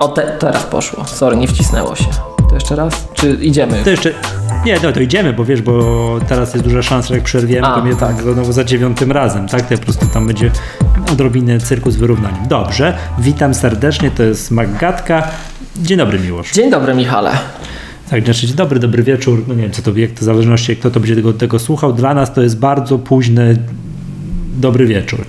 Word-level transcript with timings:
O, 0.00 0.08
te, 0.08 0.36
teraz 0.38 0.62
poszło. 0.62 1.04
Sorry, 1.04 1.36
nie 1.36 1.48
wcisnęło 1.48 1.96
się. 1.96 2.06
To 2.48 2.54
jeszcze 2.54 2.76
raz? 2.76 3.08
Czy 3.14 3.30
idziemy? 3.30 3.84
To 3.84 3.90
jeszcze. 3.90 4.12
Nie, 4.66 4.80
no 4.82 4.92
to 4.92 5.00
idziemy, 5.00 5.32
bo 5.32 5.44
wiesz, 5.44 5.62
bo 5.62 6.18
teraz 6.28 6.54
jest 6.54 6.66
duża 6.66 6.82
szansa, 6.82 7.08
że 7.08 7.14
jak 7.14 7.24
przerwiemy, 7.24 7.66
A, 7.66 7.74
to 7.74 7.84
mnie 7.84 7.96
tak 7.96 8.22
znowu 8.22 8.52
za 8.52 8.64
dziewiątym 8.64 9.12
razem, 9.12 9.48
tak? 9.48 9.68
To 9.68 9.78
po 9.78 9.82
prostu 9.84 10.06
tam 10.06 10.26
będzie 10.26 10.50
odrobinę 11.12 11.60
cyrku 11.60 11.90
z 11.90 11.96
wyrównaniem. 11.96 12.48
Dobrze, 12.48 12.96
witam 13.18 13.54
serdecznie, 13.54 14.10
to 14.10 14.22
jest 14.22 14.50
Maggatka. 14.50 15.28
Dzień 15.76 15.98
dobry, 15.98 16.18
Miłosz. 16.18 16.52
Dzień 16.52 16.70
dobry, 16.70 16.94
Michale. 16.94 17.30
Tak, 18.10 18.24
znaczy 18.24 18.46
dzień 18.46 18.56
dobry, 18.56 18.80
dobry 18.80 19.02
wieczór. 19.02 19.44
No 19.48 19.54
nie 19.54 19.62
wiem, 19.62 19.70
co 19.70 19.82
to 19.82 19.90
jak 19.96 20.10
to 20.10 20.20
w 20.20 20.24
zależności, 20.24 20.76
kto 20.76 20.90
to 20.90 21.00
będzie 21.00 21.16
tego, 21.16 21.32
tego 21.32 21.58
słuchał. 21.58 21.92
Dla 21.92 22.14
nas 22.14 22.32
to 22.32 22.42
jest 22.42 22.58
bardzo 22.58 22.98
późny 22.98 23.56
dobry 24.54 24.86
wieczór. 24.86 25.24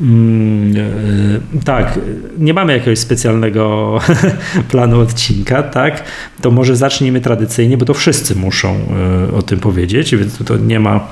Mm, 0.00 0.76
e, 0.76 1.64
tak, 1.64 1.98
nie 2.38 2.54
mamy 2.54 2.72
jakiegoś 2.72 2.98
specjalnego 2.98 3.98
planu 4.70 5.00
odcinka, 5.00 5.62
tak? 5.62 6.04
To 6.42 6.50
może 6.50 6.76
zacznijmy 6.76 7.20
tradycyjnie, 7.20 7.78
bo 7.78 7.84
to 7.84 7.94
wszyscy 7.94 8.34
muszą 8.34 8.76
e, 9.30 9.34
o 9.34 9.42
tym 9.42 9.60
powiedzieć, 9.60 10.16
więc 10.16 10.38
to 10.44 10.56
nie 10.56 10.80
ma. 10.80 11.08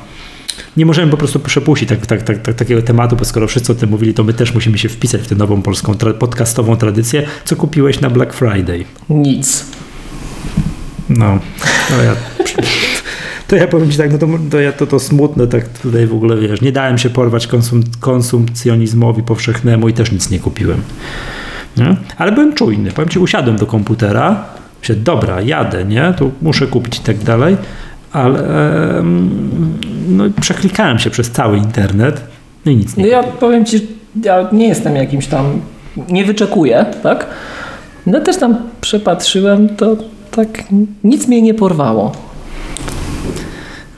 Nie 0.77 0.87
możemy 0.87 1.11
po 1.11 1.17
prostu 1.17 1.41
przepuścić 1.41 1.89
tak, 1.89 2.07
tak, 2.07 2.23
tak, 2.23 2.39
tak, 2.39 2.55
takiego 2.55 2.83
tematu, 2.83 3.17
bo 3.17 3.25
skoro 3.25 3.49
wszyscy 3.49 3.73
o 3.73 3.75
tym 3.75 3.91
mówili, 3.91 4.15
to 4.15 4.25
my 4.25 4.33
też 4.33 4.55
musimy 4.55 4.79
się 4.79 4.89
wpisać 4.89 5.21
w 5.21 5.27
tę 5.27 5.35
nową 5.35 5.63
polską 5.63 5.93
tra- 5.93 6.15
podcastową 6.15 6.77
tradycję. 6.77 7.27
Co 7.45 7.57
kupiłeś 7.57 8.01
na 8.01 8.11
Black 8.11 8.33
Friday? 8.33 8.85
Nic. 9.11 9.67
No, 11.09 11.39
to 11.89 12.03
ja, 12.03 12.17
to 13.49 13.57
ja 13.57 13.67
powiem 13.67 13.91
Ci 13.91 13.99
tak, 13.99 14.13
no 14.13 14.19
to, 14.19 14.27
to, 14.51 14.61
ja, 14.61 14.73
to, 14.73 14.87
to 14.87 15.01
smutne, 15.01 15.47
tak 15.47 15.69
tutaj 15.69 16.07
w 16.07 16.15
ogóle 16.15 16.37
wiesz, 16.37 16.61
nie 16.61 16.73
dałem 16.73 16.99
się 16.99 17.11
porwać 17.11 17.47
konsum, 17.47 17.83
konsumpcjonizmowi 18.01 19.23
powszechnemu 19.23 19.89
i 19.89 19.93
też 19.93 20.13
nic 20.13 20.31
nie 20.31 20.39
kupiłem. 20.39 20.83
Nie? 21.77 21.97
Ale 22.17 22.33
byłem 22.33 22.55
czujny, 22.55 22.91
powiem 22.93 23.09
Ci, 23.09 23.19
usiadłem 23.19 23.57
do 23.57 23.67
komputera, 23.67 24.45
się 24.83 24.95
dobra, 24.95 25.41
jadę, 25.41 25.85
nie, 25.85 26.15
to 26.19 26.31
muszę 26.43 26.67
kupić 26.67 26.99
i 26.99 27.01
tak 27.01 27.19
dalej, 27.19 27.57
ale 28.13 28.43
no, 30.09 30.25
przeklikałem 30.41 30.99
się 30.99 31.11
przez 31.11 31.31
cały 31.31 31.57
internet, 31.57 32.21
no 32.67 32.73
i 32.73 32.77
nic 32.77 32.97
nie 32.97 33.05
No 33.05 33.11
ja 33.11 33.23
powiem 33.23 33.65
Ci, 33.65 33.87
ja 34.23 34.49
nie 34.53 34.69
jestem 34.69 34.97
jakimś 34.97 35.27
tam, 35.27 35.61
nie 36.09 36.25
wyczekuję, 36.25 36.87
tak? 37.03 37.27
No 38.07 38.21
też 38.21 38.37
tam 38.37 38.57
przepatrzyłem, 38.81 39.77
to 39.77 39.97
tak 40.31 40.65
nic 41.05 41.29
mnie 41.29 41.43
nie 41.43 41.55
porwało. 41.55 42.13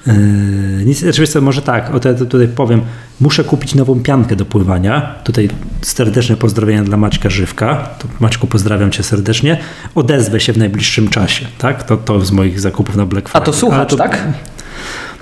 Yy, 0.07 0.85
nic, 0.85 0.99
znaczy 0.99 1.21
wiesz 1.21 1.31
co, 1.31 1.41
może 1.41 1.63
tak, 1.63 1.95
o 1.95 2.01
to 2.01 2.15
tutaj 2.15 2.49
powiem, 2.49 2.81
muszę 3.21 3.45
kupić 3.45 3.75
nową 3.75 4.01
piankę 4.01 4.37
do 4.37 4.45
pływania. 4.45 5.15
Tutaj 5.25 5.49
serdeczne 5.83 6.37
pozdrowienia 6.37 6.85
dla 6.85 6.97
Maćka 6.97 7.31
Żywka. 7.31 7.77
To 7.99 8.09
Maćku, 8.21 8.47
pozdrawiam 8.47 8.91
cię 8.91 9.03
serdecznie. 9.03 9.59
Odezwę 9.95 10.41
się 10.41 10.53
w 10.53 10.59
najbliższym 10.59 11.09
czasie, 11.09 11.47
tak? 11.59 11.83
To, 11.83 11.97
to 11.97 12.21
z 12.21 12.31
moich 12.31 12.61
zakupów 12.61 12.97
na 12.97 13.07
Black 13.07 13.27
A 13.27 13.31
Friday. 13.31 13.47
to 13.47 13.53
słuchacz, 13.53 13.91
to, 13.91 13.97
tak? 13.97 14.23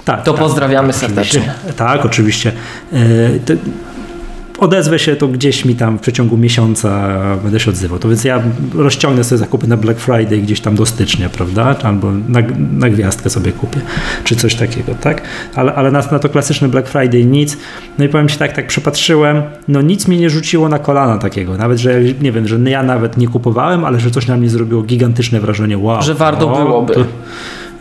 Tak. 0.04 0.24
To 0.24 0.32
tak, 0.32 0.40
pozdrawiamy 0.40 0.92
serdecznie. 0.92 1.40
oczywiście. 1.40 1.72
Tak, 1.76 2.04
oczywiście. 2.06 2.52
Yy, 2.92 3.40
to, 3.46 3.52
odezwę 4.58 4.98
się 4.98 5.16
to 5.16 5.28
gdzieś 5.28 5.64
mi 5.64 5.74
tam 5.74 5.98
w 5.98 6.00
przeciągu 6.00 6.36
miesiąca 6.36 7.16
będę 7.42 7.60
się 7.60 7.70
odzywał. 7.70 7.98
To 7.98 8.08
więc 8.08 8.24
ja 8.24 8.42
rozciągnę 8.74 9.24
sobie 9.24 9.38
zakupy 9.38 9.66
na 9.66 9.76
Black 9.76 10.00
Friday 10.00 10.38
gdzieś 10.38 10.60
tam 10.60 10.74
do 10.74 10.86
stycznia, 10.86 11.28
prawda? 11.28 11.76
Albo 11.82 12.12
na, 12.28 12.40
na 12.72 12.90
gwiazdkę 12.90 13.30
sobie 13.30 13.52
kupię, 13.52 13.80
czy 14.24 14.36
coś 14.36 14.54
takiego, 14.54 14.94
tak? 15.00 15.22
Ale, 15.54 15.74
ale 15.74 15.90
na, 15.90 16.02
na 16.12 16.18
to 16.18 16.28
klasyczny 16.28 16.68
Black 16.68 16.88
Friday 16.88 17.24
nic. 17.24 17.58
No 17.98 18.04
i 18.04 18.08
powiem 18.08 18.28
Ci 18.28 18.38
tak, 18.38 18.52
tak 18.52 18.66
przepatrzyłem, 18.66 19.42
no 19.68 19.82
nic 19.82 20.08
mi 20.08 20.18
nie 20.18 20.30
rzuciło 20.30 20.68
na 20.68 20.78
kolana 20.78 21.18
takiego. 21.18 21.56
Nawet, 21.56 21.78
że 21.78 22.00
nie 22.20 22.32
wiem, 22.32 22.48
że 22.48 22.58
ja 22.70 22.82
nawet 22.82 23.16
nie 23.16 23.28
kupowałem, 23.28 23.84
ale 23.84 24.00
że 24.00 24.10
coś 24.10 24.26
na 24.26 24.36
mnie 24.36 24.50
zrobiło 24.50 24.82
gigantyczne 24.82 25.40
wrażenie. 25.40 25.78
Wow. 25.78 26.02
Że 26.02 26.14
warto 26.14 26.46
byłoby. 26.46 26.94
To, 26.94 27.04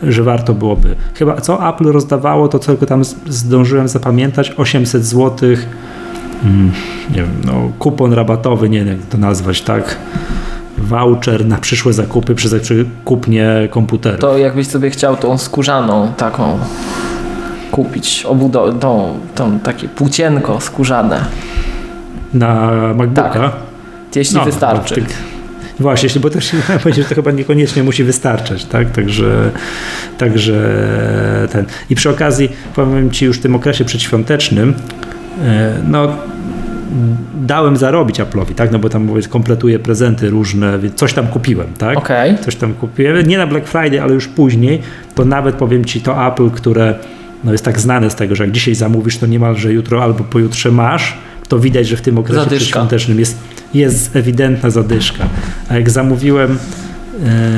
że 0.02 0.22
warto 0.22 0.54
byłoby. 0.54 0.94
Chyba 1.14 1.40
co 1.40 1.68
Apple 1.68 1.84
rozdawało, 1.84 2.48
to 2.48 2.58
tylko 2.58 2.86
tam 2.86 3.02
zdążyłem 3.28 3.88
zapamiętać 3.88 4.52
800 4.56 5.04
złotych 5.04 5.68
nie 7.10 7.16
wiem, 7.16 7.30
no, 7.44 7.52
kupon 7.78 8.12
rabatowy, 8.12 8.68
nie 8.68 8.78
wiem 8.78 8.88
jak 8.88 9.06
to 9.06 9.18
nazwać, 9.18 9.62
tak? 9.62 9.96
Voucher 10.78 11.46
na 11.46 11.58
przyszłe 11.58 11.92
zakupy 11.92 12.34
przy, 12.34 12.48
kupnie 13.04 13.68
komputera. 13.70 14.18
To 14.18 14.38
jakbyś 14.38 14.66
sobie 14.66 14.90
chciał 14.90 15.16
tą 15.16 15.38
skórzaną 15.38 16.12
taką 16.16 16.58
kupić, 17.70 18.24
obudo- 18.28 18.78
tą, 18.78 19.18
tą 19.34 19.58
takie 19.58 19.88
płócienko 19.88 20.60
skórzane. 20.60 21.24
Na 22.34 22.70
MacBooka. 22.94 23.30
Tak. 23.32 23.52
Jeśli 24.14 24.36
No, 24.36 24.44
wystarczy. 24.44 24.94
tak. 24.94 25.04
Właśnie, 25.80 26.20
bo 26.20 26.30
też 26.30 26.52
powiedzieć, 26.82 27.02
że 27.04 27.08
to 27.08 27.14
chyba 27.14 27.30
niekoniecznie 27.30 27.82
musi 27.82 28.04
wystarczać, 28.04 28.64
tak? 28.64 28.90
Także, 28.90 29.50
także 30.18 30.54
ten. 31.52 31.64
I 31.90 31.94
przy 31.94 32.10
okazji 32.10 32.48
powiem 32.74 33.10
Ci 33.10 33.24
już 33.24 33.38
w 33.38 33.42
tym 33.42 33.54
okresie 33.54 33.84
przedświątecznym, 33.84 34.74
e, 35.44 35.74
no 35.88 36.08
dałem 37.34 37.76
zarobić 37.76 38.20
Apple'owi, 38.20 38.54
tak? 38.54 38.72
No 38.72 38.78
bo 38.78 38.88
tam 38.88 39.08
kompletuję 39.28 39.78
prezenty 39.78 40.30
różne, 40.30 40.78
więc 40.78 40.94
coś 40.94 41.12
tam 41.12 41.26
kupiłem, 41.26 41.66
tak? 41.78 41.98
Okej. 41.98 42.38
Coś 42.38 42.56
tam 42.56 42.74
kupiłem. 42.74 43.26
Nie 43.26 43.38
na 43.38 43.46
Black 43.46 43.68
Friday, 43.68 44.02
ale 44.02 44.14
już 44.14 44.28
później, 44.28 44.80
to 45.14 45.24
nawet 45.24 45.54
powiem 45.54 45.84
Ci 45.84 46.00
to 46.00 46.26
Apple, 46.26 46.50
które 46.50 46.94
no 47.44 47.52
jest 47.52 47.64
tak 47.64 47.80
znane 47.80 48.10
z 48.10 48.14
tego, 48.14 48.34
że 48.34 48.44
jak 48.44 48.52
dzisiaj 48.52 48.74
zamówisz, 48.74 49.18
to 49.18 49.26
niemalże 49.26 49.72
jutro 49.72 50.02
albo 50.02 50.24
pojutrze 50.24 50.70
masz, 50.70 51.16
to 51.48 51.58
widać, 51.58 51.86
że 51.88 51.96
w 51.96 52.00
tym 52.00 52.18
okresie 52.18 52.40
Zadyszka. 52.40 52.56
przedświątecznym 52.56 53.18
jest, 53.18 53.38
jest 53.74 54.16
ewidentna 54.16 54.70
zadyszka. 54.70 55.24
A 55.68 55.74
jak 55.74 55.90
zamówiłem 55.90 56.58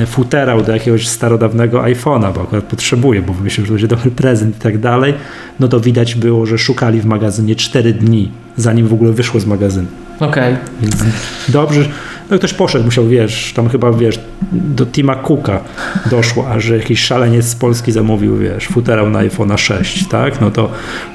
futerał 0.06 0.62
do 0.62 0.72
jakiegoś 0.72 1.09
starodawnego 1.09 1.83
iPhone'a, 1.83 2.34
bo 2.34 2.43
akurat 2.43 2.65
potrzebuję, 2.65 3.22
bo 3.22 3.34
myślę, 3.43 3.65
że 3.65 3.69
to 3.69 3.72
będzie 3.72 3.89
dobry 3.89 4.11
prezent 4.11 4.56
i 4.56 4.61
tak 4.61 4.78
dalej, 4.78 5.15
no 5.61 5.69
to 5.69 5.81
widać 5.81 6.15
było, 6.15 6.47
że 6.47 6.59
szukali 6.59 7.00
w 7.00 7.05
magazynie 7.05 7.56
4 7.56 7.93
dni, 7.93 8.31
zanim 8.56 8.89
w 8.89 8.93
ogóle 8.93 9.12
wyszło 9.12 9.41
z 9.41 9.47
magazynu. 9.47 9.89
Okej. 10.21 10.56
Więc 10.81 10.97
dobrze, 11.49 11.89
no 12.31 12.38
ktoś 12.38 12.54
poszedł, 12.54 12.84
musiał, 12.84 13.09
wiesz, 13.09 13.53
tam 13.56 13.69
chyba, 13.69 13.92
wiesz, 13.92 14.20
do 14.53 14.87
Tima 14.87 15.14
Cooka 15.14 15.60
doszło, 16.10 16.48
a 16.48 16.60
że 16.60 16.76
jakiś 16.76 17.00
szaleniec 17.00 17.44
z 17.44 17.54
Polski 17.54 17.92
zamówił, 17.92 18.37
wiesz, 18.38 18.66
futerał 18.66 19.10
na 19.10 19.19
iPhone'a 19.19 19.59
6, 19.59 20.09
tak, 20.09 20.41
no 20.41 20.50
to, 20.50 20.70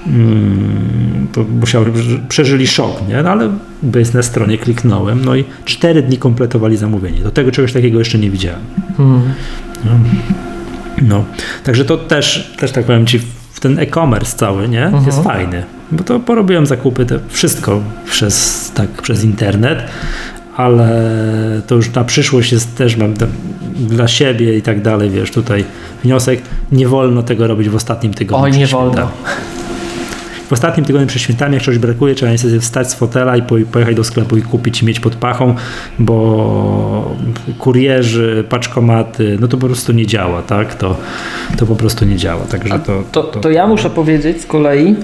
mm, 0.08 1.28
to 1.34 1.44
musiał, 1.44 1.86
przeżyli 2.30 2.68
szok, 2.68 3.08
nie, 3.08 3.24
no 3.24 3.30
ale 3.30 3.50
bez 3.84 4.14
na 4.14 4.24
stronie 4.24 4.58
kliknąłem, 4.58 5.26
no 5.26 5.36
i 5.36 5.44
cztery 5.66 6.02
dni 6.02 6.18
kompletowali 6.18 6.78
zamówienie. 6.78 7.20
Do 7.20 7.32
tego 7.32 7.52
czegoś 7.52 7.74
takiego 7.74 8.00
jeszcze 8.00 8.18
nie 8.18 8.30
widziałem. 8.30 8.62
Hmm. 8.98 9.22
No, 11.02 11.26
także 11.64 11.86
to 11.86 11.98
też, 11.98 12.54
też 12.58 12.72
tak 12.72 12.86
powiem 12.86 13.06
Ci, 13.06 13.20
w 13.54 13.60
ten 13.60 13.80
e-commerce 13.80 14.38
cały, 14.38 14.70
nie, 14.70 14.92
jest 15.06 15.24
fajny, 15.24 15.64
bo 15.92 16.04
to 16.04 16.20
porobiłem 16.20 16.66
zakupy, 16.66 17.06
te 17.06 17.20
wszystko 17.30 17.82
przez, 18.06 18.72
tak, 18.76 18.90
przez 19.02 19.24
internet, 19.24 19.84
ale 20.58 21.12
to 21.68 21.76
już 21.76 21.94
na 21.94 22.04
przyszłość 22.04 22.52
jest 22.52 22.76
też, 22.76 22.98
mam 22.98 23.14
dla 23.76 24.08
siebie 24.08 24.58
i 24.58 24.62
tak 24.62 24.82
dalej, 24.82 25.10
wiesz, 25.10 25.32
tutaj 25.32 25.64
wniosek, 26.04 26.42
nie 26.72 26.88
wolno 26.88 27.24
tego 27.24 27.48
robić 27.48 27.70
w 27.70 27.76
ostatnim 27.76 28.14
tygodniu. 28.14 28.44
Oj, 28.46 28.52
nie 28.52 28.68
wolno. 28.68 29.12
W 30.50 30.54
ostatnim 30.54 30.86
tygodniu 30.86 31.08
przed 31.08 31.22
świętami, 31.22 31.54
jak 31.54 31.64
czegoś 31.64 31.78
brakuje, 31.80 32.16
trzeba 32.16 32.32
niestety 32.32 32.60
wstać 32.60 32.92
z 32.92 32.94
fotela 32.94 33.38
i 33.38 33.42
po- 33.42 33.56
pojechać 33.72 33.96
do 33.96 34.04
sklepu 34.04 34.38
i 34.38 34.42
kupić 34.42 34.82
i 34.82 34.86
mieć 34.86 35.00
pod 35.00 35.16
pachą, 35.16 35.56
bo 36.00 37.16
kurierzy, 37.60 38.44
paczkomaty, 38.50 39.38
no 39.42 39.48
to 39.48 39.58
po 39.58 39.66
prostu 39.68 39.94
nie 39.94 40.08
działa, 40.08 40.42
tak? 40.42 40.76
To, 40.76 40.98
to 41.58 41.66
po 41.66 41.76
prostu 41.76 42.06
nie 42.06 42.16
działa. 42.16 42.42
Także 42.42 42.80
to, 42.80 43.04
To, 43.12 43.24
to 43.24 43.50
ja 43.50 43.68
muszę 43.68 43.90
powiedzieć 43.90 44.42
z 44.42 44.46
kolei, 44.46 44.96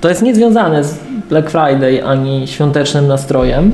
to 0.00 0.08
jest 0.08 0.22
niezwiązane 0.22 0.84
z 0.84 0.98
Black 1.28 1.50
Friday 1.50 2.04
ani 2.06 2.48
świątecznym 2.48 3.06
nastrojem, 3.06 3.72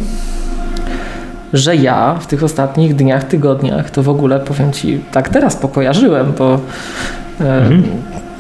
że 1.53 1.77
ja 1.77 2.15
w 2.21 2.27
tych 2.27 2.45
ostatnich 2.45 2.97
dniach, 2.97 3.25
tygodniach 3.25 3.91
to 3.91 4.03
w 4.03 4.09
ogóle 4.09 4.41
powiem 4.41 4.73
Ci, 4.73 5.01
tak 5.13 5.29
teraz 5.29 5.57
pokojarzyłem, 5.57 6.33
bo 6.39 6.61
e, 7.41 7.71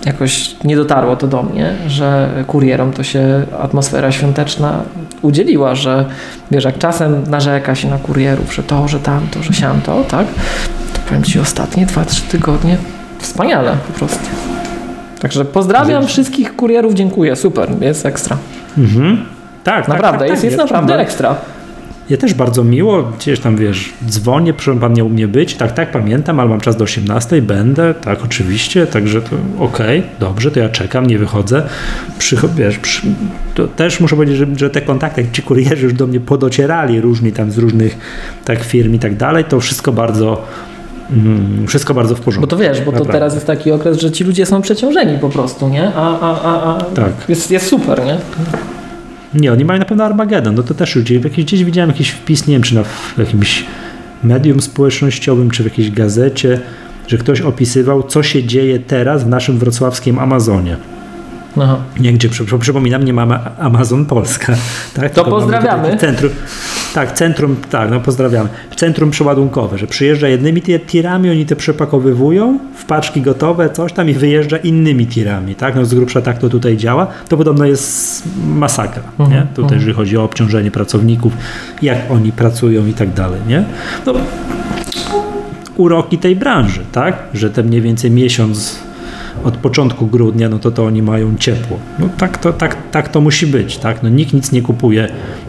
jakoś 0.07 0.57
nie 0.65 0.77
dotarło 0.77 1.17
to 1.17 1.27
do 1.27 1.43
mnie, 1.43 1.75
że 1.87 2.29
kurierom 2.47 2.93
to 2.93 3.03
się 3.03 3.43
atmosfera 3.61 4.13
świąteczna 4.13 4.81
udzieliła, 5.23 5.75
że 5.75 6.05
wiesz, 6.51 6.65
jak 6.65 6.79
czasem 6.79 7.25
narzeka 7.31 7.75
się 7.75 7.91
na 7.91 7.99
kurierów, 7.99 8.55
że 8.55 8.63
to, 8.63 8.89
że 8.89 9.01
tamto, 9.01 9.43
że 9.43 9.53
siamto, 9.53 10.05
tak? 10.09 10.27
To 10.93 11.01
powiem 11.09 11.25
Ci 11.25 11.41
ostatnie 11.41 11.87
2-3 11.87 12.31
tygodnie 12.31 12.77
wspaniale 13.19 13.77
po 13.87 13.93
prostu. 13.99 14.25
Także 15.21 15.45
pozdrawiam 15.45 16.07
wszystkich 16.07 16.57
kurierów, 16.57 16.95
dziękuję, 16.95 17.37
super, 17.37 17.69
jest 17.81 18.07
ekstra. 18.07 18.37
Mhm. 18.79 19.25
Tak, 19.65 19.87
tak, 19.87 19.89
Naprawdę, 19.89 20.19
tak, 20.19 20.29
jest, 20.29 20.43
tak, 20.43 20.51
jest 20.51 20.59
naprawdę 20.59 20.95
no, 20.95 21.01
ekstra. 21.01 21.35
Ja 22.11 22.17
też 22.17 22.35
bardzo 22.35 22.65
miło, 22.65 23.03
gdzieś 23.03 23.41
tam 23.41 23.57
wiesz, 23.57 23.93
dzwonię, 24.09 24.53
proszę 24.53 24.81
pan 24.81 24.93
nie 24.93 25.05
u 25.05 25.09
mnie 25.09 25.29
być, 25.29 25.55
tak, 25.55 25.73
tak, 25.73 25.91
pamiętam, 25.91 26.41
ale 26.41 26.49
mam 26.49 26.61
czas 26.61 26.77
do 26.77 26.85
18, 26.85 27.43
będę, 27.43 27.95
tak, 27.95 28.25
oczywiście, 28.25 28.87
także 28.87 29.23
to 29.23 29.37
okej, 29.59 29.99
okay, 29.99 30.11
dobrze, 30.21 30.51
to 30.51 30.61
ja 30.61 30.69
czekam, 30.69 31.07
nie 31.07 31.19
wychodzę. 31.19 31.63
Przycho- 32.19 32.49
wiesz, 32.57 32.79
przy, 32.79 33.03
to 33.55 33.67
też 33.67 34.01
muszę 34.01 34.17
powiedzieć, 34.17 34.37
że, 34.37 34.47
że 34.57 34.71
te 34.71 34.81
kontakty, 34.81 35.23
jak 35.23 35.31
ci 35.31 35.43
kurierzy 35.43 35.85
już 35.85 35.95
do 35.95 36.07
mnie 36.07 36.21
podocierali 36.21 37.01
różni 37.01 37.33
tam 37.33 37.51
z 37.51 37.59
różnych 37.59 37.99
tak 38.45 38.65
firm 38.65 38.95
i 38.95 38.99
tak 38.99 39.17
dalej, 39.17 39.45
to 39.45 39.61
wszystko 39.61 39.93
bardzo 39.93 40.45
Mm, 41.11 41.67
wszystko 41.67 41.95
bardzo 41.95 42.15
w 42.15 42.21
porządku. 42.21 42.41
Bo 42.41 42.47
to 42.47 42.57
wiesz, 42.57 42.81
bo 42.81 42.93
Naprawdę. 42.93 43.07
to 43.07 43.13
teraz 43.13 43.35
jest 43.35 43.47
taki 43.47 43.73
okres, 43.73 44.01
że 44.01 44.11
ci 44.11 44.25
ludzie 44.25 44.47
są 44.47 44.63
przeciążeni 44.63 45.19
po 45.19 45.29
prostu, 45.29 45.69
nie? 45.69 45.93
A, 45.95 46.21
a, 46.21 46.41
a, 46.43 46.77
a 46.77 46.81
Tak. 46.81 47.13
jest, 47.29 47.51
jest 47.51 47.67
super, 47.67 48.05
nie? 48.05 48.19
Nie, 49.35 49.53
oni 49.53 49.65
mają 49.65 49.79
na 49.79 49.85
pewno 49.85 50.05
Armagedon. 50.05 50.55
No 50.55 50.63
to 50.63 50.75
też 50.75 50.97
ludzie. 50.97 51.15
Jakieś, 51.15 51.45
gdzieś 51.45 51.65
widziałem 51.65 51.91
jakiś 51.91 52.11
wpis, 52.11 52.47
nie 52.47 52.55
wiem, 52.55 52.63
czy 52.63 52.75
na 52.75 52.83
w 52.85 53.19
jakimś 53.19 53.65
medium 54.25 54.61
społecznościowym, 54.61 55.51
czy 55.51 55.63
w 55.63 55.67
jakiejś 55.67 55.91
gazecie, 55.91 56.61
że 57.09 57.19
ktoś 57.19 57.41
opisywał, 57.41 58.03
co 58.03 58.23
się 58.23 58.45
dzieje 58.45 58.79
teraz 58.79 59.25
w 59.25 59.29
naszym 59.29 59.59
wrocławskim 59.59 60.19
Amazonie. 60.19 60.77
Aha. 61.61 61.77
Nie, 62.01 62.13
gdzie, 62.13 62.29
przy- 62.29 62.59
przypominam, 62.59 63.05
nie 63.05 63.13
mamy 63.13 63.39
Amazon 63.59 64.07
Polska. 64.07 64.57
Tak? 64.95 65.11
To 65.13 65.25
Tylko 65.25 65.31
pozdrawiamy. 65.39 65.97
Centrum, 65.97 66.31
tak, 66.95 67.13
centrum, 67.13 67.57
tak, 67.71 67.91
no 67.91 68.01
pozdrawiamy. 68.01 68.49
Centrum 68.77 69.11
przeładunkowe, 69.11 69.79
że 69.79 69.87
przyjeżdża 69.87 70.29
jednymi 70.29 70.63
ti- 70.63 70.81
tirami, 70.81 71.31
oni 71.31 71.47
te 71.47 71.57
przepakowywują 71.57 72.59
w 72.77 72.85
paczki 72.85 73.21
gotowe, 73.23 73.71
coś 73.71 73.93
tam 73.93 74.09
i 74.11 74.13
wyjeżdża 74.15 74.57
innymi 74.57 75.07
tirami, 75.07 75.55
tak? 75.55 75.75
No 75.77 75.85
z 75.85 75.95
grubsza 75.95 76.21
tak 76.21 76.39
to 76.39 76.49
tutaj 76.49 76.77
działa. 76.77 77.07
To 77.29 77.37
podobno 77.37 77.65
jest 77.65 78.23
masakra, 78.47 79.03
Mhm, 79.19 79.31
nie? 79.41 79.47
Tutaj, 79.55 79.77
jeżeli 79.79 79.93
chodzi 79.95 80.17
o 80.17 80.25
obciążenie 80.25 80.71
pracowników, 80.71 81.33
jak 81.83 81.99
oni 82.11 82.33
pracują 82.33 82.87
i 82.87 82.93
tak 82.93 83.13
dalej, 83.15 83.41
nie? 83.49 83.65
No, 84.07 84.13
uroki 85.77 86.19
tej 86.19 86.37
branży, 86.37 86.81
tak? 86.93 87.17
Że 87.35 87.51
te 87.51 87.63
mniej 87.63 87.81
więcej 87.81 88.11
miesiąc 88.11 88.79
od 89.45 89.57
początku 89.57 90.07
grudnia, 90.07 90.49
no 90.49 90.59
to 90.59 90.71
to 90.71 90.85
oni 90.85 91.03
mają 91.03 91.37
ciepło. 91.37 91.79
No 91.99 92.09
tak 92.19 92.39
to, 92.39 92.53
tak, 92.53 92.77
tak 92.91 93.09
to 93.09 93.21
musi 93.21 93.47
być, 93.47 93.77
tak? 93.79 94.03
No 94.03 94.09
nikt 94.09 94.33
nic 94.33 94.53
nie 94.53 94.63
kupuje 94.63 95.09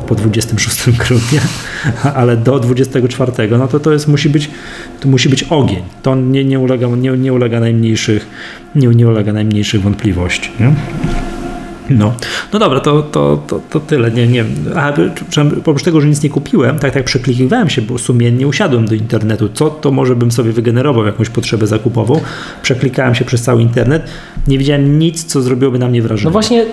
po 0.10 0.16
26 0.16 0.90
grudnia, 0.98 1.42
ale 2.16 2.38
do 2.38 2.60
24, 2.60 3.32
no 3.58 3.68
to 3.68 3.80
to 3.80 3.94
jest, 3.94 4.08
musi 4.08 4.30
być, 4.30 4.50
to 5.00 5.10
musi 5.10 5.30
być 5.30 5.44
ogień. 5.44 5.84
To 6.02 6.16
nie, 6.16 6.46
nie, 6.46 6.60
ulega, 6.60 6.88
nie, 6.88 7.12
nie 7.12 7.34
ulega 7.34 7.60
najmniejszych, 7.60 8.28
nie, 8.76 8.88
nie 8.88 9.08
ulega 9.08 9.34
najmniejszych 9.34 9.82
wątpliwości, 9.82 10.52
nie? 10.60 10.74
No, 11.90 12.14
no 12.54 12.60
dobra, 12.60 12.80
to, 12.80 13.02
to, 13.02 13.44
to, 13.48 13.62
to 13.70 13.80
tyle. 13.80 14.12
Nie, 14.12 14.28
nie. 14.28 14.46
A, 14.76 14.94
oprócz 15.60 15.84
tego, 15.84 16.02
że 16.02 16.08
nic 16.08 16.24
nie 16.24 16.30
kupiłem, 16.30 16.80
tak 16.80 16.94
tak 16.94 17.04
przeklikiwałem 17.04 17.70
się, 17.70 17.82
bo 17.82 17.98
sumiennie 17.98 18.48
usiadłem 18.48 18.88
do 18.88 18.96
internetu. 18.96 19.50
Co 19.54 19.70
to 19.70 19.92
może 19.92 20.16
bym 20.16 20.32
sobie 20.32 20.52
wygenerował 20.52 21.06
jakąś 21.06 21.30
potrzebę 21.30 21.68
zakupową? 21.68 22.22
Przeklikałem 22.62 23.16
się 23.16 23.26
przez 23.26 23.42
cały 23.42 23.62
internet. 23.62 24.04
Nie 24.48 24.58
widziałem 24.58 25.00
nic, 25.00 25.24
co 25.24 25.42
zrobiłoby 25.42 25.80
na 25.80 25.88
mnie 25.88 26.02
wrażenie. 26.02 26.26
No 26.26 26.32
właśnie 26.32 26.66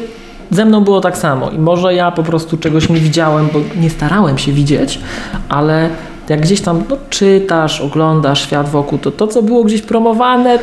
ze 0.51 0.65
mną 0.65 0.85
było 0.85 1.01
tak 1.01 1.19
samo 1.19 1.51
i 1.51 1.59
może 1.59 1.95
ja 1.95 2.11
po 2.11 2.23
prostu 2.23 2.57
czegoś 2.59 2.89
nie 2.89 2.97
widziałem, 3.01 3.49
bo 3.53 3.61
nie 3.81 3.91
starałem 3.91 4.39
się 4.39 4.53
widzieć, 4.53 4.99
ale 5.49 5.89
jak 6.29 6.41
gdzieś 6.41 6.61
tam 6.61 6.83
no, 6.91 6.97
czytasz, 7.11 7.81
oglądasz 7.81 8.43
świat 8.43 8.69
wokół, 8.69 8.99
to 8.99 9.11
to, 9.11 9.27
co 9.27 9.43
było 9.43 9.65
gdzieś 9.65 9.83
promowane, 9.83 10.59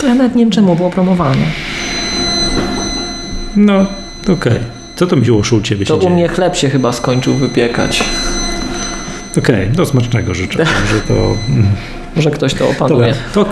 to 0.00 0.06
ja 0.06 0.14
nawet 0.14 0.34
nie 0.34 0.44
wiem 0.44 0.50
czemu 0.50 0.76
było 0.76 0.90
promowane. 0.90 1.42
No, 3.56 3.86
okej. 4.32 4.58
Co 4.96 5.06
to 5.06 5.16
Miłoszu 5.16 5.56
u 5.56 5.60
Ciebie 5.60 5.86
To 5.86 5.96
u 5.96 6.00
dzieje? 6.00 6.10
mnie 6.14 6.28
chleb 6.28 6.56
się 6.56 6.68
chyba 6.68 6.92
skończył 6.92 7.34
wypiekać. 7.34 8.04
Okej, 9.38 9.68
do 9.70 9.86
smacznego 9.86 10.34
życzę. 10.34 10.64
że 10.92 11.00
to... 11.08 11.14
mm. 11.14 11.66
Może 12.16 12.30
ktoś 12.30 12.54
to 12.54 12.58
Dobra, 12.58 12.76
opanuje. 12.86 13.14
to 13.34 13.46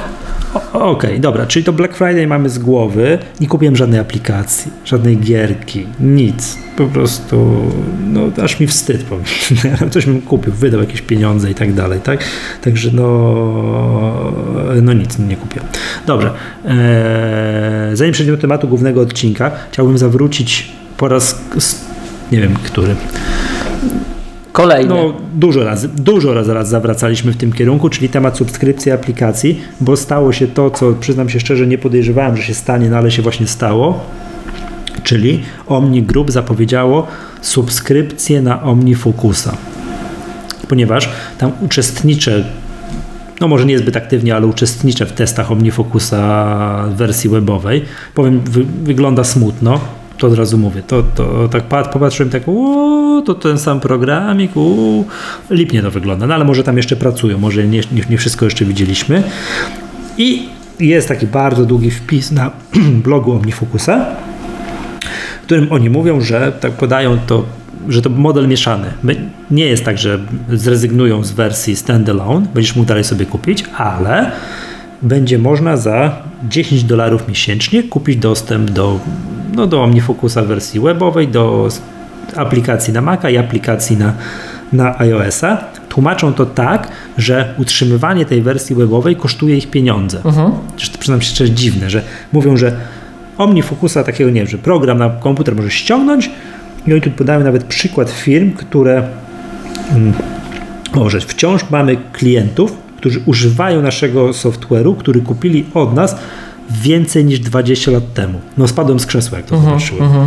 okej, 0.72 1.20
dobra, 1.20 1.46
czyli 1.46 1.64
to 1.64 1.72
Black 1.72 1.96
Friday 1.96 2.26
mamy 2.26 2.48
z 2.48 2.58
głowy. 2.58 3.18
Nie 3.40 3.46
kupiłem 3.46 3.76
żadnej 3.76 4.00
aplikacji, 4.00 4.72
żadnej 4.84 5.18
gierki, 5.18 5.86
nic. 6.00 6.58
Po 6.76 6.86
prostu, 6.86 7.62
no 8.06 8.20
aż 8.42 8.60
mi 8.60 8.66
wstyd, 8.66 9.02
powiem. 9.04 9.24
Coś 9.90 10.06
bym 10.06 10.22
kupił, 10.22 10.52
wydał 10.52 10.80
jakieś 10.80 11.02
pieniądze 11.02 11.50
i 11.50 11.54
tak 11.54 11.72
dalej, 11.72 12.00
tak? 12.00 12.24
Także 12.62 12.90
no, 12.92 13.04
no 14.82 14.92
nic, 14.92 15.18
nie 15.18 15.36
kupię. 15.36 15.60
Dobrze, 16.06 16.30
eee, 16.64 17.96
zanim 17.96 18.12
przejdziemy 18.12 18.36
do 18.36 18.40
tematu 18.40 18.68
głównego 18.68 19.00
odcinka, 19.00 19.50
chciałbym 19.72 19.98
zawrócić 19.98 20.72
po 20.96 21.08
raz, 21.08 21.40
nie 22.32 22.40
wiem, 22.40 22.54
który. 22.64 22.96
Kolejny. 24.56 24.88
No, 24.88 25.12
dużo 25.34 25.64
razy, 25.64 25.88
dużo 25.88 26.34
razy 26.34 26.54
raz 26.54 26.68
zawracaliśmy 26.68 27.32
w 27.32 27.36
tym 27.36 27.52
kierunku, 27.52 27.88
czyli 27.88 28.08
temat 28.08 28.36
subskrypcji 28.36 28.92
aplikacji, 28.92 29.60
bo 29.80 29.96
stało 29.96 30.32
się 30.32 30.46
to, 30.46 30.70
co 30.70 30.92
przyznam 30.92 31.28
się 31.28 31.40
szczerze, 31.40 31.66
nie 31.66 31.78
podejrzewałem, 31.78 32.36
że 32.36 32.42
się 32.42 32.54
stanie, 32.54 32.90
no 32.90 32.96
ale 32.96 33.10
się 33.10 33.22
właśnie 33.22 33.46
stało. 33.46 34.00
Czyli 35.02 35.42
Omni 35.66 36.02
Group 36.02 36.30
zapowiedziało 36.30 37.06
subskrypcję 37.40 38.42
na 38.42 38.62
OmniFocusa. 38.62 39.56
Ponieważ 40.68 41.08
tam 41.38 41.52
uczestniczę, 41.60 42.44
no 43.40 43.48
może 43.48 43.64
niezbyt 43.64 43.96
aktywnie, 43.96 44.36
ale 44.36 44.46
uczestniczę 44.46 45.06
w 45.06 45.12
testach 45.12 45.52
OmniFocusa 45.52 46.84
w 46.90 46.94
wersji 46.94 47.30
webowej. 47.30 47.82
Powiem, 48.14 48.40
wy, 48.40 48.64
wygląda 48.64 49.24
smutno, 49.24 49.80
to 50.18 50.26
od 50.26 50.34
razu 50.34 50.58
mówię. 50.58 50.82
To, 50.82 51.02
to 51.02 51.48
tak 51.48 51.62
pat, 51.62 51.92
popatrzyłem 51.92 52.30
tak, 52.30 52.42
o, 52.46 53.22
to 53.26 53.34
ten 53.34 53.58
sam 53.58 53.80
programik, 53.80 54.56
u, 54.56 55.04
lipnie 55.50 55.82
to 55.82 55.90
wygląda, 55.90 56.26
no 56.26 56.34
ale 56.34 56.44
może 56.44 56.64
tam 56.64 56.76
jeszcze 56.76 56.96
pracują, 56.96 57.38
może 57.38 57.66
nie, 57.66 57.80
nie, 57.92 58.02
nie 58.10 58.18
wszystko 58.18 58.44
jeszcze 58.44 58.64
widzieliśmy. 58.64 59.22
I 60.18 60.48
jest 60.80 61.08
taki 61.08 61.26
bardzo 61.26 61.64
długi 61.64 61.90
wpis 61.90 62.32
na 62.32 62.50
blogu 63.04 63.32
OmniFocusa, 63.32 64.06
w 65.42 65.44
którym 65.44 65.72
oni 65.72 65.90
mówią, 65.90 66.20
że 66.20 66.52
tak 66.60 66.72
podają 66.72 67.18
to, 67.26 67.44
że 67.88 68.02
to 68.02 68.10
model 68.10 68.48
mieszany. 68.48 68.92
Nie 69.50 69.66
jest 69.66 69.84
tak, 69.84 69.98
że 69.98 70.18
zrezygnują 70.52 71.24
z 71.24 71.32
wersji 71.32 71.76
standalone, 71.76 72.46
będziesz 72.54 72.76
mógł 72.76 72.88
dalej 72.88 73.04
sobie 73.04 73.26
kupić, 73.26 73.64
ale 73.76 74.32
będzie 75.02 75.38
można 75.38 75.76
za 75.76 76.22
10 76.48 76.84
dolarów 76.84 77.28
miesięcznie 77.28 77.82
kupić 77.82 78.16
dostęp 78.16 78.70
do, 78.70 79.00
no, 79.56 79.66
do 79.66 79.82
OmniFocusa 79.82 80.42
w 80.42 80.46
wersji 80.46 80.80
webowej, 80.80 81.28
do 81.28 81.68
aplikacji 82.36 82.92
na 82.92 83.00
Maca 83.00 83.30
i 83.30 83.36
aplikacji 83.36 83.96
na, 83.96 84.12
na 84.72 84.98
iOS-a. 84.98 85.64
Tłumaczą 85.88 86.34
to 86.34 86.46
tak, 86.46 86.88
że 87.18 87.54
utrzymywanie 87.58 88.24
tej 88.24 88.42
wersji 88.42 88.76
webowej 88.76 89.16
kosztuje 89.16 89.56
ich 89.56 89.70
pieniądze. 89.70 90.20
Mhm. 90.24 90.52
Przecież 90.76 90.92
to 90.92 90.98
przyznam 90.98 91.22
się 91.22 91.30
szczerze 91.30 91.50
dziwne, 91.52 91.90
że 91.90 92.02
mówią, 92.32 92.56
że 92.56 92.76
OmniFocusa 93.38 94.04
takiego 94.04 94.30
nie 94.30 94.40
wiem, 94.40 94.48
że 94.48 94.58
program 94.58 94.98
na 94.98 95.10
komputer 95.10 95.56
możesz 95.56 95.74
ściągnąć 95.74 96.30
i 96.86 96.92
oni 96.92 97.02
tu 97.02 97.10
podają 97.10 97.40
nawet 97.44 97.64
przykład 97.64 98.10
firm, 98.10 98.52
które 98.52 99.08
mm, 99.92 100.12
o, 100.94 101.10
że 101.10 101.20
wciąż 101.20 101.70
mamy 101.70 101.96
klientów, 102.12 102.76
którzy 102.96 103.20
używają 103.26 103.82
naszego 103.82 104.28
software'u, 104.28 104.96
który 104.96 105.20
kupili 105.20 105.64
od 105.74 105.94
nas 105.94 106.16
więcej 106.70 107.24
niż 107.24 107.40
20 107.40 107.90
lat 107.90 108.14
temu. 108.14 108.40
No 108.58 108.68
spadłem 108.68 109.00
z 109.00 109.06
krzesła, 109.06 109.38
jak 109.38 109.46
to 109.46 109.58
zobaczyłem. 109.60 110.04
Mhm. 110.04 110.26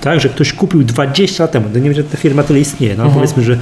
Tak, 0.00 0.20
że 0.20 0.28
ktoś 0.28 0.52
kupił 0.52 0.84
20 0.84 1.44
lat 1.44 1.52
temu. 1.52 1.66
No 1.72 1.78
nie 1.78 1.84
wiem, 1.84 1.94
że 1.94 2.04
ta 2.04 2.16
firma 2.16 2.42
tyle 2.42 2.60
istnieje. 2.60 2.94
No 2.96 3.02
ale 3.02 3.12
powiedzmy, 3.12 3.42
że 3.42 3.58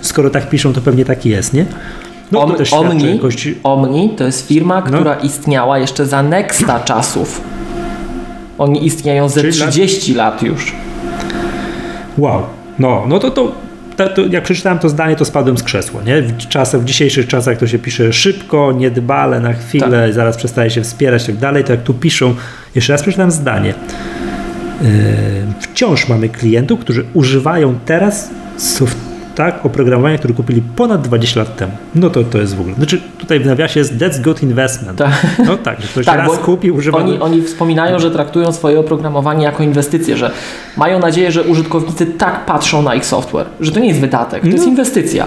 skoro 0.00 0.30
tak 0.30 0.48
piszą, 0.50 0.72
to 0.72 0.80
pewnie 0.80 1.04
tak 1.04 1.26
jest, 1.26 1.52
nie? 1.54 1.66
No 2.32 2.38
to 2.40 2.46
Om- 2.46 2.56
też 2.56 2.68
świadczy 2.68 2.86
o 2.86 2.90
Omni, 2.90 3.14
jakości... 3.16 3.58
Omni 3.62 4.10
to 4.16 4.24
jest 4.24 4.46
firma, 4.46 4.74
No. 4.80 4.82
która 4.82 5.14
istniała 5.14 5.78
jeszcze 5.78 6.06
za 6.06 6.22
Nexta 6.22 6.80
czasów. 6.80 7.40
Oni 8.58 8.86
istnieją 8.86 9.28
ze 9.28 9.40
Czyli 9.40 9.58
lat- 9.58 9.70
30 9.70 10.14
lat 10.14 10.42
już. 10.42 10.72
Wow, 12.18 12.42
no, 12.78 13.04
no 13.08 13.18
to, 13.18 13.30
to, 13.30 13.52
to, 13.96 14.08
to 14.08 14.26
jak 14.26 14.44
przeczytałem 14.44 14.78
to 14.78 14.88
zdanie, 14.88 15.16
to 15.16 15.24
spadłem 15.24 15.58
z 15.58 15.62
krzesła, 15.62 16.02
nie? 16.02 16.22
W, 16.22 16.48
czasach, 16.48 16.80
w 16.80 16.84
dzisiejszych 16.84 17.28
czasach 17.28 17.58
to 17.58 17.66
się 17.66 17.78
pisze 17.78 18.12
szybko, 18.12 18.72
niedbale, 18.72 19.40
na 19.40 19.52
chwilę, 19.52 20.12
zaraz 20.12 20.36
przestaje 20.36 20.70
się 20.70 20.82
wspierać 20.82 21.22
i 21.22 21.26
tak 21.26 21.36
dalej, 21.36 21.64
to 21.64 21.72
jak 21.72 21.82
tu 21.82 21.94
piszą, 21.94 22.34
jeszcze 22.74 22.92
raz 22.92 23.02
przeczytałem 23.02 23.30
zdanie, 23.30 23.74
yy, 24.82 24.88
wciąż 25.60 26.08
mamy 26.08 26.28
klientów, 26.28 26.80
którzy 26.80 27.04
używają 27.14 27.78
teraz 27.84 28.30
soft, 28.56 29.13
tak, 29.34 29.66
oprogramowania, 29.66 30.18
które 30.18 30.34
kupili 30.34 30.62
ponad 30.76 31.02
20 31.02 31.40
lat 31.40 31.56
temu. 31.56 31.72
No 31.94 32.10
to, 32.10 32.24
to 32.24 32.38
jest 32.38 32.56
w 32.56 32.60
ogóle, 32.60 32.74
znaczy 32.76 33.00
tutaj 33.18 33.40
w 33.40 33.46
nawiasie 33.46 33.80
jest 33.80 33.94
that's 33.96 34.20
good 34.20 34.42
investment. 34.42 34.98
Tak. 34.98 35.12
No 35.46 35.56
tak, 35.56 35.80
że 35.80 35.88
ktoś 35.88 36.06
Tak, 36.06 36.18
raz 36.18 36.38
kupi, 36.38 36.70
używa... 36.70 36.98
Oni, 36.98 37.18
oni 37.18 37.42
wspominają, 37.42 37.98
że 37.98 38.10
traktują 38.10 38.52
swoje 38.52 38.80
oprogramowanie 38.80 39.44
jako 39.44 39.62
inwestycję, 39.62 40.16
że 40.16 40.30
mają 40.76 40.98
nadzieję, 40.98 41.32
że 41.32 41.42
użytkownicy 41.42 42.06
tak 42.06 42.46
patrzą 42.46 42.82
na 42.82 42.94
ich 42.94 43.06
software, 43.06 43.46
że 43.60 43.72
to 43.72 43.80
nie 43.80 43.88
jest 43.88 44.00
wydatek, 44.00 44.42
to 44.42 44.48
jest 44.48 44.64
No. 44.64 44.70
inwestycja. 44.70 45.26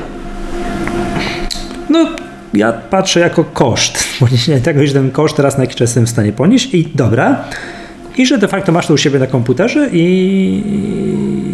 No, 1.89 2.05
ja 2.53 2.73
patrzę 2.73 3.19
jako 3.19 3.43
koszt, 3.43 4.03
bo 4.21 4.27
nie 4.47 4.61
tego, 4.61 4.87
że 4.87 4.93
ten 4.93 5.11
koszt 5.11 5.35
teraz 5.35 5.57
na 5.57 5.63
jakiś 5.63 5.75
czas 5.75 5.89
jestem 5.89 6.05
w 6.05 6.09
stanie 6.09 6.33
ponieść 6.33 6.73
i 6.73 6.87
dobra. 6.95 7.43
I 8.17 8.25
że 8.25 8.37
de 8.37 8.47
facto 8.47 8.71
masz 8.71 8.87
to 8.87 8.93
u 8.93 8.97
siebie 8.97 9.19
na 9.19 9.27
komputerze 9.27 9.89
i, 9.93 10.63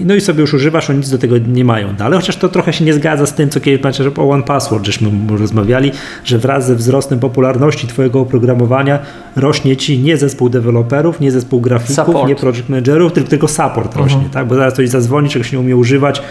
no 0.05 0.15
i 0.15 0.21
sobie 0.21 0.41
już 0.41 0.53
używasz, 0.53 0.89
oni 0.89 0.99
nic 0.99 1.09
do 1.09 1.17
tego 1.17 1.37
nie 1.37 1.65
mają 1.65 1.95
dalej, 1.95 2.19
chociaż 2.19 2.37
to 2.37 2.49
trochę 2.49 2.73
się 2.73 2.85
nie 2.85 2.93
zgadza 2.93 3.25
z 3.25 3.33
tym, 3.33 3.49
co 3.49 3.59
kiedyś 3.59 3.81
pamiętam, 3.81 4.03
że 4.03 4.21
o 4.21 4.29
One 4.29 4.43
Password 4.43 4.85
żeśmy 4.85 5.09
rozmawiali, 5.37 5.91
że 6.25 6.39
wraz 6.39 6.67
ze 6.67 6.75
wzrostem 6.75 7.19
popularności 7.19 7.87
twojego 7.87 8.19
oprogramowania 8.19 8.99
rośnie 9.35 9.77
ci 9.77 9.99
nie 9.99 10.17
zespół 10.17 10.49
deweloperów, 10.49 11.19
nie 11.19 11.31
zespół 11.31 11.61
grafików, 11.61 11.95
Support. 11.95 12.27
nie 12.27 12.35
project 12.35 12.69
managerów, 12.69 13.13
tylko, 13.13 13.29
tylko 13.29 13.47
support 13.47 13.95
rośnie, 13.95 14.29
tak? 14.31 14.47
Bo 14.47 14.55
zaraz 14.55 14.73
ktoś 14.73 14.89
zadzwoni, 14.89 15.29
czegoś 15.29 15.51
nie 15.51 15.59
umie 15.59 15.75
używać, 15.75 16.21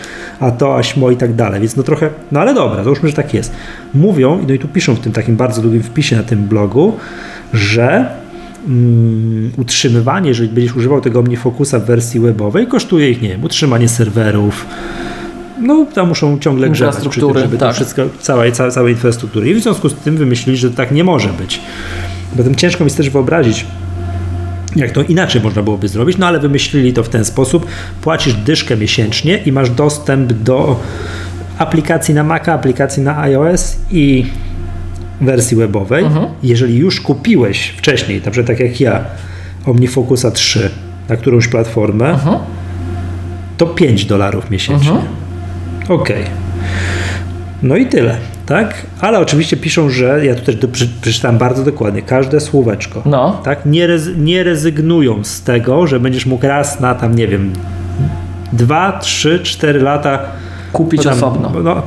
a 0.40 0.50
to, 0.50 0.76
a 0.76 0.82
śmo 0.82 1.10
i 1.10 1.16
tak 1.16 1.34
dalej, 1.34 1.60
więc 1.60 1.76
no 1.76 1.82
trochę, 1.82 2.10
no 2.32 2.40
ale 2.40 2.54
dobra, 2.54 2.84
załóżmy, 2.84 3.08
że 3.08 3.14
tak 3.14 3.34
jest. 3.34 3.52
Mówią, 3.94 4.44
no 4.48 4.54
i 4.54 4.58
tu 4.58 4.68
piszą 4.68 4.94
w 4.94 5.00
tym 5.00 5.12
takim 5.12 5.36
bardzo 5.36 5.62
długim 5.62 5.82
wpisie 5.82 6.16
na 6.16 6.22
tym 6.22 6.44
blogu, 6.44 6.96
że 7.52 8.21
mm, 8.66 9.52
utrzymywanie, 9.58 10.28
jeżeli 10.28 10.48
będziesz 10.48 10.76
używał 10.76 11.00
tego 11.00 11.18
OmniFocusa 11.18 11.78
w 11.78 11.84
wersji 11.84 12.20
webowej, 12.20 12.66
kosztuje 12.66 13.10
ich, 13.10 13.22
nie 13.22 13.28
wiem, 13.28 13.44
utrzymanie 13.44 13.88
serwerów, 13.88 14.66
no 15.62 15.86
tam 15.94 16.08
muszą 16.08 16.38
ciągle 16.38 16.70
grzebać 16.70 17.08
przy 17.08 17.20
tym, 17.20 17.38
żeby 17.38 17.58
to 17.58 17.66
tak. 17.66 17.74
wszystko, 17.74 18.02
całej, 18.20 18.52
całej, 18.52 18.72
całej 18.72 18.92
infrastruktury. 18.92 19.50
I 19.50 19.54
w 19.54 19.62
związku 19.62 19.88
z 19.88 19.94
tym 19.94 20.16
wymyślili, 20.16 20.58
że 20.58 20.70
tak 20.70 20.92
nie 20.92 21.04
może 21.04 21.28
być. 21.28 21.60
Zatem 22.36 22.54
ciężko 22.54 22.84
mi 22.84 22.86
jest 22.86 22.96
też 22.96 23.10
wyobrazić, 23.10 23.66
jak 24.76 24.90
to 24.90 25.02
inaczej 25.02 25.42
można 25.42 25.62
byłoby 25.62 25.88
zrobić, 25.88 26.18
no 26.18 26.26
ale 26.26 26.40
wymyślili 26.40 26.92
to 26.92 27.02
w 27.02 27.08
ten 27.08 27.24
sposób. 27.24 27.66
Płacisz 28.00 28.34
dyszkę 28.34 28.76
miesięcznie 28.76 29.36
i 29.36 29.52
masz 29.52 29.70
dostęp 29.70 30.32
do 30.32 30.80
aplikacji 31.58 32.14
na 32.14 32.24
Maca, 32.24 32.52
aplikacji 32.52 33.02
na 33.02 33.18
iOS 33.18 33.76
i 33.90 34.26
wersji 35.22 35.56
webowej. 35.56 36.04
Jeżeli 36.42 36.76
już 36.76 37.00
kupiłeś 37.00 37.68
wcześniej, 37.68 38.22
na 38.24 38.30
przykład 38.30 38.46
tak 38.46 38.60
jak 38.60 38.80
ja, 38.80 39.04
OmniFocusa 39.66 40.30
3 40.30 40.70
na 41.08 41.16
którąś 41.16 41.48
platformę, 41.48 42.18
to 43.56 43.66
5 43.66 44.04
dolarów 44.04 44.50
miesięcznie. 44.50 44.98
Okej. 45.88 46.24
No 47.62 47.76
i 47.76 47.86
tyle, 47.86 48.16
tak? 48.46 48.86
Ale 49.00 49.18
oczywiście 49.18 49.56
piszą, 49.56 49.90
że 49.90 50.26
ja 50.26 50.34
tu 50.34 50.42
też 50.42 50.56
do, 50.56 50.68
przy, 50.68 50.88
przeczytałem 51.02 51.38
bardzo 51.38 51.64
dokładnie 51.64 52.02
każde 52.02 52.40
słóweczko. 52.40 53.02
No. 53.04 53.40
Tak? 53.44 53.66
Nie, 53.66 53.86
rez, 53.86 54.08
nie 54.16 54.44
rezygnują 54.44 55.24
z 55.24 55.42
tego, 55.42 55.86
że 55.86 56.00
będziesz 56.00 56.26
mógł 56.26 56.46
raz 56.46 56.80
na 56.80 56.94
tam, 56.94 57.14
nie 57.14 57.28
wiem, 57.28 57.52
dwa, 58.52 58.98
trzy, 58.98 59.40
cztery 59.42 59.80
lata 59.80 60.18
Kupić 60.72 61.04
no 61.04 61.10
tam, 61.10 61.18
osobno. 61.18 61.50
No, 61.62 61.82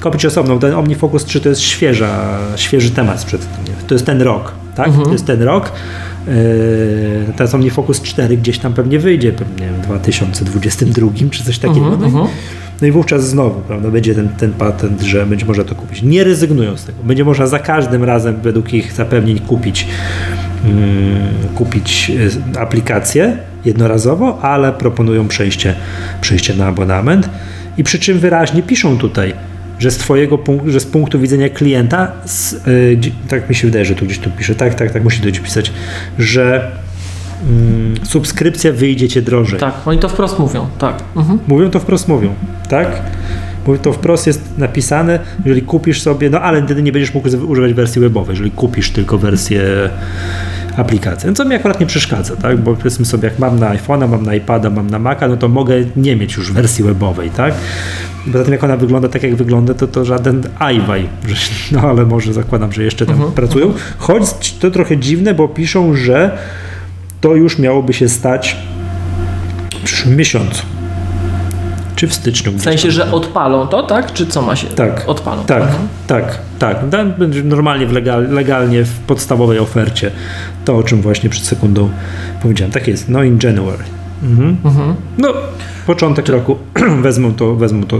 kupić 0.00 0.26
osobno. 0.26 0.58
Ten 0.58 0.74
OmniFocus 0.74 1.24
3 1.24 1.40
to 1.40 1.48
jest 1.48 1.60
świeża, 1.60 2.38
świeży 2.56 2.90
temat 2.90 3.20
sprzed, 3.20 3.48
to 3.86 3.94
jest 3.94 4.06
ten 4.06 4.22
rok, 4.22 4.52
tak? 4.74 4.86
Mhm. 4.86 5.04
To 5.04 5.12
jest 5.12 5.26
ten 5.26 5.42
rok. 5.42 5.72
Yy, 6.26 7.32
teraz 7.36 7.54
OmniFocus 7.54 8.02
4 8.02 8.36
gdzieś 8.36 8.58
tam 8.58 8.72
pewnie 8.72 8.98
wyjdzie, 8.98 9.32
pewnie 9.32 9.68
w 9.68 9.80
2022 9.80 11.08
czy 11.30 11.44
coś 11.44 11.58
takiego. 11.58 11.86
Mhm, 11.86 12.12
no, 12.12 12.24
i, 12.24 12.28
no 12.80 12.86
i 12.86 12.90
wówczas 12.90 13.28
znowu 13.28 13.60
prawda, 13.60 13.90
będzie 13.90 14.14
ten, 14.14 14.28
ten 14.28 14.52
patent, 14.52 15.02
że 15.02 15.26
będzie 15.26 15.46
można 15.46 15.64
to 15.64 15.74
kupić. 15.74 16.02
Nie 16.02 16.24
rezygnują 16.24 16.76
z 16.76 16.84
tego. 16.84 16.98
Będzie 17.04 17.24
można 17.24 17.46
za 17.46 17.58
każdym 17.58 18.04
razem 18.04 18.40
według 18.42 18.74
ich 18.74 18.92
zapewnień 18.92 19.38
kupić, 19.38 19.86
mm, 20.64 20.74
kupić 21.54 22.10
y, 22.54 22.60
aplikację 22.60 23.36
jednorazowo, 23.64 24.38
ale 24.42 24.72
proponują 24.72 25.28
przejście, 25.28 25.74
przejście 26.20 26.54
na 26.54 26.66
abonament. 26.66 27.30
I 27.78 27.84
przy 27.84 27.98
czym 27.98 28.18
wyraźnie 28.18 28.62
piszą 28.62 28.98
tutaj, 28.98 29.34
że 29.80 29.90
z 29.90 29.96
twojego 29.96 30.38
punktu, 30.38 30.70
że 30.70 30.80
z 30.80 30.86
punktu 30.86 31.20
widzenia 31.20 31.48
klienta, 31.48 32.12
z, 32.24 32.52
y, 32.52 32.98
tak 33.28 33.48
mi 33.48 33.54
się 33.54 33.66
wydaje, 33.66 33.84
że 33.84 33.94
tu 33.94 34.04
gdzieś 34.04 34.18
tu 34.18 34.30
pisze, 34.30 34.54
tak, 34.54 34.74
tak, 34.74 34.90
tak, 34.90 35.04
musi 35.04 35.20
to 35.20 35.28
gdzieś 35.28 35.40
pisać, 35.40 35.72
że 36.18 36.70
mm, 37.48 37.94
subskrypcja 38.02 38.72
wyjdzie 38.72 39.08
cię 39.08 39.22
drożej. 39.22 39.60
Tak, 39.60 39.74
oni 39.86 39.98
to 39.98 40.08
wprost 40.08 40.38
mówią, 40.38 40.66
tak. 40.78 41.02
Mhm. 41.16 41.38
Mówią 41.46 41.70
to 41.70 41.80
wprost, 41.80 42.08
mówią, 42.08 42.34
tak? 42.68 43.02
Mówią 43.66 43.78
to 43.78 43.92
wprost 43.92 44.26
jest 44.26 44.58
napisane, 44.58 45.18
jeżeli 45.44 45.62
kupisz 45.62 46.02
sobie, 46.02 46.30
no 46.30 46.40
ale 46.40 46.64
wtedy 46.64 46.82
nie 46.82 46.92
będziesz 46.92 47.14
mógł 47.14 47.28
używać 47.48 47.74
wersji 47.74 48.00
webowej, 48.00 48.30
jeżeli 48.30 48.50
kupisz 48.50 48.90
tylko 48.90 49.18
wersję 49.18 49.62
aplikacji. 50.76 51.28
No 51.28 51.34
co 51.34 51.44
mi 51.44 51.54
akurat 51.54 51.80
nie 51.80 51.86
przeszkadza, 51.86 52.36
tak? 52.36 52.58
Bo 52.58 52.74
powiedzmy 52.76 53.04
sobie, 53.04 53.28
jak 53.28 53.38
mam 53.38 53.58
na 53.58 53.74
iPhone'a, 53.76 54.08
mam 54.08 54.22
na 54.22 54.34
iPada, 54.34 54.70
mam 54.70 54.90
na 54.90 54.98
Maca, 54.98 55.28
no 55.28 55.36
to 55.36 55.48
mogę 55.48 55.74
nie 55.96 56.16
mieć 56.16 56.36
już 56.36 56.52
wersji 56.52 56.84
webowej, 56.84 57.30
tak? 57.30 57.54
Poza 58.32 58.44
tym 58.44 58.52
jak 58.52 58.64
ona 58.64 58.76
wygląda 58.76 59.08
tak, 59.08 59.22
jak 59.22 59.34
wygląda, 59.34 59.74
to 59.74 59.86
to 59.86 60.04
żaden 60.04 60.42
iWaj, 60.74 61.08
no 61.72 61.80
ale 61.80 62.06
może 62.06 62.32
zakładam, 62.32 62.72
że 62.72 62.84
jeszcze 62.84 63.06
tam 63.06 63.32
pracują. 63.34 63.72
Choć 63.98 64.54
to 64.58 64.70
trochę 64.70 64.96
dziwne, 64.96 65.34
bo 65.34 65.48
piszą, 65.48 65.94
że 65.94 66.38
to 67.20 67.34
już 67.34 67.58
miałoby 67.58 67.92
się 67.92 68.08
stać 68.08 68.56
w 69.80 69.84
przyszłym 69.84 70.16
miesiącu. 70.16 70.79
Czy 72.00 72.06
w 72.08 72.14
styczniu? 72.14 72.52
W 72.52 72.62
sensie, 72.62 72.90
że 72.90 73.12
odpalą 73.12 73.66
to, 73.66 73.82
tak? 73.82 74.12
Czy 74.12 74.26
co 74.26 74.42
ma 74.42 74.56
się? 74.56 74.66
Tak. 74.66 75.04
Odpalą. 75.06 75.44
Tak, 75.44 75.62
Mhm. 75.62 75.88
tak, 76.06 76.38
tak. 76.58 76.76
Będzie 77.18 77.42
normalnie 77.42 77.86
w 77.86 77.92
legal, 77.92 78.28
legalnie 78.30 78.84
w 78.84 78.98
podstawowej 78.98 79.58
ofercie. 79.58 80.10
To, 80.64 80.76
o 80.76 80.82
czym 80.82 81.02
właśnie 81.02 81.30
przed 81.30 81.44
sekundą 81.44 81.88
powiedziałem. 82.42 82.72
Tak 82.72 82.88
jest, 82.88 83.08
no 83.08 83.22
in 83.22 83.38
January. 83.42 83.84
Mhm. 84.22 84.56
No, 85.18 85.28
początek 85.86 86.28
roku 86.28 86.56
wezmą 87.02 87.34
to, 87.34 87.54
wezmą 87.54 87.82
to, 87.84 87.96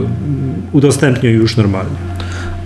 udostępnią 0.73 1.31
już 1.31 1.57
normalnie. 1.57 1.97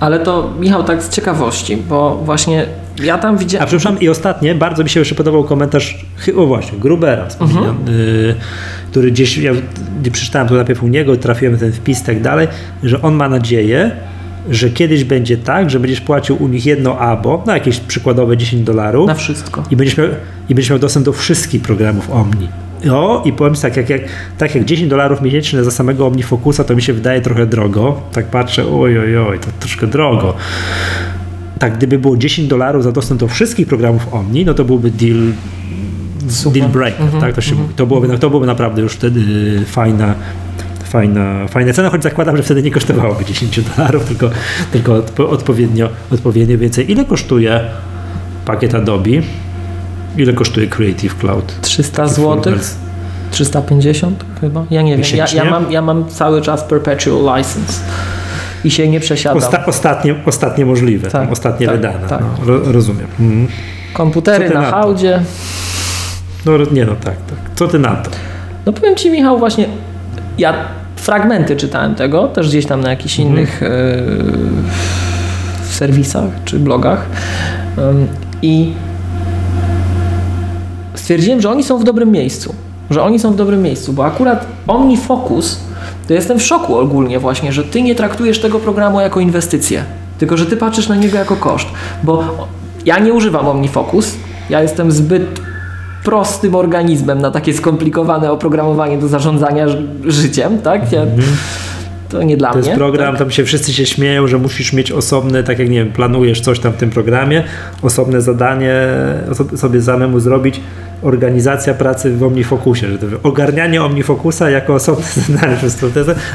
Ale 0.01 0.21
to, 0.21 0.51
Michał, 0.61 0.85
tak 0.85 1.03
z 1.03 1.09
ciekawości, 1.09 1.77
bo 1.77 2.17
właśnie 2.25 2.67
ja 3.05 3.19
tam 3.19 3.35
A 3.35 3.39
widziałem... 3.39 3.67
przepraszam, 3.67 4.01
i 4.01 4.09
ostatnie, 4.09 4.55
bardzo 4.55 4.83
mi 4.85 4.89
się 4.91 5.01
jeszcze 5.01 5.15
podobał 5.15 5.45
komentarz, 5.45 6.05
o 6.37 6.47
właśnie, 6.47 6.79
Grubera, 6.79 7.27
wspominam, 7.27 7.77
y, 7.89 8.35
który 8.95 9.11
gdzieś, 9.11 9.39
ja 9.39 9.53
gdzie 10.01 10.11
przeczytałem 10.11 10.49
to 10.49 10.55
najpierw 10.55 10.83
u 10.83 10.89
niego, 10.89 11.17
trafiłem 11.17 11.59
ten 11.59 11.73
wpis 11.73 12.03
i 12.03 12.05
tak 12.05 12.23
dalej, 12.23 12.49
że 12.83 13.03
on 13.03 13.15
ma 13.15 13.29
nadzieję, 13.29 13.91
że 14.51 14.71
kiedyś 14.71 15.05
będzie 15.05 15.37
tak, 15.37 15.71
że 15.71 15.81
będziesz 15.81 16.01
płacił 16.01 16.43
u 16.43 16.49
nich 16.49 16.67
jedno 16.67 16.99
abo, 16.99 17.43
na 17.47 17.55
jakieś 17.55 17.81
przykładowe 17.81 18.37
10 18.37 18.63
dolarów 18.63 19.09
Na 19.09 19.15
wszystko. 19.15 19.63
i 19.71 19.77
będziesz 19.77 19.97
miał, 19.97 20.07
i 20.49 20.55
będziesz 20.55 20.71
miał 20.71 20.79
dostęp 20.79 21.07
do 21.07 21.13
wszystkich 21.13 21.63
programów 21.63 22.11
Omni. 22.11 22.49
O, 22.91 23.23
i 23.25 23.33
powiem 23.33 23.55
tak, 23.55 23.77
jak, 23.77 23.91
jak, 23.91 24.03
tak 24.39 24.55
jak 24.55 24.65
10 24.65 24.91
dolarów 24.91 25.23
miesięcznie 25.23 25.65
za 25.65 25.71
samego 25.71 26.07
OmniFocusa, 26.07 26.65
to 26.65 26.77
mi 26.77 26.83
się 26.83 26.93
wydaje 26.93 27.21
trochę 27.21 27.47
drogo. 27.47 28.03
Tak 28.13 28.27
patrzę, 28.27 28.65
oj, 28.67 28.99
oj, 28.99 29.19
oj, 29.19 29.39
to 29.39 29.47
troszkę 29.61 29.87
drogo. 29.87 30.35
Tak, 31.59 31.77
gdyby 31.77 31.99
było 31.99 32.17
10 32.17 32.49
dolarów 32.49 32.85
za 32.85 32.93
dostęp 32.93 33.21
do 33.21 33.29
wszystkich 33.29 33.67
programów 33.67 34.15
Omni, 34.15 34.45
no 34.45 34.55
to 34.55 34.65
byłby 34.65 34.91
deal, 34.91 35.33
Super. 36.29 36.61
deal 36.63 36.73
breaker, 36.73 37.07
tak 37.21 37.35
to 37.35 37.41
się 37.41 37.55
mówi. 37.55 37.75
To 37.75 37.87
byłoby, 37.87 38.19
to 38.19 38.29
byłoby 38.31 38.47
naprawdę 38.47 38.83
już 38.83 38.93
wtedy 38.93 39.21
fajna, 39.67 40.15
fajna, 40.85 41.47
fajna 41.49 41.73
cena, 41.73 41.91
choć 41.91 42.03
zakładam, 42.03 42.37
że 42.37 42.43
wtedy 42.43 42.63
nie 42.63 42.71
kosztowałoby 42.71 43.25
10 43.35 43.61
dolarów, 43.61 44.05
tylko, 44.05 44.31
tylko 44.73 44.95
odpo, 44.95 45.29
odpowiednio, 45.31 45.89
odpowiednio 46.11 46.59
więcej. 46.59 46.91
Ile 46.93 47.05
kosztuje 47.05 47.61
pakiet 48.47 48.75
Adobe? 48.75 49.11
Ile 50.17 50.33
kosztuje 50.33 50.67
Creative 50.67 51.19
Cloud? 51.19 51.55
300 51.63 52.03
Taki 52.03 52.15
full 52.15 52.37
zł? 52.43 52.53
wers- 52.55 52.75
350 53.31 54.25
chyba? 54.41 54.65
Ja 54.71 54.83
nie 54.83 54.97
wiem. 54.97 55.07
Ja, 55.17 55.27
ja, 55.35 55.51
mam, 55.51 55.73
ja 55.73 55.83
mam 55.83 56.09
cały 56.09 56.43
czas 56.43 56.65
perpetual 56.65 57.37
license 57.39 57.81
i 58.65 58.71
się 58.71 58.89
nie 58.89 59.01
przesiadam. 59.01 59.39
Osta, 59.39 59.67
ostatnie, 59.67 60.15
ostatnie 60.27 60.67
możliwe, 60.67 61.11
Tak, 61.11 61.33
ostatnie 61.33 61.67
tak, 61.67 61.77
wydane. 61.77 62.09
tak. 62.09 62.21
No, 62.21 62.45
ro, 62.47 62.73
rozumiem. 62.73 63.07
Mhm. 63.21 63.49
Komputery 63.93 64.49
na 64.51 64.61
na 64.61 64.71
to? 64.71 64.77
hałdzie. 64.77 65.23
No 66.47 66.53
nie 66.73 66.85
no, 66.85 66.93
tak, 66.93 67.15
tak. 67.17 67.39
Co 67.55 67.69
ty 67.69 67.79
na 67.79 67.97
to? 67.97 68.11
No 68.67 68.73
powiem 68.73 68.97
Ci 68.97 69.11
Michał, 69.11 69.39
właśnie 69.39 69.67
ja 70.39 70.55
fragmenty 70.97 71.57
czytałem 71.57 71.95
tego, 71.95 72.29
też 72.29 72.49
gdzieś 72.49 72.67
tam 72.67 72.81
na 72.81 72.91
jakichś 72.91 73.21
Mhm. 73.21 73.37
innych 73.37 73.63
e, 73.63 73.69
serwisach 75.71 76.25
czy 76.45 76.59
blogach 76.59 77.07
Ym, 77.79 78.07
i 78.43 78.73
stwierdziłem, 80.95 81.41
że 81.41 81.51
oni 81.51 81.63
są 81.65 81.79
w 81.79 81.85
dobrym 81.85 82.11
miejscu, 82.11 82.55
że 82.91 83.03
oni 83.03 83.19
są 83.19 83.33
w 83.33 83.37
dobrym 83.37 83.63
miejscu, 83.63 83.93
bo 83.93 84.05
akurat 84.07 84.47
OmniFocus 84.67 85.61
to 86.09 86.15
jestem 86.15 86.39
w 86.39 86.43
szoku 86.43 86.77
ogólnie 86.79 87.19
właśnie, 87.19 87.53
że 87.53 87.65
Ty 87.65 87.83
nie 87.83 87.95
traktujesz 87.95 88.41
tego 88.41 88.59
programu 88.59 89.01
jako 89.01 89.21
inwestycję, 89.21 89.85
tylko 90.19 90.37
że 90.37 90.47
Ty 90.47 90.57
patrzysz 90.57 90.89
na 90.89 90.97
niego 90.97 91.19
jako 91.19 91.37
koszt, 91.37 91.67
bo 92.03 92.25
ja 92.87 92.99
nie 92.99 93.13
używam 93.13 93.49
OmniFocus, 93.49 94.15
ja 94.51 94.63
jestem 94.63 94.93
zbyt 94.93 95.41
prostym 96.05 96.55
organizmem 96.55 97.21
na 97.21 97.31
takie 97.31 97.55
skomplikowane 97.55 98.33
oprogramowanie 98.33 98.99
do 98.99 99.09
zarządzania 99.09 99.69
ży- 99.69 99.87
życiem, 100.07 100.59
tak? 100.59 100.93
Ja, 100.93 101.01
to 102.09 102.23
nie 102.23 102.37
dla 102.37 102.49
Mhm. 102.49 102.53
To 102.53 102.59
mnie. 102.59 102.69
jest 102.71 102.79
program, 102.79 103.11
tak? 103.15 103.19
tam 103.19 103.31
się 103.31 103.45
wszyscy 103.45 103.73
się 103.73 103.87
śmieją, 103.87 104.27
że 104.27 104.39
musisz 104.39 104.73
mieć 104.73 104.93
osobne, 104.93 105.43
tak 105.43 105.59
jak 105.59 105.71
nie 105.71 105.79
wiem, 105.85 105.93
planujesz 105.93 106.41
coś 106.41 106.61
tam 106.61 106.73
w 106.73 106.77
tym 106.77 106.91
programie, 106.91 107.45
osobne 107.83 108.21
zadanie 108.21 108.73
sobie 109.57 109.83
samemu 109.83 110.21
zrobić, 110.21 110.61
organizacja 111.03 111.75
pracy 111.75 112.17
w 112.17 112.23
OmniFocusie, 112.23 112.87
że 112.89 112.99
to 112.99 113.07
ogarnianie 113.23 113.83
OmniFocusa 113.83 114.51
jako 114.51 114.75
osobne 114.75 115.05
zadanie 115.29 115.57
przez 115.57 115.77
to, 115.77 115.87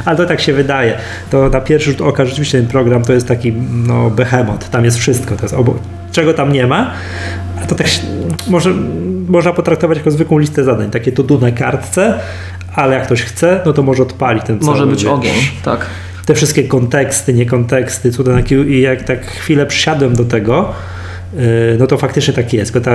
ale 0.06 0.18
to 0.18 0.26
tak 0.26 0.42
się 0.42 0.54
wydaje. 0.54 0.94
To 1.32 1.50
na 1.50 1.62
pierwszy 1.62 1.92
rzut 1.92 2.02
oka 2.02 2.26
rzeczywiście 2.26 2.58
ten 2.58 2.68
program 2.68 3.04
to 3.04 3.14
jest 3.14 3.28
taki 3.28 3.54
no 3.88 4.10
behemoth, 4.10 4.70
tam 4.70 4.86
jest 4.86 4.98
wszystko, 4.98 5.36
to 5.36 5.42
jest 5.42 5.56
obo- 5.56 5.76
czego 6.12 6.34
tam 6.34 6.54
nie 6.54 6.68
ma, 6.68 6.92
a 7.64 7.68
to 7.68 7.76
tak 7.76 7.88
się, 7.88 8.02
może 8.48 8.74
można 9.30 9.54
potraktować 9.54 9.98
jako 9.98 10.12
zwykłą 10.12 10.38
listę 10.38 10.64
zadań, 10.64 10.90
takie 10.90 11.12
to 11.12 11.24
do 11.24 11.38
na 11.38 11.52
kartce, 11.52 12.20
ale 12.76 12.96
jak 12.96 13.06
ktoś 13.06 13.22
chce, 13.22 13.62
no 13.66 13.74
to 13.74 13.84
może 13.84 14.04
odpalić 14.04 14.44
ten 14.44 14.60
cały 14.60 14.72
Może 14.72 14.88
być 14.88 15.04
wiesz, 15.04 15.14
ogień, 15.14 15.34
tak. 15.64 15.86
te 16.26 16.36
wszystkie 16.36 16.64
konteksty, 16.64 17.34
niekonteksty, 17.34 18.12
cuda 18.12 18.32
i 18.68 18.82
jak 18.82 19.04
tak 19.04 19.26
chwilę 19.26 19.66
przysiadłem 19.66 20.16
do 20.16 20.26
tego, 20.26 20.74
yy, 21.34 21.42
no 21.80 21.88
to 21.88 21.98
faktycznie 21.98 22.34
tak 22.34 22.54
jest. 22.54 22.74
Ta, 22.74 22.80
to, 22.82 22.92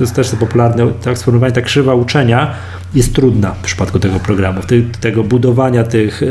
jest 0.00 0.14
też 0.14 0.30
to 0.30 0.36
popularne 0.36 0.92
tak 1.02 1.18
sformułowanie, 1.18 1.52
ta 1.52 1.62
krzywa 1.62 1.94
uczenia 1.94 2.54
jest 2.94 3.14
trudna 3.14 3.50
w 3.50 3.64
przypadku 3.64 3.98
tego 3.98 4.20
programu, 4.20 4.60
Ty, 4.62 4.84
tego 5.00 5.24
budowania 5.24 5.84
tych 5.84 6.22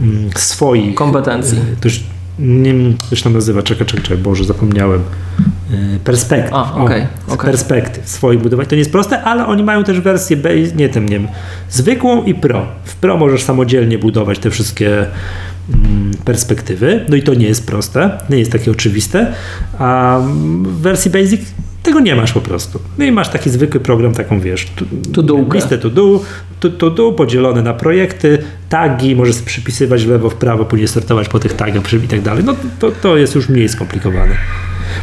yy, 0.00 0.30
swoich 0.34 0.94
Kompetencji. 0.94 1.58
yy, 1.58 2.15
nie 2.38 2.72
wiem, 2.74 2.96
jak 3.10 3.18
się 3.18 3.24
to 3.24 3.30
nazywa, 3.30 3.62
czekaj, 3.62 3.86
czekaj, 3.86 4.02
czekaj, 4.02 4.18
Boże, 4.18 4.44
zapomniałem. 4.44 5.00
Yy, 5.70 5.98
Perspektyw. 6.04 6.52
A, 6.52 6.74
O, 6.74 6.84
okej, 6.84 7.06
okej. 7.28 7.50
Perspektyw 7.50 8.08
swoich 8.08 8.40
budowań. 8.40 8.66
To 8.66 8.74
nie 8.74 8.78
jest 8.78 8.92
proste, 8.92 9.22
ale 9.22 9.46
oni 9.46 9.62
mają 9.62 9.84
też 9.84 10.00
wersję 10.00 10.36
base, 10.36 10.76
nie 10.76 10.88
tym, 10.88 11.08
nie 11.08 11.18
wiem, 11.18 11.28
zwykłą 11.70 12.24
i 12.24 12.34
pro. 12.34 12.66
W 12.84 12.96
pro 12.96 13.16
możesz 13.16 13.42
samodzielnie 13.42 13.98
budować 13.98 14.38
te 14.38 14.50
wszystkie 14.50 15.06
mm, 15.74 16.10
perspektywy, 16.24 17.04
no 17.08 17.16
i 17.16 17.22
to 17.22 17.34
nie 17.34 17.46
jest 17.46 17.66
proste, 17.66 18.18
nie 18.30 18.38
jest 18.38 18.52
takie 18.52 18.70
oczywiste, 18.70 19.32
a 19.78 20.20
w 20.62 20.80
wersji 20.80 21.10
basic 21.10 21.40
tego 21.86 22.00
nie 22.00 22.16
masz 22.16 22.32
po 22.32 22.40
prostu. 22.40 22.80
No 22.98 23.04
i 23.04 23.12
masz 23.12 23.28
taki 23.28 23.50
zwykły 23.50 23.80
program, 23.80 24.12
taką 24.14 24.40
wiesz, 24.40 24.66
tu- 24.76 24.86
To-do'kę. 25.14 25.54
listę 25.54 25.78
to 25.78 25.90
do, 25.90 26.20
to, 26.60 26.70
to 26.70 26.90
do, 26.90 27.12
podzielone 27.12 27.62
na 27.62 27.74
projekty, 27.74 28.38
tagi, 28.68 29.16
możesz 29.16 29.36
przypisywać 29.42 30.04
w 30.04 30.08
lewo, 30.08 30.30
w 30.30 30.34
prawo, 30.34 30.64
później 30.64 30.88
sortować 30.88 31.28
po 31.28 31.38
tych 31.38 31.52
tagach 31.52 31.92
i 32.04 32.08
tak 32.08 32.20
dalej. 32.22 32.44
No 32.44 32.54
to, 32.78 32.90
to 33.02 33.16
jest 33.16 33.34
już 33.34 33.48
mniej 33.48 33.68
skomplikowane. 33.68 34.34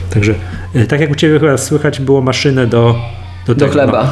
Także 0.10 0.36
e, 0.74 0.86
tak 0.88 1.00
jak 1.00 1.12
u 1.12 1.16
Ciebie 1.16 1.40
chyba 1.40 1.58
słychać 1.58 2.00
było 2.00 2.22
maszynę 2.22 2.68
do, 2.68 2.96
do, 3.48 3.56
Do 3.56 3.60
tego, 3.60 3.72
chleba. 3.72 4.04
No, 4.04 4.12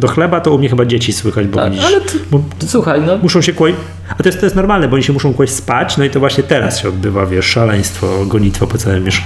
do 0.00 0.08
chleba 0.08 0.40
to 0.40 0.54
u 0.54 0.58
mnie 0.58 0.68
chyba 0.68 0.84
dzieci 0.84 1.12
słychać, 1.12 1.46
bo, 1.46 1.56
Tak, 1.58 1.72
widzisz, 1.72 1.86
ale 1.86 2.00
ty, 2.00 2.18
bo 2.30 2.42
słuchaj, 2.66 3.00
no 3.06 3.16
muszą 3.18 3.40
się 3.40 3.52
kłaść. 3.52 3.76
A 4.18 4.22
to 4.22 4.28
jest, 4.28 4.40
to 4.40 4.46
jest 4.46 4.56
normalne, 4.56 4.88
bo 4.88 4.94
oni 4.94 5.04
się 5.04 5.12
muszą 5.12 5.34
kłaść 5.34 5.52
spać, 5.52 5.96
no 5.96 6.04
i 6.04 6.10
to 6.10 6.20
właśnie 6.20 6.44
teraz 6.44 6.78
się 6.78 6.88
odbywa, 6.88 7.26
wiesz, 7.26 7.46
szaleństwo, 7.46 8.24
gonitwo 8.26 8.66
po 8.66 8.78
całym 8.78 9.04
miesz- 9.04 9.22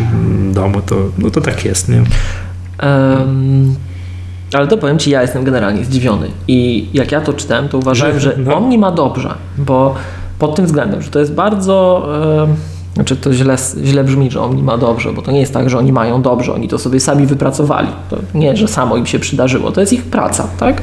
domu, 0.53 0.83
to, 0.83 0.97
no 1.19 1.31
to 1.31 1.41
tak 1.41 1.65
jest, 1.65 1.89
nie? 1.89 2.03
Em, 2.85 3.75
ale 4.55 4.67
to 4.67 4.77
powiem 4.79 4.99
Ci, 4.99 5.11
ja 5.11 5.23
jestem 5.23 5.45
generalnie 5.45 5.85
zdziwiony. 5.85 6.27
I 6.49 6.89
jak 6.95 7.13
ja 7.13 7.21
to 7.21 7.33
czytałem, 7.33 7.69
to 7.69 7.79
uważałem, 7.79 8.21
Że- 8.21 8.35
no. 8.39 8.57
Omni 8.57 8.79
ma 8.79 8.91
dobrze, 8.93 9.35
bo 9.59 9.95
pod 10.39 10.55
tym 10.57 10.67
względem, 10.67 11.03
że 11.03 11.11
to 11.11 11.19
jest 11.19 11.35
bardzo. 11.35 12.07
em, 12.43 12.55
znaczy 12.95 13.17
to 13.17 13.33
źle, 13.33 13.57
źle 13.85 14.05
brzmi, 14.05 14.31
że 14.31 14.41
Omni 14.43 14.63
ma 14.63 14.79
dobrze, 14.79 15.13
bo 15.13 15.23
to 15.23 15.33
nie 15.33 15.41
jest 15.41 15.53
tak, 15.55 15.71
że 15.71 15.79
oni 15.79 15.93
mają 15.93 16.23
dobrze, 16.23 16.55
oni 16.55 16.69
to 16.69 16.79
sobie 16.79 17.01
sami 17.01 17.27
wypracowali. 17.27 17.89
To 18.11 18.17
nie, 18.35 18.57
że 18.57 18.69
samo 18.69 18.97
im 18.97 19.07
się 19.07 19.19
przydarzyło, 19.19 19.73
to 19.73 19.81
jest 19.81 19.93
ich 19.93 20.03
praca, 20.05 20.49
tak? 20.59 20.83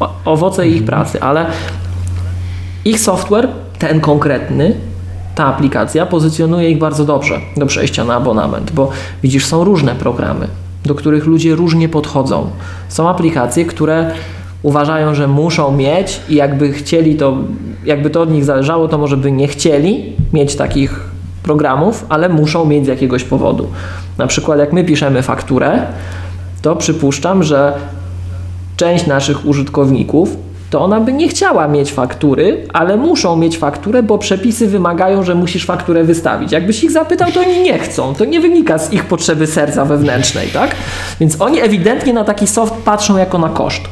O, 0.00 0.14
owoce 0.24 0.68
ich 0.68 0.84
pracy, 0.84 1.22
ale 1.22 1.46
ich 2.84 3.00
software, 3.00 3.48
ten 3.78 4.00
konkretny, 4.00 4.74
ta 5.34 5.44
aplikacja 5.46 6.06
pozycjonuje 6.06 6.70
ich 6.70 6.78
bardzo 6.78 7.04
dobrze 7.04 7.40
do 7.56 7.66
przejścia 7.66 8.04
na 8.04 8.14
abonament, 8.14 8.70
bo 8.72 8.90
widzisz, 9.22 9.46
są 9.46 9.64
różne 9.64 9.94
programy, 9.94 10.48
do 10.84 10.94
których 10.94 11.26
ludzie 11.26 11.54
różnie 11.54 11.88
podchodzą. 11.88 12.50
Są 12.88 13.08
aplikacje, 13.08 13.64
które 13.64 14.10
uważają, 14.62 15.14
że 15.14 15.28
muszą 15.28 15.76
mieć 15.76 16.20
i 16.28 16.34
jakby 16.34 16.72
chcieli 16.72 17.16
to, 17.16 17.36
jakby 17.84 18.10
to 18.10 18.22
od 18.22 18.30
nich 18.30 18.44
zależało, 18.44 18.88
to 18.88 18.98
może 18.98 19.16
by 19.16 19.32
nie 19.32 19.48
chcieli 19.48 20.12
mieć 20.32 20.56
takich 20.56 21.00
programów, 21.42 22.06
ale 22.08 22.28
muszą 22.28 22.64
mieć 22.64 22.84
z 22.84 22.88
jakiegoś 22.88 23.24
powodu. 23.24 23.68
Na 24.18 24.26
przykład 24.26 24.58
jak 24.58 24.72
my 24.72 24.84
piszemy 24.84 25.22
fakturę, 25.22 25.86
to 26.62 26.76
przypuszczam, 26.76 27.42
że 27.42 27.74
część 28.76 29.06
naszych 29.06 29.46
użytkowników, 29.46 30.36
to 30.72 30.80
ona 30.80 31.00
by 31.00 31.12
nie 31.12 31.28
chciała 31.28 31.68
mieć 31.68 31.92
faktury, 31.92 32.66
ale 32.72 32.96
muszą 32.96 33.36
mieć 33.36 33.58
fakturę, 33.58 34.02
bo 34.02 34.18
przepisy 34.18 34.66
wymagają, 34.68 35.22
że 35.22 35.34
musisz 35.34 35.66
fakturę 35.66 36.04
wystawić. 36.04 36.52
Jakbyś 36.52 36.84
ich 36.84 36.90
zapytał, 36.90 37.32
to 37.32 37.40
oni 37.40 37.62
nie 37.62 37.78
chcą. 37.78 38.14
To 38.14 38.24
nie 38.24 38.40
wynika 38.40 38.78
z 38.78 38.92
ich 38.92 39.04
potrzeby 39.04 39.46
serca 39.46 39.84
wewnętrznej, 39.84 40.48
tak? 40.48 40.74
Więc 41.20 41.40
oni 41.40 41.60
ewidentnie 41.60 42.12
na 42.12 42.24
taki 42.24 42.46
soft 42.46 42.74
patrzą 42.74 43.16
jako 43.16 43.38
na 43.38 43.48
koszt. 43.48 43.82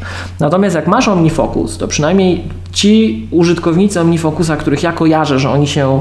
Natomiast 0.41 0.77
jak 0.77 0.87
masz 0.87 1.09
OmniFocus, 1.09 1.79
to 1.79 1.89
przynajmniej 1.89 2.45
ci 2.73 3.29
użytkownicy 3.31 4.01
OmniFocusa, 4.01 4.57
których 4.57 4.83
ja 4.83 4.93
kojarzę, 4.93 5.39
że 5.39 5.51
oni 5.51 5.69
się 5.69 6.01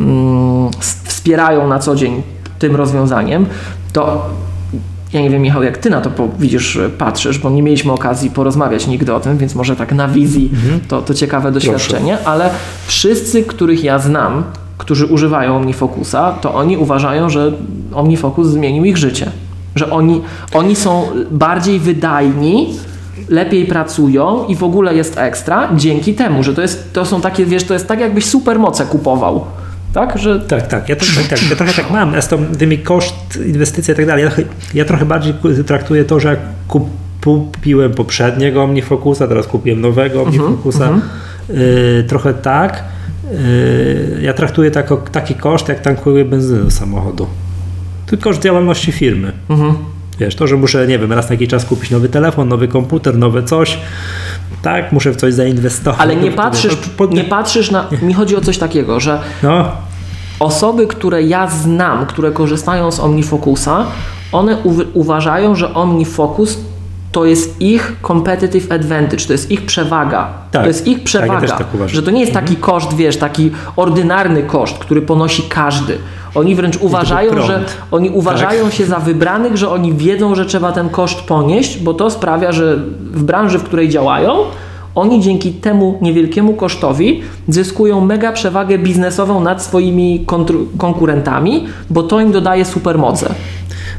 mm, 0.00 0.70
wspierają 1.04 1.68
na 1.68 1.78
co 1.78 1.96
dzień 1.96 2.22
tym 2.58 2.76
rozwiązaniem, 2.76 3.46
to 3.92 4.30
ja 5.16 5.22
nie 5.22 5.30
wiem, 5.30 5.42
Michał, 5.42 5.62
jak 5.62 5.78
ty 5.78 5.90
na 5.90 6.00
to 6.00 6.10
po, 6.10 6.28
widzisz, 6.38 6.76
e, 6.76 6.88
patrzysz, 6.88 7.38
bo 7.38 7.50
nie 7.50 7.62
mieliśmy 7.62 7.92
okazji 7.92 8.30
porozmawiać 8.30 8.86
nigdy 8.86 9.14
o 9.14 9.20
tym, 9.20 9.38
więc 9.38 9.54
może 9.54 9.76
tak 9.76 9.92
na 9.92 10.08
wizji 10.08 10.50
to, 10.88 11.02
to 11.02 11.14
ciekawe 11.14 11.52
doświadczenie, 11.52 12.18
ale 12.24 12.50
wszyscy, 12.86 13.42
których 13.42 13.84
ja 13.84 13.98
znam, 13.98 14.44
którzy 14.78 15.06
używają 15.06 15.56
OmniFocusa, 15.56 16.32
to 16.32 16.54
oni 16.54 16.76
uważają, 16.76 17.30
że 17.30 17.52
OmniFocus 17.94 18.46
zmienił 18.46 18.84
ich 18.84 18.96
życie. 18.96 19.30
Że 19.74 19.90
oni, 19.90 20.22
oni 20.54 20.76
są 20.76 21.06
bardziej 21.30 21.78
wydajni, 21.80 22.74
lepiej 23.28 23.66
pracują 23.66 24.44
i 24.46 24.56
w 24.56 24.64
ogóle 24.64 24.94
jest 24.94 25.18
ekstra 25.18 25.68
dzięki 25.76 26.14
temu, 26.14 26.42
że 26.42 26.54
to, 26.54 26.62
jest, 26.62 26.92
to 26.92 27.06
są 27.06 27.20
takie, 27.20 27.46
wiesz, 27.46 27.64
to 27.64 27.74
jest 27.74 27.88
tak 27.88 28.00
jakbyś 28.00 28.24
supermoce 28.24 28.86
kupował. 28.86 29.44
Tak, 29.96 30.18
że 30.18 30.40
Tak, 30.40 30.66
tak. 30.66 30.88
Ja, 30.88 30.96
to, 30.96 31.06
tak, 31.16 31.28
tak. 31.28 31.50
ja 31.50 31.56
trochę 31.56 31.72
tak 31.72 31.90
mam. 31.90 32.22
Z 32.22 32.28
tą, 32.28 32.46
tymi 32.46 32.78
koszt, 32.78 33.38
inwestycje 33.46 33.94
i 33.94 33.96
tak 33.96 34.06
dalej. 34.06 34.24
Ja, 34.24 34.30
trochę- 34.30 34.50
ja 34.74 34.84
trochę 34.84 35.04
bardziej 35.04 35.34
traktuję 35.66 36.04
to, 36.04 36.20
że 36.20 36.36
kupiłem 37.20 37.94
poprzedniego 37.94 38.62
OmniFocusa, 38.62 39.28
teraz 39.28 39.46
kupiłem 39.46 39.80
nowego 39.80 40.22
OmniFocusa. 40.22 40.90
y, 41.50 42.04
trochę 42.08 42.34
tak. 42.34 42.84
Y, 43.32 44.18
ja 44.22 44.32
traktuję 44.32 44.70
tako, 44.70 44.96
taki 44.96 45.34
koszt, 45.34 45.68
jak 45.68 45.80
tankuję 45.80 46.24
benzynę 46.24 46.64
do 46.64 46.70
samochodu. 46.70 47.26
To 48.06 48.16
koszt 48.16 48.42
działalności 48.42 48.92
firmy. 48.92 49.32
Wiesz, 50.18 50.34
to, 50.34 50.46
że 50.46 50.56
muszę, 50.56 50.86
nie 50.86 50.98
wiem, 50.98 51.12
raz 51.12 51.28
na 51.28 51.32
jakiś 51.34 51.48
czas 51.48 51.64
kupić 51.64 51.90
nowy 51.90 52.08
telefon, 52.08 52.48
nowy 52.48 52.68
komputer, 52.68 53.16
nowe 53.18 53.42
coś. 53.42 53.78
Tak, 54.62 54.92
muszę 54.92 55.12
w 55.12 55.16
coś 55.16 55.34
zainwestować. 55.34 56.00
Ale 56.00 56.16
nie 56.16 56.30
patrzysz, 56.42 56.76
nie 57.10 57.24
patrzysz 57.24 57.70
na. 57.70 57.88
Mi 58.02 58.14
chodzi 58.14 58.36
o 58.36 58.40
coś 58.40 58.58
takiego, 58.58 59.00
że 59.00 59.20
No, 59.42 59.72
osoby, 60.40 60.86
które 60.86 61.22
ja 61.22 61.46
znam, 61.46 62.06
które 62.06 62.30
korzystają 62.32 62.90
z 62.90 63.00
OmniFocusa, 63.00 63.84
one 64.32 64.56
uw- 64.64 64.84
uważają, 64.94 65.54
że 65.54 65.74
OmniFocus 65.74 66.58
to 67.12 67.24
jest 67.24 67.60
ich 67.62 67.96
competitive 68.06 68.72
advantage, 68.72 69.24
to 69.26 69.32
jest 69.32 69.50
ich 69.50 69.66
przewaga. 69.66 70.28
Tak. 70.50 70.62
To 70.62 70.68
jest 70.68 70.86
ich 70.86 70.96
Tak, 70.96 71.02
ja 71.02 71.04
przewaga. 71.06 71.48
tak 71.58 71.74
uważam. 71.74 71.94
że 71.94 72.02
to 72.02 72.10
nie 72.10 72.20
jest 72.20 72.32
taki 72.32 72.56
koszt, 72.56 72.94
wiesz, 72.94 73.16
taki 73.16 73.50
ordynarny 73.76 74.42
koszt, 74.42 74.78
który 74.78 75.02
ponosi 75.02 75.42
każdy. 75.42 75.98
Oni 76.34 76.54
wręcz 76.54 76.76
uważają, 76.76 77.42
że 77.42 77.64
oni 77.90 78.10
uważają 78.10 78.70
się 78.70 78.86
za 78.86 78.98
wybranych, 78.98 79.56
że 79.56 79.70
oni 79.70 79.92
wiedzą, 79.92 80.34
że 80.34 80.44
trzeba 80.46 80.72
ten 80.72 80.88
koszt 80.88 81.20
ponieść, 81.20 81.78
bo 81.78 81.94
to 81.94 82.10
sprawia, 82.10 82.52
że 82.52 82.76
w 83.00 83.22
branży, 83.22 83.58
w 83.58 83.62
której 83.64 83.88
działają, 83.88 84.36
oni 84.96 85.20
dzięki 85.20 85.52
temu 85.52 85.98
niewielkiemu 86.02 86.54
kosztowi 86.54 87.22
zyskują 87.48 88.00
mega 88.00 88.32
przewagę 88.32 88.78
biznesową 88.78 89.40
nad 89.40 89.62
swoimi 89.62 90.26
konkurentami, 90.78 91.66
bo 91.90 92.02
to 92.02 92.20
im 92.20 92.32
dodaje 92.32 92.64
supermoce. 92.64 93.34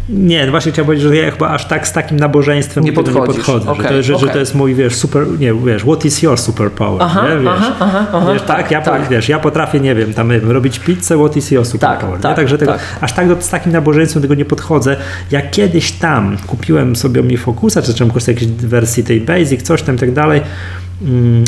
Nie, 0.10 0.46
no 0.46 0.52
właśnie 0.52 0.72
chciałem 0.72 0.86
powiedzieć, 0.86 1.08
że 1.08 1.16
ja 1.16 1.32
chyba 1.32 1.50
aż 1.50 1.66
tak 1.66 1.88
z 1.88 1.94
takim 1.94 2.20
nabożeństwem 2.20 2.84
Nie 2.84 2.92
do 2.92 3.04
tego 3.04 3.20
nie 3.20 3.26
podchodzę. 3.26 3.66
że, 3.66 3.72
Okej, 3.72 3.86
to, 3.88 3.94
że, 3.94 4.04
że 4.04 4.16
okej. 4.16 4.30
to 4.30 4.40
jest 4.40 4.56
mój, 4.56 4.76
wiesz, 4.76 4.96
super, 4.96 5.40
nie, 5.40 5.54
wiesz, 5.54 5.84
what 5.84 6.06
is 6.06 6.24
your 6.24 6.40
superpower, 6.40 7.02
Aha, 7.04 7.28
nie? 7.30 7.40
Wiesz, 7.40 7.48
aha, 7.54 7.72
aha, 7.80 8.06
aha, 8.14 8.34
wiesz 8.34 8.42
tak, 8.42 8.72
ja, 8.72 8.82
tak. 8.82 9.10
wiesz, 9.10 9.30
ja 9.30 9.40
potrafię, 9.40 9.80
nie 9.80 9.96
wiem, 9.96 10.14
tam 10.14 10.32
robić 10.32 10.80
pizzę, 10.80 11.18
what 11.18 11.38
is 11.38 11.52
your 11.52 11.66
superpower, 11.66 12.16
nie? 12.16 12.24
tak, 12.24 12.36
Także 12.36 12.58
tego, 12.58 12.72
tak. 12.72 12.82
aż 13.02 13.14
tak 13.14 13.28
do, 13.28 13.42
z 13.42 13.50
takim 13.50 13.72
nabożeństwem 13.72 14.22
tego 14.22 14.36
nie 14.36 14.46
podchodzę. 14.46 14.96
Jak 15.32 15.52
kiedyś 15.52 15.92
tam 15.92 16.38
kupiłem 16.48 16.96
sobie 16.96 17.24
mi 17.24 17.38
Focusa, 17.38 17.82
czy 17.82 17.94
czym 17.94 18.12
kosztuje 18.12 18.36
jakiejś 18.36 18.52
wersji 18.52 19.04
tej 19.04 19.22
Basic, 19.22 19.62
coś 19.62 19.82
tam 19.82 19.96
i 19.96 20.00
tak 20.00 20.12
dalej, 20.12 20.42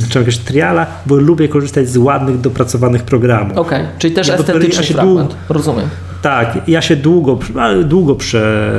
czy 0.09 0.19
jakiegoś 0.19 0.37
triala, 0.37 0.87
bo 1.05 1.15
lubię 1.15 1.47
korzystać 1.47 1.89
z 1.89 1.97
ładnych, 1.97 2.41
dopracowanych 2.41 3.03
programów. 3.03 3.57
Okej, 3.57 3.85
czyli 3.97 4.13
też 4.13 4.27
Ja 4.27 4.35
estetyczny 4.35 4.81
ja 4.81 4.83
się 4.83 4.93
fragment. 4.93 5.35
Rozumiem. 5.49 5.89
Tak, 6.21 6.57
ja 6.67 6.81
się 6.81 6.95
długo, 6.95 7.39
długo 7.83 8.15
prze, 8.15 8.71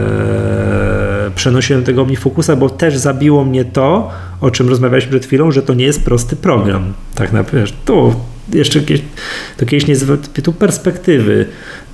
przenosiłem 1.34 1.84
tego 1.84 2.02
OmniFocusa, 2.02 2.56
bo 2.56 2.70
też 2.70 2.96
zabiło 2.96 3.44
mnie 3.44 3.64
to, 3.64 4.10
o 4.40 4.50
czym 4.50 4.68
rozmawialiśmy 4.68 5.10
przed 5.10 5.26
chwilą, 5.26 5.50
że 5.50 5.62
to 5.62 5.74
nie 5.74 5.84
jest 5.84 6.04
prosty 6.04 6.36
program. 6.36 6.92
Tak 7.14 7.32
naprawdę, 7.32 7.72
tu 7.84 8.14
jeszcze 8.52 8.78
jakieś, 8.78 9.02
to 9.56 9.66
kiedyś 9.66 9.86
nie 9.86 9.96
tu 10.42 10.52
perspektywy, 10.52 11.46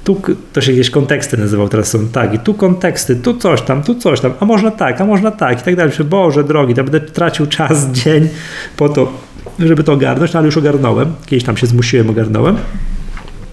tu 0.07 0.21
to 0.53 0.61
się 0.61 0.73
jakieś 0.73 0.90
konteksty 0.90 1.37
nazywał, 1.37 1.69
teraz 1.69 1.88
są 1.88 2.09
tagi, 2.09 2.38
tu 2.38 2.55
konteksty, 2.55 3.16
tu 3.16 3.35
coś 3.35 3.62
tam, 3.62 3.83
tu 3.83 3.95
coś 3.95 4.21
tam, 4.21 4.33
a 4.40 4.45
można 4.45 4.71
tak, 4.71 5.01
a 5.01 5.05
można 5.05 5.31
tak 5.31 5.61
i 5.61 5.62
tak 5.62 5.77
dalej. 5.77 5.92
Boże 6.05 6.45
drogi, 6.45 6.75
to 6.75 6.85
będę 6.85 7.01
tracił 7.01 7.47
czas, 7.47 7.87
dzień 8.05 8.29
po 8.77 8.88
to, 8.88 9.12
żeby 9.59 9.85
to 9.85 9.92
ogarnąć, 9.92 10.33
no 10.33 10.38
ale 10.38 10.47
już 10.47 10.57
ogarnąłem, 10.57 11.12
kiedyś 11.27 11.45
tam 11.45 11.57
się 11.57 11.66
zmusiłem, 11.66 12.11
ogarnąłem. 12.11 12.57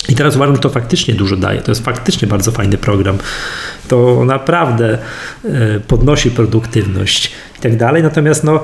I 0.10 0.16
teraz 0.16 0.36
uważam, 0.36 0.56
że 0.56 0.62
to 0.62 0.70
faktycznie 0.70 1.14
dużo 1.14 1.36
daje. 1.38 1.62
To 1.62 1.72
jest 1.72 1.86
faktycznie 1.86 2.28
bardzo 2.28 2.52
fajny 2.52 2.78
program. 2.78 3.18
To 3.88 4.26
naprawdę 4.26 4.98
e, 5.46 5.80
podnosi 5.88 6.32
produktywność 6.32 7.32
i 7.60 7.62
tak 7.62 7.78
dalej. 7.78 8.04
Natomiast 8.04 8.44
no, 8.44 8.60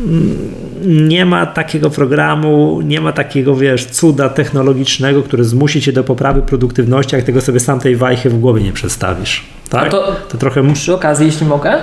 mm, 0.00 1.08
nie 1.08 1.26
ma 1.26 1.46
takiego 1.46 1.90
programu, 1.90 2.80
nie 2.84 3.00
ma 3.00 3.12
takiego, 3.12 3.56
wiesz, 3.56 3.86
cuda 3.86 4.28
technologicznego, 4.28 5.22
który 5.22 5.44
zmusi 5.44 5.80
cię 5.82 5.92
do 5.92 6.04
poprawy 6.04 6.42
produktywności, 6.42 7.16
jak 7.16 7.24
tego 7.24 7.40
sobie 7.40 7.60
sam 7.60 7.80
tej 7.80 7.96
wajchy 7.96 8.30
w 8.30 8.38
głowie 8.40 8.62
nie 8.62 8.72
przedstawisz. 8.72 9.44
Tak? 9.68 9.86
A 9.86 9.90
to- 9.90 10.16
to 10.28 10.38
trochę 10.38 10.72
Przy 10.74 10.94
okazji, 10.94 11.26
jeśli 11.26 11.46
mogę, 11.46 11.78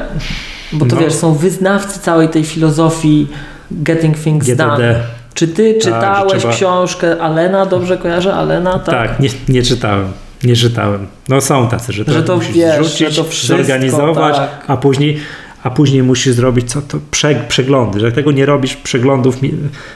bo 0.74 0.86
to 0.86 0.96
No. 0.96 1.02
wiesz, 1.02 1.13
są 1.13 1.34
wyznawcy 1.36 2.00
całej 2.00 2.30
tej 2.30 2.43
filozofii 2.43 3.28
getting 3.72 4.17
things 4.17 4.46
GTD. 4.46 4.63
done. 4.78 4.96
Czy 5.38 5.47
ty 5.47 5.73
Tak, 5.73 5.84
czytałeś 5.84 6.39
trzeba- 6.39 6.54
książkę 6.54 7.21
Alena? 7.21 7.65
Dobrze 7.65 7.97
kojarzę 7.97 8.34
Alena? 8.34 8.80
Tak. 8.80 8.86
Tak, 9.10 9.19
nie, 9.19 9.30
nie 9.50 9.63
czytałem. 9.63 10.12
Nie 10.43 10.56
czytałem. 10.56 11.08
No 11.30 11.41
są 11.41 11.67
tacy, 11.67 11.93
że 11.93 12.06
to, 12.06 12.12
Że 12.13 12.23
to 12.23 12.36
musisz 12.36 12.52
wiesz, 12.52 12.88
zrzucić, 12.88 13.13
że 13.13 13.23
to 13.23 13.30
wszystko, 13.30 13.58
zorganizować, 13.58 14.36
tak. 14.36 14.50
a 14.67 14.78
później 14.78 15.19
a 15.63 15.70
później 15.70 16.04
musisz 16.04 16.34
zrobić 16.34 16.72
co 16.72 16.82
to 16.82 17.00
prze, 17.12 17.46
przeglądy. 17.48 18.00
Że 18.00 18.06
jak 18.06 18.15
tego 18.15 18.32
nie 18.32 18.46
robisz, 18.46 18.76
przeglądów, 18.76 19.38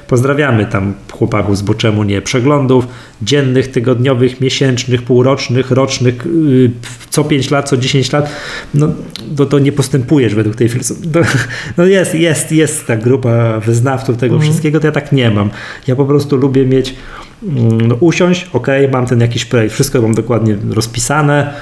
pozdrawiamy 0.08 0.66
tam 0.66 0.94
chłopaków 1.12 1.58
z 1.58 1.62
bo 1.62 1.74
czemu 1.74 2.04
nie, 2.04 2.22
przeglądów 2.22 2.88
dziennych, 3.22 3.72
tygodniowych, 3.72 4.42
miesięcznych, 4.42 5.02
półrocznych, 5.02 5.72
rocznych, 5.72 6.26
yy, 6.26 6.72
co 7.10 7.24
5 7.24 7.52
lat, 7.52 7.70
co 7.70 7.78
10 7.78 8.12
lat, 8.12 8.30
no 8.74 8.88
to, 9.36 9.46
to 9.46 9.60
nie 9.60 9.72
postępujesz 9.72 10.36
według 10.36 10.56
tej 10.56 10.70
filozofii. 10.70 11.10
No, 11.14 11.22
no 11.78 11.86
jest, 11.86 12.16
jest, 12.16 12.52
jest 12.52 12.88
ta 12.88 12.96
grupa 12.96 13.60
wyznawców 13.60 14.18
tego 14.18 14.36
Mhm. 14.36 14.52
wszystkiego, 14.52 14.80
to 14.80 14.88
ja 14.88 14.92
tak 14.92 15.12
nie 15.12 15.32
mam. 15.32 15.50
Ja 15.88 15.96
po 15.96 16.06
prostu 16.06 16.38
lubię 16.38 16.66
mieć 16.66 16.96
mm, 17.44 17.88
no, 17.88 17.96
usiąść, 17.96 18.50
ok, 18.54 18.68
mam 18.92 19.06
ten 19.06 19.20
jakiś 19.20 19.46
projekt, 19.46 19.74
wszystko 19.74 20.02
mam 20.02 20.14
dokładnie 20.14 20.58
rozpisane, 20.70 21.54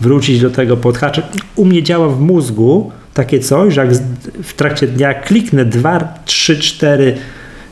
wrócić 0.00 0.40
do 0.40 0.50
tego 0.50 0.76
podhaczek. 0.76 1.24
U 1.56 1.64
mnie 1.64 1.82
działa 1.82 2.08
w 2.08 2.20
mózgu 2.20 2.92
takie 3.14 3.40
coś, 3.40 3.74
że 3.74 3.80
jak 3.86 3.94
w 4.42 4.52
trakcie 4.54 4.86
dnia 4.86 5.14
kliknę 5.14 5.64
dwa, 5.64 6.14
trzy, 6.24 6.58
cztery, 6.58 7.16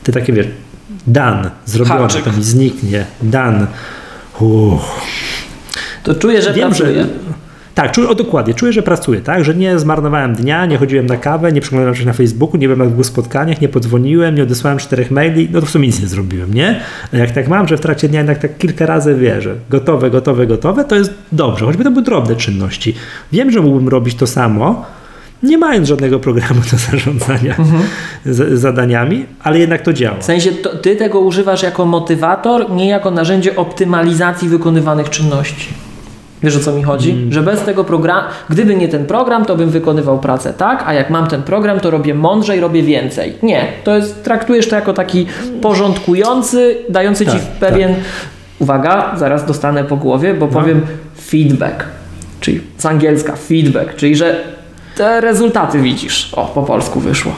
te 0.03 0.13
takie 0.13 0.33
wiesz, 0.33 0.47
dan, 1.07 1.51
zrobione, 1.65 2.01
Haczyk. 2.01 2.25
to 2.25 2.33
mi 2.33 2.43
zniknie, 2.43 3.05
dan. 3.23 3.67
Uff. 4.41 4.83
To 6.03 6.15
czuję, 6.15 6.43
że 6.43 6.53
Wiem, 6.53 6.69
pracuję. 6.69 6.95
że. 6.95 7.09
Tak, 7.75 7.93
czuję, 7.93 8.09
o, 8.09 8.15
dokładnie. 8.15 8.55
Czuję, 8.55 8.73
że 8.73 8.83
pracuję, 8.83 9.21
tak? 9.21 9.45
Że 9.45 9.55
nie 9.55 9.79
zmarnowałem 9.79 10.35
dnia, 10.35 10.67
nie 10.67 10.79
chodziłem 10.79 11.07
na 11.07 11.17
kawę, 11.17 11.53
nie 11.53 11.61
przeglądałem 11.61 11.95
się 11.95 12.07
na 12.07 12.13
Facebooku, 12.13 12.57
nie 12.61 12.69
byłem 12.69 12.79
na 12.79 12.87
dwóch 12.95 13.07
spotkaniach, 13.07 13.61
nie 13.61 13.69
podzwoniłem, 13.69 14.35
nie 14.35 14.43
odesłałem 14.43 14.79
czterech 14.79 15.11
maili, 15.11 15.49
no 15.53 15.61
to 15.61 15.67
w 15.67 15.71
sumie 15.71 15.87
nic 15.87 16.01
nie 16.01 16.07
zrobiłem, 16.07 16.55
nie? 16.55 16.81
A 17.13 17.17
jak 17.17 17.31
tak 17.31 17.49
mam, 17.49 17.69
że 17.69 17.77
w 17.77 17.81
trakcie 17.81 18.09
dnia 18.09 18.21
jednak 18.21 18.39
tak 18.39 18.59
kilka 18.59 18.87
razy 18.87 19.15
wierzę, 19.15 19.55
gotowe, 19.71 20.11
gotowe, 20.11 20.47
gotowe, 20.47 20.85
to 20.85 20.97
jest 20.97 21.15
dobrze, 21.33 21.65
choćby 21.67 21.85
to 21.85 21.91
były 21.91 22.03
drobne 22.05 22.37
czynności. 22.37 22.95
Wiem, 23.33 23.51
że 23.51 23.61
mógłbym 23.61 23.89
robić 23.89 24.15
to 24.15 24.27
samo, 24.27 24.85
nie 25.43 25.59
mając 25.59 25.89
żadnego 25.89 26.21
programu 26.21 26.61
do 26.71 26.77
zarządzania 26.77 27.55
z, 28.25 28.61
zadaniami, 28.61 29.27
ale 29.43 29.59
jednak 29.59 29.83
to 29.83 29.93
działa. 29.93 30.17
W 30.19 30.25
sensie 30.25 30.53
to, 30.53 30.77
ty 30.77 30.97
tego 30.97 31.21
używasz 31.21 31.63
jako 31.63 31.85
motywator, 31.85 32.71
nie 32.71 32.89
jako 32.89 33.11
narzędzie 33.11 33.57
optymalizacji 33.57 34.49
wykonywanych 34.49 35.11
czynności. 35.11 35.69
Wiesz 36.43 36.57
o 36.57 36.61
co 36.61 36.73
mi 36.73 36.83
chodzi? 36.83 37.11
Mm. 37.11 37.33
Że 37.33 37.43
bez 37.43 37.61
tego 37.61 37.85
programu, 37.85 38.29
gdyby 38.51 38.77
nie 38.77 38.89
ten 38.89 39.07
program, 39.07 39.45
to 39.45 39.57
bym 39.57 39.71
wykonywał 39.71 40.19
pracę 40.19 40.53
tak, 40.53 40.85
a 40.87 40.95
jak 40.95 41.11
mam 41.11 41.27
ten 41.27 41.43
program, 41.43 41.81
to 41.81 41.91
robię 41.91 42.15
mądrzej, 42.15 42.61
robię 42.61 42.83
więcej. 42.83 43.35
Nie, 43.43 43.67
to 43.85 43.97
jest, 43.97 44.25
traktujesz 44.25 44.69
to 44.69 44.77
jako 44.77 44.93
taki 44.93 45.27
porządkujący, 45.61 46.77
dający 46.89 47.27
ci 47.27 47.33
Tak, 47.33 47.41
pewien, 47.43 47.95
uwaga, 48.59 49.15
zaraz 49.17 49.47
dostanę 49.47 49.85
po 49.85 49.97
głowie, 49.97 50.35
bo 50.35 50.47
No. 50.47 50.53
powiem 50.53 50.81
feedback, 51.27 51.85
czyli 52.41 52.61
z 52.79 52.87
angielska 52.87 53.37
feedback, 53.37 53.97
czyli 53.97 54.17
że 54.17 54.41
te 54.97 55.21
rezultaty 55.21 55.79
widzisz. 55.83 56.29
O, 56.37 56.47
po 56.55 56.63
polsku 56.63 57.01
wyszło. 57.01 57.35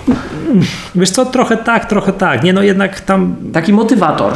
Wiesz 0.95 1.11
co, 1.11 1.27
trochę 1.27 1.57
tak, 1.57 1.89
trochę 1.89 2.13
tak. 2.13 2.43
Nie 2.43 2.53
no, 2.53 2.63
jednak 2.63 3.01
tam 3.01 3.37
Taki 3.53 3.73
motywator. 3.73 4.33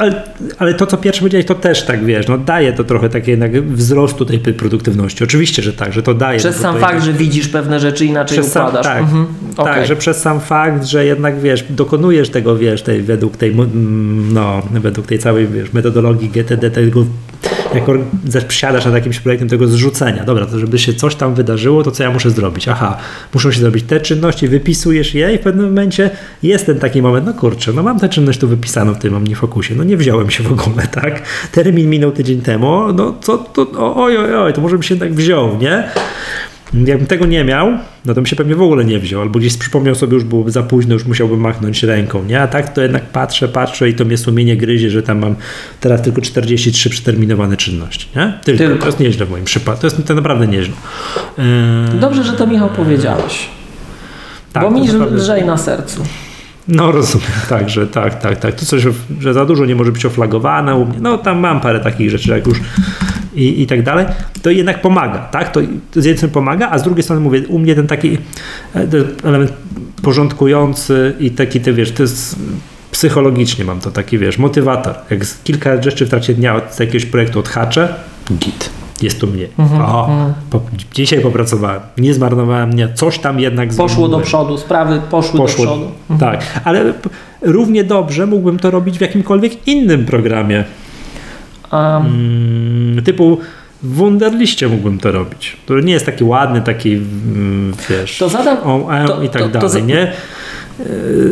Ale, 0.00 0.22
ale 0.58 0.74
to, 0.74 0.86
co 0.86 0.96
pierwsze 0.96 1.20
powiedziałeś, 1.20 1.46
to 1.46 1.54
też 1.54 1.82
tak 1.86 2.04
wiesz, 2.04 2.28
no 2.28 2.38
daje 2.38 2.72
to 2.72 2.84
trochę 2.84 3.08
takie 3.08 3.30
jednak 3.30 3.62
wzrostu 3.62 4.24
tej 4.24 4.38
produktywności. 4.38 5.24
Oczywiście, 5.24 5.62
że 5.62 5.72
tak, 5.72 5.92
że 5.92 6.02
to 6.02 6.14
daje. 6.14 6.38
Przez 6.38 6.56
no 6.56 6.62
sam 6.62 6.78
fakt, 6.80 7.04
że 7.04 7.12
widzisz 7.12 7.48
pewne 7.48 7.80
rzeczy 7.80 8.06
inaczej 8.06 8.38
przez 8.38 8.52
sam, 8.52 8.66
układasz. 8.66 8.86
tak, 8.86 8.98
Mhm. 8.98 9.26
tak, 9.56 9.86
że 9.86 9.96
przez 9.96 10.16
sam 10.16 10.40
fakt, 10.40 10.84
że 10.84 11.04
jednak 11.04 11.40
wiesz, 11.40 11.64
dokonujesz 11.70 12.30
tego, 12.30 12.56
wiesz, 12.56 12.82
tej, 12.82 13.02
według 13.02 13.36
tej, 13.36 13.54
no, 14.32 14.62
według 14.70 15.06
tej 15.06 15.18
całej, 15.18 15.46
wiesz, 15.46 15.72
metodologii 15.72 16.28
GTD, 16.28 16.70
tego, 16.70 17.04
jak 17.76 17.88
or- 17.88 18.00
siadasz 18.48 18.84
nad 18.84 18.94
jakimś 18.94 19.20
projektem 19.20 19.48
tego 19.48 19.66
zrzucenia. 19.66 20.24
Dobra, 20.24 20.46
to 20.46 20.58
żeby 20.58 20.78
się 20.78 20.94
coś 20.94 21.14
tam 21.14 21.34
wydarzyło, 21.34 21.82
to 21.82 21.90
co 21.90 22.02
ja 22.02 22.10
muszę 22.10 22.30
zrobić? 22.30 22.68
Aha, 22.68 22.98
muszą 23.34 23.52
się 23.52 23.60
zrobić 23.60 23.84
te 23.84 24.00
czynności, 24.00 24.48
wypisujesz 24.48 25.14
je 25.14 25.34
i 25.34 25.38
w 25.38 25.40
pewnym 25.40 25.66
momencie 25.66 26.10
jest 26.42 26.66
ten 26.66 26.78
taki 26.78 27.02
moment, 27.02 27.26
no 27.26 27.34
kurczę, 27.34 27.72
no 27.72 27.82
mam 27.82 28.00
tę 28.00 28.08
czynność 28.08 28.38
tu 28.38 28.48
wypisaną 28.48 28.94
w 28.94 28.98
tym 28.98 29.14
OmniFocusie, 29.14 29.74
no 29.74 29.84
nie 29.84 29.96
wziąłem 29.96 30.30
się 30.30 30.42
w 30.42 30.52
ogóle, 30.52 30.86
tak? 31.02 31.22
Termin 31.52 31.90
minął 31.90 32.12
tydzień 32.12 32.40
temu, 32.40 32.92
no 32.92 33.14
co 33.20 33.38
to, 33.38 33.94
oj, 33.96 34.18
oj, 34.18 34.34
oj, 34.34 34.52
to 34.52 34.60
może 34.60 34.74
bym 34.74 34.82
się 34.82 34.96
tak 34.96 35.14
wziął, 35.14 35.58
nie? 35.58 35.88
Jakbym 36.74 37.06
tego 37.06 37.26
nie 37.26 37.44
miał, 37.44 37.70
no 37.70 37.78
to 38.04 38.14
bym 38.14 38.26
się 38.26 38.36
pewnie 38.36 38.54
w 38.54 38.62
ogóle 38.62 38.84
nie 38.84 38.98
wziął, 38.98 39.22
albo 39.22 39.38
gdzieś 39.38 39.56
przypomniał 39.56 39.94
sobie, 39.94 40.14
już 40.14 40.24
byłoby 40.24 40.50
za 40.50 40.62
późno, 40.62 40.94
już 40.94 41.04
musiałbym 41.04 41.40
machnąć 41.40 41.82
ręką, 41.82 42.24
nie? 42.24 42.42
A 42.42 42.46
tak 42.46 42.72
to 42.72 42.82
jednak 42.82 43.02
patrzę, 43.06 43.48
patrzę 43.48 43.88
i 43.88 43.94
to 43.94 44.04
mnie 44.04 44.16
sumienie 44.18 44.56
gryzie, 44.56 44.90
że 44.90 45.02
tam 45.02 45.18
mam 45.18 45.36
teraz 45.80 46.02
tylko 46.02 46.20
43 46.20 46.90
przeterminowane 46.90 47.56
czynności, 47.56 48.08
nie? 48.16 48.32
Tylko. 48.44 48.58
Tylko. 48.58 48.78
To 48.78 48.86
jest 48.86 49.00
nieźle 49.00 49.26
w 49.26 49.30
moim 49.30 49.44
przypadku, 49.44 49.80
to 49.80 49.86
jest 49.86 50.06
to 50.06 50.14
naprawdę 50.14 50.46
nieźle. 50.46 50.74
Yy, 51.92 52.00
Dobrze, 52.00 52.24
że 52.24 52.32
to 52.32 52.46
Michał 52.46 52.68
powiedziałeś. 52.68 53.48
tak, 54.52 54.62
bo 54.62 54.70
mi 54.70 54.86
naprawdę- 54.86 55.16
lżej 55.16 55.44
na 55.44 55.56
sercu. 55.56 56.02
No 56.68 56.92
rozumiem, 56.92 57.26
tak, 57.48 57.70
że 57.70 57.86
tak, 57.86 58.20
tak, 58.22 58.38
tak. 58.40 58.54
To 58.54 58.66
coś, 58.66 58.86
że 59.20 59.34
za 59.34 59.44
dużo 59.44 59.64
nie 59.66 59.74
może 59.76 59.92
być 59.92 60.06
oflagowane 60.06 60.74
u 60.74 60.86
mnie. 60.86 60.98
No 61.00 61.18
tam 61.18 61.38
mam 61.38 61.60
parę 61.60 61.80
takich 61.80 62.10
rzeczy, 62.10 62.30
jak 62.30 62.46
już 62.46 62.60
i, 63.36 63.62
i 63.62 63.66
tak 63.66 63.82
dalej. 63.82 64.06
To 64.42 64.50
jednak 64.50 64.80
pomaga, 64.82 65.18
tak? 65.18 65.52
To, 65.52 65.60
z 65.92 66.04
jednej 66.04 66.16
strony 66.16 66.34
pomaga, 66.34 66.70
a 66.70 66.78
z 66.78 66.82
drugiej 66.82 67.02
strony 67.02 67.22
mówię, 67.22 67.42
u 67.48 67.58
mnie 67.58 67.74
ten 67.74 67.86
taki 67.86 68.18
e, 68.74 68.86
element 69.24 69.52
porządkujący 70.02 71.14
i 71.20 71.30
taki, 71.30 71.60
ty 71.60 71.72
wiesz, 71.72 71.92
to 71.92 72.02
jest 72.02 72.36
psychologicznie 72.90 73.64
mam 73.64 73.80
to 73.80 73.90
taki, 73.90 74.18
wiesz, 74.18 74.38
motywator. 74.38 74.94
Jak 75.10 75.20
kilka 75.44 75.82
rzeczy 75.82 76.06
w 76.06 76.10
trakcie 76.10 76.34
dnia 76.34 76.54
od 76.54 76.80
jakiegoś 76.80 77.06
projektu 77.06 77.38
odhaczę, 77.38 77.94
git. 78.32 78.70
Jest 79.02 79.20
tu 79.20 79.26
mniej. 79.26 79.48
Mhm, 79.58 79.82
o, 79.82 80.08
po, 80.50 80.60
dzisiaj 80.94 81.20
popracowałem. 81.20 81.80
Nie 81.98 82.14
zmarnowałem 82.14 82.70
dnia. 82.70 82.88
Coś 82.94 83.18
tam 83.18 83.40
jednak 83.40 83.68
Poszło 83.74 84.08
do 84.08 84.20
przodu, 84.20 84.58
sprawy 84.58 85.00
poszły, 85.10 85.38
Poszło, 85.38 85.66
do 85.66 85.72
przodu. 85.72 85.90
tak, 86.20 86.60
ale 86.64 86.92
równie 87.42 87.84
dobrze 87.84 88.26
mógłbym 88.26 88.58
to 88.58 88.70
robić 88.70 88.98
w 88.98 89.00
jakimkolwiek 89.00 89.68
innym 89.68 90.04
programie. 90.06 90.64
Mm, 92.06 93.02
typu 93.04 93.38
w 93.82 93.94
Wunderliście 93.94 94.68
mógłbym 94.68 94.98
to 94.98 95.12
robić. 95.12 95.56
Który 95.64 95.82
nie 95.82 95.92
jest 95.92 96.06
taki 96.06 96.24
ładny, 96.24 96.62
taki 96.62 96.92
mm, 96.92 97.72
wiesz, 97.90 98.18
To 98.18 98.28
zadam- 98.28 98.58
o, 98.64 98.94
e, 98.94 99.06
to- 99.06 99.22
i 99.22 99.28
tak 99.28 99.42
to- 99.42 99.48
to 99.48 99.52
dalej, 99.52 99.70
za- 99.70 99.80
nie? 99.80 100.12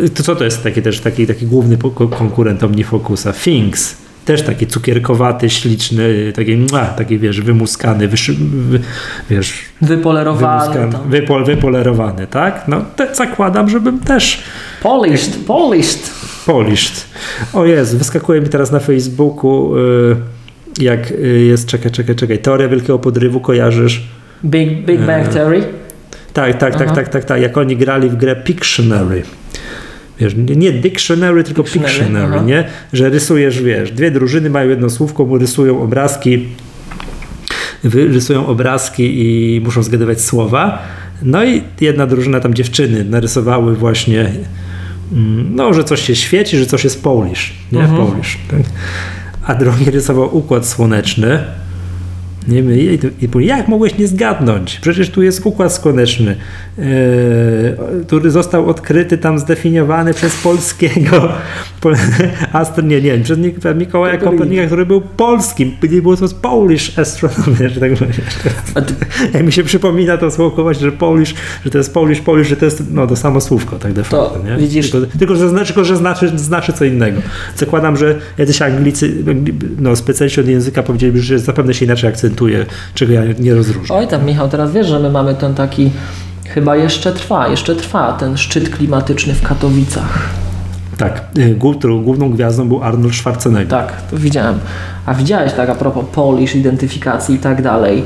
Yy, 0.02 0.08
To 0.14 0.22
co 0.22 0.36
to 0.36 0.44
jest 0.44 0.62
taki 0.62 0.82
też 0.82 1.00
taki, 1.00 1.26
taki 1.26 1.46
główny 1.46 1.78
konkurent 2.18 2.62
Omnifocusa? 2.64 3.32
Things. 3.32 3.96
Też 4.24 4.42
taki 4.42 4.66
cukierkowaty, 4.66 5.50
śliczny, 5.50 6.32
taki, 6.36 6.56
mua, 6.56 6.84
taki 6.86 7.18
wiesz, 7.18 7.40
wymuskany, 7.40 8.08
wyszy, 8.08 8.34
wy, 8.68 8.80
wiesz, 9.30 9.54
wypolerowany. 9.80 10.90
wypol, 11.08 11.44
wypolerowany, 11.44 12.26
tak? 12.26 12.64
No, 12.68 12.84
te, 12.96 13.14
zakładam, 13.14 13.68
żebym 13.70 13.98
też 14.00 14.42
Polished, 14.82 15.44
polished. 15.46 16.10
Polished. 16.46 17.04
O 17.52 17.64
jest, 17.64 17.96
wyskakuje 17.98 18.40
mi 18.40 18.48
teraz 18.48 18.72
na 18.72 18.80
Facebooku, 18.80 19.76
y, 19.78 20.16
jak 20.80 21.10
y, 21.10 21.44
jest, 21.48 21.66
czekaj, 21.66 21.92
czekaj, 21.92 22.14
czekaj, 22.14 22.38
teoria 22.38 22.68
wielkiego 22.68 22.98
podrywu, 22.98 23.40
kojarzysz? 23.40 24.08
Big, 24.44 24.86
Big 24.86 25.00
Bang 25.00 25.28
E, 25.28 25.28
Theory. 25.28 25.64
Tak, 26.32 26.58
tak, 26.58 26.76
tak, 26.76 26.94
tak, 26.94 27.08
tak, 27.08 27.24
tak, 27.24 27.42
jak 27.42 27.56
oni 27.56 27.76
grali 27.76 28.08
w 28.08 28.16
grę 28.16 28.36
Pictionary. 28.36 29.22
Wiesz, 30.20 30.34
nie, 30.36 30.56
nie 30.56 30.72
dictionary, 30.72 31.44
tylko 31.44 31.62
Pictionary, 31.62 31.94
Pictionary, 31.94 32.40
nie? 32.46 32.64
Że 32.92 33.10
rysujesz, 33.10 33.62
wiesz, 33.62 33.92
dwie 33.92 34.10
drużyny 34.10 34.50
mają 34.50 34.70
jedno 34.70 34.90
słówko, 34.90 35.24
mu 35.24 35.38
rysują 35.38 35.82
obrazki, 35.82 36.48
rysują 37.84 38.46
obrazki 38.46 39.12
i 39.16 39.60
muszą 39.60 39.82
zgadywać 39.82 40.20
słowa. 40.20 40.82
No 41.22 41.44
i 41.44 41.62
jedna 41.80 42.06
drużyna, 42.06 42.40
tam 42.40 42.54
dziewczyny, 42.54 43.04
narysowały 43.04 43.76
właśnie, 43.76 44.30
mm, 45.12 45.54
no, 45.54 45.74
że 45.74 45.84
coś 45.84 46.00
się 46.00 46.16
świeci, 46.16 46.56
że 46.56 46.66
coś 46.66 46.84
jest 46.84 47.02
Polish, 47.02 47.52
nie? 47.72 47.80
Mhm. 47.80 48.06
Polish. 48.06 48.38
Tak? 48.50 48.60
A 49.44 49.54
drugi 49.54 49.90
rysował 49.90 50.36
układ 50.36 50.66
słoneczny. 50.66 51.38
Nie 52.48 52.62
wiem, 52.62 52.98
jak 53.40 53.68
mogłeś 53.68 53.98
nie 53.98 54.08
zgadnąć? 54.08 54.78
Przecież 54.80 55.10
tu 55.10 55.22
jest 55.22 55.46
układ 55.46 55.72
słoneczny, 55.72 56.36
e, 56.78 56.82
który 58.06 58.30
został 58.30 58.68
odkryty 58.70 59.18
tam, 59.18 59.38
zdefiniowany 59.38 60.14
przez 60.14 60.36
polskiego, 60.36 61.32
Astro, 62.52 62.84
nie, 62.84 63.00
nie, 63.00 63.18
przez 63.18 63.38
Mikołaja 63.76 64.18
Kopernika. 64.18 64.66
Który 64.66 64.86
był 64.86 65.00
polskim, 65.00 65.76
nie 65.90 66.02
było 66.02 66.16
to 66.16 66.26
Polish 66.42 66.98
astronomy, 66.98 67.68
że 67.74 67.80
tak 67.80 67.90
Jak 69.34 69.44
mi 69.46 69.52
się 69.52 69.64
przypomina 69.64 70.16
to 70.18 70.30
właśnie, 70.62 70.82
że 70.86 70.92
Polish, 70.92 71.34
że 71.64 71.70
to 71.70 71.78
jest 71.78 71.94
Polish, 71.94 72.20
Polish, 72.20 72.48
że 72.48 72.56
to 72.56 72.64
jest 72.64 72.82
no, 72.90 73.06
to 73.06 73.16
samo 73.16 73.40
słówko, 73.40 73.76
tak 73.76 73.92
de 73.92 74.04
facto, 74.04 74.38
nie? 74.44 74.56
widzisz- 74.56 74.90
Tylko, 74.90 75.06
tylko, 75.18 75.36
że, 75.36 75.48
znaczy, 75.48 75.66
tylko, 75.66 75.84
że 75.84 75.96
znaczy, 75.96 76.38
znaczy 76.38 76.72
co 76.72 76.84
innego. 76.84 77.20
Zakładam, 77.56 77.96
że 77.96 78.18
jacyś 78.38 78.62
Anglicy, 78.62 79.12
no, 79.78 79.96
specjaliści 79.96 80.40
od 80.40 80.48
języka 80.48 80.82
powiedzieliby, 80.82 81.20
że 81.20 81.38
zapewne 81.38 81.74
się 81.74 81.84
inaczej 81.84 82.10
akcentuje, 82.10 82.66
czego 82.94 83.12
ja 83.12 83.22
nie 83.38 83.54
rozróżniam. 83.54 83.98
oj 83.98 84.08
tam 84.08 84.26
Michał, 84.26 84.48
teraz 84.48 84.72
wiesz, 84.72 84.86
że 84.86 84.98
my 84.98 85.10
mamy 85.10 85.34
ten 85.34 85.54
taki, 85.54 85.90
chyba 86.48 86.76
jeszcze 86.76 87.12
trwa, 87.12 87.48
jeszcze 87.48 87.76
trwa 87.76 88.12
ten 88.12 88.36
szczyt 88.36 88.76
klimatyczny 88.76 89.34
w 89.34 89.42
Katowicach. 89.42 90.43
Tak, 90.96 91.24
y, 91.38 91.56
główną 92.04 92.30
gwiazdą 92.30 92.68
był 92.68 92.82
Arnold 92.82 93.14
Schwarzenegger. 93.14 93.68
Tak, 93.68 94.02
to 94.10 94.16
widziałem. 94.16 94.58
A 95.06 95.14
widziałeś 95.14 95.52
tak 95.52 95.68
a 95.68 95.74
propos 95.74 96.04
Polish, 96.12 96.54
identyfikacji 96.54 97.34
i 97.34 97.38
tak 97.38 97.62
dalej. 97.62 98.02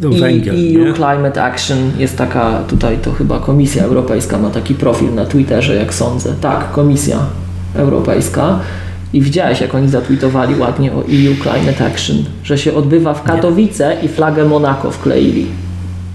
No, 0.00 0.08
I 0.08 0.20
węgiel, 0.20 0.54
EU 0.54 0.84
nie? 0.84 0.92
Climate 0.92 1.44
Action 1.44 1.78
jest 1.98 2.18
taka, 2.18 2.58
tutaj 2.68 2.98
to 2.98 3.12
chyba 3.12 3.40
Komisja 3.40 3.84
Europejska 3.84 4.38
ma 4.38 4.50
taki 4.50 4.74
profil 4.74 5.14
na 5.14 5.26
Twitterze, 5.26 5.74
jak 5.74 5.94
sądzę. 5.94 6.34
Tak, 6.40 6.72
Komisja 6.72 7.18
Europejska. 7.74 8.58
I 9.12 9.20
widziałeś, 9.20 9.60
jak 9.60 9.74
oni 9.74 9.88
zatweetowali 9.88 10.54
ładnie 10.58 10.92
o 10.92 10.96
EU 10.96 11.34
Climate 11.42 11.86
Action, 11.86 12.16
że 12.44 12.58
się 12.58 12.74
odbywa 12.74 13.14
w 13.14 13.22
Katowice 13.22 13.96
i 14.02 14.08
flagę 14.08 14.44
Monako 14.44 14.90
wkleili. 14.90 15.46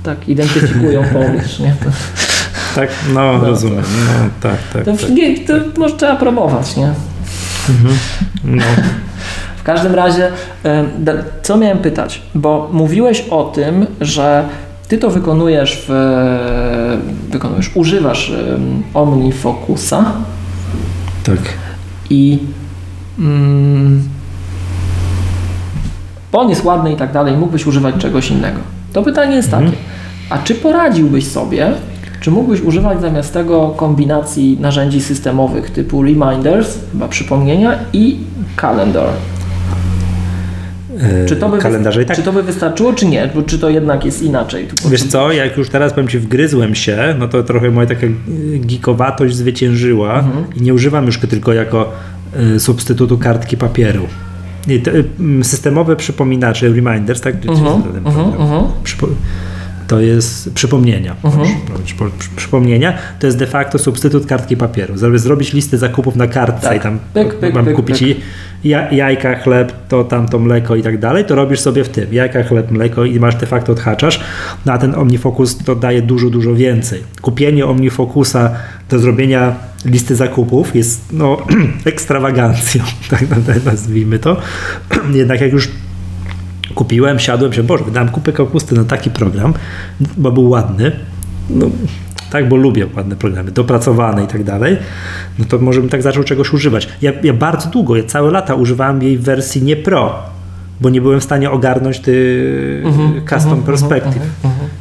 Tak, 0.04 0.30
identyfikują 0.30 1.04
Polish, 1.14 1.60
nie? 1.60 1.76
To, 1.84 1.90
Tak, 2.76 2.90
no, 3.14 3.38
No, 3.38 3.46
rozumiem. 3.46 3.84
No, 4.06 4.30
tak, 4.42 4.58
tak. 4.74 4.84
to, 4.86 4.98
tak. 4.98 5.10
nie, 5.10 5.40
to 5.40 5.54
może 5.78 5.96
trzeba 5.98 6.16
promować, 6.16 6.76
nie? 6.78 6.94
No. 8.44 8.64
W 9.58 9.64
każdym 9.64 9.96
razie, 9.96 10.32
da- 11.00 11.14
co 11.44 11.58
miałem 11.58 11.78
pytać? 11.78 12.22
Bo 12.36 12.70
mówiłeś 12.74 13.26
o 13.30 13.44
tym, 13.44 13.86
że 14.02 14.44
ty 14.88 14.98
to 14.98 15.10
wykonujesz 15.10 15.86
w, 15.88 15.94
wykonujesz, 17.30 17.72
używasz 17.76 18.32
OmniFocusa 18.94 20.06
tak. 21.24 21.38
i 22.10 22.40
mm, 23.20 24.04
bo 26.32 26.40
on 26.40 26.50
jest 26.50 26.64
ładny 26.64 26.94
i 26.94 26.96
tak 26.96 27.12
dalej, 27.12 27.38
mógłbyś 27.38 27.66
używać 27.68 27.96
czegoś 27.96 28.32
innego. 28.32 28.60
To 28.94 29.04
pytanie 29.04 29.36
jest 29.36 29.52
takie, 29.52 29.72
a 30.30 30.38
czy 30.38 30.56
poradziłbyś 30.56 31.28
sobie, 31.28 31.72
czy 32.24 32.32
mógłbyś 32.32 32.62
używać 32.62 33.02
zamiast 33.02 33.34
tego 33.34 33.70
kombinacji 33.70 34.58
narzędzi 34.62 35.02
systemowych 35.02 35.70
typu 35.72 36.04
reminders, 36.04 36.78
chyba 36.92 37.08
przypomnienia 37.08 37.80
i 37.94 38.18
calendar? 38.62 39.08
E, 41.00 41.26
Czy 41.26 41.36
to, 41.36 41.50
by 41.50 41.58
kalendarze 41.58 42.04
i 42.04 42.06
tak. 42.06 42.18
czy 42.18 42.24
to 42.24 42.34
by 42.34 42.44
wystarczyło, 42.44 42.94
czy 42.94 43.06
nie? 43.06 43.30
Bo 43.36 43.42
Czy 43.42 43.60
to 43.60 43.70
jednak 43.70 44.06
jest 44.06 44.22
inaczej? 44.22 44.68
Wiesz 44.90 45.04
co, 45.04 45.32
jak 45.32 45.58
już 45.58 45.70
teraz 45.70 45.94
powiem 45.94 46.08
Ci, 46.08 46.20
wgryzłem 46.20 46.76
się, 46.76 47.16
no 47.20 47.28
to 47.28 47.44
trochę 47.44 47.72
moja 47.72 47.88
taka 47.88 48.08
geekowatość 48.60 49.36
zwyciężyła 49.36 50.20
Mhm. 50.20 50.46
i 50.56 50.62
nie 50.62 50.74
używam 50.74 51.06
już 51.06 51.20
tylko 51.20 51.54
jako 51.54 51.92
y, 52.56 52.60
substytutu 52.60 53.18
kartki 53.18 53.58
papieru. 53.58 54.04
Systemowe 55.44 55.96
przypominacze, 55.96 56.68
reminders, 56.70 57.22
tak? 57.22 57.40
Czy 57.40 57.50
Mhm, 57.50 57.84
ten 57.84 57.98
mhm. 58.08 58.64
Przypo- 58.84 59.08
to 59.94 60.02
jest 60.02 60.54
przypomnienia. 60.54 61.16
Mhm. 61.24 61.48
Przypo- 61.86 62.10
przy- 62.20 62.30
Przypomnienia 62.36 62.94
to 63.20 63.28
jest 63.28 63.38
de 63.38 63.48
facto 63.48 63.80
substytut 63.80 64.26
kartki 64.26 64.58
papieru. 64.58 64.98
Żeby 64.98 65.20
zrobić 65.20 65.54
listę 65.54 65.78
zakupów 65.78 66.16
na 66.16 66.28
kartce 66.28 66.68
Tak. 66.68 66.78
i 66.78 66.80
tam 66.80 67.00
Pyk, 67.14 67.36
pyk, 67.36 67.54
mam 67.56 67.66
pyk, 67.66 67.76
kupić 67.76 68.04
jajka, 68.92 69.36
chleb, 69.36 69.74
to 69.88 70.04
tamto 70.04 70.40
mleko 70.40 70.76
i 70.76 70.84
tak 70.84 70.98
dalej, 71.00 71.26
to 71.26 71.36
robisz 71.36 71.60
sobie 71.60 71.84
w 71.84 71.90
tym. 71.90 72.14
Jajka, 72.14 72.44
chleb, 72.44 72.72
mleko 72.72 73.06
i 73.06 73.20
masz 73.20 73.36
de 73.36 73.46
facto 73.46 73.72
odhaczasz. 73.72 74.20
No 74.66 74.74
a 74.74 74.78
ten 74.78 74.96
OmniFocus 74.96 75.58
to 75.58 75.76
daje 75.76 76.02
dużo, 76.02 76.30
dużo 76.30 76.56
więcej. 76.56 77.04
Kupienie 77.22 77.66
OmniFocusa 77.66 78.50
do 78.90 79.00
zrobienia 79.00 79.56
listy 79.86 80.16
zakupów 80.16 80.76
jest 80.76 81.02
no 81.12 81.38
ekstrawagancją, 81.86 82.84
tak 83.10 83.26
nazwijmy 83.66 84.20
to. 84.20 84.38
Jednak 85.22 85.42
jak 85.42 85.54
już 85.54 85.68
kupiłem, 86.74 87.20
siadłem 87.20 87.54
się, 87.54 87.64
Boże, 87.64 87.84
wydałem 87.84 88.10
kupę 88.10 88.32
kapusty 88.32 88.76
na 88.76 88.84
taki 88.84 89.10
program, 89.10 89.54
bo 90.18 90.32
był 90.32 90.50
ładny, 90.50 90.92
no 91.50 91.66
tak, 92.32 92.50
bo 92.50 92.56
lubię 92.56 92.88
ładne 92.96 93.16
programy, 93.16 93.52
dopracowane 93.52 94.24
i 94.24 94.28
tak 94.28 94.44
dalej, 94.44 94.78
no 95.40 95.46
to 95.46 95.60
może 95.60 95.82
bym 95.82 95.90
tak 95.90 96.02
zaczął 96.02 96.24
czegoś 96.24 96.54
używać. 96.54 96.90
Ja, 97.02 97.12
ja 97.24 97.34
bardzo 97.34 97.70
długo, 97.70 97.96
ja 97.96 98.04
całe 98.04 98.32
lata 98.32 98.56
używałem 98.56 99.04
jej 99.04 99.18
w 99.18 99.24
wersji 99.24 99.62
nie 99.62 99.76
pro, 99.76 100.24
bo 100.82 100.90
nie 100.90 101.02
byłem 101.02 101.20
w 101.20 101.24
stanie 101.24 101.52
ogarnąć 101.52 102.00
ty 102.00 102.84
Mhm, 102.86 103.22
custom 103.30 103.64
perspective. 103.64 104.24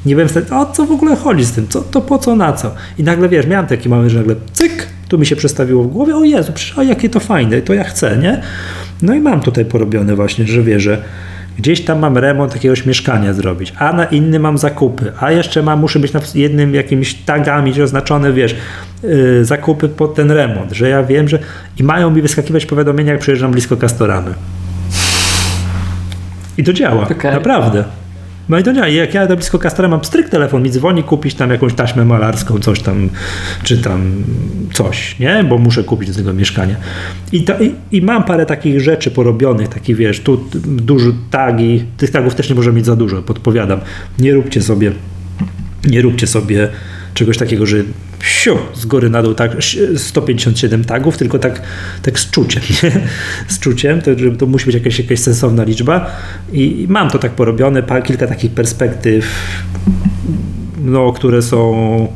Nie 0.07 0.15
byłem 0.15 0.29
w 0.29 0.31
stanie, 0.31 0.47
o 0.51 0.67
co 0.67 0.87
w 0.87 0.93
ogóle 0.93 1.17
chodzi 1.17 1.45
z 1.45 1.53
tym, 1.53 1.69
co, 1.69 1.81
to 1.81 2.01
po 2.01 2.19
co, 2.19 2.37
na 2.37 2.53
co. 2.53 2.75
I 2.99 3.03
nagle, 3.03 3.29
wiesz, 3.29 3.47
miałem 3.47 3.67
taki 3.67 3.89
moment, 3.89 4.11
że 4.11 4.19
nagle 4.19 4.35
cyk, 4.53 4.87
tu 5.09 5.19
mi 5.19 5.27
się 5.27 5.37
przestawiło 5.37 5.85
w 5.85 5.87
głowie, 5.87 6.17
o 6.17 6.25
Jezu, 6.25 6.53
przecież, 6.53 6.79
o 6.79 6.83
jakie 6.83 7.09
to 7.09 7.21
fajne, 7.21 7.61
to 7.61 7.75
ja 7.75 7.85
chcę, 7.85 8.17
nie? 8.17 8.41
No 9.03 9.15
i 9.15 9.21
mam 9.21 9.41
tutaj 9.41 9.65
porobione 9.65 10.17
właśnie, 10.17 10.47
że 10.47 10.63
wiesz, 10.63 10.83
że 10.83 11.03
gdzieś 11.59 11.85
tam 11.85 11.99
mam 11.99 12.19
remont 12.19 12.55
jakiegoś 12.55 12.87
mieszkania 12.87 13.33
zrobić, 13.33 13.73
a 13.79 13.93
na 13.93 14.05
inny 14.05 14.39
mam 14.39 14.59
zakupy, 14.59 15.13
a 15.21 15.33
jeszcze 15.33 15.63
mam, 15.63 15.81
muszę 15.81 15.99
być 15.99 16.13
na 16.13 16.21
jednym 16.35 16.75
jakimiś 16.75 17.15
tagami 17.15 17.83
oznaczone, 17.83 18.33
wiesz, 18.33 18.57
yy, 19.03 19.45
zakupy 19.45 19.89
pod 19.89 20.15
ten 20.15 20.31
remont, 20.31 20.73
że 20.73 20.89
ja 20.89 21.03
wiem, 21.03 21.29
że 21.29 21.39
i 21.81 21.83
mają 21.83 22.11
mi 22.11 22.23
wyskakiwać 22.23 22.67
powiadomienia, 22.67 23.13
jak 23.13 23.21
przyjeżdżam 23.21 23.53
blisko 23.53 23.77
Castoramy. 23.77 24.35
I 26.59 26.65
to 26.65 26.73
działa, 26.73 27.03
Okej. 27.03 27.33
naprawdę. 27.33 27.85
No 28.49 28.59
i 28.59 28.63
to 28.63 28.73
działa. 28.73 28.89
Jak 28.89 29.15
ja 29.15 29.21
jadę 29.21 29.37
blisko 29.37 29.59
Castora, 29.59 29.89
mam 29.89 30.05
stryk 30.05 30.29
telefon, 30.29 30.63
mi 30.63 30.71
dzwoni 30.71 31.03
kupić 31.03 31.35
tam 31.35 31.51
jakąś 31.51 31.75
taśmę 31.75 32.05
malarską, 32.05 32.59
coś 32.59 32.81
tam, 32.81 33.09
czy 33.63 33.79
tam 33.79 34.25
coś, 34.73 35.19
nie? 35.19 35.45
Bo 35.45 35.59
muszę 35.59 35.85
kupić 35.85 36.09
do 36.09 36.15
tego 36.15 36.33
mieszkania. 36.33 36.77
I, 37.33 37.43
to, 37.43 37.61
i, 37.61 37.75
i 37.93 38.03
mam 38.03 38.25
parę 38.25 38.47
takich 38.47 38.81
rzeczy 38.81 39.11
porobionych, 39.11 39.69
takich 39.69 39.97
wiesz, 39.97 40.21
tu 40.21 40.45
dużo 40.65 41.11
tagi, 41.31 41.85
tych 41.97 42.11
tagów 42.11 42.35
też 42.35 42.49
nie 42.49 42.55
może 42.55 42.73
mieć 42.73 42.87
za 42.87 42.97
dużo, 42.97 43.23
podpowiadam. 43.23 43.81
Nie 44.19 44.35
róbcie 44.35 44.63
sobie, 44.63 44.93
nie 45.85 46.03
róbcie 46.03 46.27
sobie 46.27 46.69
czegoś 47.15 47.39
takiego, 47.39 47.67
że 47.67 47.77
siu, 48.23 48.59
z 48.75 48.87
góry 48.87 49.11
na 49.11 49.23
dół 49.23 49.35
tak 49.35 49.57
157 49.97 50.85
tagów, 50.85 51.19
tylko 51.19 51.39
tak, 51.39 51.63
tak 52.03 52.19
z 52.19 52.31
czuciem, 52.31 52.63
nie? 52.83 52.91
z 53.49 53.59
czuciem, 53.59 54.01
to, 54.01 54.11
to 54.39 54.47
musi 54.47 54.67
być 54.67 54.75
jakaś, 54.75 54.99
jakaś 54.99 55.19
sensowna 55.19 55.65
liczba 55.65 56.11
i, 56.53 56.87
mam 56.89 57.11
to 57.11 57.19
tak 57.19 57.33
porobione, 57.33 57.83
pa, 57.83 58.03
kilka 58.03 58.27
takich 58.27 58.51
perspektyw, 58.51 59.29
no, 60.85 61.13
które 61.13 61.43
są 61.43 62.09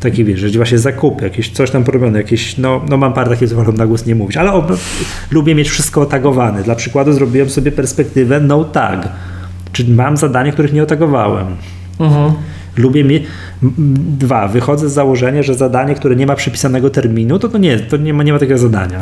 takie, 0.00 0.24
wiesz, 0.24 0.40
że 0.40 0.48
właśnie 0.48 0.78
zakupy, 0.78 1.24
jakieś 1.24 1.50
coś 1.50 1.70
tam 1.70 1.84
porobione, 1.84 2.18
jakieś, 2.18 2.58
no, 2.58 2.84
no 2.88 2.96
mam 2.96 3.12
parę 3.12 3.30
takich, 3.30 3.48
co 3.48 3.54
wolę 3.54 3.72
na 3.72 3.86
głos 3.86 4.06
nie 4.06 4.14
mówić, 4.14 4.36
ale 4.36 4.62
lubię 5.30 5.54
mieć 5.54 5.68
wszystko 5.68 6.00
otagowane. 6.00 6.62
Dla 6.62 6.74
przykładu 6.74 7.12
zrobiłem 7.12 7.50
sobie 7.50 7.72
perspektywę 7.72 8.40
no 8.40 8.64
tag, 8.64 9.08
czyli 9.72 9.92
mam 9.92 10.16
zadania, 10.16 10.52
których 10.52 10.72
nie 10.72 10.82
otagowałem. 10.82 11.46
Mhm. 12.00 12.32
Lubię 12.76 13.04
mieć 13.04 13.22
dwa. 14.18 14.48
Wychodzę 14.48 14.88
z 14.88 14.92
założenia, 14.92 15.42
że 15.42 15.54
zadanie, 15.54 15.94
które 15.94 16.16
nie 16.16 16.26
ma 16.26 16.34
przypisanego 16.34 16.90
terminu, 16.90 17.38
to, 17.38 17.48
to 17.48 17.58
nie, 17.58 17.78
to 17.78 17.96
nie 17.96 18.14
ma, 18.14 18.22
nie 18.22 18.32
ma 18.32 18.38
takiego 18.38 18.58
zadania. 18.58 18.98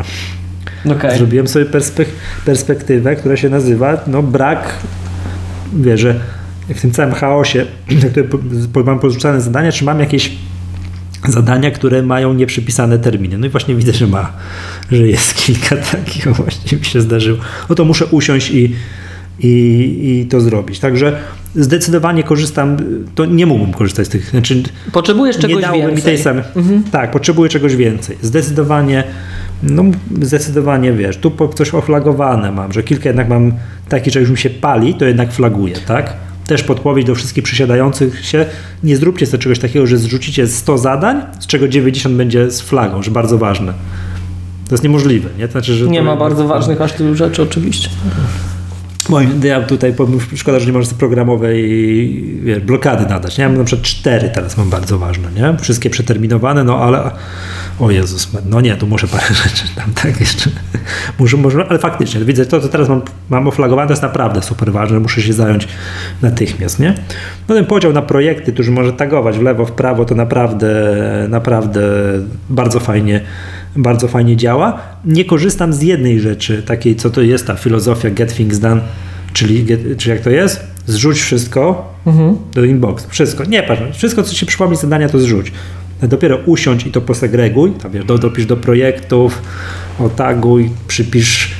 Okej. 0.91 1.19
Zrobiłem 1.19 1.49
sobie 1.49 1.65
perspek 1.65 2.09
perspektywę, 2.45 3.17
która 3.17 3.37
się 3.37 3.49
nazywa 3.49 4.05
no 4.07 4.23
brak, 4.23 4.75
wiesz, 5.77 6.01
że 6.01 6.21
w 6.69 6.81
tym 6.81 6.91
całym 6.91 7.15
chaosie, 7.15 7.67
po- 8.73 8.85
mam 8.85 8.99
porzucane 8.99 9.41
zadania, 9.41 9.73
czy 9.73 9.85
mam 9.85 10.01
jakieś 10.01 10.33
zadania, 11.29 11.71
które 11.71 12.03
mają 12.03 12.35
nieprzypisane 12.35 12.99
terminy. 12.99 13.39
No 13.39 13.47
i 13.47 13.51
właśnie 13.51 13.75
widzę, 13.75 13.93
że 13.93 14.07
ma, 14.07 14.33
że 14.93 15.09
jest 15.09 15.35
kilka 15.45 15.77
takich, 15.77 16.29
właśnie 16.29 16.79
mi 16.79 16.85
się 16.85 17.01
zdarzyło. 17.01 17.39
No 17.69 17.75
to 17.75 17.85
muszę 17.85 18.07
usiąść 18.07 18.51
i, 18.51 18.75
i, 19.41 20.21
i 20.21 20.27
to 20.27 20.41
zrobić. 20.41 20.79
Także 20.79 21.19
zdecydowanie 21.57 22.23
korzystam, 22.23 22.77
to 23.15 23.25
nie 23.25 23.47
mógłbym 23.47 23.73
korzystać 23.75 24.07
z 24.07 24.11
tych, 24.11 24.31
znaczy 24.31 24.63
Potrzebujesz 24.93 25.39
czegoś 25.39 25.63
więcej. 25.63 25.95
mi 25.97 26.03
tej 26.03 26.19
samej. 26.19 26.45
Tak, 26.93 27.11
potrzebuję 27.11 27.51
czegoś 27.51 27.77
więcej. 27.77 28.19
Zdecydowanie, 28.23 29.05
no 29.63 29.85
zdecydowanie 30.23 30.93
wiesz, 30.93 31.17
tu 31.17 31.33
coś 31.55 31.75
oflagowane 31.75 32.53
mam, 32.53 32.73
że 32.73 32.83
kilka 32.83 33.09
jednak 33.09 33.29
mam 33.29 33.53
taki, 33.89 34.11
że 34.11 34.21
już 34.21 34.31
mi 34.31 34.39
się 34.39 34.51
pali, 34.51 34.95
to 34.95 35.05
jednak 35.05 35.33
flaguję, 35.33 35.77
tak? 35.87 36.13
Też 36.47 36.63
podpowiedź 36.63 37.07
do 37.07 37.15
wszystkich 37.15 37.45
przysiadających 37.45 38.27
się, 38.27 38.47
nie 38.83 38.97
zróbcie 38.97 39.27
sobie 39.27 39.43
czegoś 39.43 39.59
takiego, 39.59 39.87
że 39.87 39.99
zrzucicie 39.99 40.47
100 40.47 40.79
zadań, 40.79 41.21
z 41.41 41.47
czego 41.47 41.69
90 41.69 42.17
będzie 42.17 42.51
z 42.51 42.61
flagą, 42.61 43.03
że 43.03 43.11
bardzo 43.11 43.39
ważne. 43.39 43.73
To 44.69 44.75
jest 44.75 44.85
niemożliwe, 44.85 45.29
nie? 45.39 45.47
To 45.47 45.53
znaczy, 45.53 45.75
że 45.75 45.87
Nie 45.87 46.03
ma 46.03 46.17
bardzo 46.17 46.49
ważnych 46.49 46.81
aż 46.81 46.93
tylu 46.93 47.15
rzeczy, 47.15 47.43
oczywiście. 47.43 47.89
Moim, 49.09 49.41
ja 49.45 49.63
tutaj 49.63 49.93
powiem, 49.93 50.19
szkoda, 50.35 50.59
że 50.59 50.73
nie 50.73 50.85
sobie 50.85 50.99
programowej 50.99 52.61
blokady 52.67 53.07
nadać. 53.07 53.39
Nie? 53.39 53.43
Ja 53.43 53.49
mam 53.49 53.59
na 53.59 53.65
przykład 53.65 53.87
cztery 53.87 54.31
teraz 54.35 54.57
mam 54.57 54.71
bardzo 54.71 54.99
ważne, 54.99 55.29
nie? 55.33 55.59
Wszystkie 55.59 55.91
przeterminowane, 55.91 56.65
no 56.65 56.79
ale 56.79 57.11
o 57.81 57.91
Jezus, 57.91 58.29
no 58.47 58.61
nie, 58.61 58.77
tu 58.77 58.87
muszę 58.87 59.07
parę 59.07 59.35
rzeczy 59.45 59.65
tam 59.77 59.93
tak 60.03 60.21
jeszcze. 60.21 60.51
Muszę, 61.19 61.37
może, 61.37 61.67
ale 61.69 61.79
faktycznie, 61.79 62.21
widzę 62.21 62.47
to, 62.47 62.61
co 62.61 62.69
teraz 62.69 62.89
mam, 62.89 63.03
mam 63.31 63.49
oflagowane, 63.49 63.89
to 63.89 63.93
jest 63.93 64.03
naprawdę 64.03 64.43
super 64.43 64.73
ważne, 64.73 65.01
muszę 65.01 65.23
się 65.23 65.33
zająć 65.33 65.69
natychmiast, 66.23 66.81
nie? 66.81 66.95
No 67.49 67.55
ten 67.55 67.67
podział 67.67 67.93
na 67.93 68.03
projekty, 68.03 68.53
który 68.53 68.71
może 68.71 68.93
tagować 68.93 69.39
w 69.39 69.43
lewo, 69.43 69.67
w 69.67 69.73
prawo, 69.73 70.05
to 70.05 70.15
naprawdę, 70.15 70.71
naprawdę 71.29 71.81
bardzo 72.51 72.81
fajnie 72.81 73.21
bardzo 73.77 74.09
fajnie 74.09 74.37
działa. 74.37 74.81
Nie 75.05 75.25
korzystam 75.25 75.73
z 75.73 75.83
jednej 75.83 76.21
rzeczy, 76.21 76.63
takiej 76.63 76.97
co 76.97 77.11
to 77.11 77.23
jest 77.23 77.47
ta 77.47 77.55
filozofia 77.55 78.11
get 78.11 78.37
things 78.37 78.59
done, 78.59 78.81
czyli, 79.33 79.65
get, 79.65 79.81
czyli 79.99 80.11
jak 80.11 80.21
to 80.21 80.31
jest? 80.31 80.67
Zrzuć 80.87 81.21
wszystko 81.21 81.95
mhm. 82.07 82.37
do 82.55 82.65
inbox. 82.65 83.07
Wszystko. 83.09 83.45
Nie 83.45 83.63
patrz, 83.63 83.83
wszystko 83.97 84.23
co 84.23 84.35
ci 84.35 84.47
przypomni 84.47 84.77
zadania 84.77 85.09
to 85.09 85.19
zrzuć. 85.19 85.53
Dopiero 86.03 86.39
usiądź 86.47 86.87
i 86.87 86.91
to 86.91 87.01
posegreguj, 87.01 87.71
tam 87.71 87.93
wiesz, 87.93 88.05
do, 88.05 88.19
dopisz 88.19 88.47
do 88.47 88.57
projektów, 88.57 89.43
otaguj, 89.99 90.71
przypisz 90.89 91.51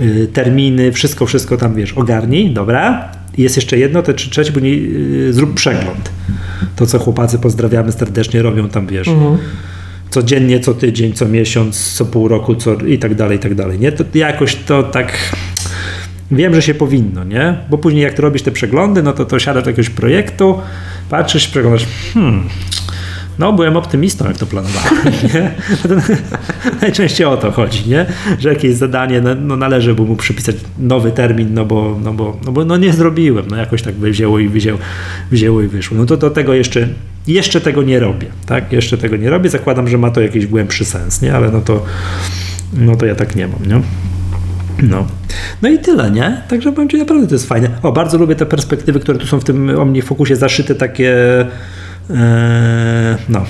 y, 0.00 0.28
terminy, 0.32 0.92
wszystko, 0.92 1.26
wszystko 1.26 1.56
tam 1.56 1.74
wiesz, 1.74 1.92
ogarnij, 1.92 2.50
dobra? 2.50 3.12
I 3.36 3.42
jest 3.42 3.56
jeszcze 3.56 3.78
jedno, 3.78 4.02
to 4.02 4.14
czy 4.14 4.30
trzecie, 4.30 4.52
bo 4.52 4.60
nie, 4.60 4.70
y, 4.70 5.32
zrób 5.32 5.54
przegląd. 5.54 6.10
To, 6.76 6.86
co 6.86 6.98
chłopacy 6.98 7.38
pozdrawiamy 7.38 7.92
serdecznie, 7.92 8.42
robią 8.42 8.68
tam, 8.68 8.86
wiesz, 8.86 9.08
mhm 9.08 9.38
codziennie, 10.14 10.60
co 10.60 10.74
tydzień, 10.74 11.12
co 11.12 11.28
miesiąc, 11.28 11.92
co 11.92 12.04
pół 12.04 12.28
roku, 12.28 12.54
co 12.54 12.74
i 12.74 12.98
tak 12.98 13.14
dalej, 13.14 13.36
i 13.36 13.40
tak 13.40 13.54
dalej. 13.54 13.78
Nie? 13.78 13.92
To 13.92 14.04
jakoś 14.14 14.54
to 14.56 14.82
tak 14.82 15.34
wiem, 16.30 16.54
że 16.54 16.62
się 16.62 16.74
powinno, 16.74 17.24
nie? 17.24 17.56
Bo 17.70 17.78
później 17.78 18.02
jak 18.02 18.18
robisz 18.18 18.42
te 18.42 18.50
przeglądy, 18.50 19.02
no 19.02 19.12
to 19.12 19.24
to 19.24 19.38
siadasz 19.38 19.64
do 19.64 19.70
jakiegoś 19.70 19.90
projektu, 19.90 20.58
patrzysz, 21.10 21.48
przeglądasz, 21.48 21.86
hmm, 22.14 22.48
no, 23.38 23.52
byłem 23.52 23.76
optymistą, 23.76 24.24
jak 24.24 24.36
to 24.36 24.46
planowałem. 24.46 25.04
Nie? 25.34 25.50
Najczęściej 26.82 27.26
o 27.26 27.36
to 27.36 27.52
chodzi, 27.52 27.90
nie? 27.90 28.06
że 28.38 28.48
jakieś 28.48 28.74
zadanie 28.74 29.20
no, 29.20 29.34
no, 29.34 29.56
należy 29.56 29.94
mu 29.94 30.16
przypisać 30.16 30.56
nowy 30.78 31.12
termin, 31.12 31.54
no 31.54 31.64
bo, 31.64 31.98
no 32.04 32.12
bo, 32.12 32.36
no 32.46 32.52
bo 32.52 32.64
no 32.64 32.76
nie 32.76 32.92
zrobiłem. 32.92 33.44
No 33.50 33.56
jakoś 33.56 33.82
tak 33.82 33.94
wzięło 33.94 34.38
i, 34.38 34.48
wzięło, 34.48 34.78
wzięło 35.30 35.62
i 35.62 35.68
wyszło. 35.68 35.96
No 35.96 36.06
to 36.06 36.16
do 36.16 36.30
tego 36.30 36.54
jeszcze, 36.54 36.88
jeszcze 37.26 37.60
tego 37.60 37.82
nie 37.82 38.00
robię. 38.00 38.26
Tak? 38.46 38.72
Jeszcze 38.72 38.98
tego 38.98 39.16
nie 39.16 39.30
robię. 39.30 39.50
Zakładam, 39.50 39.88
że 39.88 39.98
ma 39.98 40.10
to 40.10 40.20
jakiś 40.20 40.46
głębszy 40.46 40.84
sens, 40.84 41.22
nie? 41.22 41.34
ale 41.34 41.50
no 41.50 41.60
to, 41.60 41.84
no 42.72 42.96
to 42.96 43.06
ja 43.06 43.14
tak 43.14 43.36
nie 43.36 43.48
mam. 43.48 43.66
Nie? 43.66 43.80
No. 44.82 45.06
no 45.62 45.68
i 45.68 45.78
tyle, 45.78 46.10
nie? 46.10 46.42
Także 46.48 46.72
powiem 46.72 46.88
Ci, 46.88 46.98
naprawdę 46.98 47.26
to 47.26 47.34
jest 47.34 47.48
fajne. 47.48 47.68
O, 47.82 47.92
bardzo 47.92 48.18
lubię 48.18 48.34
te 48.34 48.46
perspektywy, 48.46 49.00
które 49.00 49.18
tu 49.18 49.26
są 49.26 49.40
w 49.40 49.44
tym 49.44 49.78
OmniFocusie 49.78 50.36
zaszyte, 50.36 50.74
takie 50.74 51.16
no, 53.28 53.44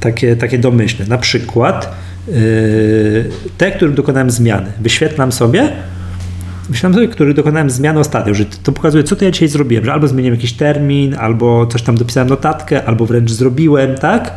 takie, 0.00 0.36
takie 0.36 0.58
domyślne. 0.58 1.06
Na 1.06 1.18
przykład 1.18 1.94
e, 2.28 2.32
te, 3.58 3.70
którym 3.70 3.94
dokonałem 3.94 4.30
zmiany. 4.30 4.72
Wyświetlam 4.80 5.32
sobie, 5.32 5.72
myślałem 6.70 6.94
sobie, 6.94 7.08
który 7.08 7.34
dokonałem 7.34 7.70
zmiany 7.70 8.00
ostatnio, 8.00 8.34
że 8.34 8.44
to 8.44 8.72
pokazuje, 8.72 9.04
co 9.04 9.16
to 9.16 9.24
ja 9.24 9.30
dzisiaj 9.30 9.48
zrobiłem, 9.48 9.84
że 9.84 9.92
albo 9.92 10.08
zmieniłem 10.08 10.34
jakiś 10.34 10.52
termin, 10.52 11.14
albo 11.18 11.66
coś 11.66 11.82
tam 11.82 11.96
dopisałem 11.96 12.28
notatkę, 12.28 12.84
albo 12.84 13.06
wręcz 13.06 13.30
zrobiłem, 13.30 13.94
tak? 13.94 14.34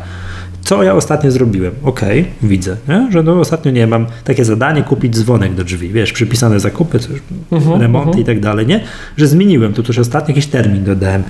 Co 0.62 0.82
ja 0.82 0.94
ostatnio 0.94 1.30
zrobiłem? 1.30 1.72
Okej, 1.82 2.20
okay, 2.20 2.48
widzę, 2.48 2.76
nie? 2.88 3.08
że 3.12 3.22
no 3.22 3.40
ostatnio 3.40 3.70
nie 3.70 3.86
mam 3.86 4.06
takie 4.24 4.44
zadanie 4.44 4.82
kupić 4.82 5.16
dzwonek 5.16 5.54
do 5.54 5.64
drzwi, 5.64 5.88
wiesz, 5.88 6.12
przypisane 6.12 6.60
zakupy, 6.60 6.98
coś, 6.98 7.10
uh 7.10 7.52
mhm, 7.52 7.78
-huh, 7.78 7.80
remonty 7.80 8.10
uh 8.10 8.16
-huh. 8.16 8.20
i 8.20 8.24
tak 8.24 8.40
dalej, 8.40 8.66
nie? 8.66 8.80
Że 9.16 9.26
zmieniłem 9.26 9.72
tu 9.72 9.82
też 9.82 9.98
ostatnio 9.98 10.28
jakiś 10.28 10.46
termin 10.46 10.84
dodałem. 10.84 11.22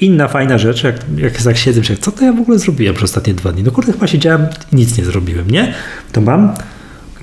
Inna 0.00 0.28
fajna 0.28 0.58
rzecz, 0.58 0.84
jak, 0.84 0.96
jak 1.16 1.42
tak 1.42 1.56
siedzę, 1.56 1.80
jak, 1.90 1.98
co 1.98 2.12
to 2.12 2.24
ja 2.24 2.32
w 2.32 2.40
ogóle 2.40 2.58
zrobiłem 2.58 2.94
przez 2.94 3.10
ostatnie 3.10 3.34
dwa 3.34 3.52
dni? 3.52 3.62
No 3.62 3.70
kurde, 3.70 3.92
chyba 3.92 4.06
siedziałem 4.06 4.46
i 4.72 4.76
nic 4.76 4.98
nie 4.98 5.04
zrobiłem, 5.04 5.50
nie? 5.50 5.74
To 6.12 6.20
mam, 6.20 6.54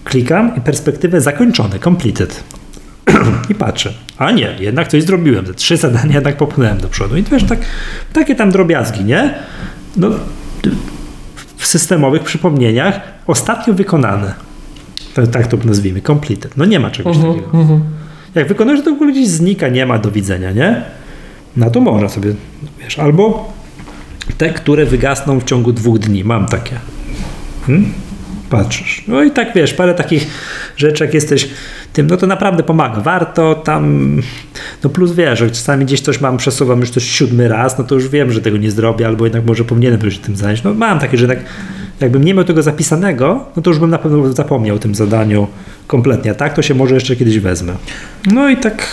klikam 0.03 0.55
i 0.55 0.61
perspektywę 0.61 1.21
zakończone, 1.21 1.79
completed. 1.79 2.43
I 3.49 3.55
patrzę, 3.55 3.93
a 4.17 4.31
nie, 4.31 4.55
jednak 4.59 4.87
coś 4.87 5.03
zrobiłem. 5.03 5.45
Te 5.45 5.53
trzy 5.53 5.77
zadania 5.77 6.15
jednak 6.15 6.37
popchnąłem 6.37 6.77
do 6.77 6.89
przodu. 6.89 7.17
I 7.17 7.23
wiesz, 7.23 7.43
tak, 7.43 7.59
takie 8.13 8.35
tam 8.35 8.51
drobiazgi, 8.51 9.03
nie? 9.03 9.33
No, 9.97 10.09
w 11.57 11.67
systemowych 11.67 12.23
przypomnieniach 12.23 12.99
ostatnio 13.27 13.73
wykonane. 13.73 14.33
Tak, 15.13 15.27
tak 15.27 15.47
to 15.47 15.57
nazwijmy, 15.65 16.01
completed. 16.01 16.57
No 16.57 16.65
nie 16.65 16.79
ma 16.79 16.91
czegoś 16.91 17.17
uh 17.17 17.23
-huh, 17.23 17.35
takiego. 17.35 17.57
Uh 17.57 17.69
-huh. 17.69 17.79
Jak 18.35 18.47
wykonujesz, 18.47 18.83
to 18.83 18.91
w 18.91 18.93
ogóle 18.93 19.11
gdzieś 19.11 19.27
znika, 19.27 19.67
nie 19.67 19.85
ma 19.85 19.99
do 19.99 20.11
widzenia, 20.11 20.51
nie? 20.51 20.83
No 21.57 21.69
to 21.69 21.81
można 21.81 22.09
sobie, 22.09 22.33
wiesz, 22.79 22.99
albo 22.99 23.53
te, 24.37 24.49
które 24.49 24.85
wygasną 24.85 25.39
w 25.39 25.43
ciągu 25.43 25.73
dwóch 25.73 25.99
dni. 25.99 26.23
Mam 26.23 26.45
takie. 26.45 26.75
Hmm? 27.67 27.93
Patrzysz. 28.49 29.03
No 29.07 29.23
i 29.23 29.31
tak 29.31 29.53
wiesz, 29.55 29.73
parę 29.73 29.93
takich 29.93 30.27
rzeczy, 30.77 31.03
jak 31.03 31.13
jesteś 31.13 31.49
tym, 31.93 32.07
no 32.07 32.17
to 32.17 32.27
naprawdę 32.27 32.63
pomaga. 32.63 33.01
Warto 33.01 33.55
tam, 33.55 34.15
no 34.83 34.89
plus 34.89 35.11
wiesz, 35.11 35.39
że 35.39 35.49
czasami 35.49 35.85
gdzieś 35.85 36.01
coś 36.01 36.21
mam, 36.21 36.37
przesuwam 36.37 36.79
już 36.79 36.89
coś 36.89 37.03
siódmy 37.03 37.47
raz, 37.47 37.77
no 37.77 37.83
to 37.83 37.95
już 37.95 38.07
wiem, 38.09 38.31
że 38.31 38.41
tego 38.41 38.57
nie 38.57 38.71
zrobię, 38.71 39.07
albo 39.07 39.25
jednak 39.25 39.45
może 39.45 39.63
powinienem 39.63 40.11
się 40.11 40.19
tym 40.19 40.35
zająć. 40.35 40.63
No 40.63 40.73
mam 40.73 40.99
takie, 40.99 41.17
że 41.17 41.27
tak, 41.27 41.39
jakbym 41.99 42.23
nie 42.23 42.33
miał 42.33 42.43
tego 42.43 42.63
zapisanego, 42.63 43.45
no 43.55 43.61
to 43.61 43.69
już 43.69 43.79
bym 43.79 43.89
na 43.89 43.97
pewno 43.97 44.33
zapomniał 44.33 44.75
o 44.75 44.79
tym 44.79 44.95
zadaniu 44.95 45.47
kompletnie. 45.87 46.31
A 46.31 46.35
tak 46.35 46.53
to 46.53 46.61
się 46.61 46.75
może 46.75 46.95
jeszcze 46.95 47.15
kiedyś 47.15 47.39
wezmę. 47.39 47.73
No 48.31 48.49
i 48.49 48.57
tak. 48.57 48.87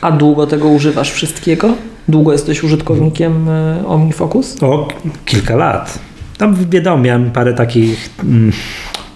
A 0.00 0.12
długo 0.12 0.46
tego 0.46 0.68
używasz 0.68 1.10
wszystkiego? 1.12 1.74
Długo 2.10 2.32
jesteś 2.32 2.62
użytkownikiem 2.64 3.48
e, 3.48 3.86
OmniFocus? 3.86 4.62
O, 4.62 4.88
kilka 5.24 5.56
lat. 5.56 5.98
Tam 6.38 6.56
wiadomo, 6.70 7.02
miałem 7.02 7.30
parę 7.30 7.54
takich, 7.54 8.10
mm, 8.22 8.52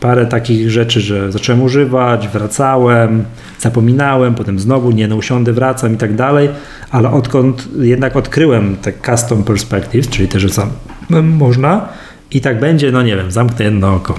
parę 0.00 0.26
takich 0.26 0.70
rzeczy, 0.70 1.00
że 1.00 1.33
zacząłem 1.33 1.62
używać, 1.62 2.28
wracałem, 2.28 3.24
zapominałem, 3.59 4.35
potem 4.35 4.59
znowu 4.59 4.90
nie, 4.90 5.09
no 5.09 5.16
usiądę, 5.16 5.52
wracam 5.52 5.94
i 5.94 5.96
tak 5.96 6.14
dalej, 6.14 6.48
ale 6.90 7.11
odkąd 7.11 7.68
jednak 7.80 8.16
odkryłem 8.16 8.76
te 8.76 8.92
custom 8.92 9.44
perspectives, 9.44 10.09
czyli 10.09 10.28
te, 10.28 10.40
że 10.40 10.48
sam 10.48 10.70
no, 11.11 11.22
można 11.22 11.88
i 12.30 12.40
tak 12.40 12.61
będzie, 12.61 12.92
no 12.92 13.02
nie 13.02 13.16
wiem, 13.16 13.30
zamknę 13.30 13.64
jedno 13.64 13.94
oko. 13.94 14.14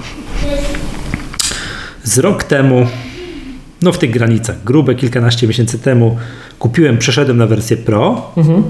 Z 2.02 2.18
rok 2.18 2.44
temu, 2.44 2.86
no 3.82 3.92
w 3.92 3.98
tych 3.98 4.10
granicach, 4.10 4.64
grube 4.64 4.94
kilkanaście 4.94 5.46
miesięcy 5.46 5.78
temu, 5.78 6.16
kupiłem, 6.58 6.98
przeszedłem 6.98 7.36
na 7.36 7.46
wersję 7.46 7.76
Pro. 7.76 8.32
Mhm. 8.36 8.62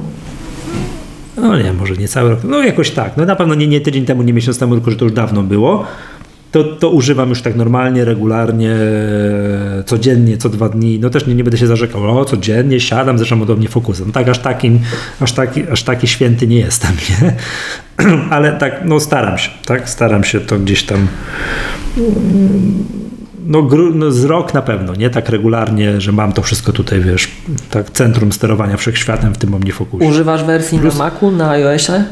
No 1.36 1.58
nie, 1.58 1.72
może 1.72 1.94
nie 1.94 2.08
cały 2.08 2.30
rok, 2.30 2.38
no 2.44 2.62
jakoś 2.62 2.90
tak. 2.90 3.16
No 3.16 3.24
na 3.24 3.36
pewno 3.36 3.54
nie, 3.54 3.66
nie 3.66 3.80
tydzień 3.80 4.04
temu, 4.04 4.22
nie 4.22 4.32
miesiąc 4.32 4.58
temu, 4.58 4.74
tylko 4.74 4.90
że 4.90 4.96
to 4.96 5.04
już 5.04 5.14
dawno 5.14 5.42
było. 5.42 5.84
To, 6.52 6.64
to 6.64 6.90
używam 6.90 7.28
już 7.28 7.42
tak 7.42 7.56
normalnie, 7.56 8.04
regularnie, 8.04 8.76
codziennie, 9.86 10.36
co 10.36 10.48
dwa 10.48 10.68
dni. 10.68 10.98
No 11.00 11.10
też 11.10 11.26
nie, 11.26 11.34
nie 11.34 11.44
będę 11.44 11.58
się 11.58 11.66
zarzekał, 11.66 12.18
o 12.18 12.24
codziennie 12.24 12.80
siadam, 12.80 13.18
zresztą 13.18 13.42
od 13.42 13.58
mnie 13.58 13.68
fokusem. 13.68 14.06
No 14.06 14.12
tak, 14.12 14.28
aż 14.28 14.38
takim, 14.38 14.78
aż 15.20 15.32
taki, 15.32 15.68
aż 15.68 15.82
taki 15.82 16.06
święty 16.06 16.46
nie 16.46 16.58
jestem, 16.58 16.92
nie? 17.10 17.34
Ale 18.30 18.52
tak, 18.52 18.80
no 18.84 19.00
staram 19.00 19.38
się, 19.38 19.50
tak? 19.66 19.90
Staram 19.90 20.24
się 20.24 20.40
to 20.40 20.58
gdzieś 20.58 20.82
tam 20.82 21.06
no, 23.46 23.62
gru, 23.62 23.94
no 23.94 24.10
z 24.10 24.24
rok 24.24 24.54
na 24.54 24.62
pewno, 24.62 24.94
nie 24.94 25.10
tak 25.10 25.28
regularnie, 25.28 26.00
że 26.00 26.12
mam 26.12 26.32
to 26.32 26.42
wszystko 26.42 26.72
tutaj, 26.72 27.00
wiesz, 27.00 27.28
tak 27.70 27.90
centrum 27.90 28.32
sterowania 28.32 28.76
wszechświatem 28.76 29.34
w 29.34 29.38
tym 29.38 29.54
OmniFocusie. 29.54 30.06
Używasz 30.06 30.44
wersji 30.44 30.78
Plus, 30.78 30.98
na 30.98 31.04
Macu, 31.04 31.30
na 31.30 31.50
iOSie? 31.50 32.04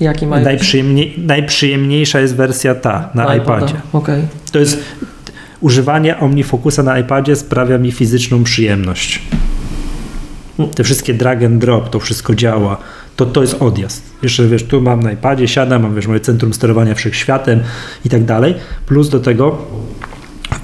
Jaki 0.00 0.26
ma 0.26 0.40
najprzyjemniej, 0.40 1.14
najprzyjemniejsza 1.18 2.20
jest 2.20 2.36
wersja 2.36 2.74
ta, 2.74 3.10
na, 3.14 3.24
na 3.24 3.36
iPadzie. 3.36 3.74
Okay. 3.92 4.22
To 4.52 4.58
jest 4.58 4.78
używanie 5.60 6.18
OmniFocusa 6.18 6.82
na 6.82 6.98
iPadzie 6.98 7.36
sprawia 7.36 7.78
mi 7.78 7.92
fizyczną 7.92 8.44
przyjemność. 8.44 9.22
Te 10.74 10.84
wszystkie 10.84 11.14
drag 11.14 11.42
and 11.44 11.58
drop, 11.58 11.90
to 11.90 12.00
wszystko 12.00 12.34
działa. 12.34 12.76
To, 13.16 13.26
to 13.26 13.42
jest 13.42 13.62
odjazd. 13.62 14.02
Jeszcze 14.22 14.48
wiesz, 14.48 14.64
tu 14.64 14.80
mam 14.80 15.02
na 15.02 15.12
iPadzie, 15.12 15.48
siadam, 15.48 15.82
mam 15.82 15.94
wiesz, 15.94 16.06
moje 16.06 16.20
centrum 16.20 16.54
sterowania 16.54 16.94
wszechświatem 16.94 17.60
i 18.04 18.08
tak 18.08 18.24
dalej. 18.24 18.54
Plus 18.86 19.08
do 19.08 19.20
tego 19.20 19.58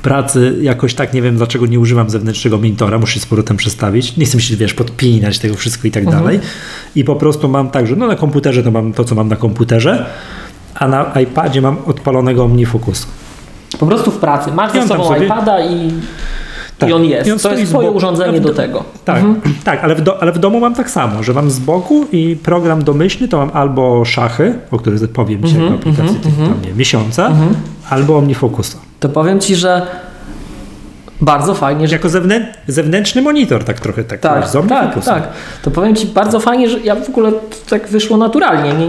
pracy 0.05 0.59
jakoś 0.61 0.95
tak 0.95 1.15
nie 1.15 1.23
wiem, 1.23 1.37
dlaczego 1.37 1.67
nie 1.67 1.81
używam 1.81 2.11
zewnętrznego 2.11 2.57
monitora, 2.57 2.99
muszę 2.99 3.15
się 3.15 3.21
z 3.21 3.27
powrotem 3.27 3.57
przestawić. 3.57 4.17
Nie 4.17 4.27
chcę 4.27 4.37
mi 4.37 4.43
się, 4.43 4.57
wiesz, 4.57 4.75
podpinać 4.75 5.39
tego 5.39 5.55
wszystko 5.55 5.89
i 5.89 5.91
tak 5.91 6.05
mhm. 6.05 6.23
dalej. 6.23 6.41
I 6.97 7.05
po 7.05 7.17
prostu 7.17 7.49
mam 7.49 7.71
tak, 7.71 7.87
że 7.87 7.97
no 7.97 8.07
na 8.07 8.17
komputerze 8.17 8.63
to 8.63 8.71
mam 8.71 8.93
to, 8.93 9.05
co 9.05 9.15
mam 9.15 9.29
na 9.29 9.37
komputerze, 9.37 10.07
a 10.75 10.89
na 10.89 11.13
iPadzie 11.21 11.61
mam 11.61 11.77
odpalonego 11.87 12.45
OmniFocus. 12.45 13.07
Po 13.81 13.87
prostu 13.87 14.11
w 14.11 14.17
pracy. 14.17 14.53
Masz 14.53 14.73
ze 14.73 14.89
sobą 14.89 15.05
sobie... 15.05 15.27
iPada 15.27 15.65
i 15.65 15.91
tak. 16.79 16.91
I 16.91 16.93
on 16.93 17.05
jest. 17.05 17.29
I 17.29 17.33
on 17.33 17.39
to 17.39 17.55
jest 17.55 17.73
twoje 17.73 17.91
urządzenie 17.91 18.41
do 18.41 18.55
tego. 18.55 18.85
Tak, 19.05 19.25
mhm. 19.25 19.55
tak 19.65 19.85
ale, 19.85 19.95
w 19.95 20.01
do, 20.01 20.23
ale 20.23 20.33
w 20.33 20.39
domu 20.39 20.61
mam 20.61 20.75
tak 20.75 20.91
samo, 20.91 21.23
że 21.23 21.33
mam 21.33 21.51
z 21.51 21.59
boku 21.59 22.07
i 22.13 22.37
program 22.37 22.85
domyślny 22.85 23.29
to 23.29 23.39
mam 23.39 23.51
albo 23.53 24.05
szachy, 24.05 24.55
o 24.71 24.79
których 24.79 25.11
powiem 25.11 25.43
dzisiaj 25.43 25.61
mhm, 25.61 25.79
w 25.79 25.81
aplikacji 25.81 26.17
mhm, 26.17 26.53
mhm. 26.53 26.77
miesiąca, 26.77 27.27
mhm. 27.27 27.55
albo 27.91 28.19
OmniFocusa. 28.19 28.84
To 29.01 29.09
powiem 29.09 29.41
Ci, 29.41 29.57
że 29.57 29.87
Bardzo 31.21 31.55
fajnie, 31.55 31.89
że 31.89 31.95
Jako 31.95 32.09
zewnę, 32.09 32.55
zewnętrzny 32.67 33.23
monitor, 33.23 33.65
tak 33.65 33.81
trochę 33.81 34.05
tak. 34.05 34.21
Tak, 34.21 34.51
tak, 34.69 35.05
tak. 35.05 35.29
To 35.63 35.71
powiem 35.71 35.97
Ci 35.97 36.07
bardzo 36.07 36.41
fajnie, 36.41 36.69
że 36.69 36.81
ja 36.81 36.95
w 36.95 37.09
ogóle 37.09 37.33
tak 37.71 37.89
wyszło 37.89 38.17
naturalnie. 38.17 38.73
Nie, 38.73 38.89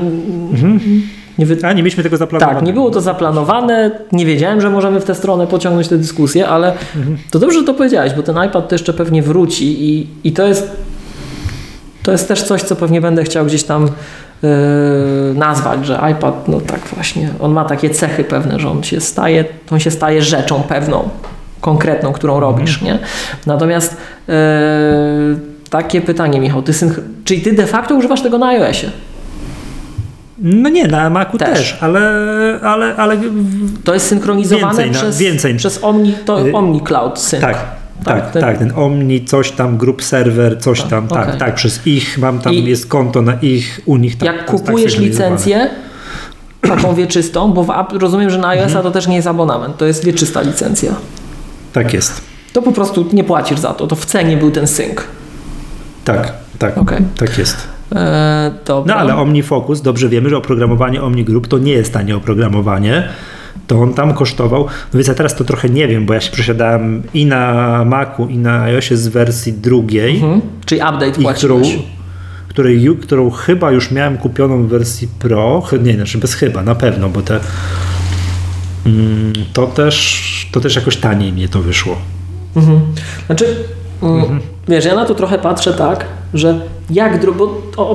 nie, 1.38 1.45
wy... 1.45 1.58
A 1.64 1.74
nie 1.74 1.84
mieliśmy 1.84 2.03
tego 2.03 2.18
zaplanowane. 2.18 2.56
Tak, 2.56 2.66
nie 2.66 2.74
było 2.74 2.91
to 2.91 3.01
zaplanowane. 3.01 3.91
Nie 4.12 4.26
wiedziałem, 4.26 4.62
że 4.62 4.70
możemy 4.70 4.99
w 4.99 5.03
tę 5.03 5.16
stronę 5.16 5.47
pociągnąć 5.47 5.88
tę 5.88 5.97
dyskusję, 5.97 6.47
ale 6.47 6.74
to 7.32 7.39
dobrze, 7.39 7.60
że 7.60 7.66
to 7.66 7.74
powiedziałeś, 7.74 8.14
bo 8.14 8.24
ten 8.24 8.36
iPad 8.47 8.70
to 8.70 8.76
jeszcze 8.76 8.93
pewnie 8.93 9.22
wróci 9.22 9.84
i, 9.89 10.08
i 10.24 10.32
to 10.32 10.47
jest 10.47 10.72
to 12.06 12.12
jest 12.12 12.28
też 12.28 12.43
coś, 12.43 12.62
co 12.62 12.76
pewnie 12.76 13.01
będę 13.01 13.24
chciał 13.24 13.45
gdzieś 13.45 13.64
tam 13.64 13.84
yy, 14.43 14.49
nazwać, 15.36 15.86
że 15.86 15.99
iPad, 16.12 16.47
no 16.47 16.62
tak 16.62 16.80
właśnie, 16.80 17.30
on 17.39 17.51
ma 17.53 17.66
takie 17.66 17.89
cechy 17.89 18.24
pewne, 18.24 18.60
że 18.60 18.70
on 18.70 18.84
się 18.84 19.01
staje, 19.01 19.45
on 19.72 19.80
się 19.80 19.91
staje 19.91 20.22
rzeczą 20.22 20.64
pewną, 20.64 21.10
konkretną, 21.62 22.12
którą 22.14 22.39
robisz, 22.39 22.82
nie? 22.82 22.99
Natomiast 23.45 23.97
yy, 24.28 24.34
takie 25.70 26.01
pytanie, 26.01 26.39
Michał, 26.39 26.62
ty 26.62 26.72
synch- 26.72 26.99
czyli 27.24 27.41
ty 27.41 27.53
de 27.53 27.68
facto 27.68 27.95
używasz 27.95 28.22
tego 28.22 28.38
na 28.38 28.47
iOSie? 28.47 28.91
No 30.39 30.70
nie, 30.70 30.88
na 30.88 31.10
Macu 31.10 31.38
Też. 31.38 31.49
też, 31.49 31.78
ale, 31.82 31.99
ale, 32.64 32.95
ale 32.95 33.18
To 33.84 33.93
jest 33.93 34.08
synchronizowane 34.08 34.68
Więcej, 34.68 34.91
no, 34.91 34.99
przez, 34.99 35.18
więcej. 35.18 35.56
przez 35.56 35.84
Omni, 35.84 36.14
to 36.26 36.47
Y, 36.47 36.53
Omni 36.53 36.82
Cloud 36.82 37.20
Sync. 37.20 37.41
tak, 37.41 37.58
tak, 38.03 38.31
ten- 38.31 38.41
tak, 38.41 38.57
ten 38.57 38.71
Omni, 38.75 39.25
coś 39.25 39.51
tam, 39.51 39.77
grup 39.77 40.03
serwer, 40.03 40.59
coś 40.59 40.81
tam, 40.81 41.07
tak, 41.07 41.27
okej. 41.27 41.39
tak, 41.39 41.55
przez 41.55 41.87
ich, 41.87 42.17
mam 42.17 42.39
tam, 42.39 42.53
I- 42.53 42.63
jest 42.65 42.87
konto 42.87 43.21
na 43.21 43.33
ich, 43.41 43.81
u 43.85 43.97
nich. 43.97 44.17
Tak, 44.17 44.25
Jak 44.25 44.37
tak 44.37 44.45
kupujesz 44.45 44.91
synchronizowane. 44.91 45.35
licencję, 45.35 45.69
taką 46.61 46.95
wieczystą, 46.95 47.53
bo 47.53 47.63
w 47.63 47.69
rozumiem, 47.99 48.29
że 48.29 48.37
na 48.37 48.47
iOS-a 48.47 48.65
Mhm. 48.65 48.83
to 48.83 48.91
też 48.91 49.07
nie 49.07 49.15
jest 49.15 49.27
abonament, 49.27 49.77
to 49.77 49.85
jest 49.85 50.05
wieczysta 50.05 50.41
licencja. 50.41 50.91
Tak 51.73 51.93
jest, 51.93 52.21
To 52.53 52.61
po 52.61 52.71
prostu 52.71 53.05
nie 53.13 53.23
płacisz 53.23 53.59
za 53.59 53.73
to, 53.73 53.87
to 53.87 53.95
w 53.95 54.05
cenie 54.05 54.37
był 54.37 54.51
ten 54.51 54.67
sync. 54.67 54.95
tak, 56.05 56.33
tak, 56.59 56.77
Okej. 56.77 56.97
tak 57.17 57.37
jest. 57.37 57.57
Dobra. 58.65 58.95
No 58.95 59.01
ale 59.01 59.15
OmniFocus, 59.15 59.81
dobrze 59.81 60.09
wiemy, 60.09 60.29
że 60.29 60.37
oprogramowanie 60.37 61.01
OmniGroup 61.03 61.47
to 61.47 61.57
nie 61.57 61.71
jest 61.71 61.93
tanie 61.93 62.15
oprogramowanie. 62.15 63.07
To 63.68 63.82
on 63.82 63.93
tam 63.93 64.14
kosztował. 64.14 64.64
No 64.64 64.97
więc 64.97 65.08
ja 65.08 65.14
teraz 65.14 65.36
to 65.36 65.43
trochę 65.43 65.70
nie 65.70 65.88
wiem, 65.88 66.06
bo 66.06 66.14
ja 66.14 66.22
się 66.22 66.32
przesiadałem 66.32 67.03
i 67.14 67.26
na 67.26 67.84
Macu, 67.86 68.28
i 68.28 68.38
na 68.38 68.62
iOSie 68.62 68.97
z 68.97 69.08
wersji 69.08 69.53
drugiej, 69.53 70.16
Mhm. 70.16 70.41
Czyli 70.66 70.82
update 70.82 71.12
płaciłeś. 71.22 71.80
której, 72.47 72.88
którą 73.01 73.30
chyba 73.32 73.72
już 73.72 73.91
miałem 73.91 74.18
kupioną 74.18 74.64
w 74.64 74.68
wersji 74.68 75.08
Pro. 75.20 75.64
Nie, 75.84 75.93
znaczy 75.93 76.18
bez 76.18 76.34
chyba, 76.34 76.64
na 76.64 76.76
pewno, 76.76 77.10
bo 77.10 77.22
te. 77.22 77.39
Mm, 78.86 79.34
to 79.53 79.68
też, 79.68 80.49
to 80.51 80.60
też 80.60 80.76
jakoś 80.76 80.97
taniej 80.97 81.34
mnie 81.34 81.47
to 81.49 81.62
wyszło. 81.62 81.95
Mhm. 82.56 82.80
Znaczy, 83.26 83.45
mm, 84.03 84.16
Mhm. 84.20 84.39
wiesz, 84.68 84.86
ja 84.86 84.95
na 84.95 85.06
to 85.06 85.16
trochę 85.16 85.39
patrzę 85.39 85.74
tak, 85.74 86.06
że 86.34 86.60
jak, 86.89 87.22
dro- 87.26 87.36
bo 87.36 87.62
o- 87.78 87.89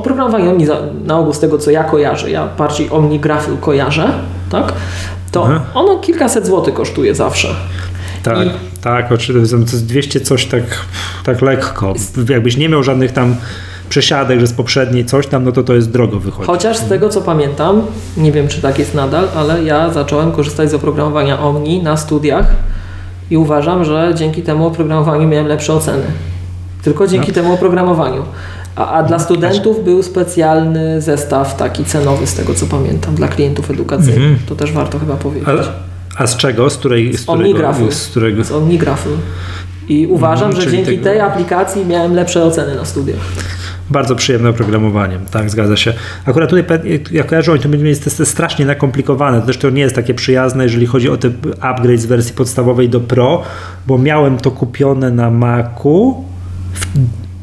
za- 0.66 0.80
na 1.04 1.18
ogół 1.18 1.32
z 1.32 1.40
tego 1.40 1.58
co 1.58 1.70
ja 1.70 1.84
kojarzę, 1.84 2.30
ja 2.30 2.48
bardziej 2.58 2.90
OmniGraphy 2.90 3.50
kojarzę, 3.60 4.12
tak? 4.50 4.72
To 5.32 5.42
Mhm. 5.42 5.60
ono 5.74 5.98
kilkaset 5.98 6.46
złotych 6.46 6.74
kosztuje 6.74 7.14
zawsze. 7.14 7.48
Tak, 8.22 8.46
I- 8.46 8.50
tak, 8.82 9.12
oczywiście 9.12 9.32
to 9.32 9.38
jest 9.56 9.86
200 9.86 10.20
coś 10.20 10.46
tak, 10.46 10.62
tak 11.24 11.42
lekko. 11.42 11.94
Jakbyś 12.28 12.56
nie 12.56 12.68
miał 12.68 12.82
żadnych 12.82 13.12
tam 13.12 13.36
przesiadek, 13.88 14.40
że 14.40 14.46
z 14.46 14.52
poprzedniej 14.52 15.04
coś 15.04 15.26
tam, 15.26 15.44
no 15.44 15.52
to 15.52 15.62
to 15.62 15.74
jest 15.74 15.90
drogo 15.90 16.20
wychodzi. 16.20 16.46
Chociaż 16.46 16.76
z 16.76 16.84
tego 16.88 17.08
co 17.08 17.20
pamiętam, 17.20 17.82
nie 18.16 18.32
wiem 18.32 18.48
czy 18.48 18.62
tak 18.62 18.78
jest 18.78 18.94
nadal, 18.94 19.28
ale 19.36 19.64
ja 19.64 19.90
zacząłem 19.92 20.32
korzystać 20.32 20.70
z 20.70 20.74
oprogramowania 20.74 21.40
Omni 21.40 21.82
na 21.82 21.96
studiach 21.96 22.46
i 23.30 23.36
uważam, 23.36 23.84
że 23.84 24.12
dzięki 24.16 24.42
temu 24.42 24.66
oprogramowaniu 24.66 25.28
miałem 25.28 25.46
lepsze 25.46 25.72
oceny. 25.74 26.02
Tylko 26.82 27.06
dzięki 27.06 27.28
No. 27.28 27.34
temu 27.34 27.52
oprogramowaniu. 27.54 28.22
A, 28.76 28.90
a 28.92 29.02
dla 29.02 29.18
studentów 29.18 29.84
był 29.84 30.02
specjalny 30.02 31.00
zestaw 31.02 31.56
taki 31.56 31.84
cenowy 31.84 32.26
z 32.26 32.34
tego 32.34 32.54
co 32.54 32.66
pamiętam 32.66 33.14
dla 33.14 33.28
klientów 33.28 33.70
edukacyjnych. 33.70 34.16
Mhm. 34.18 34.38
To 34.48 34.56
też 34.56 34.72
warto 34.72 34.98
chyba 34.98 35.16
powiedzieć. 35.16 35.48
A, 36.16 36.22
a 36.22 36.26
z 36.26 36.36
czego? 36.36 36.70
Z 36.70 36.76
której? 36.76 37.16
Z, 37.16 37.22
którego, 37.22 37.32
OmniGraphy. 37.44 37.92
z 37.92 38.08
którego? 38.08 38.44
Z 38.44 38.52
OmniGraphy. 38.52 39.10
I 39.88 40.06
uważam, 40.06 40.48
Mhm, 40.50 40.64
że 40.64 40.70
dzięki 40.76 40.90
tego- 40.90 41.04
tej 41.04 41.20
aplikacji 41.20 41.86
miałem 41.86 42.14
lepsze 42.14 42.44
oceny 42.44 42.74
na 42.74 42.84
studiach. 42.84 43.18
Bardzo 43.90 44.16
przyjemne 44.16 44.48
oprogramowanie, 44.50 45.18
tak, 45.30 45.50
zgadza 45.50 45.76
się. 45.76 45.94
Akurat 46.26 46.50
tutaj, 46.50 46.64
jak 47.12 47.26
kojarzę, 47.26 47.58
to 47.58 47.68
jest 47.94 48.26
strasznie 48.26 48.66
nakomplikowane, 48.66 49.42
też 49.42 49.58
to 49.58 49.70
nie 49.70 49.82
jest 49.82 49.94
takie 49.94 50.14
przyjazne, 50.14 50.64
jeżeli 50.64 50.86
chodzi 50.86 51.10
o 51.10 51.16
ten 51.16 51.32
upgrade 51.60 52.00
z 52.00 52.06
wersji 52.06 52.34
podstawowej 52.34 52.88
do 52.88 53.00
Pro, 53.00 53.42
bo 53.86 53.98
miałem 53.98 54.38
to 54.38 54.50
kupione 54.50 55.10
na 55.10 55.30
Macu, 55.30 56.24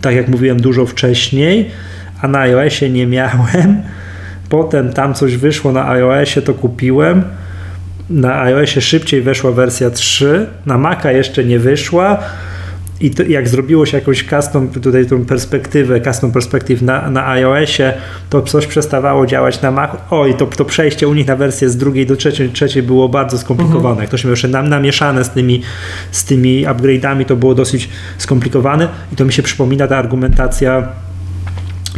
tak 0.02 0.16
jak 0.16 0.28
mówiłem, 0.28 0.62
dużo 0.62 0.86
wcześniej, 0.86 1.72
a 2.22 2.28
na 2.28 2.40
iOSie 2.40 2.90
nie 2.90 3.08
miałem. 3.08 3.82
Potem 4.50 4.94
tam 4.94 5.14
coś 5.14 5.38
wyszło 5.38 5.72
na 5.72 5.90
iOSie, 5.90 6.42
to 6.42 6.54
kupiłem. 6.54 7.24
Na 8.10 8.42
iOSie 8.42 8.82
szybciej 8.82 9.22
weszła 9.22 9.52
wersja 9.52 9.90
3, 9.90 10.48
na 10.66 10.78
Maca 10.78 11.12
jeszcze 11.12 11.44
nie 11.44 11.60
wyszła. 11.60 12.20
I 13.00 13.12
to, 13.12 13.24
jak 13.24 13.50
zrobiło 13.50 13.86
się 13.86 13.98
jakąś 13.98 14.26
custom, 14.30 14.68
tutaj 14.68 15.06
tą 15.06 15.26
perspektywę, 15.26 16.02
custom 16.02 16.32
perspective 16.32 16.82
na, 16.82 17.10
na 17.10 17.28
iOSie, 17.28 17.94
to 18.30 18.42
coś 18.42 18.68
przestawało 18.68 19.26
działać 19.26 19.62
na 19.62 19.72
Mac. 19.72 19.92
Oj, 20.10 20.36
to, 20.36 20.46
to 20.46 20.66
przejście 20.66 21.08
u 21.08 21.14
nich 21.14 21.28
na 21.28 21.36
wersję 21.36 21.70
z 21.70 21.78
drugiej 21.78 22.06
do 22.06 22.16
trzeciej, 22.16 22.50
trzeciej 22.50 22.84
było 22.84 23.10
bardzo 23.10 23.38
skomplikowane. 23.38 24.02
Jak 24.02 24.10
to 24.10 24.18
się 24.18 24.30
jeszcze 24.30 24.48
nam, 24.48 24.70
namieszane 24.70 25.24
z 25.24 25.30
tymi, 25.30 25.62
z 26.12 26.26
tymi 26.26 26.66
upgrade'ami, 26.66 27.26
to 27.26 27.36
było 27.36 27.56
dosyć 27.56 27.90
skomplikowane. 28.18 28.88
I 29.14 29.16
to 29.16 29.26
mi 29.26 29.34
się 29.34 29.44
przypomina 29.44 29.88
ta 29.88 29.98
argumentacja 29.98 30.88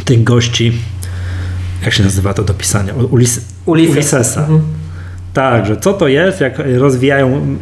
tych 0.04 0.24
gości, 0.24 0.72
jak 1.84 1.94
się 1.94 2.02
nazywa 2.02 2.34
to 2.34 2.42
do 2.42 2.54
pisania? 2.54 2.94
Ulis, 2.94 3.40
Ulises. 3.66 3.94
Ulisesa. 3.94 4.40
Mhm. 4.40 4.79
Tak, 5.32 5.66
że 5.66 5.76
co 5.76 5.92
to 5.92 6.08
jest, 6.08 6.40
jak 6.40 6.58
rozwijają 6.78 7.56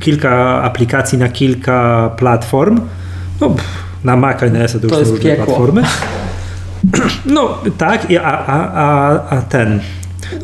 kilka 0.00 0.62
aplikacji 0.62 1.18
na 1.18 1.28
kilka 1.28 2.10
platform, 2.16 2.80
no 3.40 3.50
pff, 3.50 3.68
na 4.04 4.16
Maca 4.16 4.46
i 4.46 4.50
na 4.50 4.58
ESA 4.58 4.78
to 4.78 4.84
już 4.84 4.90
To 4.92 4.94
są 4.94 5.00
jest 5.00 5.10
różne 5.12 5.30
piekło. 5.30 5.46
platformy. 5.46 5.82
No 7.26 7.58
tak, 7.78 8.06
a, 8.22 8.46
a, 8.46 8.72
a, 8.72 9.20
a 9.36 9.42
ten 9.42 9.80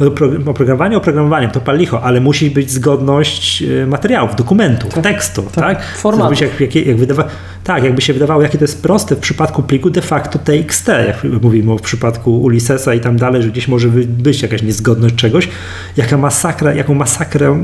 no, 0.01 0.11
pro- 0.11 0.28
oprogramowanie 0.47 0.97
oprogramowaniem 0.97 1.51
to 1.51 1.61
palicho, 1.61 2.03
ale 2.03 2.20
musi 2.20 2.51
być 2.51 2.70
zgodność 2.70 3.62
e, 3.62 3.87
materiałów, 3.87 4.37
dokumentów, 4.37 4.95
tekstu, 4.95 5.43
tak? 5.55 5.83
formatu. 5.83 6.30
Być 6.30 6.41
Jak, 6.41 6.61
jak, 6.61 6.74
jak 6.74 6.97
wydawa- 6.97 7.24
tak, 7.64 7.85
jakby 7.85 8.03
się 8.03 8.12
wydawało, 8.12 8.43
jakie 8.43 8.59
to 8.59 8.64
jest 8.64 8.83
proste 8.83 9.16
w 9.16 9.18
przypadku 9.18 9.62
pliku 9.62 9.91
de 9.91 10.03
facto 10.03 10.39
TXT, 10.39 10.89
jak 10.89 11.24
mówimy 11.43 11.76
w 11.76 11.80
przypadku 11.80 12.43
Ulisesa 12.43 12.95
i 12.95 13.01
tam 13.01 13.16
dalej, 13.16 13.43
że 13.43 13.49
gdzieś 13.49 13.68
może 13.68 13.89
być 14.07 14.43
jakaś 14.43 14.62
niezgodność 14.62 15.14
czegoś. 15.14 15.49
Jaka 15.97 16.16
masakra, 16.16 16.74
jaką 16.74 16.95
masakrę, 16.95 17.59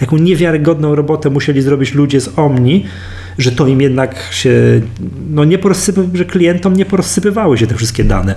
jaką 0.00 0.16
niewiarygodną 0.16 0.94
robotę 0.94 1.30
musieli 1.30 1.62
zrobić 1.62 1.94
ludzie 1.94 2.20
z 2.20 2.38
Omni, 2.38 2.84
że 3.38 3.52
to 3.52 3.66
im 3.66 3.80
jednak 3.80 4.28
się, 4.30 4.52
no 5.30 5.44
nie 5.44 5.58
porozsypy, 5.58 6.08
że 6.14 6.24
klientom 6.24 6.76
nie 6.76 6.84
porozsypywały 6.84 7.58
się 7.58 7.66
te 7.66 7.74
wszystkie 7.74 8.04
dane. 8.04 8.34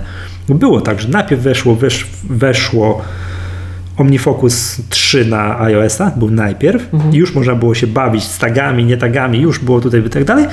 Było 0.48 0.80
tak, 0.80 1.00
że 1.00 1.08
najpierw 1.08 1.42
weszło, 1.42 1.76
wesz, 1.76 2.06
weszło 2.30 3.02
OmniFocus 3.96 4.80
3 4.88 5.24
na 5.24 5.60
iOS-a, 5.60 6.10
był 6.10 6.30
najpierw 6.30 6.88
i 7.12 7.16
już 7.16 7.34
można 7.34 7.54
było 7.54 7.74
się 7.74 7.86
bawić 7.86 8.24
z 8.24 8.38
tagami, 8.38 8.84
nie 8.84 8.96
tagami, 8.96 9.40
już 9.40 9.58
było 9.58 9.80
tutaj 9.80 10.06
i 10.06 10.10
tak 10.10 10.24
dalej. 10.24 10.46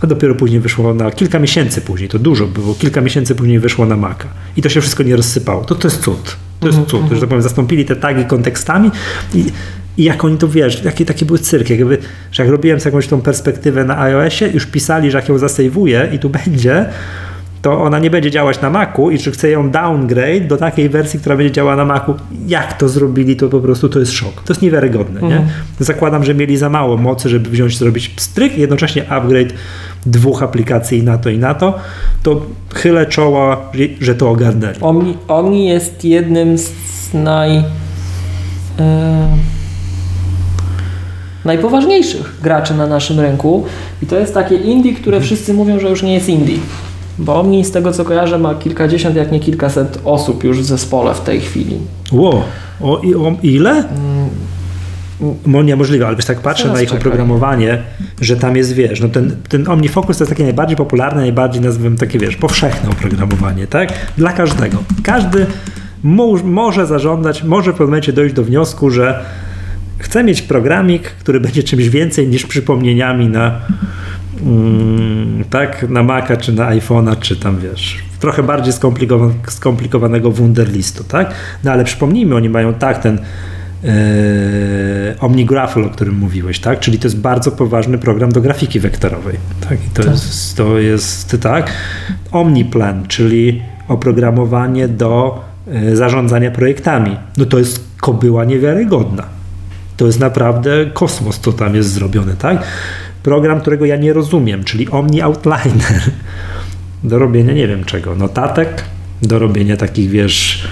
A 0.00 0.06
dopiero 0.06 0.34
później 0.34 0.60
wyszło 0.60 0.94
na 0.94 1.10
kilka 1.10 1.38
miesięcy 1.38 1.80
później, 1.80 2.08
to 2.08 2.18
dużo 2.18 2.46
było, 2.46 2.74
kilka 2.74 3.00
miesięcy 3.00 3.34
później 3.34 3.58
wyszło 3.58 3.86
na 3.86 3.96
Maca. 3.96 4.28
I 4.56 4.62
to 4.62 4.68
się 4.68 4.80
wszystko 4.80 5.02
nie 5.02 5.16
rozsypało. 5.16 5.64
To, 5.64 5.74
to 5.74 5.88
jest 5.88 6.02
cud. 6.02 6.36
To 6.60 6.66
jest 6.66 6.80
cud, 6.86 7.02
że 7.12 7.20
tak 7.20 7.28
powiem, 7.28 7.42
zastąpili 7.42 7.84
te 7.84 7.96
tagi 7.96 8.24
kontekstami 8.24 8.90
i, 9.34 9.44
i 9.98 10.04
jak 10.04 10.24
oni 10.24 10.38
to 10.38 10.48
wiesz, 10.48 10.84
jakie 10.84 11.04
takie 11.04 11.26
były 11.26 11.38
cyrki, 11.38 11.72
jakby, 11.78 11.98
że 12.32 12.42
jak 12.42 12.52
robiłem 12.52 12.80
sobie 12.80 12.88
jakąś 12.90 13.08
tą 13.08 13.20
perspektywę 13.20 13.84
na 13.84 14.00
iOSie, 14.00 14.48
już 14.54 14.66
pisali, 14.66 15.10
że 15.10 15.18
jak 15.18 15.28
ją 15.28 15.38
zasejwuję 15.38 16.08
i 16.12 16.18
tu 16.18 16.30
będzie, 16.44 16.86
to 17.62 17.82
ona 17.82 17.98
nie 17.98 18.10
będzie 18.10 18.30
działać 18.30 18.60
na 18.60 18.70
Macu 18.70 19.10
i 19.10 19.18
czy 19.18 19.30
chcę 19.32 19.50
ją 19.50 19.70
downgrade 19.70 20.46
do 20.46 20.56
takiej 20.56 20.88
wersji, 20.88 21.20
która 21.20 21.36
będzie 21.36 21.52
działała 21.52 21.76
na 21.76 21.84
Macu. 21.84 22.14
Jak 22.46 22.78
to 22.78 22.88
zrobili, 22.88 23.36
to 23.36 23.48
po 23.48 23.60
prostu 23.60 23.88
to 23.88 24.00
jest 24.00 24.12
szok. 24.12 24.42
To 24.44 24.52
jest 24.52 24.62
niewiarygodne, 24.62 25.22
nie? 25.22 25.46
Zakładam, 25.78 26.24
że 26.24 26.34
mieli 26.34 26.56
za 26.56 26.68
mało 26.68 26.96
mocy, 26.96 27.28
żeby 27.28 27.50
wziąć, 27.50 27.78
zrobić 27.78 28.12
stryk 28.16 28.58
i 28.58 28.60
jednocześnie 28.60 29.08
upgrade 29.10 29.52
dwóch 30.06 30.42
aplikacji 30.42 31.02
na 31.02 31.18
to 31.18 31.30
i 31.30 31.38
na 31.38 31.54
to, 31.54 31.78
to 32.22 32.46
chylę 32.74 33.06
czoła, 33.06 33.70
że- 34.00 34.14
to 34.14 34.30
ogarnęli. 34.30 34.76
Omni 35.28 35.68
jest 35.68 36.04
jednym 36.04 36.58
z 36.58 36.70
naj... 37.14 37.56
E, 38.78 39.36
najpoważniejszych 41.44 42.34
graczy 42.42 42.74
na 42.74 42.86
naszym 42.86 43.20
rynku 43.20 43.64
i 44.02 44.06
to 44.06 44.16
jest 44.18 44.34
takie 44.34 44.54
indie, 44.54 44.94
które 44.94 45.20
wszyscy 45.20 45.54
mówią, 45.54 45.80
że 45.80 45.88
już 45.90 46.02
nie 46.02 46.14
jest 46.14 46.28
indie. 46.28 46.54
Bo 47.18 47.40
Omni 47.40 47.64
z 47.64 47.70
tego 47.70 47.92
co 47.92 48.04
kojarzę 48.04 48.38
ma 48.38 48.54
kilkadziesiąt, 48.54 49.16
jak 49.16 49.32
nie 49.32 49.40
kilkaset 49.40 49.98
osób 50.04 50.44
już 50.44 50.60
w 50.60 50.64
zespole 50.64 51.14
w 51.14 51.20
tej 51.20 51.40
chwili. 51.40 51.76
Ło, 52.12 52.44
o, 52.80 52.98
i, 53.00 53.14
o 53.14 53.36
ile? 53.42 53.84
Mo- 55.46 55.62
Niemożliwe, 55.62 56.06
ale 56.06 56.16
wiesz, 56.16 56.24
tak 56.24 56.40
patrzę 56.40 56.62
Teraz 56.62 56.76
na 56.76 56.82
ich 56.82 56.88
czekaj. 56.88 57.00
oprogramowanie, 57.00 57.82
że 58.20 58.36
tam 58.36 58.56
jest, 58.56 58.72
wiesz, 58.72 59.00
no 59.00 59.08
ten, 59.08 59.36
ten 59.48 59.68
OmniFocus 59.68 60.18
to 60.18 60.24
jest 60.24 60.30
takie 60.30 60.42
najbardziej 60.44 60.76
popularne, 60.76 61.20
najbardziej 61.20 61.62
nazywam 61.62 61.96
takie, 61.96 62.18
wiesz, 62.18 62.36
powszechne 62.36 62.90
oprogramowanie, 62.90 63.66
tak? 63.66 63.92
Dla 64.18 64.32
każdego. 64.32 64.78
Każdy 65.02 65.46
mo- 66.02 66.36
może 66.44 66.86
zażądać, 66.86 67.42
może 67.42 67.70
w 67.70 67.74
pewnym 67.74 67.88
momencie 67.88 68.12
dojść 68.12 68.34
do 68.34 68.44
wniosku, 68.44 68.90
że 68.90 69.24
chce 69.98 70.24
mieć 70.24 70.42
programik, 70.42 71.02
który 71.02 71.40
będzie 71.40 71.62
czymś 71.62 71.88
więcej 71.88 72.28
niż 72.28 72.46
przypomnieniami 72.46 73.28
na 73.28 73.60
mm, 74.42 75.44
tak, 75.50 75.86
na 75.88 76.02
Maca, 76.02 76.36
czy 76.36 76.52
na 76.52 76.70
iPhone'a, 76.70 77.18
czy 77.20 77.36
tam, 77.36 77.58
wiesz, 77.58 77.98
trochę 78.20 78.42
bardziej 78.42 78.72
skomplikowan- 78.72 79.32
skomplikowanego 79.48 80.30
Wunderlistu, 80.30 81.04
tak? 81.04 81.34
No 81.64 81.72
ale 81.72 81.84
przypomnijmy, 81.84 82.34
oni 82.34 82.48
mają 82.48 82.74
tak 82.74 83.02
ten 83.02 83.18
e, 83.84 83.90
OmniGraffle, 85.20 85.84
o 85.84 85.90
którym 85.90 86.14
mówiłeś, 86.18 86.58
tak? 86.60 86.80
Czyli 86.80 86.98
to 86.98 87.06
jest 87.06 87.18
bardzo 87.20 87.52
poważny 87.52 87.98
program 87.98 88.32
do 88.32 88.40
grafiki 88.40 88.80
wektorowej, 88.80 89.36
tak? 89.68 89.78
I 89.86 89.90
to, 89.94 90.02
Tak. 90.02 90.12
Jest, 90.12 90.56
to 90.56 90.78
jest, 90.78 91.36
tak? 91.42 91.72
OmniPlan, 92.32 93.06
czyli 93.08 93.62
oprogramowanie 93.88 94.88
do 94.88 95.44
e, 95.68 95.96
zarządzania 95.96 96.50
projektami. 96.50 97.16
No 97.36 97.44
to 97.46 97.58
jest 97.58 97.84
kobyła 98.00 98.44
niewiarygodna. 98.44 99.22
To 99.96 100.06
jest 100.06 100.20
naprawdę 100.20 100.90
kosmos, 100.92 101.38
co 101.38 101.52
tam 101.52 101.74
jest 101.74 101.90
zrobione, 101.92 102.36
tak? 102.36 102.62
Program, 103.22 103.60
którego 103.60 103.84
ja 103.84 103.96
nie 103.96 104.12
rozumiem, 104.12 104.64
czyli 104.64 104.90
Omni 104.90 105.22
Outliner. 105.22 106.02
Do 107.04 107.18
robienia 107.18 107.52
nie 107.52 107.68
wiem 107.68 107.84
czego, 107.84 108.14
notatek, 108.14 108.84
do 109.22 109.38
robienia 109.38 109.76
takich, 109.76 110.10
wiesz, 110.10 110.68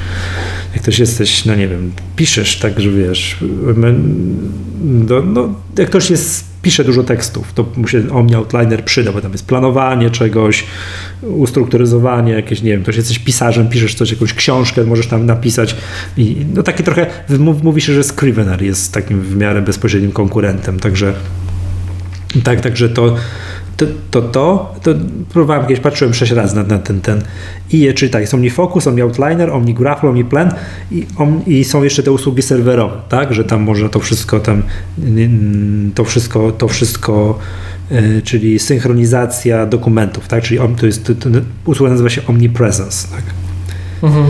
jak 0.72 0.82
ktoś 0.82 0.98
jesteś, 0.98 1.44
no 1.44 1.54
nie 1.54 1.68
wiem, 1.68 1.92
piszesz 2.16 2.58
tak, 2.58 2.80
że 2.80 2.90
wiesz, 2.90 3.36
do, 4.82 5.22
no, 5.22 5.54
jak 5.78 5.88
ktoś 5.88 6.10
jest, 6.10 6.44
pisze 6.62 6.84
dużo 6.84 7.02
tekstów, 7.02 7.52
to 7.52 7.66
mu 7.76 7.88
się 7.88 8.02
Omni 8.10 8.34
Outliner 8.34 8.84
przyda, 8.84 9.12
bo 9.12 9.20
tam 9.20 9.32
jest 9.32 9.46
planowanie 9.46 10.10
czegoś, 10.10 10.64
ustrukturyzowanie 11.22 12.32
jakieś, 12.32 12.62
nie 12.62 12.70
wiem, 12.70 12.82
ktoś 12.82 12.96
jesteś 12.96 13.18
pisarzem, 13.18 13.68
piszesz 13.68 13.94
coś, 13.94 14.10
jakąś 14.10 14.34
książkę, 14.34 14.84
możesz 14.84 15.06
tam 15.06 15.26
napisać 15.26 15.76
i 16.16 16.36
no 16.54 16.62
taki 16.62 16.82
trochę, 16.82 17.06
mów- 17.38 17.62
mówi 17.62 17.80
się, 17.80 17.92
że 17.94 18.04
Scrivener 18.04 18.62
jest 18.62 18.92
takim 18.94 19.20
w 19.20 19.36
miarę 19.36 19.62
bezpośrednim 19.62 20.12
konkurentem, 20.12 20.80
także 20.80 21.12
tak, 22.44 22.60
także 22.60 22.88
to 22.88 23.16
to, 23.76 23.86
to, 24.10 24.22
to, 24.22 24.74
to 24.82 24.90
próbowałem 25.32 25.62
kiedyś, 25.62 25.80
patrzyłem 25.80 26.14
sześć 26.14 26.32
razy 26.32 26.56
na, 26.56 26.62
na 26.62 26.78
ten, 26.78 27.00
ten 27.00 27.22
i 27.70 27.94
czyli 27.94 28.10
tak, 28.10 28.20
jest 28.20 28.34
OmniFocus, 28.34 28.86
OmniOutliner, 28.86 29.50
OmniGraffle, 29.50 30.08
OmniPlan 30.08 30.54
i, 30.90 31.06
om, 31.16 31.46
i 31.46 31.64
są 31.64 31.82
jeszcze 31.82 32.02
te 32.02 32.12
usługi 32.12 32.42
serwerowe, 32.42 32.96
tak, 33.08 33.34
że 33.34 33.44
tam 33.44 33.62
można 33.62 33.88
to 33.88 34.00
wszystko 34.00 34.40
tam, 34.40 34.62
to 35.94 36.04
wszystko, 36.04 36.52
to 36.52 36.68
wszystko 36.68 37.38
y, 37.92 38.22
czyli 38.24 38.58
synchronizacja 38.58 39.66
dokumentów, 39.66 40.28
tak, 40.28 40.42
czyli 40.42 40.60
om, 40.60 40.74
to 40.74 40.86
jest, 40.86 41.04
to, 41.04 41.14
to, 41.14 41.28
usługa 41.64 41.90
nazywa 41.90 42.10
się 42.10 42.26
Omnipresence, 42.26 43.08
tak. 43.08 43.24
Mhm. 44.02 44.24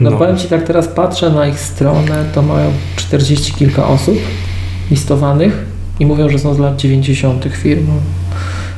No, 0.00 0.10
No. 0.10 0.18
powiem 0.18 0.36
Ci 0.36 0.48
tak, 0.48 0.62
teraz 0.62 0.88
patrzę 0.88 1.30
na 1.30 1.46
ich 1.46 1.60
stronę, 1.60 2.24
to 2.34 2.42
mają 2.42 2.72
40 2.96 3.52
kilka 3.52 3.86
osób 3.88 4.16
listowanych 4.90 5.75
i 6.00 6.06
mówią, 6.06 6.28
że 6.28 6.38
są 6.38 6.54
z 6.54 6.58
lat 6.58 6.76
90. 6.76 7.44
firmą. 7.52 7.92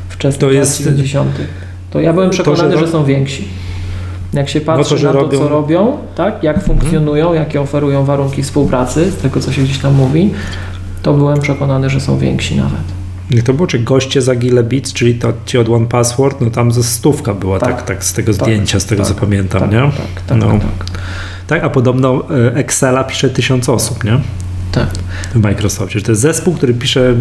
Wczesnych 0.08 0.40
To 0.40 0.46
lat 0.46 0.54
jest- 0.54 0.78
90. 0.82 1.30
To 1.90 2.00
ja 2.00 2.12
byłem 2.12 2.30
To, 2.30 2.36
że 2.36 2.42
przekonany, 2.42 2.78
że 2.78 2.88
są 2.88 3.04
więksi. 3.04 3.48
Jak 4.32 4.48
się 4.48 4.60
patrzy 4.60 4.94
na 4.94 5.00
to, 5.00 5.18
robią- 5.18 5.24
Mhm. 5.24 5.42
co 5.42 5.48
robią, 5.48 5.96
tak, 6.14 6.42
jak 6.42 6.64
funkcjonują, 6.64 7.32
jakie 7.34 7.60
oferują 7.60 8.04
warunki 8.04 8.42
współpracy, 8.42 9.10
z 9.10 9.16
tego 9.16 9.40
co 9.40 9.52
się 9.52 9.62
gdzieś 9.62 9.78
tam 9.78 9.94
mówi, 9.94 10.30
to 11.02 11.14
byłem 11.14 11.40
przekonany, 11.40 11.90
że 11.90 12.00
są 12.00 12.18
więksi 12.18 12.56
nawet. 12.56 12.80
Jak 13.30 13.44
to 13.44 13.54
było, 13.54 13.66
czy 13.66 13.78
goście 13.78 14.22
za 14.22 14.34
Gilebits, 14.34 14.92
czyli 14.92 15.14
to 15.14 15.32
ci 15.46 15.58
od 15.58 15.68
One 15.68 15.86
Password, 15.86 16.40
no 16.40 16.50
tam 16.50 16.72
ze 16.72 16.82
stówka 16.82 17.34
była, 17.34 17.58
tak, 17.58 17.76
Tak. 17.76 17.82
tak, 17.84 18.04
z 18.04 18.12
tego 18.12 18.32
Tak. 18.32 18.42
zdjęcia, 18.44 18.80
z 18.80 18.86
tego 18.86 19.02
Tak. 19.04 19.14
co 19.14 19.20
pamiętam, 19.20 19.60
Tak, 19.60 19.70
nie? 19.72 19.78
tak, 19.80 20.22
tak, 20.26 20.38
no. 20.38 20.46
tak, 20.46 20.60
tak. 20.60 20.98
Tak, 21.46 21.64
a 21.64 21.70
podobno 21.70 22.22
e, 22.30 22.54
Excela 22.54 23.04
pisze 23.04 23.30
tysiąc 23.30 23.68
osób, 23.68 24.04
nie? 24.04 24.18
Tak. 24.72 24.88
W 25.34 25.40
Microsoftie. 25.42 25.98
Że 25.98 26.04
to 26.04 26.12
jest 26.12 26.22
zespół, 26.22 26.54
który 26.54 26.74
pisze 26.74 27.14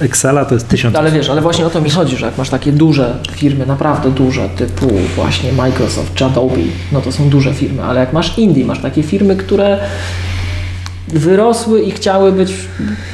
Excela, 0.00 0.44
to 0.44 0.54
jest 0.54 0.68
tysiąc 0.68 0.96
Ale 0.96 1.10
wiesz, 1.10 1.30
ale 1.30 1.40
właśnie 1.40 1.66
o 1.66 1.70
to 1.70 1.80
mi 1.80 1.90
chodzi, 1.90 2.16
że 2.16 2.26
jak 2.26 2.38
masz 2.38 2.50
takie 2.50 2.72
duże 2.72 3.18
firmy, 3.32 3.66
naprawdę 3.66 4.10
duże, 4.10 4.48
typu 4.48 4.90
właśnie 5.16 5.52
Microsoft 5.52 6.14
czy 6.14 6.24
Adobe, 6.24 6.56
no 6.92 7.00
to 7.00 7.12
są 7.12 7.28
duże 7.28 7.54
firmy, 7.54 7.82
ale 7.82 8.00
jak 8.00 8.12
masz 8.12 8.38
indie, 8.38 8.64
masz 8.64 8.82
takie 8.82 9.02
firmy, 9.02 9.36
które 9.36 9.78
wyrosły 11.08 11.82
i 11.82 11.90
chciały 11.90 12.32
być, 12.32 12.54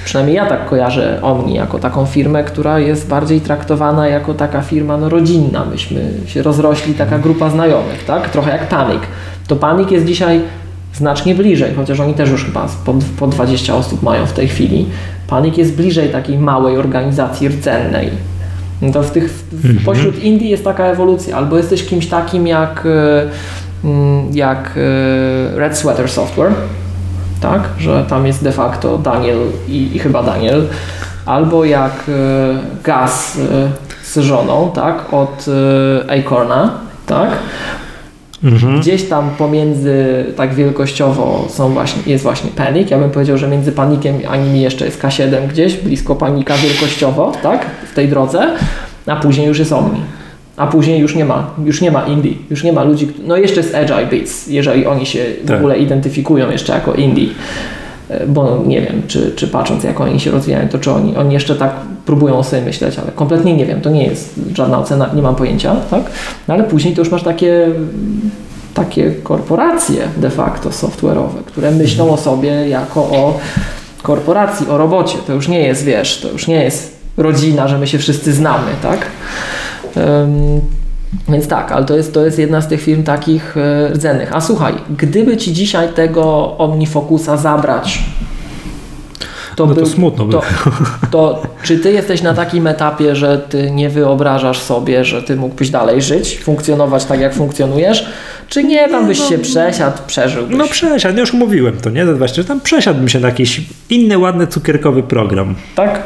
przynajmniej 0.04 0.36
ja 0.36 0.46
tak 0.46 0.68
kojarzę 0.68 1.22
Omni 1.22 1.54
jako 1.54 1.78
taką 1.78 2.06
firmę, 2.06 2.44
która 2.44 2.78
jest 2.78 3.08
bardziej 3.08 3.40
traktowana 3.40 4.08
jako 4.08 4.34
taka 4.34 4.62
firma 4.62 4.96
no, 4.96 5.08
rodzinna. 5.08 5.64
Myśmy 5.64 6.10
się 6.26 6.42
rozrośli, 6.42 6.94
taka 6.94 7.18
grupa 7.18 7.50
znajomych, 7.50 8.04
tak? 8.04 8.30
Trochę 8.30 8.50
jak 8.50 8.68
Panic. 8.68 9.02
To 9.46 9.56
Panic 9.56 9.90
jest 9.90 10.06
dzisiaj 10.06 10.40
znacznie 10.94 11.34
bliżej, 11.34 11.74
chociaż 11.74 12.00
oni 12.00 12.14
też 12.14 12.30
już 12.30 12.44
chyba 12.44 12.68
po, 12.84 12.94
po 13.18 13.26
20 13.26 13.74
osób 13.74 14.02
mają 14.02 14.26
w 14.26 14.32
tej 14.32 14.48
chwili. 14.48 14.86
Panic 15.26 15.56
jest 15.56 15.76
bliżej 15.76 16.08
takiej 16.08 16.38
małej 16.38 16.76
organizacji 16.76 17.48
rdzennej. 17.48 18.10
No 18.82 18.92
to 18.92 19.02
w 19.02 19.10
tych, 19.10 19.30
w, 19.52 19.84
pośród 19.84 20.22
Indii 20.22 20.48
jest 20.48 20.64
taka 20.64 20.84
ewolucja. 20.84 21.36
Albo 21.36 21.56
jesteś 21.56 21.86
kimś 21.86 22.06
takim 22.06 22.46
jak, 22.46 22.86
e, 22.86 23.28
mm, 23.84 24.28
jak 24.32 24.70
e, 24.76 25.58
Red 25.58 25.78
Sweater 25.78 26.08
Software, 26.08 26.52
tak? 27.40 27.62
Że 27.78 28.04
tam 28.08 28.26
jest 28.26 28.44
de 28.44 28.52
facto 28.52 28.98
Daniel 28.98 29.38
i, 29.68 29.96
i 29.96 29.98
chyba 29.98 30.22
Daniel. 30.22 30.66
Albo 31.26 31.64
jak 31.64 31.92
e, 32.08 32.82
Gaz 32.84 33.38
z 34.02 34.18
żoną, 34.18 34.70
tak? 34.74 35.14
Od 35.14 35.46
Acorna, 36.08 36.70
tak? 37.06 37.30
Mhm. 38.44 38.80
Gdzieś 38.80 39.02
tam 39.04 39.30
pomiędzy, 39.38 40.24
tak 40.36 40.54
wielkościowo 40.54 41.46
są 41.48 41.68
właśnie, 41.72 42.02
jest 42.06 42.24
właśnie 42.24 42.50
Panic. 42.50 42.90
Ja 42.90 42.98
bym 42.98 43.10
powiedział, 43.10 43.38
że 43.38 43.48
między 43.48 43.72
Panikiem 43.72 44.14
a 44.30 44.36
nimi 44.36 44.60
jeszcze 44.60 44.84
jest 44.84 45.02
K7 45.02 45.46
gdzieś, 45.48 45.76
blisko 45.76 46.14
Panika 46.16 46.54
wielkościowo, 46.56 47.32
tak? 47.42 47.66
W 47.90 47.94
tej 47.94 48.08
drodze. 48.08 48.46
A 49.06 49.16
później 49.16 49.46
już 49.46 49.58
jest 49.58 49.72
Omni. 49.72 50.00
A 50.56 50.66
później 50.66 51.00
już 51.00 51.14
nie 51.14 51.24
ma, 51.24 51.50
już 51.64 51.80
nie 51.80 51.90
ma 51.90 52.06
indie, 52.06 52.32
już 52.50 52.64
nie 52.64 52.72
ma 52.72 52.84
ludzi, 52.84 53.08
no 53.26 53.36
jeszcze 53.36 53.60
jest 53.60 53.74
Agile 53.74 54.06
Beats, 54.06 54.46
jeżeli 54.46 54.86
oni 54.86 55.06
się 55.06 55.24
w 55.44 55.46
Tak. 55.48 55.56
ogóle 55.56 55.78
identyfikują 55.78 56.50
jeszcze 56.50 56.72
jako 56.72 56.94
indie. 56.94 57.26
E, 58.10 58.26
Bo 58.26 58.62
nie 58.66 58.80
wiem, 58.80 59.02
czy, 59.06 59.32
czy 59.36 59.48
patrząc 59.48 59.84
jak 59.84 60.00
oni 60.00 60.20
się 60.20 60.30
rozwijają, 60.30 60.68
to 60.68 60.78
czy 60.78 60.92
oni, 60.92 61.16
oni 61.16 61.34
jeszcze 61.34 61.56
tak 61.56 61.72
próbują 62.06 62.38
o 62.38 62.44
sobie 62.44 62.62
myśleć, 62.62 62.98
ale 62.98 63.12
kompletnie 63.12 63.54
nie 63.56 63.66
wiem, 63.66 63.80
to 63.80 63.90
nie 63.90 64.06
jest 64.06 64.40
żadna 64.54 64.78
ocena, 64.78 65.10
nie 65.14 65.22
mam 65.22 65.34
pojęcia, 65.34 65.76
tak? 65.90 66.02
No 66.48 66.54
ale 66.54 66.64
później 66.64 66.94
to 66.94 67.00
już 67.00 67.10
masz 67.10 67.22
takie 67.22 67.68
takie 68.74 69.10
korporacje 69.10 70.08
de 70.16 70.30
facto 70.30 70.68
software'owe, 70.70 71.44
które 71.46 71.70
myślą 71.70 72.10
o 72.10 72.16
sobie 72.16 72.68
jako 72.68 73.00
o 73.00 73.38
korporacji, 74.02 74.68
o 74.68 74.78
robocie. 74.78 75.18
To 75.26 75.32
już 75.32 75.48
nie 75.48 75.60
jest, 75.60 75.84
wiesz, 75.84 76.20
to 76.20 76.28
już 76.28 76.48
nie 76.48 76.64
jest 76.64 76.96
rodzina, 77.16 77.68
że 77.68 77.78
my 77.78 77.86
się 77.86 77.98
wszyscy 77.98 78.32
znamy, 78.32 78.70
tak? 78.82 78.98
Ym, 79.96 80.60
więc 81.28 81.48
tak, 81.48 81.72
ale 81.72 81.84
to 81.84 81.96
jest, 81.96 82.14
to 82.14 82.24
jest 82.24 82.38
jedna 82.38 82.60
z 82.60 82.68
tych 82.68 82.80
firm 82.82 83.02
takich 83.02 83.56
e, 83.56 83.88
rdzennych. 83.92 84.36
A 84.36 84.40
słuchaj, 84.40 84.74
gdyby 84.98 85.36
ci 85.36 85.52
dzisiaj 85.52 85.88
tego 85.88 86.56
OmniFocusa 86.58 87.36
zabrać, 87.36 87.98
to, 89.56 89.66
No 89.66 89.74
to 89.74 89.80
był- 89.80 89.90
smutno 89.90 90.24
by 90.24 90.32
to, 90.32 90.42
to 91.10 91.42
czy 91.62 91.78
ty 91.78 91.92
jesteś 91.92 92.22
na 92.22 92.34
takim 92.34 92.66
etapie, 92.66 93.16
że 93.16 93.38
ty 93.38 93.70
nie 93.70 93.88
wyobrażasz 93.88 94.58
sobie, 94.58 95.04
że 95.04 95.22
ty 95.22 95.36
mógłbyś 95.36 95.70
dalej 95.70 96.02
żyć, 96.02 96.38
funkcjonować 96.38 97.04
tak, 97.04 97.20
jak 97.20 97.34
funkcjonujesz, 97.34 98.06
czy 98.48 98.64
nie, 98.64 98.88
tam 98.88 99.06
byś 99.06 99.18
się 99.28 99.38
przesiadł, 99.38 99.98
przeżyłbyś? 100.06 100.56
No 100.56 100.64
przesiadł, 100.68 101.18
już 101.18 101.32
mówiłem 101.32 101.76
to, 101.80 101.90
nie? 101.90 102.06
Właśnie, 102.06 102.42
że 102.42 102.48
tam 102.48 102.60
przesiadłbym 102.60 103.08
się 103.08 103.20
na 103.20 103.28
jakiś 103.28 103.60
inny, 103.90 104.18
ładny, 104.18 104.46
cukierkowy 104.46 105.02
program. 105.02 105.54
tak? 105.74 106.02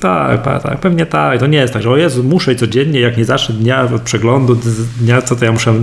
Tak, 0.00 0.62
tak, 0.62 0.80
pewnie 0.80 1.06
tak. 1.06 1.40
To 1.40 1.46
nie 1.46 1.58
jest 1.58 1.72
tak, 1.72 1.82
że 1.82 1.90
o 1.90 1.96
Jezu, 1.96 2.24
muszę 2.24 2.54
codziennie, 2.54 3.00
jak 3.00 3.16
nie 3.16 3.24
zacznę 3.24 3.54
dnia 3.54 3.82
od 3.94 4.02
przeglądu 4.02 4.58
dnia, 5.00 5.22
co 5.22 5.36
to 5.36 5.44
ja 5.44 5.52
muszę 5.52 5.74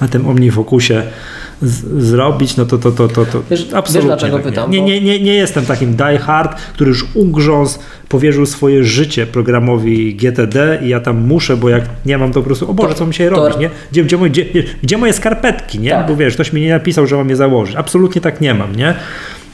na 0.00 0.08
tym 0.08 0.28
OmniFocusie 0.28 1.02
z- 1.62 2.02
zrobić, 2.04 2.56
no 2.56 2.66
to 2.66 2.78
to, 2.78 2.90
to, 2.92 3.08
to, 3.08 3.26
to 3.26 3.42
Wiesz- 3.50 3.66
absolutnie 3.74 3.92
wiesz, 3.94 4.04
dlaczego 4.04 4.36
tak 4.36 4.44
nie. 4.46 4.50
pytam? 4.50 4.70
Nie, 4.70 4.78
Bo- 4.78 4.84
nie, 4.86 5.00
nie, 5.00 5.20
nie 5.20 5.34
jestem 5.34 5.66
takim 5.66 5.96
die 5.96 6.18
hard, 6.18 6.60
który 6.74 6.88
już 6.88 7.06
ugrzązł, 7.14 7.78
powierzył 8.08 8.46
swoje 8.46 8.84
życie 8.84 9.26
programowi 9.26 10.14
GTD 10.14 10.78
i 10.82 10.88
ja 10.88 11.00
tam 11.00 11.20
muszę, 11.26 11.56
bo 11.56 11.68
jak 11.68 11.84
nie 12.06 12.18
mam 12.18 12.32
to 12.32 12.40
po 12.40 12.46
prostu, 12.46 12.70
o 12.70 12.74
Boże, 12.74 12.88
To- 12.88 12.94
co 12.94 13.06
mi 13.06 13.14
się 13.14 13.30
robić, 13.30 13.56
nie? 13.58 13.70
Gdzie, 13.92 14.04
gdzie, 14.04 14.16
moje, 14.16 14.30
gdzie, 14.30 14.44
gdzie 14.82 14.98
moje 14.98 15.12
skarpetki, 15.12 15.78
nie? 15.78 15.90
Tak. 15.90 16.06
Bo 16.08 16.16
wiesz, 16.16 16.34
ktoś 16.34 16.52
mi 16.52 16.60
nie 16.60 16.70
napisał, 16.70 17.06
że 17.06 17.16
mam 17.16 17.28
je 17.30 17.36
założyć. 17.36 17.76
Absolutnie 17.76 18.20
tak 18.20 18.40
nie 18.40 18.54
mam, 18.54 18.76
nie? 18.76 18.94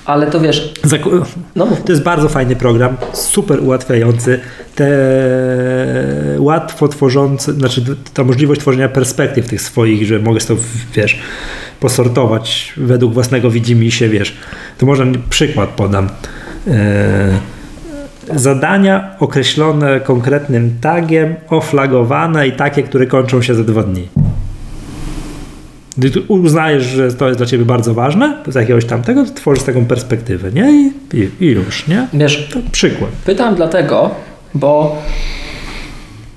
Ale 0.09 0.26
to 0.26 0.40
wiesz, 0.40 0.72
Zaku- 0.84 1.24
no 1.56 1.66
to 1.84 1.92
jest 1.92 2.02
bardzo 2.02 2.28
fajny 2.28 2.56
program, 2.56 2.96
super 3.12 3.61
ułatwiający. 3.62 4.40
Te 4.74 4.88
łatwo 6.38 6.88
tworzący, 6.88 7.52
znaczy 7.52 7.82
ta 8.14 8.24
możliwość 8.24 8.61
tworzenia 8.61 8.88
perspektyw 8.88 9.48
tych 9.48 9.62
swoich, 9.62 10.06
że 10.06 10.18
mogę 10.18 10.40
to, 10.40 10.54
wiesz, 10.94 11.18
posortować 11.80 12.72
według 12.76 13.14
własnego 13.14 13.50
widzimisię, 13.50 14.09
wiesz. 14.09 14.36
To 14.78 14.86
może 14.86 15.06
przykład 15.30 15.68
podam. 15.68 16.09
e, 16.66 17.38
zadania 18.34 19.16
określone 19.18 20.00
konkretnym 20.00 20.76
tagiem, 20.80 21.34
oflagowane 21.48 22.48
i 22.48 22.52
takie, 22.52 22.82
które 22.82 23.06
kończą 23.06 23.42
się 23.42 23.54
za 23.54 23.64
dwa 23.64 23.82
dni. 23.82 24.09
Gdy 25.99 26.20
uznajesz, 26.28 26.84
że 26.84 27.12
to 27.12 27.26
jest 27.26 27.38
dla 27.40 27.46
ciebie 27.46 27.64
bardzo 27.64 27.94
ważne, 27.94 28.36
z 28.49 28.55
jakiegoś 28.55 28.84
tamtego, 28.84 29.24
to 29.24 29.30
tworzysz 29.34 29.64
taką 29.64 29.84
perspektywę, 29.84 30.53
nie? 30.53 30.70
I, 30.72 30.92
i, 31.18 31.30
i 31.44 31.46
już, 31.51 31.86
nie? 31.88 32.07
Wiesz, 32.12 32.49
To 32.53 32.59
przykład. 32.72 33.11
pytam 33.26 33.55
dlatego, 33.55 34.11
bo 34.55 34.96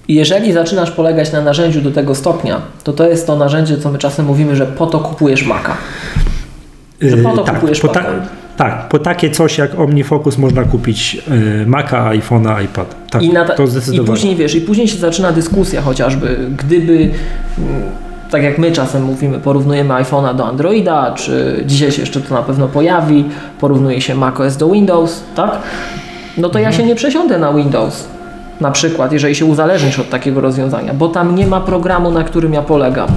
jeżeli 0.08 0.54
zaczynasz 0.54 0.92
polegać 0.92 1.32
na 1.32 1.42
narzędziu 1.42 1.82
do 1.82 1.92
tego 1.92 2.16
stopnia, 2.16 2.62
to 2.84 2.94
to 2.94 3.10
jest 3.10 3.28
to 3.28 3.36
narzędzie, 3.36 3.78
co 3.78 3.92
my 3.92 3.98
czasem 3.98 4.26
mówimy, 4.26 4.56
że 4.56 4.66
po 4.66 4.88
to 4.88 5.00
kupujesz 5.00 5.46
Maca. 5.46 5.78
Że 7.02 7.18
po 7.18 7.30
to 7.32 7.40
Yy, 7.42 7.46
tak, 7.46 7.56
kupujesz 7.56 7.80
po 7.80 7.88
ta, 7.88 8.00
Maca. 8.02 8.14
tak, 8.58 8.90
po 8.90 9.00
takie 9.00 9.30
coś 9.32 9.58
jak 9.58 9.80
OmniFocus 9.80 10.38
można 10.38 10.64
kupić 10.64 11.14
yy, 11.16 11.66
Maca, 11.68 12.10
iPhone'a, 12.10 12.64
iPad. 12.64 12.96
Tak, 13.10 13.24
I, 13.24 13.30
ta- 13.34 13.46
to 13.46 13.64
I 13.64 13.68
zdecydowanie. 13.68 14.08
później 14.08 14.36
wiesz, 14.36 14.56
i 14.56 14.62
później 14.62 14.88
się 14.88 14.98
zaczyna 14.98 15.32
dyskusja 15.32 15.82
chociażby, 15.82 16.38
gdyby, 16.58 16.94
mm, 16.94 17.12
tak 18.32 18.44
jak 18.44 18.58
my 18.58 18.72
czasem 18.72 19.04
mówimy, 19.04 19.40
porównujemy 19.40 19.94
iPhone'a 19.94 20.36
do 20.36 20.46
Androida, 20.48 21.12
czy 21.16 21.64
dzisiaj 21.66 21.92
się 21.92 22.02
jeszcze 22.02 22.22
to 22.22 22.34
na 22.36 22.42
pewno 22.42 22.68
pojawi, 22.68 23.26
porównuje 23.60 24.02
się 24.02 24.16
macOS 24.16 24.58
do 24.58 24.70
Windows, 24.70 25.24
tak? 25.36 25.52
No 26.38 26.50
to 26.50 26.60
Mhm. 26.60 26.64
ja 26.74 26.78
się 26.78 26.86
nie 26.86 26.96
przesiądę 26.96 27.40
na 27.40 27.54
Windows. 27.54 28.08
Na 28.62 28.72
przykład, 28.72 29.12
jeżeli 29.12 29.36
się 29.36 29.46
uzależnisz 29.46 30.00
od 30.00 30.10
takiego 30.10 30.42
rozwiązania, 30.42 30.94
bo 30.94 31.08
tam 31.08 31.36
nie 31.36 31.48
ma 31.48 31.62
programu, 31.62 32.12
na 32.12 32.24
którym 32.24 32.54
ja 32.54 32.62
polegam. 32.62 33.08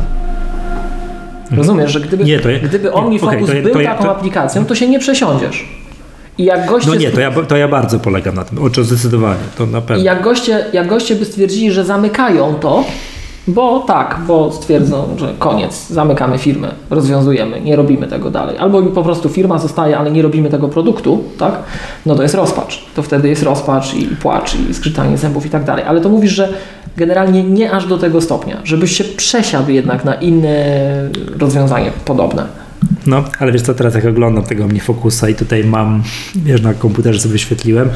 Rozumiesz, 1.56 1.90
że 1.92 2.00
gdyby, 2.00 2.22
Mhm. 2.22 2.28
Nie, 2.28 2.40
to 2.40 2.50
ja- 2.50 2.58
gdyby 2.58 2.92
OmniFocus 2.92 3.34
okej, 3.34 3.46
to 3.48 3.54
ja- 3.56 3.62
był 3.62 3.72
to 3.72 3.80
ja- 3.80 3.94
taką 3.94 4.10
aplikacją, 4.10 4.64
to 4.64 4.74
się 4.74 4.88
nie 4.88 4.98
przesiądziesz. 4.98 5.68
I 6.38 6.44
jak 6.44 6.66
goście 6.66 6.88
No 6.90 6.94
nie, 6.94 7.10
to 7.10 7.20
ja, 7.20 7.30
to 7.48 7.56
ja 7.56 7.68
bardzo 7.68 7.98
polegam 7.98 8.34
na 8.34 8.44
tym. 8.44 8.62
O, 8.64 8.70
to 8.70 8.84
zdecydowanie, 8.84 9.40
to 9.58 9.66
na 9.66 9.78
I 9.78 9.82
pewno. 9.82 10.04
jak 10.04 10.22
goście, 10.22 10.64
jak 10.72 10.86
goście 10.86 11.14
by 11.16 11.24
stwierdzili, 11.24 11.72
że 11.72 11.84
zamykają 11.84 12.54
to, 12.54 12.84
bo 13.48 13.80
tak, 13.80 14.18
bo 14.26 14.52
stwierdzą, 14.52 15.16
że 15.16 15.34
koniec, 15.38 15.88
zamykamy 15.88 16.38
firmę, 16.38 16.68
rozwiązujemy, 16.90 17.60
nie 17.60 17.76
robimy 17.76 18.06
tego 18.06 18.30
dalej. 18.30 18.58
Albo 18.58 18.82
po 18.82 19.02
prostu 19.02 19.28
firma 19.28 19.58
zostaje, 19.58 19.98
ale 19.98 20.10
nie 20.10 20.22
robimy 20.22 20.50
tego 20.50 20.68
produktu, 20.68 21.24
tak? 21.38 21.54
No 22.06 22.14
to 22.14 22.22
jest 22.22 22.34
rozpacz. 22.34 22.84
To 22.94 23.02
wtedy 23.02 23.28
jest 23.28 23.42
rozpacz 23.42 23.94
i 23.94 24.06
płacz 24.06 24.54
i 24.54 24.74
skrzytanie 24.74 25.18
zębów 25.18 25.46
i 25.46 25.50
tak 25.50 25.64
dalej. 25.64 25.84
Ale 25.84 26.00
to 26.00 26.08
mówisz, 26.08 26.32
że 26.32 26.52
generalnie 26.96 27.44
nie 27.44 27.72
aż 27.72 27.86
do 27.86 27.98
tego 27.98 28.20
stopnia, 28.20 28.56
żebyś 28.64 28.96
się 28.96 29.04
przesiadł 29.04 29.70
jednak 29.70 30.04
na 30.04 30.14
inne 30.14 30.74
rozwiązanie 31.38 31.90
podobne. 32.04 32.46
No, 33.06 33.24
ale 33.38 33.52
wiesz 33.52 33.62
co, 33.62 33.74
teraz 33.74 33.94
jak 33.94 34.04
oglądam 34.04 34.44
tego 34.44 34.64
OmniFocusa 34.64 35.28
i 35.28 35.34
tutaj 35.34 35.64
mam, 35.64 36.02
wiesz, 36.36 36.62
na 36.62 36.74
komputerze 36.74 37.20
sobie 37.20 37.32
wyświetliłem, 37.32 37.88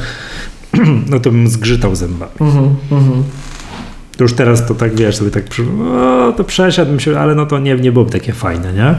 no 1.10 1.20
to 1.20 1.30
bym 1.30 1.48
zgrzytał 1.48 1.96
zębami. 1.96 2.32
Mhm, 2.40 2.76
mhm. 2.92 3.22
To 4.18 4.24
już 4.24 4.32
teraz 4.34 4.66
to 4.66 4.74
tak, 4.74 4.96
wiesz, 4.96 5.16
sobie 5.16 5.30
tak, 5.30 5.44
o, 5.96 6.32
to 6.32 6.44
przesiadłbym 6.44 7.00
się, 7.00 7.18
ale 7.20 7.34
no 7.34 7.46
to 7.46 7.58
nie, 7.58 7.74
nie 7.76 7.92
byłoby 7.92 8.10
takie 8.10 8.32
fajne, 8.32 8.72
nie? 8.72 8.94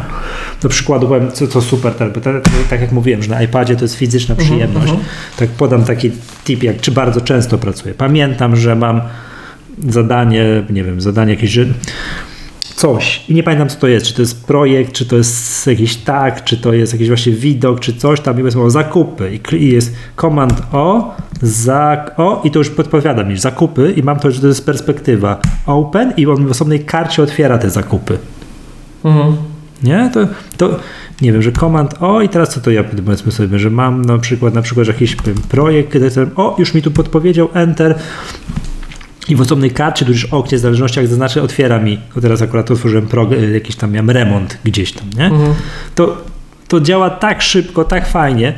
Do 0.62 0.70
przykładu 0.70 1.08
powiem, 1.08 1.32
co, 1.32 1.48
co 1.48 1.62
super, 1.62 1.94
tak, 1.94 2.14
te- 2.14 2.42
tak 2.70 2.82
jak 2.82 2.92
mówiłem, 2.92 3.24
że 3.24 3.30
na 3.30 3.42
iPadzie 3.42 3.76
to 3.76 3.82
jest 3.86 3.96
fizyczna 3.96 4.36
przyjemność, 4.36 4.94
tak 5.38 5.50
podam 5.50 5.84
taki 5.84 6.12
tip, 6.44 6.64
jak 6.64 6.82
czy 6.82 6.92
bardzo 6.92 7.22
często 7.22 7.58
pracuję. 7.58 7.94
Pamiętam, 7.94 8.56
że 8.56 8.76
mam 8.76 9.02
zadanie, 9.88 10.64
nie 10.70 10.84
wiem, 10.84 11.02
zadanie 11.02 11.34
jakieś, 11.34 11.52
że 11.52 11.66
coś. 12.80 13.30
I 13.30 13.34
nie 13.34 13.44
pamiętam 13.44 13.70
co 13.70 13.80
to 13.80 13.88
jest, 13.88 14.06
czy 14.06 14.14
to 14.14 14.22
jest 14.22 14.48
projekt, 14.48 14.92
czy 14.92 15.06
to 15.06 15.16
jest 15.16 15.68
jakiś 15.68 15.96
tag, 15.96 16.44
czy 16.44 16.58
to 16.58 16.74
jest 16.74 16.94
jakiś 16.94 17.08
właśnie 17.08 17.34
widok, 17.34 17.80
czy 17.80 17.94
coś 17.94 18.22
tam. 18.22 18.48
I 18.48 18.52
słowo 18.52 18.70
zakupy. 18.70 19.40
I 19.60 19.72
jest 19.72 19.96
command 20.16 20.62
o, 20.72 21.16
za, 21.42 22.06
o 22.18 22.42
i 22.44 22.52
to 22.52 22.60
już 22.60 22.70
podpowiada 22.70 23.24
mi 23.24 23.38
zakupy 23.38 23.94
i 23.96 24.04
mam 24.04 24.20
to, 24.20 24.32
że 24.32 24.42
to 24.42 24.48
jest 24.48 24.66
perspektywa. 24.66 25.40
Open 25.66 26.14
i 26.18 26.26
on 26.26 26.48
w 26.48 26.52
osobnej 26.52 26.80
karcie 26.80 27.24
otwiera 27.24 27.58
te 27.58 27.70
zakupy. 27.70 28.18
Mhm. 29.04 29.36
Nie? 29.84 30.12
To, 30.14 30.20
to 30.58 30.80
nie 31.22 31.34
wiem, 31.34 31.42
że 31.42 31.52
command 31.52 31.96
o 32.00 32.22
i 32.22 32.30
teraz 32.30 32.50
co 32.50 32.62
to 32.62 32.72
ja 32.72 32.84
powiedzmy 32.84 33.32
sobie, 33.32 33.60
że 33.60 33.70
mam 33.70 34.02
na 34.02 34.18
przykład 34.18 34.54
na 34.54 34.62
przykład 34.62 34.88
jakiś 34.88 35.16
powiem, 35.16 35.38
projekt, 35.50 35.94
kiedy 35.94 36.12
ten, 36.12 36.30
o 36.36 36.56
już 36.60 36.74
mi 36.74 36.82
tu 36.82 36.92
podpowiedział 36.92 37.50
enter 37.54 37.96
i 39.30 39.36
w 39.36 39.42
osobnej 39.42 39.72
karcie, 39.72 40.06
tudzież 40.06 40.26
oknie, 40.26 40.58
w 40.58 40.62
zależności 40.62 41.00
jak 41.00 41.08
zaznaczę, 41.08 41.42
otwiera 41.42 41.80
mi, 41.80 42.00
bo 42.16 42.22
teraz 42.22 42.42
akurat 42.42 42.72
otworzyłem 42.72 43.08
prog, 43.08 43.32
y, 43.32 43.52
jakiś 43.52 43.76
tam 43.76 43.92
miałem 43.92 44.10
remont 44.10 44.58
gdzieś 44.64 44.94
tam, 44.94 45.10
nie? 45.18 45.26
Mhm. 45.26 45.54
To, 45.96 46.18
to 46.68 46.82
działa 46.82 47.10
tak 47.10 47.42
szybko, 47.42 47.84
tak 47.84 48.08
fajnie, 48.08 48.54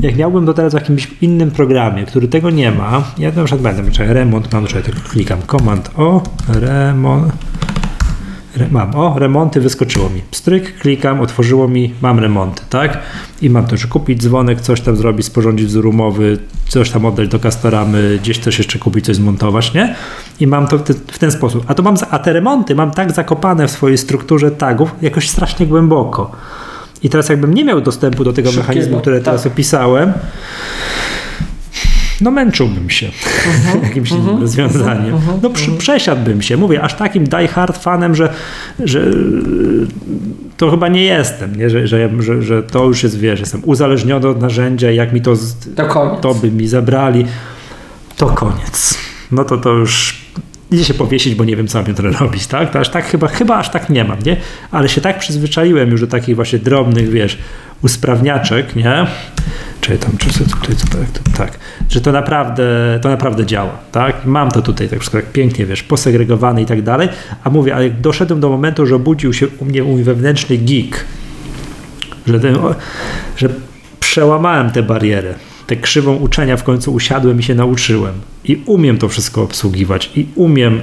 jak 0.00 0.16
miałbym 0.16 0.46
to 0.46 0.54
teraz 0.54 0.72
w 0.72 0.74
jakimś 0.74 1.10
innym 1.20 1.50
programie, 1.50 2.04
który 2.04 2.28
tego 2.28 2.50
nie 2.50 2.70
ma, 2.70 3.04
ja 3.18 3.32
na 3.32 3.44
przykład 3.44 3.76
będę, 3.76 4.12
remont 4.12 4.52
mam, 4.52 4.66
czekaj, 4.66 4.92
tak 4.92 5.02
klikam, 5.02 5.38
command 5.46 5.90
o, 5.96 6.22
remont, 6.48 7.26
Re, 7.26 7.42
mam, 8.70 8.96
o, 8.96 9.18
remonty 9.18 9.60
wyskoczyło 9.60 10.10
mi. 10.10 10.22
Stryk, 10.30 10.78
klikam, 10.78 11.20
otworzyło 11.20 11.68
mi, 11.68 11.94
mam 12.02 12.18
remonty, 12.18 12.62
tak? 12.70 12.98
I 13.42 13.50
mam 13.50 13.66
to, 13.66 13.76
że 13.76 13.88
kupić 13.88 14.22
dzwonek, 14.22 14.60
coś 14.60 14.80
tam 14.80 14.96
zrobić, 14.96 15.26
sporządzić 15.26 15.66
wzór 15.66 15.90
coś 16.68 16.90
tam 16.90 17.04
oddać 17.04 17.28
do 17.28 17.38
kastoramy, 17.38 18.18
gdzieś 18.22 18.38
coś 18.38 18.58
jeszcze 18.58 18.78
kupić, 18.78 19.04
coś 19.04 19.16
zmontować, 19.16 19.74
nie? 19.74 19.94
I 20.40 20.46
mam 20.46 20.66
to 20.68 20.78
w, 20.78 20.82
te, 20.82 20.94
w 20.94 21.18
ten 21.18 21.30
sposób. 21.30 21.64
A 21.66 21.74
to 21.74 21.82
mam, 21.82 21.96
za- 21.96 22.08
a 22.10 22.18
te 22.18 22.32
remonty 22.32 22.74
mam 22.74 22.90
tak 22.90 23.12
zakopane 23.12 23.68
w 23.68 23.70
swojej 23.70 23.98
strukturze 23.98 24.50
tagów, 24.50 24.94
jakoś 25.02 25.28
strasznie 25.28 25.66
głęboko. 25.66 26.30
I 27.02 27.08
teraz 27.08 27.28
jakbym 27.28 27.54
nie 27.54 27.64
miał 27.64 27.80
dostępu 27.80 28.24
do 28.24 28.32
tego 28.32 28.48
Szybkiego, 28.48 28.68
mechanizmu, 28.68 29.00
który 29.00 29.16
tak. 29.16 29.24
teraz 29.24 29.46
opisałem, 29.46 30.12
no 32.22 32.30
męczyłbym 32.30 32.90
się 32.90 33.10
jakimś 33.82 34.10
innym 34.10 34.40
rozwiązaniem. 34.40 35.16
No 35.42 35.50
przy, 35.50 35.70
przesiadłbym 35.70 36.42
się. 36.42 36.56
Mówię, 36.56 36.82
aż 36.82 36.94
takim 36.94 37.24
die 37.24 37.48
hard 37.48 37.78
fanem, 37.78 38.14
że, 38.14 38.32
że 38.84 39.10
to 40.56 40.70
chyba 40.70 40.88
nie 40.88 41.04
jestem, 41.04 41.56
nie? 41.56 41.70
Że, 41.70 41.86
że, 41.86 42.10
że, 42.18 42.42
że 42.42 42.62
to 42.62 42.84
już 42.84 43.02
jest, 43.02 43.18
wiesz, 43.18 43.40
jestem 43.40 43.62
uzależniony 43.64 44.28
od 44.28 44.40
narzędzia 44.40 44.90
jak 44.90 45.12
mi 45.12 45.20
to, 45.20 45.34
To 45.76 46.16
to 46.16 46.34
by 46.34 46.50
mi 46.50 46.68
zabrali, 46.68 47.26
to 48.16 48.26
koniec. 48.26 48.98
No 49.32 49.44
to 49.44 49.58
to 49.58 49.70
już 49.70 50.22
idzie 50.72 50.84
się 50.84 50.94
powiesić, 50.94 51.34
bo 51.34 51.44
nie 51.44 51.56
wiem, 51.56 51.68
co 51.68 51.78
mam 51.78 51.88
jutro 51.88 52.12
robić, 52.12 52.46
tak? 52.46 52.70
To 52.70 52.80
aż 52.80 52.88
tak 52.88 53.04
chyba, 53.04 53.28
chyba 53.28 53.56
aż 53.56 53.70
tak 53.70 53.90
nie 53.90 54.04
mam, 54.04 54.18
nie? 54.26 54.36
Ale 54.70 54.88
się 54.88 55.00
tak 55.00 55.18
przyzwyczaiłem 55.18 55.90
już 55.90 56.00
do 56.00 56.06
takich 56.06 56.36
właśnie 56.36 56.58
drobnych, 56.58 57.10
wiesz, 57.10 57.38
usprawniaczek, 57.82 58.76
nie? 58.76 59.06
Tam, 59.82 60.16
czy 60.18 60.30
co 60.30 60.44
tutaj, 60.44 60.76
tak, 60.92 61.36
tak, 61.36 61.58
że 61.88 62.00
to 62.00 62.12
naprawdę, 62.12 62.64
to 63.02 63.08
naprawdę 63.08 63.46
działa, 63.46 63.78
tak? 63.92 64.26
Mam 64.26 64.50
to 64.50 64.62
tutaj 64.62 64.88
tak 64.88 65.08
tak 65.08 65.32
pięknie, 65.32 65.66
wiesz, 65.66 65.82
posegregowane 65.82 66.62
i 66.62 66.66
tak 66.66 66.82
dalej, 66.82 67.08
a 67.44 67.50
mówię, 67.50 67.74
ale 67.74 67.90
doszedłem 67.90 68.40
do 68.40 68.48
momentu, 68.48 68.86
że 68.86 68.96
obudził 68.96 69.32
się 69.32 69.48
u 69.58 69.64
mnie 69.64 69.82
mój 69.82 70.02
wewnętrzny 70.02 70.58
geek, 70.58 71.04
że, 72.26 72.40
ten, 72.40 72.56
że 73.36 73.48
przełamałem 74.00 74.70
tę 74.70 74.82
barierę, 74.82 75.34
tę 75.66 75.76
krzywą 75.76 76.16
uczenia 76.16 76.56
w 76.56 76.64
końcu 76.64 76.94
usiadłem 76.94 77.40
i 77.40 77.42
się 77.42 77.54
nauczyłem. 77.54 78.14
I 78.44 78.62
umiem 78.66 78.98
to 78.98 79.08
wszystko 79.08 79.42
obsługiwać 79.42 80.10
i 80.16 80.26
umiem 80.34 80.82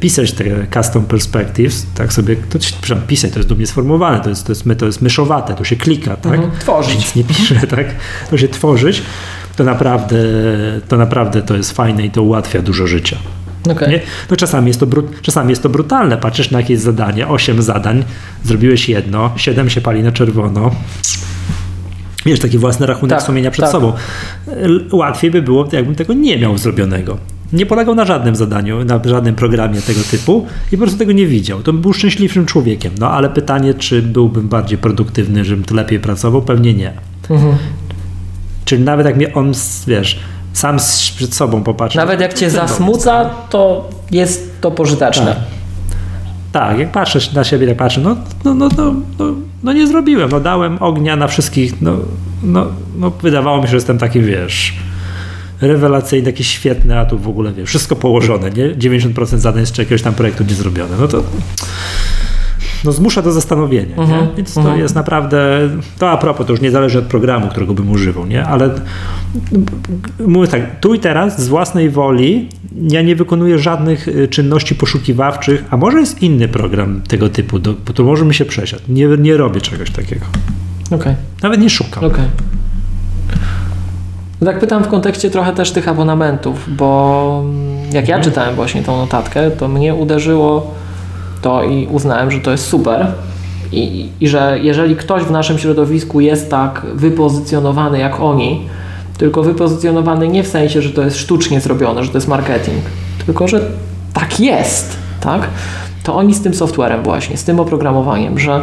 pisać 0.00 0.32
te 0.32 0.44
custom 0.74 1.04
perspectives, 1.04 1.86
tak 1.94 2.12
sobie, 2.12 2.36
to, 2.36 2.58
przepraszam, 2.58 3.00
pisać, 3.06 3.32
to 3.32 3.38
jest 3.38 3.48
dumnie 3.48 3.66
sformułowane, 3.66 4.20
to 4.20 4.28
jest, 4.28 4.46
to 4.46 4.52
jest, 4.52 4.64
to 4.78 4.86
jest 4.86 5.02
myszowate, 5.02 5.54
to 5.54 5.64
się 5.64 5.76
klika, 5.76 6.16
tak? 6.16 6.34
Mhm, 6.34 6.50
tworzyć. 6.58 6.94
Nic 6.98 7.14
nie 7.14 7.24
pisze, 7.24 7.54
tak? 7.76 7.86
To 8.30 8.38
się 8.38 8.48
tworzyć, 8.48 9.02
to 9.56 9.64
naprawdę, 9.64 10.16
to 10.88 10.96
naprawdę 10.96 11.42
to 11.42 11.56
jest 11.56 11.72
fajne 11.72 12.06
i 12.06 12.10
to 12.10 12.22
ułatwia 12.22 12.62
dużo 12.62 12.86
życia. 12.86 13.16
Okej. 13.70 13.90
Nie? 13.90 14.00
No 14.30 14.36
czasami 14.36 14.68
jest, 14.68 14.80
to 14.80 14.86
bru- 14.86 15.08
czasami 15.22 15.50
jest 15.50 15.62
to 15.62 15.68
brutalne. 15.68 16.16
Patrzysz 16.16 16.50
na 16.50 16.60
jakieś 16.60 16.78
zadanie, 16.78 17.28
8 17.28 17.62
zadań, 17.62 18.04
zrobiłeś 18.44 18.88
jedno, 18.88 19.32
7 19.36 19.70
się 19.70 19.80
pali 19.80 20.02
na 20.02 20.12
czerwono. 20.12 20.70
Wiesz, 22.26 22.40
taki 22.40 22.58
własny 22.58 22.86
rachunek 22.86 23.18
Tak, 23.18 23.26
sumienia 23.26 23.50
przed 23.50 23.64
tak. 23.64 23.72
sobą. 23.72 23.92
Łatwiej 24.92 25.30
by 25.30 25.42
było, 25.42 25.68
jakbym 25.72 25.94
tego 25.94 26.14
nie 26.14 26.38
miał 26.38 26.58
zrobionego. 26.58 27.18
Nie 27.52 27.66
polegał 27.66 27.94
na 27.94 28.04
żadnym 28.04 28.36
zadaniu, 28.36 28.84
na 28.84 29.00
żadnym 29.04 29.34
programie 29.34 29.80
tego 29.80 30.00
typu 30.10 30.46
i 30.72 30.76
po 30.76 30.82
prostu 30.82 30.98
tego 30.98 31.12
nie 31.12 31.26
widział. 31.26 31.62
To 31.62 31.72
był 31.72 31.92
szczęśliwszym 31.92 32.46
człowiekiem. 32.46 32.92
No 32.98 33.10
ale 33.10 33.30
pytanie, 33.30 33.74
czy 33.74 34.02
byłbym 34.02 34.48
bardziej 34.48 34.78
produktywny, 34.78 35.44
żebym 35.44 35.64
tu 35.64 35.74
lepiej 35.74 36.00
pracował? 36.00 36.42
Pewnie 36.42 36.74
nie. 36.74 36.92
Mhm. 37.30 37.54
Czyli 38.64 38.84
nawet 38.84 39.06
jak 39.06 39.16
mnie 39.16 39.34
on, 39.34 39.52
wiesz, 39.86 40.18
sam 40.52 40.76
przed 41.16 41.34
sobą 41.34 41.62
popatrzy. 41.62 41.98
Nawet 41.98 42.20
jak 42.20 42.34
cię 42.34 42.46
to 42.46 42.52
zasmuca, 42.52 43.30
to 43.50 43.90
jest 44.10 44.60
to 44.60 44.70
pożyteczne. 44.70 45.26
Tak. 45.26 45.36
Tak, 46.52 46.78
jak 46.78 46.92
patrzę 46.92 47.18
na 47.34 47.44
siebie, 47.44 47.66
jak 47.66 47.76
patrzę, 47.76 48.00
no, 48.00 48.16
no, 48.44 48.54
no, 48.54 48.68
no, 48.76 48.94
no, 49.18 49.34
no 49.62 49.72
nie 49.72 49.86
zrobiłem, 49.86 50.30
no 50.30 50.40
dałem 50.40 50.78
ognia 50.80 51.16
na 51.16 51.26
wszystkich, 51.26 51.82
no, 51.82 51.96
no, 52.42 52.66
no 52.96 53.10
wydawało 53.10 53.56
mi 53.56 53.62
się, 53.62 53.68
że 53.68 53.76
jestem 53.76 53.98
taki, 53.98 54.20
wiesz, 54.20 54.74
rewelacyjny, 55.60 56.26
taki 56.26 56.44
świetny, 56.44 56.98
a 56.98 57.04
tu 57.04 57.18
w 57.18 57.28
ogóle, 57.28 57.52
wiesz, 57.52 57.68
wszystko 57.68 57.96
położone, 57.96 58.50
nie? 58.50 58.74
90% 58.74 59.38
zadań 59.38 59.66
z 59.66 59.78
jakiegoś 59.78 60.02
tam 60.02 60.14
projektu 60.14 60.44
nie 60.44 60.54
zrobione, 60.54 60.96
no 61.00 61.08
to 61.08 61.22
no, 62.84 62.92
zmusza 62.92 63.22
do 63.22 63.32
zastanowienia. 63.32 63.96
Mhm, 63.96 64.20
Nie? 64.20 64.28
Więc 64.36 64.54
to 64.54 64.60
mhm. 64.60 64.78
jest 64.78 64.94
naprawdę, 64.94 65.68
to 65.98 66.10
a 66.10 66.16
propos, 66.16 66.46
to 66.46 66.52
już 66.52 66.60
nie 66.60 66.70
zależy 66.70 66.98
od 66.98 67.04
programu, 67.04 67.48
którego 67.48 67.74
bym 67.74 67.90
używał, 67.90 68.26
nie? 68.26 68.44
ale 68.44 68.70
mówię 70.26 70.48
tak, 70.48 70.80
tu 70.80 70.94
i 70.94 70.98
teraz 70.98 71.40
z 71.40 71.48
własnej 71.48 71.90
woli 71.90 72.48
ja 72.90 73.02
nie 73.02 73.16
wykonuję 73.16 73.58
żadnych 73.58 74.08
y, 74.08 74.28
czynności 74.28 74.74
poszukiwawczych, 74.74 75.64
a 75.70 75.76
może 75.76 76.00
jest 76.00 76.22
inny 76.22 76.48
program 76.48 77.02
tego 77.08 77.28
typu, 77.28 77.58
do, 77.58 77.74
bo 77.86 77.92
to 77.92 78.04
może 78.04 78.24
mi 78.24 78.34
się 78.34 78.44
przesiadł. 78.44 78.82
Nie, 78.88 79.06
nie 79.06 79.36
robię 79.36 79.60
czegoś 79.60 79.90
takiego. 79.90 80.26
Okej. 80.90 81.14
Nawet 81.42 81.60
nie 81.60 81.70
szukam. 81.70 82.04
Okej. 82.04 82.24
No 84.40 84.46
tak 84.46 84.58
pytam 84.58 84.84
w 84.84 84.88
kontekście 84.88 85.30
trochę 85.30 85.52
też 85.52 85.72
tych 85.72 85.88
abonamentów, 85.88 86.76
bo 86.76 87.42
jak 87.92 88.08
ja 88.08 88.20
czytałem 88.20 88.54
właśnie 88.54 88.82
tą 88.82 88.96
notatkę, 88.96 89.50
to 89.50 89.68
mnie 89.68 89.94
uderzyło 89.94 90.70
to 91.42 91.64
i 91.64 91.86
uznałem, 91.86 92.30
że 92.30 92.40
to 92.40 92.50
jest 92.50 92.66
super. 92.66 93.06
I, 93.72 94.08
I 94.20 94.28
że 94.28 94.58
jeżeli 94.62 94.96
ktoś 94.96 95.22
w 95.22 95.30
naszym 95.30 95.58
środowisku 95.58 96.20
jest 96.20 96.50
tak 96.50 96.82
wypozycjonowany 96.94 97.98
jak 97.98 98.20
oni, 98.20 98.68
tylko 99.18 99.42
wypozycjonowany 99.42 100.28
nie 100.28 100.42
w 100.42 100.48
sensie, 100.48 100.82
że 100.82 100.90
to 100.90 101.02
jest 101.02 101.18
sztucznie 101.18 101.60
zrobione, 101.60 102.04
że 102.04 102.10
to 102.10 102.16
jest 102.16 102.28
marketing, 102.28 102.84
tylko 103.26 103.48
że 103.48 103.60
tak 104.12 104.40
jest, 104.40 104.96
tak? 105.20 105.48
To 106.02 106.14
oni 106.14 106.34
z 106.34 106.42
tym 106.42 106.54
softwarem 106.54 107.02
właśnie, 107.02 107.36
z 107.36 107.44
tym 107.44 107.60
oprogramowaniem, 107.60 108.38
że 108.38 108.60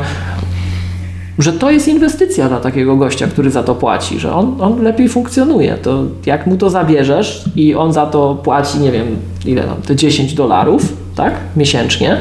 że 1.40 1.54
to 1.54 1.72
jest 1.72 1.88
inwestycja 1.88 2.48
dla 2.48 2.60
takiego 2.60 2.96
gościa, 2.96 3.28
który 3.28 3.52
za 3.52 3.64
to 3.64 3.76
płaci, 3.76 4.20
że 4.20 4.34
on, 4.34 4.56
on 4.62 4.84
lepiej 4.84 5.10
funkcjonuje. 5.10 5.78
To 5.78 6.04
jak 6.26 6.48
mu 6.48 6.58
to 6.58 6.70
zabierzesz 6.70 7.46
i 7.56 7.76
on 7.76 7.94
za 7.94 8.06
to 8.06 8.36
płaci, 8.36 8.80
nie 8.80 8.92
wiem, 8.92 9.08
ile 9.46 9.64
tam, 9.64 9.82
te 9.82 9.96
10 9.96 10.34
dolarów, 10.34 10.94
tak, 11.16 11.34
miesięcznie, 11.56 12.18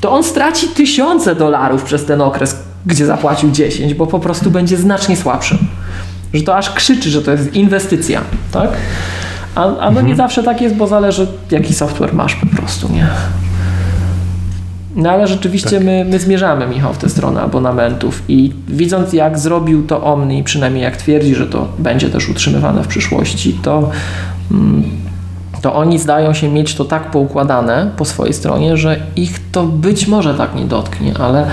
to 0.00 0.12
on 0.12 0.24
straci 0.24 0.68
tysiące 0.68 1.34
dolarów 1.34 1.82
przez 1.84 2.04
ten 2.04 2.20
okres, 2.20 2.56
gdzie 2.86 3.06
zapłacił 3.06 3.50
10, 3.50 3.94
bo 3.94 4.06
po 4.06 4.18
prostu 4.18 4.50
będzie 4.50 4.76
znacznie 4.76 5.16
słabszy. 5.16 5.58
Że 6.34 6.42
to 6.42 6.56
aż 6.56 6.70
krzyczy, 6.70 7.10
że 7.10 7.22
to 7.22 7.30
jest 7.30 7.54
inwestycja, 7.54 8.20
tak? 8.52 8.70
A, 9.54 9.76
a 9.76 9.90
no 9.90 10.00
nie 10.00 10.16
zawsze 10.16 10.42
tak 10.42 10.60
jest, 10.60 10.74
bo 10.74 10.86
zależy 10.86 11.26
jaki 11.50 11.74
software 11.74 12.14
masz 12.14 12.34
po 12.34 12.46
prostu, 12.46 12.92
nie? 12.92 13.06
No 14.96 15.10
ale 15.10 15.26
rzeczywiście 15.26 15.80
my, 15.80 16.06
my 16.08 16.18
zmierzamy, 16.18 16.66
Michał, 16.66 16.94
w 16.94 16.98
tę 16.98 17.08
stronę 17.08 17.40
abonamentów 17.42 18.22
i 18.28 18.52
widząc 18.68 19.12
jak 19.12 19.38
zrobił 19.38 19.86
to 19.86 20.02
Omni, 20.04 20.44
przynajmniej 20.44 20.82
jak 20.82 20.96
twierdzi, 20.96 21.34
że 21.34 21.46
to 21.46 21.68
będzie 21.78 22.10
też 22.10 22.28
utrzymywane 22.28 22.82
w 22.82 22.86
przyszłości, 22.86 23.58
to, 23.62 23.90
mm, 24.50 24.82
to 25.62 25.74
oni 25.74 25.98
zdają 25.98 26.34
się 26.34 26.48
mieć 26.48 26.74
to 26.74 26.84
tak 26.84 27.10
poukładane 27.10 27.90
po 27.96 28.04
swojej 28.04 28.34
stronie, 28.34 28.76
że 28.76 28.96
ich 29.16 29.50
to 29.52 29.64
być 29.64 30.08
może 30.08 30.34
tak 30.34 30.54
nie 30.54 30.64
dotknie, 30.64 31.14
ale, 31.18 31.46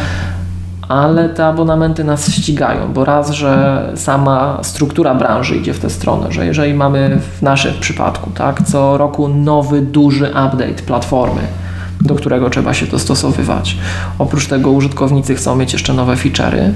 ale 0.88 1.30
te 1.30 1.46
abonamenty 1.46 2.04
nas 2.04 2.32
ścigają, 2.32 2.94
bo 2.94 3.06
raz, 3.06 3.32
że 3.32 3.84
sama 3.96 4.60
struktura 4.62 5.16
branży 5.16 5.56
idzie 5.56 5.74
w 5.74 5.80
tę 5.80 5.89
stronę, 5.89 6.32
że 6.32 6.46
jeżeli 6.46 6.74
mamy 6.74 7.20
w 7.39 7.42
naszym 7.42 7.74
przypadku 7.80 8.30
tak, 8.30 8.64
co 8.64 8.98
roku 8.98 9.28
nowy, 9.28 9.82
duży 9.82 10.26
update 10.26 10.84
platformy, 10.86 11.42
do 12.02 12.16
którego 12.16 12.49
trzeba 12.49 12.74
się 12.74 12.86
dostosowywać. 12.86 13.78
Oprócz 14.20 14.47
tego 14.47 14.72
użytkownicy 14.72 15.36
chcą 15.36 15.56
mieć 15.56 15.74
jeszcze 15.74 15.93
nowe 15.93 16.16
feature'y. 16.16 16.72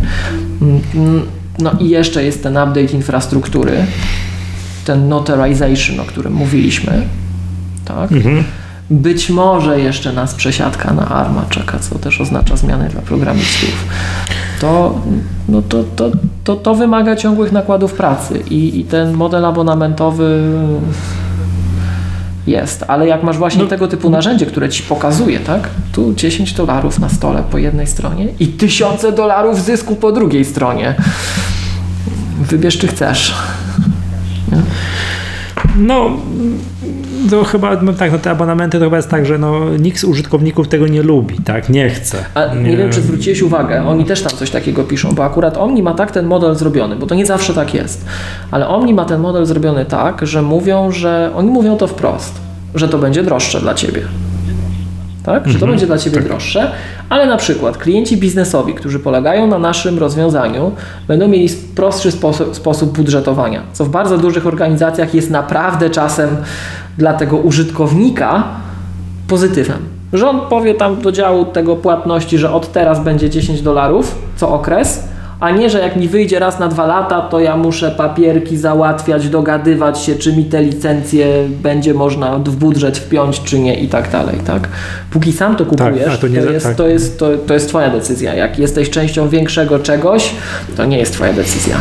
Mm, 0.62 1.22
No 1.60 1.72
i 1.80 1.90
jeszcze 1.90 2.24
jest 2.24 2.44
ten 2.44 2.58
update 2.58 2.82
infrastruktury, 2.94 3.86
ten 4.86 5.10
notarization, 5.10 6.00
o 6.00 6.04
którym 6.04 6.34
mówiliśmy. 6.34 7.02
Tak? 7.86 8.12
Mhm. 8.12 8.44
Być 8.90 9.30
może 9.30 9.80
jeszcze 9.80 10.14
nas 10.14 10.36
przesiadka 10.36 10.94
na 10.94 11.08
ARMA 11.10 11.46
czeka, 11.50 11.80
co 11.80 12.00
też 12.00 12.22
oznacza 12.22 12.56
zmiany 12.56 12.90
dla 12.90 13.02
programistów. 13.02 13.86
To, 14.62 15.02
no 15.50 15.62
to, 15.62 15.84
to, 15.84 16.12
to, 16.44 16.56
to 16.56 16.76
wymaga 16.76 17.16
ciągłych 17.16 17.52
nakładów 17.52 17.94
pracy 17.94 18.44
i, 18.50 18.80
i 18.80 18.84
ten 18.84 19.14
model 19.14 19.46
abonamentowy 19.46 20.44
jest, 22.48 22.84
ale 22.88 23.08
jak 23.08 23.24
masz 23.24 23.38
właśnie 23.38 23.64
No. 23.64 23.70
tego 23.70 23.88
typu 23.88 24.10
narzędzie, 24.10 24.46
które 24.46 24.70
ci 24.70 24.84
pokazuje, 24.84 25.40
tak? 25.40 25.70
Tu 25.92 26.14
10 26.14 26.54
dolarów 26.54 27.00
na 27.00 27.10
stole 27.10 27.44
po 27.52 27.58
jednej 27.58 27.88
stronie 27.88 28.28
i 28.40 28.48
tysiące 28.48 29.12
dolarów 29.12 29.62
zysku 29.64 29.96
po 29.96 30.12
drugiej 30.12 30.46
stronie. 30.46 30.96
Wybierz 32.42 32.78
czy 32.78 32.88
chcesz. 32.88 33.34
No, 35.78 36.10
to 37.30 37.44
chyba 37.44 37.82
no 37.82 37.94
tak, 37.94 38.12
no 38.12 38.18
te 38.18 38.32
abonamenty 38.32 38.80
to 38.80 38.86
chyba 38.86 38.98
jest 38.98 39.10
tak, 39.10 39.26
że 39.26 39.38
no, 39.38 39.70
nikt 39.80 40.00
z 40.00 40.04
użytkowników 40.04 40.68
tego 40.68 40.88
nie 40.88 41.04
lubi, 41.04 41.38
tak, 41.46 41.70
nie 41.70 41.90
chce. 41.90 42.18
A 42.34 42.56
nie, 42.56 42.78
wiem, 42.78 42.92
czy 42.92 43.02
zwróciłeś 43.02 43.42
uwagę, 43.42 43.88
oni 43.88 44.06
też 44.06 44.22
tam 44.22 44.38
coś 44.38 44.50
takiego 44.50 44.84
piszą, 44.84 45.12
bo 45.12 45.24
akurat 45.26 45.58
Omni 45.58 45.84
ma 45.84 45.94
tak 45.94 46.12
ten 46.12 46.26
model 46.26 46.56
zrobiony, 46.56 46.96
bo 46.96 47.08
to 47.08 47.16
nie 47.16 47.26
zawsze 47.26 47.54
tak 47.54 47.74
jest, 47.74 48.06
ale 48.52 48.68
Omni 48.68 48.94
ma 48.94 49.06
ten 49.06 49.22
model 49.22 49.46
zrobiony 49.46 49.86
tak, 49.86 50.28
że 50.28 50.42
mówią, 50.42 50.92
że 50.92 51.32
oni 51.36 51.50
mówią 51.50 51.78
to 51.78 51.88
wprost, 51.88 52.34
że 52.76 52.90
to 52.90 52.98
będzie 52.98 53.24
droższe 53.24 53.62
dla 53.62 53.74
ciebie. 53.74 54.02
Tak? 55.26 55.48
Że 55.48 55.60
to 55.60 55.68
będzie 55.68 55.86
dla 55.86 55.98
Ciebie 55.98 56.22
droższe, 56.22 56.72
ale 57.10 57.28
na 57.28 57.38
przykład 57.38 57.78
klienci 57.78 58.18
biznesowi, 58.18 58.74
którzy 58.74 59.00
polegają 59.00 59.48
na 59.48 59.60
naszym 59.60 60.00
rozwiązaniu, 60.00 60.72
będą 61.08 61.28
mieli 61.28 61.50
prostszy 61.76 62.12
sposób, 62.12 62.56
sposób 62.56 62.98
budżetowania, 62.98 63.62
co 63.74 63.86
w 63.86 63.90
bardzo 63.90 64.18
dużych 64.18 64.48
organizacjach 64.48 65.14
jest 65.14 65.30
naprawdę 65.30 65.90
czasem 65.90 66.30
dla 66.98 67.14
tego 67.14 67.38
użytkownika 67.38 68.44
pozytywem. 69.28 69.78
On 70.26 70.42
powie 70.50 70.74
tam 70.74 71.02
do 71.02 71.12
działu 71.12 71.46
tego 71.46 71.76
płatności, 71.76 72.38
że 72.38 72.52
od 72.52 72.72
teraz 72.72 73.04
będzie 73.04 73.30
10 73.30 73.62
dolarów 73.62 74.16
co 74.36 74.50
okres, 74.50 75.08
a 75.40 75.52
nie, 75.52 75.70
że 75.70 75.80
jak 75.80 75.96
mi 75.96 76.08
wyjdzie 76.08 76.40
raz 76.40 76.60
na 76.60 76.68
dwa 76.68 76.86
lata, 76.86 77.22
to 77.22 77.40
ja 77.40 77.58
muszę 77.58 77.92
papierki 77.92 78.58
załatwiać, 78.58 79.30
dogadywać 79.30 80.00
się, 80.00 80.16
czy 80.16 80.36
mi 80.36 80.46
te 80.46 80.62
licencje 80.64 81.28
będzie 81.64 81.94
można 81.94 82.38
w 82.38 82.56
budżet 82.56 82.98
wpiąć, 82.98 83.42
czy 83.42 83.60
nie 83.60 83.80
i 83.80 83.88
tak 83.88 84.12
dalej, 84.12 84.36
tak? 84.48 84.68
Póki 85.12 85.32
sam 85.34 85.56
to 85.56 85.66
kupujesz, 85.66 86.08
a 86.08 86.12
to 86.12 86.18
to, 86.18 86.28
nie 86.28 86.42
za- 86.44 86.52
jest, 86.52 86.66
tak. 86.66 86.76
to, 86.76 86.88
jest, 86.88 87.20
to, 87.20 87.28
to 87.48 87.54
jest 87.54 87.70
twoja 87.70 87.90
decyzja. 87.90 88.34
Jak 88.34 88.60
jesteś 88.60 88.90
częścią 88.90 89.30
większego 89.30 89.80
czegoś, 89.80 90.30
to 90.78 90.86
nie 90.86 90.98
jest 90.98 91.14
twoja 91.14 91.34
decyzja. 91.34 91.76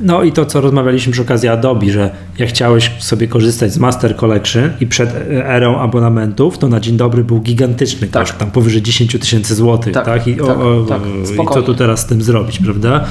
No 0.00 0.22
i 0.22 0.32
to, 0.32 0.46
co 0.46 0.60
rozmawialiśmy 0.60 1.12
przy 1.12 1.22
okazji 1.22 1.48
Adobe, 1.48 1.90
że 1.90 2.10
jak 2.38 2.48
chciałeś 2.48 2.90
sobie 2.98 3.28
korzystać 3.28 3.72
z 3.72 3.78
Master 3.78 4.16
Collection 4.16 4.70
i 4.80 4.86
przed 4.86 5.10
erą 5.30 5.78
abonamentów, 5.78 6.58
to 6.58 6.68
na 6.68 6.80
dzień 6.80 6.96
dobry 6.96 7.24
był 7.24 7.40
gigantyczny 7.40 8.08
Tak. 8.08 8.22
koszt, 8.22 8.38
tam 8.38 8.50
powyżej 8.50 8.82
10 8.82 9.18
tysięcy 9.20 9.54
złotych, 9.54 9.92
Tak, 9.94 10.04
tak? 10.04 10.26
I, 10.26 10.36
tak, 10.36 10.58
o, 10.58 10.80
o, 10.80 10.84
tak, 10.88 11.00
I 11.34 11.54
co 11.54 11.62
tu 11.62 11.74
teraz 11.74 12.00
z 12.00 12.06
tym 12.06 12.22
zrobić, 12.22 12.58
prawda? 12.58 13.04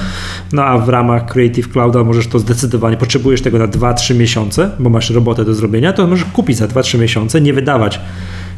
No 0.52 0.64
a 0.64 0.78
w 0.78 0.88
ramach 0.88 1.26
Creative 1.26 1.68
Clouda 1.68 2.04
możesz 2.04 2.26
to 2.26 2.38
zdecydowanie, 2.38 2.96
potrzebujesz 2.96 3.42
tego 3.42 3.58
na 3.58 3.68
2-3 3.68 4.14
miesiące, 4.14 4.70
bo 4.78 4.90
masz 4.90 5.10
robotę 5.10 5.44
do 5.44 5.54
zrobienia, 5.54 5.92
to 5.92 6.06
możesz 6.06 6.24
kupić 6.24 6.56
za 6.56 6.66
2-3 6.66 6.98
miesiące, 6.98 7.40
nie 7.40 7.52
wydawać 7.52 8.00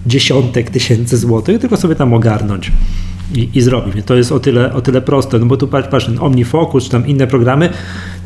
dziesiątek 0.07 0.70
tysięcy 0.70 1.16
złotych, 1.16 1.61
tylko 1.61 1.77
sobie 1.77 1.95
tam 1.95 2.14
ogarnąć. 2.14 2.72
I, 3.35 3.49
i 3.55 3.61
zrobić. 3.61 4.07
To 4.07 4.14
jest 4.14 4.33
o 4.33 4.41
tyle, 4.41 4.72
o 4.72 4.81
tyle 4.81 5.03
proste, 5.03 5.39
no 5.39 5.47
bo 5.47 5.57
tu 5.57 5.68
patrz, 5.68 5.89
patrz 5.89 6.07
ten 6.07 6.18
OmniFocus, 6.20 6.85
czy 6.85 6.91
tam 6.91 7.07
inne 7.07 7.27
programy 7.27 7.68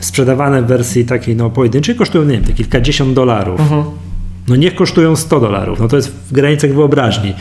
sprzedawane 0.01 0.63
w 0.63 0.67
wersji 0.67 1.05
takiej 1.05 1.37
no, 1.37 1.51
pojedynczej 1.51 1.95
kosztują, 1.95 2.25
nie 2.25 2.33
wiem, 2.33 2.45
te 2.45 2.53
kilkadziesiąt 2.53 3.15
dolarów. 3.15 3.61
No 4.49 4.57
niech 4.57 4.75
kosztują 4.75 5.17
100 5.17 5.41
dolarów, 5.41 5.81
no 5.81 5.89
to 5.89 5.97
jest 5.97 6.09
w 6.09 6.33
granicach 6.33 6.75
wyobraźni 6.75 7.35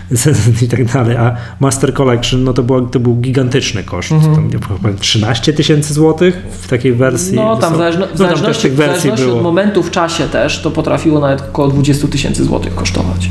i 0.64 0.68
tak 0.68 0.84
dalej, 0.84 1.16
a 1.16 1.36
Master 1.60 1.94
Collection, 1.94 2.44
no 2.44 2.52
to, 2.52 2.62
było, 2.62 2.80
to 2.80 3.00
był 3.00 3.16
gigantyczny 3.16 3.84
koszt, 3.84 4.08
tam, 4.08 4.44
nie 4.44 4.50
wiem, 4.50 4.60
chyba 4.62 4.92
13 4.92 5.52
tysięcy 5.52 5.94
złotych 5.94 6.42
w 6.60 6.68
takiej 6.68 6.92
wersji. 6.92 7.36
No 7.36 7.56
tam 7.56 7.74
w, 7.74 7.76
zależno, 7.76 8.06
w 8.06 8.10
no, 8.10 8.16
tam 8.16 8.26
zależności, 8.26 8.70
w 8.70 8.76
zależności 8.76 9.24
od 9.24 9.42
momentu 9.42 9.82
w 9.82 9.90
czasie 9.90 10.24
też, 10.24 10.62
to 10.62 10.70
potrafiło 10.70 11.20
nawet 11.20 11.40
około 11.40 11.68
20 11.68 12.08
tysięcy 12.08 12.44
złotych 12.44 12.74
kosztować. 12.74 13.30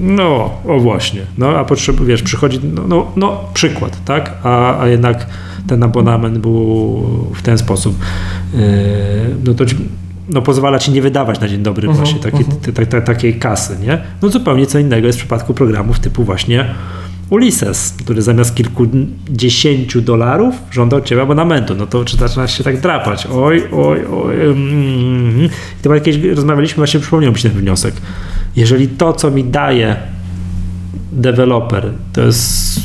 No, 0.00 0.50
o 0.68 0.80
właśnie. 0.80 1.20
No, 1.38 1.48
a 1.58 1.64
potrzeb, 1.64 2.00
wiesz, 2.00 2.22
przychodzi, 2.22 2.60
no, 2.74 2.82
no, 2.88 3.06
no 3.16 3.40
przykład, 3.54 4.04
tak? 4.04 4.32
A, 4.42 4.80
a 4.80 4.88
jednak 4.88 5.26
ten 5.66 5.82
abonament 5.82 6.38
był 6.38 7.02
w 7.34 7.42
ten 7.42 7.58
sposób, 7.58 7.98
yy, 8.54 8.60
no 9.44 9.54
to 9.54 9.64
no, 10.28 10.42
pozwala 10.42 10.78
ci 10.78 10.92
nie 10.92 11.02
wydawać 11.02 11.40
na 11.40 11.48
dzień 11.48 11.62
dobry 11.62 11.88
Mhm, 11.88 12.04
właśnie 12.04 12.22
takiej, 12.22 12.40
mhm. 12.40 12.60
te- 12.60 12.72
te- 12.72 12.86
te- 12.86 13.02
takiej 13.02 13.38
kasy, 13.38 13.76
nie? 13.82 13.98
No 14.22 14.28
zupełnie 14.28 14.66
co 14.66 14.78
innego 14.78 15.06
jest 15.06 15.18
w 15.18 15.22
przypadku 15.22 15.54
programów 15.54 16.00
typu 16.00 16.24
właśnie 16.24 16.74
Ulysses, 17.30 17.94
który 17.98 18.22
zamiast 18.22 18.54
kilkudziesięciu 18.54 20.00
dolarów 20.00 20.54
żąda 20.70 20.96
od 20.96 21.04
ciebie 21.04 21.22
abonamentu. 21.22 21.74
No 21.74 21.86
to 21.86 22.04
czy 22.04 22.16
zaczynasz 22.16 22.58
się 22.58 22.64
tak 22.64 22.80
drapać? 22.80 23.26
Oj, 23.26 23.62
oj, 23.72 24.06
oj. 24.06 24.34
Mm. 24.34 25.44
I 25.44 25.82
to 25.82 25.94
jakieś 25.94 26.16
rozmawialiśmy, 26.22 26.76
właśnie 26.76 27.00
przypomniał 27.00 27.32
mi 27.32 27.38
się 27.38 27.50
ten 27.50 27.58
wniosek. 27.58 27.94
Jeżeli 28.56 28.88
to, 28.88 29.12
co 29.12 29.30
mi 29.30 29.44
daje 29.44 29.96
deweloper, 31.12 31.90
to 32.12 32.20
jest 32.20 32.80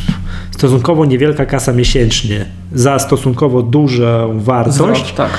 stosunkowo 0.51 1.05
niewielka 1.05 1.45
kasa 1.45 1.73
miesięcznie 1.73 2.45
za 2.73 2.99
stosunkowo 2.99 3.61
dużą 3.61 4.39
wartość, 4.39 4.75
Zwrot, 4.75 5.15
tak. 5.15 5.37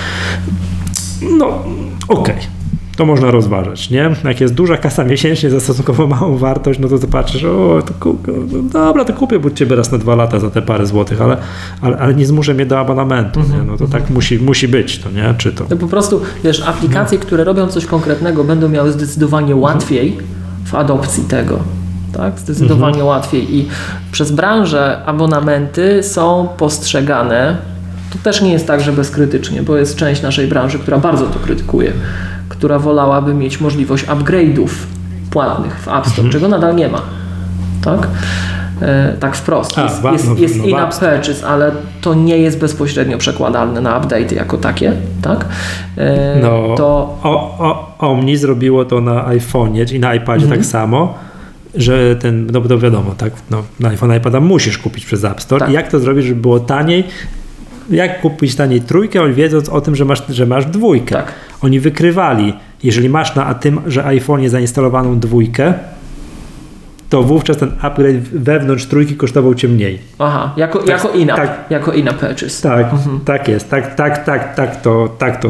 no 1.38 1.64
okej. 2.08 2.59
To 3.00 3.06
można 3.06 3.30
rozważać, 3.30 3.90
nie? 3.90 4.10
Jak 4.24 4.40
jest 4.40 4.54
duża 4.54 4.76
kasa 4.76 5.04
miesięcznie 5.04 5.50
za 5.50 5.60
stosunkowo 5.60 6.06
małą 6.06 6.36
wartość, 6.36 6.80
no 6.80 6.88
to 6.88 6.98
zobaczysz, 6.98 7.44
o, 7.44 7.82
to 7.86 7.94
ku, 8.00 8.18
no 8.52 8.62
dobra, 8.62 9.04
to 9.04 9.12
kupię 9.12 9.40
od 9.46 9.54
ciebie 9.54 9.76
raz 9.76 9.92
na 9.92 9.98
dwa 9.98 10.14
lata 10.14 10.38
za 10.38 10.50
te 10.50 10.62
parę 10.62 10.86
złotych, 10.86 11.22
ale, 11.22 11.36
ale, 11.80 11.98
ale 11.98 12.14
nie 12.14 12.26
zmuszę 12.26 12.54
mnie 12.54 12.66
do 12.66 12.78
abonamentu, 12.78 13.40
nie? 13.40 13.62
No 13.66 13.76
to 13.76 13.88
tak 13.88 14.10
musi, 14.10 14.38
musi 14.38 14.68
być, 14.68 14.98
to 14.98 15.10
nie? 15.10 15.34
Czy 15.38 15.52
to... 15.52 15.64
To 15.64 15.76
po 15.76 15.86
prostu, 15.86 16.20
wiesz, 16.44 16.62
aplikacje, 16.68 17.18
które 17.18 17.44
robią 17.44 17.66
coś 17.66 17.86
konkretnego, 17.86 18.44
będą 18.44 18.68
miały 18.68 18.92
zdecydowanie 18.92 19.56
łatwiej 19.56 20.18
w 20.64 20.74
adopcji 20.74 21.24
tego. 21.24 21.58
Tak? 22.12 22.38
Zdecydowanie 22.38 23.04
łatwiej. 23.04 23.56
I 23.56 23.68
przez 24.12 24.32
branżę 24.32 25.02
abonamenty 25.06 26.02
są 26.02 26.48
postrzegane. 26.56 27.56
To 28.12 28.18
też 28.18 28.42
nie 28.42 28.52
jest 28.52 28.66
tak, 28.66 28.80
że 28.80 28.92
bezkrytycznie, 28.92 29.62
bo 29.62 29.76
jest 29.76 29.96
część 29.96 30.22
naszej 30.22 30.46
branży, 30.48 30.78
która 30.78 30.98
bardzo 30.98 31.26
to 31.26 31.38
krytykuje, 31.38 31.92
która 32.60 32.78
wolałaby 32.78 33.34
mieć 33.34 33.60
możliwość 33.60 34.06
upgrade'ów 34.06 34.68
płatnych 35.30 35.80
w 35.80 35.88
App 35.88 36.06
Store, 36.06 36.28
czego 36.28 36.48
nadal 36.48 36.76
nie 36.76 36.88
ma. 36.88 37.02
Tak? 37.84 38.08
E, 38.82 39.12
tak 39.20 39.36
wprost. 39.36 39.78
A, 39.78 39.82
Jest, 40.12 40.28
no, 40.28 40.34
jest 40.38 40.56
no, 40.56 40.64
in-app 40.64 40.90
purchase, 40.94 41.46
ale 41.46 41.72
to 42.00 42.14
nie 42.14 42.38
jest 42.38 42.58
bezpośrednio 42.58 43.18
przekładalne 43.18 43.80
na 43.80 44.00
update'y 44.00 44.34
jako 44.36 44.58
takie. 44.58 44.92
Tak? 45.22 45.44
E, 45.96 46.40
No, 46.42 46.74
To 46.76 46.86
o, 47.22 47.58
o, 47.58 47.94
Omni 47.98 48.36
zrobiło 48.36 48.84
to 48.84 49.00
na 49.00 49.24
iPhone'ie 49.28 49.94
i 49.94 50.00
na 50.00 50.14
iPadzie 50.14 50.44
Mhm. 50.44 50.60
tak 50.60 50.66
samo, 50.70 51.14
że 51.74 52.16
ten, 52.16 52.46
no 52.52 52.60
bo 52.60 52.68
to 52.68 52.78
wiadomo, 52.78 53.10
tak, 53.16 53.32
no, 53.50 53.62
na 53.80 53.88
iPhone, 53.88 54.16
iPada 54.16 54.40
musisz 54.40 54.78
kupić 54.78 55.06
przez 55.06 55.24
App 55.24 55.40
Store. 55.42 55.60
Tak. 55.60 55.70
I 55.70 55.72
jak 55.72 55.88
to 55.90 56.00
zrobić, 56.00 56.24
żeby 56.26 56.40
było 56.40 56.60
taniej? 56.60 57.04
Jak 57.90 58.20
kupić 58.20 58.54
taniej 58.54 58.80
trójkę, 58.80 59.22
oni 59.22 59.34
wiedząc 59.34 59.68
o 59.68 59.80
tym, 59.80 59.96
że 59.96 60.04
masz, 60.04 60.22
że 60.28 60.46
masz 60.46 60.66
dwójkę. 60.66 61.14
tak. 61.14 61.32
Oni 61.60 61.80
wykrywali, 61.80 62.52
jeżeli 62.82 63.08
masz 63.08 63.34
na 63.34 63.54
tym, 63.54 63.80
że 63.86 64.02
iPhone'ie 64.02 64.48
zainstalowaną 64.48 65.20
dwójkę, 65.20 65.74
to 67.10 67.22
wówczas 67.22 67.56
ten 67.56 67.72
upgrade 67.80 68.20
wewnątrz 68.32 68.86
trójki 68.86 69.16
kosztował 69.16 69.54
cię 69.54 69.68
mniej. 69.68 69.98
Aha, 70.18 70.52
jako, 70.56 70.84
jako 70.86 71.08
in-app. 71.10 71.36
tak. 71.36 71.64
Jako 71.70 71.92
in-app 71.92 72.18
purchase. 72.18 72.62
Tak, 72.68 72.86
tak 73.24 73.48
jest, 73.48 73.70
tak, 73.70 73.94
tak, 73.94 74.24
tak, 74.24 74.54
tak 74.54 74.82
to, 74.82 75.08
tak 75.18 75.40
to. 75.42 75.48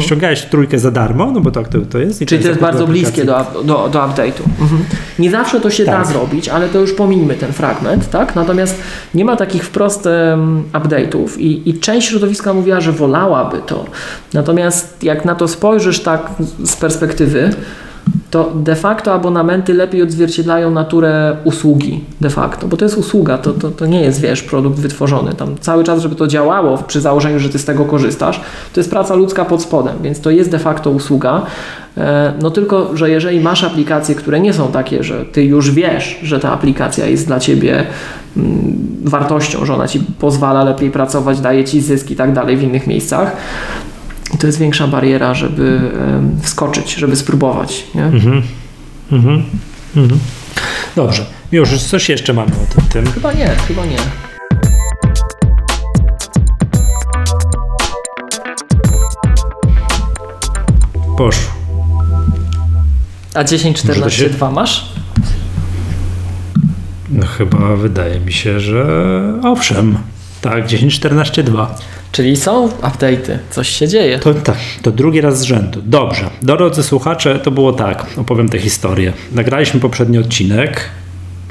Ściągałeś 0.00 0.42
trójkę 0.42 0.78
za 0.78 0.90
darmo, 0.90 1.30
no 1.30 1.40
bo 1.40 1.50
tak 1.50 1.68
to, 1.68 1.78
to 1.80 1.98
jest. 1.98 2.22
Mhm. 2.22 2.26
Czyli 2.26 2.42
to 2.42 2.48
jest 2.48 2.60
bardzo 2.60 2.86
bliskie 2.86 3.24
do, 3.24 3.46
do, 3.54 3.88
do 3.92 3.98
update'u. 3.98 4.42
Mhm. 4.60 4.84
Nie 5.18 5.30
zawsze 5.30 5.60
to 5.60 5.70
się 5.70 5.84
da 5.84 5.92
Tak. 5.92 6.06
zrobić, 6.06 6.48
ale 6.48 6.68
to 6.68 6.78
już 6.78 6.92
pomińmy 6.92 7.34
ten 7.34 7.52
fragment, 7.52 8.10
tak? 8.10 8.34
Natomiast 8.36 8.82
nie 9.14 9.24
ma 9.24 9.36
takich 9.36 9.64
wprost 9.64 10.06
em, 10.06 10.62
update'ów 10.72 11.38
i, 11.38 11.70
i 11.70 11.80
część 11.80 12.08
środowiska 12.08 12.54
mówiła, 12.54 12.80
że 12.80 12.92
wolałaby 12.92 13.58
to. 13.66 13.84
Natomiast 14.34 15.02
jak 15.02 15.24
na 15.24 15.34
to 15.34 15.48
spojrzysz 15.48 16.00
tak 16.00 16.30
z 16.64 16.76
perspektywy, 16.76 17.50
to 18.30 18.52
de 18.54 18.74
facto 18.74 19.12
abonamenty 19.14 19.74
lepiej 19.74 20.02
odzwierciedlają 20.02 20.70
naturę 20.70 21.36
usługi 21.44 22.04
de 22.20 22.30
facto, 22.30 22.68
bo 22.68 22.76
to 22.76 22.84
jest 22.84 22.98
usługa, 22.98 23.38
to, 23.38 23.52
to, 23.52 23.70
to 23.70 23.86
nie 23.86 24.00
jest, 24.00 24.20
wiesz, 24.20 24.42
produkt 24.42 24.78
wytworzony. 24.78 25.34
Tam 25.34 25.58
cały 25.60 25.84
czas, 25.84 26.02
żeby 26.02 26.14
to 26.14 26.26
działało 26.26 26.78
przy 26.78 27.00
założeniu, 27.00 27.38
że 27.38 27.48
ty 27.48 27.58
z 27.58 27.64
tego 27.64 27.84
korzystasz, 27.84 28.40
to 28.72 28.80
jest 28.80 28.90
praca 28.90 29.14
ludzka 29.14 29.44
pod 29.44 29.62
spodem, 29.62 29.94
więc 30.02 30.20
to 30.20 30.30
jest 30.30 30.50
de 30.50 30.58
facto 30.58 30.90
usługa. 30.90 31.42
E, 31.96 32.32
No 32.42 32.50
tylko, 32.50 32.96
że 32.96 33.10
jeżeli 33.10 33.40
masz 33.40 33.64
aplikacje, 33.64 34.14
które 34.14 34.40
nie 34.40 34.52
są 34.52 34.72
takie, 34.72 35.02
że 35.02 35.24
ty 35.24 35.44
już 35.44 35.70
wiesz, 35.70 36.18
że 36.22 36.40
ta 36.40 36.52
aplikacja 36.52 37.06
jest 37.06 37.26
dla 37.26 37.40
ciebie 37.40 37.86
mm, 38.36 38.78
wartością, 39.04 39.64
że 39.64 39.74
ona 39.74 39.88
ci 39.88 40.00
pozwala 40.18 40.64
lepiej 40.64 40.90
pracować, 40.90 41.40
daje 41.40 41.64
ci 41.64 41.80
zysk 41.80 42.10
i 42.10 42.16
tak 42.16 42.32
dalej 42.32 42.56
w 42.56 42.62
innych 42.62 42.86
miejscach, 42.86 43.36
to 44.38 44.46
jest 44.46 44.58
większa 44.58 44.86
bariera, 44.86 45.34
żeby 45.34 45.80
wskoczyć, 46.42 46.94
żeby 46.94 47.16
spróbować. 47.16 47.84
Nie? 47.94 48.04
Mhm. 48.04 48.42
Mhm. 49.12 49.42
Mhm. 49.96 50.20
Dobrze. 50.96 51.26
Już 51.52 51.82
coś 51.82 52.08
jeszcze 52.08 52.32
mamy 52.32 52.50
o 52.50 52.74
tym. 52.74 52.84
tym. 53.04 53.12
Chyba 53.12 53.32
nie, 53.32 53.48
chyba 53.68 53.84
nie. 53.86 53.96
Poszło. 61.16 61.50
A 63.34 63.44
10, 63.44 63.76
Może 63.76 63.86
to 63.88 63.94
14, 63.94 64.22
się- 64.24 64.30
2 64.30 64.50
masz? 64.50 64.92
No 67.10 67.26
chyba 67.26 67.76
wydaje 67.76 68.20
mi 68.20 68.32
się, 68.32 68.60
że 68.60 68.84
owszem. 69.44 69.98
Tak, 70.40 70.66
10, 70.66 70.94
14, 70.94 71.42
2. 71.42 71.74
Czyli 72.12 72.36
są 72.36 72.68
update'y, 72.68 73.38
coś 73.50 73.68
się 73.68 73.88
dzieje. 73.88 74.18
To 74.18 74.34
tak, 74.34 74.58
to 74.82 74.90
drugi 74.90 75.20
raz 75.20 75.38
z 75.38 75.42
rzędu. 75.42 75.82
Dobrze. 75.82 76.30
Drodzy 76.42 76.82
słuchacze, 76.82 77.38
to 77.38 77.50
było 77.50 77.72
tak. 77.72 78.06
Opowiem 78.16 78.48
tę 78.48 78.58
historię. 78.58 79.12
Nagraliśmy 79.32 79.80
poprzedni 79.80 80.18
odcinek. 80.18 80.90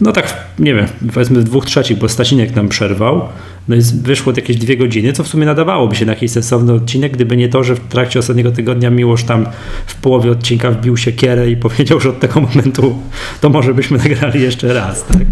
No 0.02 0.12
tak, 0.12 0.38
nie 0.60 0.76
wiem, 0.76 0.86
powiedzmy 1.14 1.40
w 1.40 1.44
dwóch 1.44 1.66
trzecich, 1.66 1.98
bo 1.98 2.10
Stasinek 2.10 2.56
nam 2.56 2.70
przerwał. 2.70 3.22
No 3.68 3.76
i 3.76 3.82
wyszło 3.82 4.34
jakieś 4.36 4.58
dwie 4.58 4.78
godziny, 4.78 5.14
co 5.14 5.24
w 5.24 5.28
sumie 5.28 5.46
nadawałoby 5.46 5.96
się 5.96 6.06
na 6.06 6.12
jakiś 6.12 6.32
sensowny 6.32 6.74
odcinek, 6.74 7.12
gdyby 7.12 7.38
nie 7.38 7.50
to, 7.50 7.64
że 7.64 7.76
w 7.76 7.80
trakcie 7.80 8.20
ostatniego 8.20 8.52
tygodnia 8.52 8.90
Miłosz 8.90 9.24
tam 9.24 9.46
w 9.86 9.96
połowie 9.96 10.32
odcinka 10.32 10.72
wbił 10.72 10.98
się 10.98 11.12
kierę 11.12 11.50
i 11.52 11.58
powiedział, 11.68 12.00
że 12.00 12.10
od 12.10 12.20
tego 12.20 12.42
momentu 12.42 13.00
to 13.42 13.50
może 13.50 13.74
byśmy 13.74 13.98
nagrali 13.98 14.42
jeszcze 14.42 14.74
raz, 14.74 15.06
tak? 15.06 15.26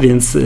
Więc 0.00 0.34
yy, 0.34 0.42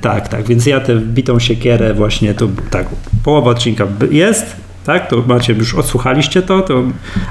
tak, 0.00 0.28
tak, 0.28 0.46
więc 0.46 0.66
ja 0.66 0.80
tę 0.80 0.96
wbitą 0.96 1.38
siekierę 1.38 1.94
właśnie, 1.94 2.34
to 2.34 2.48
tak, 2.70 2.86
połowa 3.24 3.50
odcinka 3.50 3.86
jest, 4.10 4.56
tak, 4.88 5.10
to 5.10 5.22
macie, 5.26 5.52
już 5.52 5.74
odsłuchaliście 5.74 6.42
to, 6.42 6.62
to 6.62 6.82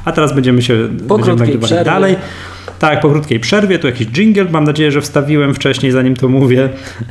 a 0.05 0.11
teraz 0.11 0.33
będziemy 0.35 0.61
się 0.61 0.87
będziemy 0.87 1.59
przerwie. 1.59 1.85
dalej. 1.85 2.15
Tak, 2.79 3.01
po 3.01 3.09
krótkiej 3.09 3.39
przerwie, 3.39 3.79
tu 3.79 3.87
jakiś 3.87 4.07
jingle, 4.07 4.45
mam 4.45 4.63
nadzieję, 4.63 4.91
że 4.91 5.01
wstawiłem 5.01 5.53
wcześniej, 5.55 5.91
zanim 5.91 6.15
to 6.15 6.27
mówię. 6.29 6.69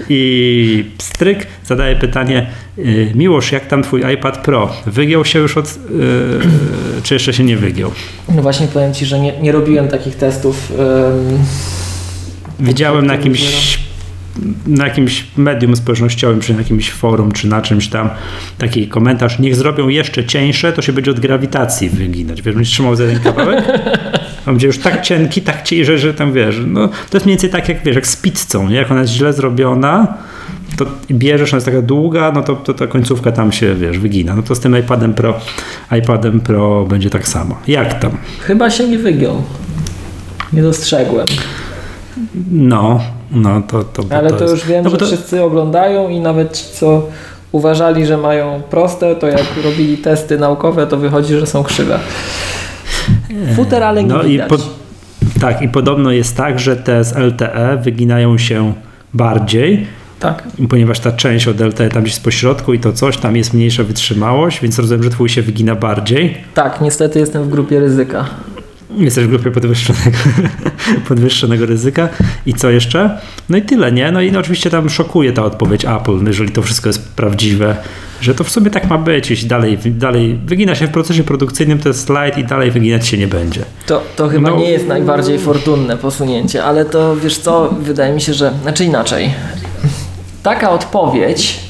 I 0.08 0.84
pstryk 0.98 1.46
zadaje 1.64 1.96
pytanie, 1.96 2.46
yy, 2.76 3.12
Miłosz, 3.14 3.52
jak 3.52 3.66
tam 3.66 3.82
twój 3.82 4.12
iPad 4.14 4.38
Pro? 4.38 4.72
Wygiął 4.86 5.24
się 5.24 5.38
już 5.38 5.56
od, 5.56 5.78
yy, 5.90 7.02
czy 7.02 7.14
jeszcze 7.14 7.32
się 7.32 7.44
nie 7.44 7.56
wygiął? 7.56 7.90
No 8.34 8.42
właśnie 8.42 8.66
powiem 8.66 8.94
Ci, 8.94 9.06
że 9.06 9.18
nie, 9.20 9.40
nie 9.40 9.52
robiłem 9.52 9.88
takich 9.88 10.16
testów. 10.16 10.72
em, 10.78 11.38
Widziałem 12.60 13.06
na 13.06 13.14
jakimś, 13.14 13.78
na 14.66 14.84
jakimś 14.84 15.26
medium 15.36 15.76
społecznościowym, 15.76 16.40
czy 16.40 16.52
na 16.52 16.58
jakimś 16.58 16.90
forum, 16.90 17.32
czy 17.32 17.48
na 17.48 17.62
czymś 17.62 17.88
tam 17.88 18.10
taki 18.58 18.88
komentarz, 18.88 19.38
niech 19.38 19.56
zrobią 19.56 19.88
jeszcze 19.88 20.24
cieńsze, 20.24 20.72
to 20.72 20.82
się 20.82 20.92
będzie 20.92 21.10
od 21.10 21.20
grawitacji 21.20 21.88
wyginać. 21.88 22.42
Wiesz, 22.42 22.54
będziesz 22.54 22.72
trzymał 22.72 22.96
za 22.96 23.06
ten 23.06 23.20
kawałek? 23.20 23.64
On 24.46 24.54
będzie 24.54 24.66
już 24.66 24.78
tak 24.78 25.02
cienki, 25.02 25.42
tak 25.42 25.64
że, 25.82 25.98
że 25.98 26.14
tam 26.14 26.32
wiesz, 26.32 26.56
no 26.66 26.88
to 26.88 27.16
jest 27.16 27.26
mniej 27.26 27.36
więcej 27.36 27.50
tak 27.50 27.68
jak 27.68 27.84
wiesz, 27.84 27.94
jak 27.94 28.06
z 28.06 28.16
pizzą, 28.16 28.68
nie? 28.68 28.76
jak 28.76 28.90
ona 28.90 29.00
jest 29.00 29.12
źle 29.12 29.32
zrobiona, 29.32 30.14
to 30.76 30.86
bierzesz, 31.10 31.52
ona 31.52 31.56
jest 31.56 31.66
taka 31.66 31.82
długa, 31.82 32.32
no 32.34 32.42
to, 32.42 32.56
to 32.56 32.74
ta 32.74 32.86
końcówka 32.86 33.32
tam 33.32 33.52
się, 33.52 33.74
wiesz, 33.74 33.98
wygina. 33.98 34.36
No 34.36 34.42
to 34.42 34.54
z 34.54 34.60
tym 34.60 34.78
iPadem 34.78 35.14
Pro, 35.14 35.40
iPadem 35.98 36.40
Pro 36.40 36.86
będzie 36.86 37.10
tak 37.10 37.28
samo. 37.28 37.58
Jak 37.68 38.00
tam? 38.00 38.10
chyba 38.40 38.70
się 38.70 38.88
nie 38.88 38.98
wygiął. 38.98 39.42
Nie 40.52 40.62
dostrzegłem. 40.62 41.26
No, 42.50 43.00
no 43.30 43.62
to, 43.62 43.84
to, 43.84 44.02
bo 44.02 44.16
Ale 44.16 44.30
to, 44.30 44.44
jest- 44.44 44.54
już 44.54 44.66
wiem, 44.66 44.84
no 44.84 44.90
że 44.90 44.96
to- 44.96 45.06
wszyscy 45.06 45.42
oglądają 45.42 46.08
i 46.08 46.20
nawet 46.20 46.52
ci, 46.58 46.64
co 46.72 47.02
uważali, 47.52 48.06
że 48.06 48.16
mają 48.16 48.62
proste, 48.70 49.16
to 49.16 49.26
jak 49.26 49.44
robili 49.64 49.98
testy 49.98 50.38
naukowe, 50.38 50.86
to 50.86 50.96
wychodzi, 50.96 51.34
że 51.34 51.46
są 51.46 51.62
krzywe. 51.62 51.98
Futer, 53.56 53.82
ale 53.84 54.02
nie 54.04 54.08
No 54.08 54.22
i 54.22 54.28
widać. 54.28 54.48
po, 54.48 54.56
tak, 55.40 55.62
i 55.62 55.68
podobno 55.68 56.10
jest 56.12 56.36
tak, 56.36 56.58
że 56.60 56.76
te 56.76 57.04
z 57.04 57.16
LTE 57.16 57.78
wyginają 57.82 58.38
się 58.38 58.72
bardziej, 59.14 59.86
Tak. 60.20 60.42
ponieważ 60.70 61.00
ta 61.00 61.12
część 61.12 61.48
od 61.48 61.60
LTE 61.60 61.88
tam 61.88 62.02
gdzieś 62.02 62.14
jest 62.14 62.24
pośrodku 62.24 62.74
i 62.74 62.78
to 62.78 62.92
coś, 62.92 63.16
tam 63.16 63.36
jest 63.36 63.54
mniejsza 63.54 63.84
wytrzymałość, 63.84 64.60
więc 64.60 64.78
rozumiem, 64.78 65.02
że 65.02 65.10
twój 65.10 65.28
się 65.28 65.42
wygina 65.42 65.74
bardziej. 65.74 66.36
Tak, 66.54 66.80
niestety 66.80 67.18
jestem 67.18 67.42
w 67.44 67.48
grupie 67.48 67.80
ryzyka. 67.80 68.24
Jesteś 68.96 69.24
w 69.24 69.28
grupie 69.28 69.50
podwyższonego, 69.50 70.18
podwyższonego 71.08 71.66
ryzyka. 71.66 72.08
I 72.46 72.54
co 72.54 72.70
jeszcze? 72.70 73.18
No 73.48 73.56
i 73.56 73.62
tyle, 73.62 73.92
nie? 73.92 74.12
No 74.12 74.20
i 74.20 74.32
no, 74.32 74.38
oczywiście 74.40 74.70
tam 74.70 74.90
szokuje 74.90 75.32
ta 75.32 75.44
odpowiedź 75.44 75.84
Apple, 75.84 76.26
jeżeli 76.26 76.50
to 76.52 76.62
wszystko 76.62 76.88
jest 76.88 77.08
prawdziwe, 77.08 77.76
że 78.20 78.34
to 78.34 78.44
w 78.44 78.50
sumie 78.50 78.70
tak 78.70 78.88
ma 78.90 78.98
być, 78.98 79.30
jeśli 79.30 79.48
dalej, 79.48 79.78
dalej 79.84 80.38
wygina 80.46 80.74
się 80.74 80.86
w 80.86 80.90
procesie 80.90 81.24
produkcyjnym, 81.24 81.78
to 81.78 81.88
jest 81.88 82.04
slajd 82.06 82.38
i 82.38 82.44
dalej 82.44 82.70
wyginać 82.70 83.06
się 83.08 83.18
nie 83.18 83.28
będzie. 83.28 83.64
To, 83.86 84.02
to 84.16 84.28
chyba 84.28 84.50
No. 84.50 84.56
nie 84.56 84.70
jest 84.70 84.86
najbardziej 84.86 85.38
fortunne 85.38 85.96
posunięcie, 85.96 86.64
ale 86.64 86.84
to 86.84 87.16
wiesz 87.16 87.38
co, 87.38 87.74
wydaje 87.80 88.14
mi 88.14 88.20
się, 88.20 88.34
że. 88.34 88.52
Znaczy 88.62 88.84
inaczej. 88.84 89.30
Taka 90.42 90.70
odpowiedź 90.70 91.60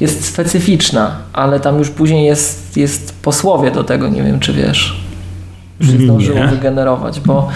jest 0.00 0.24
specyficzna, 0.24 1.16
ale 1.32 1.60
tam 1.60 1.78
już 1.78 1.90
później 1.90 2.26
jest, 2.26 2.76
jest 2.76 3.14
posłowie 3.22 3.70
do 3.70 3.84
tego, 3.84 4.08
nie 4.08 4.22
wiem 4.22 4.40
czy 4.40 4.52
wiesz. 4.52 5.07
Już 5.80 5.90
się 5.90 5.96
Nie. 5.98 6.04
zdążyło 6.04 6.46
wygenerować, 6.46 7.20
bo 7.20 7.48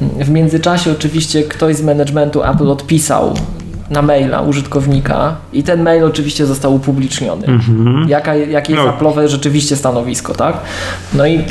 w 0.00 0.30
międzyczasie 0.30 0.92
oczywiście 0.92 1.42
ktoś 1.42 1.76
z 1.76 1.82
managementu 1.82 2.42
Apple 2.44 2.70
odpisał 2.70 3.34
na 3.90 4.02
maila 4.02 4.40
użytkownika 4.40 5.36
i 5.52 5.62
ten 5.62 5.82
mail 5.82 6.04
oczywiście 6.04 6.46
został 6.46 6.74
upubliczniony. 6.74 7.46
Jaka, 8.08 8.34
jakie 8.34 8.72
jest 8.72 8.84
No. 8.86 8.92
Apple'owe 8.92 9.28
rzeczywiście 9.28 9.76
stanowisko, 9.76 10.34
tak? 10.34 10.56
No 11.14 11.26
i 11.26 11.44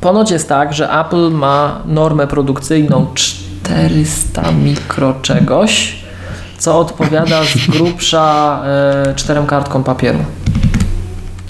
Ponoć 0.00 0.30
jest 0.30 0.48
tak, 0.48 0.72
że 0.72 0.90
Apple 1.00 1.30
ma 1.30 1.82
normę 1.86 2.26
produkcyjną 2.26 3.06
400 3.14 4.42
mikro 4.52 5.14
czegoś, 5.22 5.94
co 6.58 6.78
odpowiada 6.78 7.40
z 7.44 7.70
grubsza 7.70 8.62
e, 8.66 9.14
czterem 9.16 9.46
kartkom 9.46 9.84
papieru. 9.84 10.18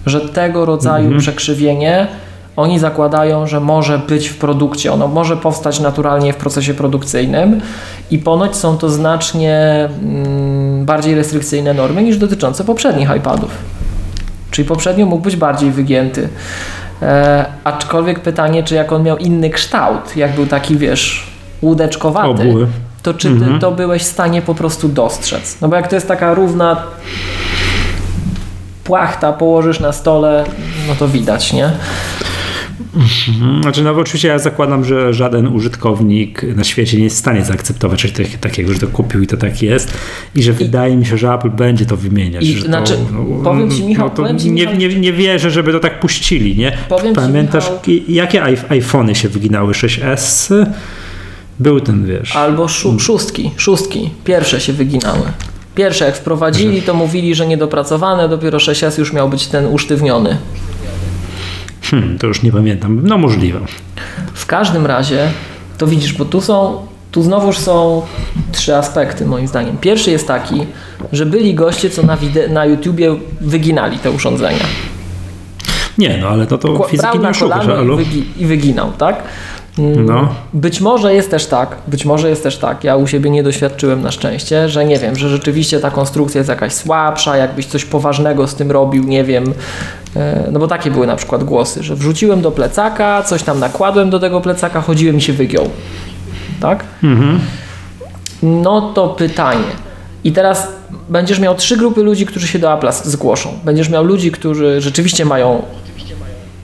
Że 0.06 0.20
tego 0.20 0.64
rodzaju 0.64 1.04
Mhm. 1.04 1.20
przekrzywienie 1.20 2.06
oni 2.56 2.78
zakładają, 2.78 3.46
że 3.46 3.60
może 3.60 3.98
być 3.98 4.28
w 4.28 4.36
produkcie. 4.36 4.92
Ono 4.92 5.08
może 5.08 5.36
powstać 5.36 5.80
naturalnie 5.80 6.32
w 6.32 6.36
procesie 6.36 6.74
produkcyjnym 6.74 7.60
i 8.10 8.18
ponoć 8.18 8.56
są 8.56 8.78
to 8.78 8.90
znacznie 8.90 9.88
mm, 10.02 10.84
bardziej 10.86 11.14
restrykcyjne 11.14 11.74
normy 11.74 12.02
niż 12.02 12.18
dotyczące 12.18 12.64
poprzednich 12.64 13.08
iPadów. 13.16 13.50
Czyli 14.50 14.68
poprzednio 14.68 15.06
mógł 15.06 15.22
być 15.22 15.36
bardziej 15.36 15.70
wygięty. 15.70 16.28
E, 17.02 17.44
aczkolwiek 17.64 18.20
pytanie, 18.20 18.62
czy 18.62 18.74
jak 18.74 18.92
on 18.92 19.02
miał 19.02 19.16
inny 19.16 19.50
kształt, 19.50 20.16
jak 20.16 20.34
był 20.34 20.46
taki, 20.46 20.76
wiesz, 20.76 21.26
łódeczkowaty, 21.62 22.28
Obły. 22.28 22.66
to 23.02 23.14
czy 23.14 23.28
ty 23.28 23.34
Mhm. 23.34 23.60
to 23.60 23.72
byłeś 23.72 24.02
w 24.02 24.06
stanie 24.06 24.42
po 24.42 24.54
prostu 24.54 24.88
dostrzec? 24.88 25.56
No 25.60 25.68
bo 25.68 25.76
jak 25.76 25.88
to 25.88 25.94
jest 25.94 26.08
taka 26.08 26.34
równa 26.34 26.76
płachta, 28.84 29.32
położysz 29.32 29.80
na 29.80 29.92
stole, 29.92 30.44
no 30.88 30.94
to 30.98 31.08
widać, 31.08 31.52
nie? 31.52 31.70
Mhm. 32.96 33.62
Znaczy, 33.62 33.82
no 33.82 33.94
bo 33.94 34.00
oczywiście 34.00 34.28
ja 34.28 34.38
zakładam, 34.38 34.84
że 34.84 35.12
żaden 35.14 35.46
użytkownik 35.48 36.42
na 36.56 36.64
świecie 36.64 36.96
nie 36.96 37.04
jest 37.04 37.16
w 37.16 37.18
stanie 37.18 37.44
zaakceptować 37.44 38.00
czegoś 38.02 38.16
tak- 38.30 38.40
takiego, 38.40 38.72
że 38.72 38.78
to 38.78 38.86
kupił 38.86 39.22
i 39.22 39.26
to 39.26 39.36
tak 39.36 39.62
jest 39.62 39.92
i 40.34 40.42
że 40.42 40.52
wydaje 40.52 40.96
mi 40.96 41.06
się, 41.06 41.18
że 41.18 41.32
Apple 41.32 41.50
będzie 41.50 41.86
to 41.86 41.96
wymieniać. 41.96 42.44
I 42.44 42.60
znaczy, 42.60 42.92
to, 42.92 43.42
powiem 43.44 43.70
ci, 43.70 43.84
Michał, 43.84 44.10
to 44.10 44.16
powiem 44.16 44.38
ci, 44.38 44.50
nie, 44.50 44.62
Michał- 44.66 44.76
nie, 44.78 44.88
nie 44.88 45.12
wierzę, 45.12 45.50
żeby 45.50 45.72
to 45.72 45.80
tak 45.80 46.00
puścili, 46.00 46.56
nie? 46.56 46.72
Powiem 46.88 47.14
ci, 47.14 47.20
Pamiętasz, 47.20 47.64
Michał- 47.64 47.80
ki- 47.80 48.04
jakie 48.08 48.38
iP- 48.40 48.64
iPhony 48.72 49.14
się 49.14 49.28
wyginały? 49.28 49.72
6S? 49.74 50.52
Był 51.60 51.80
ten, 51.80 52.06
wiesz... 52.06 52.36
Albo 52.36 52.66
szó- 52.66 52.98
szóstki, 53.00 53.50
szóstki, 53.56 54.10
pierwsze 54.24 54.60
się 54.60 54.72
wyginały. 54.72 55.22
Pierwsze 55.74 56.04
jak 56.04 56.16
wprowadzili, 56.16 56.82
to 56.82 56.94
mówili, 56.94 57.34
że 57.34 57.46
niedopracowane, 57.46 58.28
dopiero 58.28 58.58
6S 58.58 58.98
już 58.98 59.12
miał 59.12 59.28
być 59.28 59.46
ten 59.46 59.66
usztywniony. 59.66 60.36
Hmm, 62.00 62.18
to 62.18 62.26
już 62.26 62.42
nie 62.42 62.52
pamiętam. 62.52 63.00
No 63.04 63.18
możliwe. 63.18 63.60
W 64.34 64.46
każdym 64.46 64.86
razie, 64.86 65.30
to 65.78 65.86
widzisz, 65.86 66.12
bo 66.12 66.24
tu 66.24 66.40
są, 66.40 66.86
tu 67.10 67.22
znowuż 67.22 67.58
są 67.58 68.02
trzy 68.52 68.76
aspekty 68.76 69.26
moim 69.26 69.48
zdaniem. 69.48 69.76
Pierwszy 69.78 70.10
jest 70.10 70.26
taki, 70.28 70.66
że 71.12 71.26
byli 71.26 71.54
goście, 71.54 71.90
co 71.90 72.02
na, 72.02 72.16
wide- 72.16 72.50
na 72.50 72.64
YouTubie 72.66 73.16
wyginali 73.40 73.98
te 73.98 74.10
urządzenia. 74.10 74.64
Nie, 75.98 76.18
no 76.20 76.28
ale 76.28 76.46
to, 76.46 76.58
to 76.58 76.68
Kła- 76.68 76.88
fizyki 76.88 77.18
nie 77.18 77.28
oszukasz, 77.28 77.66
wygi- 77.66 78.22
i 78.38 78.46
wyginał, 78.46 78.92
tak? 78.98 79.22
Mm, 79.78 80.06
No. 80.06 80.34
Być 80.52 80.80
może 80.80 81.14
jest 81.14 81.30
też 81.30 81.46
tak, 81.46 81.76
być 81.86 82.04
może 82.04 82.28
jest 82.30 82.42
też 82.42 82.58
tak, 82.58 82.84
ja 82.84 82.96
u 82.96 83.06
siebie 83.06 83.30
nie 83.30 83.42
doświadczyłem 83.42 84.02
na 84.02 84.10
szczęście, 84.10 84.68
że 84.68 84.84
nie 84.84 84.98
wiem, 84.98 85.16
że 85.16 85.28
rzeczywiście 85.28 85.80
ta 85.80 85.90
konstrukcja 85.90 86.38
jest 86.38 86.48
jakaś 86.50 86.72
słabsza, 86.72 87.36
jakbyś 87.36 87.66
coś 87.66 87.84
poważnego 87.84 88.48
z 88.48 88.54
tym 88.54 88.70
robił, 88.70 89.04
nie 89.04 89.24
wiem, 89.24 89.54
e, 90.16 90.48
no 90.52 90.58
bo 90.58 90.66
takie 90.66 90.90
były 90.90 91.06
na 91.06 91.16
przykład 91.16 91.44
głosy, 91.44 91.82
że 91.82 91.96
wrzuciłem 91.96 92.40
do 92.40 92.50
plecaka, 92.50 93.22
coś 93.22 93.42
tam 93.42 93.60
nakładłem 93.60 94.10
do 94.10 94.20
tego 94.20 94.40
plecaka, 94.40 94.80
chodziłem 94.80 95.16
i 95.16 95.20
się 95.20 95.32
wygiął, 95.32 95.70
tak? 96.60 96.84
Mhm. 97.02 97.40
No 98.42 98.92
to 98.92 99.08
pytanie. 99.08 99.64
I 100.24 100.32
teraz 100.32 100.68
będziesz 101.08 101.38
miał 101.40 101.54
trzy 101.54 101.76
grupy 101.76 102.02
ludzi, 102.02 102.26
którzy 102.26 102.48
się 102.48 102.58
do 102.58 102.68
Apple'a 102.68 102.92
zgłoszą. 102.92 103.48
Będziesz 103.64 103.88
miał 103.88 104.04
ludzi, 104.04 104.30
którzy 104.30 104.80
rzeczywiście 104.80 105.24
mają 105.24 105.62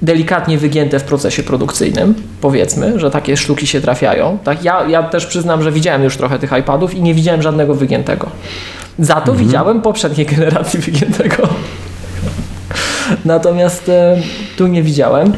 delikatnie 0.03 0.59
wygięte 0.59 0.99
w 0.99 1.05
procesie 1.05 1.43
produkcyjnym, 1.43 2.15
powiedzmy, 2.41 3.01
że 3.01 3.11
takie 3.11 3.37
sztuki 3.37 3.67
się 3.67 3.81
trafiają. 3.81 4.39
Tak? 4.45 4.65
Ja, 4.65 4.89
ja 4.89 5.03
też 5.03 5.27
przyznam, 5.27 5.63
że 5.63 5.73
widziałem 5.73 6.05
już 6.05 6.17
trochę 6.17 6.39
tych 6.39 6.53
iPadów 6.61 6.95
i 6.95 7.03
nie 7.03 7.15
widziałem 7.15 7.43
żadnego 7.43 7.75
wygiętego. 7.75 8.27
Za 8.99 9.15
to 9.15 9.35
widziałem 9.35 9.83
poprzedniej 9.83 10.27
generacji 10.37 10.81
wygiętego. 10.81 11.49
Natomiast 13.25 13.89
e, 13.89 14.17
tu 14.57 14.67
nie 14.67 14.83
widziałem. 14.83 15.33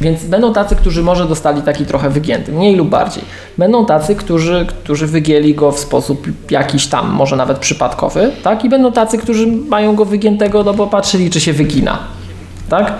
Więc 0.00 0.24
będą 0.24 0.52
tacy, 0.52 0.76
którzy 0.76 1.02
może 1.02 1.28
dostali 1.28 1.62
taki 1.62 1.86
trochę 1.86 2.10
wygięty, 2.10 2.52
mniej 2.52 2.76
lub 2.76 2.88
bardziej. 2.88 3.24
Będą 3.58 3.86
tacy, 3.86 4.14
którzy, 4.14 4.66
którzy 4.68 5.06
wygięli 5.06 5.54
go 5.54 5.72
w 5.72 5.78
sposób 5.78 6.26
jakiś 6.50 6.86
tam, 6.86 7.10
może 7.10 7.36
nawet 7.36 7.58
przypadkowy, 7.58 8.30
tak? 8.42 8.64
I 8.64 8.68
będą 8.68 8.92
tacy, 8.92 9.18
którzy 9.18 9.46
mają 9.46 9.94
go 9.94 10.04
wygiętego, 10.04 10.62
no 10.62 10.74
bo 10.74 10.86
patrzyli, 10.86 11.30
czy 11.30 11.40
się 11.40 11.52
wygina, 11.52 11.98
tak? 12.72 12.92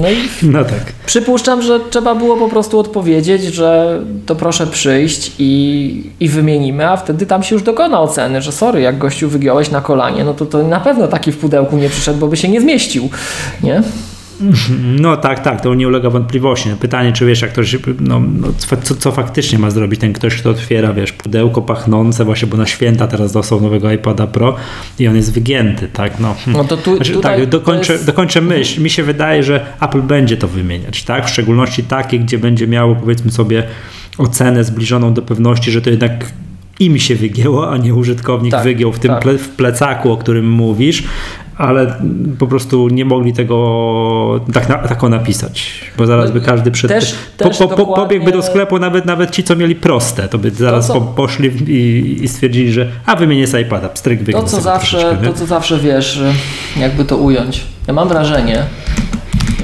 No 0.00 0.10
i 0.10 0.16
No 0.52 0.64
tak. 0.64 0.92
przypuszczam, 1.06 1.62
że 1.62 1.80
trzeba 1.90 2.14
było 2.14 2.36
po 2.36 2.48
prostu 2.48 2.78
odpowiedzieć, 2.78 3.42
że 3.42 4.00
to 4.26 4.36
proszę 4.36 4.66
przyjść 4.66 5.32
i, 5.38 6.10
i 6.20 6.28
wymienimy, 6.28 6.88
a 6.88 6.96
wtedy 6.96 7.26
tam 7.26 7.42
się 7.42 7.54
już 7.54 7.62
dokona 7.62 8.00
oceny, 8.00 8.42
że 8.42 8.52
sorry, 8.52 8.80
jak 8.80 8.98
gościu 8.98 9.28
wygiąłeś 9.28 9.70
na 9.70 9.80
kolanie, 9.80 10.24
no 10.24 10.34
to, 10.34 10.46
to 10.46 10.62
na 10.62 10.80
pewno 10.80 11.08
taki 11.08 11.32
w 11.32 11.38
pudełku 11.38 11.76
nie 11.76 11.88
przyszedł, 11.88 12.18
bo 12.18 12.28
by 12.28 12.36
się 12.36 12.48
nie 12.48 12.60
zmieścił, 12.60 13.08
nie? 13.62 13.82
No 15.00 15.16
tak, 15.16 15.40
tak, 15.42 15.60
to 15.60 15.74
nie 15.74 15.88
ulega 15.88 16.10
wątpliwości. 16.10 16.70
Pytanie, 16.80 17.12
czy 17.12 17.26
wiesz, 17.26 17.42
jak 17.42 17.52
ktoś, 17.52 17.76
no, 18.00 18.20
no, 18.40 18.48
co, 18.82 18.94
co, 18.94 19.12
faktycznie 19.12 19.58
ma 19.58 19.70
zrobić 19.70 20.00
ten 20.00 20.12
ktoś, 20.12 20.36
kto 20.36 20.50
otwiera, 20.50 20.92
wiesz, 20.92 21.12
pudełko 21.12 21.62
pachnące 21.62 22.24
właśnie, 22.24 22.48
bo 22.48 22.56
na 22.56 22.66
święta 22.66 23.06
teraz 23.06 23.32
dostał 23.32 23.60
nowego 23.60 23.92
iPada 23.92 24.26
Pro 24.26 24.56
i 24.98 25.08
on 25.08 25.16
jest 25.16 25.32
wygięty, 25.32 25.88
tak, 25.92 26.20
no. 26.20 26.34
No 26.46 26.64
to 26.64 26.76
tu, 26.76 26.96
Znaczy, 26.96 27.16
tak, 27.16 27.46
dokończę, 27.46 27.92
jest... 27.92 28.06
dokończę 28.06 28.40
myśl. 28.40 28.82
Mi 28.82 28.90
się 28.90 29.02
wydaje, 29.02 29.42
że 29.42 29.66
Apple 29.80 30.02
będzie 30.02 30.36
to 30.36 30.48
wymieniać, 30.48 31.04
tak? 31.04 31.26
W 31.26 31.30
szczególności 31.30 31.82
takie, 31.82 32.18
gdzie 32.18 32.38
będzie 32.38 32.66
miało, 32.66 32.94
powiedzmy 32.94 33.30
sobie, 33.30 33.62
ocenę 34.18 34.64
zbliżoną 34.64 35.14
do 35.14 35.22
pewności, 35.22 35.70
że 35.70 35.82
to 35.82 35.90
jednak 35.90 36.12
im 36.80 36.98
się 36.98 37.14
wygięło, 37.14 37.70
a 37.70 37.76
nie 37.76 37.94
użytkownik 37.94 38.52
Tak, 38.52 38.64
wygiął 38.64 38.92
w 38.92 38.98
tym 38.98 39.10
tak. 39.10 39.22
ple, 39.22 39.38
w 39.38 39.48
plecaku, 39.48 40.12
o 40.12 40.16
którym 40.16 40.50
mówisz, 40.50 41.04
ale 41.60 41.94
po 42.38 42.46
prostu 42.46 42.88
nie 42.88 43.04
mogli 43.04 43.32
tego 43.32 44.40
tak, 44.52 44.68
na, 44.68 44.74
tako 44.78 45.08
napisać, 45.08 45.80
bo 45.98 46.06
zaraz 46.06 46.30
by 46.30 46.40
każdy 46.40 46.70
przed... 46.70 46.90
No 46.90 46.96
Też- 46.96 47.14
po, 47.38 47.44
też 47.44 47.58
po, 47.58 47.68
po, 47.68 47.76
dokładnie- 47.76 48.04
pobiegłby 48.04 48.32
do 48.32 48.42
sklepu, 48.42 48.78
nawet, 48.78 49.04
nawet 49.04 49.30
ci, 49.30 49.44
co 49.44 49.56
mieli 49.56 49.74
proste, 49.74 50.28
to 50.28 50.38
by 50.38 50.50
zaraz 50.50 50.86
co- 50.86 50.94
po, 50.94 51.00
poszli 51.00 51.48
i, 51.72 52.24
i 52.24 52.28
stwierdzili, 52.28 52.72
że 52.72 52.88
a 53.06 53.16
wymienię 53.16 53.46
z 53.46 53.54
iPada, 53.66 53.88
pstryk 53.88 54.32
To 54.32 54.42
co, 54.42 54.60
zawsze, 54.60 55.16
to, 55.24 55.32
co 55.32 55.46
zawsze 55.46 55.78
wiesz, 55.78 56.20
jakby 56.76 57.04
to 57.04 57.16
ująć. 57.16 57.64
Ja 57.86 57.94
mam 57.94 58.08
wrażenie, 58.08 58.62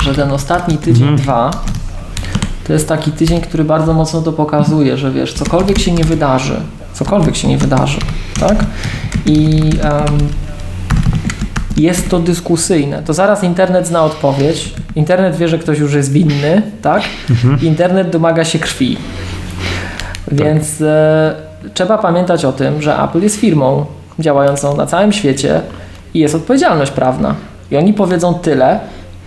że 0.02 0.14
ten 0.14 0.30
ostatni 0.32 0.78
tydzień, 0.78 1.02
Mhm. 1.08 1.16
dwa, 1.22 1.50
to 2.66 2.72
jest 2.72 2.88
taki 2.88 3.10
tydzień, 3.12 3.40
który 3.40 3.64
bardzo 3.64 3.92
mocno 3.94 4.22
to 4.22 4.32
pokazuje, 4.32 4.96
że 4.96 5.10
wiesz, 5.10 5.32
cokolwiek 5.32 5.78
się 5.78 5.92
nie 5.92 6.04
wydarzy, 6.04 6.56
cokolwiek 6.92 7.36
się 7.36 7.48
nie 7.48 7.58
wydarzy, 7.58 7.98
tak? 8.40 8.64
I 9.26 9.60
em, 9.82 10.04
jest 11.76 12.08
to 12.08 12.18
dyskusyjne. 12.18 13.02
To 13.02 13.14
zaraz 13.14 13.44
internet 13.44 13.86
zna 13.86 14.04
odpowiedź. 14.04 14.74
Internet 14.94 15.36
wie, 15.36 15.48
że 15.48 15.58
ktoś 15.58 15.78
już 15.78 15.94
jest 15.94 16.12
winny, 16.12 16.62
tak? 16.82 17.02
Mhm. 17.30 17.58
Internet 17.62 18.10
domaga 18.10 18.44
się 18.44 18.58
krwi. 18.58 18.96
Więc 20.32 20.80
e, 20.80 21.34
trzeba 21.74 21.98
pamiętać 21.98 22.44
o 22.44 22.52
tym, 22.52 22.82
że 22.82 23.02
Apple 23.02 23.22
jest 23.22 23.36
firmą 23.36 23.86
działającą 24.18 24.76
na 24.76 24.86
całym 24.86 25.12
świecie 25.12 25.60
i 26.14 26.18
jest 26.18 26.34
odpowiedzialność 26.34 26.92
prawna. 26.92 27.34
I 27.70 27.76
oni 27.76 27.94
powiedzą 27.94 28.34
tyle, 28.34 28.80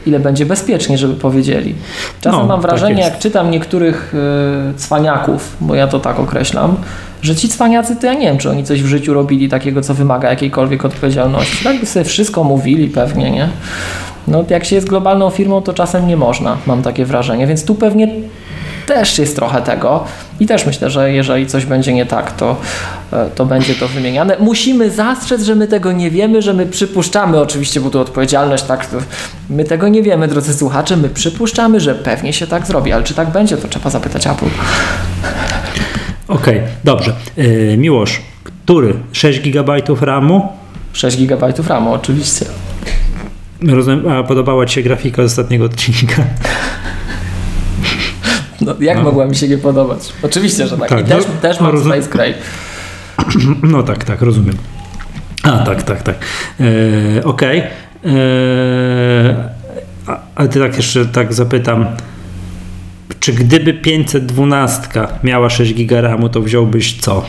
ile 0.05 0.19
będzie 0.19 0.45
bezpiecznie, 0.45 0.97
żeby 0.97 1.13
powiedzieli. 1.13 1.75
Czasem 2.21 2.39
No, 2.39 2.45
mam 2.45 2.61
tak 2.61 2.69
wrażenie, 2.69 2.99
jest. 3.01 3.11
jak 3.11 3.19
czytam 3.19 3.51
niektórych 3.51 4.13
y, 4.71 4.77
cwaniaków, 4.77 5.57
bo 5.61 5.75
ja 5.75 5.87
to 5.87 5.99
tak 5.99 6.19
określam, 6.19 6.75
że 7.21 7.35
ci 7.35 7.49
cwaniacy 7.49 7.95
to 7.95 8.05
ja 8.07 8.13
nie 8.13 8.27
wiem, 8.27 8.37
czy 8.37 8.49
oni 8.49 8.63
coś 8.63 8.83
w 8.83 8.87
życiu 8.87 9.13
robili 9.13 9.49
takiego, 9.49 9.81
co 9.81 9.93
wymaga 9.93 10.29
jakiejkolwiek 10.29 10.85
odpowiedzialności. 10.85 11.63
Tak 11.63 11.79
by 11.79 11.85
sobie 11.85 12.05
wszystko 12.05 12.43
mówili 12.43 12.87
pewnie, 12.87 13.31
nie? 13.31 13.49
No 14.27 14.43
jak 14.49 14.65
się 14.65 14.75
jest 14.75 14.87
globalną 14.87 15.29
firmą, 15.29 15.61
to 15.61 15.73
czasem 15.73 16.07
nie 16.07 16.17
można, 16.17 16.57
mam 16.65 16.81
takie 16.81 17.05
wrażenie, 17.05 17.47
więc 17.47 17.65
tu 17.65 17.75
pewnie 17.75 18.07
też 18.89 19.19
jest 19.19 19.35
trochę 19.35 19.61
tego 19.61 20.03
i 20.39 20.45
też 20.45 20.65
myślę, 20.65 20.89
że 20.89 21.11
jeżeli 21.11 21.47
coś 21.47 21.65
będzie 21.65 21.93
nie 21.93 22.05
tak, 22.05 22.31
to, 22.31 22.55
e, 23.13 23.29
to 23.35 23.45
będzie 23.45 23.75
to 23.75 23.87
wymieniane. 23.87 24.37
Musimy 24.39 24.91
zastrzec, 24.91 25.41
że 25.41 25.55
my 25.55 25.67
tego 25.67 25.91
nie 25.91 26.11
wiemy, 26.11 26.41
że 26.41 26.53
my 26.53 26.65
przypuszczamy, 26.65 27.39
oczywiście, 27.39 27.81
bo 27.81 27.89
tu 27.89 27.99
odpowiedzialność, 27.99 28.63
tak, 28.63 28.87
my 29.49 29.63
tego 29.63 29.87
nie 29.87 30.03
wiemy, 30.03 30.27
drodzy 30.27 30.53
słuchacze, 30.53 30.97
my 30.97 31.09
przypuszczamy, 31.09 31.79
że 31.79 31.95
pewnie 31.95 32.33
się 32.33 32.47
tak 32.47 32.67
zrobi, 32.67 32.91
ale 32.91 33.03
czy 33.03 33.13
tak 33.13 33.29
będzie, 33.31 33.57
to 33.57 33.67
trzeba 33.67 33.89
zapytać 33.89 34.27
Apple. 34.27 34.45
Okej, 36.27 36.61
dobrze. 36.83 37.13
Yy, 37.37 37.77
Miłosz, 37.77 38.21
który? 38.65 38.93
6 39.11 39.39
GB 39.39 39.81
RAMu? 40.01 40.47
6 40.93 41.17
GB 41.17 41.53
RAMu, 41.67 41.93
oczywiście. 41.93 42.45
Rozumiem, 43.67 44.07
a 44.07 44.23
podobała 44.23 44.65
Ci 44.65 44.75
się 44.75 44.81
grafika 44.81 45.21
z 45.21 45.25
ostatniego 45.25 45.65
odcinka? 45.65 46.23
No, 48.61 48.75
jak 48.79 48.97
No. 48.97 49.03
mogła 49.03 49.25
mi 49.25 49.35
się 49.35 49.47
nie 49.47 49.57
podobać? 49.57 50.13
Oczywiście, 50.23 50.67
że 50.67 50.77
tak. 50.77 50.89
Tak, 50.89 51.07
też, 51.07 51.23
no, 51.27 51.33
też 51.41 51.57
no, 51.59 51.63
mam 51.63 51.71
rozumiem. 51.75 52.03
Space. 52.03 52.33
No 53.63 53.83
tak, 53.83 54.03
tak, 54.03 54.21
rozumiem. 54.21 54.55
A, 55.43 55.57
tak, 55.57 55.83
tak, 55.83 56.03
tak. 56.03 56.15
Yy, 56.59 57.23
Okej. 57.23 57.63
Yy, 58.03 58.11
a, 60.07 60.19
a 60.35 60.47
ty 60.47 60.59
tak 60.59 60.77
jeszcze 60.77 61.05
tak 61.05 61.33
zapytam, 61.33 61.85
Czy 63.19 63.33
gdyby 63.33 63.73
512 63.73 64.81
miała 65.23 65.49
6 65.49 65.73
giga 65.73 66.01
RAMu, 66.01 66.29
to 66.29 66.41
wziąłbyś 66.41 66.97
co? 67.01 67.25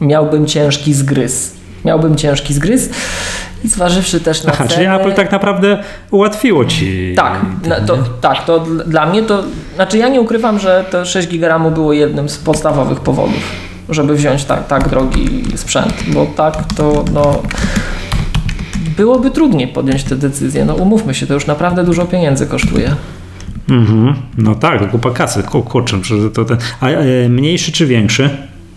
Miałbym 0.00 0.46
ciężki 0.46 0.94
zgryz. 0.94 1.54
Miałbym 1.84 2.16
ciężki 2.16 2.54
zgryz 2.54 2.90
zważywszy 3.64 4.20
też 4.20 4.44
na 4.44 4.52
Aha, 4.52 4.64
ceny... 4.68 4.74
czyli 4.74 4.86
Apple 5.00 5.12
tak 5.12 5.32
naprawdę 5.32 5.78
ułatwiło 6.10 6.64
ci. 6.64 7.12
Tak, 7.16 7.40
na, 7.66 7.80
to, 7.80 7.98
tak, 8.20 8.44
to 8.44 8.60
dl- 8.60 8.84
dla 8.88 9.06
mnie 9.06 9.22
to, 9.22 9.42
znaczy 9.74 9.98
ja 9.98 10.08
nie 10.08 10.20
ukrywam, 10.20 10.58
że 10.58 10.84
to 10.90 11.04
6 11.04 11.28
GB 11.28 11.70
było 11.74 11.92
jednym 11.92 12.28
z 12.28 12.38
podstawowych 12.38 13.00
powodów, 13.00 13.42
żeby 13.88 14.14
wziąć 14.14 14.44
tak, 14.44 14.66
tak 14.66 14.88
drogi 14.88 15.42
sprzęt, 15.56 15.94
bo 16.08 16.26
tak 16.26 16.54
to 16.76 17.04
no 17.12 17.42
byłoby 18.96 19.30
trudniej 19.30 19.68
podjąć 19.68 20.04
tę 20.04 20.16
decyzję, 20.16 20.64
no 20.64 20.74
umówmy 20.74 21.14
się, 21.14 21.26
to 21.26 21.34
już 21.34 21.46
naprawdę 21.46 21.84
dużo 21.84 22.04
pieniędzy 22.04 22.46
kosztuje. 22.46 22.94
Mhm. 23.68 24.14
No 24.38 24.54
tak, 24.54 24.90
kupa 24.90 25.10
kasy, 25.10 25.42
Ku- 25.42 25.62
kurczę, 25.62 25.96
to 26.34 26.44
ten. 26.44 26.56
A 26.80 26.88
e, 26.88 27.28
mniejszy 27.28 27.72
czy 27.72 27.86
większy? 27.86 28.30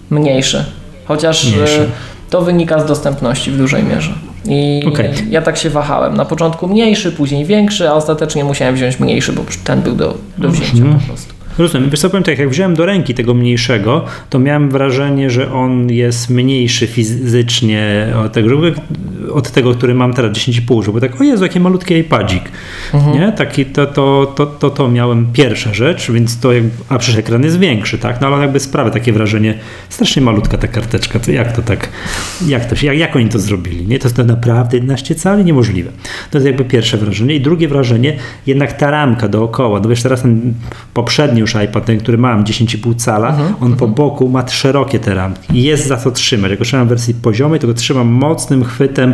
Mniejszy, 0.09 0.65
chociaż 1.05 1.45
Mniejszy. 1.55 1.81
e, 1.81 1.85
to 2.29 2.41
wynika 2.41 2.79
z 2.79 2.85
dostępności 2.85 3.51
w 3.51 3.57
dużej 3.57 3.83
mierze. 3.83 4.13
I 4.47 4.83
Okej. 4.87 5.09
ja 5.29 5.41
tak 5.41 5.57
się 5.57 5.69
wahałem. 5.69 6.13
Na 6.17 6.25
początku 6.25 6.67
mniejszy, 6.67 7.11
później 7.11 7.45
większy, 7.45 7.89
a 7.89 7.93
ostatecznie 7.93 8.43
musiałem 8.43 8.75
wziąć 8.75 8.99
mniejszy, 8.99 9.33
bo 9.33 9.41
ten 9.63 9.81
był 9.81 9.95
do, 9.95 10.17
do 10.37 10.49
wzięcia 10.49 10.77
Mhm. 10.77 10.99
po 10.99 11.05
prostu. 11.07 11.33
Rozumiem. 11.57 11.89
Wiesz 11.89 11.99
co, 11.99 12.09
powiem 12.09 12.23
tak, 12.23 12.39
jak 12.39 12.49
wziąłem 12.49 12.75
do 12.75 12.85
ręki 12.85 13.13
tego 13.13 13.33
mniejszego, 13.33 14.05
to 14.29 14.39
miałem 14.39 14.69
wrażenie, 14.69 15.29
że 15.29 15.51
on 15.53 15.89
jest 15.91 16.29
mniejszy 16.29 16.87
fizycznie 16.87 18.07
od 18.25 18.31
tego, 18.33 18.49
żeby- 18.49 18.73
od 19.31 19.51
tego 19.51 19.73
który 19.73 19.95
mam 19.95 20.13
teraz, 20.13 20.31
10,5, 20.31 20.85
żeby 20.85 21.01
tak, 21.01 21.21
o 21.21 21.23
Jezu, 21.23 21.43
jaki 21.43 21.59
malutki 21.59 21.93
iPadzik. 21.93 22.43
Nie? 23.13 23.31
Taki, 23.31 23.65
to, 23.65 23.85
to, 23.85 24.33
to, 24.35 24.45
to, 24.45 24.69
to 24.69 24.87
miałem 24.87 25.27
pierwsza 25.33 25.73
rzecz, 25.73 26.11
więc 26.11 26.39
to, 26.39 26.53
jak, 26.53 26.63
a 26.89 26.97
przecież 26.97 27.19
ekran 27.19 27.43
jest 27.43 27.59
większy, 27.59 27.97
tak? 27.97 28.21
No 28.21 28.27
ale 28.27 28.41
jakby 28.41 28.59
sprawia 28.59 28.91
takie 28.91 29.13
wrażenie, 29.13 29.53
strasznie 29.89 30.21
malutka 30.21 30.57
ta 30.57 30.67
karteczka, 30.67 31.19
to 31.19 31.31
jak 31.31 31.55
to 31.55 31.61
tak, 31.61 31.89
jak 32.47 32.65
to 32.65 32.75
się, 32.75 32.87
jak, 32.87 32.97
jak 32.97 33.15
oni 33.15 33.29
to 33.29 33.39
zrobili, 33.39 33.87
nie? 33.87 33.99
To 33.99 34.05
jest 34.05 34.15
to 34.15 34.23
naprawdę 34.23 34.77
11 34.77 35.15
cali? 35.15 35.45
Niemożliwe. 35.45 35.91
To 36.31 36.37
jest 36.37 36.47
jakby 36.47 36.65
pierwsze 36.65 36.97
wrażenie. 36.97 37.35
I 37.35 37.41
drugie 37.41 37.67
wrażenie, 37.67 38.17
jednak 38.47 38.73
ta 38.73 38.91
ramka 38.91 39.27
dookoła, 39.27 39.79
no 39.79 39.89
wiesz, 39.89 40.03
teraz 40.03 40.21
ten 40.21 40.53
poprzedni 40.93 41.39
już 41.39 41.55
iPad, 41.65 41.85
ten, 41.85 41.99
który 41.99 42.17
mam, 42.17 42.43
10,5 42.43 42.95
cala, 42.95 43.37
on 43.61 43.75
po 43.75 43.87
boku 43.87 44.29
ma 44.29 44.47
szerokie 44.47 44.99
te 44.99 45.13
ramki 45.13 45.57
i 45.57 45.63
jest 45.63 45.87
za 45.87 45.97
co 45.97 46.11
trzymać. 46.11 46.49
Jak 46.49 46.59
go 46.59 46.65
trzymam 46.65 46.85
w 46.85 46.89
wersji 46.89 47.13
poziomej, 47.13 47.59
to 47.59 47.67
go 47.67 47.73
trzymam 47.73 48.07
mocnym 48.07 48.63
chwytem 48.63 49.12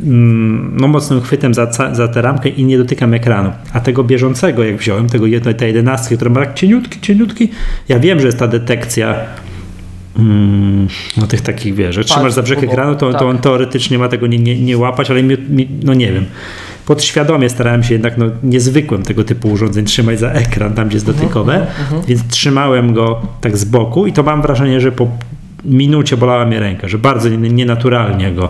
mm, 0.00 0.76
no 0.80 0.88
mocnym 0.88 1.20
chwytem 1.20 1.54
za, 1.54 1.70
za 1.92 2.08
tę 2.08 2.22
ramkę 2.22 2.48
i 2.48 2.64
nie 2.64 2.78
dotykam 2.78 3.14
ekranu. 3.14 3.52
A 3.72 3.80
tego 3.80 4.04
bieżącego, 4.04 4.64
jak 4.64 4.76
wziąłem, 4.76 5.08
tego 5.08 5.26
jedno, 5.26 5.54
tej 5.54 5.68
jedenastki, 5.68 6.16
która 6.16 6.30
ma 6.30 6.40
tak 6.40 6.54
cieniutki, 6.54 7.00
cieniutki, 7.00 7.48
ja 7.88 7.98
wiem, 7.98 8.20
że 8.20 8.26
jest 8.26 8.38
ta 8.38 8.48
detekcja 8.48 9.14
mm, 10.18 10.88
no 11.16 11.26
tych 11.26 11.40
takich, 11.40 11.74
wiesz, 11.74 11.94
że 11.94 12.04
trzymasz 12.04 12.32
za 12.32 12.42
brzeg 12.42 12.62
ekranu, 12.62 12.94
to, 12.94 13.10
tak. 13.10 13.20
to 13.20 13.28
on 13.28 13.38
teoretycznie 13.38 13.98
ma 13.98 14.08
tego 14.08 14.26
nie, 14.26 14.38
nie, 14.38 14.60
nie 14.60 14.78
łapać, 14.78 15.10
ale 15.10 15.22
mi, 15.22 15.36
mi, 15.50 15.68
no 15.84 15.94
nie 15.94 16.12
wiem. 16.12 16.24
Podświadomie 16.86 17.48
starałem 17.48 17.82
się 17.82 17.94
jednak 17.94 18.18
no, 18.18 18.26
niezwykłym 18.42 19.02
tego 19.02 19.24
typu 19.24 19.48
urządzeń 19.48 19.84
trzymać 19.84 20.18
za 20.18 20.30
ekran, 20.30 20.74
tam 20.74 20.88
gdzie 20.88 20.96
jest 20.96 21.06
dotykowe, 21.06 21.66
więc 22.08 22.26
trzymałem 22.28 22.94
go 22.94 23.20
tak 23.40 23.56
z 23.56 23.64
boku 23.64 24.06
i 24.06 24.12
to 24.12 24.22
mam 24.22 24.42
wrażenie, 24.42 24.80
że 24.80 24.92
po 24.92 25.08
minucie 25.64 26.16
bolała 26.16 26.44
mnie 26.46 26.60
ręka, 26.60 26.88
że 26.88 26.98
bardzo 26.98 27.28
nie- 27.28 27.50
nienaturalnie 27.50 28.32
go, 28.32 28.48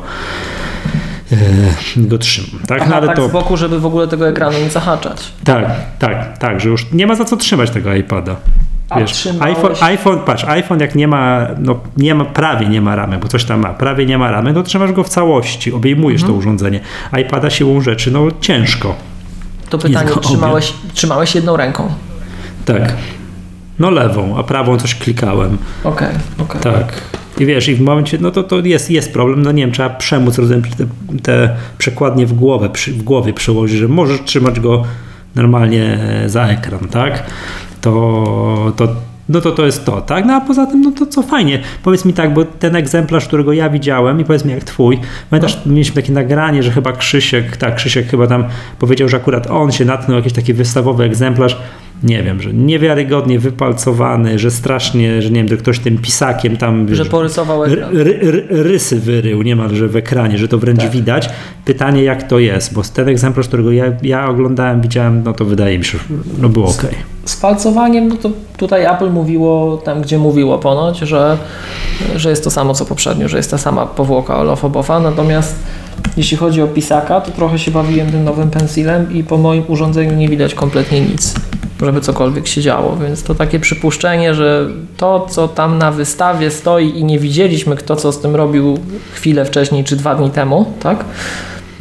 go 1.97 2.19
trzymam. 2.19 2.63
Tak, 2.67 2.79
Aha, 2.81 2.91
no, 2.91 2.97
ale 2.97 3.07
tak 3.07 3.17
to, 3.17 3.29
z 3.29 3.33
boku, 3.33 3.57
żeby 3.57 3.81
w 3.81 3.87
ogóle 3.87 4.09
tego 4.09 4.29
ekranu 4.29 4.59
nie 4.59 4.71
zahaczać. 4.71 5.33
tak, 5.45 5.65
tak, 5.99 6.39
tak, 6.39 6.61
że 6.61 6.69
już 6.69 6.93
nie 6.93 7.07
ma 7.07 7.15
za 7.15 7.25
co 7.25 7.37
trzymać 7.37 7.71
tego 7.71 7.95
iPada. 7.95 8.37
A 8.91 9.01
Wiesz, 9.01 9.11
trzymałeś- 9.13 9.43
iPhone, 9.57 9.73
iPhone, 9.81 10.19
patrz, 10.19 10.45
iPhone 10.45 10.81
jak 10.81 10.95
nie 10.95 11.09
ma, 11.09 11.47
no 11.59 11.81
nie 11.97 12.15
ma, 12.15 12.25
prawie 12.25 12.67
nie 12.69 12.81
ma 12.81 12.97
ramy, 12.97 13.19
bo 13.19 13.29
coś 13.29 13.45
tam 13.45 13.61
ma, 13.61 13.69
prawie 13.69 14.07
nie 14.07 14.19
ma 14.19 14.31
ramy, 14.31 14.53
no 14.53 14.63
trzymasz 14.63 14.93
go 14.93 15.05
w 15.05 15.09
całości, 15.09 15.73
obejmujesz 15.73 16.21
Mhm. 16.23 16.33
to 16.35 16.39
urządzenie. 16.39 16.81
iPada 17.21 17.51
siłą 17.51 17.81
rzeczy, 17.81 18.11
no 18.11 18.27
ciężko. 18.41 18.95
To 19.71 19.79
pytanie, 19.79 20.11
trzymałeś, 20.21 20.73
trzymałeś 20.95 21.35
jedną 21.35 21.57
ręką? 21.57 21.89
Tak. 22.65 22.93
No 23.79 23.91
lewą, 23.91 24.37
a 24.39 24.43
prawą 24.43 24.79
coś 24.79 24.95
klikałem. 24.95 25.59
Okej, 25.85 26.15
okej. 26.39 26.61
Tak. 26.61 27.03
I 27.39 27.47
wiesz, 27.47 27.69
i 27.69 27.75
w 27.75 27.81
momencie, 27.81 28.19
no 28.21 28.31
to, 28.31 28.43
to 28.43 28.61
jest, 28.61 28.91
jest 28.91 29.13
problem, 29.13 29.43
no 29.43 29.53
nie 29.53 29.63
wiem, 29.63 29.73
trzeba 29.73 29.91
przemóc 29.91 30.39
rozumiem, 30.39 30.63
te, 30.63 30.87
te 31.23 31.57
przekładnie 31.79 32.27
w 32.27 32.33
głowę, 32.33 32.71
przy, 32.71 32.93
w 32.93 33.03
głowie 33.03 33.33
przełożyć, 33.33 33.79
że 33.79 33.89
możesz 33.89 34.21
trzymać 34.25 34.61
go 34.61 34.83
normalnie 35.35 35.99
za 36.27 36.47
ekran, 36.47 36.89
tak? 36.89 37.23
To, 37.81 38.73
to, 38.77 38.89
no 39.29 39.41
to 39.41 39.51
to 39.51 39.67
jest 39.67 39.85
to, 39.85 40.01
tak? 40.01 40.25
No 40.25 40.35
a 40.35 40.41
poza 40.41 40.67
tym, 40.67 40.83
no 40.83 40.91
to 40.91 41.07
co 41.07 41.23
fajnie. 41.23 41.61
Powiedz 41.83 42.05
mi 42.05 42.13
tak, 42.13 42.35
bo 42.35 42.45
ten 42.45 42.77
egzemplarz, 42.77 43.27
którego 43.27 43.53
ja 43.53 43.71
widziałem 43.71 44.21
i 44.21 44.25
powiedz 44.25 44.45
mi 44.45 44.53
jak 44.53 44.65
twój, 44.65 44.99
pamiętasz, 45.31 45.67
mieliśmy 45.67 46.03
takie 46.03 46.13
nagranie, 46.13 46.63
że 46.63 46.71
chyba 46.71 46.93
Krzysiek, 46.93 47.57
tak, 47.57 47.75
Krzysiek 47.75 48.09
chyba 48.09 48.27
tam 48.27 48.45
powiedział, 48.79 49.09
że 49.09 49.17
akurat 49.17 49.47
on 49.51 49.73
się 49.73 49.85
natknął 49.85 50.17
jakiś 50.17 50.33
taki 50.33 50.55
wystawowy 50.55 51.05
egzemplarz, 51.05 51.57
nie 52.03 52.23
wiem, 52.23 52.43
że 52.43 52.53
niewiarygodnie 52.53 53.39
wypalcowany, 53.39 54.39
że 54.39 54.51
strasznie, 54.51 55.23
że 55.23 55.31
nie 55.31 55.37
wiem, 55.41 55.49
że 55.49 55.57
ktoś 55.57 55.79
tym 55.79 55.99
pisakiem 55.99 56.57
tam 56.57 56.95
Że 56.95 57.05
porysował 57.05 57.65
ry, 57.65 57.73
ekran. 57.73 57.97
ry, 57.97 58.19
ry, 58.23 58.47
rysy 58.51 59.01
wyrył 59.01 59.43
niemalże 59.43 59.89
w 59.89 59.97
ekranie, 59.97 60.39
że 60.39 60.49
to 60.49 60.59
wręcz 60.59 60.81
Tak. 60.81 60.91
widać. 60.91 61.31
Pytanie 61.65 62.03
jak 62.03 62.23
to 62.29 62.39
jest, 62.39 62.75
bo 62.75 62.83
ten 62.95 63.09
egzemplarz, 63.09 63.49
którego 63.49 63.73
ja, 63.73 63.85
ja 64.03 64.29
oglądałem, 64.29 64.81
widziałem, 64.81 65.23
no 65.25 65.33
to 65.33 65.45
wydaje 65.45 65.79
mi 65.79 65.85
się, 65.85 65.99
że 65.99 66.05
no 66.39 66.49
było 66.49 66.69
ok. 66.69 66.87
Z 67.25 67.37
palcowaniem, 67.37 68.09
no 68.09 68.17
to 68.17 68.31
tutaj 68.57 68.85
Apple 68.85 69.11
mówiło 69.11 69.77
tam, 69.77 70.03
gdzie 70.03 70.19
mówiło 70.19 70.59
ponoć, 70.59 70.99
że, 70.99 71.39
że 72.17 72.31
jest 72.31 72.45
to 72.45 72.51
samo 72.51 72.75
co 72.75 72.85
poprzednio, 72.85 73.29
że 73.29 73.37
jest 73.37 73.51
ta 73.51 73.59
sama 73.59 73.87
powłoka 73.87 74.37
olofobowa, 74.41 75.01
natomiast 75.01 75.57
jeśli 76.17 76.37
chodzi 76.37 76.63
o 76.63 76.67
pisaka, 76.67 77.21
to 77.21 77.31
trochę 77.31 77.59
się 77.59 77.71
bawiłem 77.71 78.11
tym 78.11 78.25
nowym 78.25 78.51
pensilem 78.51 79.13
i 79.13 79.25
po 79.25 79.39
moim 79.39 79.63
urządzeniu 79.69 80.15
nie 80.15 80.29
widać 80.29 80.55
kompletnie 80.55 81.01
nic, 81.01 81.35
żeby 81.85 82.01
cokolwiek 82.01 82.47
się 82.47 82.61
działo, 82.61 82.97
więc 82.97 83.23
to 83.23 83.35
takie 83.35 83.61
przypuszczenie, 83.61 84.35
że 84.35 84.69
to, 84.97 85.27
co 85.31 85.49
tam 85.49 85.79
na 85.79 85.91
wystawie 85.91 86.51
stoi 86.51 86.99
i 86.99 87.05
nie 87.05 87.19
widzieliśmy, 87.19 87.77
kto 87.77 87.97
co 87.97 88.13
z 88.13 88.21
tym 88.21 88.37
robił 88.37 88.79
chwilę 89.15 89.45
wcześniej 89.45 89.85
czy 89.85 89.97
dwa 89.97 90.15
dni 90.15 90.31
temu, 90.31 90.73
tak? 90.81 91.05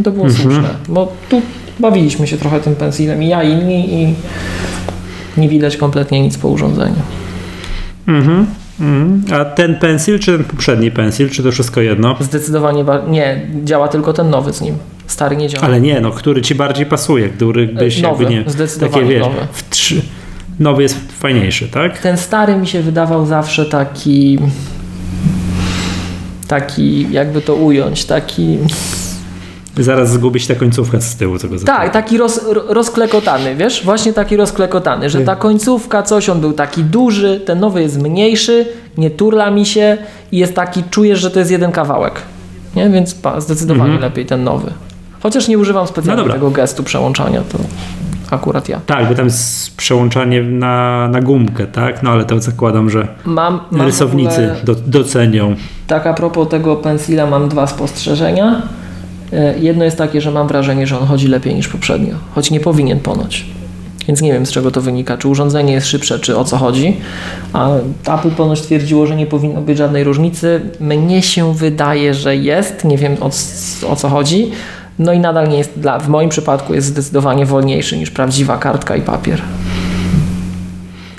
To 0.03 0.11
było 0.11 0.29
słuszne, 0.29 0.69
bo 0.87 1.13
tu 1.29 1.41
bawiliśmy 1.79 2.27
się 2.27 2.37
trochę 2.37 2.59
tym 2.59 2.75
pensilem 2.75 3.23
i 3.23 3.27
ja 3.27 3.43
i 3.43 3.51
inni 3.51 3.93
i 3.93 4.15
nie 5.37 5.49
widać 5.49 5.77
kompletnie 5.77 6.21
nic 6.21 6.37
po 6.37 6.47
urządzeniu. 6.47 7.01
Mhm. 8.07 8.45
Mhm. 8.79 9.23
A 9.41 9.45
ten 9.45 9.79
pensil, 9.79 10.19
czy 10.19 10.37
ten 10.37 10.43
poprzedni 10.43 10.91
pensil, 10.91 11.29
czy 11.29 11.43
to 11.43 11.51
wszystko 11.51 11.81
jedno? 11.81 12.15
Zdecydowanie 12.19 12.85
nie, 13.07 13.41
działa 13.63 13.87
tylko 13.87 14.13
ten 14.13 14.29
nowy 14.29 14.53
z 14.53 14.61
nim. 14.61 14.75
Stary 15.21 15.37
nie 15.37 15.47
działa. 15.47 15.63
Ale 15.65 15.81
nie, 15.81 16.01
no, 16.01 16.11
który 16.11 16.41
ci 16.41 16.55
bardziej 16.55 16.85
pasuje, 16.85 17.29
który 17.29 17.67
byś 17.67 18.01
Nowy, 18.01 18.23
jakby 18.23 18.39
nie... 18.39 18.49
zdecydowanie 18.51 18.93
takie, 19.03 19.05
wiesz, 19.13 19.21
nowy. 19.27 19.37
W 19.53 19.69
trzy, 19.69 20.01
nowy 20.59 20.83
jest 20.83 20.97
fajniejszy, 21.19 21.67
tak? 21.67 21.97
Ten 21.97 22.17
stary 22.17 22.55
mi 22.55 22.67
się 22.67 22.81
wydawał 22.81 23.25
zawsze 23.25 23.65
taki. 23.65 24.39
Taki, 26.47 27.11
jakby 27.11 27.41
to 27.41 27.55
ująć, 27.55 28.05
taki. 28.05 28.57
Zaraz 29.77 30.11
zgubić 30.11 30.47
tę 30.47 30.55
końcówkę 30.55 31.01
z 31.01 31.15
tyłu, 31.15 31.37
co 31.37 31.47
go 31.47 31.59
Tak, 31.59 31.91
taki 31.93 32.17
roz, 32.17 32.41
ro- 32.47 32.63
rozklekotany, 32.67 33.55
wiesz? 33.55 33.81
Właśnie 33.85 34.13
taki 34.13 34.37
rozklekotany, 34.37 35.09
że 35.09 35.21
ta 35.21 35.35
końcówka, 35.35 36.03
coś, 36.03 36.29
on 36.29 36.41
był 36.41 36.53
taki 36.53 36.83
duży, 36.83 37.39
ten 37.45 37.59
nowy 37.59 37.81
jest 37.81 38.01
mniejszy, 38.01 38.65
nie 38.97 39.09
turla 39.09 39.51
mi 39.51 39.65
się 39.65 39.97
i 40.31 40.37
jest 40.37 40.53
taki, 40.55 40.83
czujesz, 40.83 41.19
że 41.19 41.31
to 41.31 41.39
jest 41.39 41.51
jeden 41.51 41.71
kawałek. 41.71 42.13
Nie? 42.75 42.89
Więc 42.89 43.13
pa, 43.13 43.41
zdecydowanie 43.41 43.91
Mhm. 43.93 44.01
lepiej 44.01 44.25
ten 44.25 44.43
nowy. 44.43 44.71
Chociaż 45.23 45.47
nie 45.47 45.57
używam 45.57 45.87
specjalnie 45.87 46.23
No 46.23 46.33
tego 46.33 46.51
gestu 46.51 46.83
przełączania, 46.83 47.41
to 47.51 47.57
akurat 48.31 48.69
ja. 48.69 48.79
Tak, 48.85 49.09
bo 49.09 49.15
tam 49.15 49.25
jest 49.25 49.75
przełączanie 49.77 50.43
na, 50.43 51.07
na 51.07 51.21
gumkę, 51.21 51.67
tak? 51.67 52.03
No 52.03 52.09
ale 52.09 52.25
to 52.25 52.39
zakładam, 52.39 52.89
że 52.89 53.07
Mam, 53.25 53.59
mam 53.71 53.85
rysownicy 53.85 54.49
do, 54.63 54.75
docenią. 54.75 55.55
Tak 55.87 56.07
a 56.07 56.13
propos 56.13 56.49
tego 56.49 56.75
pensila 56.75 57.25
mam 57.27 57.49
dwa 57.49 57.67
spostrzeżenia. 57.67 58.61
E, 59.33 59.59
Jedno 59.59 59.83
jest 59.85 59.97
takie, 59.97 60.21
że 60.21 60.31
mam 60.31 60.47
wrażenie, 60.47 60.87
że 60.87 60.99
on 60.99 61.07
chodzi 61.07 61.27
lepiej 61.27 61.55
niż 61.55 61.67
poprzednio, 61.67 62.15
choć 62.35 62.51
nie 62.51 62.59
powinien 62.59 62.99
ponoć. 62.99 63.45
Więc 64.07 64.21
nie 64.21 64.33
wiem 64.33 64.45
z 64.45 64.51
czego 64.51 64.71
to 64.71 64.81
wynika, 64.81 65.17
czy 65.17 65.27
urządzenie 65.27 65.73
jest 65.73 65.87
szybsze, 65.87 66.19
czy 66.19 66.37
o 66.37 66.43
co 66.43 66.57
chodzi. 66.57 66.97
A 67.53 67.69
Apple 68.05 68.31
ponoć 68.31 68.61
twierdziło, 68.61 69.07
że 69.07 69.15
nie 69.15 69.25
powinno 69.25 69.61
być 69.61 69.77
żadnej 69.77 70.03
różnicy. 70.03 70.61
Mnie 70.79 71.21
się 71.21 71.53
wydaje, 71.55 72.13
że 72.13 72.35
jest, 72.35 72.83
nie 72.85 72.97
wiem 72.97 73.15
o, 73.19 73.29
o 73.89 73.95
co 73.95 74.09
chodzi. 74.09 74.51
No 75.01 75.13
i 75.13 75.19
nadal 75.19 75.49
nie 75.49 75.57
jest, 75.57 75.71
dla, 75.79 75.99
w 75.99 76.09
moim 76.09 76.29
przypadku 76.29 76.73
jest 76.73 76.87
zdecydowanie 76.87 77.45
wolniejszy 77.45 77.97
niż 77.97 78.11
prawdziwa 78.11 78.57
kartka 78.57 78.95
i 78.95 79.01
papier. 79.01 79.41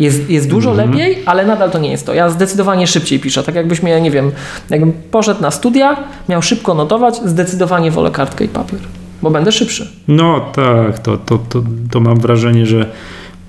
Jest, 0.01 0.31
jest 0.31 0.49
dużo 0.49 0.71
Mhm. 0.71 0.91
lepiej, 0.91 1.19
ale 1.27 1.47
nadal 1.47 1.71
to 1.71 1.79
nie 1.79 1.91
jest 1.91 2.07
to. 2.07 2.15
Ja 2.15 2.31
zdecydowanie 2.31 2.87
szybciej 2.87 3.19
piszę. 3.21 3.43
Tak 3.43 3.55
jakbyś 3.55 3.83
mnie, 3.83 4.01
nie 4.01 4.11
wiem, 4.11 4.31
jakbym 4.71 4.93
poszedł 4.93 5.43
na 5.43 5.51
studia, 5.51 5.97
miał 6.29 6.43
szybko 6.43 6.75
notować, 6.75 7.17
zdecydowanie 7.25 7.91
wolę 7.91 8.11
kartkę 8.11 8.45
i 8.45 8.49
papier, 8.49 8.79
bo 9.23 9.31
będę 9.31 9.53
szybszy. 9.53 9.89
No 10.09 10.41
tak, 10.55 10.99
to, 10.99 11.17
to, 11.17 11.39
to, 11.39 11.63
to 11.91 12.01
mam 12.01 12.21
wrażenie, 12.21 12.67
że 12.67 12.87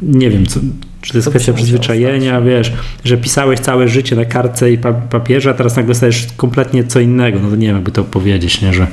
nie 0.01 0.29
wiem, 0.29 0.45
co, 0.45 0.59
Czy 1.01 1.11
to 1.11 1.17
jest 1.17 1.29
kwestia 1.29 1.53
przyzwyczajenia, 1.53 2.41
wiesz, 2.41 2.73
że 3.03 3.17
pisałeś 3.17 3.59
całe 3.59 3.87
życie 3.87 4.15
na 4.15 4.25
kartce 4.25 4.71
i 4.71 4.77
pa- 4.77 4.93
papierze, 4.93 5.49
a 5.49 5.53
teraz 5.53 5.75
nagle 5.75 5.95
stajesz 5.95 6.27
kompletnie 6.37 6.83
co 6.83 6.99
innego. 6.99 7.39
No 7.43 7.49
to 7.49 7.55
nie 7.55 7.67
wiem, 7.67 7.75
jakby 7.75 7.91
to 7.91 8.03
powiedzieć, 8.03 8.61
nie, 8.61 8.73
że 8.73 8.87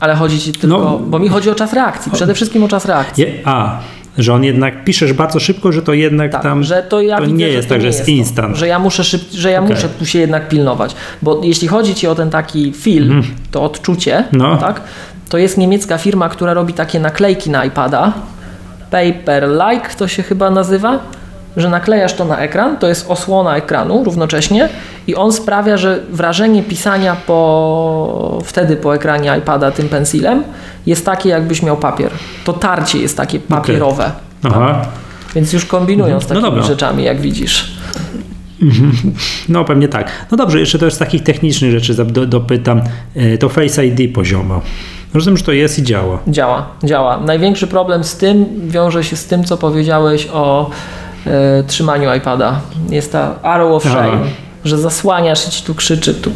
Ale 0.00 0.14
chodzi 0.14 0.40
ci 0.40 0.52
tylko, 0.52 0.78
No. 0.78 0.98
bo 0.98 1.18
mi 1.18 1.28
chodzi 1.28 1.50
o 1.50 1.54
czas 1.54 1.72
reakcji, 1.72 2.12
przede 2.12 2.34
wszystkim 2.34 2.64
o 2.64 2.68
czas 2.68 2.84
reakcji. 2.86 3.24
je, 3.24 3.32
a, 3.44 3.78
że 4.18 4.34
on 4.34 4.44
jednak 4.44 4.84
piszesz 4.84 5.12
bardzo 5.12 5.40
szybko, 5.40 5.72
że 5.72 5.82
to 5.82 5.92
jednak 5.94 6.32
Tak, 6.32 6.42
tam 6.42 6.62
że 6.64 6.82
to 6.82 7.00
ja 7.00 7.16
to 7.16 7.22
widzę, 7.22 7.36
nie 7.36 7.48
jest 7.48 7.68
to 7.68 7.74
tak, 7.74 7.80
że 7.80 7.86
jest 7.86 8.04
to, 8.04 8.10
instant. 8.10 8.56
że 8.56 8.66
ja 8.68 8.78
muszę 8.78 9.04
szyb, 9.04 9.22
że 9.32 9.50
ja 9.50 9.60
Okej. 9.62 9.74
muszę 9.74 9.88
tu 9.88 10.06
się 10.06 10.18
jednak 10.18 10.48
pilnować, 10.48 10.94
bo 11.22 11.40
jeśli 11.44 11.68
chodzi 11.68 11.94
ci 11.94 12.06
o 12.06 12.14
ten 12.14 12.30
taki 12.30 12.72
film, 12.72 13.22
to 13.50 13.62
odczucie. 13.62 14.24
No. 14.32 14.56
tak, 14.56 14.80
to 15.28 15.38
jest 15.38 15.58
niemiecka 15.58 15.98
firma, 15.98 16.28
która 16.28 16.54
robi 16.54 16.74
takie 16.74 17.00
naklejki 17.00 17.50
na 17.50 17.64
iPada, 17.64 18.12
Paper 18.90 19.48
Like 19.48 19.88
to 19.98 20.08
się 20.08 20.22
chyba 20.22 20.50
nazywa, 20.50 20.98
że 21.56 21.68
naklejasz 21.68 22.14
to 22.14 22.24
na 22.24 22.38
ekran, 22.38 22.76
to 22.76 22.88
jest 22.88 23.10
osłona 23.10 23.56
ekranu 23.56 24.04
równocześnie 24.04 24.68
i 25.06 25.14
on 25.14 25.32
sprawia, 25.32 25.76
że 25.76 26.00
wrażenie 26.10 26.62
pisania 26.62 27.16
po, 27.26 28.38
wtedy 28.44 28.76
po 28.76 28.94
ekranie 28.94 29.34
iPada 29.38 29.70
tym 29.70 29.88
pensilem 29.88 30.44
jest 30.86 31.06
takie 31.06 31.28
jakbyś 31.28 31.62
miał 31.62 31.76
papier. 31.76 32.10
To 32.44 32.52
tarcie 32.52 32.98
jest 32.98 33.16
takie 33.16 33.38
papierowe. 33.38 34.10
Aha. 34.42 34.82
Więc 35.34 35.52
już 35.52 35.64
kombinują 35.64 36.20
z 36.20 36.28
No 36.28 36.42
takimi 36.42 36.62
rzeczami, 36.62 37.04
jak 37.04 37.20
widzisz. 37.20 37.72
No 39.48 39.64
pewnie 39.64 39.88
tak. 39.88 40.10
No 40.30 40.36
dobrze, 40.36 40.60
jeszcze 40.60 40.78
też 40.78 40.94
z 40.94 40.98
takich 40.98 41.22
technicznych 41.22 41.70
rzeczy 41.70 42.04
do, 42.04 42.26
dopytam. 42.26 42.82
E, 43.16 43.38
To 43.38 43.48
Face 43.48 43.86
ID 43.86 44.14
poziomo. 44.14 44.60
Rozumiem, 45.14 45.36
że 45.36 45.44
to 45.44 45.52
jest 45.52 45.78
i 45.78 45.82
działa. 45.82 46.18
Działa, 46.28 46.66
działa. 46.84 47.20
Największy 47.20 47.66
problem 47.66 48.04
z 48.04 48.16
tym 48.16 48.46
wiąże 48.68 49.04
się 49.04 49.16
z 49.16 49.26
tym, 49.26 49.44
co 49.44 49.56
powiedziałeś 49.56 50.28
o 50.32 50.70
e, 51.26 51.62
trzymaniu 51.66 52.14
iPada. 52.14 52.60
Jest 52.90 53.12
ta 53.12 53.42
arrow 53.42 53.72
of 53.72 53.82
shame, 53.84 54.18
że 54.64 54.78
zasłaniasz 54.78 55.48
i 55.48 55.50
ci 55.50 55.64
tu 55.64 55.74
krzyczy, 55.74 56.14
tu, 56.14 56.30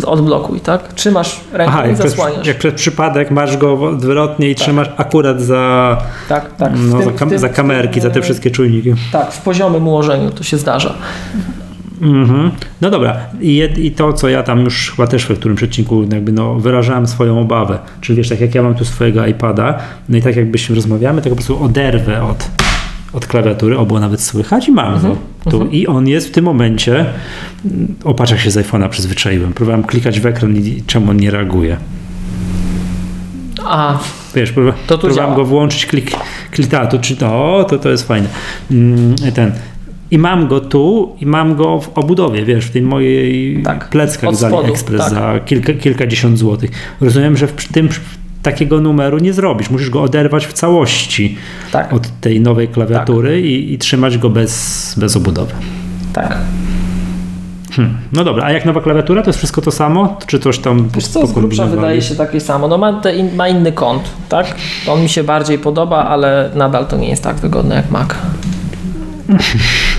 tu 0.00 0.10
odblokuj, 0.10 0.60
tak? 0.60 0.92
Trzymasz 0.94 1.40
ręką 1.52 1.72
Aha, 1.72 1.86
i 1.86 1.88
jak 1.88 1.98
przez, 1.98 2.10
zasłaniasz. 2.10 2.46
jak 2.46 2.58
przez 2.58 2.74
przypadek 2.74 3.30
masz 3.30 3.56
go 3.56 3.72
odwrotnie 3.88 4.50
i 4.50 4.54
trzymasz 4.54 4.90
akurat 4.96 5.40
za, 5.42 5.96
Tak, 6.28 6.56
tak. 6.56 6.72
no, 6.76 6.98
tym- 6.98 7.04
za, 7.04 7.12
kam- 7.18 7.28
tym- 7.28 7.38
za 7.38 7.48
kamerki, 7.48 8.00
za 8.00 8.10
te 8.10 8.22
wszystkie 8.22 8.50
czujniki. 8.50 8.94
Tak, 9.12 9.32
w 9.32 9.40
poziomym 9.42 9.88
ułożeniu 9.88 10.30
to 10.30 10.42
się 10.44 10.56
zdarza. 10.58 10.94
Mhm. 12.02 12.50
No 12.80 12.90
dobra, 12.90 13.16
I, 13.40 13.68
i 13.78 13.90
to, 13.90 14.12
co 14.12 14.28
ja 14.28 14.42
tam 14.42 14.60
już 14.60 14.90
chyba 14.90 15.06
też 15.08 15.24
w 15.24 15.38
którymś 15.38 15.62
odcinku 15.62 16.02
jakby 16.12 16.32
no, 16.32 16.54
wyrażałem 16.54 17.06
swoją 17.06 17.40
obawę, 17.40 17.78
czyli 18.00 18.16
wiesz, 18.16 18.28
tak 18.28 18.40
jak 18.40 18.54
ja 18.54 18.62
mam 18.62 18.74
tu 18.74 18.84
swojego 18.84 19.26
iPada, 19.26 19.78
no 20.08 20.16
i 20.16 20.22
tak 20.22 20.36
jakbyśmy 20.36 20.74
rozmawiamy, 20.76 21.22
tak 21.22 21.30
po 21.30 21.36
prostu 21.36 21.64
oderwę 21.64 22.22
od, 22.22 22.48
od 23.12 23.26
klawiatury, 23.26 23.78
o, 23.78 23.86
było 23.86 24.00
nawet 24.00 24.20
słychać 24.22 24.68
i 24.68 24.72
mam 24.72 25.00
go 25.02 25.16
tu 25.50 25.66
i 25.66 25.86
on 25.86 26.08
jest 26.08 26.28
w 26.28 26.30
tym 26.30 26.44
momencie, 26.44 27.06
mm, 27.64 27.94
o 28.04 28.14
patrz 28.14 28.30
jak 28.32 28.40
się 28.40 28.50
z 28.50 28.56
iPhone'a 28.56 28.88
przyzwyczaiłem, 28.88 29.52
próbowałem 29.52 29.82
klikać 29.84 30.20
w 30.20 30.26
ekran 30.26 30.56
i 30.56 30.82
czemu 30.86 31.10
on 31.10 31.16
nie 31.16 31.30
reaguje. 31.30 31.76
A, 33.64 33.98
Wiesz, 34.34 34.52
próba, 34.52 34.72
To 34.86 34.94
tu 34.94 35.00
próbowałem 35.00 35.30
działa. 35.30 35.36
go 35.36 35.44
włączyć, 35.44 35.86
klik, 35.86 36.10
klik 36.50 36.66
ta, 36.68 36.86
to 36.86 36.98
czy 36.98 37.16
to, 37.16 37.66
to, 37.68 37.78
to 37.78 37.90
jest 37.90 38.08
fajne. 38.08 38.28
Mm, 38.70 39.14
ten. 39.34 39.52
I 40.10 40.18
mam 40.18 40.48
go 40.48 40.60
tu 40.60 41.16
i 41.20 41.26
mam 41.26 41.54
go 41.56 41.80
w 41.80 41.88
obudowie, 41.98 42.44
wiesz, 42.44 42.64
w 42.66 42.70
tej 42.70 42.82
mojej 42.82 43.62
Tak, 43.62 43.88
pleckach 43.88 44.34
z 44.36 44.44
AliExpress 44.44 45.00
tak. 45.00 45.10
za 45.10 45.40
kilka, 45.44 45.72
kilkadziesiąt 45.72 46.38
złotych. 46.38 46.70
Rozumiem, 47.00 47.36
że 47.36 47.46
w 47.46 47.68
tym 47.68 47.88
przy- 47.88 48.00
takiego 48.42 48.80
numeru 48.80 49.18
nie 49.18 49.32
zrobisz. 49.32 49.70
Musisz 49.70 49.90
go 49.90 50.02
oderwać 50.02 50.46
w 50.46 50.52
całości 50.52 51.36
tak, 51.72 51.92
od 51.92 52.20
tej 52.20 52.40
nowej 52.40 52.68
klawiatury 52.68 53.40
i, 53.40 53.72
i 53.72 53.78
trzymać 53.78 54.18
go 54.18 54.30
bez, 54.30 54.94
bez 54.98 55.16
obudowy. 55.16 55.52
tak. 56.12 56.38
Hmm. 57.76 57.96
No 58.12 58.24
dobra, 58.24 58.44
a 58.44 58.52
jak 58.52 58.64
nowa 58.64 58.80
klawiatura, 58.80 59.22
to 59.22 59.28
jest 59.28 59.38
wszystko 59.38 59.60
to 59.62 59.70
samo? 59.70 60.18
Czy 60.26 60.38
coś 60.38 60.58
tam 60.58 60.88
Wiesz 60.94 61.06
co, 61.06 61.26
z 61.26 61.32
grubsza 61.32 61.66
wydaje 61.66 62.02
się 62.02 62.14
takie 62.14 62.40
samo. 62.40 62.68
No 62.68 62.78
ma, 62.78 63.02
in, 63.16 63.36
ma 63.36 63.48
inny 63.48 63.72
kąt, 63.72 64.02
tak? 64.28 64.54
On 64.88 65.02
mi 65.02 65.08
się 65.08 65.24
bardziej 65.24 65.58
podoba, 65.58 66.04
ale 66.04 66.50
nadal 66.54 66.86
to 66.86 66.96
nie 66.96 67.08
jest 67.08 67.22
tak 67.22 67.36
wygodne 67.36 67.74
jak 67.74 67.90
Mac. 67.90 68.08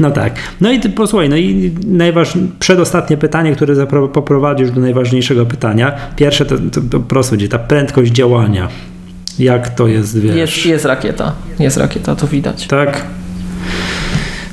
No 0.00 0.10
tak. 0.10 0.34
No 0.60 0.72
i 0.72 0.80
posłuchaj, 0.80 1.28
no 1.28 1.36
i 1.36 1.74
najważniejsze, 1.86 2.50
przedostatnie 2.58 3.16
pytanie, 3.16 3.52
które 3.52 3.74
zapro- 3.74 4.08
poprowadzisz 4.08 4.70
do 4.70 4.80
najważniejszego 4.80 5.46
pytania. 5.46 5.92
Pierwsze 6.16 6.46
to, 6.46 6.54
to, 6.72 6.80
to 6.90 7.00
prosto 7.00 7.30
będzie 7.32 7.48
ta 7.48 7.58
prędkość 7.58 8.12
działania. 8.12 8.68
Jak 9.38 9.74
to 9.74 9.86
jest, 9.86 10.20
wiesz? 10.20 10.36
Jest, 10.36 10.66
jest 10.66 10.84
rakieta, 10.84 11.32
jest 11.58 11.76
rakieta, 11.76 12.16
to 12.16 12.26
widać. 12.26 12.66
Tak. 12.66 13.04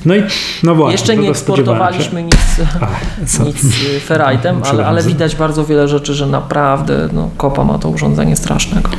No 0.05 0.15
i 0.15 0.23
no 0.63 0.75
właśnie. 0.75 0.91
Jeszcze 0.91 1.15
no 1.15 1.21
nie 1.21 1.29
eksportowaliśmy 1.29 2.23
nic, 2.23 2.35
A, 2.81 3.43
nic 3.45 3.63
y, 3.63 3.99
ferritem, 3.99 4.61
ale, 4.69 4.85
ale 4.85 5.03
widać 5.03 5.35
bardzo 5.35 5.65
wiele 5.65 5.87
rzeczy, 5.87 6.13
że 6.13 6.27
naprawdę 6.27 7.09
no, 7.13 7.29
kopa 7.37 7.63
ma 7.63 7.79
to 7.79 7.89
urządzenie 7.89 8.35
strasznego. 8.35 8.89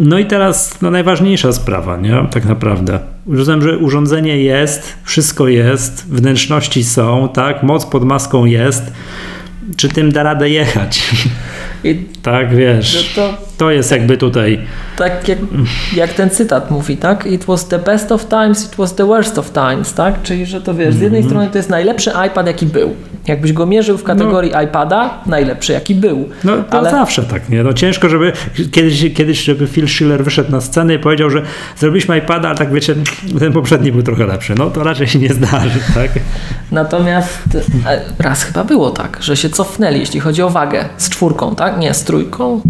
No 0.00 0.18
i 0.18 0.26
teraz 0.26 0.82
no, 0.82 0.90
najważniejsza 0.90 1.52
sprawa, 1.52 1.96
nie? 1.96 2.26
Tak 2.30 2.44
naprawdę. 2.44 3.00
Rozumiem, 3.26 3.62
że 3.62 3.78
urządzenie 3.78 4.38
jest, 4.38 4.94
wszystko 5.04 5.48
jest, 5.48 6.06
wnętrzności 6.08 6.84
są, 6.84 7.28
tak? 7.34 7.62
Moc 7.62 7.86
pod 7.86 8.04
maską 8.04 8.44
jest. 8.44 8.92
Czy 9.76 9.88
tym 9.88 10.12
da 10.12 10.22
radę 10.22 10.50
jechać? 10.50 11.10
I 11.84 12.06
tak, 12.22 12.54
wiesz. 12.56 13.12
to 13.16 13.34
To 13.58 13.70
jest 13.70 13.90
jakby 13.90 14.16
tutaj. 14.16 14.60
tak 14.96 15.28
jak, 15.28 15.38
jak 15.96 16.12
ten 16.12 16.30
cytat 16.30 16.70
mówi, 16.70 16.96
tak? 16.96 17.26
It 17.26 17.44
was 17.44 17.68
the 17.68 17.78
best 17.78 18.12
of 18.12 18.26
times, 18.28 18.64
it 18.66 18.76
was 18.76 18.94
the 18.94 19.06
worst 19.06 19.38
of 19.38 19.50
times, 19.52 19.94
tak? 19.94 20.22
Czyli, 20.22 20.46
że 20.46 20.60
to 20.60 20.74
wiesz, 20.74 20.94
z 20.94 21.00
jednej 21.00 21.24
strony 21.24 21.48
to 21.52 21.58
jest 21.58 21.70
najlepszy 21.70 22.10
iPad, 22.26 22.46
jaki 22.46 22.66
był. 22.66 22.94
Jakbyś 23.26 23.52
go 23.52 23.66
mierzył 23.66 23.98
w 23.98 24.02
kategorii 24.02 24.52
iPada, 24.64 25.18
najlepszy, 25.26 25.72
jaki 25.72 25.94
był. 25.94 26.28
No 26.44 26.52
to 26.70 26.78
Ale- 26.78 26.90
zawsze 26.90 27.22
tak, 27.22 27.48
nie? 27.48 27.62
No 27.62 27.72
ciężko, 27.72 28.08
żeby 28.08 28.32
kiedyś, 28.72 29.14
kiedyś, 29.14 29.44
żeby 29.44 29.66
Phil 29.66 29.88
Schiller 29.88 30.24
wyszedł 30.24 30.50
na 30.52 30.60
scenę 30.60 30.94
i 30.94 30.98
powiedział, 30.98 31.30
że 31.30 31.42
zrobiliśmy 31.76 32.18
iPada, 32.18 32.48
ale 32.48 32.58
tak 32.58 32.72
wiecie, 32.72 32.94
ten 33.38 33.52
poprzedni 33.52 33.92
był 33.92 34.02
trochę 34.02 34.26
lepszy. 34.26 34.54
No 34.58 34.70
to 34.70 34.84
raczej 34.84 35.06
się 35.06 35.18
nie 35.18 35.28
zdarzy, 35.34 35.80
tak? 35.94 36.10
Natomiast 36.72 37.38
e, 37.86 38.00
raz 38.18 38.42
chyba 38.44 38.64
było 38.64 38.90
tak, 38.90 39.18
że 39.20 39.36
się 39.36 39.50
cofnęli, 39.50 39.98
jeśli 40.00 40.20
chodzi 40.20 40.42
o 40.42 40.50
wagę 40.50 40.84
z 40.96 41.08
czwórką, 41.10 41.54
tak? 41.54 41.78
Nie, 41.78 41.94
z 41.94 42.04
trójką. 42.12 42.60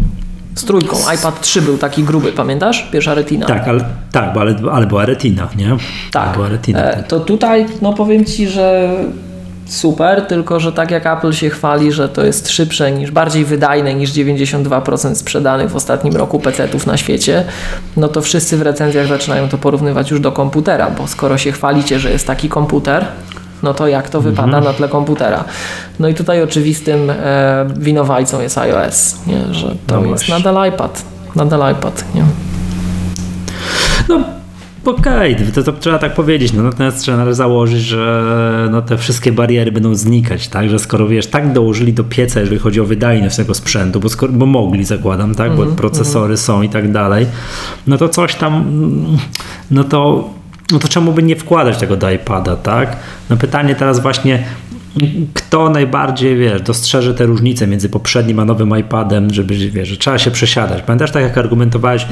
Z 0.55 0.65
trójką. 0.65 0.97
iPad 1.15 1.41
3 1.41 1.63
był 1.63 1.79
taki 1.79 2.05
gruby, 2.05 2.33
pamiętasz? 2.33 2.89
Pierwsza 2.93 3.15
retina. 3.15 3.47
Tak, 3.47 3.69
ale, 3.69 3.85
tak, 4.13 4.35
bo 4.35 4.41
ale, 4.41 4.55
ale 4.73 4.87
była 4.87 5.07
retina, 5.07 5.49
nie? 5.57 5.77
Tak. 6.13 6.33
Była 6.33 6.49
retina. 6.49 6.79
E, 6.79 7.03
to 7.03 7.21
tutaj, 7.21 7.67
no 7.83 7.93
powiem 7.93 8.25
Ci, 8.25 8.49
że 8.49 8.97
super, 9.67 10.23
tylko 10.27 10.61
że 10.61 10.73
tak 10.73 10.91
jak 10.91 11.07
Apple 11.07 11.33
się 11.33 11.51
chwali, 11.51 11.93
że 11.93 12.09
to 12.09 12.25
jest 12.25 12.51
szybsze 12.51 12.93
niż, 12.93 13.11
bardziej 13.11 13.45
wydajne 13.45 13.95
niż 13.95 14.11
92% 14.11 15.15
sprzedanych 15.15 15.71
w 15.71 15.77
ostatnim 15.77 16.17
roku 16.17 16.39
PC-ów 16.39 16.87
na 16.87 16.97
świecie, 16.97 17.45
no 17.97 18.09
to 18.09 18.23
wszyscy 18.23 18.57
w 18.57 18.63
recenzjach 18.63 19.07
zaczynają 19.07 19.49
to 19.49 19.59
porównywać 19.59 20.11
już 20.11 20.21
do 20.21 20.33
komputera, 20.33 20.91
bo 20.91 21.07
skoro 21.07 21.39
się 21.39 21.53
chwalicie, 21.53 21.99
że 21.99 22.11
jest 22.11 22.27
taki 22.27 22.49
komputer, 22.49 23.07
no 23.63 23.75
to 23.75 23.89
jak 23.89 24.09
to 24.09 24.21
wypada 24.21 24.61
na 24.61 24.73
tle 24.73 24.89
komputera? 24.89 25.45
No 26.01 26.09
i 26.09 26.15
tutaj 26.15 26.43
oczywistym 26.43 27.11
e, 27.11 27.67
winowajcą 27.79 28.41
jest 28.41 28.59
iOS, 28.59 29.17
nie? 29.27 29.55
że 29.55 29.75
to 29.87 30.01
No 30.01 30.07
jest 30.07 30.29
nadal 30.29 30.69
iPad, 30.69 31.05
nadal 31.37 31.73
iPad, 31.73 32.05
nie? 32.15 32.25
No 34.09 34.21
okej, 34.85 35.37
to, 35.55 35.63
to 35.63 35.73
trzeba 35.73 35.99
tak 35.99 36.15
powiedzieć, 36.15 36.53
no 36.53 36.63
natomiast 36.63 37.01
trzeba 37.01 37.33
założyć, 37.33 37.81
że 37.81 38.69
no, 38.71 38.83
te 38.83 38.99
wszystkie 38.99 39.33
bariery 39.33 39.73
będą 39.73 39.95
znikać, 39.95 40.49
tak, 40.49 40.71
że 40.71 40.79
skoro 40.79 41.09
wiesz, 41.09 41.27
tak 41.27 41.53
dołożyli 41.53 41.93
do 41.93 42.05
pieca, 42.05 42.41
jeżeli 42.41 42.59
chodzi 42.59 42.81
o 42.81 42.85
wydajność 42.85 43.37
tego 43.37 43.55
sprzętu, 43.55 44.01
bo, 44.01 44.09
skoro, 44.09 44.33
bo 44.33 44.47
mogli 44.47 44.85
zakładam, 44.85 45.35
tak, 45.35 45.57
bo 45.57 45.67
procesory 45.67 46.37
są 46.37 46.63
i 46.63 46.69
tak 46.69 46.93
dalej, 46.93 47.27
no 47.87 47.99
to 47.99 48.09
coś 48.09 48.35
tam, 48.35 48.55
mm, 48.55 49.19
no 49.71 49.85
to 49.85 50.31
no 50.73 50.79
to 50.79 50.89
czemu 50.89 51.13
by 51.13 51.23
nie 51.23 51.37
wkładać 51.37 51.79
tego 51.79 51.97
do 51.97 52.11
iPada, 52.11 52.57
tak? 52.57 52.97
No 53.31 53.37
pytanie 53.37 53.75
teraz 53.75 54.01
właśnie, 54.01 54.45
kto 55.35 55.71
najbardziej, 55.71 56.37
wiesz, 56.37 56.63
dostrzeże 56.63 57.15
te 57.15 57.27
różnice 57.27 57.67
między 57.67 57.89
poprzednim 57.89 58.39
a 58.39 58.45
nowym 58.45 58.79
iPadem, 58.79 59.35
żeby, 59.35 59.55
wiesz, 59.55 59.89
że 59.89 59.97
trzeba 59.97 60.19
się 60.19 60.31
przesiadać. 60.31 60.83
Pamiętasz, 60.83 61.11
tak 61.11 61.23
jak 61.23 61.39
argumentowałeś, 61.39 62.07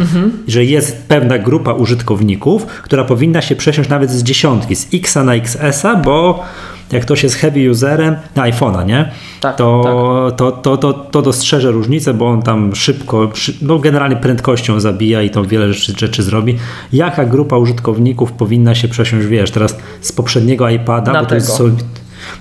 że 0.49 0.65
jest 0.65 1.09
pewna 1.09 1.39
grupa 1.39 1.73
użytkowników, 1.73 2.67
która 2.67 3.05
powinna 3.05 3.43
się 3.43 3.57
przesiąść 3.57 3.89
nawet 3.89 4.11
z 4.11 4.23
dziesiątki, 4.23 4.77
z 4.77 4.87
X 4.95 5.15
na 5.15 5.35
XS-a, 5.35 5.97
bo 5.97 6.45
jak 6.93 7.03
ktoś 7.03 7.23
jest 7.23 7.35
heavy 7.37 7.71
userem 7.71 8.17
na 8.37 8.43
iPhone'a, 8.43 8.87
nie? 8.87 9.11
Tak, 9.41 9.57
to, 9.57 10.33
to, 10.37 10.53
to, 10.53 10.77
to, 10.77 10.93
to 10.93 11.23
dostrzeże 11.23 11.71
różnicę, 11.71 12.15
bo 12.15 12.29
on 12.29 12.43
tam 12.43 12.75
szybko, 12.75 13.31
szy, 13.35 13.55
no 13.63 13.79
generalnie 13.79 14.17
prędkością 14.17 14.81
zabija 14.81 15.23
i 15.23 15.31
to 15.31 15.45
wiele 15.45 15.73
rzeczy, 15.73 15.93
rzeczy 15.99 16.23
zrobi. 16.23 16.59
Jaka 16.93 17.25
grupa 17.25 17.57
użytkowników 17.57 18.33
powinna 18.33 18.75
się 18.75 18.89
przesiąść, 18.89 19.27
wiesz, 19.27 19.51
teraz 19.51 19.77
z 20.01 20.13
poprzedniego 20.13 20.69
iPada, 20.69 21.13
Na 21.13 21.21
bo 21.21 21.27
to 21.27 21.35
jest 21.35 21.47
tego. 21.47 21.59
sol- 21.59 21.73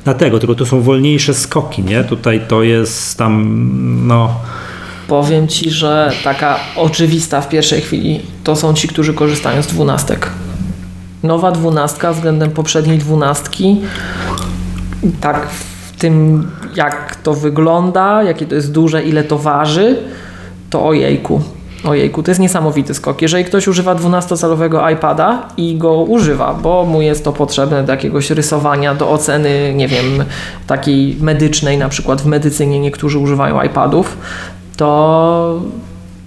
na 0.05 0.13
tego, 0.13 0.39
tylko 0.39 0.55
to 0.55 0.65
są 0.65 0.81
wolniejsze 0.81 1.33
skoki, 1.33 1.83
nie? 1.83 2.03
Tutaj 2.03 2.41
to 2.47 2.63
jest 2.63 3.17
tam, 3.17 3.61
no, 4.07 4.35
Powiem 5.07 5.47
ci, 5.47 5.71
że 5.71 6.11
taka 6.23 6.59
oczywista 6.75 7.41
w 7.41 7.49
pierwszej 7.49 7.81
chwili 7.81 8.19
to 8.43 8.55
są 8.55 8.73
ci, 8.73 8.87
którzy 8.87 9.13
korzystają 9.13 9.63
z 9.63 9.67
dwunastek. 9.67 10.29
Nowa 11.23 11.51
dwunastka 11.51 12.13
względem 12.13 12.51
poprzedniej 12.51 12.97
dwunastki, 12.97 13.77
tak 15.21 15.47
w 15.49 15.99
tym 15.99 16.47
jak 16.75 17.15
to 17.15 17.33
wygląda, 17.33 18.23
jakie 18.23 18.45
to 18.45 18.55
jest 18.55 18.71
duże, 18.71 19.03
ile 19.03 19.23
to 19.23 19.37
waży, 19.37 19.97
to 20.69 20.87
ojejku. 20.87 21.41
Ojejku, 21.83 22.23
to 22.23 22.31
jest 22.31 22.41
niesamowity 22.41 22.93
skok. 22.93 23.21
Jeżeli 23.21 23.45
ktoś 23.45 23.67
używa 23.67 23.95
12-calowego 23.95 24.93
iPada 24.93 25.47
i 25.57 25.77
go 25.77 26.01
używa, 26.01 26.53
bo 26.53 26.85
mu 26.85 27.01
jest 27.01 27.23
to 27.23 27.33
potrzebne 27.33 27.83
do 27.83 27.91
jakiegoś 27.91 28.29
rysowania, 28.29 28.95
do 28.95 29.11
oceny, 29.11 29.73
nie 29.75 29.87
wiem, 29.87 30.23
takiej 30.67 31.17
medycznej, 31.21 31.77
na 31.77 31.89
przykład 31.89 32.21
w 32.21 32.25
medycynie 32.25 32.79
niektórzy 32.79 33.19
używają 33.19 33.61
iPadów, 33.61 34.17
to 34.77 35.61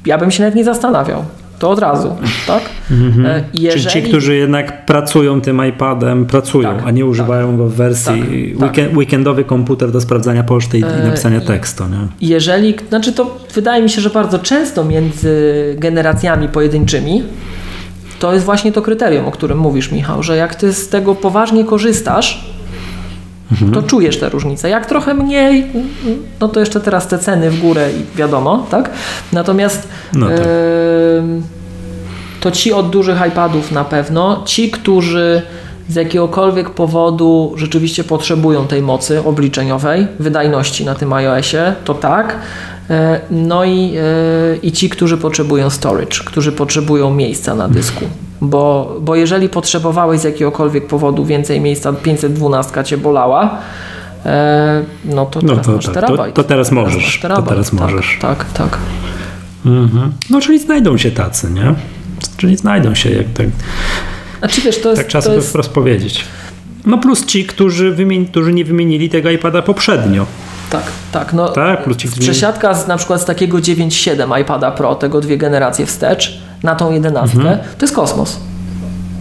ja 0.07 0.19
bym 0.19 0.31
się 0.31 0.43
nawet 0.43 0.55
nie 0.55 0.65
zastanawiał. 0.65 1.25
To 1.63 1.71
od 1.71 1.79
razu, 1.79 2.17
tak? 2.47 2.63
Mhm. 2.91 3.45
Jeżeli... 3.55 3.83
Czyli 3.83 4.05
ci, 4.05 4.09
którzy 4.09 4.37
jednak 4.37 4.87
pracują 4.87 5.41
tym 5.41 5.67
iPadem, 5.69 6.27
pracują, 6.27 6.77
tak, 6.77 6.87
a 6.87 6.91
nie 6.91 7.07
używają 7.07 7.49
tak, 7.49 7.57
go 7.57 7.67
w 7.67 7.75
wersji 7.75 8.23
tak, 8.23 8.63
weekend, 8.63 8.89
tak. 8.89 8.99
weekendowy 8.99 9.45
komputer 9.45 9.91
do 9.91 10.01
sprawdzania 10.01 10.43
poczty 10.43 10.79
i, 10.79 10.81
i 10.81 10.85
e, 10.85 11.05
napisania 11.05 11.41
tekstu. 11.41 11.85
Nie? 11.85 12.29
Jeżeli, 12.29 12.75
znaczy 12.89 13.13
to 13.13 13.39
wydaje 13.55 13.83
mi 13.83 13.91
się, 13.91 14.01
że 14.01 14.11
bardzo 14.11 14.39
często 14.39 14.85
między 14.85 15.75
generacjami 15.79 16.49
pojedynczymi 16.49 17.23
to 18.19 18.33
jest 18.33 18.45
właśnie 18.45 18.73
to 18.73 18.83
kryterium, 18.83 19.27
o 19.27 19.31
którym 19.31 19.59
mówisz, 19.59 19.93
Michał, 19.93 20.23
że 20.23 20.37
jak 20.37 20.55
ty 20.55 20.73
z 20.73 20.89
tego 20.89 21.15
poważnie 21.15 21.65
korzystasz, 21.65 22.53
mhm. 23.53 23.73
to 23.73 23.83
czujesz 23.83 24.19
tę 24.19 24.29
różnicę. 24.29 24.69
Jak 24.69 24.87
trochę 24.87 25.15
mniej, 25.15 25.67
no 26.41 26.49
to 26.49 26.61
jeszcze 26.61 26.81
teraz 26.81 27.09
te 27.09 27.19
ceny 27.19 27.51
w 27.51 27.61
górę 27.61 27.91
i 27.93 28.17
wiadomo, 28.17 28.67
tak? 28.71 28.91
Natomiast 29.33 29.89
no 30.13 30.29
tak. 30.29 30.39
Yy, 30.39 30.45
to 32.41 32.51
ci 32.51 32.73
od 32.73 32.91
dużych 32.91 33.19
iPadów 33.29 33.73
na 33.73 33.85
pewno, 33.85 34.43
ci, 34.47 34.71
którzy 34.71 35.43
z 35.89 35.95
jakiegokolwiek 35.95 36.71
powodu 36.71 37.53
rzeczywiście 37.57 38.05
potrzebują 38.05 38.67
tej 38.67 38.83
mocy 38.83 39.25
obliczeniowej, 39.25 40.07
wydajności 40.19 40.85
na 40.85 40.95
tym 40.95 41.13
iOSie, 41.13 41.75
to 41.85 41.95
tak. 41.95 42.39
E, 42.91 43.21
no 43.31 43.65
i, 43.65 43.95
e, 43.97 44.57
i 44.63 44.73
ci, 44.73 44.89
którzy 44.89 45.19
potrzebują 45.19 45.71
storage, 45.71 46.19
którzy 46.25 46.53
potrzebują 46.53 47.15
miejsca 47.15 47.55
na 47.55 47.69
dysku. 47.69 48.05
Bo, 48.45 48.97
bo 49.01 49.17
jeżeli 49.17 49.49
potrzebowałeś 49.49 50.21
z 50.21 50.25
jakiegokolwiek 50.25 50.87
powodu 50.87 51.25
więcej 51.25 51.61
miejsca, 51.61 51.93
512 51.93 52.85
cię 52.85 52.99
bolała, 52.99 53.59
e, 54.27 54.85
no 55.05 55.27
to 55.27 55.41
teraz 55.41 55.57
no 55.57 55.63
to, 55.63 55.73
masz 55.73 55.85
tak, 55.85 55.95
terabajt. 55.95 56.35
To, 56.35 56.43
to 56.43 56.49
teraz 56.49 56.73
możesz. 56.73 57.21
Teraz 57.23 57.39
to 57.39 57.43
teraz 57.43 57.73
możesz. 57.73 58.19
Tak, 58.21 58.45
tak. 58.45 58.55
tak. 58.55 58.79
Mhm. 59.67 60.13
No 60.31 60.41
czyli 60.41 60.59
znajdą 60.59 60.99
się 60.99 61.11
tacy, 61.11 61.51
nie? 61.51 61.75
Czyli 62.37 62.57
znajdą 62.57 62.95
się 62.95 63.11
jak 63.11 63.27
tak. 63.35 63.47
Znaczy, 64.39 64.61
wiesz, 64.61 64.81
to 64.81 64.89
jest, 64.89 65.03
tak 65.03 65.11
czasem 65.11 65.33
jest... 65.33 65.49
wprost 65.49 65.71
powiedzieć. 65.71 66.25
No 66.87 66.99
plus 66.99 67.27
ci, 67.27 67.45
którzy, 67.45 67.93
wymieni, 67.93 68.27
którzy 68.27 68.53
nie 68.53 68.65
wymienili 68.65 69.11
tego 69.11 69.31
iPada 69.31 69.63
poprzednio. 69.63 70.27
Tak, 70.71 70.83
tak. 71.13 71.33
No, 71.33 71.49
tak, 71.49 71.85
plus 71.85 71.97
ci, 71.97 72.09
którzy... 72.09 72.23
Przesiadka 72.23 72.75
z, 72.75 72.89
na 72.89 72.97
przykład 72.97 73.21
z 73.21 73.25
takiego 73.25 73.59
9.7 73.59 74.41
iPada 74.41 74.71
Pro, 74.71 74.95
tego 74.95 75.21
dwie 75.21 75.39
generacje 75.39 75.87
wstecz, 75.87 76.43
na 76.63 76.75
tą 76.75 76.93
jedenastkę, 76.93 77.39
mhm. 77.39 77.59
to 77.79 77.85
jest 77.85 77.95
kosmos. 77.95 78.41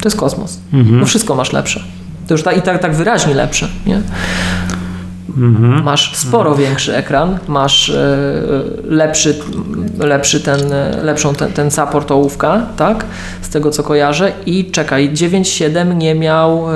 To 0.01 0.07
jest 0.07 0.17
kosmos. 0.17 0.59
Mhm. 0.73 0.99
No 0.99 1.05
wszystko 1.05 1.35
masz 1.35 1.53
lepsze. 1.53 1.83
To 2.27 2.33
już 2.33 2.43
tak, 2.43 2.57
i 2.57 2.61
tak, 2.61 2.81
tak 2.81 2.95
wyraźnie 2.95 3.33
lepsze, 3.33 3.67
nie? 3.85 4.01
Mhm. 5.37 5.83
Masz 5.83 6.15
sporo 6.15 6.55
większy 6.55 6.95
ekran, 6.95 7.39
masz 7.47 7.89
y, 7.89 7.95
lepszy, 8.83 9.39
lepszy 9.99 10.39
ten, 10.39 10.59
lepszą 11.03 11.35
ten, 11.35 11.51
ten 11.53 11.71
support 11.71 12.11
ołówka, 12.11 12.65
tak? 12.77 13.05
Z 13.41 13.49
tego 13.49 13.71
co 13.71 13.83
kojarzę. 13.83 14.31
I 14.45 14.71
czekaj, 14.71 15.11
9.7 15.13 15.95
nie 15.95 16.15
miał. 16.15 16.69
Y, 16.69 16.73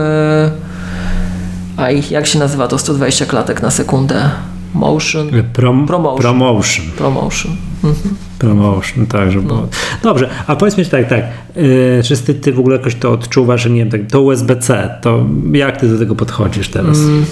a 1.78 1.92
jak 1.92 2.28
się 2.28 2.40
nazywa 2.40 2.68
to 2.68 2.78
120 2.78 3.26
klatek 3.26 3.62
na 3.62 3.72
sekundę? 3.72 4.30
Motion. 4.76 5.30
Prom, 5.54 5.88
promotion. 5.88 6.22
Promotion. 6.22 6.86
Promotion. 6.98 7.56
Mhm. 7.84 8.16
Promotion, 8.40 9.08
tak, 9.08 9.32
żeby 9.32 9.48
no. 9.48 9.68
Dobrze, 10.04 10.30
a 10.48 10.56
powiedz 10.56 10.78
mi 10.78 10.86
tak, 10.86 11.10
tak, 11.10 11.24
yy, 11.56 12.02
czy 12.04 12.18
ty, 12.18 12.34
ty 12.34 12.54
w 12.54 12.60
ogóle 12.60 12.78
jakoś 12.78 12.96
to 12.96 13.12
odczuwasz, 13.12 13.66
nie 13.66 13.76
wiem, 13.76 13.90
tak, 13.90 14.02
to 14.12 14.22
USB-C, 14.22 14.98
to 15.02 15.26
jak 15.54 15.78
ty 15.78 15.88
do 15.88 16.00
tego 16.00 16.16
podchodzisz 16.16 16.70
teraz? 16.70 16.98
Mm. 16.98 17.26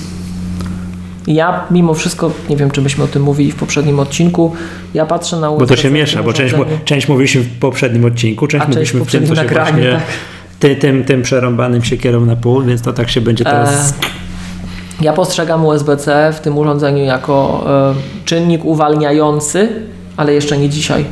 Ja 1.28 1.64
mimo 1.72 1.94
wszystko, 1.94 2.32
nie 2.50 2.58
wiem 2.58 2.72
czy 2.72 2.82
myśmy 2.82 3.04
o 3.04 3.08
tym 3.08 3.24
mówili 3.24 3.52
w 3.52 3.56
poprzednim 3.56 4.00
odcinku, 4.00 4.54
ja 4.94 5.06
patrzę 5.06 5.40
na 5.40 5.50
USB-C. 5.50 5.70
Bo 5.70 5.76
to 5.76 5.82
się 5.82 5.92
miesza, 5.92 6.24
bo 6.24 6.34
część, 6.34 6.56
część 6.86 7.08
mówiliśmy 7.08 7.42
w 7.42 7.60
poprzednim 7.60 8.06
odcinku, 8.06 8.48
część, 8.48 8.66
część 8.66 8.76
mówiliśmy 8.76 9.00
w, 9.00 9.08
w 9.08 9.12
tym, 9.12 9.28
co 9.28 9.36
się 9.36 9.42
nagraniu, 9.42 9.72
właśnie, 9.72 9.92
tak. 9.92 10.04
ty, 10.60 10.76
tym, 10.76 11.04
tym 11.04 11.22
przerąbanym 11.22 11.84
siekierą 11.84 12.26
na 12.26 12.36
pół, 12.36 12.62
więc 12.62 12.82
to 12.82 12.94
tak 12.94 13.10
się 13.10 13.22
będzie 13.22 13.44
teraz... 13.44 13.90
E 13.90 14.23
ja 15.04 15.14
postrzegam 15.14 15.66
USB-C 15.66 16.34
w 16.34 16.40
tym 16.40 16.58
urządzeniu 16.58 17.04
jako 17.04 17.66
y, 18.22 18.26
czynnik 18.26 18.66
uwalniający, 18.66 19.70
ale 20.18 20.34
jeszcze 20.34 20.58
nie 20.58 20.70
dzisiaj, 20.70 21.06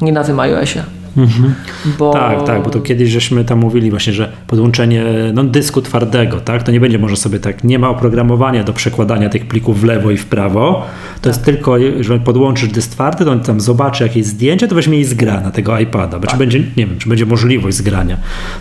nie 0.00 0.12
na 0.12 0.24
tym 0.24 0.40
iOSie. 0.40 0.84
Mhm. 1.16 1.54
Bo... 1.98 2.12
Tak, 2.12 2.42
tak, 2.42 2.62
bo 2.62 2.70
to 2.70 2.80
kiedyś 2.80 3.10
żeśmy 3.10 3.44
tam 3.44 3.58
mówili 3.58 3.90
właśnie, 3.90 4.12
że 4.12 4.32
podłączenie 4.46 5.04
no, 5.34 5.44
dysku 5.44 5.82
twardego, 5.82 6.40
tak, 6.40 6.62
to 6.62 6.72
nie 6.72 6.80
będzie 6.80 6.98
może 6.98 7.16
sobie 7.16 7.38
tak, 7.38 7.64
nie 7.64 7.78
ma 7.78 7.88
oprogramowania 7.88 8.64
do 8.64 8.72
przekładania 8.72 9.28
tych 9.28 9.48
plików 9.48 9.80
w 9.80 9.84
lewo 9.84 10.10
i 10.10 10.16
w 10.16 10.26
prawo, 10.26 10.86
to 11.14 11.20
tak. 11.20 11.26
jest 11.26 11.44
tylko, 11.44 11.76
że 12.00 12.18
podłączysz 12.18 12.68
dysk 12.68 12.90
twardy, 12.90 13.24
to 13.24 13.30
on 13.30 13.40
tam 13.40 13.60
zobaczy 13.60 14.02
jakieś 14.02 14.24
zdjęcie, 14.26 14.68
to 14.68 14.74
weźmie 14.74 15.00
i 15.00 15.04
zgra 15.04 15.40
na 15.40 15.50
tego 15.50 15.78
iPada, 15.78 16.18
tak. 16.18 16.30
czy 16.30 16.36
będzie, 16.36 16.58
nie 16.58 16.86
wiem, 16.86 16.98
czy 16.98 17.08
będzie 17.08 17.26
możliwość 17.26 17.76
zgrania. 17.76 18.16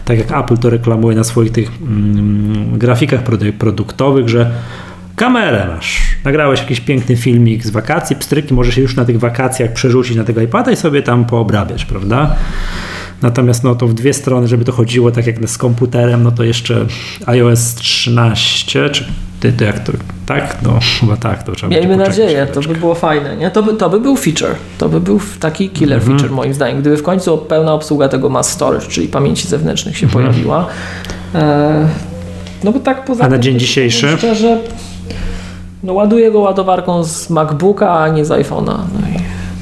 Tak 0.05 0.17
jak 0.17 0.43
Apple 0.43 0.57
to 0.57 0.69
reklamuje 0.69 1.15
na 1.15 1.23
swoich 1.23 1.51
tych 1.51 1.71
mm, 1.81 2.77
grafikach 2.77 3.23
produktowych, 3.59 4.29
że 4.29 4.51
kamerę 5.23 5.67
masz, 5.75 6.01
nagrałeś 6.23 6.59
jakiś 6.59 6.79
piękny 6.79 7.15
filmik 7.15 7.65
z 7.65 7.69
wakacji, 7.69 8.15
pstryki, 8.15 8.53
możesz 8.53 8.75
się 8.75 8.81
już 8.81 8.95
na 8.95 9.05
tych 9.05 9.19
wakacjach 9.19 9.73
przerzucić 9.73 10.17
na 10.17 10.23
tego 10.23 10.41
iPada 10.41 10.71
i 10.71 10.75
sobie 10.75 11.03
tam 11.03 11.25
poobrabiać, 11.25 11.85
prawda? 11.85 12.35
Natomiast 13.21 13.63
no 13.63 13.75
to 13.75 13.87
w 13.87 13.93
dwie 13.93 14.13
strony, 14.13 14.47
żeby 14.47 14.65
to 14.65 14.71
chodziło 14.71 15.11
tak 15.11 15.27
jak 15.27 15.49
z 15.49 15.57
komputerem, 15.57 16.23
no 16.23 16.31
to 16.31 16.43
jeszcze 16.43 16.85
iOS 17.25 17.75
13, 17.75 18.89
czy 18.89 19.05
ty, 19.39 19.53
ty 19.53 19.65
jak 19.65 19.79
to, 19.79 19.91
tak? 20.25 20.57
No 20.63 20.79
chyba 20.99 21.17
tak, 21.17 21.43
to 21.43 21.51
trzeba 21.51 21.75
Miejmy 21.75 21.97
nadzieję, 21.97 22.47
to 22.53 22.61
by 22.61 22.75
było 22.75 22.95
fajne, 22.95 23.37
nie? 23.37 23.51
To 23.51 23.63
by, 23.63 23.73
to 23.73 23.89
by 23.89 23.99
był 23.99 24.17
feature, 24.17 24.55
to 24.77 24.89
by 24.89 24.99
był 24.99 25.19
taki 25.39 25.69
killer 25.69 25.99
mhm. 25.99 26.17
feature 26.17 26.35
moim 26.35 26.53
zdaniem, 26.53 26.81
gdyby 26.81 26.97
w 26.97 27.03
końcu 27.03 27.37
pełna 27.37 27.73
obsługa 27.73 28.09
tego 28.09 28.29
mass 28.29 28.49
storage, 28.49 28.87
czyli 28.87 29.07
pamięci 29.07 29.47
zewnętrznych 29.47 29.97
się 29.97 30.05
mhm. 30.05 30.25
pojawiła. 30.25 30.67
E, 31.35 31.87
no 32.63 32.71
bo 32.71 32.79
tak 32.79 33.05
poza 33.05 33.23
A 33.23 33.27
na 33.27 33.37
dzień 33.37 33.59
dzisiejszy? 33.59 34.17
Szczerze, 34.17 34.57
no 35.83 35.93
ładuję 35.93 36.31
go 36.31 36.39
ładowarką 36.39 37.03
z 37.03 37.29
MacBooka, 37.29 37.99
a 37.99 38.09
nie 38.09 38.25
z 38.25 38.29
iPhone'a. 38.29 38.77
No 38.93 39.07
i 39.07 39.19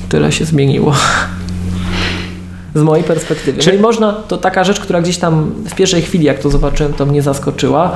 tyle 0.10 0.32
się 0.32 0.46
zmieniło. 0.46 0.94
Z 2.76 2.82
mojej 2.82 3.04
perspektywy. 3.04 3.62
Czy... 3.62 3.74
No 3.74 3.82
można, 3.82 4.14
to 4.14 4.38
taka 4.38 4.64
rzecz, 4.64 4.80
która 4.80 5.02
gdzieś 5.02 5.18
tam 5.18 5.52
w 5.70 5.76
pierwszej 5.76 6.02
chwili, 6.02 6.26
jak 6.26 6.40
to 6.40 6.50
zobaczyłem, 6.50 6.94
to 6.94 7.06
mnie 7.06 7.22
zaskoczyła, 7.22 7.92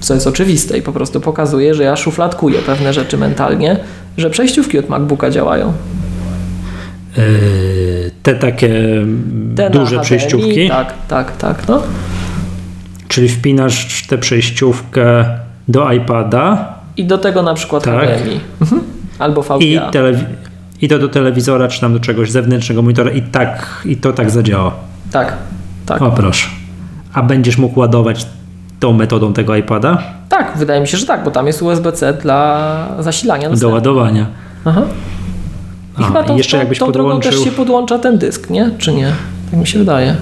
co 0.00 0.14
jest 0.14 0.26
oczywiste 0.26 0.78
i 0.78 0.82
po 0.82 0.92
prostu 0.92 1.20
pokazuje, 1.20 1.74
że 1.74 1.82
ja 1.82 1.96
szufladkuję 1.96 2.58
pewne 2.58 2.92
rzeczy 2.92 3.18
mentalnie, 3.18 3.76
że 4.16 4.30
przejściówki 4.30 4.78
od 4.78 4.88
MacBooka 4.88 5.30
działają. 5.30 5.72
Yy, 7.16 8.10
te 8.22 8.34
takie 8.34 8.70
te 9.56 9.70
duże 9.70 9.96
HDMI, 9.96 10.04
przejściówki? 10.04 10.68
Tak, 10.68 10.94
tak, 11.08 11.36
tak. 11.36 11.68
No. 11.68 11.82
Czyli 13.08 13.28
wpinasz 13.28 14.06
tę 14.06 14.18
przejściówkę 14.18 15.24
do 15.68 15.92
iPada 15.92 16.79
i 16.96 17.04
do 17.04 17.18
tego 17.18 17.42
na 17.42 17.54
przykład 17.54 17.84
tak. 17.84 18.08
HDMI. 18.08 18.40
Mhm. 18.60 18.82
Albo 19.18 19.42
VGA. 19.42 19.56
I, 19.56 19.78
telewi- 19.78 20.24
I 20.80 20.88
to 20.88 20.98
do 20.98 21.08
telewizora, 21.08 21.68
czy 21.68 21.80
tam 21.80 21.92
do 21.92 22.00
czegoś 22.00 22.30
zewnętrznego 22.30 22.82
monitora 22.82 23.10
i 23.10 23.22
tak, 23.22 23.82
i 23.84 23.96
to 23.96 24.12
tak 24.12 24.30
zadziała. 24.30 24.72
Tak, 25.12 25.36
tak. 25.86 26.02
O 26.02 26.10
proszę. 26.10 26.48
A 27.12 27.22
będziesz 27.22 27.58
mógł 27.58 27.80
ładować 27.80 28.26
tą 28.80 28.92
metodą 28.92 29.32
tego 29.32 29.56
iPada? 29.56 30.02
Tak, 30.28 30.52
wydaje 30.58 30.80
mi 30.80 30.88
się, 30.88 30.96
że 30.96 31.06
tak, 31.06 31.24
bo 31.24 31.30
tam 31.30 31.46
jest 31.46 31.62
USB-C 31.62 32.12
dla 32.12 32.86
zasilania. 32.98 33.50
Do 33.50 33.68
ładowania. 33.68 34.26
Aha. 34.64 34.82
I 35.90 35.94
Aha, 35.96 36.06
chyba 36.06 36.22
tą, 36.22 36.36
jeszcze 36.36 36.52
tą, 36.52 36.58
jakbyś 36.58 36.78
tą 36.78 36.86
podłączył... 36.86 37.20
drogą 37.20 37.36
też 37.36 37.44
się 37.44 37.56
podłącza 37.56 37.98
ten 37.98 38.18
dysk, 38.18 38.50
nie? 38.50 38.70
Czy 38.78 38.92
nie? 38.92 39.12
Tak 39.50 39.60
mi 39.60 39.66
się 39.66 39.78
wydaje. 39.78 40.16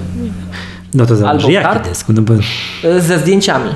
No 0.93 1.05
to 1.05 1.15
zależy, 1.15 1.47
Albo 1.47 1.49
jaki 1.49 1.89
dysk? 1.89 2.07
No 2.09 2.21
bo... 2.21 2.33
Ze 2.99 3.19
zdjęciami. 3.19 3.69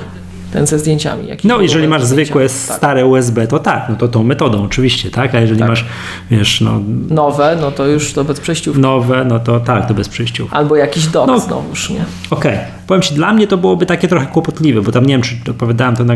Ten 0.54 0.66
ze 0.66 0.78
zdjęciami. 0.78 1.28
No, 1.44 1.60
jeżeli 1.60 1.88
masz 1.88 2.04
zwykłe 2.04 2.42
Tak. 2.42 2.50
stare 2.50 3.06
USB, 3.06 3.46
to 3.46 3.58
tak, 3.58 3.86
no 3.88 3.96
to 3.96 4.08
tą 4.08 4.22
metodą 4.22 4.64
oczywiście, 4.64 5.10
tak? 5.10 5.34
A 5.34 5.40
jeżeli 5.40 5.60
Tak. 5.60 5.68
masz, 5.68 5.84
wiesz, 6.30 6.60
no, 6.60 6.80
Nowe, 7.10 7.56
no 7.60 7.70
to 7.70 7.86
już 7.86 8.12
to 8.12 8.24
bez 8.24 8.40
przejściówki. 8.40 8.80
nowe, 8.82 9.24
no 9.24 9.38
to 9.38 9.60
tak, 9.60 9.88
to 9.88 9.94
bez 9.94 10.08
przejściów. 10.08 10.54
Albo 10.54 10.76
jakiś 10.76 11.06
dom 11.06 11.26
No. 11.26 11.38
znowuż, 11.38 11.90
nie? 11.90 12.04
Okej, 12.30 12.58
powiem 12.86 13.02
Ci, 13.02 13.14
dla 13.14 13.32
mnie 13.32 13.46
to 13.46 13.56
byłoby 13.58 13.86
takie 13.86 14.08
trochę 14.08 14.26
kłopotliwe, 14.26 14.82
bo 14.82 14.92
tam 14.92 15.06
nie 15.06 15.14
wiem, 15.14 15.22
czy 15.22 15.36
opowiadałem 15.50 15.96
to 15.96 16.04
na 16.04 16.14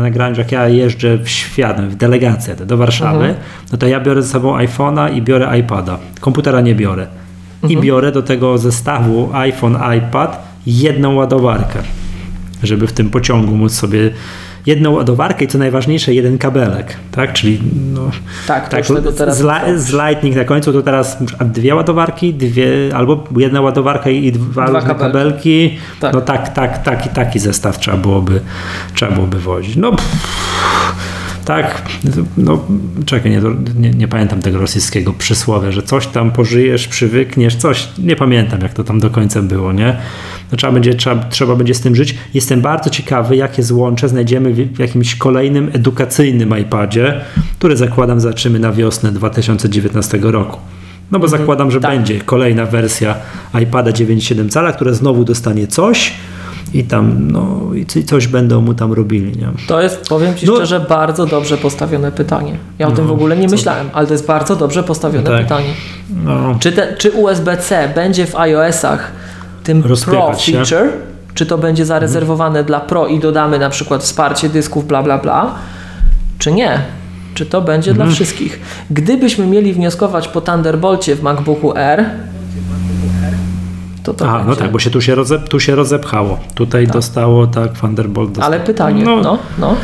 nagraniu, 0.00 0.34
że 0.34 0.42
jak 0.42 0.52
ja 0.52 0.68
jeżdżę 0.68 1.18
w 1.18 1.28
świat, 1.28 1.80
w 1.80 1.94
delegację 1.94 2.56
do 2.56 2.76
Warszawy, 2.76 3.16
Mhm. 3.24 3.34
no 3.72 3.78
to 3.78 3.86
ja 3.86 4.00
biorę 4.00 4.22
ze 4.22 4.28
sobą 4.28 4.56
iPhone'a 4.58 5.14
i 5.14 5.22
biorę 5.22 5.58
iPada. 5.58 5.98
Komputera 6.20 6.60
nie 6.60 6.74
biorę. 6.74 7.06
I 7.62 7.66
Mhm. 7.66 7.80
biorę 7.80 8.12
do 8.12 8.22
tego 8.22 8.58
zestawu 8.58 9.30
iPhone, 9.32 9.78
iPad 9.98 10.42
jedną 10.66 11.14
ładowarkę, 11.14 11.78
żeby 12.62 12.86
w 12.86 12.92
tym 12.92 13.10
pociągu 13.10 13.56
móc 13.56 13.72
sobie 13.74 14.10
jedną 14.66 14.90
ładowarkę 14.90 15.44
i 15.44 15.48
co 15.48 15.58
najważniejsze, 15.58 16.14
jeden 16.14 16.38
kabelek, 16.38 16.96
tak? 17.12 17.32
Czyli 17.32 17.60
no, 17.94 18.10
Tak, 18.46 18.64
to 18.68 18.70
tak, 18.76 18.84
z, 19.34 19.44
z 19.76 19.92
Lightning 19.92 20.36
na 20.36 20.44
końcu 20.44 20.72
to 20.72 20.82
teraz 20.82 21.16
dwie 21.44 21.74
ładowarki, 21.74 22.34
dwie, 22.34 22.66
albo 22.94 23.24
jedna 23.36 23.60
ładowarka 23.60 24.10
i 24.10 24.32
dwa, 24.32 24.66
Dwa 24.66 24.80
kabelki. 24.80 25.00
kabelki. 25.04 25.78
Tak. 26.00 26.14
No 26.14 26.20
tak, 26.20 26.48
tak, 26.54 26.82
taki, 26.82 27.08
taki 27.08 27.38
zestaw 27.38 27.78
trzeba 27.78 27.96
byłoby, 27.96 28.40
trzeba 28.94 29.12
byłoby 29.12 29.38
wozić. 29.38 29.76
No 29.76 29.90
pff, 29.90 30.16
tak, 31.44 31.82
no 32.36 32.64
czekaj, 33.06 33.30
nie, 33.30 33.40
nie, 33.76 33.90
nie 33.90 34.08
pamiętam 34.08 34.42
tego 34.42 34.58
rosyjskiego 34.58 35.12
przysłowia, 35.12 35.72
że 35.72 35.82
coś 35.82 36.06
tam 36.06 36.30
pożyjesz, 36.30 36.88
przywykniesz, 36.88 37.56
coś, 37.56 37.88
nie 37.98 38.16
pamiętam 38.16 38.60
jak 38.60 38.74
to 38.74 38.84
tam 38.84 39.00
do 39.00 39.10
końca 39.10 39.42
było, 39.42 39.72
nie? 39.72 39.96
No, 40.52 40.56
trzeba, 40.56 40.72
będzie, 40.72 40.94
trzeba, 40.94 41.24
trzeba 41.24 41.56
będzie 41.56 41.74
z 41.74 41.80
tym 41.80 41.96
żyć. 41.96 42.14
Jestem 42.34 42.60
bardzo 42.60 42.90
ciekawy, 42.90 43.36
jakie 43.36 43.62
złącze 43.62 44.08
znajdziemy 44.08 44.52
w 44.52 44.78
jakimś 44.78 45.14
kolejnym 45.14 45.70
edukacyjnym 45.72 46.58
iPadzie, 46.58 47.20
który 47.58 47.76
zakładam 47.76 48.20
zobaczymy 48.20 48.58
na 48.58 48.72
wiosnę 48.72 49.12
2019 49.12 50.18
roku. 50.22 50.60
No 51.10 51.18
bo 51.18 51.28
zakładam, 51.28 51.70
że 51.70 51.80
tak. 51.80 51.90
będzie 51.90 52.20
kolejna 52.20 52.66
wersja 52.66 53.14
iPada 53.62 53.90
9,7 53.90 54.48
cala, 54.48 54.72
która 54.72 54.92
znowu 54.92 55.24
dostanie 55.24 55.66
coś 55.66 56.12
i 56.74 56.84
tam, 56.84 57.30
no 57.32 57.60
i 57.74 57.86
co- 57.86 58.02
coś 58.06 58.26
będą 58.28 58.60
mu 58.60 58.74
tam 58.74 58.92
robili, 58.92 59.38
nie? 59.38 59.48
To 59.66 59.80
jest, 59.82 60.08
powiem 60.08 60.34
Ci 60.34 60.46
No. 60.46 60.54
szczerze, 60.56 60.80
bardzo 60.80 61.26
dobrze 61.26 61.56
postawione 61.58 62.12
pytanie. 62.12 62.52
Ja 62.78 62.88
o 62.88 62.92
tym 62.92 63.06
w 63.06 63.12
ogóle 63.12 63.36
nie 63.36 63.48
myślałem, 63.48 63.90
ale 63.92 64.06
to 64.06 64.12
jest 64.12 64.26
bardzo 64.26 64.56
dobrze 64.56 64.82
postawione 64.82 65.30
Tak. 65.30 65.42
pytanie. 65.42 65.68
No, 66.24 66.56
Czy, 66.60 66.72
te, 66.72 66.96
czy 66.96 67.10
USB-C 67.10 67.88
będzie 67.94 68.26
w 68.26 68.36
iOS-ach 68.36 69.10
tym 69.64 69.82
Pro 69.82 69.96
się. 70.38 70.52
feature? 70.52 70.88
Czy 71.34 71.46
to 71.46 71.58
będzie 71.58 71.84
zarezerwowane 71.84 72.64
dla 72.64 72.80
Pro 72.80 73.06
i 73.06 73.18
dodamy 73.20 73.58
na 73.58 73.70
przykład 73.70 74.02
wsparcie 74.02 74.48
dysków, 74.48 74.86
bla, 74.86 75.02
bla, 75.02 75.18
bla? 75.18 75.54
Czy 76.38 76.52
nie? 76.52 76.78
Czy 77.34 77.46
to 77.46 77.60
będzie 77.60 77.90
Mhm. 77.90 78.08
dla 78.08 78.16
wszystkich? 78.16 78.60
Gdybyśmy 78.90 79.46
mieli 79.46 79.72
wnioskować 79.72 80.28
po 80.28 80.40
Thunderbolcie 80.40 81.16
w 81.16 81.22
MacBooku 81.22 81.72
R, 81.76 82.04
to 84.02 84.14
to 84.14 84.24
Aha, 84.24 84.36
będzie. 84.36 84.50
no 84.50 84.56
tak, 84.56 84.72
bo 84.72 84.78
się 84.78 84.90
tu 84.90 85.00
się, 85.00 85.14
roze, 85.14 85.38
tu 85.38 85.60
się 85.60 85.74
rozepchało. 85.74 86.38
Tutaj 86.54 86.86
dostało, 86.86 87.46
tak, 87.46 87.78
Thunderbolt 87.80 88.28
dostał. 88.30 88.44
Ale 88.52 88.60
pytanie, 88.60 89.04
No. 89.04 89.20
no, 89.22 89.38
no. 89.58 89.76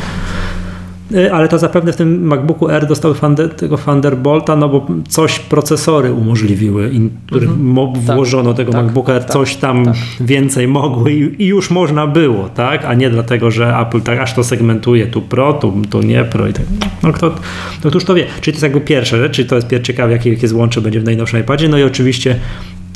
Y, 1.15 1.33
Ale 1.33 1.47
to 1.47 1.59
zapewne 1.59 1.93
w 1.93 1.95
tym 1.95 2.23
MacBooku 2.27 2.69
R 2.69 2.87
dostał 2.87 3.13
thunder, 3.15 3.49
tego 3.55 3.77
Thunderbolta, 3.77 4.55
no 4.55 4.69
bo 4.69 4.87
coś 5.07 5.39
procesory 5.39 6.13
umożliwiły, 6.13 6.89
in, 6.89 7.09
które 7.27 7.47
mo, 7.47 7.93
Tak, 8.07 8.15
włożono 8.15 8.53
tego 8.53 8.71
tak, 8.71 8.83
MacBooka 8.85 9.13
R, 9.13 9.21
tak, 9.23 9.31
coś 9.31 9.55
tam 9.55 9.85
tak. 9.85 9.95
więcej 10.19 10.67
mogły 10.67 11.13
i, 11.13 11.43
i 11.43 11.47
już 11.47 11.71
można 11.71 12.07
było, 12.07 12.49
tak? 12.49 12.85
A 12.85 12.93
nie 12.93 13.09
dlatego, 13.09 13.51
że 13.51 13.77
Apple 13.79 14.01
tak 14.01 14.19
aż 14.19 14.33
to 14.33 14.43
segmentuje, 14.43 15.07
tu 15.07 15.21
Pro, 15.21 15.53
tu, 15.53 15.73
tu 15.89 16.01
nie 16.01 16.23
Pro 16.23 16.47
i 16.47 16.53
tak. 16.53 16.65
No 17.03 17.13
kto, 17.13 17.31
no 17.83 17.89
któż 17.89 18.03
to 18.05 18.13
wie. 18.13 18.25
Czyli 18.41 18.41
to 18.41 18.49
jest 18.51 18.63
jakby 18.63 18.81
pierwsza 18.81 19.17
rzecz, 19.17 19.33
czyli 19.35 19.49
to 19.49 19.55
jest 19.55 19.67
ciekawe, 19.83 20.11
jakie, 20.11 20.29
jakie 20.29 20.47
złącze 20.47 20.81
będzie 20.81 20.99
w 20.99 21.03
najnowszym 21.03 21.39
iPadzie, 21.39 21.69
no 21.69 21.77
i 21.77 21.83
oczywiście 21.83 22.35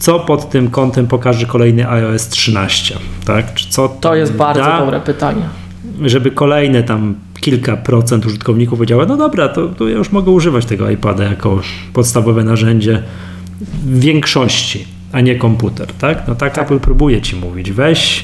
co 0.01 0.19
pod 0.19 0.49
tym 0.49 0.69
kątem 0.69 1.07
pokaże 1.07 1.45
kolejny 1.45 1.89
iOS 1.89 2.27
13, 2.27 2.95
tak? 3.25 3.53
Czy 3.53 3.69
co 3.69 3.89
To 3.89 4.15
jest 4.15 4.33
bardzo 4.33 4.61
da? 4.61 4.79
dobre 4.79 4.99
pytanie. 4.99 5.41
żeby 6.01 6.31
kolejne 6.31 6.83
tam 6.83 7.15
kilka 7.39 7.77
procent 7.77 8.25
użytkowników 8.25 8.77
powiedziało, 8.79 9.05
no 9.05 9.17
dobra, 9.17 9.49
to, 9.49 9.67
to 9.67 9.87
ja 9.89 9.97
już 9.97 10.11
mogę 10.11 10.31
używać 10.31 10.65
tego 10.65 10.89
iPada 10.89 11.23
jako 11.23 11.59
podstawowe 11.93 12.43
narzędzie 12.43 13.03
w 13.85 13.99
większości, 13.99 14.85
a 15.11 15.21
nie 15.21 15.35
komputer, 15.35 15.87
tak? 15.93 16.27
No 16.27 16.35
tak, 16.35 16.57
Apple 16.57 16.79
próbuje 16.79 17.21
ci 17.21 17.35
mówić, 17.35 17.71
weź, 17.71 18.23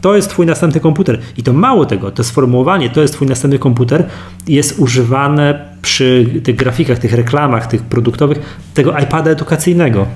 to 0.00 0.16
jest 0.16 0.30
twój 0.30 0.46
następny 0.46 0.80
komputer. 0.80 1.18
I 1.36 1.42
to 1.42 1.52
mało 1.52 1.86
tego, 1.86 2.10
to 2.10 2.24
sformułowanie, 2.24 2.90
to 2.90 3.00
jest 3.02 3.14
twój 3.14 3.28
następny 3.28 3.58
komputer, 3.58 4.06
jest 4.48 4.78
używane 4.78 5.64
przy 5.82 6.26
tych 6.44 6.56
grafikach, 6.56 6.98
tych 6.98 7.12
reklamach, 7.12 7.66
tych 7.66 7.82
produktowych, 7.82 8.58
tego 8.74 8.98
iPada 8.98 9.30
edukacyjnego. 9.30 10.06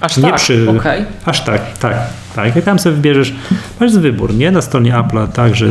Aż 0.00 0.16
Nie 0.16 0.22
tak, 0.22 0.36
przy. 0.36 0.70
okej. 0.70 1.04
Aż 1.24 1.44
tak, 1.44 1.78
tak, 1.78 1.96
tak. 2.36 2.56
Jak 2.56 2.64
tam 2.64 2.78
sobie 2.78 2.96
wybierzesz, 2.96 3.34
masz 3.80 3.98
wybór, 3.98 4.34
nie? 4.34 4.50
Na 4.50 4.62
stronie 4.62 4.92
Apple'a, 4.92 5.28
tak, 5.28 5.56
że 5.56 5.66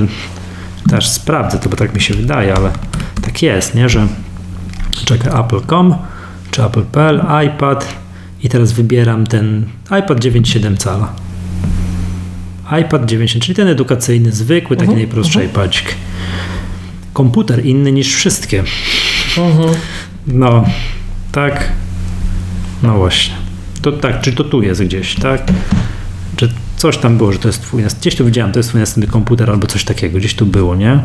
też 0.89 1.07
sprawdzę 1.09 1.59
to, 1.59 1.69
bo 1.69 1.75
tak 1.77 1.95
mi 1.95 2.01
się 2.01 2.13
wydaje, 2.13 2.55
ale 2.55 2.71
tak 3.21 3.41
jest, 3.41 3.75
nie? 3.75 3.89
Że 3.89 4.07
czekaj, 5.05 5.39
Apple.com 5.39 5.95
czy 6.51 6.63
Apple.pl, 6.63 7.23
iPad 7.47 7.95
i 8.43 8.49
teraz 8.49 8.71
wybieram 8.71 9.27
ten 9.27 9.65
iPad 9.85 10.19
9,7 10.19 10.77
cala. 10.77 11.13
iPad 12.81 13.01
9,7, 13.05 13.39
czyli 13.39 13.55
ten 13.55 13.67
edukacyjny, 13.67 14.31
zwykły, 14.31 14.77
taki 14.77 14.93
najprostszy 14.93 15.45
iPadzik. 15.45 15.95
Komputer 17.13 17.65
inny 17.65 17.91
niż 17.91 18.15
wszystkie. 18.15 18.63
No, 20.27 20.65
tak. 21.31 21.69
No 22.83 22.97
właśnie. 22.97 23.33
To 23.85 23.91
tak, 23.91 24.21
czy 24.21 24.33
to 24.33 24.43
tu 24.43 24.61
jest 24.61 24.83
gdzieś, 24.83 25.15
tak? 25.15 25.43
Czy 26.35 26.49
coś 26.77 26.97
tam 26.97 27.17
było, 27.17 27.31
że 27.31 27.39
to 27.39 27.47
jest 27.47 27.61
twój, 27.61 27.83
gdzieś 27.99 28.15
tu 28.15 28.25
widziałem, 28.25 28.51
to 28.51 28.59
jest 28.59 28.69
twój 28.69 28.81
następny 28.81 29.11
komputer 29.11 29.49
albo 29.49 29.67
coś 29.67 29.83
takiego, 29.83 30.17
gdzieś 30.17 30.35
tu 30.35 30.45
było, 30.45 30.75
nie? 30.75 30.99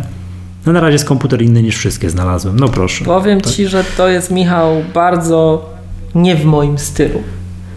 No 0.67 0.73
na 0.73 0.81
razie 0.81 0.93
jest 0.93 1.05
komputer 1.05 1.43
inny 1.43 1.63
niż 1.63 1.77
wszystkie 1.77 2.11
znalazłem, 2.11 2.61
no 2.61 2.69
proszę. 2.69 3.05
Powiem 3.05 3.41
Ci, 3.41 3.67
że 3.69 3.85
to 3.97 4.09
jest, 4.09 4.31
Michał, 4.31 4.83
bardzo 4.95 5.71
nie 6.15 6.37
w 6.37 6.45
moim 6.45 6.79
stylu. 6.79 7.23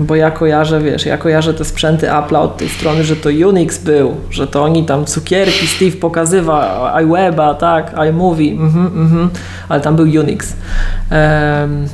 Bo 0.04 0.16
ja 0.16 0.32
kojarzę, 0.32 0.82
wiesz, 0.82 1.06
ja 1.06 1.18
kojarzę 1.18 1.54
te 1.54 1.66
sprzęty 1.66 2.08
Apple'a 2.08 2.42
od 2.42 2.58
tej 2.58 2.70
strony, 2.70 3.04
że 3.04 3.16
to 3.16 3.30
Unix 3.50 3.78
był, 3.78 4.16
że 4.30 4.48
to 4.48 4.64
oni 4.64 4.86
tam 4.86 5.06
cukierki, 5.06 5.68
Steve 5.68 5.92
pokazywał, 5.92 6.62
iWeba, 7.04 7.54
tak, 7.54 7.96
iMovie, 8.10 8.52
mhm, 8.52 8.86
mhm, 8.86 9.30
ale 9.70 9.82
tam 9.82 9.96
był 9.96 10.06
Unix. 10.06 10.54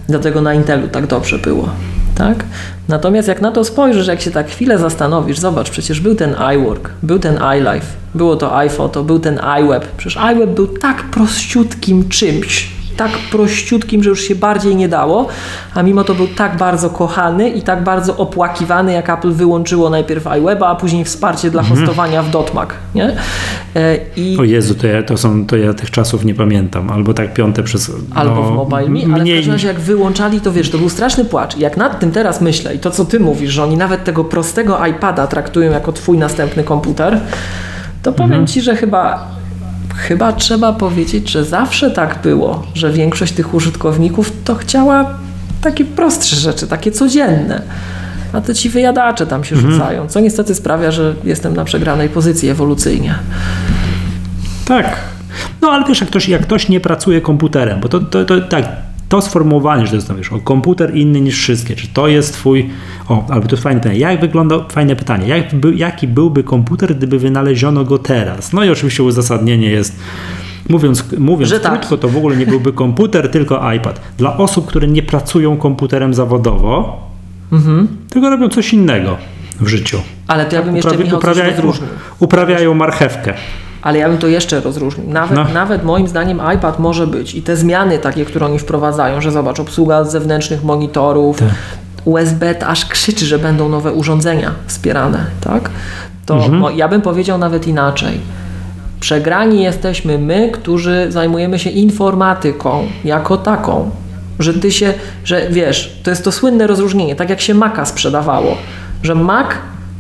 Dlatego 0.08 0.42
na 0.42 0.54
Intelu 0.54 0.88
tak 0.88 1.08
dobrze 1.08 1.40
było, 1.40 1.70
tak? 2.16 2.44
Natomiast 2.88 3.28
jak 3.28 3.42
na 3.42 3.52
to 3.52 3.64
spojrzysz, 3.64 4.08
jak 4.08 4.22
się 4.22 4.32
tak 4.32 4.48
chwilę 4.48 4.78
zastanowisz, 4.78 5.40
zobacz, 5.40 5.70
przecież 5.70 6.00
był 6.00 6.16
ten 6.16 6.36
iWork, 6.56 6.90
był 7.04 7.20
ten 7.20 7.40
iLife, 7.58 7.88
było 8.16 8.36
to 8.36 8.58
iPhoto, 8.58 9.04
był 9.04 9.20
ten 9.20 9.40
iWeb. 9.62 9.88
Przecież 9.98 10.24
iWeb 10.34 10.50
był 10.50 10.68
tak 10.68 11.04
prościutkim 11.04 12.10
czymś, 12.10 12.79
tak 13.00 13.12
prościutkim, 13.32 14.04
że 14.04 14.10
już 14.10 14.22
się 14.22 14.36
bardziej 14.36 14.76
nie 14.76 14.90
dało, 14.90 15.28
a 15.76 15.84
mimo 15.84 16.04
to 16.04 16.14
był 16.14 16.28
tak 16.28 16.58
bardzo 16.58 16.90
kochany 16.90 17.50
i 17.50 17.62
tak 17.62 17.84
bardzo 17.84 18.18
opłakiwany, 18.18 18.94
jak 18.94 19.10
Apple 19.10 19.32
wyłączyło 19.32 19.90
najpierw 19.90 20.28
iWeba, 20.40 20.68
a 20.68 20.76
później 20.76 21.06
wsparcie 21.06 21.52
dla 21.52 21.64
hostowania 21.64 22.24
w 22.24 22.30
dotmac, 22.30 22.70
nie? 22.96 23.16
E, 23.76 23.98
I 24.18 24.38
O 24.40 24.44
Jezu, 24.44 24.76
to 24.76 24.88
ja, 24.88 25.04
to 25.04 25.18
są, 25.18 25.46
to 25.46 25.58
ja 25.58 25.74
tych 25.74 25.92
czasów 25.92 26.26
nie 26.26 26.36
pamiętam, 26.36 26.90
albo 26.92 27.14
tak 27.14 27.34
piąte 27.34 27.64
przez... 27.64 27.92
albo 28.16 28.36
no, 28.36 28.44
w 28.44 28.52
Mobile 28.56 28.90
Me, 28.90 29.00
ale 29.14 29.20
w 29.20 29.22
mniej 29.22 29.36
każdym 29.36 29.36
niż- 29.38 29.48
razie 29.48 29.68
jak 29.68 29.80
wyłączali, 29.80 30.42
to 30.42 30.52
wiesz, 30.52 30.70
to 30.70 30.78
był 30.78 30.90
straszny 30.90 31.26
płacz. 31.26 31.58
Jak 31.58 31.78
nad 31.78 32.00
tym 32.00 32.12
teraz 32.12 32.42
myślę 32.42 32.76
i 32.76 32.80
to, 32.80 32.92
co 32.92 33.06
ty 33.06 33.20
mówisz, 33.20 33.52
że 33.52 33.64
oni 33.64 33.78
nawet 33.78 34.04
tego 34.04 34.24
prostego 34.24 34.86
iPada 34.86 35.28
traktują 35.28 35.72
jako 35.72 35.92
twój 35.92 36.18
następny 36.18 36.64
komputer, 36.64 37.20
to 38.04 38.14
powiem 38.14 38.32
Mhm. 38.32 38.48
ci, 38.48 38.62
że 38.62 38.76
chyba 38.76 39.28
chyba 40.08 40.34
trzeba 40.34 40.74
powiedzieć, 40.74 41.30
że 41.30 41.46
zawsze 41.46 41.92
tak 41.92 42.20
było, 42.24 42.64
że 42.74 42.92
większość 42.92 43.34
tych 43.34 43.54
użytkowników 43.54 44.32
to 44.46 44.56
chciała 44.56 45.06
takie 45.62 45.86
prostsze 45.86 46.36
rzeczy, 46.36 46.68
takie 46.68 46.92
codzienne. 46.92 47.62
A 48.34 48.42
to 48.42 48.54
ci 48.54 48.70
wyjadacze 48.70 49.28
tam 49.28 49.44
się 49.44 49.56
Mhm. 49.56 49.74
rzucają, 49.74 50.08
co 50.08 50.20
niestety 50.20 50.56
sprawia, 50.56 50.92
że 50.92 51.14
jestem 51.24 51.56
na 51.56 51.66
przegranej 51.66 52.10
pozycji 52.10 52.50
ewolucyjnie. 52.50 53.16
Tak. 54.66 54.98
No 55.62 55.72
ale 55.72 55.86
wiesz, 55.88 56.02
jak 56.02 56.10
ktoś, 56.10 56.30
jak 56.30 56.42
ktoś 56.42 56.70
nie 56.70 56.80
pracuje 56.80 57.22
komputerem, 57.22 57.80
bo 57.80 57.90
to, 57.90 58.00
to, 58.00 58.26
to 58.26 58.42
tak, 58.42 58.66
to 59.10 59.22
sformułowanie, 59.22 59.86
że 59.86 59.92
to 59.92 59.96
jest 59.96 60.14
wiesz, 60.14 60.32
o 60.34 60.40
komputer 60.40 60.96
inny 60.96 61.22
niż 61.22 61.36
wszystkie, 61.40 61.76
czy 61.76 61.88
to 61.88 62.08
jest 62.08 62.34
twój, 62.34 62.70
o, 63.10 63.26
ale 63.30 63.42
to 63.42 63.52
jest 63.52 63.64
fajne 63.64 63.80
pytanie, 63.82 64.00
jak 64.00 64.22
wygląda, 64.22 64.56
fajne 64.72 64.96
pytanie, 64.96 65.28
jak 65.28 65.56
by, 65.56 65.76
jaki 65.76 66.08
byłby 66.08 66.44
komputer, 66.44 66.96
gdyby 66.96 67.20
wynaleziono 67.20 67.84
go 67.86 67.98
teraz? 67.98 68.54
No 68.54 68.64
i 68.64 68.70
oczywiście 68.70 69.04
uzasadnienie 69.04 69.70
jest, 69.70 70.00
mówiąc, 70.70 71.06
mówiąc 71.18 71.50
Że 71.50 71.60
tak. 71.60 71.72
krótko, 71.72 71.98
to 71.98 72.10
w 72.10 72.18
ogóle 72.18 72.38
nie 72.38 72.46
byłby 72.46 72.74
komputer, 72.74 73.32
tylko 73.32 73.74
iPad. 73.74 74.02
Dla 74.18 74.38
osób, 74.38 74.68
które 74.68 74.88
nie 74.88 75.04
pracują 75.04 75.58
komputerem 75.58 76.14
zawodowo, 76.14 77.10
Mhm. 77.52 77.88
tylko 78.10 78.30
robią 78.30 78.50
coś 78.50 78.74
innego 78.74 79.18
w 79.60 79.68
życiu. 79.68 79.98
Ale 80.28 80.46
to 80.46 80.56
ja 80.56 80.62
bym 80.64 80.76
jeszcze, 80.76 80.98
Michał, 80.98 81.10
coś 81.10 81.18
uprawiają, 81.20 81.72
uprawiają 82.20 82.74
marchewkę. 82.74 83.34
Ale 83.82 83.98
ja 84.00 84.10
bym 84.10 84.18
to 84.18 84.28
jeszcze 84.28 84.60
rozróżnił. 84.62 85.10
Nawet, 85.10 85.38
No. 85.38 85.46
nawet 85.54 85.84
moim 85.84 86.08
zdaniem 86.08 86.42
iPad 86.56 86.80
może 86.80 87.08
być 87.08 87.36
i 87.36 87.42
te 87.42 87.56
zmiany 87.56 88.00
takie, 88.00 88.26
które 88.26 88.46
oni 88.46 88.60
wprowadzają, 88.60 89.22
że 89.22 89.32
zobacz, 89.32 89.60
obsługa 89.60 90.04
zewnętrznych 90.04 90.64
monitorów, 90.64 91.40
Tak. 91.40 91.48
USB 92.06 92.68
aż 92.68 92.86
krzyczy, 92.86 93.26
że 93.26 93.40
będą 93.40 93.70
nowe 93.70 93.92
urządzenia 93.94 94.52
wspierane, 94.68 95.26
tak? 95.42 95.70
To 96.26 96.36
Mhm. 96.36 96.60
no, 96.60 96.70
ja 96.70 96.88
bym 96.88 97.02
powiedział 97.02 97.38
nawet 97.38 97.68
inaczej. 97.68 98.20
Przegrani 99.00 99.64
jesteśmy 99.64 100.18
my, 100.18 100.50
którzy 100.54 101.06
zajmujemy 101.10 101.60
się 101.60 101.70
informatyką 101.70 102.84
jako 103.06 103.38
taką. 103.38 103.90
Że 104.40 104.54
ty 104.54 104.72
się, 104.72 104.94
że 105.26 105.48
wiesz, 105.50 106.00
to 106.04 106.10
jest 106.10 106.24
to 106.24 106.32
słynne 106.32 106.68
rozróżnienie, 106.68 107.16
tak 107.16 107.30
jak 107.30 107.42
się 107.42 107.54
Maca 107.54 107.86
sprzedawało, 107.86 108.56
że 109.04 109.16
Mac 109.16 109.48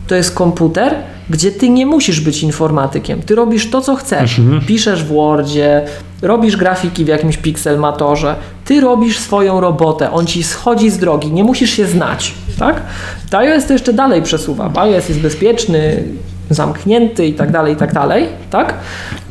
to 0.08 0.16
jest 0.16 0.36
komputer, 0.36 0.96
gdzie 1.30 1.52
ty 1.52 1.70
nie 1.70 1.86
musisz 1.86 2.20
być 2.22 2.44
informatykiem. 2.44 3.22
Ty 3.22 3.36
robisz 3.36 3.70
to, 3.70 3.82
co 3.82 3.96
chcesz. 3.96 4.42
Piszesz 4.68 5.04
w 5.04 5.08
Wordzie, 5.08 5.86
robisz 6.22 6.58
grafiki 6.58 7.06
w 7.06 7.08
jakimś 7.08 7.38
pixelmatorze, 7.38 8.36
ty 8.66 8.82
robisz 8.82 9.18
swoją 9.20 9.62
robotę, 9.62 10.12
on 10.12 10.26
ci 10.26 10.44
schodzi 10.44 10.90
z 10.90 10.98
drogi, 10.98 11.32
nie 11.32 11.44
musisz 11.44 11.70
się 11.70 11.86
znać, 11.86 12.34
tak? 12.60 12.82
To 13.30 13.38
iOS 13.38 13.66
to 13.66 13.74
jeszcze 13.74 13.94
dalej 13.94 14.22
przesuwa, 14.22 14.72
iOS 14.76 15.10
jest 15.10 15.22
bezpieczny, 15.22 16.04
zamknięty 16.50 17.26
i 17.26 17.34
tak 17.34 17.52
dalej, 17.52 17.74
i 17.74 17.78
tak 17.78 17.94
dalej, 17.94 18.26
tak? 18.50 18.74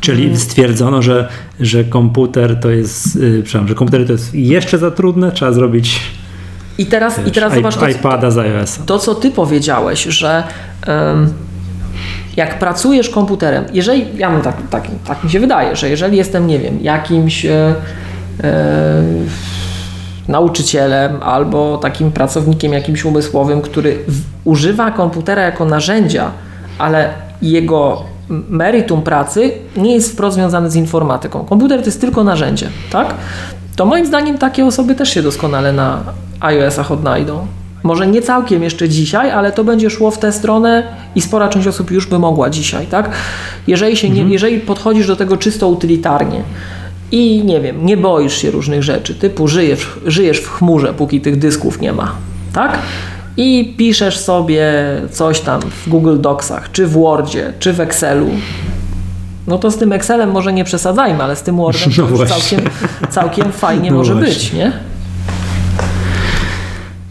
Czyli 0.01 0.37
stwierdzono, 0.37 1.01
że, 1.01 1.27
że 1.59 1.83
komputer 1.83 2.59
to 2.59 2.69
jest, 2.69 3.15
yy, 3.15 3.43
przepraszam, 3.43 3.67
że 3.67 3.75
komputery 3.75 4.05
to 4.05 4.11
jest 4.11 4.35
jeszcze 4.35 4.77
za 4.77 4.91
trudne, 4.91 5.31
trzeba 5.31 5.51
zrobić 5.51 5.99
I 6.77 6.85
teraz, 6.85 7.19
i 7.19 7.23
wiesz, 7.23 7.33
teraz 7.33 7.53
i- 7.53 7.55
zobacz 7.55 7.75
to, 7.77 7.89
iPada 7.89 8.31
z 8.31 8.37
iOS-a. 8.37 8.83
to, 8.85 8.99
co 8.99 9.15
ty 9.15 9.31
powiedziałeś, 9.31 10.03
że 10.03 10.43
jak 12.39 12.59
pracujesz 12.59 13.09
komputerem, 13.09 13.65
jeżeli, 13.73 14.17
ja 14.17 14.29
mam 14.29 14.41
tak, 14.41 14.55
tak, 14.69 14.83
tak 15.07 15.23
mi 15.23 15.29
się 15.29 15.39
wydaje, 15.39 15.75
że 15.75 15.89
jeżeli 15.89 16.17
jestem, 16.17 16.47
nie 16.47 16.59
wiem, 16.59 16.79
jakimś 16.81 17.45
e, 17.45 17.75
e, 18.43 19.03
nauczycielem 20.27 21.23
albo 21.23 21.77
takim 21.77 22.11
pracownikiem 22.11 22.73
jakimś 22.73 23.05
umysłowym, 23.05 23.61
który 23.61 23.97
w, 24.07 24.21
używa 24.45 24.91
komputera 24.91 25.41
jako 25.41 25.65
narzędzia, 25.65 26.31
ale 26.77 27.09
jego 27.41 28.03
meritum 28.49 29.01
pracy 29.01 29.51
nie 29.77 29.93
jest 29.93 30.11
wprost 30.11 30.35
związany 30.35 30.71
z 30.71 30.75
informatyką. 30.75 31.45
Komputer 31.45 31.79
to 31.79 31.85
jest 31.85 32.01
tylko 32.01 32.23
narzędzie, 32.23 32.69
tak? 32.91 33.13
To 33.75 33.85
moim 33.85 34.05
zdaniem 34.05 34.37
takie 34.37 34.65
osoby 34.65 34.95
też 34.95 35.09
się 35.09 35.21
doskonale 35.23 35.73
na 35.73 36.03
iOS-ach 36.39 36.91
odnajdą. 36.91 37.47
Może 37.83 38.07
nie 38.07 38.21
całkiem 38.21 38.63
jeszcze 38.63 38.89
dzisiaj, 38.89 39.31
ale 39.31 39.51
to 39.51 39.63
będzie 39.63 39.89
szło 39.89 40.11
w 40.11 40.17
tę 40.17 40.31
stronę 40.31 40.83
i 41.15 41.21
spora 41.21 41.49
część 41.49 41.67
osób 41.67 41.91
już 41.91 42.07
by 42.07 42.19
mogła 42.19 42.49
dzisiaj, 42.49 42.87
tak? 42.87 43.09
Jeżeli, 43.67 43.97
się 43.97 44.09
nie, 44.09 44.21
jeżeli 44.21 44.59
podchodzisz 44.59 45.07
do 45.07 45.15
tego 45.15 45.37
czysto 45.37 45.67
utylitarnie 45.67 46.41
i 47.11 47.43
nie 47.45 47.61
wiem, 47.61 47.85
nie 47.85 47.97
boisz 47.97 48.37
się 48.37 48.51
różnych 48.51 48.83
rzeczy, 48.83 49.15
typu 49.15 49.47
żyjesz, 49.47 49.87
żyjesz 50.05 50.39
w 50.39 50.49
chmurze, 50.49 50.93
póki 50.93 51.21
tych 51.21 51.39
dysków 51.39 51.81
nie 51.81 51.93
ma, 51.93 52.11
tak? 52.53 52.79
I 53.37 53.73
piszesz 53.77 54.17
sobie 54.17 54.71
coś 55.11 55.39
tam 55.39 55.61
w 55.61 55.89
Google 55.89 56.19
Docsach, 56.19 56.71
czy 56.71 56.87
w 56.87 56.91
Wordzie, 56.91 57.53
czy 57.59 57.73
w 57.73 57.79
Excelu, 57.79 58.29
no 59.47 59.57
to 59.57 59.71
z 59.71 59.77
tym 59.77 59.93
Excelem 59.93 60.31
może 60.31 60.53
nie 60.53 60.63
przesadzajmy, 60.63 61.23
ale 61.23 61.35
z 61.35 61.41
tym 61.41 61.55
Wordem 61.55 61.91
to 61.95 62.07
No 62.09 62.25
całkiem, 62.25 62.61
całkiem 63.09 63.51
fajnie 63.51 63.91
No 63.91 63.97
może 63.97 64.13
właśnie. 64.13 64.33
być, 64.33 64.53
nie? 64.53 64.71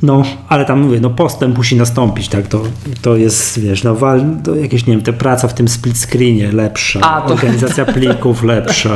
No, 0.03 0.23
ale 0.49 0.65
tam 0.65 0.81
mówię, 0.81 1.01
no 1.01 1.11
postęp 1.11 1.57
musi 1.57 1.77
nastąpić, 1.77 2.29
tak, 2.29 2.47
to, 2.47 2.63
to 3.03 3.17
jest, 3.17 3.61
wiesz, 3.61 3.85
no 3.85 3.95
wal, 3.95 4.25
to 4.45 4.55
jakieś, 4.55 4.87
nie 4.87 4.93
wiem, 4.95 5.03
te 5.03 5.13
praca 5.13 5.49
w 5.49 5.55
tym 5.55 5.69
split 5.69 5.99
screenie 5.99 6.53
lepsza, 6.53 7.01
A, 7.01 7.21
to- 7.21 7.35
organizacja 7.35 7.85
plików 7.85 8.43
lepsza, 8.43 8.91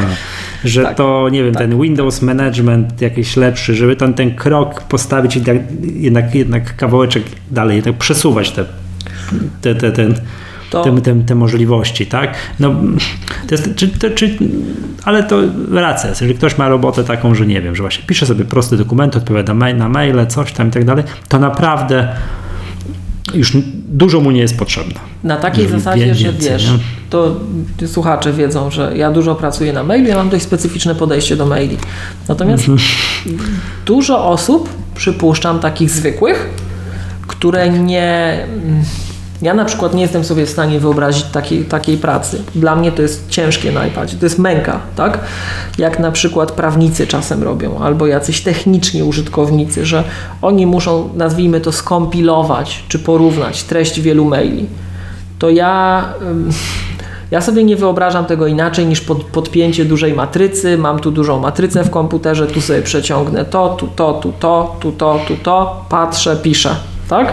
że 0.64 0.82
Tak, 0.82 0.96
to, 0.96 1.28
nie 1.28 1.44
wiem, 1.44 1.54
ten 1.54 1.80
Windows 1.80 2.22
Management 2.22 3.00
jakiś 3.00 3.36
lepszy, 3.36 3.74
żeby 3.74 3.96
ten, 3.96 4.14
ten 4.14 4.34
krok 4.34 4.82
postawić 4.82 5.36
i 5.36 5.40
tak, 5.40 5.56
jednak, 5.94 6.34
jednak 6.34 6.76
kawałeczek 6.76 7.22
dalej, 7.50 7.76
jednak 7.76 7.96
przesuwać 7.96 8.50
te, 8.50 8.64
te, 9.60 9.74
te, 9.74 9.92
ten, 9.92 10.14
To- 10.72 10.84
te, 10.84 11.00
te, 11.00 11.14
te 11.14 11.34
możliwości, 11.34 12.06
tak? 12.06 12.34
No, 12.60 12.74
to 13.48 13.54
jest, 13.54 13.74
czy, 13.76 13.88
to, 13.88 14.10
czy, 14.10 14.38
ale 15.04 15.22
to 15.22 15.36
racja 15.70 16.08
jest. 16.08 16.20
Jeżeli 16.20 16.38
ktoś 16.38 16.58
ma 16.58 16.68
robotę 16.68 17.04
taką, 17.04 17.34
że 17.34 17.46
nie 17.46 17.60
wiem, 17.62 17.76
że 17.76 17.82
właśnie 17.82 18.04
pisze 18.06 18.26
sobie 18.26 18.44
prosty 18.44 18.76
dokument, 18.76 19.16
odpowiada 19.16 19.54
mail, 19.54 19.76
na 19.76 19.88
maile, 19.88 20.26
coś 20.26 20.52
tam 20.52 20.68
i 20.68 20.70
tak 20.70 20.84
dalej, 20.84 21.04
to 21.28 21.38
naprawdę 21.38 22.08
już 23.34 23.56
dużo 23.88 24.20
mu 24.20 24.30
nie 24.30 24.40
jest 24.40 24.58
potrzebne. 24.58 24.94
Na 25.24 25.36
takiej 25.36 25.64
Żeby 25.64 25.78
zasadzie, 25.78 26.04
więcej, 26.06 26.24
że 26.24 26.32
wiesz, 26.32 26.70
nie? 26.70 26.78
to 27.10 27.36
słuchacze 27.86 28.32
wiedzą, 28.32 28.70
że 28.70 28.92
ja 28.96 29.10
dużo 29.10 29.34
pracuję 29.34 29.72
na 29.72 29.82
mailu, 29.84 30.08
ja 30.08 30.16
mam 30.16 30.28
dość 30.28 30.44
specyficzne 30.44 30.94
podejście 30.94 31.36
do 31.36 31.46
maili. 31.46 31.76
Natomiast 32.28 32.68
Mhm. 32.68 32.88
dużo 33.86 34.28
osób, 34.28 34.68
przypuszczam, 34.94 35.60
takich 35.60 35.90
zwykłych, 35.90 36.48
które 37.26 37.68
nie. 37.70 38.38
Ja 39.42 39.54
na 39.54 39.64
przykład 39.64 39.94
nie 39.94 40.02
jestem 40.02 40.24
sobie 40.24 40.46
w 40.46 40.50
stanie 40.50 40.80
wyobrazić 40.80 41.24
takiej, 41.24 41.64
takiej 41.64 41.98
pracy. 41.98 42.42
Dla 42.54 42.76
mnie 42.76 42.92
to 42.92 43.02
jest 43.02 43.28
ciężkie 43.28 43.72
na 43.72 43.86
iPadzie, 43.86 44.16
to 44.16 44.26
jest 44.26 44.38
męka, 44.38 44.80
tak? 44.96 45.18
Jak 45.78 45.98
na 45.98 46.10
przykład 46.10 46.52
prawnicy 46.52 47.06
czasem 47.06 47.42
robią, 47.42 47.78
albo 47.78 48.06
jacyś 48.06 48.40
techniczni 48.40 49.02
użytkownicy, 49.02 49.86
że 49.86 50.04
oni 50.42 50.66
muszą, 50.66 51.08
nazwijmy 51.14 51.60
to, 51.60 51.72
skompilować 51.72 52.84
czy 52.88 52.98
porównać 52.98 53.62
treść 53.62 54.00
wielu 54.00 54.24
maili. 54.24 54.66
To 55.38 55.50
ja. 55.50 56.04
Ja 57.30 57.40
sobie 57.40 57.64
nie 57.64 57.76
wyobrażam 57.76 58.24
tego 58.24 58.46
inaczej 58.46 58.86
niż 58.86 59.00
pod, 59.00 59.24
podpięcie 59.24 59.84
dużej 59.84 60.14
matrycy. 60.14 60.78
Mam 60.78 60.98
tu 60.98 61.10
dużą 61.10 61.38
matrycę 61.38 61.84
w 61.84 61.90
komputerze, 61.90 62.46
tu 62.46 62.60
sobie 62.60 62.82
przeciągnę 62.82 63.44
to, 63.44 63.68
tu 63.68 63.86
to, 63.86 64.12
tu 64.12 64.32
to, 64.40 64.76
tu 64.80 64.92
to, 64.92 65.20
tu 65.28 65.36
to, 65.36 65.84
patrzę, 65.88 66.36
piszę, 66.36 66.76
tak? 67.08 67.32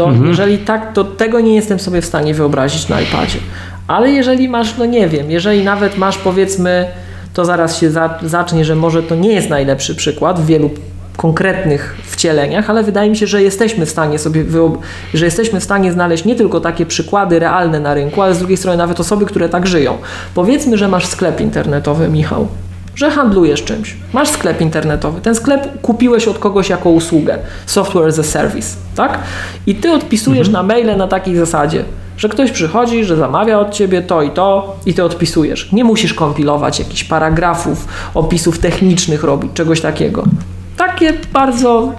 To 0.00 0.12
jeżeli 0.26 0.58
tak, 0.58 0.92
to 0.92 1.04
tego 1.04 1.40
nie 1.40 1.54
jestem 1.54 1.80
sobie 1.80 2.02
w 2.02 2.06
stanie 2.06 2.34
wyobrazić 2.34 2.88
na 2.88 3.00
iPadzie. 3.00 3.38
Ale 3.86 4.10
jeżeli 4.10 4.48
masz, 4.48 4.78
no 4.78 4.86
nie 4.86 5.08
wiem, 5.08 5.30
jeżeli 5.30 5.64
nawet 5.64 5.98
masz 5.98 6.18
powiedzmy, 6.18 6.86
to 7.34 7.44
zaraz 7.44 7.78
się 7.78 7.90
za, 7.90 8.18
zacznie, 8.22 8.64
że 8.64 8.74
może 8.74 9.02
to 9.02 9.14
nie 9.14 9.32
jest 9.32 9.50
najlepszy 9.50 9.94
przykład 9.94 10.40
w 10.40 10.46
wielu 10.46 10.70
konkretnych 11.16 11.96
wcieleniach, 12.04 12.70
ale 12.70 12.82
wydaje 12.82 13.10
mi 13.10 13.16
się, 13.16 13.26
że 13.26 13.42
jesteśmy 13.42 13.86
w 13.86 13.90
stanie 13.90 14.18
sobie, 14.18 14.44
że 15.14 15.24
jesteśmy 15.24 15.60
w 15.60 15.64
stanie 15.64 15.92
znaleźć 15.92 16.24
nie 16.24 16.36
tylko 16.36 16.60
takie 16.60 16.86
przykłady 16.86 17.38
realne 17.38 17.80
na 17.80 17.94
rynku, 17.94 18.22
ale 18.22 18.34
z 18.34 18.38
drugiej 18.38 18.56
strony 18.56 18.78
nawet 18.78 19.00
osoby, 19.00 19.26
które 19.26 19.48
tak 19.48 19.66
żyją. 19.66 19.98
Powiedzmy, 20.34 20.78
że 20.78 20.88
masz 20.88 21.06
sklep 21.06 21.40
internetowy, 21.40 22.08
Michał, 22.08 22.48
że 22.94 23.10
handlujesz 23.10 23.64
czymś. 23.64 23.96
Masz 24.12 24.28
sklep 24.28 24.60
internetowy. 24.60 25.20
Ten 25.20 25.34
sklep 25.34 25.80
kupiłeś 25.80 26.28
od 26.28 26.38
kogoś 26.38 26.68
jako 26.68 26.90
usługę. 26.90 27.38
Software 27.66 28.08
as 28.08 28.18
a 28.18 28.22
service, 28.22 28.76
tak? 28.96 29.18
I 29.66 29.74
ty 29.74 29.92
odpisujesz 29.92 30.48
na 30.48 30.62
maile 30.62 30.96
na 30.96 31.08
takiej 31.08 31.36
zasadzie, 31.36 31.84
że 32.16 32.28
ktoś 32.28 32.50
przychodzi, 32.50 33.04
że 33.04 33.16
zamawia 33.16 33.58
od 33.58 33.70
ciebie 33.70 34.02
to 34.02 34.22
i 34.22 34.30
to 34.30 34.76
i 34.86 34.94
ty 34.94 35.04
odpisujesz. 35.04 35.72
Nie 35.72 35.84
musisz 35.84 36.14
kompilować 36.14 36.78
jakichś 36.78 37.04
paragrafów, 37.04 37.88
opisów 38.14 38.58
technicznych 38.58 39.24
robić, 39.24 39.52
czegoś 39.54 39.80
takiego. 39.80 40.24
Takie 40.76 41.12
bardzo 41.32 41.92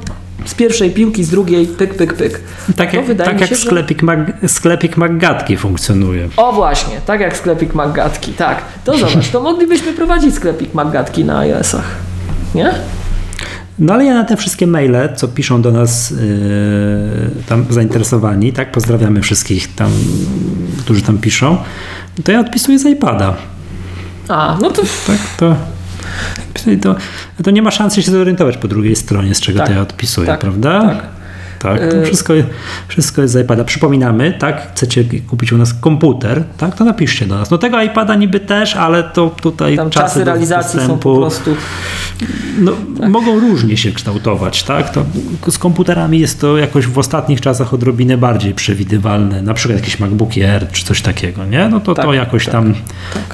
z 0.45 0.53
pierwszej 0.55 0.91
piłki, 0.91 1.23
z 1.23 1.29
drugiej 1.29 1.67
pyk, 1.67 1.93
pyk, 1.95 2.13
pyk. 2.13 2.41
Tak 2.75 2.93
jak, 2.93 3.05
tak 3.17 3.35
mi 3.35 3.41
jak 3.41 3.49
się, 3.49 3.55
że- 3.55 3.65
sklepik, 3.65 4.03
Mag, 4.03 4.19
sklepik 4.47 4.97
Maggatki 4.97 5.57
funkcjonuje. 5.57 6.29
O 6.37 6.51
właśnie, 6.53 6.95
tak 7.05 7.21
jak 7.21 7.37
sklepik 7.37 7.73
Maggatki, 7.75 8.33
tak. 8.33 8.61
To 8.85 8.97
zobacz, 8.97 9.29
to 9.29 9.41
moglibyśmy 9.41 9.93
prowadzić 9.93 10.35
sklepik 10.35 10.73
Maggatki 10.73 11.25
na 11.25 11.39
iOS-ach. 11.39 11.95
Nie? 12.55 12.71
No 13.79 13.93
ale 13.93 14.05
ja 14.05 14.13
na 14.13 14.23
te 14.23 14.37
wszystkie 14.37 14.67
maile, 14.67 15.09
co 15.15 15.27
piszą 15.27 15.61
do 15.61 15.71
nas 15.71 16.11
yy, 16.11 16.17
tam 17.49 17.65
zainteresowani, 17.69 18.53
tak, 18.53 18.71
pozdrawiamy 18.71 19.21
wszystkich 19.21 19.75
tam, 19.75 19.91
którzy 20.79 21.01
tam 21.01 21.17
piszą, 21.17 21.57
to 22.23 22.31
ja 22.31 22.39
odpisuję 22.39 22.79
z 22.79 22.85
iPada. 22.85 23.35
A, 24.27 24.57
no 24.61 24.69
to 24.69 24.81
Tak, 25.07 25.17
to, 25.37 25.55
to, 26.81 26.95
to 27.43 27.51
nie 27.51 27.61
ma 27.61 27.71
szansy 27.71 28.03
się 28.03 28.11
zorientować 28.11 28.57
po 28.57 28.67
drugiej 28.67 28.95
stronie, 28.95 29.35
z 29.35 29.39
czego 29.41 29.59
Tak, 29.59 29.67
to 29.67 29.73
ja 29.73 29.81
odpisuję, 29.81 30.27
tak, 30.27 30.39
prawda? 30.39 30.81
tak. 30.81 31.20
Tak, 31.61 31.91
to 31.91 31.97
Y- 31.97 32.05
wszystko, 32.05 32.33
wszystko 32.87 33.21
jest 33.21 33.33
z 33.33 33.43
iPada. 33.43 33.63
Przypominamy, 33.63 34.33
tak, 34.39 34.71
chcecie 34.71 35.03
kupić 35.27 35.51
u 35.51 35.57
nas 35.57 35.73
komputer, 35.73 36.43
tak, 36.57 36.75
to 36.75 36.85
napiszcie 36.85 37.25
do 37.25 37.35
nas. 37.35 37.51
No 37.51 37.57
tego 37.57 37.81
iPada 37.81 38.15
niby 38.15 38.39
też, 38.39 38.75
ale 38.75 39.03
to 39.03 39.35
tutaj 39.41 39.75
tam 39.75 39.89
czasy, 39.89 40.05
czasy 40.05 40.23
realizacji 40.23 40.71
są 40.71 40.77
dostępu, 40.77 41.13
po 41.13 41.19
prostu... 41.19 41.55
no, 42.59 42.71
mogą 43.09 43.39
różnie 43.39 43.77
się 43.77 43.91
kształtować, 43.91 44.63
tak? 44.63 44.89
To 44.89 45.05
z 45.49 45.57
komputerami 45.57 46.19
jest 46.19 46.41
to 46.41 46.57
jakoś 46.57 46.87
w 46.87 46.97
ostatnich 46.97 47.41
czasach 47.41 47.73
odrobinę 47.73 48.17
bardziej 48.17 48.53
przewidywalne, 48.53 49.41
na 49.41 49.53
przykład 49.53 49.79
jakieś 49.79 49.99
MacBooki 49.99 50.43
Air 50.43 50.67
czy 50.71 50.85
coś 50.85 51.01
takiego, 51.01 51.45
nie? 51.45 51.69
No 51.69 51.79
to 51.79 51.95
Tak, 51.95 52.05
to 52.05 52.13
jakoś 52.13 52.45
tak, 52.45 52.51
tam, 52.51 52.73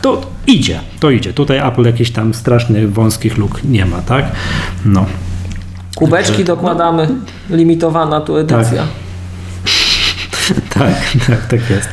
to 0.02 0.22
idzie, 0.48 0.80
to 1.00 1.10
idzie. 1.10 1.34
Tutaj 1.34 1.58
Apple 1.58 1.84
jakichś 1.86 2.10
tam 2.10 2.34
strasznych 2.34 2.94
wąskich 2.94 3.38
luk 3.38 3.62
nie 3.64 3.86
ma, 3.86 4.02
tak? 4.02 4.26
No. 4.86 5.06
Kubeczki 5.98 6.44
dokładamy, 6.44 7.08
limitowana 7.50 8.22
tu 8.22 8.38
edycja. 8.38 8.84
Tak, 10.74 10.94
tak, 11.28 11.46
tak 11.48 11.70
jest. 11.70 11.90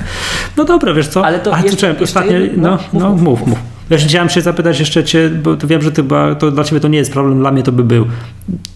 No 0.56 0.64
dobra, 0.64 0.94
wiesz 0.94 1.08
co? 1.08 1.24
Ale 1.26 1.38
to 1.38 1.54
A, 1.54 1.60
jeszcze- 1.60 1.76
czekaj, 1.76 2.04
ostatnie, 2.04 2.40
no, 2.56 2.70
no, 2.92 3.00
no, 3.00 3.10
mów, 3.10 3.22
mów, 3.22 3.46
mów. 3.46 3.58
Ja 3.90 3.98
się 3.98 4.06
chciałem 4.08 4.28
się 4.28 4.40
zapytać 4.40 4.80
jeszcze 4.80 5.04
cię, 5.04 5.30
bo 5.30 5.56
wiem, 5.56 5.82
że 5.82 5.90
ty, 5.92 5.96
chyba- 6.02 6.34
to 6.34 6.50
dla 6.50 6.64
ciebie 6.64 6.80
to 6.80 6.88
nie 6.88 6.98
jest 6.98 7.12
problem, 7.12 7.38
dla 7.38 7.50
mnie 7.52 7.62
to 7.62 7.72
by 7.72 7.84
był 7.84 8.06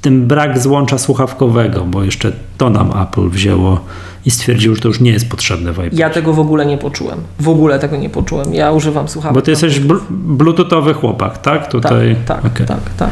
ten 0.03 0.27
brak 0.27 0.59
złącza 0.59 0.99
słuchawkowego, 0.99 1.85
bo 1.85 2.03
jeszcze 2.05 2.33
to 2.59 2.71
nam 2.71 2.93
Apple 3.03 3.29
wzięło 3.29 3.81
i 4.29 4.31
stwierdził, 4.31 4.75
że 4.75 4.81
to 4.81 4.89
już 4.89 5.01
nie 5.01 5.11
jest 5.11 5.29
potrzebne 5.29 5.73
w 5.73 5.79
iPadzie. 5.79 5.97
Ja 5.97 6.11
tego 6.11 6.33
w 6.33 6.41
ogóle 6.41 6.67
nie 6.67 6.79
poczułem. 6.79 7.19
W 7.41 7.49
ogóle 7.49 7.79
tego 7.79 7.97
nie 7.97 8.11
poczułem. 8.11 8.55
Ja 8.55 8.73
używam 8.73 9.09
słuchawek. 9.09 9.35
Bo 9.35 9.43
ty 9.43 9.51
jesteś 9.51 9.81
bl- 9.81 10.01
bluetoothowy 10.11 10.95
chłopak, 10.95 11.39
tak? 11.39 11.63
Tak, 11.63 11.71
Tutaj. 11.71 12.17
tak, 12.27 12.43
tak, 12.67 12.81
tak. 12.99 13.11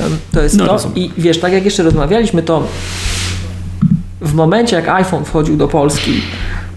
Em, 0.00 0.16
To 0.32 0.42
jest 0.42 0.56
No, 0.56 0.66
to. 0.66 0.72
rozumiem. 0.72 0.96
I 0.96 1.10
wiesz, 1.18 1.40
tak 1.40 1.52
jak 1.52 1.64
jeszcze 1.64 1.82
rozmawialiśmy, 1.82 2.42
to 2.42 2.66
w 4.20 4.34
momencie, 4.34 4.76
jak 4.76 4.88
iPhone 4.88 5.24
wchodził 5.24 5.56
do 5.56 5.68
Polski, 5.68 6.20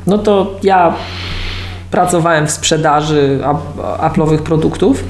no 0.07 0.17
to 0.17 0.59
ja 0.63 0.93
pracowałem 1.91 2.47
w 2.47 2.51
sprzedaży 2.51 3.39
ap- 3.43 3.77
Apple'owych 4.01 4.37
produktów 4.37 5.03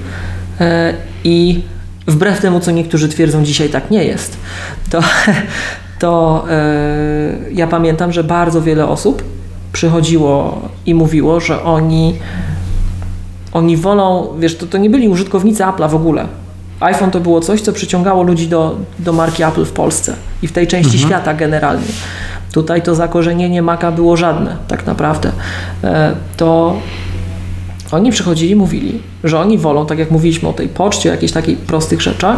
e, 0.60 0.94
i 1.24 1.62
wbrew 2.08 2.42
temu, 2.42 2.60
co 2.60 2.72
niektórzy 2.72 3.10
twierdzą, 3.10 3.44
dzisiaj 3.44 3.70
tak 3.70 3.92
nie 3.92 4.04
jest, 4.04 4.38
to, 4.90 5.00
to 6.00 6.44
e, 6.50 7.52
ja 7.52 7.68
pamiętam, 7.68 8.12
że 8.12 8.24
bardzo 8.24 8.62
wiele 8.62 8.88
osób 8.88 9.24
przychodziło 9.74 10.62
i 10.86 10.94
mówiło, 10.96 11.40
że 11.40 11.64
oni 11.64 12.16
oni 13.54 13.78
wolą, 13.78 14.28
wiesz, 14.40 14.58
to, 14.58 14.66
to 14.66 14.78
nie 14.78 14.90
byli 14.90 15.10
użytkownicy 15.10 15.64
Apple'a 15.64 15.90
w 15.90 15.96
ogóle. 15.96 16.28
iPhone 16.80 17.12
to 17.12 17.20
było 17.20 17.42
coś, 17.42 17.62
co 17.62 17.74
przyciągało 17.74 18.24
ludzi 18.24 18.48
do, 18.48 18.76
do 19.00 19.14
marki 19.14 19.44
Apple 19.44 19.66
w 19.66 19.72
Polsce 19.72 20.14
i 20.42 20.48
w 20.48 20.52
tej 20.52 20.68
części 20.68 21.00
świata 21.00 21.34
generalnie. 21.34 21.88
Tutaj 22.52 22.82
to 22.82 22.96
zakorzenienie 22.96 23.62
Maca 23.62 23.92
było 23.92 24.18
żadne, 24.18 24.56
tak 24.68 24.86
naprawdę. 24.86 25.32
E, 25.84 26.16
To 26.38 26.76
oni 27.92 28.12
przychodzili 28.12 28.52
i 28.52 28.56
mówili, 28.56 29.02
że 29.24 29.40
oni 29.40 29.58
wolą, 29.58 29.86
tak 29.86 30.00
jak 30.00 30.12
mówiliśmy 30.12 30.50
o 30.50 30.54
tej 30.54 30.68
poczcie, 30.68 31.10
o 31.10 31.12
jakichś 31.12 31.34
takich 31.34 31.58
prostych 31.58 32.02
rzeczach, 32.02 32.38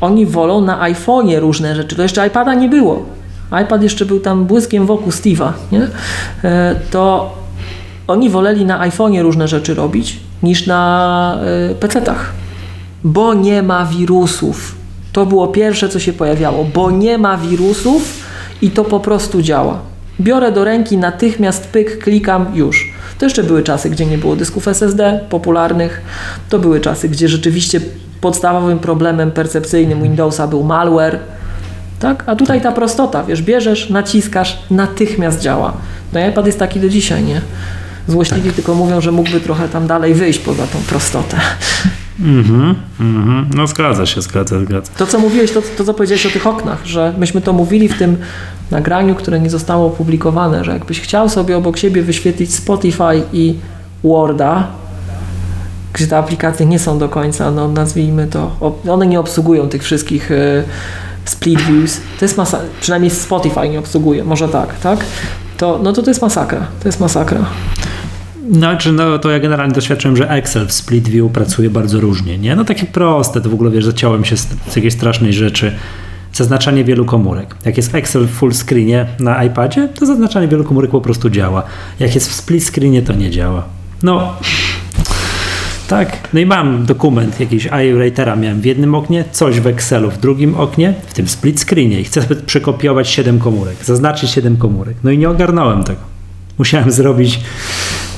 oni 0.00 0.26
wolą 0.26 0.60
na 0.60 0.90
iPhone'ie 0.92 1.38
różne 1.38 1.74
rzeczy. 1.76 1.96
To 1.96 2.02
jeszcze 2.02 2.26
iPada 2.26 2.54
nie 2.54 2.68
było. 2.68 3.06
iPad 3.62 3.82
jeszcze 3.82 4.06
był 4.06 4.20
tam 4.20 4.44
błyskiem 4.44 4.86
wokół 4.86 5.12
Steve'a, 5.12 5.52
nie? 5.72 5.88
E, 6.44 6.74
To 6.90 7.34
oni 8.08 8.30
woleli 8.30 8.64
na 8.64 8.88
iPhone'ie 8.88 9.22
różne 9.22 9.48
rzeczy 9.48 9.74
robić 9.74 10.20
niż 10.42 10.66
na 10.66 11.38
y, 11.70 11.74
PC-tach. 11.74 12.32
Bo 13.04 13.34
nie 13.34 13.62
ma 13.62 13.86
wirusów. 13.86 14.74
To 15.12 15.26
było 15.26 15.48
pierwsze, 15.48 15.88
co 15.88 15.98
się 15.98 16.12
pojawiało. 16.12 16.64
Bo 16.64 16.90
nie 16.90 17.18
ma 17.18 17.36
wirusów 17.36 18.02
i 18.62 18.70
to 18.70 18.84
po 18.84 19.00
prostu 19.00 19.42
działa. 19.42 19.78
Biorę 20.20 20.52
do 20.52 20.64
ręki, 20.64 20.96
natychmiast 20.98 21.66
pyk, 21.66 21.98
klikam, 21.98 22.46
już. 22.54 22.92
To 23.18 23.26
jeszcze 23.26 23.42
były 23.42 23.62
czasy, 23.62 23.90
gdzie 23.90 24.06
nie 24.06 24.18
było 24.18 24.36
dysków 24.36 24.68
SSD 24.68 25.20
popularnych. 25.30 26.00
To 26.48 26.58
były 26.58 26.80
czasy, 26.80 27.08
gdzie 27.08 27.28
rzeczywiście 27.28 27.80
podstawowym 28.20 28.78
problemem 28.78 29.30
percepcyjnym 29.30 30.02
Windowsa 30.02 30.46
był 30.46 30.64
malware. 30.64 31.18
Tak? 31.98 32.24
A 32.26 32.36
tutaj 32.36 32.60
ta 32.60 32.72
prostota, 32.72 33.24
wiesz, 33.24 33.42
bierzesz, 33.42 33.90
naciskasz, 33.90 34.58
natychmiast 34.70 35.40
działa. 35.40 35.72
No 36.12 36.26
iPad 36.26 36.46
jest 36.46 36.58
taki 36.58 36.80
do 36.80 36.88
dzisiaj, 36.88 37.24
nie? 37.24 37.40
Złośliwi 38.08 38.50
tylko 38.50 38.74
mówią, 38.74 39.00
że 39.00 39.12
mógłby 39.12 39.40
trochę 39.40 39.68
tam 39.68 39.86
dalej 39.86 40.14
wyjść 40.14 40.38
poza 40.38 40.66
tą 40.66 40.78
prostotę. 40.78 41.36
Mhm, 42.20 42.74
mhm. 43.00 43.50
No 43.54 43.66
zgadza 43.66 44.06
się, 44.06 44.22
zgadza, 44.22 44.60
zgadza. 44.60 44.92
To, 44.96 45.06
co 45.06 45.18
mówiłeś, 45.18 45.52
to, 45.52 45.62
to 45.78 45.84
co 45.84 45.94
powiedziałeś 45.94 46.26
o 46.26 46.30
tych 46.30 46.46
oknach, 46.46 46.86
że 46.86 47.14
myśmy 47.18 47.40
to 47.40 47.52
mówili 47.52 47.88
w 47.88 47.98
tym 47.98 48.16
nagraniu, 48.70 49.14
które 49.14 49.40
nie 49.40 49.50
zostało 49.50 49.86
opublikowane, 49.86 50.64
że 50.64 50.72
jakbyś 50.72 51.00
chciał 51.00 51.28
sobie 51.28 51.56
obok 51.56 51.76
siebie 51.76 52.02
wyświetlić 52.02 52.54
Spotify 52.54 53.22
i 53.32 53.54
Worda, 54.04 54.66
gdzie 55.92 56.06
te 56.06 56.16
aplikacje 56.16 56.66
nie 56.66 56.78
są 56.78 56.98
do 56.98 57.08
końca, 57.08 57.50
no 57.50 57.68
nazwijmy 57.68 58.26
to, 58.26 58.74
one 58.88 59.06
nie 59.06 59.20
obsługują 59.20 59.68
tych 59.68 59.82
wszystkich 59.82 60.30
y, 60.30 60.64
split 61.24 61.60
views, 61.60 62.00
to 62.18 62.24
jest 62.24 62.36
masa, 62.36 62.60
przynajmniej 62.80 63.10
Spotify 63.10 63.68
nie 63.68 63.78
obsługuje, 63.78 64.24
może 64.24 64.48
tak, 64.48 64.80
tak? 64.80 65.04
To, 65.56 65.80
no 65.82 65.92
to 65.92 66.02
to 66.02 66.10
jest 66.10 66.22
masakra, 66.22 66.66
to 66.82 66.88
jest 66.88 67.00
masakra. 67.00 67.46
Znaczy, 68.52 68.92
no 68.92 69.18
to 69.18 69.30
ja 69.30 69.40
generalnie 69.40 69.74
doświadczyłem, 69.74 70.16
że 70.16 70.30
Excel 70.30 70.66
w 70.66 70.72
Split 70.72 71.08
View 71.08 71.32
pracuje 71.32 71.70
bardzo 71.70 72.00
różnie, 72.00 72.38
nie? 72.38 72.56
No 72.56 72.64
takie 72.64 72.86
proste, 72.86 73.40
to 73.40 73.50
w 73.50 73.54
ogóle 73.54 73.70
wiesz, 73.70 73.84
zaciąłem 73.84 74.24
się 74.24 74.36
z, 74.36 74.46
z 74.68 74.76
jakiejś 74.76 74.94
strasznej 74.94 75.32
rzeczy. 75.32 75.72
Zaznaczanie 76.32 76.84
wielu 76.84 77.04
komórek. 77.04 77.56
Jak 77.64 77.76
jest 77.76 77.94
Excel 77.94 78.26
w 78.26 78.30
full 78.30 78.52
screenie 78.54 79.06
na 79.20 79.44
iPadzie, 79.44 79.88
to 79.88 80.06
zaznaczanie 80.06 80.48
wielu 80.48 80.64
komórek 80.64 80.90
po 80.90 81.00
prostu 81.00 81.30
działa. 81.30 81.62
Jak 82.00 82.14
jest 82.14 82.30
w 82.30 82.32
split 82.32 82.64
screenie, 82.64 83.02
to 83.02 83.12
nie 83.12 83.30
działa. 83.30 83.64
No, 84.02 84.36
tak. 85.88 86.28
No 86.32 86.40
i 86.40 86.46
mam 86.46 86.86
dokument 86.86 87.40
jakiś 87.40 87.68
iWritera 87.90 88.36
miałem 88.36 88.60
w 88.60 88.64
jednym 88.64 88.94
oknie, 88.94 89.24
coś 89.32 89.60
w 89.60 89.66
Excelu 89.66 90.10
w 90.10 90.18
drugim 90.18 90.54
oknie, 90.54 90.94
w 91.06 91.14
tym 91.14 91.28
split 91.28 91.60
screenie 91.60 92.00
i 92.00 92.04
chcę 92.04 92.20
przekopiować 92.46 93.08
7 93.08 93.38
komórek, 93.38 93.76
zaznaczyć 93.84 94.30
7 94.30 94.56
komórek. 94.56 94.96
No 95.04 95.10
i 95.10 95.18
nie 95.18 95.30
ogarnąłem 95.30 95.84
tego. 95.84 96.00
Musiałem 96.58 96.90
zrobić, 97.00 97.40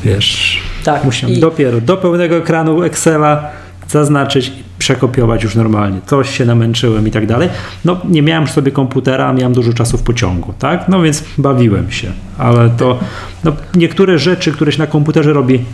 wiesz, 0.05 0.61
Tak, 0.85 1.05
musiałem 1.05 1.37
i- 1.37 1.41
dopiero 1.41 1.81
do 1.81 1.97
pełnego 1.97 2.37
ekranu 2.37 2.83
Excela 2.83 3.51
zaznaczyć 3.89 4.49
i 4.49 4.53
przekopiować 4.79 5.43
już 5.45 5.55
normalnie. 5.55 6.01
Coś 6.07 6.39
się 6.39 6.45
namęczyłem 6.45 7.09
i 7.09 7.11
tak 7.11 7.27
dalej. 7.27 7.49
No 7.85 7.97
nie 8.05 8.23
miałem 8.23 8.43
już 8.43 8.51
sobie 8.53 8.73
komputera, 8.73 9.33
miałem 9.33 9.53
dużo 9.53 9.73
czasu 9.73 9.99
w 9.99 10.03
pociągu, 10.03 10.55
tak? 10.59 10.89
No 10.89 11.03
więc 11.03 11.25
bawiłem 11.39 11.91
się, 11.91 12.13
ale 12.39 12.71
to 12.71 12.99
no, 13.45 13.53
niektóre 13.75 14.19
rzeczy, 14.19 14.53
które 14.53 14.73
się 14.73 14.79
na 14.79 14.87
komputerze 14.87 15.33
robi 15.33 15.65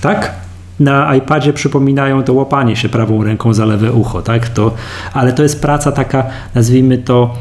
tak, 0.00 0.34
na 0.80 1.14
iPadzie 1.14 1.52
przypominają 1.52 2.22
to 2.22 2.32
łapanie 2.32 2.76
się 2.76 2.88
prawą 2.88 3.24
ręką 3.24 3.54
za 3.54 3.64
lewe 3.64 3.92
ucho, 3.92 4.22
tak? 4.22 4.48
To, 4.48 4.74
ale 5.12 5.32
to 5.32 5.42
jest 5.42 5.62
praca 5.62 5.92
taka, 5.92 6.24
nazwijmy 6.54 6.98
to 6.98 7.34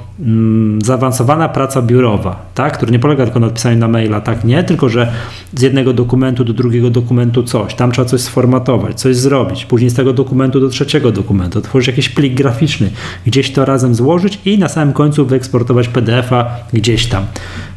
zaawansowana 0.83 1.49
praca 1.49 1.81
biurowa, 1.81 2.45
tak? 2.55 2.73
Która 2.73 2.91
nie 2.91 2.99
polega 2.99 3.23
tylko 3.23 3.39
na 3.39 3.47
odpisaniu 3.47 3.77
na 3.77 3.87
maila, 3.87 4.21
tak? 4.21 4.43
Nie, 4.43 4.63
tylko 4.63 4.89
że 4.89 5.11
z 5.55 5.61
jednego 5.61 5.93
dokumentu 5.93 6.43
do 6.43 6.53
drugiego 6.53 6.89
dokumentu 6.89 7.43
coś, 7.43 7.75
tam 7.75 7.91
trzeba 7.91 8.09
coś 8.09 8.21
sformatować, 8.21 8.99
coś 8.99 9.15
zrobić, 9.15 9.65
później 9.65 9.89
z 9.89 9.93
tego 9.93 10.13
dokumentu 10.13 10.59
do 10.59 10.69
trzeciego 10.69 11.11
dokumentu, 11.11 11.59
otworzyć 11.59 11.87
jakiś 11.87 12.09
plik 12.09 12.33
graficzny, 12.33 12.91
gdzieś 13.25 13.51
to 13.51 13.65
razem 13.65 13.95
złożyć 13.95 14.39
i 14.45 14.57
na 14.57 14.69
samym 14.69 14.93
końcu 14.93 15.25
wyeksportować 15.25 15.87
PDF-a 15.87 16.45
gdzieś 16.73 17.07
tam. 17.07 17.25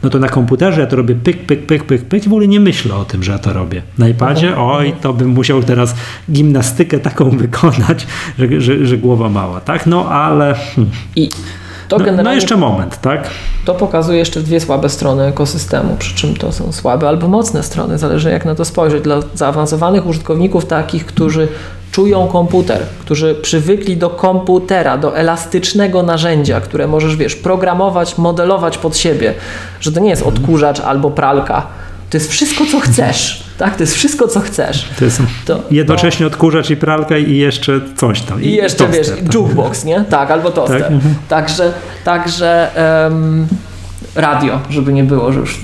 No 0.02 0.10
to 0.10 0.18
na 0.18 0.28
komputerze 0.28 0.80
ja 0.80 0.86
to 0.86 0.96
robię 0.96 1.14
pyk, 1.14 1.46
pyk, 1.46 1.66
pyk, 1.66 1.84
pyk, 1.84 2.04
pyk 2.04 2.26
i 2.26 2.28
w 2.28 2.32
ogóle 2.32 2.48
nie 2.48 2.60
myślę 2.60 2.94
o 2.94 3.04
tym, 3.04 3.22
że 3.22 3.32
ja 3.32 3.38
to 3.38 3.52
robię. 3.52 3.82
Na 3.98 4.08
iPadzie, 4.08 4.56
oj, 4.56 4.92
to 5.00 5.12
bym 5.12 5.28
musiał 5.28 5.62
teraz 5.62 5.94
gimnastykę 6.32 6.98
taką 6.98 7.30
wykonać, 7.44 8.06
że, 8.38 8.60
że, 8.60 8.86
że 8.86 8.98
głowa 8.98 9.28
mała, 9.28 9.60
tak? 9.60 9.86
No 9.86 10.08
ale... 10.08 10.54
Hmm. 10.54 10.92
I 11.16 11.28
to 11.88 11.98
No, 11.98 12.04
generalnie 12.04 12.30
no 12.30 12.34
jeszcze 12.34 12.56
moment, 12.56 13.00
tak? 13.00 13.30
To 13.64 13.74
pokazuje 13.74 14.18
jeszcze 14.18 14.40
dwie 14.40 14.60
słabe 14.60 14.88
strony 14.88 15.24
ekosystemu, 15.24 15.96
przy 15.98 16.14
czym 16.14 16.36
to 16.36 16.52
są 16.52 16.72
słabe 16.72 17.08
albo 17.08 17.28
mocne 17.28 17.62
strony, 17.62 17.98
zależy 17.98 18.30
jak 18.30 18.44
na 18.44 18.54
to 18.54 18.64
spojrzeć. 18.64 19.02
Dla 19.02 19.20
zaawansowanych 19.34 20.06
użytkowników, 20.06 20.66
takich, 20.66 21.06
którzy 21.06 21.48
czują 21.92 22.26
komputer, 22.26 22.80
którzy 23.00 23.34
przywykli 23.34 23.96
do 23.96 24.10
komputera, 24.10 24.98
do 24.98 25.16
elastycznego 25.16 26.02
narzędzia, 26.02 26.60
które 26.60 26.86
możesz, 26.86 27.16
wiesz, 27.16 27.36
programować, 27.36 28.18
modelować 28.18 28.78
pod 28.78 28.96
siebie, 28.96 29.34
że 29.80 29.92
to 29.92 30.00
nie 30.00 30.10
jest 30.10 30.22
odkurzacz 30.22 30.80
albo 30.80 31.10
pralka. 31.10 31.66
To 32.14 32.18
jest 32.18 32.30
wszystko, 32.30 32.64
co 32.66 32.80
chcesz. 32.80 33.44
Tak, 33.58 33.76
to 33.76 33.82
jest 33.82 33.94
wszystko, 33.94 34.28
co 34.28 34.40
chcesz. 34.40 34.88
To 34.98 35.04
jest 35.04 35.22
To- 35.44 35.62
jednocześnie 35.70 36.26
odkurzacz 36.26 36.70
i 36.70 36.76
pralka 36.76 37.18
i 37.18 37.36
jeszcze 37.36 37.80
coś 37.96 38.20
tam. 38.20 38.42
I 38.42 38.50
jeszcze 38.50 38.86
toster, 38.86 39.04
wiesz, 39.06 39.24
tak. 39.24 39.34
jukebox, 39.34 39.84
nie? 39.84 40.04
Tak, 40.10 40.30
albo 40.30 40.50
toster. 40.50 40.82
Tak, 40.82 40.92
mhm. 40.92 41.14
Także, 41.28 41.72
także 42.04 42.76
em, 43.06 43.46
radio, 44.14 44.60
żeby 44.70 44.92
nie 44.92 45.04
było, 45.04 45.32
że 45.32 45.40
już 45.40 45.60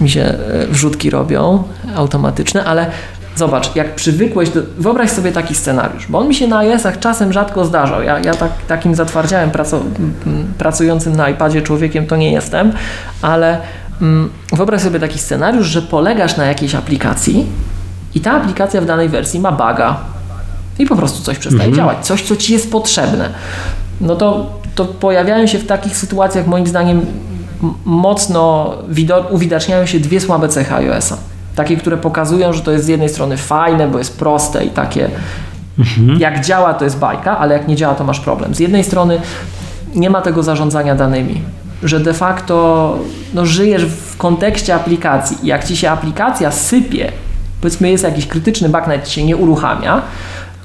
mi 0.00 0.10
się 0.10 0.20
e, 0.22 0.66
wrzutki 0.66 1.10
robią 1.10 1.62
automatyczne, 1.94 2.64
ale 2.64 2.90
zobacz, 3.36 3.76
jak 3.76 3.94
przywykłeś 3.94 4.50
do... 4.50 4.60
Wyobraź 4.78 5.10
sobie 5.10 5.32
taki 5.32 5.54
scenariusz, 5.54 6.06
bo 6.08 6.18
on 6.18 6.28
mi 6.28 6.34
się 6.34 6.46
na 6.46 6.58
iOS-ach 6.58 6.98
czasem 6.98 7.32
rzadko 7.32 7.64
zdarzał. 7.64 8.02
Ja, 8.02 8.18
ja 8.18 8.34
tak, 8.34 8.50
takim 8.68 8.94
zatwardziałym 8.94 9.50
praco, 9.50 9.76
m, 9.76 10.44
pracującym 10.58 11.16
na 11.16 11.28
iPadzie 11.30 11.62
człowiekiem 11.62 12.06
to 12.06 12.16
nie 12.16 12.32
jestem, 12.32 12.72
ale 13.22 13.58
wyobraź 14.52 14.82
sobie 14.82 15.00
taki 15.00 15.18
scenariusz, 15.18 15.66
że 15.66 15.82
polegasz 15.82 16.36
na 16.36 16.44
jakiejś 16.44 16.74
aplikacji 16.74 17.46
i 18.14 18.20
ta 18.20 18.32
aplikacja 18.32 18.80
w 18.80 18.86
danej 18.86 19.08
wersji 19.08 19.40
ma 19.40 19.52
baga, 19.52 19.96
i 20.78 20.86
po 20.86 20.96
prostu 20.96 21.22
coś 21.22 21.38
przestaje 21.38 21.72
działać, 21.72 22.06
coś, 22.06 22.22
co 22.22 22.36
ci 22.36 22.52
jest 22.52 22.72
potrzebne. 22.72 23.30
No 24.00 24.16
to, 24.16 24.46
to 24.74 24.84
pojawiają 24.84 25.46
się 25.46 25.58
w 25.58 25.66
takich 25.66 25.96
sytuacjach, 25.96 26.46
moim 26.46 26.66
zdaniem, 26.66 27.06
mocno 27.84 28.74
uwidaczniają 29.30 29.86
się 29.86 30.00
dwie 30.00 30.20
słabe 30.20 30.48
cechy 30.48 30.74
iOS-a. 30.74 31.16
Takie, 31.54 31.76
które 31.76 31.96
pokazują, 31.96 32.52
że 32.52 32.60
to 32.60 32.72
jest 32.72 32.84
z 32.84 32.88
jednej 32.88 33.08
strony 33.08 33.36
fajne, 33.36 33.88
bo 33.88 33.98
jest 33.98 34.18
proste 34.18 34.64
i 34.64 34.70
takie, 34.70 35.10
jak 36.18 36.44
działa, 36.44 36.74
to 36.74 36.84
jest 36.84 36.98
bajka, 36.98 37.38
ale 37.38 37.54
jak 37.54 37.68
nie 37.68 37.76
działa, 37.76 37.94
to 37.94 38.04
masz 38.04 38.20
problem. 38.20 38.54
Z 38.54 38.58
jednej 38.58 38.84
strony 38.84 39.20
nie 39.94 40.10
ma 40.10 40.22
tego 40.22 40.42
zarządzania 40.42 40.94
danymi. 40.94 41.42
Że 41.82 42.00
de 42.00 42.14
facto 42.14 42.98
no, 43.34 43.46
żyjesz 43.46 43.84
w 43.84 44.16
kontekście 44.16 44.74
aplikacji 44.74 45.36
i 45.42 45.46
jak 45.46 45.64
ci 45.64 45.76
się 45.76 45.90
aplikacja 45.90 46.50
sypie, 46.50 47.12
powiedzmy 47.60 47.90
jest 47.90 48.04
jakiś 48.04 48.26
krytyczny 48.26 48.68
bug, 48.68 48.80
nawet 48.86 49.08
ci 49.08 49.14
się 49.14 49.24
nie 49.24 49.36
uruchamia, 49.36 50.02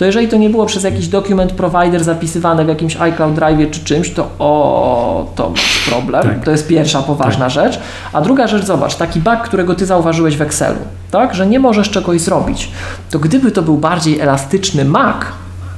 to 0.01 0.05
jeżeli 0.05 0.27
to 0.27 0.37
nie 0.37 0.49
było 0.49 0.65
przez 0.65 0.83
jakiś 0.83 1.07
document 1.07 1.51
provider 1.51 2.03
zapisywane 2.03 2.65
w 2.65 2.67
jakimś 2.67 2.97
iCloud 2.97 3.33
Drive 3.33 3.71
czy 3.71 3.79
czymś, 3.79 4.11
to 4.11 4.29
o, 4.39 5.31
to 5.35 5.49
masz 5.49 5.89
problem. 5.89 6.23
Tak. 6.23 6.43
To 6.43 6.51
jest 6.51 6.67
pierwsza 6.67 7.01
poważna 7.01 7.49
rzecz. 7.49 7.79
A 8.13 8.21
druga 8.21 8.47
rzecz, 8.47 8.65
zobacz, 8.65 8.95
taki 8.95 9.19
bug, 9.19 9.37
którego 9.37 9.75
ty 9.75 9.85
zauważyłeś 9.85 10.37
w 10.37 10.41
Excelu, 10.41 10.79
tak, 11.11 11.35
że 11.35 11.47
nie 11.47 11.59
możesz 11.59 11.89
czegoś 11.89 12.21
zrobić, 12.21 12.71
to 13.09 13.19
gdyby 13.19 13.51
to 13.51 13.61
był 13.61 13.77
bardziej 13.77 14.19
elastyczny 14.19 14.85
Mac, 14.85 15.17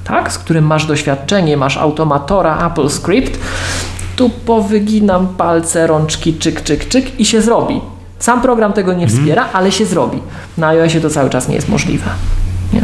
tak, 0.03 0.31
z 0.31 0.37
którym 0.37 0.65
masz 0.65 0.85
doświadczenie, 0.85 1.57
masz 1.57 1.77
automatora, 1.77 2.67
Apple 2.67 2.89
Script, 2.89 3.39
tu 4.15 4.29
powyginam 4.29 5.27
palce, 5.27 5.87
rączki, 5.87 6.33
czyk, 6.33 6.63
czyk, 6.63 6.87
czyk 6.87 7.19
i 7.19 7.25
się 7.25 7.41
zrobi. 7.41 7.81
Sam 8.19 8.41
program 8.41 8.73
tego 8.73 8.93
nie 8.93 9.07
wspiera, 9.07 9.49
ale 9.53 9.71
się 9.71 9.85
zrobi. 9.85 10.17
Na 10.57 10.67
iOSie 10.67 11.01
to 11.01 11.09
cały 11.09 11.29
czas 11.29 11.47
nie 11.47 11.55
jest 11.55 11.69
możliwe. 11.69 12.09
Nie. 12.73 12.81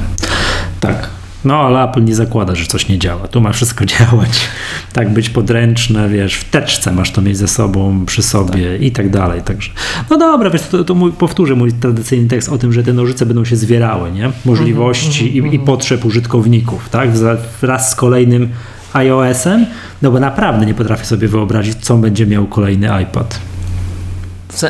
Tak. 0.79 1.09
No, 1.45 1.55
ale 1.59 1.83
Apple 1.83 2.03
nie 2.03 2.15
zakłada, 2.15 2.55
że 2.55 2.65
coś 2.65 2.89
nie 2.89 2.99
działa. 2.99 3.27
Tu 3.27 3.41
ma 3.41 3.51
wszystko 3.51 3.85
działać. 3.97 4.47
Tak 4.93 5.13
być 5.13 5.29
podręczne, 5.29 6.09
wiesz, 6.09 6.35
w 6.35 6.49
teczce 6.49 6.91
masz 6.91 7.11
to 7.11 7.21
mieć 7.21 7.37
ze 7.37 7.47
sobą, 7.47 8.05
przy 8.05 8.23
sobie 8.23 8.77
i 8.77 8.91
tak 8.91 9.09
dalej. 9.09 9.41
Także, 9.41 9.71
no 10.09 10.17
dobra, 10.17 10.49
wiesz, 10.49 10.61
to, 10.61 10.83
to 10.83 10.95
mój, 10.95 11.11
powtórzę 11.11 11.55
mój 11.55 11.73
tradycyjny 11.73 12.27
tekst 12.27 12.49
o 12.49 12.57
tym, 12.57 12.73
że 12.73 12.83
te 12.83 12.93
nożyce 12.93 13.25
będą 13.25 13.45
się 13.45 13.55
zwierały, 13.55 14.11
nie? 14.11 14.31
Możliwości 14.45 15.37
i, 15.37 15.55
i 15.55 15.59
potrzeb 15.59 16.05
użytkowników, 16.05 16.89
tak? 16.89 17.09
Wraz 17.61 17.91
z 17.91 17.95
kolejnym 17.95 18.49
iOS-em, 18.93 19.65
no 20.01 20.11
bo 20.11 20.19
naprawdę 20.19 20.65
nie 20.65 20.73
potrafię 20.73 21.05
sobie 21.05 21.27
wyobrazić, 21.27 21.77
co 21.81 21.95
będzie 21.97 22.25
miał 22.25 22.45
kolejny 22.45 22.89
iPad. 23.03 23.39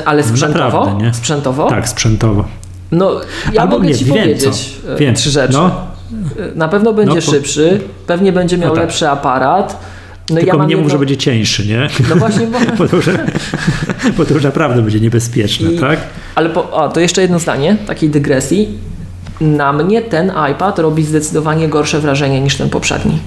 Ale 0.06 0.24
sprzętowo? 0.24 0.64
Naprawdę, 0.80 1.04
nie? 1.06 1.14
Sprzętowo? 1.14 1.70
Tak, 1.70 1.90
sprzętowo. 1.90 2.46
No, 2.92 3.12
ja 3.54 3.62
Albo 3.62 3.76
mogę 3.76 3.88
nie, 3.88 3.96
Ci 3.96 4.06
wiem 4.06 4.16
powiedzieć 4.18 4.72
co. 4.86 4.94
e, 4.94 4.98
Wiem. 4.98 5.16
trzy 5.16 5.30
rzeczy. 5.32 5.54
No. 5.54 5.72
Na 6.56 6.68
pewno 6.68 6.94
będzie 6.94 7.16
No, 7.16 7.22
po- 7.22 7.32
szybszy, 7.32 7.82
pewnie 8.08 8.32
będzie 8.32 8.58
miał 8.58 8.70
No 8.70 8.76
tak. 8.76 8.84
lepszy 8.84 9.10
aparat. 9.10 9.80
No 10.30 10.36
Tylko 10.36 10.58
ja 10.58 10.66
nie 10.66 10.76
mów, 10.76 10.84
jedno- 10.86 10.90
że 10.90 11.00
będzie 11.00 11.18
cieńszy, 11.18 11.68
nie? 11.68 11.88
No 12.10 12.16
właśnie, 12.16 12.48
bo... 12.48 12.58
Bo 12.78 12.88
to, 12.88 12.96
już, 12.96 13.06
bo 14.18 14.26
to 14.26 14.34
już 14.34 14.44
naprawdę 14.44 14.82
będzie 14.82 15.00
niebezpieczne, 15.00 15.72
I- 15.72 15.80
tak? 15.80 16.00
Ale 16.36 16.50
po, 16.50 16.72
o, 16.72 16.90
to 16.90 17.00
jeszcze 17.00 17.22
jedno 17.22 17.40
zdanie 17.40 17.78
takiej 17.88 18.10
dygresji. 18.10 18.78
Na 19.42 19.74
mnie 19.74 20.02
ten 20.02 20.32
iPad 20.52 20.80
robi 20.80 21.04
zdecydowanie 21.04 21.68
gorsze 21.68 22.00
wrażenie 22.00 22.42
niż 22.42 22.56
ten 22.56 22.70
poprzedni. 22.70 23.20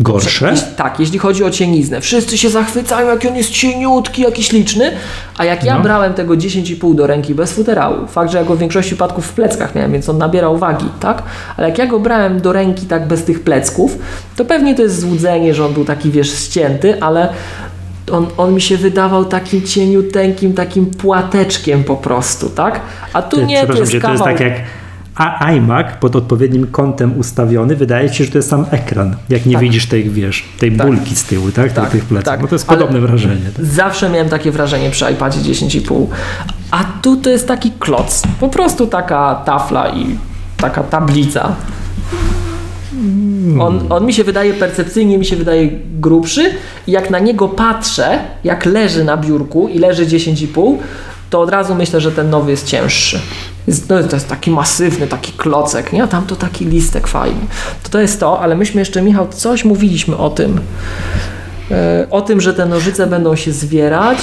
Gorsze? 0.00 0.50
Jeśli, 0.50 0.66
tak, 0.76 1.00
jeśli 1.00 1.18
chodzi 1.18 1.44
o 1.44 1.50
cieniznę. 1.50 2.00
Wszyscy 2.00 2.38
się 2.38 2.50
zachwycają, 2.50 3.08
jaki 3.08 3.28
on 3.28 3.36
jest 3.36 3.50
cieniutki, 3.50 4.22
jaki 4.22 4.42
śliczny. 4.42 4.92
A 5.38 5.44
jak 5.44 5.64
ja 5.64 5.76
No. 5.76 5.82
brałem 5.82 6.14
tego 6.14 6.36
10,5 6.36 6.94
do 6.94 7.06
ręki 7.06 7.34
bez 7.34 7.52
futerału, 7.52 8.06
fakt, 8.06 8.30
że 8.30 8.38
ja 8.38 8.44
go 8.44 8.56
w 8.56 8.58
większości 8.58 8.88
przypadków 8.90 9.26
w 9.26 9.32
pleckach 9.32 9.74
miałem, 9.74 9.92
więc 9.92 10.08
on 10.08 10.18
nabierał 10.18 10.58
wagi, 10.58 10.86
tak? 11.00 11.22
Ale 11.56 11.68
jak 11.68 11.78
ja 11.78 11.86
go 11.86 12.00
brałem 12.00 12.40
do 12.40 12.52
ręki 12.52 12.86
tak 12.86 13.06
bez 13.08 13.24
tych 13.24 13.40
plecków, 13.42 13.98
to 14.36 14.44
pewnie 14.44 14.74
to 14.74 14.82
jest 14.82 15.00
złudzenie, 15.00 15.54
że 15.54 15.66
on 15.66 15.74
był 15.74 15.84
taki, 15.84 16.10
wiesz, 16.10 16.38
ścięty, 16.38 17.02
ale 17.02 17.28
on, 18.12 18.26
on 18.36 18.54
mi 18.54 18.60
się 18.60 18.76
wydawał 18.76 19.24
takim 19.24 19.62
cieniuteńkim, 19.62 20.52
takim 20.54 20.86
płateczkiem 20.86 21.84
po 21.84 21.96
prostu, 21.96 22.48
tak? 22.50 22.80
A 23.12 23.22
tu 23.22 23.44
nie, 23.44 23.66
to 23.66 23.72
jest 23.72 23.92
cię, 23.92 24.00
to 24.00 24.08
jest 24.08 24.18
kawał... 24.18 24.36
tak 24.36 24.40
jak 24.40 24.52
a 25.16 25.50
iMac 25.52 25.86
pod 26.00 26.16
odpowiednim 26.16 26.66
kątem 26.66 27.18
ustawiony, 27.18 27.76
wydaje 27.76 28.10
ci 28.10 28.16
się, 28.16 28.24
że 28.24 28.30
to 28.30 28.38
jest 28.38 28.48
sam 28.48 28.66
ekran, 28.70 29.16
jak 29.28 29.46
nie 29.46 29.52
Tak. 29.52 29.62
widzisz 29.62 29.86
tej, 29.86 30.10
wiesz, 30.10 30.44
tej 30.58 30.72
Tak. 30.76 30.86
bulki 30.86 31.16
z 31.16 31.24
tyłu, 31.24 31.50
tak? 31.52 31.72
Tak, 31.72 31.90
tych 31.90 32.04
pleców. 32.04 32.24
tak. 32.24 32.42
No 32.42 32.48
to 32.48 32.54
jest 32.54 32.68
Ale- 32.70 32.78
podobne 32.78 33.00
wrażenie. 33.00 33.50
Tak? 33.56 33.64
Zawsze 33.64 34.10
miałem 34.10 34.28
takie 34.28 34.50
wrażenie 34.50 34.90
przy 34.90 35.04
iPadzie 35.12 35.40
10,5. 35.40 36.06
A 36.70 36.84
tu 37.02 37.16
to 37.16 37.30
jest 37.30 37.48
taki 37.48 37.70
kloc. 37.78 38.22
Po 38.40 38.48
prostu 38.48 38.86
taka 38.86 39.34
tafla 39.34 39.88
i 39.88 40.06
taka 40.56 40.82
tablica. 40.82 41.52
On, 43.60 43.80
on 43.92 44.06
mi 44.06 44.12
się 44.14 44.24
wydaje 44.24 44.54
percepcyjnie, 44.54 45.18
mi 45.18 45.24
się 45.24 45.36
wydaje 45.36 45.70
grubszy 46.00 46.50
i 46.86 46.92
jak 46.92 47.10
na 47.10 47.18
niego 47.18 47.48
patrzę, 47.48 48.18
jak 48.44 48.66
leży 48.66 49.04
na 49.04 49.16
biurku 49.16 49.68
i 49.68 49.78
leży 49.78 50.06
10,5, 50.06 50.76
to 51.30 51.40
od 51.40 51.50
razu 51.50 51.74
myślę, 51.74 52.00
że 52.00 52.12
ten 52.12 52.30
nowy 52.30 52.50
jest 52.50 52.66
cięższy. 52.66 53.20
No, 53.68 54.02
to 54.02 54.16
jest 54.16 54.28
taki 54.28 54.50
masywny, 54.50 55.06
taki 55.06 55.32
klocek, 55.32 55.92
nie? 55.92 56.02
A 56.02 56.06
tam 56.06 56.26
to 56.26 56.36
taki 56.36 56.64
listek 56.64 57.06
fajny. 57.06 57.40
To 57.82 57.88
to 57.88 58.00
jest 58.00 58.20
to, 58.20 58.40
ale 58.40 58.56
myśmy 58.56 58.80
jeszcze, 58.80 59.02
Michał, 59.02 59.28
coś 59.28 59.64
mówiliśmy 59.64 60.16
o 60.16 60.30
tym, 60.30 60.60
e, 61.70 62.06
o 62.10 62.20
tym, 62.20 62.40
że 62.40 62.54
te 62.54 62.66
nożyce 62.66 63.06
będą 63.06 63.36
się 63.36 63.52
zwierać. 63.52 64.18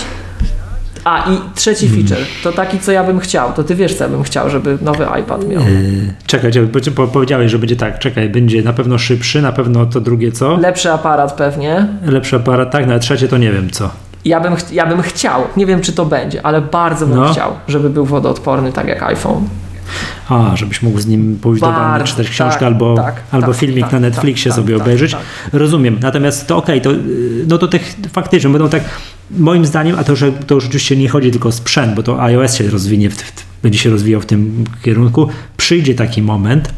A 1.03 1.31
i 1.31 1.55
trzeci 1.55 1.89
feature, 1.89 2.25
to 2.43 2.51
taki, 2.51 2.79
co 2.79 2.91
ja 2.91 3.03
bym 3.03 3.19
chciał, 3.19 3.53
to 3.53 3.63
ty 3.63 3.75
wiesz, 3.75 3.95
co 3.95 4.03
ja 4.03 4.09
bym 4.09 4.23
chciał, 4.23 4.49
żeby 4.49 4.77
nowy 4.81 5.07
iPad 5.21 5.47
miał. 5.47 5.61
Yy, 5.61 6.13
czekaj, 6.27 6.51
bo 6.95 7.07
powiedziałeś, 7.07 7.51
że 7.51 7.59
będzie 7.59 7.75
tak, 7.75 7.99
czekaj, 7.99 8.29
będzie 8.29 8.61
na 8.61 8.73
pewno 8.73 8.97
szybszy, 8.97 9.41
na 9.41 9.51
pewno 9.51 9.85
to 9.85 10.01
drugie 10.01 10.31
co? 10.31 10.57
Lepszy 10.57 10.91
aparat 10.91 11.33
pewnie. 11.33 11.87
Lepszy 12.05 12.35
aparat, 12.35 12.71
tak, 12.71 12.87
na 12.87 12.99
trzecie 12.99 13.27
to 13.27 13.37
nie 13.37 13.51
wiem 13.51 13.69
co. 13.69 13.89
Ja 14.25 14.39
bym, 14.39 14.55
ja 14.71 14.85
bym 14.85 15.01
chciał, 15.01 15.41
nie 15.57 15.65
wiem 15.65 15.81
czy 15.81 15.93
to 15.93 16.05
będzie, 16.05 16.45
ale 16.45 16.61
bardzo 16.61 17.07
bym 17.07 17.15
No. 17.15 17.33
chciał, 17.33 17.51
żeby 17.67 17.89
był 17.89 18.05
wodoodporny 18.05 18.71
tak 18.71 18.87
jak 18.87 19.03
iPhone. 19.03 19.47
A, 20.29 20.55
żebyś 20.55 20.81
mógł 20.81 20.99
z 20.99 21.05
nim 21.07 21.39
pójść 21.41 21.61
do 21.61 21.67
wanny, 21.67 21.79
Bardzo, 21.81 22.07
czytać 22.07 22.29
książkę 22.29 22.59
tak, 22.59 22.67
albo, 22.67 22.95
tak, 22.95 23.15
albo 23.31 23.47
tak, 23.47 23.55
filmik 23.55 23.83
tak, 23.83 23.91
na 23.91 23.99
Netflixie 23.99 24.51
tak, 24.51 24.55
sobie 24.55 24.73
tak, 24.73 24.83
obejrzeć. 24.83 25.11
tak. 25.11 25.21
Rozumiem. 25.53 25.97
Natomiast 26.01 26.47
to 26.47 26.57
okej, 26.57 26.81
to, 26.81 26.91
yy, 26.91 26.99
no 27.47 27.57
to 27.57 27.67
tych 27.67 27.95
faktycznie 28.13 28.49
będą 28.49 28.69
tak, 28.69 28.83
moim 29.31 29.65
zdaniem, 29.65 29.95
a 29.99 30.03
to, 30.03 30.15
że 30.15 30.31
to 30.31 30.55
już 30.55 30.65
oczywiście 30.65 30.95
nie 30.95 31.09
chodzi 31.09 31.31
tylko 31.31 31.49
o 31.49 31.51
sprzęt, 31.51 31.95
bo 31.95 32.03
to 32.03 32.21
iOS 32.21 32.55
się 32.55 32.69
rozwinie, 32.69 33.09
w, 33.09 33.13
w, 33.15 33.31
będzie 33.63 33.79
się 33.79 33.89
rozwijał 33.89 34.21
w 34.21 34.25
tym 34.25 34.63
kierunku, 34.83 35.27
przyjdzie 35.57 35.95
taki 35.95 36.21
moment 36.21 36.69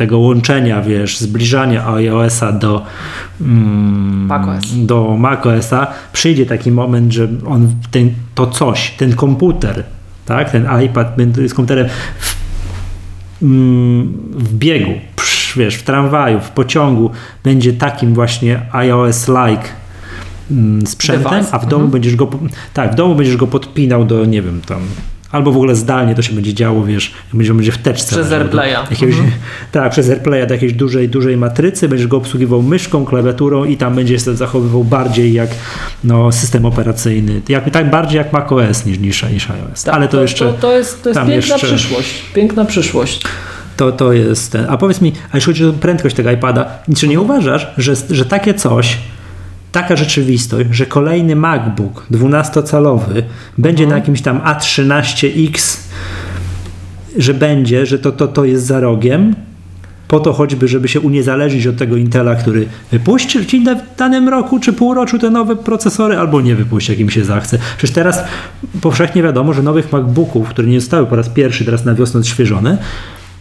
tego 0.00 0.18
łączenia, 0.18 0.82
wiesz, 0.82 1.18
zbliżania 1.18 1.88
iOS-a 1.94 2.52
do, 2.52 2.82
mm, 3.40 4.26
macOS. 4.26 4.64
do 4.86 5.16
macOS-a, 5.18 5.86
przyjdzie 6.12 6.46
taki 6.46 6.72
moment, 6.72 7.12
że 7.12 7.28
on, 7.46 7.74
ten, 7.90 8.10
to 8.34 8.46
coś, 8.46 8.90
ten 8.90 9.14
komputer, 9.16 9.84
tak, 10.26 10.50
ten 10.50 10.68
iPad 10.84 11.18
jest 11.38 11.54
komputerem 11.54 11.88
w, 12.18 12.36
mm, 13.42 14.12
w 14.32 14.54
biegu, 14.54 14.92
psz, 15.16 15.58
wiesz, 15.58 15.74
w 15.74 15.82
tramwaju, 15.82 16.40
w 16.40 16.50
pociągu 16.50 17.10
będzie 17.44 17.72
takim 17.72 18.14
właśnie 18.14 18.60
iOS-like 18.72 19.68
mm, 20.50 20.86
sprzętem, 20.86 21.32
Device. 21.32 21.54
a 21.54 21.58
w 21.58 21.66
domu 21.66 21.84
Mhm. 21.84 21.90
będziesz 21.90 22.16
go, 22.16 22.30
tak, 22.74 22.92
w 22.92 22.94
domu 22.94 23.14
będziesz 23.14 23.36
go 23.36 23.46
podpinał 23.46 24.04
do, 24.04 24.24
nie 24.24 24.42
wiem, 24.42 24.60
tam 24.60 24.80
Albo 25.32 25.52
w 25.52 25.56
ogóle 25.56 25.74
zdalnie 25.74 26.14
to 26.14 26.22
się 26.22 26.32
będzie 26.34 26.54
działo, 26.54 26.84
wiesz, 26.84 27.12
będzie, 27.34 27.54
będzie 27.54 27.72
w 27.72 27.78
teczce. 27.78 28.14
Przez 28.16 28.32
AirPlaya. 28.32 28.72
Jakiegoś, 28.90 29.14
Mhm. 29.14 29.32
Tak, 29.72 29.92
przez 29.92 30.10
AirPlaya 30.10 30.46
do 30.46 30.54
jakiejś 30.54 30.72
dużej, 30.72 31.08
dużej 31.08 31.36
matrycy, 31.36 31.88
będziesz 31.88 32.06
go 32.06 32.16
obsługiwał 32.16 32.62
myszką, 32.62 33.04
klawiaturą 33.04 33.64
i 33.64 33.76
tam 33.76 33.94
będziesz 33.94 34.24
się 34.24 34.36
zachowywał 34.36 34.84
bardziej 34.84 35.32
jak 35.32 35.50
no, 36.04 36.32
system 36.32 36.66
operacyjny. 36.66 37.40
Jak, 37.48 37.70
tak 37.70 37.90
bardziej 37.90 38.18
jak 38.18 38.32
macOS 38.32 38.86
niż, 38.86 38.98
niż, 38.98 39.22
niż 39.32 39.50
iOS. 39.50 39.82
Tak, 39.84 39.94
Ale 39.94 40.08
to, 40.08 40.22
jeszcze... 40.22 40.44
To, 40.46 40.52
to 40.52 40.72
jest, 40.76 41.02
to 41.02 41.08
jest 41.08 41.20
piękna 41.20 41.34
jeszcze- 41.34 41.66
przyszłość. 41.66 42.22
Piękna 42.34 42.64
przyszłość. 42.64 43.22
To, 43.76 43.92
to 43.92 44.12
jest 44.12 44.52
ten. 44.52 44.66
A 44.68 44.76
powiedz 44.78 45.00
mi, 45.00 45.12
a 45.32 45.36
jeśli 45.36 45.52
chodzi 45.52 45.64
o 45.66 45.72
prędkość 45.72 46.16
tego 46.16 46.30
iPada, 46.30 46.78
czy 46.96 47.08
nie 47.08 47.20
uważasz, 47.20 47.66
że, 47.78 47.92
że 48.10 48.24
takie 48.24 48.54
coś, 48.54 48.98
taka 49.72 49.96
rzeczywistość, 49.96 50.68
że 50.72 50.86
kolejny 50.86 51.36
MacBook 51.36 52.06
12-calowy 52.10 53.22
będzie 53.58 53.86
na 53.86 53.94
jakimś 53.94 54.22
tam 54.22 54.40
A13X, 54.40 55.78
że 57.18 57.34
będzie, 57.34 57.86
że 57.86 57.98
to, 57.98 58.12
to, 58.12 58.28
to 58.28 58.44
jest 58.44 58.66
za 58.66 58.80
rogiem, 58.80 59.34
po 60.08 60.20
to 60.20 60.32
choćby, 60.32 60.68
żeby 60.68 60.88
się 60.88 61.00
uniezależnić 61.00 61.66
od 61.66 61.76
tego 61.76 61.96
Intela, 61.96 62.34
który 62.34 62.66
wypuści 62.92 63.46
ci 63.46 63.60
w 63.60 63.96
danym 63.98 64.28
roku 64.28 64.60
czy 64.60 64.72
półroczu 64.72 65.18
te 65.18 65.30
nowe 65.30 65.56
procesory, 65.56 66.16
albo 66.16 66.40
nie 66.40 66.54
wypuści, 66.54 66.92
jak 66.92 67.00
im 67.00 67.10
się 67.10 67.24
zachce. 67.24 67.58
Przecież 67.78 67.94
teraz 67.94 68.24
powszechnie 68.80 69.22
wiadomo, 69.22 69.52
że 69.52 69.62
nowych 69.62 69.92
MacBooków, 69.92 70.48
które 70.48 70.68
nie 70.68 70.80
zostały 70.80 71.06
po 71.06 71.16
raz 71.16 71.28
pierwszy 71.28 71.64
teraz 71.64 71.84
na 71.84 71.94
wiosnę 71.94 72.20
odświeżone, 72.20 72.78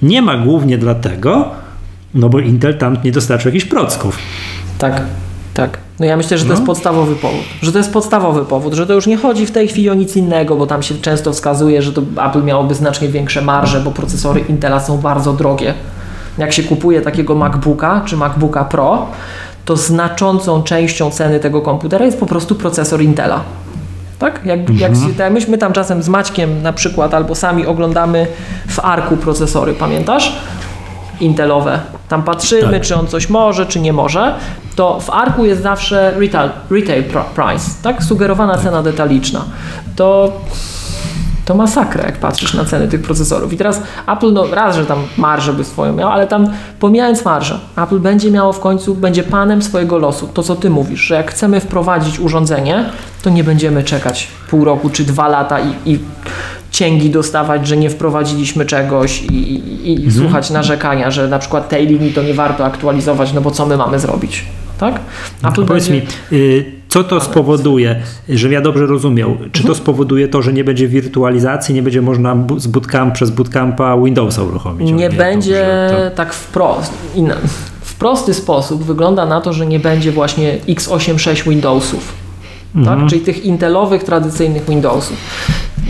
nie 0.02 0.22
ma 0.22 0.38
głównie 0.38 0.78
dlatego, 0.78 1.52
no 2.14 2.30
bo 2.30 2.40
Intel 2.40 2.78
tam 2.78 2.98
nie 3.04 3.12
dostarczył 3.12 3.50
jakichś 3.50 3.66
procków. 3.66 4.18
Tak, 4.78 5.02
tak. 5.62 5.78
No 6.00 6.06
ja 6.06 6.18
myślę, 6.18 6.38
że 6.38 6.44
to 6.44 6.50
No. 6.50 6.54
jest 6.56 6.66
podstawowy 6.66 7.16
powód. 7.16 7.42
Że 7.62 7.72
to 7.72 7.78
jest 7.78 7.94
podstawowy 7.94 8.46
powód, 8.46 8.74
że 8.74 8.88
to 8.88 8.94
już 8.94 9.08
nie 9.08 9.18
chodzi 9.18 9.46
w 9.46 9.52
tej 9.52 9.68
chwili 9.68 9.90
o 9.90 9.94
nic 9.94 10.16
innego, 10.16 10.56
bo 10.56 10.68
tam 10.68 10.84
się 10.84 10.96
często 10.96 11.32
wskazuje, 11.34 11.82
że 11.82 11.94
to 11.94 12.02
Apple 12.30 12.44
miałoby 12.44 12.76
znacznie 12.76 13.08
większe 13.08 13.42
marże, 13.42 13.80
bo 13.80 13.92
procesory 13.92 14.40
Intela 14.40 14.80
są 14.80 14.98
bardzo 14.98 15.34
drogie. 15.34 15.74
Jak 16.38 16.54
się 16.54 16.64
kupuje 16.64 17.02
takiego 17.02 17.36
MacBooka 17.36 18.02
czy 18.06 18.18
MacBooka 18.18 18.64
Pro, 18.66 19.06
to 19.66 19.78
znaczącą 19.78 20.64
częścią 20.64 21.12
ceny 21.12 21.40
tego 21.40 21.62
komputera 21.62 22.06
jest 22.06 22.20
po 22.20 22.26
prostu 22.26 22.56
procesor 22.56 23.02
Intela. 23.02 23.42
Tak? 24.20 24.42
Jak, 24.46 24.60
jak, 24.70 24.92
Mhm. 24.92 24.96
się- 25.18 25.24
jak 25.24 25.34
myśmy 25.34 25.58
tam 25.58 25.74
czasem 25.74 26.04
z 26.04 26.10
Maćkiem 26.10 26.62
na 26.62 26.74
przykład 26.74 27.14
albo 27.14 27.36
sami 27.36 27.66
oglądamy 27.66 28.28
w 28.68 28.80
Arku 28.80 29.18
procesory, 29.18 29.74
pamiętasz? 29.74 30.36
Intelowe. 31.22 31.80
Tam 32.10 32.24
patrzymy, 32.24 32.72
Tak. 32.72 32.82
czy 32.82 32.96
on 32.96 33.08
coś 33.08 33.30
może, 33.30 33.66
czy 33.66 33.80
nie 33.80 33.94
może. 33.94 34.36
To 34.76 35.00
w 35.00 35.10
ARKu 35.10 35.46
jest 35.46 35.62
zawsze 35.62 36.12
retail, 36.20 36.50
retail 36.70 37.04
pr- 37.04 37.24
price, 37.24 37.72
tak? 37.84 38.04
Sugerowana 38.04 38.58
cena 38.58 38.84
detaliczna. 38.84 39.42
To 39.96 40.32
to 41.46 41.56
masakra, 41.56 42.04
jak 42.06 42.18
patrzysz 42.18 42.54
na 42.54 42.66
ceny 42.66 42.88
tych 42.88 43.02
procesorów. 43.02 43.54
I 43.54 43.58
teraz 43.58 43.82
Apple, 44.08 44.34
no 44.34 44.48
raz, 44.52 44.76
że 44.76 44.86
tam 44.86 45.00
marżę 45.18 45.54
by 45.54 45.64
swoją 45.64 45.94
miał, 45.94 46.10
ale 46.10 46.28
tam 46.28 46.48
pomijając 46.80 47.26
marżę, 47.26 47.60
Apple 47.78 48.00
będzie 48.00 48.32
miało 48.32 48.54
w 48.54 48.60
końcu, 48.60 48.96
będzie 48.96 49.24
panem 49.24 49.62
swojego 49.62 49.98
losu. 49.98 50.28
To, 50.34 50.44
co 50.44 50.56
ty 50.56 50.70
mówisz, 50.70 51.00
że 51.02 51.16
jak 51.16 51.32
chcemy 51.32 51.60
wprowadzić 51.60 52.20
urządzenie, 52.20 52.90
to 53.24 53.30
nie 53.30 53.44
będziemy 53.44 53.84
czekać 53.84 54.28
pół 54.50 54.66
roku 54.66 54.90
czy 54.90 55.04
dwa 55.04 55.28
lata 55.28 55.60
i, 55.60 55.74
i 55.86 56.00
cięgi 56.72 57.10
dostawać, 57.10 57.68
że 57.68 57.78
nie 57.78 57.90
wprowadziliśmy 57.90 58.66
czegoś 58.66 59.22
i, 59.24 59.36
i, 59.90 60.06
i 60.08 60.12
słuchać 60.12 60.50
narzekania, 60.50 61.12
że 61.12 61.28
na 61.28 61.40
przykład 61.40 61.70
tej 61.70 61.88
linii 61.88 62.14
to 62.14 62.24
nie 62.24 62.34
warto 62.34 62.66
aktualizować, 62.66 63.34
no 63.34 63.42
bo 63.42 63.52
co 63.52 63.66
my 63.66 63.78
mamy 63.78 64.00
zrobić, 64.00 64.46
tak? 64.80 65.00
A 65.42 65.52
powiedz 65.52 65.90
mi, 65.90 66.02
y, 66.32 66.66
co 66.90 67.04
to 67.04 67.22
spowoduje, 67.22 67.96
żebym 68.30 68.54
ja 68.54 68.62
dobrze 68.62 68.86
rozumiał? 68.86 69.30
Czy 69.52 69.62
Mhm. 69.62 69.66
to 69.68 69.76
spowoduje 69.76 70.28
to, 70.28 70.42
że 70.42 70.54
nie 70.54 70.64
będzie 70.64 70.88
wirtualizacji, 70.88 71.76
nie 71.76 71.82
będzie 71.84 72.02
można 72.02 72.36
z 72.58 72.68
bootcamp, 72.68 73.14
przez 73.14 73.32
bootcampa 73.32 73.98
Windowsa 73.98 74.44
uruchomić? 74.44 74.92
Nie 74.92 75.10
będzie 75.10 75.88
dobrze, 75.90 76.12
tak 76.16 76.34
wprost. 76.34 76.94
In, 77.16 77.32
w 77.82 77.96
prosty 77.96 78.34
sposób 78.34 78.84
wygląda 78.84 79.26
na 79.26 79.42
to, 79.42 79.54
że 79.54 79.66
nie 79.66 79.80
będzie 79.80 80.12
właśnie 80.12 80.58
x86 80.68 81.50
Windowsów. 81.50 82.14
Mhm. 82.76 83.00
Tak? 83.00 83.10
Czyli 83.10 83.22
tych 83.22 83.46
intelowych, 83.46 84.04
tradycyjnych 84.04 84.66
Windowsów. 84.70 85.18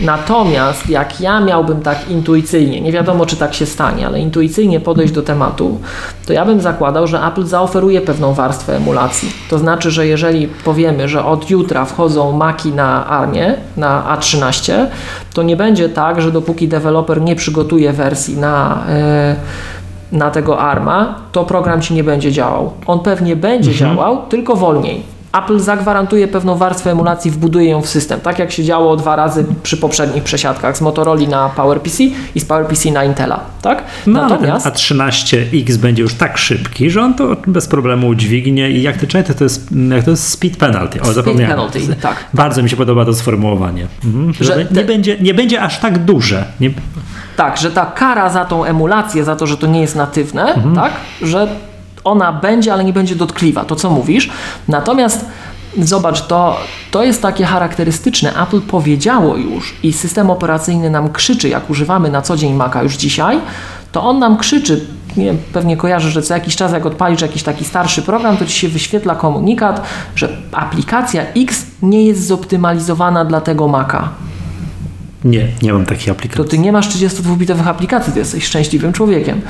Natomiast 0.00 0.88
jak 0.88 1.20
ja 1.20 1.40
miałbym 1.40 1.82
tak 1.82 2.08
intuicyjnie, 2.08 2.80
nie 2.80 2.92
wiadomo 2.92 3.26
czy 3.26 3.36
tak 3.36 3.54
się 3.54 3.66
stanie, 3.66 4.06
ale 4.06 4.20
intuicyjnie 4.20 4.80
podejść 4.80 5.12
do 5.12 5.22
tematu, 5.22 5.78
to 6.26 6.32
ja 6.32 6.44
bym 6.44 6.60
zakładał, 6.60 7.06
że 7.06 7.26
Apple 7.26 7.44
zaoferuje 7.44 8.00
pewną 8.00 8.34
warstwę 8.34 8.76
emulacji. 8.76 9.32
To 9.50 9.58
znaczy, 9.58 9.90
że 9.90 10.06
jeżeli 10.06 10.48
powiemy, 10.64 11.08
że 11.08 11.24
od 11.24 11.50
jutra 11.50 11.84
wchodzą 11.84 12.32
Maki 12.32 12.72
na 12.72 13.06
ARMie, 13.06 13.54
na 13.76 14.16
A13, 14.16 14.86
to 15.34 15.42
nie 15.42 15.56
będzie 15.56 15.88
tak, 15.88 16.22
że 16.22 16.32
dopóki 16.32 16.68
deweloper 16.68 17.22
nie 17.22 17.36
przygotuje 17.36 17.92
wersji 17.92 18.36
na. 18.36 18.84
Yy, 19.28 19.70
na 20.12 20.30
tego 20.30 20.58
ARMA, 20.58 21.14
to 21.32 21.44
program 21.44 21.80
ci 21.80 21.94
nie 21.94 22.04
będzie 22.04 22.32
działał. 22.32 22.72
On 22.86 23.00
pewnie 23.00 23.36
będzie 23.36 23.74
działał, 23.74 24.22
tylko 24.28 24.56
wolniej. 24.56 25.02
Apple 25.32 25.60
zagwarantuje 25.60 26.28
pewną 26.28 26.56
warstwę 26.56 26.90
emulacji, 26.90 27.30
wbuduje 27.30 27.70
ją 27.70 27.82
w 27.82 27.88
system, 27.88 28.20
tak 28.20 28.38
jak 28.38 28.52
się 28.52 28.64
działo 28.64 28.96
dwa 28.96 29.16
razy 29.16 29.44
przy 29.62 29.76
poprzednich 29.76 30.22
przesiadkach 30.24 30.76
z 30.76 30.80
Motorola 30.80 31.28
na 31.28 31.48
PowerPC 31.48 32.02
i 32.34 32.40
z 32.40 32.44
PowerPC 32.44 32.90
na 32.92 33.04
Intela, 33.04 33.40
tak? 33.62 33.84
No, 34.06 34.28
Natomiast 34.28 34.64
ten 34.64 34.72
A13X 34.72 35.76
będzie 35.76 36.02
już 36.02 36.14
tak 36.14 36.38
szybki, 36.38 36.90
że 36.90 37.02
on 37.02 37.14
to 37.14 37.36
bez 37.46 37.68
problemu 37.68 38.08
udźwignie 38.08 38.70
i 38.70 38.82
jak 38.82 38.96
ty 38.96 39.06
czytaj, 39.06 39.34
to 39.34 39.44
jest, 39.44 39.68
jak 39.90 40.04
to 40.04 40.10
jest 40.10 40.28
speed 40.28 40.56
penalty. 40.58 41.00
O, 41.00 41.12
zapomniałem. 41.12 41.50
penalty, 41.50 41.80
tak. 42.00 42.24
Bardzo 42.34 42.62
mi 42.62 42.70
się 42.70 42.76
podoba 42.76 43.04
to 43.04 43.14
sformułowanie. 43.14 43.86
Mhm. 44.04 44.32
Że 44.34 44.44
Że 44.44 44.52
te- 44.64 44.74
nie, 44.74 44.84
będzie, 44.84 45.16
nie 45.20 45.34
będzie 45.34 45.62
aż 45.62 45.78
tak 45.78 45.98
duże. 46.04 46.44
Nie, 46.60 46.70
tak, 47.36 47.56
że 47.58 47.70
ta 47.70 47.86
kara 47.86 48.30
za 48.30 48.44
tą 48.44 48.64
emulację, 48.64 49.24
za 49.24 49.36
to, 49.36 49.46
że 49.46 49.56
to 49.56 49.66
nie 49.66 49.80
jest 49.80 49.96
natywne, 49.96 50.54
tak, 50.74 50.92
że 51.22 51.48
ona 52.04 52.32
będzie, 52.32 52.72
ale 52.72 52.84
nie 52.84 52.92
będzie 52.92 53.16
dotkliwa, 53.16 53.64
to 53.64 53.76
co 53.76 53.90
mówisz. 53.90 54.30
Natomiast 54.68 55.24
zobacz, 55.78 56.26
to, 56.26 56.56
to 56.90 57.04
jest 57.04 57.22
takie 57.22 57.44
charakterystyczne. 57.44 58.42
Apple 58.42 58.60
powiedziało 58.60 59.36
już 59.36 59.74
i 59.82 59.92
system 59.92 60.30
operacyjny 60.30 60.90
nam 60.90 61.12
krzyczy, 61.12 61.48
jak 61.48 61.70
używamy 61.70 62.10
na 62.10 62.22
co 62.22 62.36
dzień 62.36 62.54
Maca 62.54 62.82
już 62.82 62.96
dzisiaj, 62.96 63.40
to 63.92 64.02
on 64.02 64.18
nam 64.18 64.36
krzyczy, 64.36 64.86
nie 65.16 65.34
pewnie 65.52 65.76
kojarzy, 65.76 66.10
że 66.10 66.22
co 66.22 66.34
jakiś 66.34 66.56
czas 66.56 66.72
jak 66.72 66.86
odpalisz 66.86 67.22
jakiś 67.22 67.42
taki 67.42 67.64
starszy 67.64 68.02
program, 68.02 68.36
to 68.36 68.46
ci 68.46 68.52
się 68.52 68.68
wyświetla 68.68 69.14
komunikat, 69.14 69.82
że 70.16 70.36
aplikacja 70.52 71.22
X 71.36 71.66
nie 71.82 72.04
jest 72.04 72.26
zoptymalizowana 72.26 73.24
dla 73.24 73.40
tego 73.40 73.68
Maca. 73.68 74.08
Nie, 75.24 75.46
nie 75.62 75.72
mam 75.72 75.86
takiej 75.86 76.06
To 76.06 76.12
aplikacji. 76.12 76.44
ty 76.50 76.58
nie 76.58 76.72
masz 76.72 76.88
32-bitowych 76.88 77.68
aplikacji, 77.68 78.12
ty 78.12 78.18
jesteś 78.18 78.44
szczęśliwym 78.44 78.92
człowiekiem. 78.92 79.40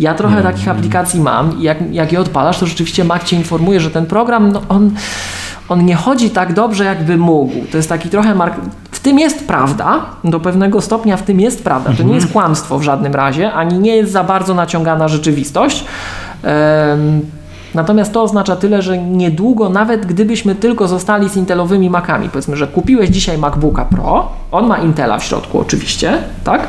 Ja 0.00 0.14
trochę 0.14 0.42
takich 0.42 0.68
aplikacji 0.68 1.20
mam 1.20 1.58
i 1.58 1.62
jak, 1.62 1.78
jak 1.92 2.12
je 2.12 2.20
odpalasz, 2.20 2.58
to 2.58 2.66
rzeczywiście 2.66 3.04
Mac 3.04 3.24
cię 3.24 3.36
informuje, 3.36 3.80
że 3.80 3.90
ten 3.90 4.06
program, 4.06 4.52
no 4.52 4.62
on, 4.68 4.90
on 5.68 5.84
nie 5.84 5.94
chodzi 5.94 6.30
tak 6.30 6.52
dobrze, 6.52 6.84
jakby 6.84 7.16
mógł. 7.16 7.52
To 7.70 7.76
jest 7.76 7.88
taki 7.88 8.08
trochę 8.08 8.34
mark... 8.34 8.54
W 8.90 9.00
tym 9.00 9.18
jest 9.18 9.46
prawda, 9.46 10.00
do 10.24 10.40
pewnego 10.40 10.80
stopnia 10.80 11.16
w 11.16 11.22
tym 11.22 11.40
jest 11.40 11.64
prawda. 11.64 11.92
To 11.96 12.02
nie 12.02 12.14
jest 12.14 12.32
kłamstwo 12.32 12.78
w 12.78 12.82
żadnym 12.82 13.14
razie, 13.14 13.52
ani 13.52 13.78
nie 13.78 13.96
jest 13.96 14.12
za 14.12 14.24
bardzo 14.24 14.54
naciągana 14.54 15.08
rzeczywistość. 15.08 15.84
Em, 16.42 17.20
Natomiast 17.74 18.12
to 18.12 18.22
oznacza 18.22 18.56
tyle, 18.56 18.82
że 18.82 18.98
niedługo, 18.98 19.68
nawet 19.68 20.06
gdybyśmy 20.06 20.54
tylko 20.54 20.88
zostali 20.88 21.28
z 21.28 21.36
Intelowymi 21.36 21.90
Macami, 21.90 22.28
powiedzmy, 22.28 22.56
że 22.56 22.66
kupiłeś 22.66 23.10
dzisiaj 23.10 23.38
MacBooka 23.38 23.84
Pro, 23.84 24.28
on 24.52 24.66
ma 24.66 24.78
Intela 24.78 25.18
w 25.18 25.24
środku 25.24 25.60
oczywiście, 25.60 26.18
tak? 26.44 26.68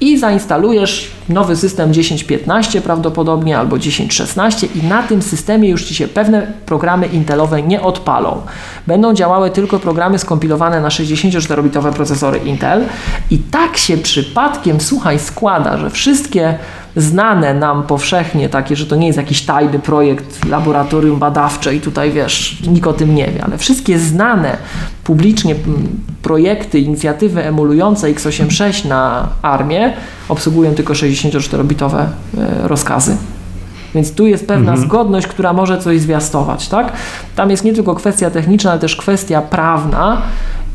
I 0.00 0.18
zainstalujesz 0.18 1.10
nowy 1.28 1.56
system 1.56 1.92
10.15 1.92 2.80
prawdopodobnie 2.80 3.58
albo 3.58 3.76
10.16 3.76 4.66
i 4.76 4.86
na 4.86 5.02
tym 5.02 5.22
systemie 5.22 5.68
już 5.68 5.84
Ci 5.84 5.94
się 5.94 6.08
pewne 6.08 6.52
programy 6.66 7.06
Intelowe 7.06 7.62
nie 7.62 7.82
odpalą. 7.82 8.40
Będą 8.86 9.14
działały 9.14 9.50
tylko 9.50 9.78
programy 9.78 10.18
skompilowane 10.18 10.80
na 10.80 10.88
64-bitowe 10.88 11.92
procesory 11.92 12.38
Intel 12.38 12.84
i 13.30 13.38
tak 13.38 13.76
się 13.76 13.96
przypadkiem, 13.96 14.80
słuchaj, 14.80 15.18
składa, 15.18 15.78
że 15.78 15.90
wszystkie 15.90 16.58
znane 16.96 17.54
nam 17.54 17.82
powszechnie 17.82 18.48
takie, 18.48 18.76
że 18.76 18.86
to 18.86 18.96
nie 18.96 19.06
jest 19.06 19.16
jakiś 19.16 19.42
tajny 19.42 19.78
projekt, 19.78 20.46
laboratorium 20.46 21.18
badawcze 21.18 21.74
i 21.74 21.80
tutaj 21.80 22.12
wiesz, 22.12 22.62
nikt 22.68 22.86
o 22.86 22.92
tym 22.92 23.14
nie 23.14 23.26
wie, 23.26 23.44
ale 23.44 23.58
wszystkie 23.58 23.98
znane 23.98 24.56
publicznie 25.04 25.54
projekty, 26.22 26.78
inicjatywy 26.78 27.44
emulujące 27.44 28.14
x86 28.14 28.88
na 28.88 29.28
armię 29.42 29.92
obsługują 30.28 30.74
tylko 30.74 30.92
64-bitowe 30.92 31.98
e, 31.98 32.68
rozkazy. 32.68 33.16
Więc 33.94 34.14
tu 34.14 34.26
jest 34.26 34.46
pewna 34.46 34.76
zgodność, 34.76 35.26
która 35.26 35.52
może 35.52 35.78
coś 35.78 36.00
zwiastować, 36.00 36.68
tak? 36.68 36.92
Tam 37.36 37.50
jest 37.50 37.64
nie 37.64 37.72
tylko 37.72 37.94
kwestia 37.94 38.30
techniczna, 38.30 38.70
ale 38.70 38.80
też 38.80 38.96
kwestia 38.96 39.42
prawna. 39.42 40.22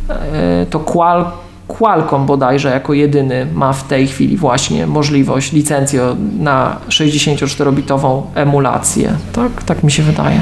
E, 0.09 0.65
To 0.65 0.79
Qual 0.79 1.25
Qualcomm 1.67 2.25
bodajże 2.25 2.69
jako 2.69 2.93
jedyny 2.93 3.47
ma 3.53 3.73
w 3.73 3.87
tej 3.87 4.07
chwili 4.07 4.37
właśnie 4.37 4.87
możliwość 4.87 5.51
licencji 5.51 5.99
o- 5.99 6.15
na 6.39 6.75
64-bitową 6.89 8.21
emulację. 8.35 9.13
Tak, 9.33 9.63
tak 9.63 9.83
mi 9.83 9.91
się 9.91 10.03
wydaje. 10.03 10.41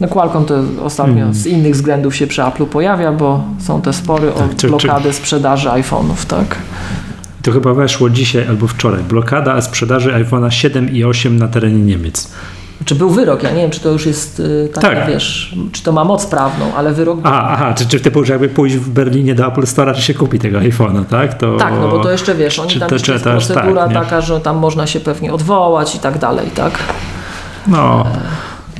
No 0.00 0.08
Qualcomm 0.08 0.44
to 0.46 0.54
ostatnio 0.84 1.26
z 1.34 1.46
innych 1.46 1.74
względów 1.74 2.16
się 2.16 2.26
przy 2.26 2.42
Apple'u 2.42 2.66
pojawia, 2.66 3.12
bo 3.12 3.44
są 3.58 3.82
te 3.82 3.92
spory 3.92 4.34
o 4.34 4.38
Tak, 4.38 4.50
czy- 4.50 4.56
czy- 4.56 4.68
blokadę 4.68 5.12
sprzedaży 5.12 5.68
iPhone'ów, 5.68 6.24
tak? 6.28 6.56
To 7.42 7.52
chyba 7.52 7.74
weszło 7.74 8.10
dzisiaj 8.10 8.46
albo 8.48 8.66
wczoraj. 8.66 9.02
Blokada 9.02 9.60
sprzedaży 9.60 10.10
iPhone'a 10.24 10.48
7 10.50 10.90
i 10.92 11.04
8 11.04 11.36
na 11.38 11.48
terenie 11.48 11.82
Niemiec. 11.82 12.30
Czy 12.84 12.94
był 12.94 13.10
wyrok? 13.10 13.42
Ja 13.42 13.50
nie 13.50 13.62
wiem, 13.62 13.70
czy 13.70 13.80
to 13.80 13.88
już 13.88 14.06
jest 14.06 14.40
y, 14.40 14.68
takie, 14.74 14.96
Tak. 14.96 15.08
wiesz, 15.08 15.56
czy 15.72 15.82
to 15.82 15.92
ma 15.92 16.04
moc 16.04 16.26
prawną, 16.26 16.74
ale 16.76 16.92
wyrok 16.92 17.18
Aha, 17.22 17.48
aha 17.50 17.74
czy, 17.74 17.86
czy 17.86 18.00
typu, 18.00 18.24
że 18.24 18.32
jakby 18.32 18.48
pójść 18.48 18.76
w 18.76 18.88
Berlinie 18.88 19.34
do 19.34 19.46
Apple 19.46 19.62
Store'a, 19.62 19.94
czy 19.94 20.02
się 20.02 20.14
kupi 20.14 20.38
tego 20.38 20.58
iPhone'a, 20.58 21.04
tak? 21.04 21.34
To... 21.34 21.56
Tak, 21.56 21.74
no 21.80 21.88
bo 21.88 21.98
to 21.98 22.10
jeszcze 22.10 22.34
wiesz, 22.34 22.58
oni 22.58 22.70
Czy 22.70 22.80
tam 22.80 22.88
to- 22.88 22.94
jeszcze 22.94 23.06
czy 23.06 23.12
jest 23.12 23.24
to 23.24 23.32
aż 23.32 23.46
procedura 23.46 23.88
tak, 23.88 23.92
taka, 23.92 24.20
że 24.20 24.40
tam 24.40 24.56
można 24.56 24.86
się 24.86 25.00
pewnie 25.00 25.32
odwołać 25.32 25.94
i 25.94 25.98
tak 25.98 26.18
dalej, 26.18 26.50
tak? 26.54 26.78
No, 27.66 28.06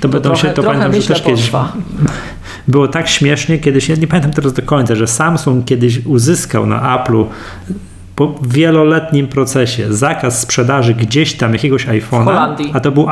to 0.00 0.08
będą 0.08 0.28
trochę, 0.28 0.48
się, 0.48 0.54
to 0.54 0.62
pamiętam, 0.62 0.92
że 0.92 1.02
też 1.02 1.22
kiedyś 1.22 1.50
było 2.68 2.88
tak 2.88 3.08
śmiesznie 3.08 3.58
kiedyś, 3.58 3.88
ja 3.88 3.96
nie 3.96 4.06
pamiętam 4.06 4.32
teraz 4.32 4.52
do 4.52 4.62
końca, 4.62 4.94
że 4.94 5.06
Samsung 5.06 5.64
kiedyś 5.64 6.06
uzyskał 6.06 6.66
na 6.66 6.98
Apple'u 6.98 7.24
po 8.20 8.34
wieloletnim 8.42 9.28
procesie 9.28 9.94
zakaz 9.94 10.40
sprzedaży 10.40 10.94
gdzieś 10.94 11.34
tam 11.34 11.52
jakiegoś 11.52 11.86
iPhone'a, 11.86 12.56
a 12.72 12.80
to 12.80 12.90
był 12.92 13.06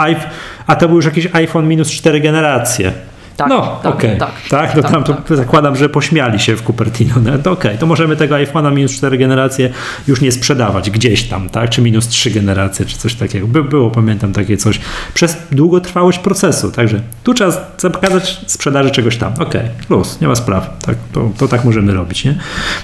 a 0.67 0.77
to 0.77 0.89
był 0.89 0.97
już 0.97 1.05
jakiś 1.05 1.29
iPhone 1.33 1.69
minus 1.69 1.91
4 1.91 2.21
generacje. 2.21 2.93
Tak, 3.37 3.49
no, 3.49 3.81
tak, 3.83 3.95
okej. 3.95 4.19
tak, 4.19 4.31
tak, 4.51 4.77
no 4.77 4.83
tak, 4.83 4.93
tam 4.93 5.05
tak. 5.05 5.37
zakładam, 5.37 5.77
że 5.77 5.89
pośmiali 5.89 6.41
się 6.41 6.57
w 6.57 6.63
Cupertino. 6.63 7.15
No, 7.25 7.39
to 7.39 7.51
okej, 7.51 7.79
to 7.79 7.87
możemy 7.87 8.17
tego 8.17 8.35
iPhone'a 8.35 8.75
minus 8.75 8.93
4 8.93 9.19
generacje 9.19 9.71
już 10.09 10.21
nie 10.21 10.33
sprzedawać 10.33 10.91
gdzieś 10.91 11.25
tam, 11.25 11.49
tak? 11.49 11.71
Czy 11.71 11.83
minus 11.83 12.09
3 12.09 12.31
generacje, 12.31 12.87
czy 12.87 12.99
coś 12.99 13.15
takiego. 13.15 13.47
By, 13.47 13.65
było, 13.65 13.91
pamiętam, 13.91 14.33
takie 14.33 14.57
coś 14.57 14.81
przez 15.15 15.37
długotrwałość 15.53 16.19
procesu. 16.19 16.73
Także 16.73 17.01
tu 17.25 17.35
trzeba 17.35 17.53
zakazać 17.79 18.41
sprzedaży 18.47 18.91
czegoś 18.91 19.17
tam. 19.17 19.33
Okej, 19.39 19.63
luz, 19.91 20.21
nie 20.21 20.29
ma 20.29 20.35
spraw. 20.35 20.79
Tak, 20.87 20.97
to, 21.13 21.31
to 21.39 21.49
tak 21.49 21.65
możemy 21.65 21.95
robić, 21.95 22.25
nie? 22.25 22.39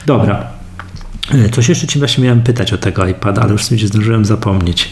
Dobra. 0.06 0.63
E, 1.32 1.48
Coś 1.48 1.68
jeszcze 1.68 1.86
ci 1.86 1.98
właśnie 1.98 2.24
miałem 2.24 2.42
pytać 2.42 2.72
o 2.72 2.78
tego 2.78 3.06
iPada, 3.06 3.42
ale 3.42 3.52
już 3.52 3.64
sobie 3.64 3.86
zdążyłem 3.86 4.24
zapomnieć. 4.24 4.88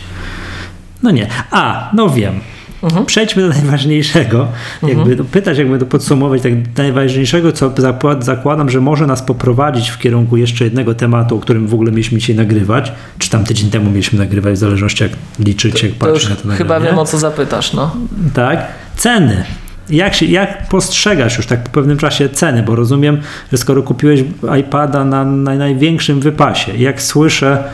No 1.03 1.11
nie. 1.11 1.27
A, 1.51 1.91
no 1.95 2.11
wiem. 2.11 2.41
Mhm. 2.83 3.07
Przejdźmy 3.07 3.43
do 3.43 3.49
najważniejszego. 3.49 4.49
Mhm. 4.83 4.99
Jakby 4.99 5.17
to 5.17 5.25
pytać, 5.25 5.59
jakby 5.59 5.79
to 5.79 5.87
podsumować, 5.87 6.43
tak 6.43 6.53
najważniejszego, 6.77 7.53
co 7.53 7.73
zakładam, 8.21 8.71
że 8.71 8.81
może 8.81 9.07
nas 9.07 9.23
poprowadzić 9.23 9.89
w 9.89 9.99
kierunku 9.99 10.37
jeszcze 10.37 10.65
jednego 10.65 10.95
tematu, 10.95 11.37
o 11.37 11.39
którym 11.39 11.69
w 11.69 11.75
ogóle 11.75 11.91
mieliśmy 11.91 12.19
dzisiaj 12.19 12.37
nagrywać, 12.37 12.93
czy 13.19 13.31
tam 13.31 13.45
tydzień 13.45 13.71
temu 13.71 13.91
mieliśmy 13.91 14.19
nagrywać, 14.19 14.55
w 14.55 14.59
zależności 14.59 15.03
jak 15.03 15.13
liczyć, 15.39 15.83
jak 15.83 15.93
patrzeć 15.93 16.29
na 16.29 16.37
to 16.37 16.49
nagranie. 16.49 16.59
Chyba 16.59 16.81
wiem, 16.81 16.99
o 16.99 17.05
co 17.05 17.19
zapytasz, 17.19 17.73
no. 17.73 17.97
Tak. 18.35 18.67
Ceny. 18.97 19.45
Jak, 19.91 20.15
się, 20.15 20.27
jak 20.27 20.69
postrzegasz 20.69 21.37
już 21.37 21.47
tak 21.47 21.63
po 21.63 21.71
pewnym 21.71 21.99
czasie 21.99 22.29
ceny? 22.29 22.63
Bo 22.63 22.75
rozumiem, 22.75 23.21
że 23.53 23.59
skoro 23.59 23.83
kupiłeś 23.83 24.25
iPada 24.61 25.05
na, 25.05 25.25
na 25.25 25.55
największym 25.55 26.21
wypasie, 26.21 26.77
jak 26.77 27.03
słyszę 27.03 27.65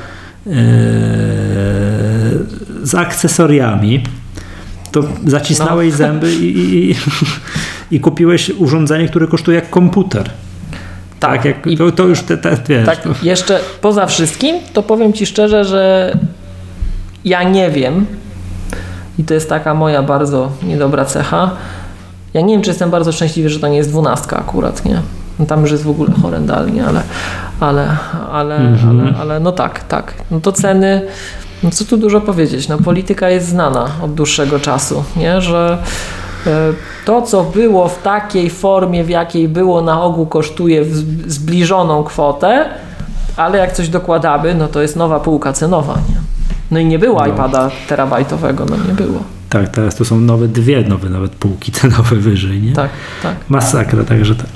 yy, 0.47 0.53
z 2.83 2.95
akcesoriami, 2.95 4.03
to 4.93 5.03
zacisnąłeś 5.27 5.91
no. 5.91 5.97
zęby 6.07 6.35
i, 6.35 6.91
i, 6.91 6.95
i, 7.91 8.01
kupiłeś 8.01 8.51
urządzenie, 8.51 9.09
które 9.09 9.27
kosztuje 9.27 9.55
jak 9.55 9.71
komputer. 9.71 10.31
Tak, 11.21 11.43
tak 11.43 11.45
jak, 11.45 11.79
to, 11.79 11.93
to, 11.93 12.07
już 12.07 12.21
te, 12.21 12.39
te, 12.39 12.57
wiesz. 12.69 12.87
Tak, 12.87 12.99
jeszcze 13.23 13.61
poza 13.81 14.07
wszystkim, 14.07 14.57
to 14.73 14.83
powiem 14.83 15.13
Ci 15.13 15.27
szczerze, 15.27 15.65
że 15.65 16.13
ja 17.25 17.43
nie 17.43 17.71
wiem, 17.71 18.07
i 19.19 19.25
to 19.25 19.35
jest 19.35 19.49
taka 19.49 19.75
moja 19.75 20.03
bardzo 20.03 20.53
niedobra 20.63 21.05
cecha, 21.05 21.51
ja 22.39 22.47
nie 22.47 22.55
wiem, 22.55 22.63
czy 22.63 22.71
jestem 22.71 22.91
bardzo 22.91 23.13
szczęśliwy, 23.13 23.49
że 23.49 23.61
to 23.61 23.69
nie 23.69 23.77
jest 23.77 23.91
dwunastka 23.91 24.37
akurat, 24.37 24.85
nie? 24.85 25.03
No 25.39 25.47
tam 25.47 25.61
już 25.61 25.71
jest 25.71 25.85
w 25.85 25.91
ogóle 25.91 26.11
horrendalnie, 26.23 26.87
ale, 26.87 27.03
ale, 27.61 27.97
ale, 28.33 28.57
mhm. 28.57 29.01
ale, 29.01 29.19
ale 29.19 29.41
no 29.41 29.53
tak, 29.53 29.85
tak. 29.85 30.15
No 30.31 30.41
to 30.41 30.53
ceny, 30.53 31.03
no 31.63 31.71
co 31.71 31.85
tu 31.85 31.97
dużo 31.97 32.21
powiedzieć, 32.21 32.69
no 32.69 32.79
polityka 32.79 33.29
jest 33.29 33.49
znana 33.49 33.91
od 34.03 34.15
dłuższego 34.15 34.61
czasu, 34.61 35.05
nie? 35.17 35.41
Że 35.41 35.79
e, 36.47 36.51
to, 37.05 37.23
co 37.23 37.45
było 37.45 37.89
w 37.89 38.03
takiej 38.03 38.51
formie, 38.51 39.05
w 39.05 39.09
jakiej 39.09 39.49
było, 39.49 39.83
na 39.83 40.03
ogół 40.03 40.27
kosztuje 40.27 40.85
zbliżoną 41.27 42.05
kwotę, 42.05 42.65
ale 43.37 43.59
jak 43.59 43.73
coś 43.73 43.89
dokładamy, 43.89 44.55
no 44.55 44.69
to 44.69 44.83
jest 44.83 44.97
nowa 44.97 45.21
półka 45.21 45.53
cenowa, 45.53 45.95
nie? 45.95 46.38
No 46.71 46.79
i 46.79 46.85
nie 46.85 46.99
było 46.99 47.21
no. 47.21 47.27
iPada 47.27 47.71
terabajtowego, 47.89 48.65
no 48.65 48.77
nie 48.77 48.95
było. 48.95 49.23
Tak, 49.49 49.69
teraz 49.69 49.95
to 49.97 50.05
są 50.05 50.21
nowe 50.21 50.49
dwie, 50.49 50.83
nowe 50.83 51.11
nawet 51.11 51.33
półki 51.33 51.73
cenowe 51.81 52.17
wyżej, 52.17 52.63
nie? 52.63 52.73
Tak, 52.73 52.91
tak. 53.23 53.37
Masakra, 53.49 54.05
także 54.05 54.35
tak. 54.35 54.47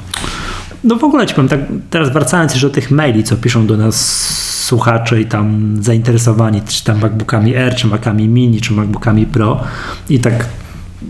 No 0.85 0.97
w 0.97 1.05
ogóle 1.05 1.27
ci 1.27 1.35
powiem, 1.35 1.49
tak 1.49 1.61
teraz 1.91 2.13
wracając 2.13 2.53
jeszcze 2.53 2.69
do 2.69 2.75
tych 2.75 2.91
maili, 2.91 3.25
co 3.25 3.37
piszą 3.37 3.67
do 3.67 3.77
nas 3.77 3.97
słuchacze 4.65 5.21
i 5.21 5.27
tam 5.27 5.77
zainteresowani, 5.81 6.63
czy 6.63 6.85
tam 6.85 7.01
MacBookami 7.01 7.57
Air, 7.57 7.75
czy 7.75 7.87
Macami 7.87 8.29
Mini, 8.29 8.61
czy 8.61 8.73
MacBookami 8.73 9.27
Pro 9.27 9.61
i 10.09 10.19
tak 10.19 10.47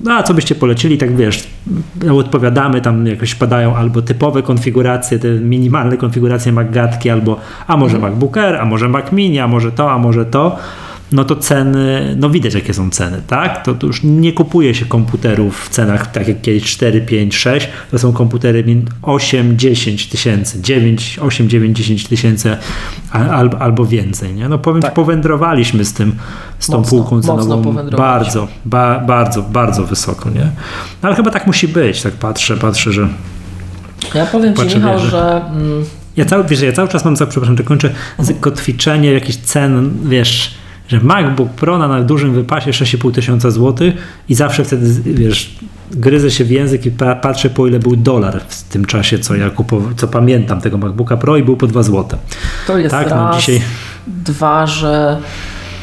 no 0.04 0.14
a 0.14 0.22
co 0.22 0.34
byście 0.34 0.54
polecili, 0.54 0.98
tak 0.98 1.16
wiesz, 1.16 1.46
odpowiadamy, 2.12 2.80
tam 2.80 3.06
jakoś 3.06 3.34
padają 3.34 3.76
albo 3.76 4.02
typowe 4.02 4.42
konfiguracje, 4.42 5.18
te 5.18 5.28
minimalne 5.28 5.96
konfiguracje 5.96 6.52
MacGatki, 6.52 7.10
albo 7.10 7.36
a 7.66 7.76
może 7.76 7.96
mm. 7.96 8.10
MacBook 8.10 8.36
Air, 8.36 8.56
a 8.56 8.64
może 8.64 8.88
Mac 8.88 9.12
Mini, 9.12 9.38
a 9.38 9.48
może 9.48 9.72
to, 9.72 9.92
a 9.92 9.98
może 9.98 10.24
to 10.24 10.56
no 11.12 11.24
to 11.24 11.36
ceny, 11.36 12.16
no 12.18 12.30
widać 12.30 12.54
jakie 12.54 12.74
są 12.74 12.90
ceny, 12.90 13.22
tak? 13.26 13.64
To, 13.64 13.74
to, 13.74 13.86
już 13.86 14.02
nie 14.02 14.32
kupuje 14.32 14.74
się 14.74 14.84
komputerów 14.84 15.64
w 15.64 15.68
cenach 15.68 16.12
tak 16.12 16.28
jak 16.28 16.40
kiedyś 16.40 16.64
4, 16.64 17.00
5, 17.00 17.36
6, 17.36 17.68
to 17.90 17.98
są 17.98 18.12
komputery 18.12 18.64
8, 19.02 19.58
10 19.58 20.06
tysięcy, 20.06 20.62
9, 20.62 21.18
8, 21.22 21.48
9, 21.48 21.76
10 21.78 22.08
tysięcy 22.08 22.56
albo, 23.10 23.58
albo 23.58 23.86
więcej, 23.86 24.34
nie? 24.34 24.48
No 24.48 24.58
powiem 24.58 24.82
tak. 24.82 24.94
powędrowaliśmy 24.94 25.84
z 25.84 25.92
tym, 25.92 26.16
z 26.58 26.66
tą 26.66 26.78
mocno, 26.78 26.90
półką 26.90 27.22
cenową 27.22 27.76
bardzo, 27.96 28.48
ba, 28.64 29.00
bardzo, 29.00 29.42
bardzo 29.42 29.84
wysoko, 29.84 30.30
nie? 30.30 30.44
No, 31.02 31.08
ale 31.08 31.14
chyba 31.14 31.30
tak 31.30 31.46
musi 31.46 31.68
być, 31.68 32.02
tak 32.02 32.12
patrzę, 32.12 32.56
patrzę, 32.56 32.92
że 32.92 33.08
ja 34.14 34.26
powiem 34.26 34.56
Ci, 34.56 34.64
Michał, 34.64 34.98
że... 34.98 35.10
że 35.10 35.42
mm, 35.50 35.84
ja 36.16 36.24
cały, 36.24 36.44
wiesz, 36.44 36.60
ja 36.60 36.72
cały 36.72 36.88
czas 36.88 37.04
mam, 37.04 37.14
przepraszam, 37.14 37.56
to 37.56 37.64
kończę, 37.64 37.90
kotwiczenie 38.40 39.12
jakichś 39.12 39.38
cen, 39.38 39.92
wiesz, 40.04 40.54
że 40.88 41.00
MacBook 41.00 41.50
Pro 41.50 41.78
na 41.78 42.00
dużym 42.00 42.34
wypasie 42.34 42.70
6,5 42.70 43.12
tysiąca 43.14 43.50
złotych 43.50 43.94
i 44.28 44.34
zawsze 44.34 44.64
wtedy, 44.64 45.14
wiesz, 45.14 45.56
gryzę 45.90 46.30
się 46.30 46.44
w 46.44 46.50
język 46.50 46.86
i 46.86 46.90
patrzę 47.22 47.50
po 47.50 47.66
ile 47.66 47.78
był 47.78 47.96
dolar 47.96 48.40
w 48.48 48.62
tym 48.62 48.84
czasie, 48.84 49.18
co 49.18 49.34
ja 49.34 49.50
kupowałem, 49.50 49.96
co 49.96 50.08
pamiętam 50.08 50.60
tego 50.60 50.78
MacBooka 50.78 51.16
Pro 51.16 51.36
i 51.36 51.42
był 51.42 51.56
po 51.56 51.66
2 51.66 51.82
złote. 51.82 52.16
To 52.66 52.78
jest 52.78 52.90
tak, 52.90 53.10
no 53.10 53.16
raz, 53.16 53.34
no 53.34 53.40
dzisiaj... 53.40 53.62
dwa, 54.06 54.66
że 54.66 55.18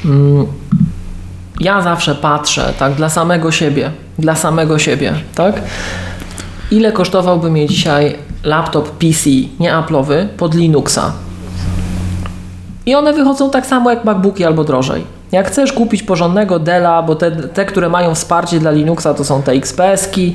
mm, 0.06 0.46
ja 1.60 1.82
zawsze 1.82 2.16
patrzę, 2.16 2.74
tak, 2.80 2.94
dla 2.94 3.10
samego 3.10 3.52
siebie, 3.52 3.92
dla 4.20 4.36
samego 4.36 4.80
siebie, 4.80 5.14
tak, 5.36 5.62
ile 6.72 6.92
kosztowałby 6.92 7.52
mnie 7.52 7.68
dzisiaj 7.68 8.16
laptop 8.44 8.90
PC, 8.90 9.30
nie 9.60 9.74
Apple'owy, 9.74 10.28
pod 10.38 10.56
Linuxa, 10.56 11.14
i 12.90 12.96
one 12.96 13.14
wychodzą 13.14 13.50
tak 13.50 13.66
samo 13.66 13.90
jak 13.90 14.06
MacBooki 14.06 14.46
albo 14.46 14.64
drożej. 14.64 15.04
Jak 15.32 15.48
chcesz 15.48 15.74
kupić 15.74 16.04
porządnego 16.04 16.60
Della, 16.60 17.02
bo 17.04 17.16
te, 17.16 17.32
te 17.32 17.66
które 17.66 17.90
mają 17.90 18.16
wsparcie 18.16 18.60
dla 18.60 18.72
Linuxa 18.72 19.14
to 19.14 19.24
są 19.24 19.42
te 19.42 19.52
XPS-ki. 19.52 20.34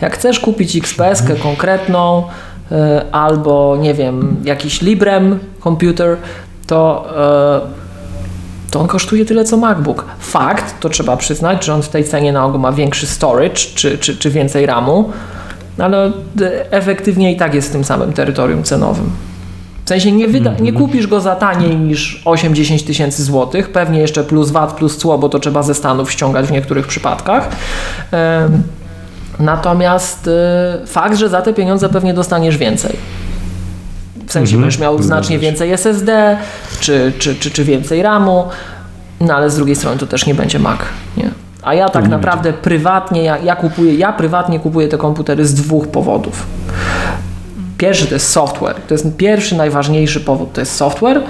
Jak 0.00 0.14
chcesz 0.14 0.40
kupić 0.40 0.76
XPS-kę 0.76 1.36
konkretną 1.36 2.22
y, 2.22 2.74
albo 3.12 3.76
nie 3.80 3.94
wiem, 3.94 4.36
jakiś 4.44 4.82
Librem 4.82 5.38
komputer, 5.60 6.16
to, 6.66 7.06
y, 8.68 8.70
to 8.70 8.80
on 8.80 8.86
kosztuje 8.86 9.24
tyle 9.24 9.44
co 9.44 9.56
MacBook. 9.56 10.04
Fakt, 10.18 10.80
to 10.80 10.88
trzeba 10.88 11.16
przyznać, 11.16 11.64
że 11.64 11.74
on 11.74 11.82
w 11.82 11.88
tej 11.88 12.04
cenie 12.04 12.32
na 12.32 12.44
ogół 12.44 12.60
ma 12.60 12.72
większy 12.72 13.06
storage 13.06 13.56
czy, 13.74 13.98
czy, 13.98 14.16
czy 14.16 14.30
więcej 14.30 14.66
RAMu, 14.66 15.10
ale 15.78 16.12
efektywnie 16.70 17.32
i 17.32 17.36
tak 17.36 17.54
jest 17.54 17.68
w 17.68 17.72
tym 17.72 17.84
samym 17.84 18.12
terytorium 18.12 18.62
cenowym. 18.62 19.10
W 19.86 19.88
sensie 19.88 20.12
nie, 20.12 20.28
wyda, 20.28 20.50
nie 20.50 20.70
mhm. 20.70 20.76
kupisz 20.76 21.06
go 21.06 21.20
za 21.20 21.36
taniej 21.36 21.76
niż 21.76 22.22
8-10 22.24 22.86
tysięcy 22.86 23.24
złotych, 23.24 23.72
pewnie 23.72 24.00
jeszcze 24.00 24.24
plus 24.24 24.50
VAT, 24.50 24.72
plus 24.72 24.96
cło, 24.96 25.18
bo 25.18 25.28
to 25.28 25.38
trzeba 25.38 25.62
ze 25.62 25.74
Stanów 25.74 26.12
ściągać 26.12 26.46
w 26.46 26.50
niektórych 26.50 26.86
przypadkach. 26.86 27.48
Natomiast 29.38 30.26
y, 30.82 30.86
fakt, 30.86 31.16
że 31.16 31.28
za 31.28 31.42
te 31.42 31.54
pieniądze 31.54 31.88
pewnie 31.88 32.14
dostaniesz 32.14 32.56
więcej. 32.56 32.96
W 34.26 34.32
sensie 34.32 34.54
mhm. 34.54 34.62
będziesz 34.62 34.80
miał 34.80 35.02
znacznie 35.02 35.38
więcej 35.38 35.72
SSD, 35.72 36.36
czy, 36.80 37.12
czy, 37.18 37.34
czy, 37.34 37.50
czy 37.50 37.64
więcej 37.64 38.02
RAMu, 38.02 38.44
no 39.20 39.34
ale 39.34 39.50
z 39.50 39.56
drugiej 39.56 39.76
strony 39.76 39.98
to 39.98 40.06
też 40.06 40.26
nie 40.26 40.34
będzie 40.34 40.58
Mac. 40.58 40.80
Nie? 41.16 41.30
A 41.62 41.74
ja 41.74 41.88
tak 41.88 42.08
naprawdę 42.08 42.52
prywatnie, 42.52 43.22
ja, 43.22 43.38
ja, 43.38 43.56
kupuję, 43.56 43.94
ja 43.94 44.12
prywatnie 44.12 44.60
kupuję 44.60 44.88
te 44.88 44.98
komputery 44.98 45.46
z 45.46 45.54
dwóch 45.54 45.88
powodów. 45.88 46.46
Pierwszy 47.78 48.06
to 48.06 48.14
jest 48.14 48.28
software. 48.28 48.76
To 48.88 48.94
jest 48.94 49.16
pierwszy, 49.16 49.56
najważniejszy 49.56 50.20
powód 50.20 50.52
to 50.52 50.60
jest 50.60 50.74
software, 50.74 51.22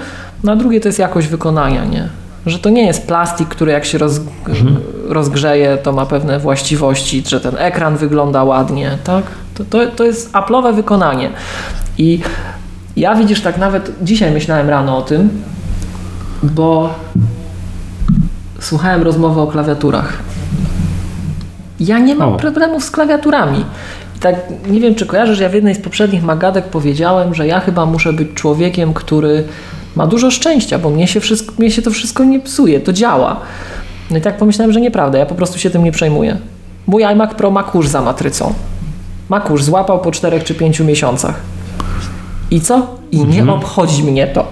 no 0.43 0.51
a 0.51 0.55
drugie 0.55 0.81
to 0.81 0.87
jest 0.87 0.99
jakość 0.99 1.27
wykonania, 1.27 1.85
nie? 1.85 2.09
Że 2.45 2.59
to 2.59 2.69
nie 2.69 2.85
jest 2.85 3.07
plastik, 3.07 3.47
który 3.47 3.71
jak 3.71 3.85
się 3.85 3.97
roz, 3.97 4.19
mhm. 4.47 4.77
rozgrzeje, 5.07 5.77
to 5.77 5.93
ma 5.93 6.05
pewne 6.05 6.39
właściwości, 6.39 7.23
że 7.27 7.39
ten 7.39 7.57
ekran 7.57 7.97
wygląda 7.97 8.43
ładnie, 8.43 8.97
tak? 9.03 9.23
To, 9.55 9.65
to, 9.65 9.87
to 9.87 10.03
jest 10.03 10.31
Apple'owe 10.31 10.75
wykonanie. 10.75 11.29
I 11.97 12.19
ja 12.95 13.15
widzisz, 13.15 13.41
tak 13.41 13.57
nawet 13.57 13.91
dzisiaj 14.01 14.31
myślałem 14.31 14.69
rano 14.69 14.97
o 14.97 15.01
tym, 15.01 15.29
bo 16.43 16.93
słuchałem 18.59 19.03
rozmowy 19.03 19.41
o 19.41 19.47
klawiaturach. 19.47 20.13
Ja 21.79 21.99
nie 21.99 22.15
mam 22.15 22.33
o. 22.33 22.37
problemów 22.37 22.83
z 22.83 22.91
klawiaturami 22.91 23.65
tak 24.19 24.35
nie 24.67 24.79
wiem, 24.79 24.95
czy 24.95 25.05
kojarzysz, 25.05 25.39
ja 25.39 25.49
w 25.49 25.53
jednej 25.53 25.75
z 25.75 25.79
poprzednich 25.79 26.23
magadek 26.23 26.65
powiedziałem, 26.65 27.33
że 27.33 27.47
ja 27.47 27.59
chyba 27.59 27.85
muszę 27.85 28.13
być 28.13 28.27
człowiekiem, 28.33 28.93
który 28.93 29.43
ma 29.95 30.07
dużo 30.07 30.31
szczęścia, 30.31 30.79
bo 30.79 30.89
mnie 30.89 31.07
się, 31.07 31.19
wszystko, 31.19 31.53
mnie 31.57 31.71
się 31.71 31.81
to 31.81 31.91
wszystko 31.91 32.23
nie 32.23 32.39
psuje, 32.39 32.79
to 32.79 32.93
działa. 32.93 33.39
No 34.11 34.17
i 34.17 34.21
tak 34.21 34.37
pomyślałem, 34.37 34.73
że 34.73 34.81
nieprawda, 34.81 35.17
ja 35.17 35.25
po 35.25 35.35
prostu 35.35 35.59
się 35.59 35.69
tym 35.69 35.83
nie 35.83 35.91
przejmuję. 35.91 36.37
Mój 36.87 37.03
iMac 37.03 37.33
Pro 37.33 37.51
ma 37.51 37.63
kurz 37.63 37.87
za 37.87 38.01
matrycą. 38.01 38.53
Ma 39.29 39.39
kurz, 39.39 39.63
złapał 39.63 39.99
po 40.01 40.11
4 40.11 40.41
czy 40.41 40.55
5 40.55 40.79
miesiącach. 40.79 41.35
I 42.51 42.61
co? 42.61 42.87
I 43.11 43.17
nie 43.17 43.39
mhm. 43.39 43.49
obchodzi 43.49 44.03
mnie 44.03 44.27
to. 44.27 44.47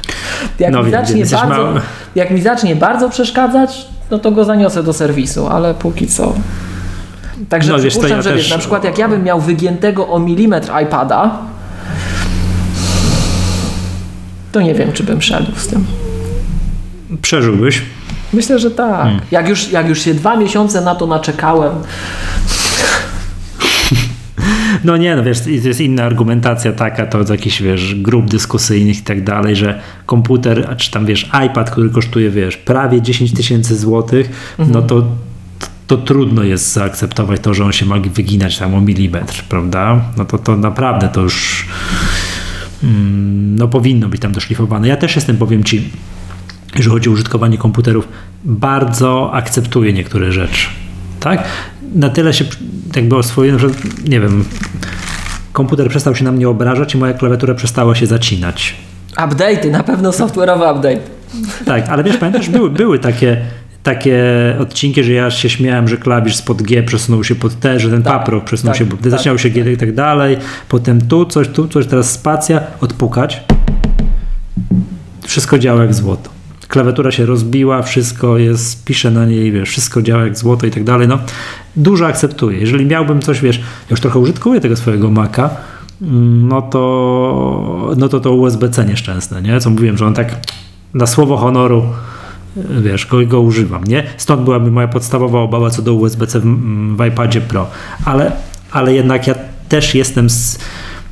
Jak, 0.58 0.72
no, 0.72 0.82
mi 0.82 0.90
zacznie 0.90 1.26
bardzo, 1.26 1.72
jak 2.14 2.30
mi 2.30 2.40
zacznie 2.40 2.76
bardzo 2.76 3.10
przeszkadzać, 3.10 3.86
no 4.10 4.18
to 4.18 4.30
go 4.30 4.44
zaniosę 4.44 4.82
do 4.82 4.92
serwisu, 4.92 5.48
ale 5.48 5.74
póki 5.74 6.06
co 6.06 6.32
Także 7.48 7.72
no, 7.72 7.78
przypuszczam, 7.78 8.16
ja 8.16 8.22
że 8.22 8.30
też... 8.30 8.38
wiesz, 8.38 8.50
na 8.50 8.58
przykład 8.58 8.84
jak 8.84 8.98
ja 8.98 9.08
bym 9.08 9.24
miał 9.24 9.40
wygiętego 9.40 10.08
o 10.08 10.18
milimetr 10.18 10.70
iPada, 10.82 11.38
to 14.52 14.60
nie 14.60 14.74
wiem, 14.74 14.92
czy 14.92 15.04
bym 15.04 15.22
szedł 15.22 15.52
z 15.56 15.66
tym. 15.66 15.84
Przeżyłbyś? 17.22 17.82
Myślę, 18.32 18.58
że 18.58 18.70
tak. 18.70 19.02
Hmm. 19.02 19.20
Jak, 19.30 19.48
już, 19.48 19.70
jak 19.72 19.88
już 19.88 20.02
się 20.02 20.14
dwa 20.14 20.36
miesiące 20.36 20.80
na 20.80 20.94
to 20.94 21.06
naczekałem. 21.06 21.72
No 24.84 24.96
nie, 24.96 25.16
no 25.16 25.22
wiesz, 25.22 25.46
jest 25.46 25.80
inna 25.80 26.04
argumentacja 26.04 26.72
taka, 26.72 27.06
to 27.06 27.24
z 27.24 27.28
jakichś, 27.28 27.62
wiesz, 27.62 27.94
grup 27.94 28.30
dyskusyjnych 28.30 28.98
i 28.98 29.02
tak 29.02 29.24
dalej, 29.24 29.56
że 29.56 29.80
komputer, 30.06 30.76
czy 30.76 30.90
tam, 30.90 31.06
wiesz, 31.06 31.30
iPad, 31.46 31.70
który 31.70 31.90
kosztuje, 31.90 32.30
wiesz, 32.30 32.56
prawie 32.56 33.02
10 33.02 33.32
tysięcy 33.32 33.76
złotych, 33.76 34.54
no 34.58 34.64
mhm. 34.64 34.86
to 34.86 35.04
to 35.90 35.96
trudno 35.96 36.42
jest 36.42 36.72
zaakceptować 36.72 37.40
to, 37.40 37.54
że 37.54 37.64
on 37.64 37.72
się 37.72 37.86
ma 37.86 37.96
wyginać 37.98 38.58
tam 38.58 38.74
o 38.74 38.80
milimetr, 38.80 39.44
prawda? 39.48 40.00
No 40.16 40.24
to, 40.24 40.38
to 40.38 40.56
naprawdę 40.56 41.08
to 41.08 41.20
już 41.20 41.68
mm, 42.84 43.56
no 43.56 43.68
powinno 43.68 44.08
być 44.08 44.20
tam 44.20 44.32
doszlifowane. 44.32 44.88
Ja 44.88 44.96
też 44.96 45.16
jestem, 45.16 45.36
powiem 45.36 45.64
Ci, 45.64 45.90
jeżeli 46.76 46.90
chodzi 46.90 47.08
o 47.08 47.12
użytkowanie 47.12 47.58
komputerów, 47.58 48.08
bardzo 48.44 49.30
akceptuję 49.34 49.92
niektóre 49.92 50.32
rzeczy. 50.32 50.66
Tak? 51.20 51.44
Na 51.94 52.08
tyle 52.08 52.34
się 52.34 52.44
jakby 52.96 53.16
oswoiłem, 53.16 53.58
że 53.58 53.68
nie 54.08 54.20
wiem, 54.20 54.44
komputer 55.52 55.88
przestał 55.88 56.16
się 56.16 56.24
na 56.24 56.32
mnie 56.32 56.48
obrażać 56.48 56.94
i 56.94 56.98
moja 56.98 57.12
klawiatura 57.12 57.54
przestała 57.54 57.94
się 57.94 58.06
zacinać. 58.06 58.74
Update'y, 59.16 59.70
na 59.70 59.82
pewno 59.82 60.10
software'owe 60.10 60.76
update. 60.76 61.00
Tak, 61.64 61.88
ale 61.88 62.04
wiesz, 62.04 62.16
pamiętasz, 62.16 62.48
były, 62.48 62.70
były 62.70 62.98
takie 62.98 63.40
takie 63.82 64.22
odcinki, 64.58 65.04
że 65.04 65.12
ja 65.12 65.30
się 65.30 65.50
śmiałem, 65.50 65.88
że 65.88 65.96
klawisz 65.96 66.36
spod 66.36 66.62
G 66.62 66.82
przesunął 66.82 67.24
się 67.24 67.34
pod 67.34 67.60
T, 67.60 67.80
że 67.80 67.90
ten 67.90 68.02
tak, 68.02 68.12
paprok 68.12 68.44
przesunął 68.44 68.74
tak, 68.74 68.78
się, 68.78 68.96
tak, 68.96 69.10
zaczynał 69.10 69.38
się 69.38 69.50
G 69.50 69.72
i 69.72 69.76
tak 69.76 69.94
dalej, 69.94 70.36
potem 70.68 71.00
tu 71.08 71.24
coś, 71.24 71.48
tu 71.48 71.68
coś, 71.68 71.86
teraz 71.86 72.12
spacja, 72.12 72.60
odpukać. 72.80 73.40
Wszystko 75.22 75.58
działa 75.58 75.82
jak 75.82 75.94
złoto. 75.94 76.30
Klawiatura 76.68 77.10
się 77.10 77.26
rozbiła, 77.26 77.82
wszystko 77.82 78.38
jest, 78.38 78.84
piszę 78.84 79.10
na 79.10 79.26
niej, 79.26 79.52
wiesz, 79.52 79.68
wszystko 79.68 80.02
działa 80.02 80.24
jak 80.24 80.38
złoto 80.38 80.66
i 80.66 80.70
tak 80.70 80.84
dalej. 80.84 81.08
No, 81.08 81.18
dużo 81.76 82.06
akceptuję. 82.06 82.58
Jeżeli 82.58 82.86
miałbym 82.86 83.20
coś, 83.20 83.40
wiesz, 83.40 83.60
już 83.90 84.00
trochę 84.00 84.18
użytkuję 84.18 84.60
tego 84.60 84.76
swojego 84.76 85.10
Maca, 85.10 85.50
no 86.48 86.62
to, 86.62 87.94
no 87.96 88.08
to 88.08 88.20
to 88.20 88.32
USB-C 88.32 88.84
nieszczęsne, 88.84 89.42
nie? 89.42 89.60
Co 89.60 89.70
mówiłem, 89.70 89.96
że 89.96 90.06
on 90.06 90.14
tak 90.14 90.36
na 90.94 91.06
słowo 91.06 91.36
honoru 91.36 91.84
wiesz, 92.56 93.06
go, 93.06 93.26
go 93.26 93.40
używam, 93.40 93.84
nie? 93.84 94.02
Stąd 94.16 94.42
byłaby 94.42 94.70
moja 94.70 94.88
podstawowa 94.88 95.40
obawa 95.40 95.70
co 95.70 95.82
do 95.82 95.94
USB-C 95.94 96.40
w, 96.40 96.44
w 96.96 97.06
iPadzie 97.06 97.40
Pro, 97.40 97.70
ale, 98.04 98.32
ale 98.70 98.94
jednak 98.94 99.26
ja 99.26 99.34
też 99.68 99.94
jestem, 99.94 100.30
z, 100.30 100.58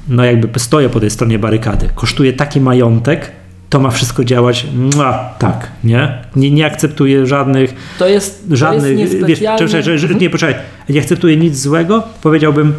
no 0.08 0.24
jakby 0.24 0.58
stoję 0.60 0.88
po 0.88 1.00
tej 1.00 1.10
stronie 1.10 1.38
barykady. 1.38 1.88
Kosztuje 1.94 2.32
taki 2.32 2.60
majątek, 2.60 3.32
to 3.70 3.80
ma 3.80 3.90
wszystko 3.90 4.24
działać 4.24 4.66
mua, 4.74 5.34
tak, 5.38 5.70
nie? 5.84 6.18
nie? 6.36 6.50
Nie 6.50 6.66
akceptuję 6.66 7.26
żadnych 7.26 7.74
to 7.98 8.08
jest, 8.08 8.44
żadnych, 8.50 8.94
to 8.94 9.00
jest 9.00 9.26
wiesz, 9.26 9.38
czekaj, 9.38 9.82
czekaj, 9.98 10.16
nie, 10.20 10.30
poczekaj, 10.30 10.54
nie 10.88 11.00
akceptuję 11.00 11.36
nic 11.36 11.60
złego, 11.60 12.02
powiedziałbym 12.22 12.74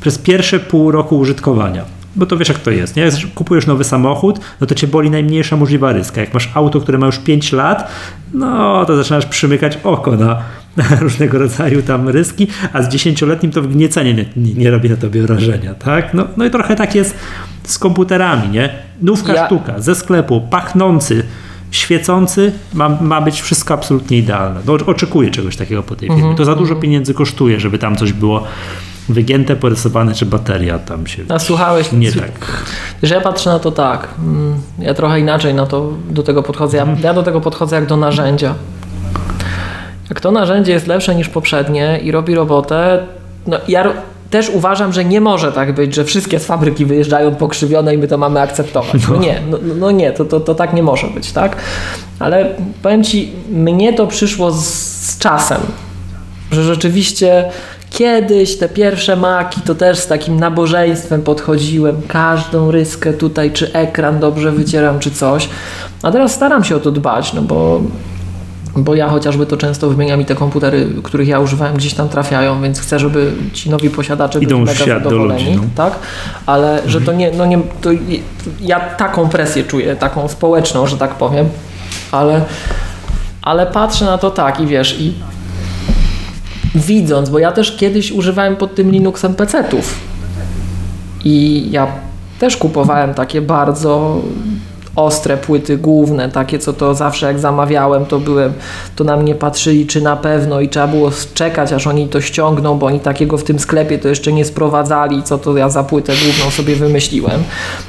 przez 0.00 0.18
pierwsze 0.18 0.60
pół 0.60 0.90
roku 0.90 1.18
użytkowania 1.18 2.01
bo 2.16 2.26
to 2.26 2.36
wiesz 2.36 2.48
jak 2.48 2.58
to 2.58 2.70
jest, 2.70 2.96
nie? 2.96 3.02
Jak 3.02 3.14
kupujesz 3.34 3.66
nowy 3.66 3.84
samochód, 3.84 4.40
no 4.60 4.66
to 4.66 4.74
cię 4.74 4.86
boli 4.86 5.10
najmniejsza 5.10 5.56
możliwa 5.56 5.92
ryska. 5.92 6.20
Jak 6.20 6.34
masz 6.34 6.50
auto, 6.54 6.80
które 6.80 6.98
ma 6.98 7.06
już 7.06 7.18
5 7.18 7.52
lat, 7.52 7.90
no 8.34 8.84
to 8.84 8.96
zaczynasz 8.96 9.26
przymykać 9.26 9.78
oko 9.84 10.16
na, 10.16 10.42
na 10.76 10.84
różnego 11.00 11.38
rodzaju 11.38 11.82
tam 11.82 12.08
ryski, 12.08 12.46
a 12.72 12.82
z 12.82 12.88
dziesięcioletnim 12.88 13.52
to 13.52 13.62
wgniecenie 13.62 14.14
nie, 14.14 14.24
nie, 14.36 14.54
nie, 14.54 14.70
robi 14.70 14.90
na 14.90 14.96
tobie 14.96 15.22
wrażenia, 15.22 15.74
tak? 15.74 16.14
No, 16.14 16.24
no 16.36 16.44
i 16.44 16.50
trochę 16.50 16.76
tak 16.76 16.94
jest 16.94 17.16
z 17.64 17.78
komputerami, 17.78 18.48
nie? 18.48 18.68
Nówka 19.02 19.34
ja... 19.34 19.46
sztuka, 19.46 19.80
ze 19.80 19.94
sklepu, 19.94 20.40
pachnący, 20.40 21.22
świecący, 21.72 22.52
ma, 22.74 22.88
ma 22.88 23.20
być 23.20 23.40
wszystko 23.40 23.74
absolutnie 23.74 24.18
idealne. 24.18 24.60
No, 24.66 24.72
oczekuję 24.86 25.30
czegoś 25.30 25.56
takiego 25.56 25.82
po 25.82 25.96
tej 25.96 26.08
firmie. 26.08 26.22
Mm 26.22 26.34
-hmm. 26.34 26.38
To 26.38 26.44
za 26.44 26.54
dużo 26.54 26.72
mhm. 26.72 26.80
pieniędzy 26.80 27.14
kosztuje, 27.14 27.60
żeby 27.60 27.78
tam 27.78 27.96
coś 27.96 28.12
było 28.12 28.44
wygięte, 29.08 29.56
porysowane, 29.56 30.14
czy 30.14 30.26
bateria 30.26 30.78
tam 30.78 31.06
się... 31.06 31.22
A 31.28 31.38
słuchałeś? 31.38 31.92
Nie 31.92 32.12
tak. 32.12 32.62
Że 33.02 33.14
ja 33.14 33.20
patrzę 33.20 33.50
na 33.50 33.58
to 33.58 33.70
tak. 33.70 34.08
Mm, 34.18 34.54
ja 34.78 34.94
trochę 34.94 35.20
inaczej 35.20 35.54
na 35.54 35.66
to, 35.66 35.92
do 36.10 36.22
tego 36.22 36.42
podchodzę. 36.42 36.76
Ja, 36.76 36.86
ja 37.02 37.14
do 37.14 37.22
tego 37.22 37.40
podchodzę 37.40 37.76
jak 37.76 37.86
do 37.86 37.96
narzędzia. 37.96 38.54
Jak 40.10 40.20
to 40.20 40.30
narzędzie 40.30 40.72
jest 40.72 40.86
lepsze 40.86 41.14
niż 41.14 41.28
poprzednie 41.28 42.00
i 42.02 42.12
robi 42.12 42.34
robotę, 42.34 43.06
no 43.46 43.58
ja 43.68 43.92
też 44.32 44.50
uważam, 44.50 44.92
że 44.92 45.04
nie 45.04 45.20
może 45.20 45.52
tak 45.52 45.74
być, 45.74 45.94
że 45.94 46.04
wszystkie 46.04 46.40
z 46.40 46.44
fabryki 46.44 46.84
wyjeżdżają 46.84 47.34
pokrzywione 47.34 47.94
i 47.94 47.98
my 47.98 48.08
to 48.08 48.18
mamy 48.18 48.40
akceptować. 48.40 49.02
No, 49.08 49.14
no 49.14 49.20
nie, 49.20 49.40
no, 49.50 49.58
no, 49.78 49.90
nie, 49.90 50.12
to, 50.12 50.24
to, 50.24 50.40
to 50.40 50.54
tak 50.54 50.72
nie 50.72 50.82
może 50.82 51.06
być, 51.06 51.32
tak? 51.32 51.56
Ale 52.18 52.54
powiem 52.82 53.04
Ci, 53.04 53.32
mnie 53.50 53.92
to 53.92 54.06
przyszło 54.06 54.52
z, 54.52 54.64
z 55.10 55.18
czasem, 55.18 55.60
że 56.52 56.64
rzeczywiście 56.64 57.50
Kiedyś 57.92 58.56
te 58.56 58.68
pierwsze 58.68 59.16
maki 59.16 59.60
to 59.60 59.74
też 59.74 59.98
z 59.98 60.06
takim 60.06 60.40
nabożeństwem 60.40 61.22
podchodziłem, 61.22 62.02
każdą 62.08 62.70
ryskę 62.70 63.12
tutaj, 63.12 63.50
czy 63.50 63.72
ekran 63.72 64.20
dobrze 64.20 64.52
wycieram, 64.52 64.98
czy 64.98 65.10
coś. 65.10 65.48
A 66.02 66.10
teraz 66.10 66.34
staram 66.34 66.64
się 66.64 66.76
o 66.76 66.80
to 66.80 66.90
dbać, 66.90 67.32
no 67.32 67.42
bo, 67.42 67.80
bo 68.76 68.94
ja 68.94 69.08
chociażby 69.08 69.46
to 69.46 69.56
często 69.56 69.88
wymieniam 69.88 70.20
i 70.20 70.24
te 70.24 70.34
komputery, 70.34 70.88
których 71.02 71.28
ja 71.28 71.40
używałem, 71.40 71.76
gdzieś 71.76 71.94
tam 71.94 72.08
trafiają, 72.08 72.62
więc 72.62 72.80
chcę, 72.80 72.98
żeby 72.98 73.32
ci 73.52 73.70
nowi 73.70 73.90
posiadacze 73.90 74.38
Idą 74.38 74.64
byli 74.64 74.78
mega 74.78 74.84
zadowoleni, 74.86 75.44
ludzi, 75.44 75.56
no. 75.56 75.62
tak? 75.76 75.98
Ale 76.46 76.82
że 76.86 77.00
to 77.00 77.12
nie, 77.12 77.30
no 77.30 77.46
nie, 77.46 77.58
to 77.80 77.90
ja 78.60 78.80
taką 78.80 79.28
presję 79.28 79.64
czuję, 79.64 79.96
taką 79.96 80.28
społeczną, 80.28 80.86
że 80.86 80.96
tak 80.96 81.14
powiem, 81.14 81.48
ale, 82.12 82.44
ale 83.42 83.66
patrzę 83.66 84.04
na 84.04 84.18
to 84.18 84.30
tak 84.30 84.60
i 84.60 84.66
wiesz, 84.66 85.00
i 85.00 85.14
widząc, 86.74 87.30
bo 87.30 87.38
ja 87.38 87.52
też 87.52 87.76
kiedyś 87.76 88.12
używałem 88.12 88.56
pod 88.56 88.74
tym 88.74 88.90
Linuxem 88.90 89.34
PC-ów 89.34 89.94
i 91.24 91.66
ja 91.70 91.86
też 92.38 92.56
kupowałem 92.56 93.14
takie 93.14 93.40
bardzo 93.40 94.20
ostre 94.96 95.36
płyty 95.36 95.78
główne, 95.78 96.28
takie 96.28 96.58
co 96.58 96.72
to 96.72 96.94
zawsze 96.94 97.26
jak 97.26 97.38
zamawiałem, 97.38 98.06
to 98.06 98.18
byłem, 98.18 98.52
to 98.96 99.04
na 99.04 99.16
mnie 99.16 99.34
patrzyli 99.34 99.86
czy 99.86 100.00
na 100.00 100.16
pewno 100.16 100.60
i 100.60 100.68
trzeba 100.68 100.86
było 100.86 101.10
czekać 101.34 101.72
aż 101.72 101.86
oni 101.86 102.08
to 102.08 102.20
ściągną, 102.20 102.78
bo 102.78 102.86
oni 102.86 103.00
takiego 103.00 103.38
w 103.38 103.44
tym 103.44 103.58
sklepie 103.58 103.98
to 103.98 104.08
jeszcze 104.08 104.32
nie 104.32 104.44
sprowadzali, 104.44 105.22
co 105.22 105.38
to 105.38 105.56
ja 105.56 105.68
za 105.68 105.84
płytę 105.84 106.12
główną 106.24 106.50
sobie 106.50 106.76
wymyśliłem. 106.76 107.42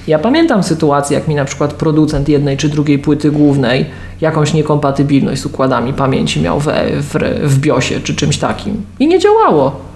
Ja 0.08 0.20
pamiętam 0.20 0.64
sytuację, 0.64 1.18
jak 1.18 1.28
mi 1.28 1.36
na 1.36 1.46
przykład 1.46 1.74
producent 1.74 2.30
jednej 2.30 2.58
czy 2.58 2.70
drugiej 2.70 3.00
płyty 3.00 3.32
głównej 3.32 3.86
jakąś 4.22 4.54
niekompatybilność 4.54 5.42
z 5.42 5.46
układami 5.46 5.94
pamięci 5.94 6.42
miał 6.42 6.60
w, 6.60 6.68
w, 7.00 7.14
w 7.44 7.60
BIOSie 7.60 8.00
czy 8.04 8.16
czymś 8.16 8.38
takim 8.38 8.82
i 9.00 9.08
nie 9.08 9.20
działało 9.20 9.93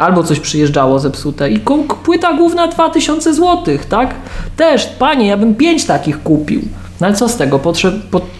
albo 0.00 0.22
coś 0.22 0.40
przyjeżdżało 0.40 0.98
zepsute 0.98 1.50
i 1.50 1.60
płyta 2.04 2.32
główna 2.34 2.66
2000 2.66 3.34
zł, 3.34 3.78
tak? 3.88 4.14
Też, 4.56 4.86
panie, 4.86 5.26
ja 5.26 5.36
bym 5.36 5.54
5 5.54 5.84
takich 5.84 6.22
kupił. 6.22 6.60
No 7.00 7.06
ale 7.06 7.16
co 7.16 7.28
z 7.28 7.36
tego? 7.36 7.60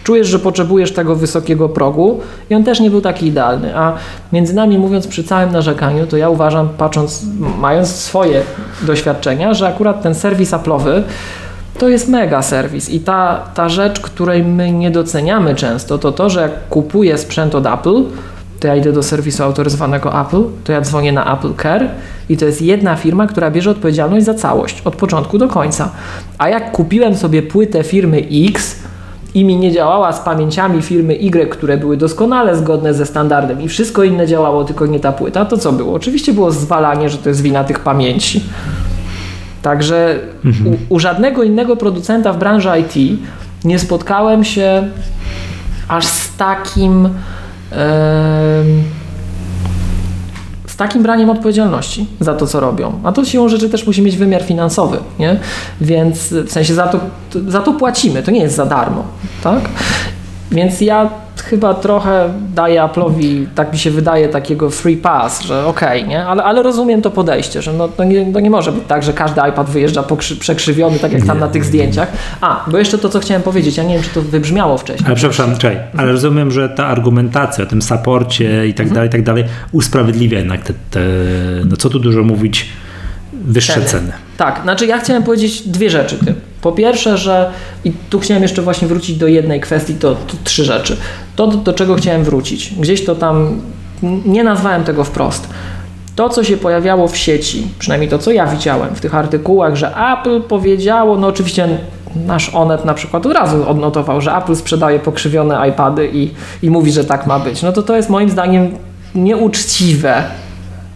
Czujesz, 0.03 0.27
że 0.27 0.39
potrzebujesz 0.39 0.93
tego 0.93 1.15
wysokiego 1.15 1.69
progu 1.69 2.19
i 2.49 2.55
on 2.55 2.63
też 2.63 2.79
nie 2.79 2.89
był 2.89 3.01
taki 3.01 3.27
idealny. 3.27 3.77
A 3.77 3.93
między 4.33 4.53
nami 4.53 4.77
mówiąc, 4.77 5.07
przy 5.07 5.23
całym 5.23 5.51
narzekaniu, 5.51 6.07
to 6.07 6.17
ja 6.17 6.29
uważam, 6.29 6.69
patrząc, 6.77 7.25
mając 7.57 7.89
swoje 7.89 8.41
doświadczenia, 8.81 9.53
że 9.53 9.67
akurat 9.67 10.01
ten 10.01 10.15
serwis 10.15 10.51
Apple'owy 10.51 11.01
to 11.77 11.89
jest 11.89 12.09
mega 12.09 12.41
serwis 12.41 12.89
i 12.89 12.99
ta, 12.99 13.39
ta 13.53 13.69
rzecz, 13.69 13.99
której 13.99 14.43
my 14.43 14.71
nie 14.71 14.91
doceniamy 14.91 15.55
często, 15.55 15.97
to 15.97 16.11
to, 16.11 16.29
że 16.29 16.41
jak 16.41 16.67
kupuję 16.69 17.17
sprzęt 17.17 17.55
od 17.55 17.65
Apple, 17.65 18.03
to 18.61 18.67
ja 18.67 18.75
idę 18.75 18.93
do 18.93 19.03
serwisu 19.03 19.43
autoryzowanego 19.43 20.21
Apple, 20.21 20.43
to 20.63 20.71
ja 20.71 20.81
dzwonię 20.81 21.11
na 21.11 21.37
Apple 21.37 21.53
Care 21.61 21.89
i 22.29 22.37
to 22.37 22.45
jest 22.45 22.61
jedna 22.61 22.95
firma, 22.95 23.27
która 23.27 23.51
bierze 23.51 23.71
odpowiedzialność 23.71 24.25
za 24.25 24.33
całość, 24.33 24.81
od 24.81 24.95
początku 24.95 25.37
do 25.37 25.47
końca. 25.47 25.91
A 26.37 26.49
jak 26.49 26.71
kupiłem 26.71 27.15
sobie 27.15 27.41
płytę 27.41 27.83
firmy 27.83 28.27
X 28.47 28.79
i 29.33 29.45
mi 29.45 29.55
nie 29.55 29.71
działała 29.71 30.13
z 30.13 30.19
pamięciami 30.19 30.81
firmy 30.81 31.13
Y, 31.13 31.49
które 31.49 31.77
były 31.77 31.97
doskonale 31.97 32.55
zgodne 32.55 32.93
ze 32.93 33.05
standardem 33.05 33.61
i 33.61 33.67
wszystko 33.67 34.03
inne 34.03 34.27
działało, 34.27 34.63
tylko 34.63 34.85
nie 34.85 34.99
ta 34.99 35.11
płyta, 35.11 35.45
to 35.45 35.57
co 35.57 35.71
było? 35.71 35.93
Oczywiście 35.93 36.33
było 36.33 36.51
zwalanie, 36.51 37.09
że 37.09 37.17
to 37.17 37.29
jest 37.29 37.41
wina 37.41 37.63
tych 37.63 37.79
pamięci. 37.79 38.43
Także 39.61 40.19
mhm. 40.45 40.67
u, 40.89 40.95
u 40.95 40.99
żadnego 40.99 41.43
innego 41.43 41.75
producenta 41.75 42.33
w 42.33 42.37
branży 42.37 42.69
IT 42.79 43.19
nie 43.65 43.79
spotkałem 43.79 44.43
się 44.43 44.87
aż 45.87 46.05
z 46.05 46.35
takim 46.37 47.09
z 50.67 50.75
takim 50.77 51.03
braniem 51.03 51.29
odpowiedzialności 51.29 52.07
za 52.19 52.33
to, 52.33 52.47
co 52.47 52.59
robią. 52.59 52.93
A 53.03 53.11
to 53.11 53.25
siłą 53.25 53.49
rzeczy 53.49 53.69
też 53.69 53.87
musi 53.87 54.01
mieć 54.01 54.17
wymiar 54.17 54.43
finansowy, 54.43 54.97
nie? 55.19 55.39
Więc 55.81 56.33
w 56.33 56.51
sensie 56.51 56.73
za 56.73 56.87
to, 56.87 56.99
za 57.47 57.61
to 57.61 57.73
płacimy, 57.73 58.23
to 58.23 58.31
nie 58.31 58.41
jest 58.41 58.55
za 58.55 58.65
darmo, 58.65 59.03
tak? 59.43 59.69
Więc 60.51 60.81
ja 60.81 61.09
chyba 61.43 61.73
trochę 61.73 62.29
daję 62.55 62.81
Apple'owi, 62.81 63.45
tak 63.55 63.73
mi 63.73 63.79
się 63.79 63.91
wydaje, 63.91 64.29
takiego 64.29 64.69
free 64.69 64.97
pass, 64.97 65.41
że 65.41 65.65
okej, 65.65 65.99
okay, 65.99 66.09
nie? 66.09 66.25
Ale, 66.25 66.43
ale 66.43 66.63
rozumiem 66.63 67.01
to 67.01 67.11
podejście, 67.11 67.61
że 67.61 67.73
no, 67.73 67.87
to, 67.87 68.03
nie, 68.03 68.33
to 68.33 68.39
nie 68.39 68.49
może 68.49 68.71
być 68.71 68.83
tak, 68.87 69.03
że 69.03 69.13
każdy 69.13 69.41
iPad 69.49 69.69
wyjeżdża 69.69 70.03
przekrzywiony, 70.39 70.99
tak 70.99 71.11
jak 71.11 71.25
tam 71.25 71.39
na 71.39 71.47
tych 71.47 71.65
zdjęciach. 71.65 72.11
A, 72.41 72.65
bo 72.67 72.77
jeszcze 72.77 72.97
to, 72.97 73.09
co 73.09 73.19
chciałem 73.19 73.43
powiedzieć, 73.43 73.77
ja 73.77 73.83
nie 73.83 73.93
wiem, 73.93 74.03
czy 74.03 74.09
to 74.09 74.21
wybrzmiało 74.21 74.77
wcześniej. 74.77 75.07
Ale 75.07 75.15
przepraszam, 75.15 75.57
czekaj, 75.57 75.77
ale 75.97 76.11
rozumiem, 76.11 76.51
że 76.51 76.69
ta 76.69 76.87
argumentacja 76.87 77.63
o 77.63 77.67
tym 77.67 77.81
saporcie 77.81 78.67
i 78.67 78.73
tak 78.73 78.87
mhm. 78.87 78.95
dalej, 78.95 79.09
i 79.09 79.11
tak 79.11 79.23
dalej, 79.23 79.43
usprawiedliwia 79.71 80.37
jednak 80.37 80.63
te, 80.63 80.73
te, 80.91 80.99
no 81.65 81.77
co 81.77 81.89
tu 81.89 81.99
dużo 81.99 82.23
mówić, 82.23 82.69
wyższe 83.41 83.73
ceny. 83.73 83.85
ceny. 83.85 84.11
Tak, 84.37 84.59
znaczy 84.63 84.85
ja 84.85 84.99
chciałem 84.99 85.23
powiedzieć 85.23 85.61
dwie 85.61 85.89
rzeczy 85.89 86.17
tym. 86.25 86.35
Po 86.61 86.71
pierwsze, 86.71 87.17
że 87.17 87.51
i 87.85 87.91
tu 88.09 88.19
chciałem 88.19 88.43
jeszcze 88.43 88.61
właśnie 88.61 88.87
wrócić 88.87 89.17
do 89.17 89.27
jednej 89.27 89.61
kwestii, 89.61 89.95
to, 89.95 90.15
to 90.15 90.33
trzy 90.43 90.63
rzeczy. 90.63 90.97
To, 91.35 91.47
do, 91.47 91.57
do 91.57 91.73
czego 91.73 91.95
chciałem 91.95 92.23
wrócić. 92.23 92.73
Gdzieś 92.79 93.05
to 93.05 93.15
tam 93.15 93.61
nie 94.25 94.43
nazwałem 94.43 94.83
tego 94.83 95.03
wprost. 95.03 95.49
To, 96.15 96.29
co 96.29 96.43
się 96.43 96.57
pojawiało 96.57 97.07
w 97.07 97.17
sieci, 97.17 97.67
przynajmniej 97.79 98.09
to, 98.09 98.17
co 98.19 98.31
ja 98.31 98.47
widziałem 98.47 98.95
w 98.95 99.01
tych 99.01 99.15
artykułach, 99.15 99.75
że 99.75 99.95
Apple 100.13 100.41
powiedziało, 100.41 101.17
no 101.17 101.27
oczywiście 101.27 101.67
nasz 102.15 102.55
Onet 102.55 102.85
na 102.85 102.93
przykład 102.93 103.25
od 103.25 103.33
razu 103.33 103.69
odnotował, 103.69 104.21
że 104.21 104.35
Apple 104.35 104.55
sprzedaje 104.55 104.99
pokrzywione 104.99 105.69
iPady 105.69 106.09
i, 106.13 106.31
i 106.61 106.69
mówi, 106.69 106.91
że 106.91 107.05
tak 107.05 107.27
ma 107.27 107.39
być. 107.39 107.61
No 107.61 107.71
to 107.71 107.83
to 107.83 107.95
jest 107.95 108.09
moim 108.09 108.29
zdaniem 108.29 108.77
nieuczciwe 109.15 110.23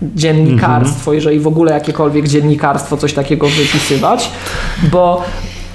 dziennikarstwo, 0.01 1.13
jeżeli 1.13 1.39
w 1.39 1.47
ogóle 1.47 1.73
jakiekolwiek 1.73 2.27
dziennikarstwo 2.27 2.97
coś 2.97 3.13
takiego 3.13 3.47
wypisywać, 3.47 4.29
bo 4.91 5.23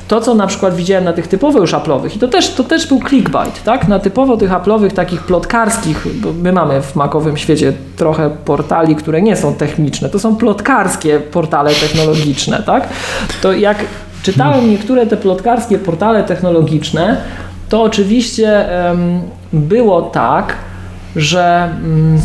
to, 0.09 0.21
co 0.21 0.35
na 0.35 0.47
przykład 0.47 0.75
widziałem 0.75 1.05
na 1.05 1.13
tych 1.13 1.29
typowo 1.29 1.61
już 1.61 1.73
Apple'owych, 1.73 2.17
i 2.17 2.19
to 2.19 2.29
też, 2.29 2.55
to 2.55 2.65
też 2.65 2.87
był 2.87 3.01
clickbait, 3.09 3.63
tak? 3.63 3.89
Na 3.89 3.99
typowo 3.99 4.37
tych 4.37 4.51
Apple'owych, 4.51 4.91
takich 4.91 5.23
plotkarskich, 5.23 6.07
bo 6.15 6.33
my 6.33 6.53
mamy 6.53 6.83
w 6.83 6.97
makowym 6.97 7.37
świecie 7.37 7.73
trochę 7.97 8.31
portali, 8.45 8.97
które 8.97 9.23
nie 9.23 9.37
są 9.37 9.55
techniczne, 9.55 10.09
to 10.09 10.19
są 10.19 10.37
plotkarskie 10.37 11.21
portale 11.21 11.71
technologiczne, 11.75 12.63
tak? 12.63 12.89
To 13.43 13.53
jak 13.53 13.77
czytałem 14.23 14.71
niektóre 14.71 15.07
te 15.07 15.17
plotkarskie 15.17 15.79
portale 15.79 16.25
technologiczne, 16.25 17.17
to 17.69 17.83
oczywiście 17.83 18.71
em, 18.89 19.21
było 19.53 20.03
tak, 20.03 20.55
że, 21.17 21.69
mm, 21.85 22.21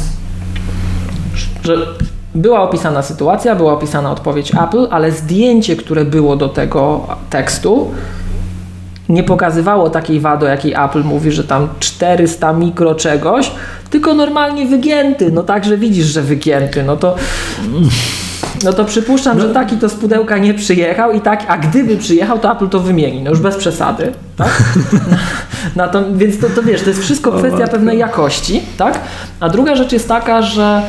że 1.65 1.87
była 2.35 2.61
opisana 2.61 3.01
sytuacja, 3.01 3.55
była 3.55 3.73
opisana 3.73 4.11
odpowiedź 4.11 4.51
Apple, 4.63 4.87
ale 4.91 5.11
zdjęcie, 5.11 5.75
które 5.75 6.05
było 6.05 6.35
do 6.35 6.49
tego 6.49 7.07
tekstu, 7.29 7.91
nie 9.09 9.23
pokazywało 9.23 9.89
takiej 9.89 10.19
wady, 10.19 10.45
o 10.45 10.49
jakiej 10.49 10.73
Apple 10.73 11.03
mówi, 11.03 11.31
że 11.31 11.43
tam 11.43 11.67
400 11.79 12.53
mikro 12.53 12.95
czegoś, 12.95 13.51
tylko 13.89 14.13
normalnie 14.13 14.65
wygięty. 14.65 15.31
No 15.31 15.43
tak, 15.43 15.65
że 15.65 15.77
widzisz, 15.77 16.05
że 16.05 16.21
wygięty. 16.21 16.83
No 16.83 16.97
to, 16.97 17.15
no 18.63 18.73
to 18.73 18.85
przypuszczam, 18.85 19.39
że 19.39 19.53
taki 19.53 19.77
to 19.77 19.89
z 19.89 19.93
pudełka 19.93 20.37
nie 20.37 20.53
przyjechał 20.53 21.11
i 21.11 21.21
tak, 21.21 21.45
a 21.47 21.57
gdyby 21.57 21.97
przyjechał, 21.97 22.39
to 22.39 22.51
Apple 22.51 22.69
to 22.69 22.79
wymieni. 22.79 23.23
No 23.23 23.29
już 23.29 23.39
bez 23.39 23.55
przesady, 23.55 24.11
tak? 24.37 24.63
To, 25.91 26.03
więc 26.13 26.39
to, 26.39 26.47
to 26.55 26.63
wiesz, 26.63 26.81
to 26.81 26.89
jest 26.89 27.01
wszystko 27.01 27.31
kwestia 27.31 27.67
pewnej 27.67 27.97
jakości, 27.97 28.61
tak? 28.77 28.99
A 29.39 29.49
druga 29.49 29.75
rzecz 29.75 29.91
jest 29.91 30.07
taka, 30.07 30.41
że 30.41 30.81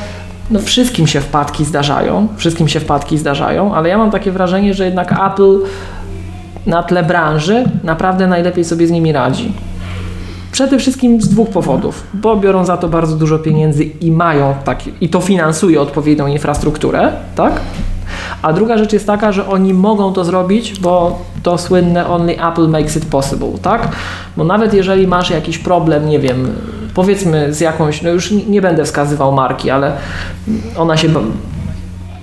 no 0.51 0.61
wszystkim 0.61 1.07
się 1.07 1.21
wpadki 1.21 1.65
zdarzają, 1.65 2.29
wszystkim 2.37 2.69
się 2.69 2.81
wpadki 2.81 3.19
zdarzają, 3.19 3.75
ale 3.75 3.89
ja 3.89 3.99
mam 3.99 4.11
takie 4.11 4.33
wrażenie, 4.33 4.75
że 4.75 4.85
jednak 4.85 5.13
Apple 5.33 5.59
na 6.67 6.83
tle 6.83 7.03
branży 7.03 7.65
naprawdę 7.85 8.27
najlepiej 8.27 8.65
sobie 8.65 8.87
z 8.87 8.91
nimi 8.91 9.13
radzi. 9.13 9.53
Przede 10.53 10.79
wszystkim 10.79 11.21
z 11.21 11.29
dwóch 11.29 11.49
powodów, 11.49 12.07
bo 12.15 12.37
biorą 12.37 12.65
za 12.65 12.77
to 12.77 12.89
bardzo 12.89 13.17
dużo 13.17 13.39
pieniędzy 13.39 13.85
i 13.85 14.13
mają 14.13 14.55
takie, 14.65 14.91
i 15.01 15.09
to 15.09 15.21
finansuje 15.21 15.81
odpowiednią 15.81 16.27
infrastrukturę, 16.27 17.13
tak? 17.35 17.61
A 18.43 18.53
druga 18.53 18.79
rzecz 18.79 18.93
jest 18.93 19.07
taka, 19.07 19.33
że 19.33 19.49
oni 19.49 19.75
mogą 19.75 20.13
to 20.13 20.25
zrobić, 20.25 20.81
bo 20.81 21.19
to 21.43 21.59
słynne 21.59 22.09
only 22.09 22.47
Apple 22.49 22.69
makes 22.69 22.97
it 22.97 23.07
possible, 23.07 23.53
tak? 23.63 23.89
Bo 24.37 24.45
nawet 24.45 24.75
jeżeli 24.75 25.07
masz 25.07 25.31
jakiś 25.31 25.59
problem, 25.59 26.09
nie 26.09 26.19
wiem, 26.19 26.53
powiedzmy 26.97 27.55
z 27.55 27.61
jakąś, 27.61 28.03
no 28.03 28.11
już 28.11 28.31
nie 28.31 28.63
będę 28.63 28.85
wskazywał 28.85 29.33
marki, 29.33 29.71
ale 29.71 29.93
ona 30.77 30.97
się 30.97 31.09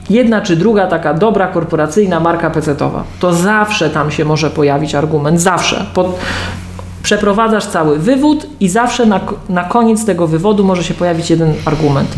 jedna 0.09 0.41
czy 0.41 0.55
druga 0.55 0.87
taka 0.87 1.13
dobra 1.13 1.47
korporacyjna 1.47 2.19
marka 2.19 2.49
PC-towa, 2.49 3.01
to 3.19 3.33
zawsze 3.33 3.89
tam 3.89 4.11
się 4.11 4.25
może 4.25 4.49
pojawić 4.49 4.95
argument, 4.95 5.41
zawsze. 5.41 5.85
Pod, 5.93 6.19
przeprowadzasz 7.03 7.65
cały 7.65 7.99
wywód 7.99 8.47
i 8.59 8.69
zawsze 8.69 9.05
na, 9.05 9.19
na 9.49 9.63
koniec 9.63 10.05
tego 10.05 10.27
wywodu 10.27 10.63
może 10.63 10.83
się 10.83 10.93
pojawić 10.93 11.29
jeden 11.29 11.53
argument. 11.65 12.09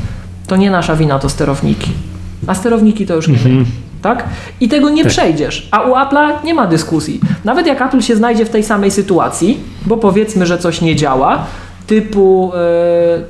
To 0.48 0.56
nie 0.56 0.72
nasza 0.72 0.96
wina, 0.96 1.20
to 1.20 1.30
sterowniki. 1.30 1.92
A 2.48 2.56
sterowniki 2.56 3.06
to 3.06 3.16
już 3.16 3.28
nie 3.28 3.38
my. 3.46 3.66
Tak? 4.02 4.24
I 4.62 4.68
tego 4.68 4.90
nie 4.90 5.04
Tak. 5.04 5.12
przejdziesz. 5.12 5.68
A 5.72 5.82
u 5.82 5.94
Apple'a 5.94 6.44
nie 6.44 6.54
ma 6.54 6.68
dyskusji. 6.68 7.20
Nawet 7.46 7.68
jak 7.68 7.82
Apple 7.82 8.02
się 8.02 8.16
znajdzie 8.16 8.46
w 8.46 8.50
tej 8.50 8.64
samej 8.64 8.92
sytuacji, 8.92 9.60
bo 9.86 9.98
powiedzmy, 9.98 10.46
że 10.46 10.58
coś 10.58 10.82
nie 10.82 10.96
działa, 10.96 11.46
typu 11.88 12.52
e, 12.56 12.60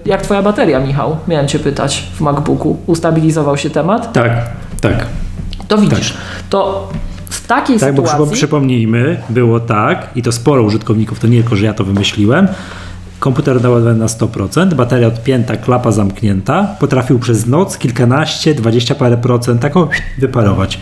jak 0.09 0.21
twoja 0.21 0.41
bateria, 0.41 0.79
Michał, 0.79 1.17
miałem 1.27 1.47
cię 1.47 1.59
pytać 1.59 2.07
w 2.15 2.21
MacBooku, 2.21 2.77
ustabilizował 2.85 3.57
się 3.57 3.69
temat, 3.69 4.13
Tak, 4.13 4.31
tak. 4.81 5.05
to 5.67 5.77
widzisz, 5.77 6.13
to 6.49 6.89
w 7.29 7.47
takiej 7.47 7.79
Tak, 7.79 7.95
bo 7.95 8.07
sytuacji... 8.07 8.33
przypomnijmy, 8.33 9.17
było 9.29 9.59
tak, 9.59 10.07
i 10.15 10.21
to 10.21 10.31
sporo 10.31 10.63
użytkowników, 10.63 11.19
to 11.19 11.27
nie 11.27 11.41
tylko, 11.41 11.55
że 11.55 11.65
ja 11.65 11.73
to 11.73 11.83
wymyśliłem. 11.83 12.47
Komputer 13.19 13.61
naładowany 13.63 13.99
na 13.99 14.05
100%, 14.05 14.73
bateria 14.73 15.07
odpięta, 15.07 15.57
klapa 15.57 15.91
zamknięta. 15.91 16.67
Potrafił 16.79 17.19
przez 17.19 17.47
noc 17.47 17.77
kilkanaście, 17.77 18.53
dwadzieścia 18.55 18.95
parę 18.95 19.17
procent 19.17 19.61
tak 19.61 19.77
o, 19.77 19.89
wyparować. 20.17 20.79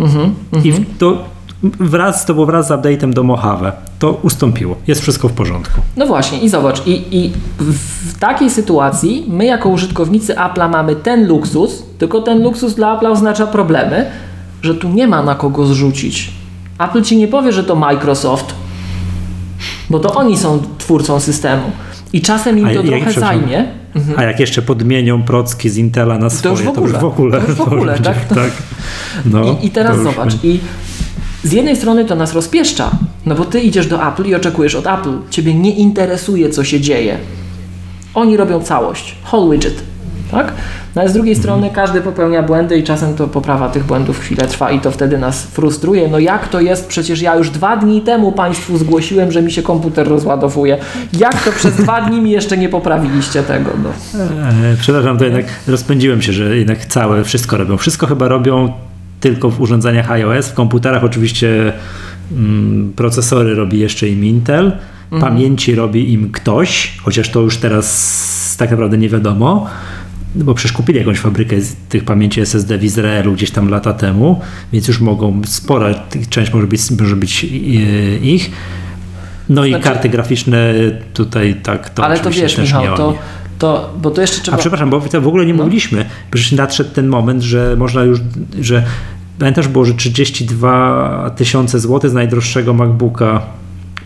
Mhm, 0.00 0.34
I 0.64 0.72
w- 0.72 0.98
to 0.98 1.24
wraz, 1.80 2.24
to 2.26 2.34
było 2.34 2.46
wraz 2.46 2.66
z 2.68 2.70
update'em 2.70 3.12
do 3.12 3.22
Mojave. 3.22 3.72
To 3.98 4.12
ustąpiło. 4.22 4.76
Jest 4.86 5.00
wszystko 5.02 5.28
w 5.28 5.32
porządku. 5.32 5.80
No 5.96 6.06
właśnie, 6.06 6.38
i 6.38 6.48
zobacz, 6.48 6.86
i, 6.86 7.16
i 7.16 7.32
w 7.58 8.18
takiej 8.18 8.50
sytuacji 8.50 9.24
my 9.28 9.44
jako 9.44 9.68
użytkownicy 9.68 10.34
Apple'a 10.34 10.70
mamy 10.70 10.96
ten 10.96 11.26
luksus, 11.28 11.82
tylko 11.98 12.20
ten 12.20 12.42
luksus 12.42 12.74
dla 12.74 12.96
Apple'a 12.98 13.10
oznacza 13.10 13.46
problemy, 13.46 14.06
że 14.62 14.74
tu 14.74 14.88
nie 14.88 15.06
ma 15.06 15.22
na 15.22 15.34
kogo 15.34 15.66
zrzucić. 15.66 16.30
Apple 16.78 17.02
ci 17.02 17.16
nie 17.16 17.28
powie, 17.28 17.52
że 17.52 17.64
to 17.64 17.76
Microsoft, 17.76 18.54
bo 19.90 19.98
to 19.98 20.14
oni 20.14 20.38
są 20.38 20.62
twórcą 20.78 21.20
systemu. 21.20 21.62
I 22.12 22.20
czasem 22.20 22.58
im 22.58 22.66
A 22.66 22.68
to 22.68 22.74
jak- 22.82 22.86
trochę 23.04 23.20
zajmie. 23.20 23.64
A 24.16 24.22
jak 24.22 24.40
jeszcze 24.40 24.62
podmienią 24.62 25.22
procki 25.22 25.70
z 25.70 25.76
Intela 25.76 26.18
na 26.18 26.30
swoje, 26.30 26.54
już 26.54 26.62
w 26.62 26.72
to 26.74 26.80
już 26.80 26.92
w 26.92 27.04
ogóle. 27.04 27.08
ogóle. 27.08 27.40
To 27.40 27.46
już 27.48 27.56
w 27.56 27.60
ogóle, 27.60 27.92
będzie- 27.92 28.10
tak? 28.10 28.28
tak. 28.28 28.50
No, 29.26 29.44
I, 29.62 29.66
I 29.66 29.70
teraz 29.70 29.96
to 29.96 30.02
już 30.02 30.14
zobacz, 30.14 30.34
i 30.44 30.60
z 31.44 31.52
jednej 31.52 31.76
strony 31.76 32.04
to 32.04 32.14
nas 32.14 32.32
rozpieszcza, 32.32 32.90
no 33.26 33.34
bo 33.34 33.44
ty 33.44 33.60
idziesz 33.60 33.86
do 33.86 34.08
Apple 34.08 34.24
i 34.24 34.34
oczekujesz 34.34 34.74
od 34.74 34.86
Apple, 34.86 35.18
ciebie 35.30 35.54
nie 35.54 35.70
interesuje, 35.70 36.50
co 36.50 36.64
się 36.64 36.80
dzieje. 36.80 37.18
Oni 38.14 38.36
robią 38.36 38.60
całość, 38.60 39.16
whole 39.32 39.52
widget, 39.52 39.82
tak? 40.30 40.52
No 40.94 41.02
a 41.02 41.08
z 41.08 41.12
drugiej 41.12 41.36
strony 41.36 41.70
każdy 41.74 42.00
popełnia 42.00 42.42
błędy 42.42 42.78
i 42.78 42.82
czasem 42.82 43.14
to 43.14 43.28
poprawa 43.28 43.68
tych 43.68 43.84
błędów 43.84 44.20
chwilę 44.20 44.46
trwa 44.46 44.70
i 44.70 44.80
to 44.80 44.90
wtedy 44.90 45.18
nas 45.18 45.42
frustruje. 45.46 46.08
No 46.08 46.18
jak 46.18 46.48
to 46.48 46.60
jest? 46.60 46.86
Przecież 46.88 47.22
ja 47.22 47.36
już 47.36 47.50
dwa 47.50 47.76
dni 47.76 48.02
temu 48.02 48.32
Państwu 48.32 48.78
zgłosiłem, 48.78 49.32
że 49.32 49.42
mi 49.42 49.52
się 49.52 49.62
komputer 49.62 50.08
rozładowuje. 50.08 50.78
Jak 51.18 51.42
to 51.44 51.52
przez 51.52 51.74
dwa 51.76 52.00
dni 52.00 52.20
mi 52.20 52.30
jeszcze 52.30 52.56
nie 52.56 52.68
poprawiliście 52.68 53.42
tego? 53.42 53.70
No. 53.82 53.88
E, 54.24 54.76
Przepraszam, 54.80 55.18
to 55.18 55.24
jednak 55.24 55.46
rozpędziłem 55.68 56.22
się, 56.22 56.32
że 56.32 56.56
jednak 56.56 56.86
całe, 56.86 57.24
wszystko 57.24 57.56
robią. 57.56 57.76
Wszystko 57.76 58.06
chyba 58.06 58.28
robią 58.28 58.72
tylko 59.24 59.50
w 59.50 59.60
urządzeniach 59.60 60.10
iOS. 60.10 60.48
W 60.48 60.54
komputerach 60.54 61.04
oczywiście 61.04 61.72
mm, 62.32 62.92
procesory 62.96 63.54
robi 63.54 63.78
jeszcze 63.78 64.08
im 64.08 64.24
Intel, 64.24 64.72
pamięci 65.20 65.74
robi 65.74 66.12
im 66.12 66.32
ktoś, 66.32 66.98
chociaż 67.02 67.28
to 67.28 67.40
już 67.40 67.56
teraz 67.56 68.56
tak 68.58 68.70
naprawdę 68.70 68.98
nie 68.98 69.08
wiadomo, 69.08 69.66
bo 70.34 70.54
przecież 70.54 70.72
kupili 70.72 70.98
jakąś 70.98 71.18
fabrykę 71.18 71.60
z 71.60 71.76
tych 71.88 72.04
pamięci 72.04 72.40
SSD 72.40 72.78
w 72.78 72.84
Izraelu 72.84 73.32
gdzieś 73.32 73.50
tam 73.50 73.68
lata 73.68 73.92
temu, 73.92 74.40
więc 74.72 74.88
już 74.88 75.00
mogą, 75.00 75.40
spora 75.46 75.94
część 76.30 76.52
może 76.52 76.66
być, 76.66 76.90
może 77.00 77.16
być 77.16 77.44
e, 77.44 77.48
ich. 78.18 78.50
No 79.48 79.64
i 79.64 79.68
Znaczy- 79.68 79.84
karty 79.84 80.08
graficzne 80.08 80.74
tutaj 81.14 81.54
tak 81.62 81.90
to 81.90 82.04
Ale 82.04 82.18
to 82.18 82.30
wiesz, 82.30 82.58
Michał, 82.58 82.96
to. 82.96 83.18
To, 83.58 83.90
bo 84.02 84.10
to 84.10 84.20
jeszcze 84.20 84.40
trzeba... 84.42 84.56
A 84.56 84.60
przepraszam, 84.60 84.90
bo 84.90 85.00
w 85.00 85.26
ogóle 85.28 85.46
nie 85.46 85.54
No. 85.54 85.62
mówiliśmy. 85.64 86.04
Przecież 86.30 86.52
nadszedł 86.52 86.90
ten 86.90 87.06
moment, 87.08 87.42
że 87.42 87.76
można 87.76 88.02
już, 88.02 88.18
że 88.60 88.82
pamiętasz, 89.38 89.68
było, 89.68 89.84
że 89.84 89.94
32 89.94 91.30
tysiące 91.36 91.80
złotych 91.80 92.10
z 92.10 92.14
najdroższego 92.14 92.74
MacBooka 92.74 93.42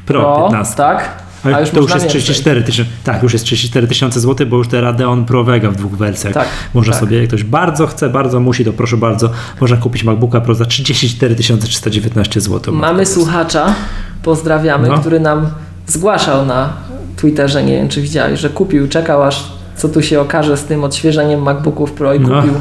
Pro 0.07 0.21
Pro, 0.21 0.43
15. 0.49 0.77
tak? 0.77 1.09
Ale 1.45 1.57
A 1.57 1.61
już 1.61 1.71
to 1.71 1.77
już 1.81 1.91
jest 1.91 2.03
więcej. 2.05 2.21
34 2.21 2.63
tysiące. 2.63 2.91
Tak, 3.05 3.23
już 3.23 3.33
jest 3.33 3.45
34 3.45 3.87
tysiące 3.87 4.21
złotych, 4.21 4.49
bo 4.49 4.57
już 4.57 4.69
te 4.69 4.81
Radeon 4.81 5.25
Pro 5.25 5.45
Vega 5.45 5.71
w 5.71 5.77
dwóch 5.77 5.93
wersjach. 5.93 6.35
Tak, 6.35 6.49
Można 6.75 6.93
tak. 6.93 7.01
sobie, 7.01 7.19
jak 7.19 7.29
ktoś 7.29 7.45
bardzo 7.45 7.87
chce, 7.87 8.09
bardzo 8.11 8.41
musi, 8.41 8.65
to 8.65 8.73
proszę 8.73 8.97
bardzo, 8.97 9.31
można 9.61 9.77
kupić 9.77 10.05
MacBooka 10.05 10.41
Pro 10.41 10.55
za 10.55 10.65
34 10.65 11.35
319 11.35 12.41
zł. 12.41 12.75
Mamy 12.75 13.07
słuchacza, 13.07 13.75
pozdrawiamy, 14.23 14.89
No. 14.89 14.99
który 14.99 15.21
nam 15.21 15.47
zgłaszał 15.89 16.47
na 16.47 16.73
Twitterze, 17.17 17.63
nie 17.63 17.73
wiem 17.77 17.89
czy 17.89 18.03
widziałeś, 18.03 18.41
że 18.41 18.51
kupił, 18.51 18.89
czekał 18.89 19.23
aż 19.23 19.45
co 19.77 19.89
tu 19.89 20.03
się 20.03 20.21
okaże 20.21 20.57
z 20.57 20.65
tym 20.65 20.85
odświeżeniem 20.85 21.43
MacBooków 21.43 21.93
Pro 21.93 22.15
i 22.15 22.21
No. 22.21 22.29
kupił 22.29 22.55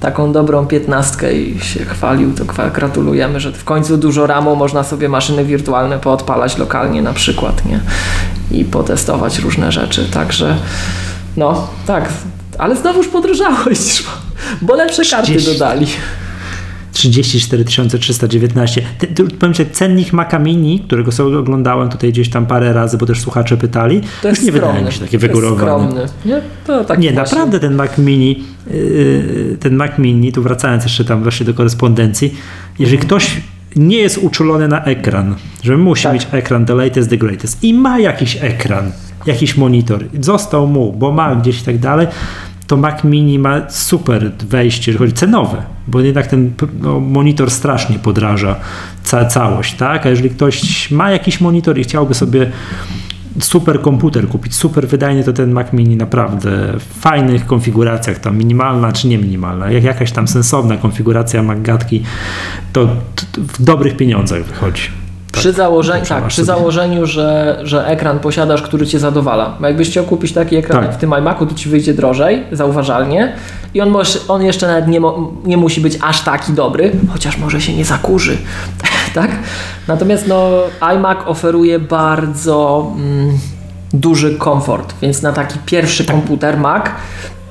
taką 0.00 0.32
dobrą 0.32 0.66
piętnastkę 0.66 1.32
i 1.32 1.60
się 1.60 1.84
chwalił, 1.84 2.34
to 2.34 2.44
gratulujemy, 2.74 3.40
że 3.40 3.52
w 3.52 3.64
końcu 3.64 3.96
dużo 3.96 4.26
ramu 4.26 4.56
można 4.56 4.84
sobie 4.84 5.08
maszyny 5.08 5.44
wirtualne 5.44 5.98
poodpalać 5.98 6.58
lokalnie 6.58 7.02
na 7.02 7.12
przykład, 7.12 7.62
nie? 7.66 7.80
I 8.58 8.64
potestować 8.64 9.38
różne 9.38 9.72
rzeczy, 9.72 10.04
także 10.12 10.56
no, 11.36 11.68
tak, 11.86 12.08
ale 12.58 12.76
znowuż 12.76 13.08
podrożałość, 13.08 14.04
bo 14.62 14.74
lepsze 14.74 15.02
karty 15.10 15.26
30. 15.26 15.52
dodali. 15.52 15.86
34 17.00 17.64
319. 17.98 18.82
Ty- 18.98 19.06
ty- 19.06 19.24
Powiem 19.24 19.54
Ci, 19.54 19.66
cennik 19.66 20.12
Maca 20.12 20.38
Mini, 20.38 20.80
którego 20.80 21.12
sobie 21.12 21.38
oglądałem 21.38 21.88
tutaj 21.88 22.12
gdzieś 22.12 22.30
tam 22.30 22.46
parę 22.46 22.72
razy, 22.72 22.98
bo 22.98 23.06
też 23.06 23.20
słuchacze 23.20 23.56
pytali, 23.56 24.00
To 24.22 24.28
jest 24.28 24.42
nie 24.44 24.52
wydaje 24.52 24.72
skromny. 24.72 24.90
mi 24.90 24.94
się 24.96 25.00
takie 25.00 25.18
wygórowane. 25.18 26.06
Nie, 26.24 26.40
to 26.66 26.84
tak 26.84 26.98
Nie, 26.98 27.12
właśnie. 27.12 27.22
naprawdę 27.38 27.60
ten 27.60 27.74
Mac 27.74 27.98
Mini, 27.98 28.44
yy, 28.70 29.56
ten 29.60 29.74
Mac 29.76 29.98
Mini, 29.98 30.32
tu 30.32 30.42
wracając 30.42 30.84
jeszcze 30.84 31.04
tam 31.04 31.22
właśnie 31.22 31.46
do 31.46 31.54
korespondencji, 31.54 32.34
jeżeli 32.78 32.96
Mhm. 32.96 33.08
ktoś 33.08 33.36
nie 33.76 33.96
jest 33.96 34.18
uczulony 34.18 34.68
na 34.68 34.84
ekran, 34.84 35.34
że 35.62 35.76
musi 35.76 36.02
Tak. 36.02 36.12
mieć 36.14 36.26
ekran 36.32 36.66
the 36.66 36.74
latest, 36.74 37.10
the 37.10 37.16
greatest 37.18 37.64
i 37.64 37.74
ma 37.74 37.98
jakiś 37.98 38.38
ekran, 38.40 38.92
jakiś 39.26 39.56
monitor, 39.56 40.04
został 40.20 40.66
mu, 40.66 40.92
bo 40.92 41.12
ma 41.12 41.34
gdzieś 41.36 41.60
i 41.60 41.64
tak 41.64 41.78
dalej, 41.78 42.06
to 42.70 42.76
Mac 42.76 43.04
Mini 43.04 43.38
ma 43.38 43.70
super 43.70 44.32
wejście, 44.32 44.92
jeżeli 44.92 44.98
chodzi 44.98 45.12
cenowe, 45.12 45.62
bo 45.86 46.00
jednak 46.00 46.26
ten 46.26 46.52
no, 46.80 47.00
monitor 47.00 47.50
strasznie 47.50 47.98
podraża 47.98 48.56
ca 49.02 49.24
całość, 49.24 49.74
tak? 49.74 50.06
A 50.06 50.08
jeżeli 50.08 50.30
ktoś 50.30 50.90
ma 50.90 51.10
jakiś 51.10 51.40
monitor 51.40 51.78
i 51.78 51.82
chciałby 51.82 52.14
sobie 52.14 52.50
super 53.40 53.80
komputer 53.80 54.28
kupić, 54.28 54.54
super 54.54 54.88
wydajny, 54.88 55.24
to 55.24 55.32
ten 55.32 55.52
Mac 55.52 55.72
Mini 55.72 55.96
naprawdę 55.96 56.50
w 56.78 57.00
fajnych 57.00 57.46
konfiguracjach, 57.46 58.18
tam 58.18 58.38
minimalna 58.38 58.92
czy 58.92 59.08
nie 59.08 59.18
minimalna, 59.18 59.70
jak 59.70 59.84
jakaś 59.84 60.12
tam 60.12 60.28
sensowna 60.28 60.76
konfiguracja 60.76 61.42
MacGatki, 61.42 62.02
to, 62.72 62.86
to 63.14 63.40
w 63.40 63.62
dobrych 63.62 63.96
pieniądzach 63.96 64.44
wychodzi. 64.44 64.99
Przy, 65.32 65.52
założeniu, 65.52 66.06
tak, 66.06 66.26
przy 66.26 66.36
sobie. 66.36 66.46
założeniu, 66.46 67.06
że, 67.06 67.60
że 67.62 67.86
ekran 67.86 68.18
posiadasz, 68.18 68.62
który 68.62 68.86
cię 68.86 68.98
zadowala. 68.98 69.56
Bo 69.60 69.66
jakbyś 69.66 69.90
chciał 69.90 70.04
kupić 70.04 70.32
taki 70.32 70.56
ekran 70.56 70.84
Tak. 70.84 70.94
w 70.94 70.96
tym 70.96 71.14
iMacu, 71.18 71.46
to 71.46 71.54
ci 71.54 71.68
wyjdzie 71.68 71.94
drożej, 71.94 72.44
zauważalnie. 72.52 73.32
I 73.74 73.80
on, 73.80 73.90
może, 73.90 74.18
on 74.28 74.42
jeszcze 74.42 74.66
nawet 74.66 74.88
nie, 74.88 75.00
mo, 75.00 75.32
nie 75.44 75.56
musi 75.56 75.80
być 75.80 75.98
aż 76.02 76.20
taki 76.20 76.52
dobry, 76.52 76.92
chociaż 77.12 77.38
może 77.38 77.60
się 77.60 77.74
nie 77.76 77.84
zakurzy. 77.84 78.36
tak? 79.14 79.30
Natomiast 79.88 80.28
no, 80.28 80.50
iMac 80.94 81.18
oferuje 81.26 81.78
bardzo 81.78 82.86
mm, 82.96 83.38
duży 83.92 84.34
komfort, 84.34 84.94
więc 85.02 85.22
na 85.22 85.32
taki 85.32 85.58
pierwszy 85.66 86.04
komputer 86.04 86.58
Mac 86.58 86.84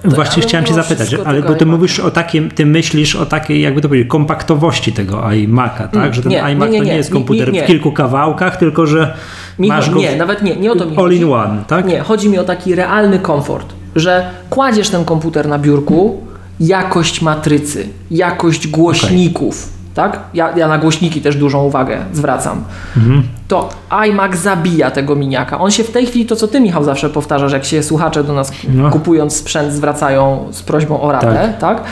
Właśnie 0.04 0.44
ale 0.44 0.48
chciałem 0.48 0.66
Cię 0.66 0.74
zapytać, 0.74 1.16
ale 1.26 1.42
bo 1.42 1.56
Ty 1.56 1.66
mówisz 1.66 2.00
o 2.00 2.12
takim, 2.12 2.52
Ty 2.52 2.66
myślisz 2.66 3.16
o 3.16 3.26
takiej, 3.26 3.62
jakby 3.62 3.82
to 3.82 3.88
powiedzieć, 3.88 4.10
kompaktowości 4.10 4.94
tego 4.94 5.18
iMac'a, 5.18 5.88
tak? 5.88 6.14
Że 6.14 6.22
ten 6.22 6.32
Mm, 6.32 6.46
nie, 6.46 6.52
iMac 6.52 6.70
nie, 6.70 6.74
nie, 6.74 6.80
to 6.80 6.86
nie 6.86 6.96
jest 6.96 7.12
komputer 7.12 7.52
w 7.52 7.66
kilku 7.66 7.92
kawałkach, 7.92 8.58
tylko 8.58 8.86
że 8.86 9.14
Michał, 9.60 9.78
masz 9.78 9.90
go 9.90 10.00
nie, 10.00 10.16
nawet 10.16 10.42
nie, 10.42 10.56
nie 10.56 10.72
o 10.72 10.76
to 10.76 10.86
mi 10.86 10.92
all 10.92 11.04
chodzi. 11.04 11.18
in 11.18 11.32
one, 11.34 11.64
tak? 11.68 11.86
Nie, 11.86 12.00
chodzi 12.00 12.30
mi 12.30 12.38
o 12.38 12.44
taki 12.44 12.76
realny 12.76 13.20
komfort, 13.20 13.74
że 13.96 14.30
kładziesz 14.50 14.90
ten 14.90 15.06
komputer 15.06 15.48
na 15.48 15.60
biurku, 15.60 16.22
jakość 16.60 17.22
matrycy, 17.22 17.88
jakość 18.12 18.68
głośników, 18.68 19.70
tak? 19.94 20.20
Ja, 20.34 20.58
ja 20.58 20.68
na 20.68 20.78
głośniki 20.78 21.22
też 21.22 21.36
dużą 21.36 21.64
uwagę 21.64 21.98
zwracam. 22.14 22.64
Mhm. 22.98 23.24
To 23.50 23.70
iMac 23.90 24.36
zabija 24.38 24.92
tego 24.92 25.16
miniaka. 25.16 25.60
On 25.60 25.72
się 25.72 25.84
w 25.84 25.92
tej 25.92 26.06
chwili, 26.06 26.26
to 26.26 26.36
co 26.36 26.48
ty 26.48 26.60
Michał 26.62 26.84
zawsze 26.84 27.10
powtarzasz, 27.10 27.52
jak 27.52 27.66
się 27.66 27.84
słuchacze 27.84 28.24
do 28.24 28.34
nas 28.34 28.52
No. 28.74 28.90
kupując 28.90 29.36
sprzęt 29.36 29.74
zwracają 29.74 30.48
z 30.52 30.62
prośbą 30.62 31.02
o 31.02 31.12
radę, 31.12 31.54
tak. 31.60 31.84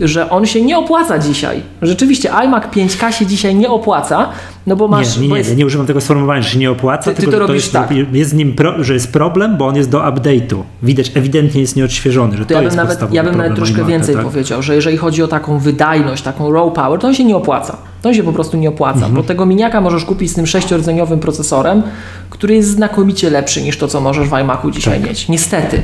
Że 0.00 0.30
on 0.30 0.46
się 0.46 0.62
nie 0.62 0.78
opłaca 0.78 1.18
dzisiaj. 1.18 1.62
Rzeczywiście 1.82 2.32
iMac 2.32 2.64
5K 2.64 3.10
się 3.12 3.26
dzisiaj 3.26 3.54
nie 3.54 3.68
opłaca, 3.68 4.28
no 4.66 4.76
bo 4.76 4.88
masz... 4.88 5.16
nie, 5.18 5.28
nie, 5.28 5.38
jest- 5.38 5.50
nie, 5.50 5.56
nie 5.56 5.66
używam 5.66 5.86
tego 5.86 6.00
sformułowania, 6.00 6.42
że 6.42 6.50
się 6.50 6.58
nie 6.58 6.70
opłaca, 6.70 7.04
Ty- 7.10 7.16
ty 7.16 7.22
tylko 7.22 7.30
to 7.30 7.36
że 7.36 7.40
to 7.40 7.46
robisz 7.46 7.62
jest, 7.62 7.72
tak. 7.72 7.90
jest 8.12 8.30
z 8.30 8.34
nim 8.34 8.52
pro, 8.54 8.84
że 8.84 8.94
jest 8.94 9.12
problem, 9.12 9.56
bo 9.56 9.66
on 9.66 9.76
jest 9.76 9.90
do 9.90 9.98
update'u. 9.98 10.62
Widać, 10.82 11.12
ewidentnie 11.14 11.60
jest 11.60 11.76
nieodświeżony, 11.76 12.36
że 12.36 12.42
to, 12.44 12.48
To 12.48 12.54
ja 12.54 12.58
bym 12.60 12.64
jest 12.64 12.76
nawet, 12.76 13.12
ja 13.12 13.22
bym 13.24 13.36
nawet 13.36 13.54
troszkę 13.54 13.82
iMac'a, 13.82 13.86
więcej 13.86 14.14
tak? 14.14 14.24
powiedział, 14.24 14.62
że 14.62 14.74
jeżeli 14.74 14.96
chodzi 14.96 15.22
o 15.22 15.28
taką 15.28 15.58
wydajność, 15.58 16.22
taką 16.22 16.52
raw 16.52 16.72
power, 16.72 17.00
to 17.00 17.06
on 17.06 17.14
się 17.14 17.24
nie 17.24 17.36
opłaca. 17.36 17.76
To 18.02 18.14
się 18.14 18.22
po 18.22 18.32
prostu 18.32 18.56
nie 18.56 18.68
opłaca, 18.68 18.96
Mhm. 18.96 19.14
bo 19.14 19.22
tego 19.22 19.46
miniaka 19.46 19.80
możesz 19.80 20.04
kupić 20.04 20.30
z 20.30 20.34
tym 20.34 20.46
sześciordzeniowym 20.46 21.20
procesorem, 21.20 21.82
który 22.30 22.54
jest 22.54 22.68
znakomicie 22.70 23.30
lepszy 23.30 23.62
niż 23.62 23.78
to, 23.78 23.88
co 23.88 24.00
możesz 24.00 24.28
w 24.28 24.32
iMacu 24.32 24.70
dzisiaj 24.70 25.00
Tak. 25.00 25.08
mieć. 25.08 25.28
Niestety. 25.28 25.82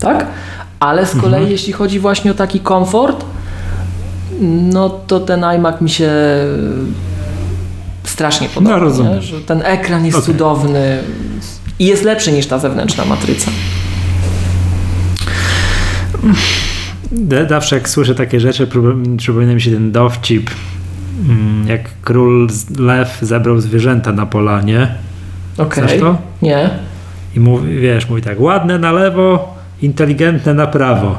Tak? 0.00 0.26
Ale 0.80 1.06
z 1.06 1.10
kolei 1.10 1.26
Mhm. 1.34 1.50
jeśli 1.50 1.72
chodzi 1.72 2.00
właśnie 2.00 2.30
o 2.30 2.34
taki 2.34 2.60
komfort, 2.60 3.24
no 4.72 4.88
to 4.90 5.20
ten 5.20 5.44
iMac 5.44 5.80
mi 5.80 5.90
się 5.90 6.10
strasznie 8.04 8.48
podoba. 8.48 8.72
No, 8.76 8.80
rozumiem. 8.84 9.22
że 9.22 9.40
ten 9.40 9.62
ekran 9.64 10.04
jest 10.06 10.18
Okej. 10.18 10.26
cudowny 10.26 10.98
i 11.78 11.86
jest 11.86 12.02
lepszy 12.04 12.32
niż 12.32 12.46
ta 12.46 12.58
zewnętrzna 12.58 13.04
matryca. 13.04 13.50
Zawsze 17.48 17.76
jak 17.76 17.88
słyszę 17.88 18.14
takie 18.14 18.40
rzeczy, 18.40 18.66
przypo- 18.66 19.16
przypomina 19.16 19.54
mi 19.54 19.60
się 19.60 19.70
ten 19.70 19.92
dowcip, 19.92 20.50
jak 21.66 21.80
król 22.02 22.48
lew 22.78 23.18
zebrał 23.22 23.60
zwierzęta 23.60 24.12
na 24.12 24.26
polanie 24.26 24.94
Okej. 25.58 25.84
Znasz 25.84 26.00
to? 26.00 26.18
Nie. 26.42 26.70
i 27.36 27.40
mówi, 27.40 27.78
wiesz, 27.78 28.08
mówi 28.08 28.22
tak, 28.22 28.40
ładne 28.40 28.78
na 28.78 28.92
lewo, 28.92 29.54
inteligentne 29.82 30.54
na 30.54 30.66
prawo. 30.66 31.18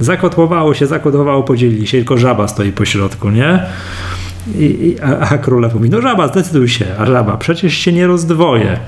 Zakotłowało 0.00 0.74
się, 0.74 0.86
zakotłowało, 0.86 1.42
podzielili 1.42 1.86
się, 1.86 1.98
tylko 1.98 2.18
żaba 2.18 2.48
stoi 2.48 2.72
po 2.72 2.84
środku, 2.84 3.30
nie? 3.30 3.62
I, 4.58 4.64
i, 4.64 5.00
a, 5.00 5.18
a 5.18 5.38
królew 5.38 5.74
mówi, 5.74 5.90
no 5.90 6.00
żaba, 6.00 6.28
zdecyduj 6.28 6.68
się, 6.68 6.86
a 6.98 7.06
żaba, 7.06 7.36
przecież 7.36 7.74
się 7.74 7.92
nie 7.92 8.06
rozdwoję. 8.06 8.78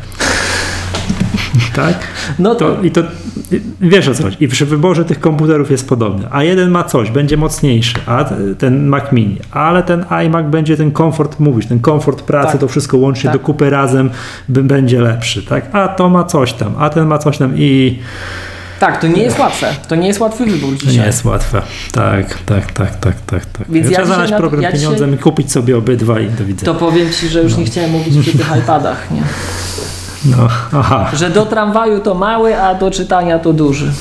Tak? 1.77 1.99
No 2.39 2.55
to, 2.55 2.75
To, 2.77 2.83
I 2.83 2.91
to 2.91 3.03
wiesz 3.81 4.09
o 4.09 4.15
co 4.15 4.23
chodzi. 4.23 4.37
I 4.41 4.49
przy 4.49 4.67
wyborze 4.67 5.05
tych 5.05 5.21
komputerów 5.21 5.71
jest 5.71 5.89
podobne. 5.89 6.29
A 6.31 6.43
jeden 6.45 6.71
ma 6.71 6.85
coś, 6.85 7.11
będzie 7.11 7.37
mocniejszy, 7.37 7.95
a 8.07 8.25
ten 8.59 8.87
Mac 8.87 9.13
Mini, 9.13 9.37
ale 9.51 9.83
ten 9.83 10.05
iMac 10.27 10.47
będzie 10.47 10.77
ten 10.77 10.91
komfort, 10.91 11.41
mówisz, 11.41 11.67
ten 11.67 11.81
komfort 11.81 12.23
pracy, 12.23 12.53
Tak. 12.53 12.61
to 12.61 12.69
wszystko 12.69 12.97
łącznie 12.99 13.31
Tak. 13.31 13.41
do 13.41 13.47
kupy 13.47 13.71
razem 13.71 14.11
będzie 14.49 15.01
lepszy, 15.01 15.43
tak? 15.43 15.75
A 15.75 15.89
to 15.89 16.09
ma 16.09 16.25
coś 16.25 16.53
tam, 16.53 16.75
a 16.79 16.91
ten 16.91 17.07
ma 17.07 17.19
coś 17.19 17.39
tam 17.39 17.53
i 17.57 17.99
Tak, 18.81 19.01
to 19.01 19.07
nie 19.07 19.23
jest 19.23 19.39
łatwe. 19.39 19.67
To 19.89 19.97
nie 19.97 20.07
jest 20.09 20.21
łatwy 20.21 20.47
wybór 20.47 20.71
to 20.79 20.87
dzisiaj. 20.87 20.97
nie 21.01 21.07
jest 21.07 21.25
łatwe. 21.25 21.63
Tak, 21.93 22.39
tak, 22.47 22.73
tak, 22.73 22.97
tak, 22.97 23.21
tak. 23.21 23.47
tak. 23.47 23.71
Więc 23.71 23.87
ja 23.87 23.91
Trzeba 23.91 24.03
dzisiaj 24.03 24.07
znaleźć 24.07 24.31
na- 24.33 24.39
program 24.39 24.63
ja 24.63 24.73
dzisiaj- 24.73 24.85
pieniądzem 24.85 25.15
i 25.15 25.19
kupić 25.19 25.53
sobie 25.53 25.77
obydwa 25.79 26.21
i 26.21 26.31
do 26.31 26.45
widzenia. 26.45 26.73
To 26.73 26.75
powiem 26.75 27.11
Ci, 27.13 27.29
że 27.29 27.43
już 27.43 27.57
nie 27.57 27.65
chciałem 27.65 27.91
mówić 27.91 28.19
przy 28.27 28.39
tych 28.39 28.51
iPadach, 28.65 29.11
nie? 29.11 29.23
No, 30.25 30.49
aha. 30.73 31.11
Że 31.13 31.31
do 31.31 31.47
tramwaju 31.47 32.01
to 32.01 32.15
mały, 32.15 32.63
a 32.63 32.75
do 32.75 32.91
czytania 32.91 33.39
to 33.39 33.53
duży. 33.53 33.93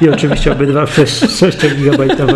I 0.00 0.08
oczywiście 0.08 0.52
obydwa 0.52 0.84
6-gigabajtowe 0.84 2.34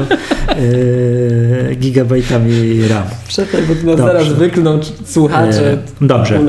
yy, 1.69 1.77
gigabajtami 1.77 2.89
RAM. 2.89 3.03
Przestań, 3.28 3.61
bo 3.69 3.74
tu 3.74 3.87
nas 3.87 3.97
Dobrze. 3.97 4.12
zaraz 4.12 4.33
wykną 4.33 4.78
c- 4.81 4.93
słuchacze. 5.05 5.73
E, 5.73 5.78
dobrze. 6.01 6.41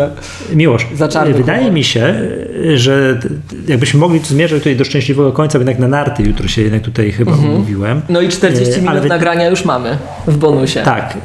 Miłosz, 0.55 0.87
wydaje 1.35 1.59
humor. 1.59 1.73
mi 1.73 1.83
się, 1.83 2.13
że 2.75 3.19
jakbyśmy 3.67 3.99
mogli 3.99 4.19
zmierzać 4.19 4.59
tutaj 4.59 4.75
do 4.75 4.83
szczęśliwego 4.83 5.31
końca, 5.31 5.57
jednak 5.57 5.79
na 5.79 5.87
narty 5.87 6.23
jutro 6.23 6.47
się 6.47 6.61
jednak 6.61 6.81
tutaj 6.81 7.11
chyba 7.11 7.31
umówiłem. 7.35 8.01
No 8.09 8.21
i 8.21 8.29
40 8.29 8.73
E, 8.73 8.81
minut 8.81 8.99
wy- 8.99 9.09
nagrania 9.09 9.49
już 9.49 9.65
mamy 9.65 9.97
w 10.27 10.37
bonusie. 10.37 10.81
Tak, 10.81 11.17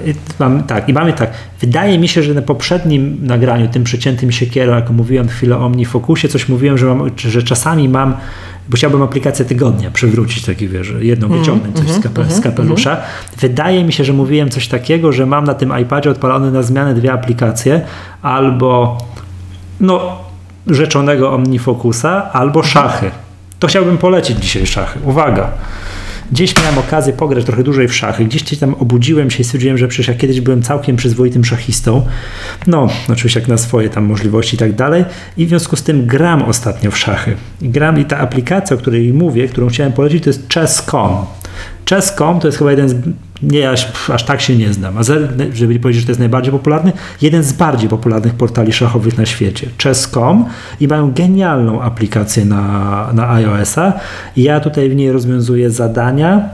tak, 0.66 0.88
i 0.88 0.92
mamy 0.92 1.12
tak. 1.12 1.30
Wydaje 1.60 1.98
mi 1.98 2.08
się, 2.08 2.22
że 2.22 2.34
na 2.34 2.42
poprzednim 2.42 3.18
nagraniu, 3.22 3.68
tym 3.68 3.84
przeciętym 3.84 4.32
siekierą, 4.32 4.74
jak 4.74 4.90
mówiłem 4.90 5.28
chwilę 5.28 5.56
o 5.56 5.60
OmniFocusie, 5.66 6.28
coś 6.28 6.48
mówiłem, 6.48 6.78
że, 6.78 6.86
mam, 6.86 7.10
że 7.16 7.42
czasami 7.42 7.88
mam, 7.88 8.14
bo 8.68 8.76
chciałbym 8.76 9.02
aplikację 9.02 9.44
tygodnia 9.44 9.90
przywrócić, 9.90 10.44
taki 10.44 10.68
wiesz, 10.68 10.86
że 10.86 11.04
jedną 11.04 11.28
wyciągnąć 11.28 11.78
coś 11.78 11.90
z, 11.90 12.00
kape, 12.00 12.30
z 12.30 12.40
kapelusza. 12.40 12.96
Wydaje 13.40 13.84
mi 13.84 13.92
się, 13.92 14.04
że 14.04 14.12
mówiłem 14.12 14.50
coś 14.50 14.68
takiego, 14.68 15.12
że 15.12 15.26
mam 15.26 15.44
na 15.44 15.54
tym 15.54 15.78
iPadzie 15.80 16.10
odpalone 16.10 16.50
na 16.50 16.62
zmianę 16.62 16.94
dwie 16.94 17.12
aplikacje, 17.12 17.80
albo 18.22 18.98
no, 19.80 20.18
rzeczonego 20.66 21.32
OmniFocusa, 21.32 22.32
albo 22.32 22.62
szachy. 22.62 23.10
To 23.58 23.66
chciałbym 23.66 23.98
polecić 23.98 24.38
dzisiaj 24.38 24.66
szachy. 24.66 24.98
Uwaga! 25.04 25.48
Gdzieś 26.32 26.56
miałem 26.56 26.78
okazję 26.78 27.12
pograć 27.12 27.44
trochę 27.44 27.62
dłużej 27.62 27.88
w 27.88 27.94
szachy. 27.94 28.24
Gdzieś 28.24 28.42
gdzieś 28.42 28.58
tam 28.58 28.74
obudziłem 28.74 29.30
się 29.30 29.40
i 29.40 29.44
stwierdziłem, 29.44 29.78
że 29.78 29.88
przecież 29.88 30.08
ja 30.08 30.14
kiedyś 30.14 30.40
byłem 30.40 30.62
całkiem 30.62 30.96
przyzwoitym 30.96 31.44
szachistą. 31.44 32.06
No, 32.66 32.88
oczywiście 33.08 33.40
jak 33.40 33.48
na 33.48 33.58
swoje 33.58 33.88
tam 33.88 34.04
możliwości 34.04 34.54
i 34.56 34.58
tak 34.58 34.72
dalej. 34.74 35.04
I 35.36 35.46
w 35.46 35.48
związku 35.48 35.76
z 35.76 35.82
tym 35.82 36.06
gram 36.06 36.42
ostatnio 36.42 36.90
w 36.90 36.98
szachy. 36.98 37.36
I 37.62 37.68
gram 37.68 38.00
i 38.00 38.04
ta 38.04 38.18
aplikacja, 38.18 38.76
o 38.76 38.78
której 38.78 39.12
mówię, 39.12 39.48
którą 39.48 39.68
chciałem 39.68 39.92
polecić, 39.92 40.24
to 40.24 40.30
jest 40.30 40.54
Chess.com. 40.54 41.10
Chess.com 41.92 42.40
to 42.40 42.48
jest 42.48 42.58
chyba 42.58 42.70
jeden 42.70 42.88
z. 42.88 42.94
Nie, 43.42 43.70
aż, 43.70 44.10
aż 44.10 44.24
tak 44.24 44.40
się 44.40 44.56
nie 44.56 44.72
znam. 44.72 44.98
A 44.98 45.02
żeby 45.52 45.78
powiedzieć, 45.78 46.00
że 46.00 46.06
to 46.06 46.10
jest 46.10 46.20
najbardziej 46.20 46.52
popularny, 46.52 46.92
jeden 47.22 47.42
z 47.42 47.52
bardziej 47.52 47.88
popularnych 47.88 48.34
portali 48.34 48.72
szachowych 48.72 49.18
na 49.18 49.26
świecie. 49.26 49.68
Chess.com 49.82 50.44
i 50.80 50.88
mają 50.88 51.12
genialną 51.12 51.82
aplikację 51.82 52.44
na, 52.44 53.08
na 53.12 53.32
iOS-a. 53.32 53.92
Ja 54.36 54.60
tutaj 54.60 54.90
w 54.90 54.94
niej 54.94 55.12
rozwiązuję 55.12 55.70
zadania. 55.70 56.48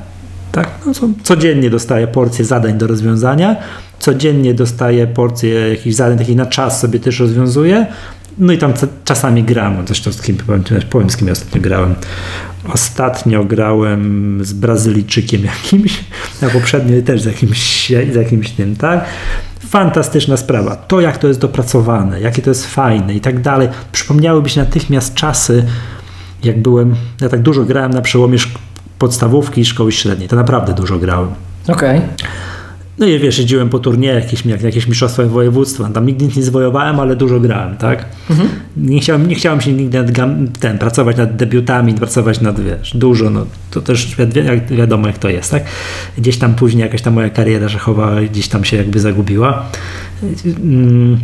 Tak, 0.52 0.70
no, 0.86 0.94
co, 0.94 1.08
codziennie 1.22 1.70
dostaję 1.70 2.06
porcję 2.06 2.44
zadań 2.44 2.78
do 2.78 2.86
rozwiązania. 2.86 3.56
Codziennie 3.98 4.54
dostaję 4.54 5.06
porcję 5.06 5.68
jakichś 5.68 5.96
zadań 5.96 6.18
takich 6.18 6.36
na 6.36 6.46
czas 6.46 6.80
sobie 6.80 7.00
też 7.00 7.20
rozwiązuję. 7.20 7.86
No 8.38 8.52
i 8.52 8.58
tam 8.58 8.72
czasami 9.04 9.44
gram, 9.44 9.86
zresztą 9.86 10.12
z 10.12 10.22
kim, 10.22 10.36
powiem, 10.90 11.10
z 11.10 11.16
kim 11.16 11.26
ja 11.26 11.32
ostatnio 11.32 11.60
grałem. 11.60 11.94
Ostatnio 12.72 13.44
grałem 13.44 14.38
z 14.44 14.52
Brazylijczykiem 14.52 15.44
jakimś, 15.44 16.04
a 16.42 16.46
poprzednio 16.46 17.02
też 17.02 17.22
z 17.22 17.24
jakimś, 17.24 17.88
z 18.12 18.14
jakimś 18.14 18.50
tym, 18.50 18.76
tak? 18.76 19.04
Fantastyczna 19.68 20.36
sprawa. 20.36 20.76
To, 20.76 21.00
jak 21.00 21.18
to 21.18 21.28
jest 21.28 21.40
dopracowane, 21.40 22.20
jakie 22.20 22.42
to 22.42 22.50
jest 22.50 22.66
fajne 22.66 23.14
i 23.14 23.20
tak 23.20 23.40
dalej. 23.40 23.68
Przypomniały 23.92 24.42
mi 24.42 24.50
się 24.50 24.60
natychmiast 24.60 25.14
czasy, 25.14 25.64
jak 26.44 26.62
byłem, 26.62 26.94
ja 27.20 27.28
tak 27.28 27.42
dużo 27.42 27.64
grałem 27.64 27.92
na 27.92 28.02
przełomie 28.02 28.38
podstawówki 28.98 29.60
i 29.60 29.64
szkoły 29.64 29.92
średniej. 29.92 30.28
To 30.28 30.36
naprawdę 30.36 30.74
dużo 30.74 30.98
grałem. 30.98 31.30
Okej. 31.68 32.00
No 32.98 33.06
i 33.06 33.18
wiesz, 33.18 33.38
jeździłem 33.38 33.68
po 33.68 33.78
turniejach, 33.78 34.24
jakieś, 34.24 34.46
jak 34.46 34.62
jakieś 34.62 34.86
mistrzostwa 34.86 35.24
województwa. 35.24 35.88
Tam 35.88 36.06
nigdy 36.06 36.24
nic 36.24 36.36
nie 36.36 36.42
zwojowałem, 36.42 37.00
ale 37.00 37.16
dużo 37.16 37.40
grałem, 37.40 37.76
tak? 37.76 38.04
Nie, 38.76 39.00
chciałem, 39.00 39.28
nie 39.28 39.34
chciałem 39.34 39.60
się 39.60 39.72
nigdy 39.72 40.02
nad, 40.02 40.12
ten, 40.60 40.78
pracować 40.78 41.16
nad 41.16 41.36
debiutami, 41.36 41.94
pracować 41.94 42.40
nad, 42.40 42.60
wiesz, 42.60 42.96
dużo, 42.96 43.30
no 43.30 43.46
to 43.70 43.80
też 43.80 44.16
wi- 44.16 44.76
wiadomo 44.76 45.06
jak 45.06 45.18
to 45.18 45.28
jest, 45.28 45.50
tak? 45.50 45.62
Gdzieś 46.18 46.38
tam 46.38 46.54
później 46.54 46.82
jakaś 46.82 47.02
ta 47.02 47.10
moja 47.10 47.30
kariera 47.30 47.68
szachowa 47.68 48.20
gdzieś 48.20 48.48
tam 48.48 48.64
się 48.64 48.76
jakby 48.76 49.00
zagubiła. 49.00 49.66
Mm, 50.46 51.18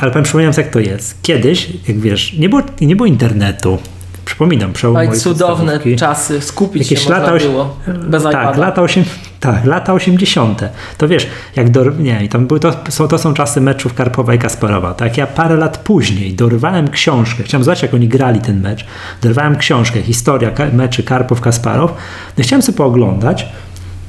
ale 0.00 0.10
powiem, 0.10 0.24
przypomniałem 0.24 0.54
jak 0.56 0.70
to 0.70 0.80
jest. 0.80 1.22
Kiedyś, 1.22 1.68
jak 1.88 1.98
wiesz, 2.00 2.32
nie 2.38 2.48
było, 2.48 2.62
nie 2.80 2.96
było 2.96 3.06
internetu. 3.06 3.78
Przypominam, 4.24 4.72
przełom 4.72 4.96
Oj, 4.96 5.18
cudowne 5.18 5.80
czasy, 5.96 6.40
skupić 6.40 6.82
Jakieś 6.82 7.04
się 7.04 7.10
lata, 7.10 7.32
można 7.32 7.48
było. 7.48 7.76
Bez 8.08 8.22
tak, 8.22 8.32
iPada. 8.32 8.58
lata, 8.58 8.82
osiem... 8.82 9.04
tak, 9.40 9.64
lata 9.64 9.92
80. 9.92 10.62
To 10.98 11.08
wiesz, 11.08 11.26
jak 11.56 11.70
do... 11.70 11.84
nie, 11.90 12.28
tam 12.28 12.46
były 12.46 12.60
to, 12.60 12.72
są, 12.88 13.08
to 13.08 13.18
są 13.18 13.34
czasy 13.34 13.60
meczów 13.60 13.94
Karpowa 13.94 14.34
i 14.34 14.38
Kasparowa. 14.38 14.94
Tak, 14.94 15.16
ja 15.16 15.26
parę 15.26 15.56
lat 15.56 15.78
później 15.78 16.34
dorwałem 16.34 16.88
książkę, 16.88 17.42
chciałem 17.42 17.64
zobaczyć, 17.64 17.82
jak 17.82 17.94
oni 17.94 18.08
grali 18.08 18.40
ten 18.40 18.60
mecz. 18.60 18.86
Dorwałem 19.22 19.56
książkę, 19.56 20.02
historia 20.02 20.50
meczy 20.72 21.02
Karpow-Kasparow. 21.02 21.88
No, 22.38 22.44
chciałem 22.44 22.62
sobie 22.62 22.78
pooglądać, 22.78 23.46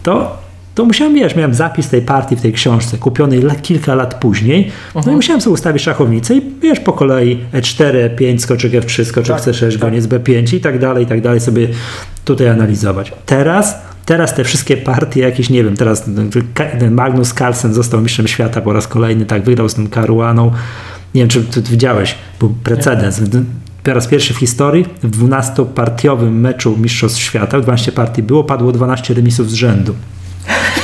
to 0.03 0.37
to 0.75 0.85
musiałem, 0.85 1.13
wiesz, 1.13 1.35
miałem 1.35 1.53
zapis 1.53 1.89
tej 1.89 2.01
partii 2.01 2.35
w 2.35 2.41
tej 2.41 2.53
książce, 2.53 2.97
kupionej 2.97 3.43
kilka 3.61 3.95
lat 3.95 4.15
później, 4.15 4.71
no 5.05 5.11
i 5.11 5.15
musiałem 5.15 5.41
sobie 5.41 5.53
ustawić 5.53 5.83
szachownicę 5.83 6.35
i 6.35 6.41
wiesz, 6.61 6.79
po 6.79 6.93
kolei 6.93 7.39
E 7.53 7.61
E4, 7.61 8.15
E5, 8.15 8.39
skoczek 8.39 8.71
F3, 8.71 9.05
skoczek 9.05 9.35
Tak, 9.35 9.45
C6, 9.45 9.77
goniec 9.77 10.05
B5 10.05 10.55
i 10.55 10.59
tak 10.59 10.79
dalej, 10.79 11.03
i 11.03 11.07
tak 11.07 11.21
dalej 11.21 11.39
sobie 11.39 11.67
tutaj 12.25 12.47
analizować. 12.47 13.13
Teraz, 13.25 13.75
teraz 14.09 14.33
te 14.33 14.43
wszystkie 14.43 14.77
partie 14.77 15.21
jakieś, 15.21 15.49
nie 15.49 15.63
wiem, 15.63 15.77
teraz 15.77 16.03
ten 16.79 16.91
Magnus 16.91 17.33
Carlsen 17.33 17.73
został 17.73 18.01
mistrzem 18.01 18.27
świata 18.27 18.61
po 18.61 18.73
raz 18.73 18.87
kolejny, 18.87 19.25
tak, 19.25 19.43
wygrał 19.43 19.69
z 19.69 19.75
tym 19.75 19.89
Caruaną. 19.89 20.51
Nie 21.15 21.21
wiem, 21.21 21.29
czy 21.29 21.43
ty 21.43 21.61
widziałeś, 21.61 22.15
był 22.39 22.55
precedens. 22.63 23.21
Po 23.83 23.93
raz 23.93 24.07
pierwszy 24.07 24.33
w 24.33 24.37
historii 24.37 24.85
w 25.03 25.23
12-partiowym 25.23 26.31
meczu 26.31 26.77
Mistrzostw 26.77 27.19
Świata, 27.19 27.59
12 27.59 27.91
partii 27.91 28.23
było, 28.23 28.43
padło 28.43 28.71
12 28.71 29.13
remisów 29.13 29.51
z 29.51 29.53
rzędu. 29.53 29.95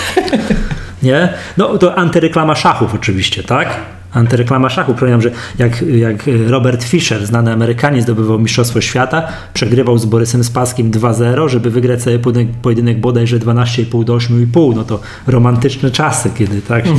Nie? 1.03 1.34
No 1.57 1.77
to 1.77 1.95
antyreklama 1.95 2.56
szachów 2.56 2.95
oczywiście, 2.95 3.43
tak? 3.43 3.68
Antyreklama 4.15 4.69
szachów. 4.69 4.99
Pamiętam, 4.99 5.21
że 5.21 5.31
jak, 5.59 5.81
jak 5.81 6.23
Robert 6.47 6.83
Fischer, 6.83 7.25
znany 7.25 7.51
Amerykanie, 7.51 8.01
zdobywał 8.01 8.39
Mistrzostwo 8.39 8.81
Świata, 8.81 9.27
przegrywał 9.53 9.97
z 9.97 10.05
Borysem 10.05 10.43
Spaskim 10.43 10.91
2-0, 10.91 11.47
żeby 11.49 11.69
wygrać 11.69 12.03
sobie 12.03 12.19
pojedynek, 12.19 12.55
pojedynek 12.57 12.99
bodajże 12.99 13.39
12,5 13.39 14.03
do 14.03 14.17
8,5. 14.17 14.75
No 14.75 14.83
to 14.83 14.99
romantyczne 15.27 15.91
czasy, 15.91 16.29
kiedy 16.37 16.61
tak 16.61 16.85
się, 16.85 16.93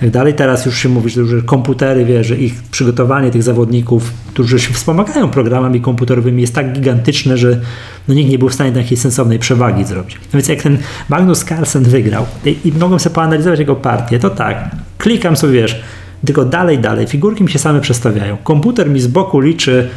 tak 0.00 0.10
dalej. 0.10 0.34
Teraz 0.34 0.66
już 0.66 0.78
się 0.78 0.88
mówi, 0.88 1.10
że 1.10 1.26
że 1.26 1.42
komputery, 1.42 2.04
wie, 2.04 2.24
że 2.24 2.36
ich 2.36 2.62
przygotowanie 2.62 3.30
tych 3.30 3.42
zawodników, 3.42 4.12
którzy 4.28 4.60
się 4.60 4.74
wspomagają 4.74 5.30
programami 5.30 5.80
komputerowymi 5.80 6.40
jest 6.40 6.54
tak 6.54 6.72
gigantyczne, 6.72 7.38
że 7.38 7.60
no 8.08 8.14
nikt 8.14 8.30
nie 8.30 8.38
był 8.38 8.48
w 8.48 8.54
stanie 8.54 8.72
takiej 8.72 8.96
sensownej 8.96 9.38
przewagi 9.38 9.84
zrobić. 9.84 10.14
No 10.14 10.32
więc 10.32 10.48
jak 10.48 10.62
ten 10.62 10.78
Magnus 11.08 11.44
Carlsen 11.44 11.84
wygrał 11.84 12.26
i, 12.44 12.56
i 12.64 12.72
mogłem 12.72 13.00
sobie 13.00 13.14
poanalizować 13.14 13.58
jego 13.58 13.76
partię, 13.76 14.18
to 14.18 14.30
tak, 14.30 14.70
klikam 14.98 15.36
sobie, 15.36 15.52
wiesz, 15.52 15.82
tylko 16.26 16.44
dalej, 16.44 16.78
dalej, 16.78 17.06
figurki 17.06 17.44
mi 17.44 17.50
się 17.50 17.58
same 17.58 17.80
przestawiają. 17.80 18.36
Komputer 18.36 18.90
mi 18.90 19.00
z 19.00 19.06
boku 19.06 19.40
liczy, 19.40 19.88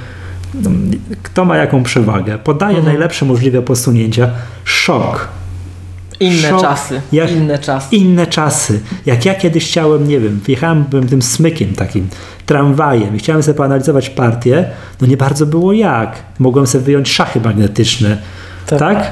mm, 0.66 0.92
kto 1.24 1.46
ma 1.46 1.58
jaką 1.58 1.84
przewagę, 1.84 2.38
podaje 2.38 2.82
najlepsze 2.82 3.26
możliwe 3.26 3.62
posunięcia. 3.62 4.30
Szok. 4.64 5.28
Inne 6.20 6.50
Szok. 6.50 6.62
czasy. 6.62 7.02
Jak- 7.12 7.32
Inne 7.32 7.60
czasy. 7.60 7.96
Inne 7.96 8.28
czasy. 8.28 8.80
Jak 9.06 9.26
ja 9.26 9.36
kiedyś 9.36 9.68
chciałem, 9.68 10.08
nie 10.08 10.20
wiem, 10.20 10.40
wjechałem 10.46 10.86
tym 11.10 11.22
smykiem 11.22 11.74
takim, 11.74 12.08
tramwajem 12.46 13.16
i 13.16 13.20
chciałem 13.20 13.44
sobie 13.44 13.56
poanalizować 13.58 14.10
partię, 14.10 14.66
no 15.02 15.08
nie 15.08 15.18
bardzo 15.18 15.46
było 15.46 15.74
jak. 15.74 16.16
Mogłem 16.40 16.68
sobie 16.68 16.84
wyjąć 16.84 17.12
szachy 17.12 17.42
magnetyczne. 17.42 18.18
Tak. 18.66 18.80
Tak? 18.80 19.12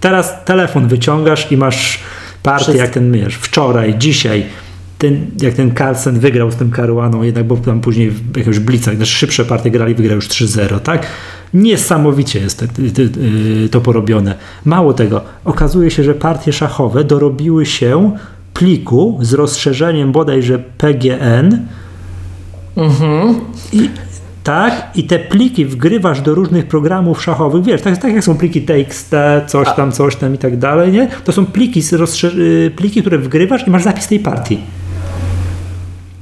Teraz 0.00 0.44
telefon 0.44 0.88
wyciągasz 0.88 1.52
i 1.52 1.56
masz 1.56 2.00
partię 2.42 2.64
Wszystko. 2.64 2.82
jak 2.82 2.90
ten, 2.90 3.12
wiesz, 3.12 3.34
wczoraj, 3.34 3.94
dzisiaj. 3.98 4.46
Ten, 5.00 5.26
jak 5.42 5.54
ten 5.54 5.74
Carlsen 5.74 6.18
wygrał 6.20 6.50
z 6.50 6.56
tym 6.56 6.72
Caruaną, 6.72 7.22
jednak 7.22 7.46
bo 7.46 7.56
tam 7.56 7.80
później 7.80 8.10
w 8.10 8.36
jakiegoś 8.36 8.58
blicach, 8.58 8.96
też 8.96 9.08
szybsze 9.08 9.44
partie 9.44 9.70
grali, 9.70 9.94
wygrał 9.94 10.16
już 10.16 10.28
3-0, 10.28 10.80
tak? 10.80 11.06
Niesamowicie 11.54 12.40
jest 12.40 12.58
to, 12.60 12.66
to 13.70 13.80
porobione. 13.80 14.34
Mało 14.64 14.92
tego, 14.92 15.20
okazuje 15.44 15.90
się, 15.90 16.04
że 16.04 16.14
partie 16.14 16.52
szachowe 16.52 17.04
dorobiły 17.04 17.66
się 17.66 18.16
pliku 18.54 19.18
z 19.22 19.32
rozszerzeniem 19.32 20.12
bodajże 20.12 20.58
PGN, 20.58 21.66
Mhm. 22.76 23.34
i, 23.72 23.90
tak, 24.44 24.90
i 24.94 25.04
te 25.04 25.18
pliki 25.18 25.66
wgrywasz 25.66 26.20
do 26.20 26.34
różnych 26.34 26.66
programów 26.66 27.22
szachowych, 27.22 27.64
wiesz, 27.64 27.82
tak, 27.82 27.98
tak 27.98 28.14
jak 28.14 28.24
są 28.24 28.36
pliki 28.36 28.62
TXT, 28.62 29.14
coś 29.46 29.68
tam, 29.76 29.92
coś 29.92 30.16
tam 30.16 30.34
i 30.34 30.38
tak 30.38 30.58
dalej, 30.58 30.92
nie? 30.92 31.08
To 31.24 31.32
są 31.32 31.46
pliki, 31.46 31.82
y, 32.34 32.70
pliki, 32.76 33.00
które 33.00 33.18
wgrywasz 33.18 33.66
i 33.66 33.70
masz 33.70 33.82
zapis 33.82 34.08
tej 34.08 34.18
partii. 34.18 34.58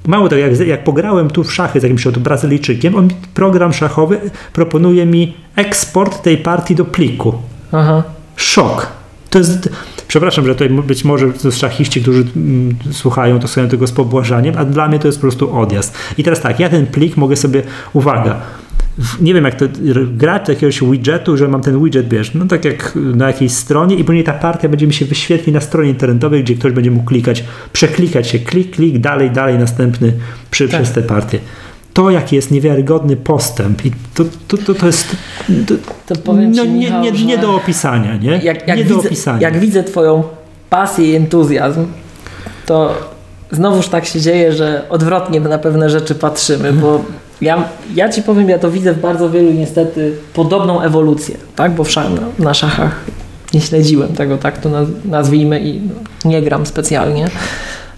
Mało 0.09 0.28
tego, 0.28 0.40
jak, 0.40 0.60
jak 0.60 0.85
pograłem 0.85 1.30
tu 1.30 1.44
w 1.44 1.52
szachy 1.52 1.80
z 1.80 1.82
jakimś 1.82 2.06
oto 2.06 2.20
Brazylijczykiem, 2.20 2.94
on, 2.94 3.09
program 3.35 3.72
szachowy 3.72 4.20
proponuje 4.52 5.06
mi 5.06 5.35
eksport 5.56 6.22
tej 6.22 6.36
partii 6.36 6.74
do 6.74 6.85
pliku. 6.85 7.35
Aha. 7.72 8.02
Szok. 8.36 8.86
To 9.30 9.39
jest, 9.39 9.68
przepraszam, 10.09 10.47
że 10.47 10.55
tutaj 10.55 10.70
być 10.70 11.05
może 11.05 11.26
szachiści, 11.51 12.02
którzy 12.02 12.24
mm, 12.36 12.76
słuchają, 12.93 13.40
to 13.40 13.48
słuchają 13.48 13.68
tego 13.68 13.86
z 13.86 13.93
pobłażaniem, 13.93 14.55
a 14.59 14.64
dla 14.64 14.89
mnie 14.89 14.98
to 14.98 15.09
jest 15.09 15.18
po 15.18 15.22
prostu 15.22 15.59
odjazd. 15.59 15.94
I 16.18 16.24
teraz 16.24 16.40
tak, 16.40 16.60
ja 16.60 16.68
ten 16.68 16.86
plik 16.86 17.16
mogę 17.16 17.36
sobie, 17.36 17.62
uwaga, 17.93 18.40
nie 19.20 19.35
wiem 19.35 19.45
jak 19.45 19.55
to 19.55 19.65
grać 20.16 20.47
do 20.47 20.53
jakiegoś 20.53 20.81
widgetu, 20.81 21.37
że 21.37 21.49
mam 21.49 21.62
ten 21.62 21.85
widget, 21.85 22.09
wiesz, 22.09 22.35
no 22.35 22.47
tak 22.47 22.65
jak 22.65 22.93
na 23.15 23.27
jakiejś 23.27 23.53
stronie 23.53 23.97
i 23.97 24.05
później 24.05 24.25
ta 24.25 24.33
partia 24.33 24.69
będzie 24.69 24.87
mi 24.87 24.93
się 24.93 25.05
wyświetli 25.05 25.53
na 25.53 25.61
stronie 25.61 25.89
internetowej, 25.91 26.45
gdzie 26.45 26.55
ktoś 26.55 26.73
będzie 26.73 26.91
mógł 26.91 27.05
klikać, 27.05 27.45
przeklikać 27.73 28.29
się, 28.29 28.39
klik, 28.39 28.77
klik, 28.77 28.99
dalej, 28.99 29.31
dalej, 29.31 29.59
następny 29.59 30.12
przy, 30.51 30.69
Tak. 30.69 30.83
przez 30.83 30.95
tę 30.95 31.03
partię. 31.03 31.39
To, 31.93 32.11
jaki 32.11 32.37
jest 32.37 32.51
niewiarygodny 32.51 33.16
postęp 33.16 33.87
i 33.87 33.93
to, 34.15 34.25
to, 34.49 34.57
to, 34.57 34.75
to 34.75 34.87
jest 34.87 35.16
to, 35.66 35.75
To 36.07 36.16
powiem 36.20 36.53
no, 36.53 36.62
ci, 36.62 36.70
nie, 36.70 36.79
Michał, 36.79 37.03
nie, 37.03 37.15
że 37.16 37.25
nie 37.25 37.39
do 37.39 37.57
opisania, 37.57 38.16
nie? 38.16 38.31
jak, 38.31 38.69
jak, 38.69 38.79
nie 38.79 38.85
do 38.85 38.95
widzę, 38.95 39.09
opisania. 39.09 39.41
jak 39.41 39.59
widzę 39.59 39.85
twoją 39.85 40.23
pasję 40.70 41.12
i 41.12 41.15
entuzjazm, 41.15 41.87
to 42.66 42.95
znowuż 43.53 43.89
tak 43.89 44.07
się 44.07 44.20
dzieje, 44.20 44.53
że 44.53 44.83
odwrotnie 44.89 45.41
na 45.41 45.59
pewne 45.59 45.91
rzeczy 45.91 46.15
patrzymy, 46.15 46.73
bo 46.73 47.05
ja, 47.40 47.65
ja 47.94 48.09
ci 48.09 48.23
powiem, 48.23 48.48
ja 48.48 48.59
to 48.59 48.70
widzę 48.70 48.93
w 48.94 49.01
bardzo 49.01 49.31
wielu 49.31 49.52
niestety 49.52 50.12
podobną 50.35 50.81
ewolucję, 50.82 51.36
tak? 51.56 51.73
Bo 51.74 51.85
w 51.85 51.90
szach, 51.90 52.06
na, 52.10 52.44
na 52.44 52.55
szachach 52.55 53.01
nie 53.55 53.60
śledziłem 53.60 54.09
tego, 54.09 54.39
tak 54.39 54.59
to 54.59 54.69
naz- 54.69 54.86
nazwijmy 55.05 55.60
i 55.60 55.81
no, 55.81 56.31
nie 56.31 56.43
gram 56.43 56.66
specjalnie. 56.66 57.28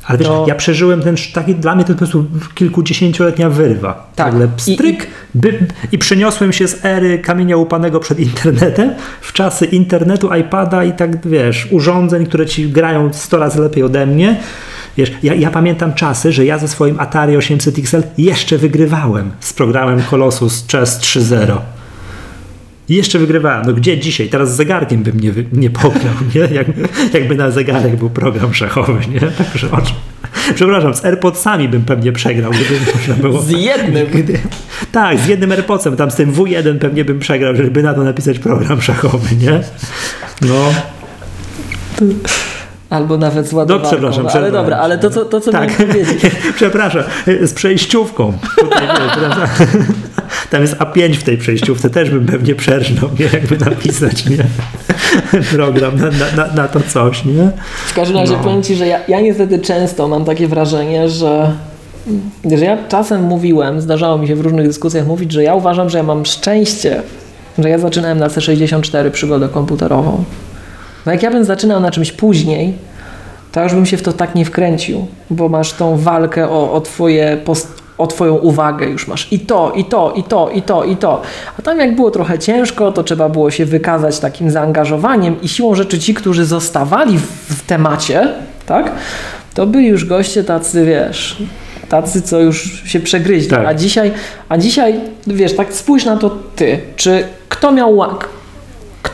Ale 0.05 0.19
wiesz, 0.19 0.29
to- 0.29 0.45
ja 0.49 0.55
przeżyłem 0.55 1.03
ten 1.03 1.17
taki, 1.35 1.55
dla 1.55 1.75
mnie 1.75 1.85
to 1.85 1.93
po 1.93 1.99
prostu 1.99 2.25
kilkudziesięcioletnia 2.55 3.51
wyrwa. 3.51 4.11
Tak. 4.17 4.27
Nagle 4.33 4.47
I- 4.47 4.49
pstryk 4.57 5.07
by, 5.35 5.67
i 5.93 5.99
przeniosłem 5.99 6.53
się 6.53 6.69
z 6.69 6.85
ery 6.85 7.19
kamienia 7.19 7.57
łupanego 7.57 8.01
przed 8.01 8.19
internetem 8.21 8.93
w 9.21 9.33
czasy 9.33 9.65
internetu, 9.65 10.35
iPada 10.35 10.85
i 10.85 10.93
tak, 10.93 11.27
wiesz, 11.29 11.69
urządzeń, 11.71 12.27
które 12.27 12.47
ci 12.47 12.69
grają 12.69 13.13
100 13.13 13.39
razy 13.39 13.61
lepiej 13.61 13.83
ode 13.83 14.07
mnie. 14.07 14.37
Wiesz, 14.97 15.13
ja, 15.23 15.35
ja 15.35 15.51
pamiętam 15.51 15.95
czasy, 15.95 16.33
że 16.33 16.45
ja 16.45 16.59
ze 16.59 16.69
swoim 16.69 17.01
Atari 17.01 17.37
800 17.37 17.79
XL 17.79 18.03
jeszcze 18.19 18.59
wygrywałem 18.59 19.31
z 19.41 19.53
programem 19.53 20.03
Colossus 20.03 20.67
Chess 20.73 20.99
3.0. 21.01 21.57
I 22.89 22.95
jeszcze 22.95 23.19
wygrywałem. 23.19 23.63
No 23.67 23.73
gdzie 23.73 23.99
dzisiaj? 23.99 24.29
Teraz 24.29 24.53
z 24.53 24.57
zegarkiem 24.57 25.03
bym 25.03 25.21
nie, 25.21 25.33
nie 25.53 25.71
pograł, 25.71 26.15
nie? 26.35 26.41
Jak, 26.41 26.67
jakby 27.13 27.35
na 27.35 27.51
zegarek 27.51 27.97
był 27.97 28.11
program 28.11 28.55
szachowy, 28.55 29.01
nie? 29.09 29.21
Także 29.21 29.69
Przepraszam, 30.55 30.95
z 30.95 31.05
AirPodsami 31.05 31.69
bym 31.69 31.83
pewnie 31.83 32.13
przegrał, 32.13 32.51
gdyby 32.51 32.75
można 32.95 33.15
było. 33.15 33.43
Z 33.43 33.51
jednym. 33.51 34.07
Gdy, 34.07 34.39
tak, 34.93 35.19
z 35.19 35.27
jednym 35.27 35.53
AirPodsem, 35.53 35.97
tam 35.97 36.11
z 36.11 36.15
tym 36.15 36.33
W1 36.33 36.79
pewnie 36.79 37.05
bym 37.05 37.19
przegrał, 37.19 37.57
żeby 37.57 37.83
na 37.83 37.95
to 37.95 38.05
napisać 38.05 38.39
program 38.39 38.83
szachowy, 38.83 39.37
nie? 39.37 39.61
No. 40.41 40.73
Albo 42.91 43.17
nawet 43.17 43.49
z 43.49 43.53
No 43.53 43.59
ładowarką. 43.59 43.89
przepraszam, 43.91 44.27
ale 44.35 44.53
dobra, 44.53 44.77
ale 44.77 44.99
to 44.99 45.11
co, 45.11 45.25
to, 45.25 45.41
co 45.41 45.53
Tak. 45.53 45.71
miałem 45.79 45.89
powiedzieć. 45.93 46.21
Przepraszam, 46.57 47.03
z 47.43 47.53
przejściówką. 47.53 48.33
Tutaj? 48.59 48.89
Tam 50.51 50.63
jest 50.63 50.75
A5 50.77 51.15
w 51.15 51.23
tej 51.23 51.39
przejściówce, 51.39 51.91
też 51.91 52.11
bym 52.11 52.27
pewnie 52.27 52.55
przerżnął, 52.55 53.11
nie? 53.21 53.27
jakby 53.33 53.57
napisać 53.71 54.27
nie? 54.27 54.37
program 55.53 55.97
na, 55.97 56.07
na, 56.07 56.47
na, 56.47 56.53
na 56.55 56.69
to 56.69 56.81
coś. 56.89 57.25
Nie? 57.25 57.51
W 57.87 57.95
każdym 57.95 58.17
razie 58.17 58.33
No. 58.33 58.39
powiem 58.45 58.63
Ci, 58.63 58.75
że 58.77 58.87
ja, 58.87 58.99
ja 59.09 59.21
niestety 59.21 59.59
często 59.59 60.09
mam 60.09 60.25
takie 60.25 60.49
wrażenie, 60.49 61.09
że, 61.09 61.53
że 62.45 62.65
ja 62.65 62.79
czasem 62.89 63.23
mówiłem, 63.23 63.81
zdarzało 63.81 64.19
mi 64.19 64.29
się 64.29 64.37
w 64.37 64.41
różnych 64.41 64.67
dyskusjach 64.67 65.07
mówić, 65.07 65.33
że 65.33 65.43
ja 65.43 65.55
uważam, 65.55 65.91
że 65.91 65.99
ja 65.99 66.05
mam 66.05 66.25
szczęście, 66.27 67.03
że 67.59 67.69
ja 67.71 67.79
zaczynałem 67.79 68.19
na 68.19 68.29
C64 68.29 69.11
przygodę 69.11 69.49
komputerową. 69.49 70.25
No 71.07 71.13
jak 71.13 71.23
ja 71.23 71.31
bym 71.31 71.45
zaczynał 71.45 71.81
na 71.81 71.91
czymś 71.91 72.13
później, 72.13 72.75
to 73.53 73.63
już 73.63 73.75
bym 73.75 73.87
się 73.87 73.97
w 73.97 74.03
to 74.03 74.13
tak 74.13 74.35
nie 74.35 74.45
wkręcił, 74.45 75.07
bo 75.31 75.49
masz 75.49 75.73
tą 75.73 75.97
walkę 75.97 76.49
o, 76.49 76.73
o, 76.73 76.81
twoje 76.81 77.39
post- 77.45 77.81
o 77.99 78.07
Twoją 78.07 78.35
uwagę, 78.35 78.87
już 78.87 79.09
masz 79.09 79.33
i 79.33 79.41
to, 79.41 79.73
i 79.77 79.85
to, 79.85 80.13
i 80.17 80.23
to, 80.23 80.51
i 80.55 80.63
to, 80.63 80.85
i 80.85 80.97
to. 80.97 81.23
A 81.59 81.63
tam 81.63 81.79
jak 81.79 81.97
było 81.97 82.11
trochę 82.11 82.39
ciężko, 82.39 82.93
to 82.93 83.05
trzeba 83.05 83.29
było 83.29 83.51
się 83.51 83.65
wykazać 83.65 84.19
takim 84.19 84.51
zaangażowaniem 84.51 85.41
i 85.43 85.49
siłą 85.49 85.75
rzeczy 85.75 85.99
ci, 85.99 86.15
którzy 86.15 86.45
zostawali 86.45 87.19
w, 87.19 87.67
temacie, 87.67 88.29
tak, 88.67 88.93
to 89.55 89.67
byli 89.67 89.87
już 89.87 90.05
goście 90.05 90.45
tacy, 90.45 90.85
wiesz, 90.85 91.37
tacy, 91.89 92.23
co 92.23 92.41
już 92.41 92.83
się 92.85 93.01
przegryźli. 93.01 93.51
Tak. 93.51 93.67
A 93.67 93.75
dzisiaj, 93.75 94.13
a 94.49 94.59
dzisiaj, 94.59 95.01
wiesz, 95.27 95.57
tak 95.57 95.73
spójrz 95.75 96.05
na 96.05 96.17
to 96.17 96.31
ty, 96.57 96.81
czy 96.97 97.25
kto 97.49 97.73
miał 97.73 97.97
łak, 97.97 98.29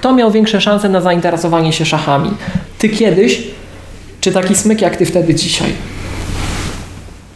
kto 0.07 0.15
miał 0.15 0.31
większe 0.31 0.61
szanse 0.61 0.89
na 0.89 1.01
zainteresowanie 1.01 1.73
się 1.73 1.85
szachami? 1.85 2.31
Ty 2.79 2.89
kiedyś, 2.89 3.43
czy 4.21 4.33
taki 4.33 4.55
smyk 4.55 4.81
jak 4.83 4.97
ty 4.97 5.07
wtedy 5.07 5.35
dzisiaj? 5.35 5.73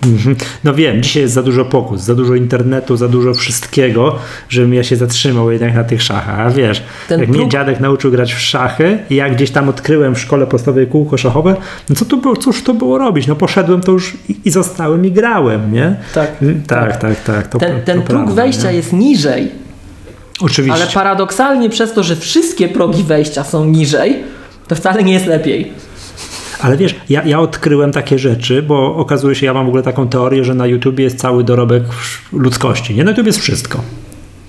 Mhm. 0.07 0.37
No 0.65 0.75
wiem, 0.75 1.03
dzisiaj 1.03 1.23
jest 1.23 1.35
za 1.35 1.43
dużo 1.43 1.65
pokus, 1.65 2.01
za 2.01 2.15
dużo 2.15 2.35
internetu, 2.35 2.97
za 2.97 3.09
dużo 3.09 3.35
wszystkiego, 3.35 4.19
żebym 4.49 4.75
ja 4.75 4.83
się 4.85 4.97
zatrzymał 4.97 5.51
jednak 5.51 5.75
na 5.75 5.85
tych 5.85 6.03
szachach. 6.03 6.41
A 6.41 6.51
wiesz, 6.51 6.83
Ten 7.09 7.21
jak 7.21 7.29
mnie 7.29 7.39
próg- 7.45 7.49
dziadek 7.51 7.81
nauczył 7.81 8.11
grać 8.11 8.35
w 8.35 8.41
szachy 8.41 8.99
i 9.11 9.15
ja 9.17 9.31
gdzieś 9.31 9.51
tam 9.51 9.69
odkryłem 9.69 10.15
w 10.15 10.19
szkole 10.21 10.47
podstawowej 10.47 10.87
kółko 10.87 11.17
szachowe, 11.17 11.57
no 11.89 11.97
co 11.97 12.05
tu 12.05 12.17
było, 12.17 12.37
cóż 12.37 12.63
to 12.63 12.75
było 12.75 12.99
robić? 12.99 13.27
No 13.27 13.37
poszedłem 13.37 13.81
to 13.81 13.93
już 13.93 14.17
i, 14.29 14.37
i 14.45 14.51
zostałem 14.51 15.07
i 15.07 15.11
grałem, 15.13 15.73
nie? 15.73 15.97
Tak. 16.15 16.31
Mm, 16.43 16.63
Tak, 16.63 16.97
tak, 16.97 17.25
tak. 17.25 17.49
To, 17.49 17.59
Ten, 17.59 17.73
to 17.81 17.87
ten 17.87 18.03
próg 18.03 18.07
prawda, 18.25 18.35
wejścia 18.43 18.71
nie? 18.71 18.77
jest 18.77 18.93
niżej, 18.93 19.49
Oczywiście. 20.41 20.83
ale 20.83 20.93
paradoksalnie 20.93 21.71
przez 21.71 21.93
to, 21.93 22.03
że 22.03 22.17
wszystkie 22.17 22.69
progi 22.69 23.03
wejścia 23.03 23.45
są 23.45 23.65
niżej, 23.65 24.17
to 24.69 24.75
wcale 24.75 25.03
nie 25.03 25.12
jest 25.12 25.27
lepiej. 25.27 25.73
Ale 26.61 26.77
wiesz, 26.77 26.95
ja, 27.09 27.23
ja 27.25 27.41
odkryłem 27.41 27.93
takie 27.93 28.19
rzeczy, 28.19 28.62
bo 28.62 28.97
okazuje 28.97 29.35
się, 29.35 29.47
ja 29.47 29.55
mam 29.55 29.65
w 29.65 29.69
ogóle 29.69 29.83
taką 29.83 30.09
teorię, 30.09 30.45
że 30.45 30.55
na 30.55 30.67
YouTubie 30.67 31.05
jest 31.05 31.19
cały 31.19 31.45
dorobek 31.45 31.83
ludzkości. 32.33 32.95
Nie, 32.95 33.05
na 33.05 33.11
YouTube 33.11 33.27
jest 33.27 33.41
wszystko. 33.41 33.81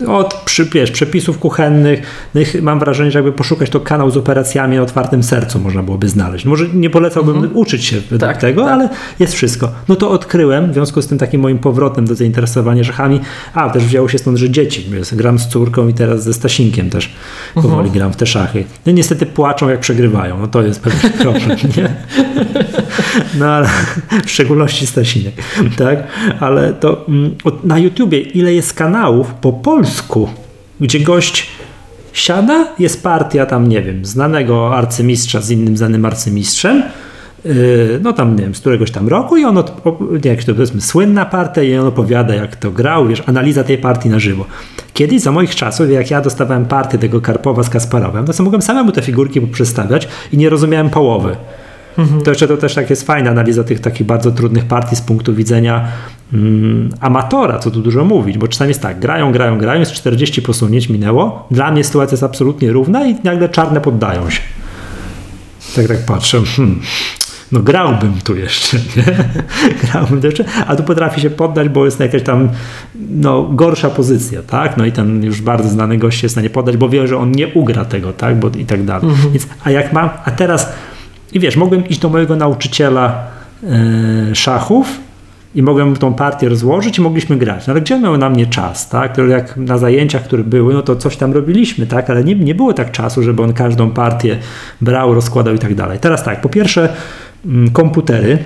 Od 0.07 0.34
przy, 0.34 0.65
wiesz, 0.65 0.91
przepisów 0.91 1.40
kuchennych, 1.40 2.02
no 2.36 2.41
mam 2.61 2.80
wrażenie, 2.80 3.11
że 3.11 3.19
jakby 3.19 3.32
poszukać 3.32 3.69
to 3.69 3.80
kanał 3.80 4.11
z 4.11 4.18
operacjami 4.18 4.80
o 4.80 4.84
otwartym 4.84 5.23
sercu 5.23 5.60
można 5.60 5.84
byłoby 5.84 6.10
znaleźć. 6.10 6.45
Może 6.45 6.65
nie 6.73 6.90
polecałbym 6.90 7.49
uczyć 7.53 7.86
się 7.86 7.98
Tak, 8.19 8.38
tego, 8.38 8.64
tak. 8.64 8.73
ale 8.73 8.90
jest 9.19 9.34
wszystko. 9.34 9.72
No 9.88 9.95
to 9.95 10.10
odkryłem, 10.11 10.72
w 10.72 10.73
związku 10.73 11.02
z 11.02 11.07
tym 11.07 11.18
takim 11.18 11.41
moim 11.41 11.60
powrotem 11.60 12.07
do 12.07 12.15
zainteresowania 12.15 12.84
szachami, 12.84 13.19
a 13.53 13.69
też 13.69 13.84
wzięło 13.86 14.10
się 14.10 14.18
stąd, 14.18 14.38
że 14.38 14.49
dzieci, 14.49 14.86
gram 15.11 15.40
z 15.40 15.48
córką 15.48 15.88
i 15.88 15.94
teraz 15.94 16.23
ze 16.23 16.34
Stasinkiem 16.34 16.90
też 16.90 17.14
powoli 17.56 17.91
gram 17.91 18.14
w 18.14 18.15
te 18.15 18.26
szachy. 18.26 18.64
No 18.86 18.91
niestety 18.91 19.26
płaczą 19.26 19.69
jak 19.69 19.80
przegrywają, 19.80 20.40
no 20.40 20.48
to 20.48 20.61
jest 20.61 20.82
pewien 20.82 21.11
problem, 21.22 21.57
nie? 21.78 21.95
No 23.39 23.45
ale 23.45 23.68
w 24.26 24.30
szczególności 24.30 24.88
Stasinek, 24.88 25.34
tak? 25.77 26.03
Ale 26.39 26.73
to 26.73 27.05
mm, 27.07 27.35
na 27.63 27.80
YouTubie 27.80 28.19
ile 28.19 28.53
jest 28.53 28.73
kanałów 28.73 29.34
po 29.34 29.53
polsku, 29.53 30.30
gdzie 30.80 30.99
gość 30.99 31.49
siada, 32.13 32.68
jest 32.80 33.03
partia 33.03 33.45
tam, 33.45 33.68
nie 33.68 33.81
wiem, 33.81 34.05
znanego 34.05 34.76
arcymistrza 34.76 35.41
z 35.41 35.49
innym 35.49 35.77
znanym 35.77 36.05
arcymistrzem, 36.05 36.84
yy, 37.45 37.99
no 38.03 38.13
tam, 38.13 38.35
nie 38.35 38.43
wiem, 38.43 38.55
z 38.55 38.59
któregoś 38.59 38.91
tam 38.91 39.07
roku 39.07 39.38
i 39.38 39.45
on, 39.45 39.57
od, 39.57 39.81
jak 40.26 40.43
to 40.43 40.53
powiedzmy, 40.53 40.81
słynna 40.81 41.26
partia 41.26 41.63
i 41.63 41.76
on 41.76 41.88
opowiada, 41.88 42.35
jak 42.35 42.55
to 42.55 42.72
grał, 42.72 43.07
wiesz, 43.07 43.23
analiza 43.26 43.63
tej 43.63 43.77
partii 43.77 44.09
na 44.09 44.19
żywo. 44.19 44.45
Kiedyś, 44.93 45.22
za 45.22 45.31
moich 45.31 45.55
czasów, 45.55 45.91
jak 45.91 46.11
ja 46.11 46.22
dostawałem 46.22 46.65
partię 46.65 46.97
tego 46.97 47.22
Karpowa 47.22 47.63
z 47.63 47.69
Kasparowem, 47.69 48.26
to 48.26 48.34
sobie 48.34 48.45
mogłem 48.45 48.61
samemu 48.61 48.91
te 48.91 49.01
figurki 49.01 49.41
poprzestawiać 49.41 50.07
i 50.34 50.38
nie 50.38 50.49
rozumiałem 50.49 50.89
połowy. 50.89 51.35
To 52.23 52.31
jeszcze 52.31 52.47
to 52.47 52.57
też 52.57 52.76
tak 52.76 52.89
jest 52.89 53.05
fajna 53.05 53.31
analiza 53.31 53.63
tych 53.63 53.80
takich 53.80 54.07
bardzo 54.07 54.31
trudnych 54.31 54.65
partii 54.65 54.95
z 54.95 55.01
punktu 55.01 55.35
widzenia 55.35 55.88
mm, 56.34 56.89
amatora, 56.99 57.59
co 57.59 57.72
tu 57.72 57.81
dużo 57.81 58.05
mówić, 58.05 58.38
bo 58.38 58.47
czasami 58.47 58.69
jest 58.69 58.81
tak, 58.81 58.99
grają, 58.99 59.31
grają, 59.31 59.57
grają, 59.57 59.80
jest 59.80 59.91
40 59.91 60.41
posunięć 60.41 60.89
minęło, 60.89 61.47
dla 61.51 61.72
mnie 61.72 61.84
sytuacja 61.84 62.13
jest 62.13 62.23
absolutnie 62.23 62.72
równa 62.72 63.07
i 63.07 63.15
nagle 63.23 63.49
czarne 63.49 63.81
poddają 63.81 64.30
się. 64.30 64.41
Tak, 65.76 65.88
tak 65.88 66.05
patrzę, 66.05 66.41
hmm, 66.55 66.81
no 67.51 67.59
grałbym 67.59 68.13
tu 68.23 68.35
jeszcze, 68.35 68.77
nie? 68.77 69.03
grałbym 69.84 70.22
tu 70.22 70.27
jeszcze, 70.27 70.45
a 70.68 70.76
tu 70.76 70.84
potrafi 70.84 71.22
się 71.22 71.30
poddać, 71.30 71.69
bo 71.69 71.85
jest 71.85 71.99
jakaś 71.99 72.23
tam 72.23 72.49
no, 73.09 73.43
gorsza 73.43 73.89
pozycja, 73.89 74.41
tak? 74.43 74.77
No 74.77 74.85
i 74.85 74.91
ten 74.91 75.23
już 75.23 75.41
bardzo 75.41 75.69
znany 75.69 75.97
gość 75.97 76.23
jest 76.23 76.34
w 76.34 76.35
stanie 76.35 76.49
poddać, 76.49 76.77
bo 76.77 76.89
wie, 76.89 77.07
że 77.07 77.18
on 77.18 77.31
nie 77.31 77.47
ugra 77.47 77.85
tego, 77.85 78.13
tak? 78.13 78.39
Bo, 78.39 78.49
I 78.57 78.65
tak 78.65 78.84
dalej. 78.84 79.09
Więc, 79.31 79.47
a 79.63 79.72
jak 79.72 79.93
mam, 79.93 80.09
a 80.26 80.31
teraz 80.31 80.73
i 81.31 81.39
wiesz, 81.39 81.55
mogłem 81.55 81.87
iść 81.87 81.99
do 81.99 82.09
mojego 82.09 82.35
nauczyciela 82.35 83.27
e, 83.63 84.35
szachów 84.35 84.99
i 85.55 85.61
mogłem 85.61 85.95
tą 85.95 86.13
partię 86.13 86.49
rozłożyć 86.49 86.97
i 86.97 87.01
mogliśmy 87.01 87.37
grać. 87.37 87.67
No 87.67 87.71
ale 87.71 87.81
gdzie 87.81 87.99
miał 87.99 88.17
na 88.17 88.29
mnie 88.29 88.45
czas, 88.45 88.89
tak? 88.89 89.17
Jak 89.29 89.57
na 89.57 89.77
zajęciach, 89.77 90.23
które 90.23 90.43
były, 90.43 90.73
no 90.73 90.81
to 90.81 90.95
coś 90.95 91.17
tam 91.17 91.33
robiliśmy, 91.33 91.87
tak? 91.87 92.09
Ale 92.09 92.23
nie, 92.23 92.35
nie 92.35 92.55
było 92.55 92.73
tak 92.73 92.91
czasu, 92.91 93.23
żeby 93.23 93.43
on 93.43 93.53
każdą 93.53 93.91
partię 93.91 94.37
brał, 94.81 95.13
rozkładał 95.13 95.53
i 95.53 95.59
tak 95.59 95.75
dalej. 95.75 95.99
Teraz 95.99 96.23
tak, 96.23 96.41
po 96.41 96.49
pierwsze 96.49 96.93
mm, 97.45 97.71
komputery, 97.71 98.37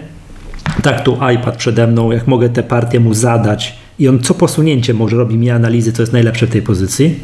tak 0.84 1.04
tu 1.04 1.18
iPad 1.34 1.58
przede 1.58 1.88
mną, 1.88 2.12
jak 2.12 2.28
mogę 2.28 2.50
tę 2.50 2.64
partię 2.64 3.00
mu 3.00 3.14
zadać 3.14 3.76
i 4.00 4.08
on 4.08 4.20
co 4.20 4.34
posunięcie 4.34 4.94
może 4.94 5.18
robi 5.18 5.38
mi 5.38 5.50
analizy, 5.50 5.94
co 5.94 6.02
jest 6.02 6.14
najlepsze 6.14 6.48
w 6.48 6.50
tej 6.50 6.62
pozycji. 6.62 7.20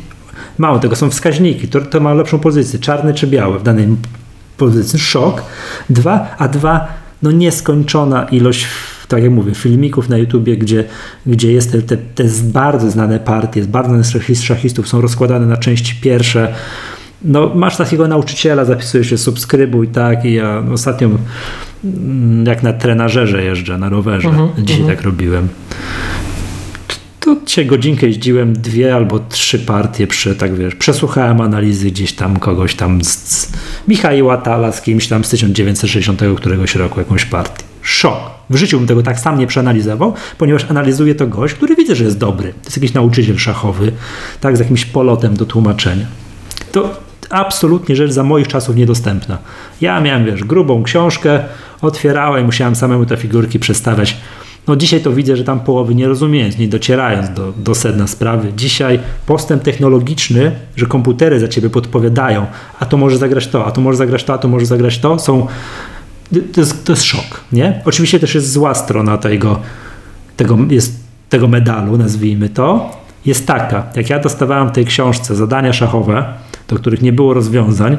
Mało 0.57 0.79
tego, 0.79 0.95
są 0.95 1.09
wskaźniki, 1.09 1.67
to, 1.67 1.81
to 1.81 1.99
ma 1.99 2.13
lepszą 2.13 2.39
pozycję, 2.39 2.79
czarny 2.79 3.13
czy 3.13 3.27
biały 3.27 3.59
w 3.59 3.63
danej 3.63 3.87
pozycji. 4.61 4.99
Szok. 4.99 5.43
Dwa, 5.89 6.35
a 6.37 6.47
dwa, 6.47 6.87
no 7.23 7.31
nieskończona 7.31 8.23
ilość, 8.23 8.67
tak 9.07 9.23
jak 9.23 9.31
mówię, 9.31 9.55
filmików 9.55 10.09
na 10.09 10.17
YouTubie, 10.17 10.57
gdzie, 10.57 10.83
gdzie 11.25 11.51
jest 11.51 11.71
te, 11.71 11.81
te, 11.81 11.97
te 11.97 12.23
bardzo 12.43 12.91
znane 12.91 13.19
partie, 13.19 13.65
bardzo 13.65 13.89
znane 13.89 14.03
szachist- 14.03 14.43
szachistów 14.43 14.87
są 14.87 15.01
rozkładane 15.01 15.45
na 15.45 15.57
części 15.57 15.95
pierwsze. 16.01 16.53
No, 17.21 17.51
masz 17.55 17.77
takiego 17.77 18.07
nauczyciela, 18.07 18.65
zapisujesz 18.65 19.09
się, 19.09 19.17
subskrybuj, 19.17 19.87
tak, 19.87 20.25
i 20.25 20.33
ja 20.33 20.63
ostatnio 20.73 21.09
mm, 21.83 22.45
jak 22.45 22.63
na 22.63 22.73
trenażerze 22.73 23.43
jeżdżę, 23.43 23.77
na 23.77 23.89
rowerze, 23.89 24.29
dzisiaj 24.57 24.85
tak 24.85 25.01
robiłem 25.01 25.47
dzisiaj 27.45 27.65
godzinkę 27.65 28.07
jeździłem, 28.07 28.53
dwie 28.53 28.95
albo 28.95 29.19
trzy 29.19 29.59
partie, 29.59 30.07
przy, 30.07 30.35
tak 30.35 30.55
wiesz, 30.55 30.75
przesłuchałem 30.75 31.41
analizy 31.41 31.91
gdzieś 31.91 32.13
tam 32.13 32.39
kogoś 32.39 32.75
tam 32.75 33.03
z, 33.03 33.09
z 33.09 33.51
Michała 33.87 34.37
Tala 34.37 34.71
z 34.71 34.81
kimś 34.81 35.07
tam 35.07 35.23
z 35.23 35.29
1960 35.29 36.21
któregoś 36.37 36.75
roku 36.75 36.99
jakąś 36.99 37.25
partię. 37.25 37.63
Szok. 37.81 38.31
W 38.49 38.55
życiu 38.55 38.77
bym 38.77 38.87
tego 38.87 39.03
tak 39.03 39.19
sam 39.19 39.39
nie 39.39 39.47
przeanalizował, 39.47 40.13
ponieważ 40.37 40.65
analizuje 40.69 41.15
to 41.15 41.27
gość, 41.27 41.53
który 41.53 41.75
widzę, 41.75 41.95
że 41.95 42.03
jest 42.03 42.17
dobry. 42.17 42.53
To 42.53 42.65
jest 42.65 42.77
jakiś 42.77 42.93
nauczyciel 42.93 43.37
szachowy, 43.37 43.91
tak, 44.41 44.57
z 44.57 44.59
jakimś 44.59 44.85
polotem 44.85 45.37
do 45.37 45.45
tłumaczenia. 45.45 46.05
To 46.71 46.89
absolutnie 47.29 47.95
rzecz 47.95 48.11
za 48.11 48.23
moich 48.23 48.47
czasów 48.47 48.75
niedostępna. 48.75 49.37
Ja 49.81 50.01
miałem, 50.01 50.25
wiesz, 50.25 50.43
grubą 50.43 50.83
książkę, 50.83 51.43
otwierałem, 51.81 52.45
musiałem 52.45 52.75
samemu 52.75 53.05
te 53.05 53.17
figurki 53.17 53.59
przestawiać. 53.59 54.17
No 54.67 54.75
dzisiaj 54.75 55.01
to 55.01 55.11
widzę, 55.11 55.37
że 55.37 55.43
tam 55.43 55.59
połowy 55.59 55.95
nie 55.95 56.07
rozumiejąc, 56.07 56.57
nie 56.57 56.67
docierając 56.67 57.29
do, 57.29 57.53
do 57.57 57.75
sedna 57.75 58.07
sprawy. 58.07 58.53
Dzisiaj 58.57 58.99
postęp 59.25 59.63
technologiczny, 59.63 60.51
że 60.75 60.85
komputery 60.85 61.39
za 61.39 61.47
ciebie 61.47 61.69
podpowiadają, 61.69 62.45
a 62.79 62.85
to 62.85 62.97
może 62.97 63.17
zagrać 63.17 63.47
to, 63.47 63.65
a 63.65 63.71
to 63.71 63.81
może 63.81 63.97
zagrać 63.97 64.23
to, 64.23 64.33
a 64.33 64.37
to 64.37 64.47
może 64.47 64.65
zagrać 64.65 64.99
to, 64.99 65.19
są 65.19 65.47
to 66.53 66.61
jest, 66.61 66.85
to 66.85 66.91
jest 66.91 67.03
szok, 67.03 67.41
nie? 67.51 67.81
Oczywiście 67.85 68.19
też 68.19 68.35
jest 68.35 68.51
zła 68.51 68.75
strona 68.75 69.17
tego, 69.17 69.59
tego, 70.37 70.57
jest, 70.69 70.99
tego 71.29 71.47
medalu, 71.47 71.97
nazwijmy 71.97 72.49
to, 72.49 72.91
jest 73.25 73.47
taka, 73.47 73.83
jak 73.95 74.09
ja 74.09 74.19
dostawałem 74.19 74.69
w 74.69 74.71
tej 74.71 74.85
książce 74.85 75.35
zadania 75.35 75.73
szachowe, 75.73 76.33
do 76.67 76.75
których 76.75 77.01
nie 77.01 77.13
było 77.13 77.33
rozwiązań, 77.33 77.97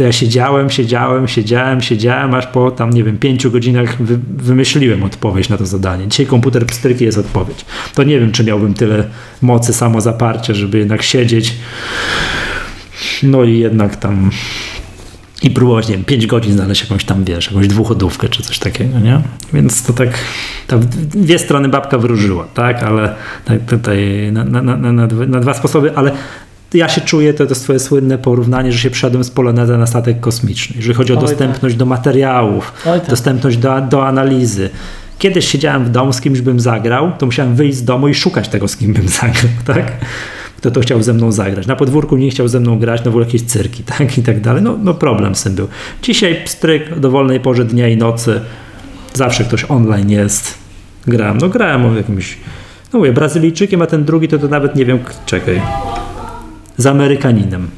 to 0.00 0.04
ja 0.04 0.12
siedziałem, 0.12 0.70
siedziałem, 0.70 1.28
siedziałem, 1.28 1.80
siedziałem, 1.80 2.34
aż 2.34 2.46
po 2.46 2.70
tam, 2.70 2.90
nie 2.90 3.04
wiem, 3.04 3.18
pięciu 3.18 3.50
godzinach 3.50 4.02
wy, 4.02 4.18
wymyśliłem 4.36 5.02
odpowiedź 5.02 5.48
na 5.48 5.56
to 5.56 5.66
zadanie. 5.66 6.08
Dzisiaj 6.08 6.26
komputer 6.26 6.66
pstryki 6.66 7.04
jest 7.04 7.18
odpowiedź. 7.18 7.64
To 7.94 8.02
nie 8.02 8.20
wiem, 8.20 8.32
czy 8.32 8.44
miałbym 8.44 8.74
tyle 8.74 9.04
mocy 9.42 9.72
samozaparcia, 9.72 10.54
żeby 10.54 10.78
jednak 10.78 11.02
siedzieć, 11.02 11.54
no 13.22 13.44
i 13.44 13.58
jednak 13.58 13.96
tam 13.96 14.30
i 15.42 15.50
próbować, 15.50 15.88
nie 15.88 15.94
wiem, 15.94 16.04
5 16.04 16.26
godzin 16.26 16.52
znaleźć 16.52 16.82
jakąś 16.82 17.04
tam, 17.04 17.24
wiesz, 17.24 17.46
jakąś 17.46 17.68
dwuchodówkę 17.68 18.28
czy 18.28 18.42
coś 18.42 18.58
takiego, 18.58 18.98
nie? 18.98 19.20
Więc 19.52 19.82
to 19.82 19.92
tak, 19.92 20.18
ta 20.66 20.78
dwie 21.14 21.38
strony 21.38 21.68
babka 21.68 21.98
wróżyła, 21.98 22.44
tak? 22.54 22.82
Ale 22.82 23.14
tak 23.44 23.64
tutaj 23.68 24.30
na, 24.32 24.44
na, 24.44 24.62
na, 24.62 24.92
na 25.26 25.40
dwa 25.40 25.54
sposoby, 25.54 25.96
ale 25.96 26.12
ja 26.74 26.88
się 26.88 27.00
czuję, 27.00 27.34
to, 27.34 27.46
to 27.46 27.50
jest 27.50 27.62
twoje 27.64 27.78
słynne 27.78 28.18
porównanie, 28.18 28.72
że 28.72 28.78
się 28.78 28.90
przeszedłem 28.90 29.24
z 29.24 29.30
Poloneza 29.30 29.78
na 29.78 29.86
statek 29.86 30.20
kosmiczny. 30.20 30.76
Jeżeli 30.76 30.94
chodzi 30.94 31.12
o 31.12 31.16
Oj, 31.16 31.20
tak. 31.20 31.30
dostępność 31.30 31.74
do 31.76 31.86
materiałów, 31.86 32.72
Oj, 32.86 33.00
tak. 33.00 33.10
dostępność 33.10 33.56
do, 33.56 33.80
do 33.80 34.06
analizy. 34.06 34.70
Kiedyś 35.18 35.48
siedziałem 35.48 35.84
w 35.84 35.90
domu, 35.90 36.12
z 36.12 36.20
kimś 36.20 36.40
bym 36.40 36.60
zagrał, 36.60 37.12
to 37.18 37.26
musiałem 37.26 37.54
wyjść 37.54 37.78
z 37.78 37.84
domu 37.84 38.08
i 38.08 38.14
szukać 38.14 38.48
tego, 38.48 38.68
z 38.68 38.76
kim 38.76 38.92
bym 38.92 39.08
zagrał, 39.20 39.52
tak? 39.66 39.92
Kto 40.56 40.70
to 40.70 40.80
chciał 40.80 41.02
ze 41.02 41.12
mną 41.12 41.32
zagrać. 41.32 41.66
Na 41.66 41.76
podwórku 41.76 42.16
nie 42.16 42.30
chciał 42.30 42.48
ze 42.48 42.60
mną 42.60 42.78
grać, 42.78 43.04
no 43.04 43.10
były 43.10 43.24
jakieś 43.24 43.42
cyrki, 43.42 43.82
tak? 43.82 44.18
I 44.18 44.22
tak 44.22 44.40
dalej. 44.40 44.62
No, 44.62 44.78
no 44.82 44.94
problem 44.94 45.34
z 45.34 45.42
tym 45.42 45.54
był. 45.54 45.68
Dzisiaj 46.02 46.40
pstryk 46.44 46.92
o 46.96 47.00
dowolnej 47.00 47.40
porze 47.40 47.64
dnia 47.64 47.88
i 47.88 47.96
nocy. 47.96 48.40
Zawsze 49.14 49.44
ktoś 49.44 49.64
online 49.68 50.10
jest. 50.10 50.54
Grałem. 51.06 51.38
No 51.38 51.48
grałem 51.48 51.86
o 51.86 51.94
jakimś, 51.94 52.38
no 52.92 52.98
mówię, 52.98 53.12
Brazylijczykiem, 53.12 53.82
a 53.82 53.86
ten 53.86 54.04
drugi 54.04 54.28
to, 54.28 54.38
to 54.38 54.48
nawet 54.48 54.76
nie 54.76 54.84
wiem, 54.84 54.98
czekaj. 55.26 55.60
Z 56.80 56.86
Amerykaninem. 56.86 57.68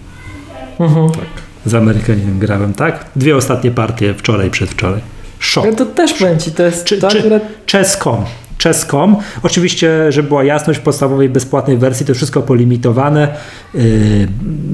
Mhm. 0.80 1.10
Tak. 1.10 1.24
Z 1.66 1.74
Amerykaninem 1.74 2.38
grałem, 2.38 2.74
tak? 2.74 3.04
Dwie 3.16 3.36
ostatnie 3.36 3.70
partie 3.70 4.14
wczoraj, 4.14 4.50
przedwczoraj. 4.50 5.00
Szok. 5.38 5.64
Ale 5.64 5.76
to 5.76 5.86
też 5.86 6.14
ci, 6.38 6.52
to 6.52 6.62
jest 6.62 6.84
Czy, 6.84 6.98
to 6.98 7.08
czy, 7.08 7.18
akurat... 7.18 7.42
Chess.com. 7.72 8.24
Chess.com. 8.62 9.16
Oczywiście, 9.42 10.12
żeby 10.12 10.28
była 10.28 10.44
jasność, 10.44 10.80
w 10.80 10.82
podstawowej 10.82 11.28
bezpłatnej 11.28 11.78
wersji 11.78 12.06
to 12.06 12.14
wszystko 12.14 12.42
polimitowane. 12.42 13.28
Yy, 13.74 13.82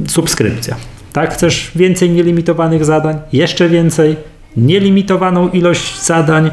subskrypcja. 0.08 0.76
Tak? 1.12 1.34
Chcesz 1.34 1.70
więcej 1.74 2.10
nielimitowanych 2.10 2.84
zadań? 2.84 3.18
Jeszcze 3.32 3.68
więcej? 3.68 4.16
Nielimitowaną 4.56 5.48
ilość 5.48 6.02
zadań? 6.02 6.50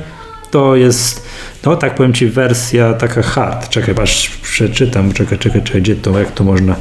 To 0.51 0.75
jest, 0.75 1.25
no 1.65 1.75
tak 1.75 1.95
powiem 1.95 2.13
Ci, 2.13 2.27
wersja 2.27 2.93
taka 2.93 3.21
hard. 3.21 3.69
Czekaj, 3.69 3.95
aż 4.03 4.29
przeczytam. 4.29 5.13
Czekaj, 5.13 5.39
czekaj, 5.39 5.63
czekaj, 5.63 5.81
gdzie 5.81 5.95
to, 5.95 6.19
jak 6.19 6.31
to 6.31 6.43
można? 6.43 6.75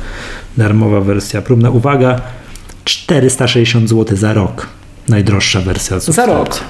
Darmowa 0.56 1.01
wersja 1.01 1.43
próbna. 1.43 1.70
Uwaga, 1.70 2.20
460 2.85 3.89
zł 3.89 4.16
za 4.16 4.32
rok. 4.35 4.66
Najdroższa 5.09 5.60
wersja. 5.60 6.01
Za 6.01 6.26
rok. 6.26 6.60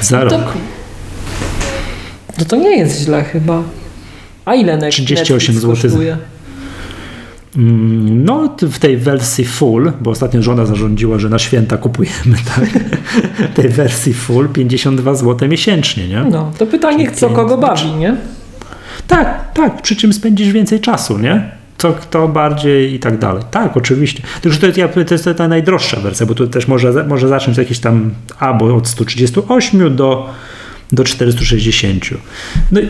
Za 0.00 0.24
rok. 0.24 0.32
To, 0.32 0.48
no 2.38 2.44
to 2.44 2.56
nie 2.56 2.78
jest 2.78 3.00
źle 3.00 3.24
chyba. 3.24 3.62
A 4.44 4.54
ile 4.54 4.76
Netflix 4.76 4.94
38 5.06 5.54
zł. 5.54 5.70
kosztuje? 5.70 6.16
Mm, 7.56 8.24
No, 8.24 8.56
w 8.62 8.78
tej 8.78 8.96
wersji 8.96 9.44
full, 9.44 9.92
bo 10.00 10.10
ostatnio 10.10 10.42
żona 10.42 10.66
zarządziła, 10.66 11.18
że 11.18 11.28
na 11.28 11.38
święta 11.38 11.76
kupujemy, 11.76 12.36
tak? 12.54 12.68
tej 13.54 13.68
wersji 13.68 14.14
full 14.14 14.48
52 14.48 15.14
zł 15.14 15.48
miesięcznie, 15.48 16.08
nie? 16.08 16.24
No, 16.30 16.52
to 16.58 16.66
pytanie, 16.66 17.10
co 17.12 17.30
kogo 17.30 17.58
bawi, 17.58 17.90
nie? 17.92 18.16
Tak, 19.06 19.52
tak, 19.54 19.82
przy 19.82 19.96
czym 19.96 20.12
spędzisz 20.12 20.52
więcej 20.52 20.80
czasu, 20.80 21.18
nie? 21.18 21.50
Co 21.80 21.92
kto 21.92 22.28
bardziej 22.28 22.94
i 22.94 22.98
tak 22.98 23.18
dalej. 23.18 23.42
Tak, 23.50 23.76
oczywiście. 23.76 24.22
Tylko, 24.42 24.54
że 24.54 24.60
to 24.60 24.66
jest, 24.66 24.78
ja- 24.78 24.88
to 24.88 25.14
jest 25.14 25.28
ta 25.36 25.48
najdroższa 25.48 26.00
wersja, 26.00 26.26
bo 26.26 26.34
tu 26.34 26.46
też 26.46 26.68
może, 26.68 27.04
może 27.08 27.28
zacząć 27.28 27.58
jakieś 27.58 27.78
tam 27.78 28.10
albo 28.38 28.74
od 28.76 28.88
138 28.88 29.96
do, 29.96 30.30
do 30.92 31.04
460. 31.04 32.04
No 32.72 32.80
i 32.80 32.88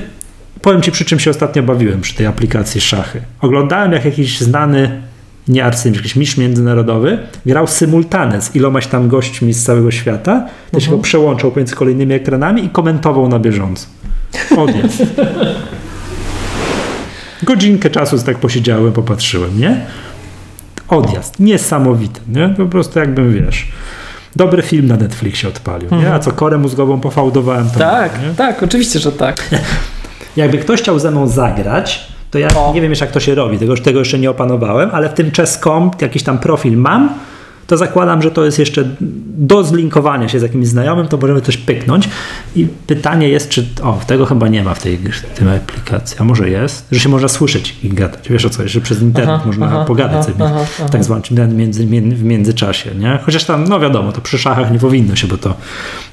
powiem 0.63 0.83
Ci, 0.83 0.93
przy 0.93 1.05
czym 1.05 1.19
się 1.21 1.31
ostatnio 1.31 1.63
bawiłem 1.63 2.01
przy 2.01 2.15
tej 2.15 2.27
aplikacji 2.27 2.81
szachy. 2.81 3.21
Oglądałem, 3.41 3.93
jak 3.93 4.05
jakiś 4.05 4.41
znany, 4.41 5.03
nie 5.49 5.65
arcymistrz, 5.65 6.03
jakiś 6.03 6.17
mistrz 6.17 6.37
międzynarodowy 6.37 7.19
grał 7.47 7.67
symultane 7.67 8.43
z 8.43 8.57
ilomaś 8.57 8.87
tam 8.87 9.09
gośćmi 9.09 9.53
z 9.53 9.65
całego 9.65 9.91
świata, 9.91 10.47
też 10.73 10.83
Mhm. 10.85 10.97
go 10.97 11.03
przełączał 11.03 11.51
pomiędzy 11.53 11.75
kolejnymi 11.75 12.15
ekranami 12.15 12.65
i 12.65 12.69
komentował 12.69 13.29
na 13.29 13.39
bieżąco. 13.39 13.87
Odjazd. 14.57 15.03
Godzinkę 17.43 17.91
czasu 17.91 18.19
tak 18.19 18.39
posiedziałem, 18.39 18.93
popatrzyłem, 18.93 19.61
nie? 19.61 19.81
Odjazd. 20.89 21.41
Niesamowity, 21.41 22.21
nie? 22.29 22.49
Po 22.49 22.67
prostu 22.67 22.99
jakbym, 22.99 23.35
wiesz, 23.35 23.69
dobry 24.37 24.63
film 24.63 24.87
na 24.87 24.97
Netflixie 24.97 25.49
odpalił, 25.49 25.89
nie? 25.95 26.13
A 26.15 26.19
co 26.19 26.33
korę 26.33 26.59
mózgową 26.59 27.01
pofałdowałem, 27.01 27.71
to 27.71 27.79
Tak, 27.79 28.13
tak, 28.37 28.63
oczywiście, 28.63 28.99
że 28.99 29.13
tak. 29.13 29.51
Jakby 30.37 30.59
ktoś 30.59 30.81
chciał 30.83 30.99
ze 30.99 31.11
mną 31.11 31.27
zagrać, 31.27 32.07
to 32.31 32.39
ja 32.39 32.49
O. 32.57 32.73
nie 32.75 32.81
wiem 32.81 32.91
jeszcze 32.91 33.05
jak 33.05 33.15
to 33.15 33.21
się 33.21 33.35
robi, 33.35 33.59
tego, 33.59 33.77
tego 33.77 33.99
jeszcze 33.99 34.19
nie 34.19 34.31
opanowałem, 34.31 34.91
ale 34.93 35.09
w 35.09 35.15
tym 35.15 35.31
chess.com 35.31 35.91
jakiś 36.01 36.23
tam 36.23 36.39
profil 36.39 36.77
mam, 36.79 37.15
to 37.71 37.77
zakładam, 37.77 38.23
że 38.23 38.31
to 38.31 38.45
jest 38.45 38.59
jeszcze 38.59 38.85
do 39.39 39.65
zlinkowania 39.65 40.29
się 40.29 40.41
z 40.41 40.43
jakimś 40.43 40.67
znajomym, 40.67 41.09
to 41.09 41.17
możemy 41.17 41.41
coś 41.41 41.57
pyknąć. 41.57 42.09
I 42.57 42.67
pytanie 42.87 43.29
jest, 43.29 43.49
czy. 43.49 43.67
O, 43.83 44.01
tego 44.07 44.27
chyba 44.27 44.49
nie 44.49 44.63
ma 44.63 44.75
w 44.75 44.83
tej, 44.83 44.99
w 45.41 45.49
aplikacji, 45.57 46.17
a 46.21 46.25
może 46.25 46.51
jest, 46.51 46.87
że 46.93 47.01
się 47.01 47.09
można 47.09 47.29
słyszeć 47.29 47.77
i 47.83 47.89
gadać. 47.89 48.29
Wiesz 48.29 48.45
o 48.45 48.51
co, 48.51 48.69
że 48.69 48.81
przez 48.81 49.03
internet 49.03 49.35
Aha, 49.35 49.47
można 49.47 49.67
aha, 49.67 49.85
pogadać 49.85 50.17
aha, 50.17 50.33
sobie 50.33 50.45
aha, 50.45 50.67
aha. 50.79 50.89
tak 50.89 51.05
zwanym 51.05 51.57
między, 51.57 51.87
między, 51.87 52.17
w 52.17 52.25
międzyczasie, 52.25 52.91
nie? 52.95 53.19
Chociaż 53.23 53.45
tam, 53.45 53.65
no 53.65 53.81
wiadomo, 53.81 54.13
to 54.13 54.21
przy 54.21 54.39
szachach 54.39 54.73
nie 54.73 54.79
powinno 54.79 55.17
się, 55.17 55.27
bo 55.27 55.37
to 55.37 55.55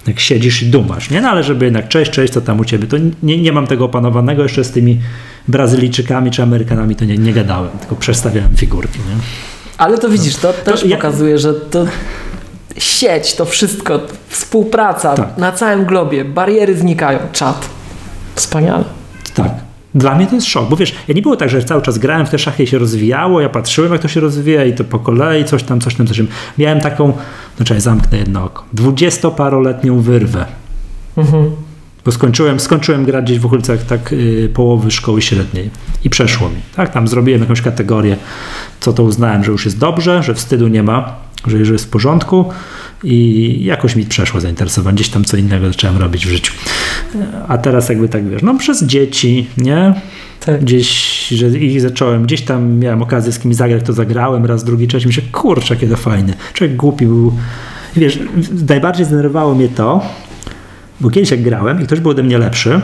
jak 0.08 0.20
siedzisz 0.20 0.64
i 0.64 0.66
dumasz, 0.66 1.10
nie? 1.10 1.22
No 1.22 1.30
ale 1.30 1.44
żeby 1.44 1.66
jednak 1.66 1.88
cześć, 1.88 2.12
cześć, 2.12 2.34
co 2.34 2.42
tam 2.42 2.60
u 2.60 2.66
ciebie, 2.66 2.88
to 2.88 2.98
nie, 3.24 3.42
nie 3.42 3.52
mam 3.52 3.68
tego 3.68 3.86
opanowanego, 3.86 4.44
jeszcze 4.44 4.64
z 4.64 4.72
tymi 4.72 5.00
Brazylijczykami 5.48 6.32
czy 6.32 6.44
Amerykanami 6.44 6.96
to 6.96 7.06
nie, 7.06 7.18
nie 7.18 7.34
gadałem, 7.34 7.70
tylko 7.80 7.96
przestawiałem 7.96 8.56
figurki, 8.56 9.00
nie? 9.00 9.57
Ale 9.78 9.98
to 9.98 10.10
widzisz, 10.10 10.36
to 10.36 10.54
też 10.54 10.86
ja- 10.86 10.96
pokazuje, 10.96 11.38
że 11.38 11.54
to 11.54 11.86
sieć, 12.78 13.36
to 13.36 13.46
wszystko, 13.46 14.00
współpraca 14.30 15.14
Tak. 15.14 15.38
na 15.38 15.52
całym 15.52 15.86
globie, 15.86 16.26
bariery 16.26 16.78
znikają, 16.78 17.20
czat. 17.32 17.70
Wspaniale. 18.36 18.84
Tak. 19.36 19.52
Dla 19.96 20.16
mnie 20.16 20.28
to 20.28 20.36
jest 20.36 20.48
szok, 20.48 20.70
bo 20.70 20.76
wiesz, 20.76 20.96
ja 21.08 21.14
nie 21.14 21.22
było 21.22 21.36
tak, 21.36 21.50
że 21.50 21.64
cały 21.64 21.82
czas 21.82 21.98
grałem 21.98 22.26
w 22.26 22.30
te 22.30 22.40
szachy 22.40 22.64
i 22.64 22.68
się 22.68 22.78
rozwijało, 22.78 23.42
ja 23.42 23.50
patrzyłem 23.50 23.92
jak 23.94 24.02
to 24.02 24.08
się 24.08 24.20
rozwija 24.20 24.66
i 24.66 24.74
to 24.74 24.84
po 24.84 25.00
kolei, 25.00 25.46
coś 25.46 25.64
tam, 25.64 25.82
coś 25.82 25.96
tam, 25.96 26.08
coś 26.08 26.18
tam. 26.18 26.28
Miałem 26.58 26.82
taką, 26.82 27.08
no 27.60 27.66
czekaj, 27.66 27.82
zamknę 27.82 28.18
jedno 28.18 28.44
oko, 28.44 28.64
dwudziestoparoletnią 28.74 30.00
wyrwę. 30.02 30.46
Mhm. 31.18 31.52
Bo 32.08 32.12
skończyłem, 32.12 32.60
skończyłem 32.60 33.06
grać 33.06 33.26
gdzieś 33.26 33.40
w 33.40 33.46
okolicach 33.46 33.84
tak 33.84 34.14
y, 34.14 34.50
połowy 34.54 34.92
szkoły 34.92 35.22
średniej 35.22 35.70
i 36.04 36.10
przeszło 36.10 36.50
mi. 36.50 36.56
Tak, 36.76 36.94
tam 36.94 37.08
zrobiłem 37.08 37.42
jakąś 37.42 37.62
kategorię, 37.62 38.18
co 38.80 38.94
to 38.94 39.04
uznałem, 39.04 39.44
że 39.44 39.52
już 39.52 39.66
jest 39.66 39.78
dobrze, 39.78 40.24
że 40.24 40.34
wstydu 40.34 40.68
nie 40.68 40.84
ma, 40.84 41.16
że 41.48 41.58
już 41.58 41.70
jest 41.70 41.86
w 41.86 41.90
porządku 41.90 42.46
i 43.04 43.60
jakoś 43.64 43.96
mi 43.96 44.06
przeszło 44.06 44.42
zainteresowanie. 44.42 44.96
Gdzieś 44.96 45.10
tam 45.10 45.24
co 45.26 45.38
innego 45.38 45.68
zacząłem 45.68 45.98
robić 45.98 46.26
w 46.26 46.30
życiu. 46.30 46.54
A 47.48 47.58
teraz 47.58 47.90
jakby 47.90 48.10
tak 48.10 48.30
wiesz, 48.30 48.42
no 48.42 48.58
przez 48.58 48.84
dzieci, 48.84 49.48
nie? 49.58 49.94
Tak. 50.46 50.62
Gdzieś, 50.62 51.28
że 51.28 51.48
ich 51.48 51.82
zacząłem, 51.82 52.24
gdzieś 52.24 52.42
tam 52.42 52.80
miałem 52.80 53.02
okazję 53.02 53.32
z 53.32 53.40
kimś 53.40 53.56
zagrać, 53.56 53.84
to 53.86 53.94
zagrałem 53.94 54.46
raz, 54.46 54.64
drugi, 54.64 54.88
trzeci, 54.88 55.08
myślę, 55.08 55.24
kurczę, 55.32 55.74
jakie 55.74 55.88
to 55.88 55.98
fajne. 55.98 56.34
Człowiek 56.54 56.76
głupi 56.76 57.06
był. 57.06 57.34
Wiesz, 57.96 58.20
najbardziej 58.70 59.06
zdenerwowało 59.06 59.56
mnie 59.56 59.70
to, 59.70 60.02
bo 61.02 61.10
kiedyś 61.10 61.32
jak 61.32 61.42
grałem 61.42 61.82
i 61.82 61.86
ktoś 61.86 62.00
był 62.00 62.12
ode 62.12 62.24
mnie 62.24 62.38
lepszy, 62.38 62.82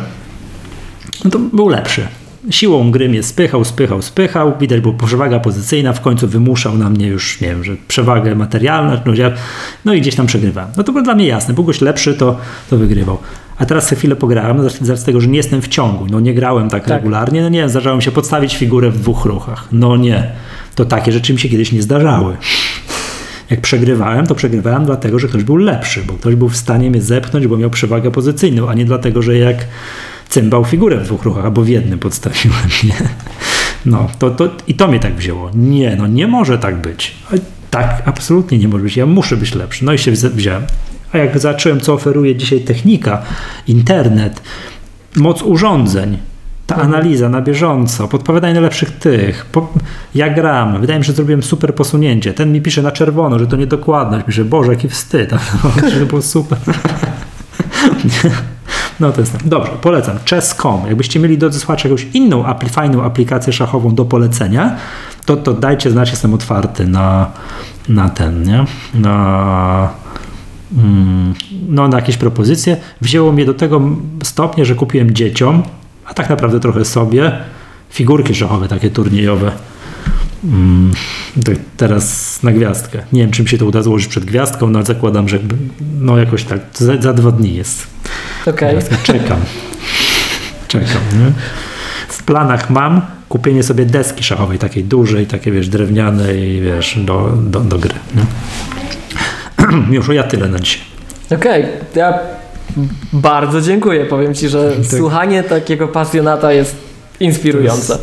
no 1.26 1.31
to 1.31 1.40
był 1.40 1.69
lepszy. 1.69 2.07
Siłą 2.49 2.91
gry 2.91 3.10
mnie 3.10 3.23
spychał, 3.23 3.65
spychał, 3.65 4.02
spychał. 4.02 4.53
Widać, 4.60 4.81
była 4.81 4.94
przewaga 5.06 5.40
pozycyjna. 5.40 5.94
W 5.94 6.02
końcu 6.02 6.27
wymuszał 6.27 6.77
na 6.77 6.90
mnie 6.90 7.07
już, 7.07 7.41
nie 7.41 7.48
wiem, 7.48 7.64
że 7.64 7.76
przewagę 7.88 8.35
materialną. 8.35 8.98
No, 9.06 9.14
no 9.85 9.93
i 9.93 10.01
gdzieś 10.01 10.16
tam 10.16 10.25
przegrywałem. 10.25 10.72
No 10.77 10.83
to 10.83 10.92
było 10.92 11.03
dla 11.03 11.16
mnie 11.16 11.27
jasne. 11.27 11.53
Był 11.53 11.64
goś 11.64 11.82
lepszy, 11.82 12.14
to, 12.14 12.38
to 12.69 12.77
wygrywał. 12.77 13.17
A 13.58 13.66
teraz 13.66 13.88
sobie 13.88 14.00
chwilę 14.00 14.16
pograłem, 14.16 14.58
no, 14.82 14.95
z 14.95 15.03
tego, 15.03 15.22
że 15.22 15.27
nie 15.27 15.38
jestem 15.38 15.61
w 15.61 15.67
ciągu. 15.67 16.06
No 16.09 16.19
nie 16.19 16.33
grałem 16.33 16.69
tak, 16.69 16.83
Tak. 16.83 16.98
regularnie. 16.98 17.42
No 17.42 17.50
nie, 17.50 17.69
zdarzało 17.69 17.98
mi 17.98 18.03
się 18.03 18.11
podstawić 18.11 18.58
figurę 18.58 18.92
w 18.92 19.00
dwóch 19.00 19.25
ruchach. 19.25 19.67
No 19.72 19.98
nie. 19.98 20.32
To 20.75 20.85
takie 20.85 21.11
rzeczy 21.11 21.33
mi 21.33 21.40
się 21.40 21.50
kiedyś 21.50 21.72
nie 21.72 21.82
zdarzały. 21.82 22.38
Jak 23.49 23.61
przegrywałem, 23.61 24.27
to 24.27 24.35
przegrywałem 24.35 24.85
dlatego, 24.85 25.19
że 25.19 25.27
ktoś 25.27 25.43
był 25.43 25.55
lepszy, 25.55 26.03
bo 26.07 26.13
ktoś 26.13 26.35
był 26.35 26.49
w 26.49 26.57
stanie 26.57 26.89
mnie 26.89 27.01
zepchnąć, 27.01 27.47
bo 27.47 27.57
miał 27.57 27.69
przewagę 27.69 28.11
pozycyjną, 28.11 28.69
a 28.69 28.73
nie 28.73 28.85
dlatego, 28.85 29.22
że 29.22 29.38
jak 29.38 29.57
cymbał 30.30 30.65
figurę 30.65 30.97
w 30.97 31.03
dwóch 31.03 31.23
ruchach, 31.23 31.45
albo 31.45 31.61
w 31.61 31.67
jednym 31.67 31.99
podstawiłem, 31.99 32.69
nie? 32.83 32.95
No, 33.85 34.09
to, 34.19 34.30
to, 34.30 34.49
i 34.67 34.73
to 34.73 34.88
mnie 34.88 34.99
tak 34.99 35.15
wzięło. 35.15 35.51
Nie, 35.55 35.95
no 35.95 36.07
nie 36.07 36.27
może 36.27 36.57
tak 36.57 36.81
być. 36.81 37.15
Tak, 37.72 38.01
absolutnie 38.05 38.57
nie 38.57 38.67
może 38.67 38.83
być. 38.83 38.97
Ja 38.97 39.05
muszę 39.05 39.38
być 39.38 39.55
lepszy. 39.55 39.85
No 39.85 39.93
i 39.93 39.97
się 39.97 40.11
wziąłem. 40.11 40.63
A 41.11 41.17
jak 41.17 41.39
zacząłem, 41.39 41.81
co 41.81 41.93
oferuje 41.93 42.35
dzisiaj 42.35 42.59
technika, 42.59 43.22
internet, 43.67 44.41
moc 45.15 45.41
urządzeń, 45.41 46.17
ta 46.67 46.75
analiza 46.75 47.30
na 47.30 47.42
bieżąco, 47.42 48.08
podpowiadanie 48.08 48.53
najlepszych 48.53 48.92
tych, 48.92 49.45
po, 49.45 49.69
ja 50.16 50.30
gram, 50.30 50.82
wydaje 50.82 51.00
mi 51.00 51.06
się, 51.06 51.08
że 51.08 51.16
zrobiłem 51.16 51.43
super 51.43 51.75
posunięcie. 51.75 52.33
Ten 52.33 52.51
mi 52.51 52.61
pisze 52.61 52.82
na 52.82 52.92
czerwono, 52.92 53.40
że 53.40 53.48
to 53.48 53.56
niedokładność. 53.56 54.25
Pisze, 54.25 54.45
Boże, 54.45 54.72
jaki 54.72 54.90
wstyd. 54.90 55.30
To 56.00 56.06
było 56.06 56.22
super. 56.22 56.58
No 59.00 59.11
to 59.11 59.22
jest. 59.22 59.48
Dobrze, 59.48 59.72
polecam. 59.82 60.17
Chess.com. 60.30 60.82
Jakbyście 60.88 61.19
mieli 61.19 61.38
drodzy 61.38 61.59
słuchacze 61.59 61.90
jakąś 61.90 62.08
inną 62.14 62.43
fajną 62.69 63.03
aplikację 63.03 63.53
szachową 63.53 63.95
do 63.95 64.06
polecenia, 64.06 64.75
to, 65.25 65.38
to 65.38 65.53
dajcie 65.53 65.92
znać, 65.92 66.09
jestem 66.09 66.33
otwarty 66.33 66.88
na, 66.88 67.32
na 67.90 68.09
ten, 68.09 68.43
nie? 68.43 68.66
Na, 68.93 69.90
mm, 70.77 71.33
no, 71.69 71.88
na 71.88 71.98
jakieś 71.98 72.17
propozycje. 72.17 72.77
Wzięło 73.01 73.32
mnie 73.32 73.45
do 73.45 73.53
tego 73.53 73.82
stopnia, 74.24 74.66
że 74.66 74.75
kupiłem 74.75 75.16
dzieciom, 75.16 75.64
a 76.06 76.14
tak 76.14 76.30
naprawdę 76.30 76.59
trochę 76.59 76.85
sobie, 76.85 77.32
figurki 77.90 78.35
szachowe, 78.35 78.67
takie 78.67 78.90
turniejowe. 78.90 79.51
Mm, 80.43 80.93
teraz 81.77 82.40
na 82.43 82.51
gwiazdkę. 82.51 82.99
Nie 83.14 83.22
wiem, 83.22 83.32
czym 83.32 83.48
się 83.48 83.57
to 83.57 83.65
uda 83.65 83.82
złożyć 83.82 84.07
przed 84.07 84.25
gwiazdką, 84.25 84.67
no 84.67 84.80
ale 84.80 84.85
zakładam, 84.85 85.30
że 85.30 85.40
no 85.99 86.17
jakoś 86.17 86.43
tak, 86.43 86.59
za, 86.73 87.01
za 87.01 87.14
dwa 87.14 87.32
dni 87.32 87.56
jest. 87.56 87.88
Okej. 88.45 88.72
Gwiazdka. 88.72 88.95
Czekam. 89.03 89.40
Czekam, 90.67 91.01
nie? 91.14 91.32
W 92.07 92.23
planach 92.23 92.69
mam 92.69 93.01
kupienie 93.30 93.64
sobie 93.64 93.85
deski 93.85 94.23
szachowej, 94.23 94.59
takiej 94.59 94.83
dużej, 94.83 95.27
takiej, 95.27 95.53
wiesz, 95.53 95.69
drewnianej, 95.69 96.61
wiesz, 96.61 96.99
do, 97.06 97.38
do, 97.38 97.59
do 97.59 97.80
gry. 97.80 97.95
Nie? 98.15 98.25
Już 99.95 100.07
ja 100.07 100.23
tyle 100.23 100.48
na 100.48 100.59
dzisiaj. 100.59 100.82
Okej, 101.32 101.65
ja 101.95 102.19
bardzo 103.14 103.61
dziękuję. 103.61 104.06
Powiem 104.06 104.33
Ci, 104.33 104.50
że 104.50 104.72
Tak. 104.72 104.98
słuchanie 105.00 105.43
takiego 105.43 105.88
pasjonata 105.88 106.53
jest 106.53 106.75
inspirujące. 107.19 107.98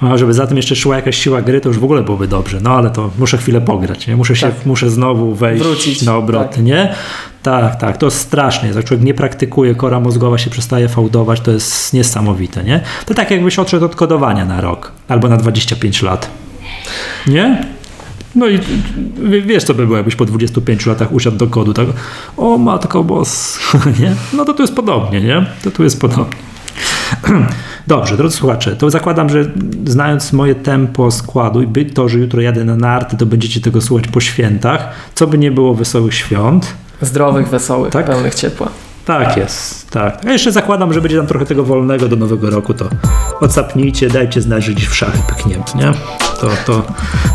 A 0.00 0.16
żeby 0.16 0.34
za 0.34 0.46
tym 0.46 0.56
jeszcze 0.56 0.76
szła 0.76 0.96
jakaś 0.96 1.16
siła 1.18 1.42
gry, 1.42 1.60
to 1.60 1.68
już 1.68 1.78
w 1.78 1.84
ogóle 1.84 2.02
byłoby 2.02 2.28
dobrze. 2.28 2.58
No 2.62 2.70
ale 2.70 2.90
to 2.90 3.10
muszę 3.18 3.38
chwilę 3.38 3.60
pograć, 3.60 4.06
nie? 4.06 4.16
Muszę 4.16 4.36
się, 4.36 4.46
Tak. 4.46 4.66
muszę 4.66 4.90
znowu 4.90 5.34
wejść 5.34 5.62
Wrócić, 5.64 6.02
na 6.02 6.16
obroty, 6.16 6.54
tak. 6.56 6.64
nie? 6.64 6.94
Tak, 7.42 7.76
tak, 7.80 7.96
to 7.96 8.10
strasznie. 8.10 8.68
Jak 8.68 8.84
człowiek 8.84 9.06
nie 9.06 9.14
praktykuje, 9.14 9.74
kora 9.74 10.00
mózgowa 10.00 10.38
się 10.38 10.50
przestaje 10.50 10.88
fałdować, 10.88 11.40
to 11.40 11.50
jest 11.50 11.92
niesamowite, 11.94 12.64
nie? 12.64 12.80
To 13.06 13.14
tak 13.14 13.30
jakbyś 13.30 13.58
odszedł 13.58 13.84
od 13.84 13.96
kodowania 13.96 14.44
na 14.44 14.60
rok 14.60 14.92
albo 15.08 15.28
na 15.28 15.36
25 15.36 16.02
lat. 16.02 16.30
Nie? 17.26 17.64
No 18.34 18.48
i 18.48 18.60
wiesz, 19.46 19.64
co 19.64 19.74
by 19.74 19.84
było, 19.84 19.96
jakbyś 19.96 20.16
po 20.16 20.24
25 20.24 20.86
latach 20.86 21.12
usiadł 21.12 21.36
do 21.36 21.46
kodu, 21.46 21.72
tak? 21.74 21.86
O 22.36 22.58
matko 22.58 23.04
bos, 23.04 23.58
nie? 24.00 24.14
No 24.32 24.44
to 24.44 24.54
tu 24.54 24.62
jest 24.62 24.74
podobnie, 24.74 25.20
nie? 25.20 25.46
To 25.64 25.70
tu 25.70 25.84
jest 25.84 26.00
podobnie. 26.00 26.36
Dobrze, 27.86 28.16
drodzy 28.16 28.36
słuchacze, 28.36 28.76
to 28.76 28.90
zakładam, 28.90 29.28
że 29.28 29.44
znając 29.86 30.32
moje 30.32 30.54
tempo 30.54 31.10
składu 31.10 31.62
i 31.62 31.66
być 31.66 31.94
to, 31.94 32.08
że 32.08 32.18
jutro 32.18 32.40
jadę 32.42 32.64
na 32.64 32.76
narty, 32.76 33.16
to 33.16 33.26
będziecie 33.26 33.60
tego 33.60 33.80
słuchać 33.80 34.08
po 34.08 34.20
świętach. 34.20 34.88
Co 35.14 35.26
by 35.26 35.38
nie 35.38 35.50
było 35.50 35.74
wesołych 35.74 36.14
świąt. 36.14 36.74
Zdrowych, 37.00 37.48
wesołych, 37.48 37.92
Tak. 37.92 38.06
pełnych 38.06 38.34
ciepła. 38.34 38.68
Tak 39.04 39.36
jest, 39.36 39.90
tak. 39.90 40.26
A 40.26 40.32
jeszcze 40.32 40.52
zakładam, 40.52 40.92
że 40.92 41.00
będzie 41.00 41.16
tam 41.16 41.26
trochę 41.26 41.46
tego 41.46 41.64
wolnego 41.64 42.08
do 42.08 42.16
nowego 42.16 42.50
roku, 42.50 42.74
to 42.74 42.88
odsapnijcie, 43.40 44.08
dajcie 44.08 44.40
znać, 44.40 44.64
że 44.64 44.74
dziś 44.74 44.88
w 44.88 44.94
szachy 44.94 45.18
pykniemy, 45.28 45.64
nie? 45.74 45.92
To, 46.40 46.48
to 46.66 46.82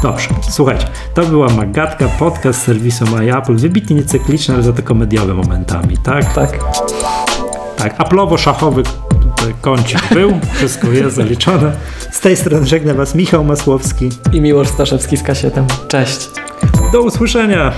dobrze. 0.03 0.29
Słuchajcie, 0.49 0.87
to 1.13 1.25
była 1.25 1.49
Magatka, 1.49 2.05
podcast 2.19 2.61
serwisu 2.61 3.05
MyApple, 3.05 3.55
wybitnie 3.55 3.95
niecykliczny, 3.95 4.53
ale 4.53 4.63
za 4.63 4.73
to 4.73 4.83
komediowy 4.83 5.33
momentami, 5.33 5.97
tak? 5.97 6.33
Tak. 6.33 6.59
Tak, 7.77 7.99
aplowo-szachowy 7.99 8.83
tutaj 9.37 9.53
kącik 9.61 9.99
był, 10.13 10.39
wszystko 10.53 10.87
jest 10.87 11.15
zaliczone. 11.15 11.71
Z 12.11 12.19
tej 12.19 12.37
strony 12.37 12.65
żegna 12.67 12.93
Was 12.93 13.15
Michał 13.15 13.43
Masłowski. 13.43 14.09
I 14.33 14.41
Miłosz 14.41 14.67
Staszewski 14.67 15.17
z 15.17 15.23
kasietem. 15.23 15.65
Cześć. 15.87 16.29
Do 16.91 17.01
usłyszenia! 17.01 17.71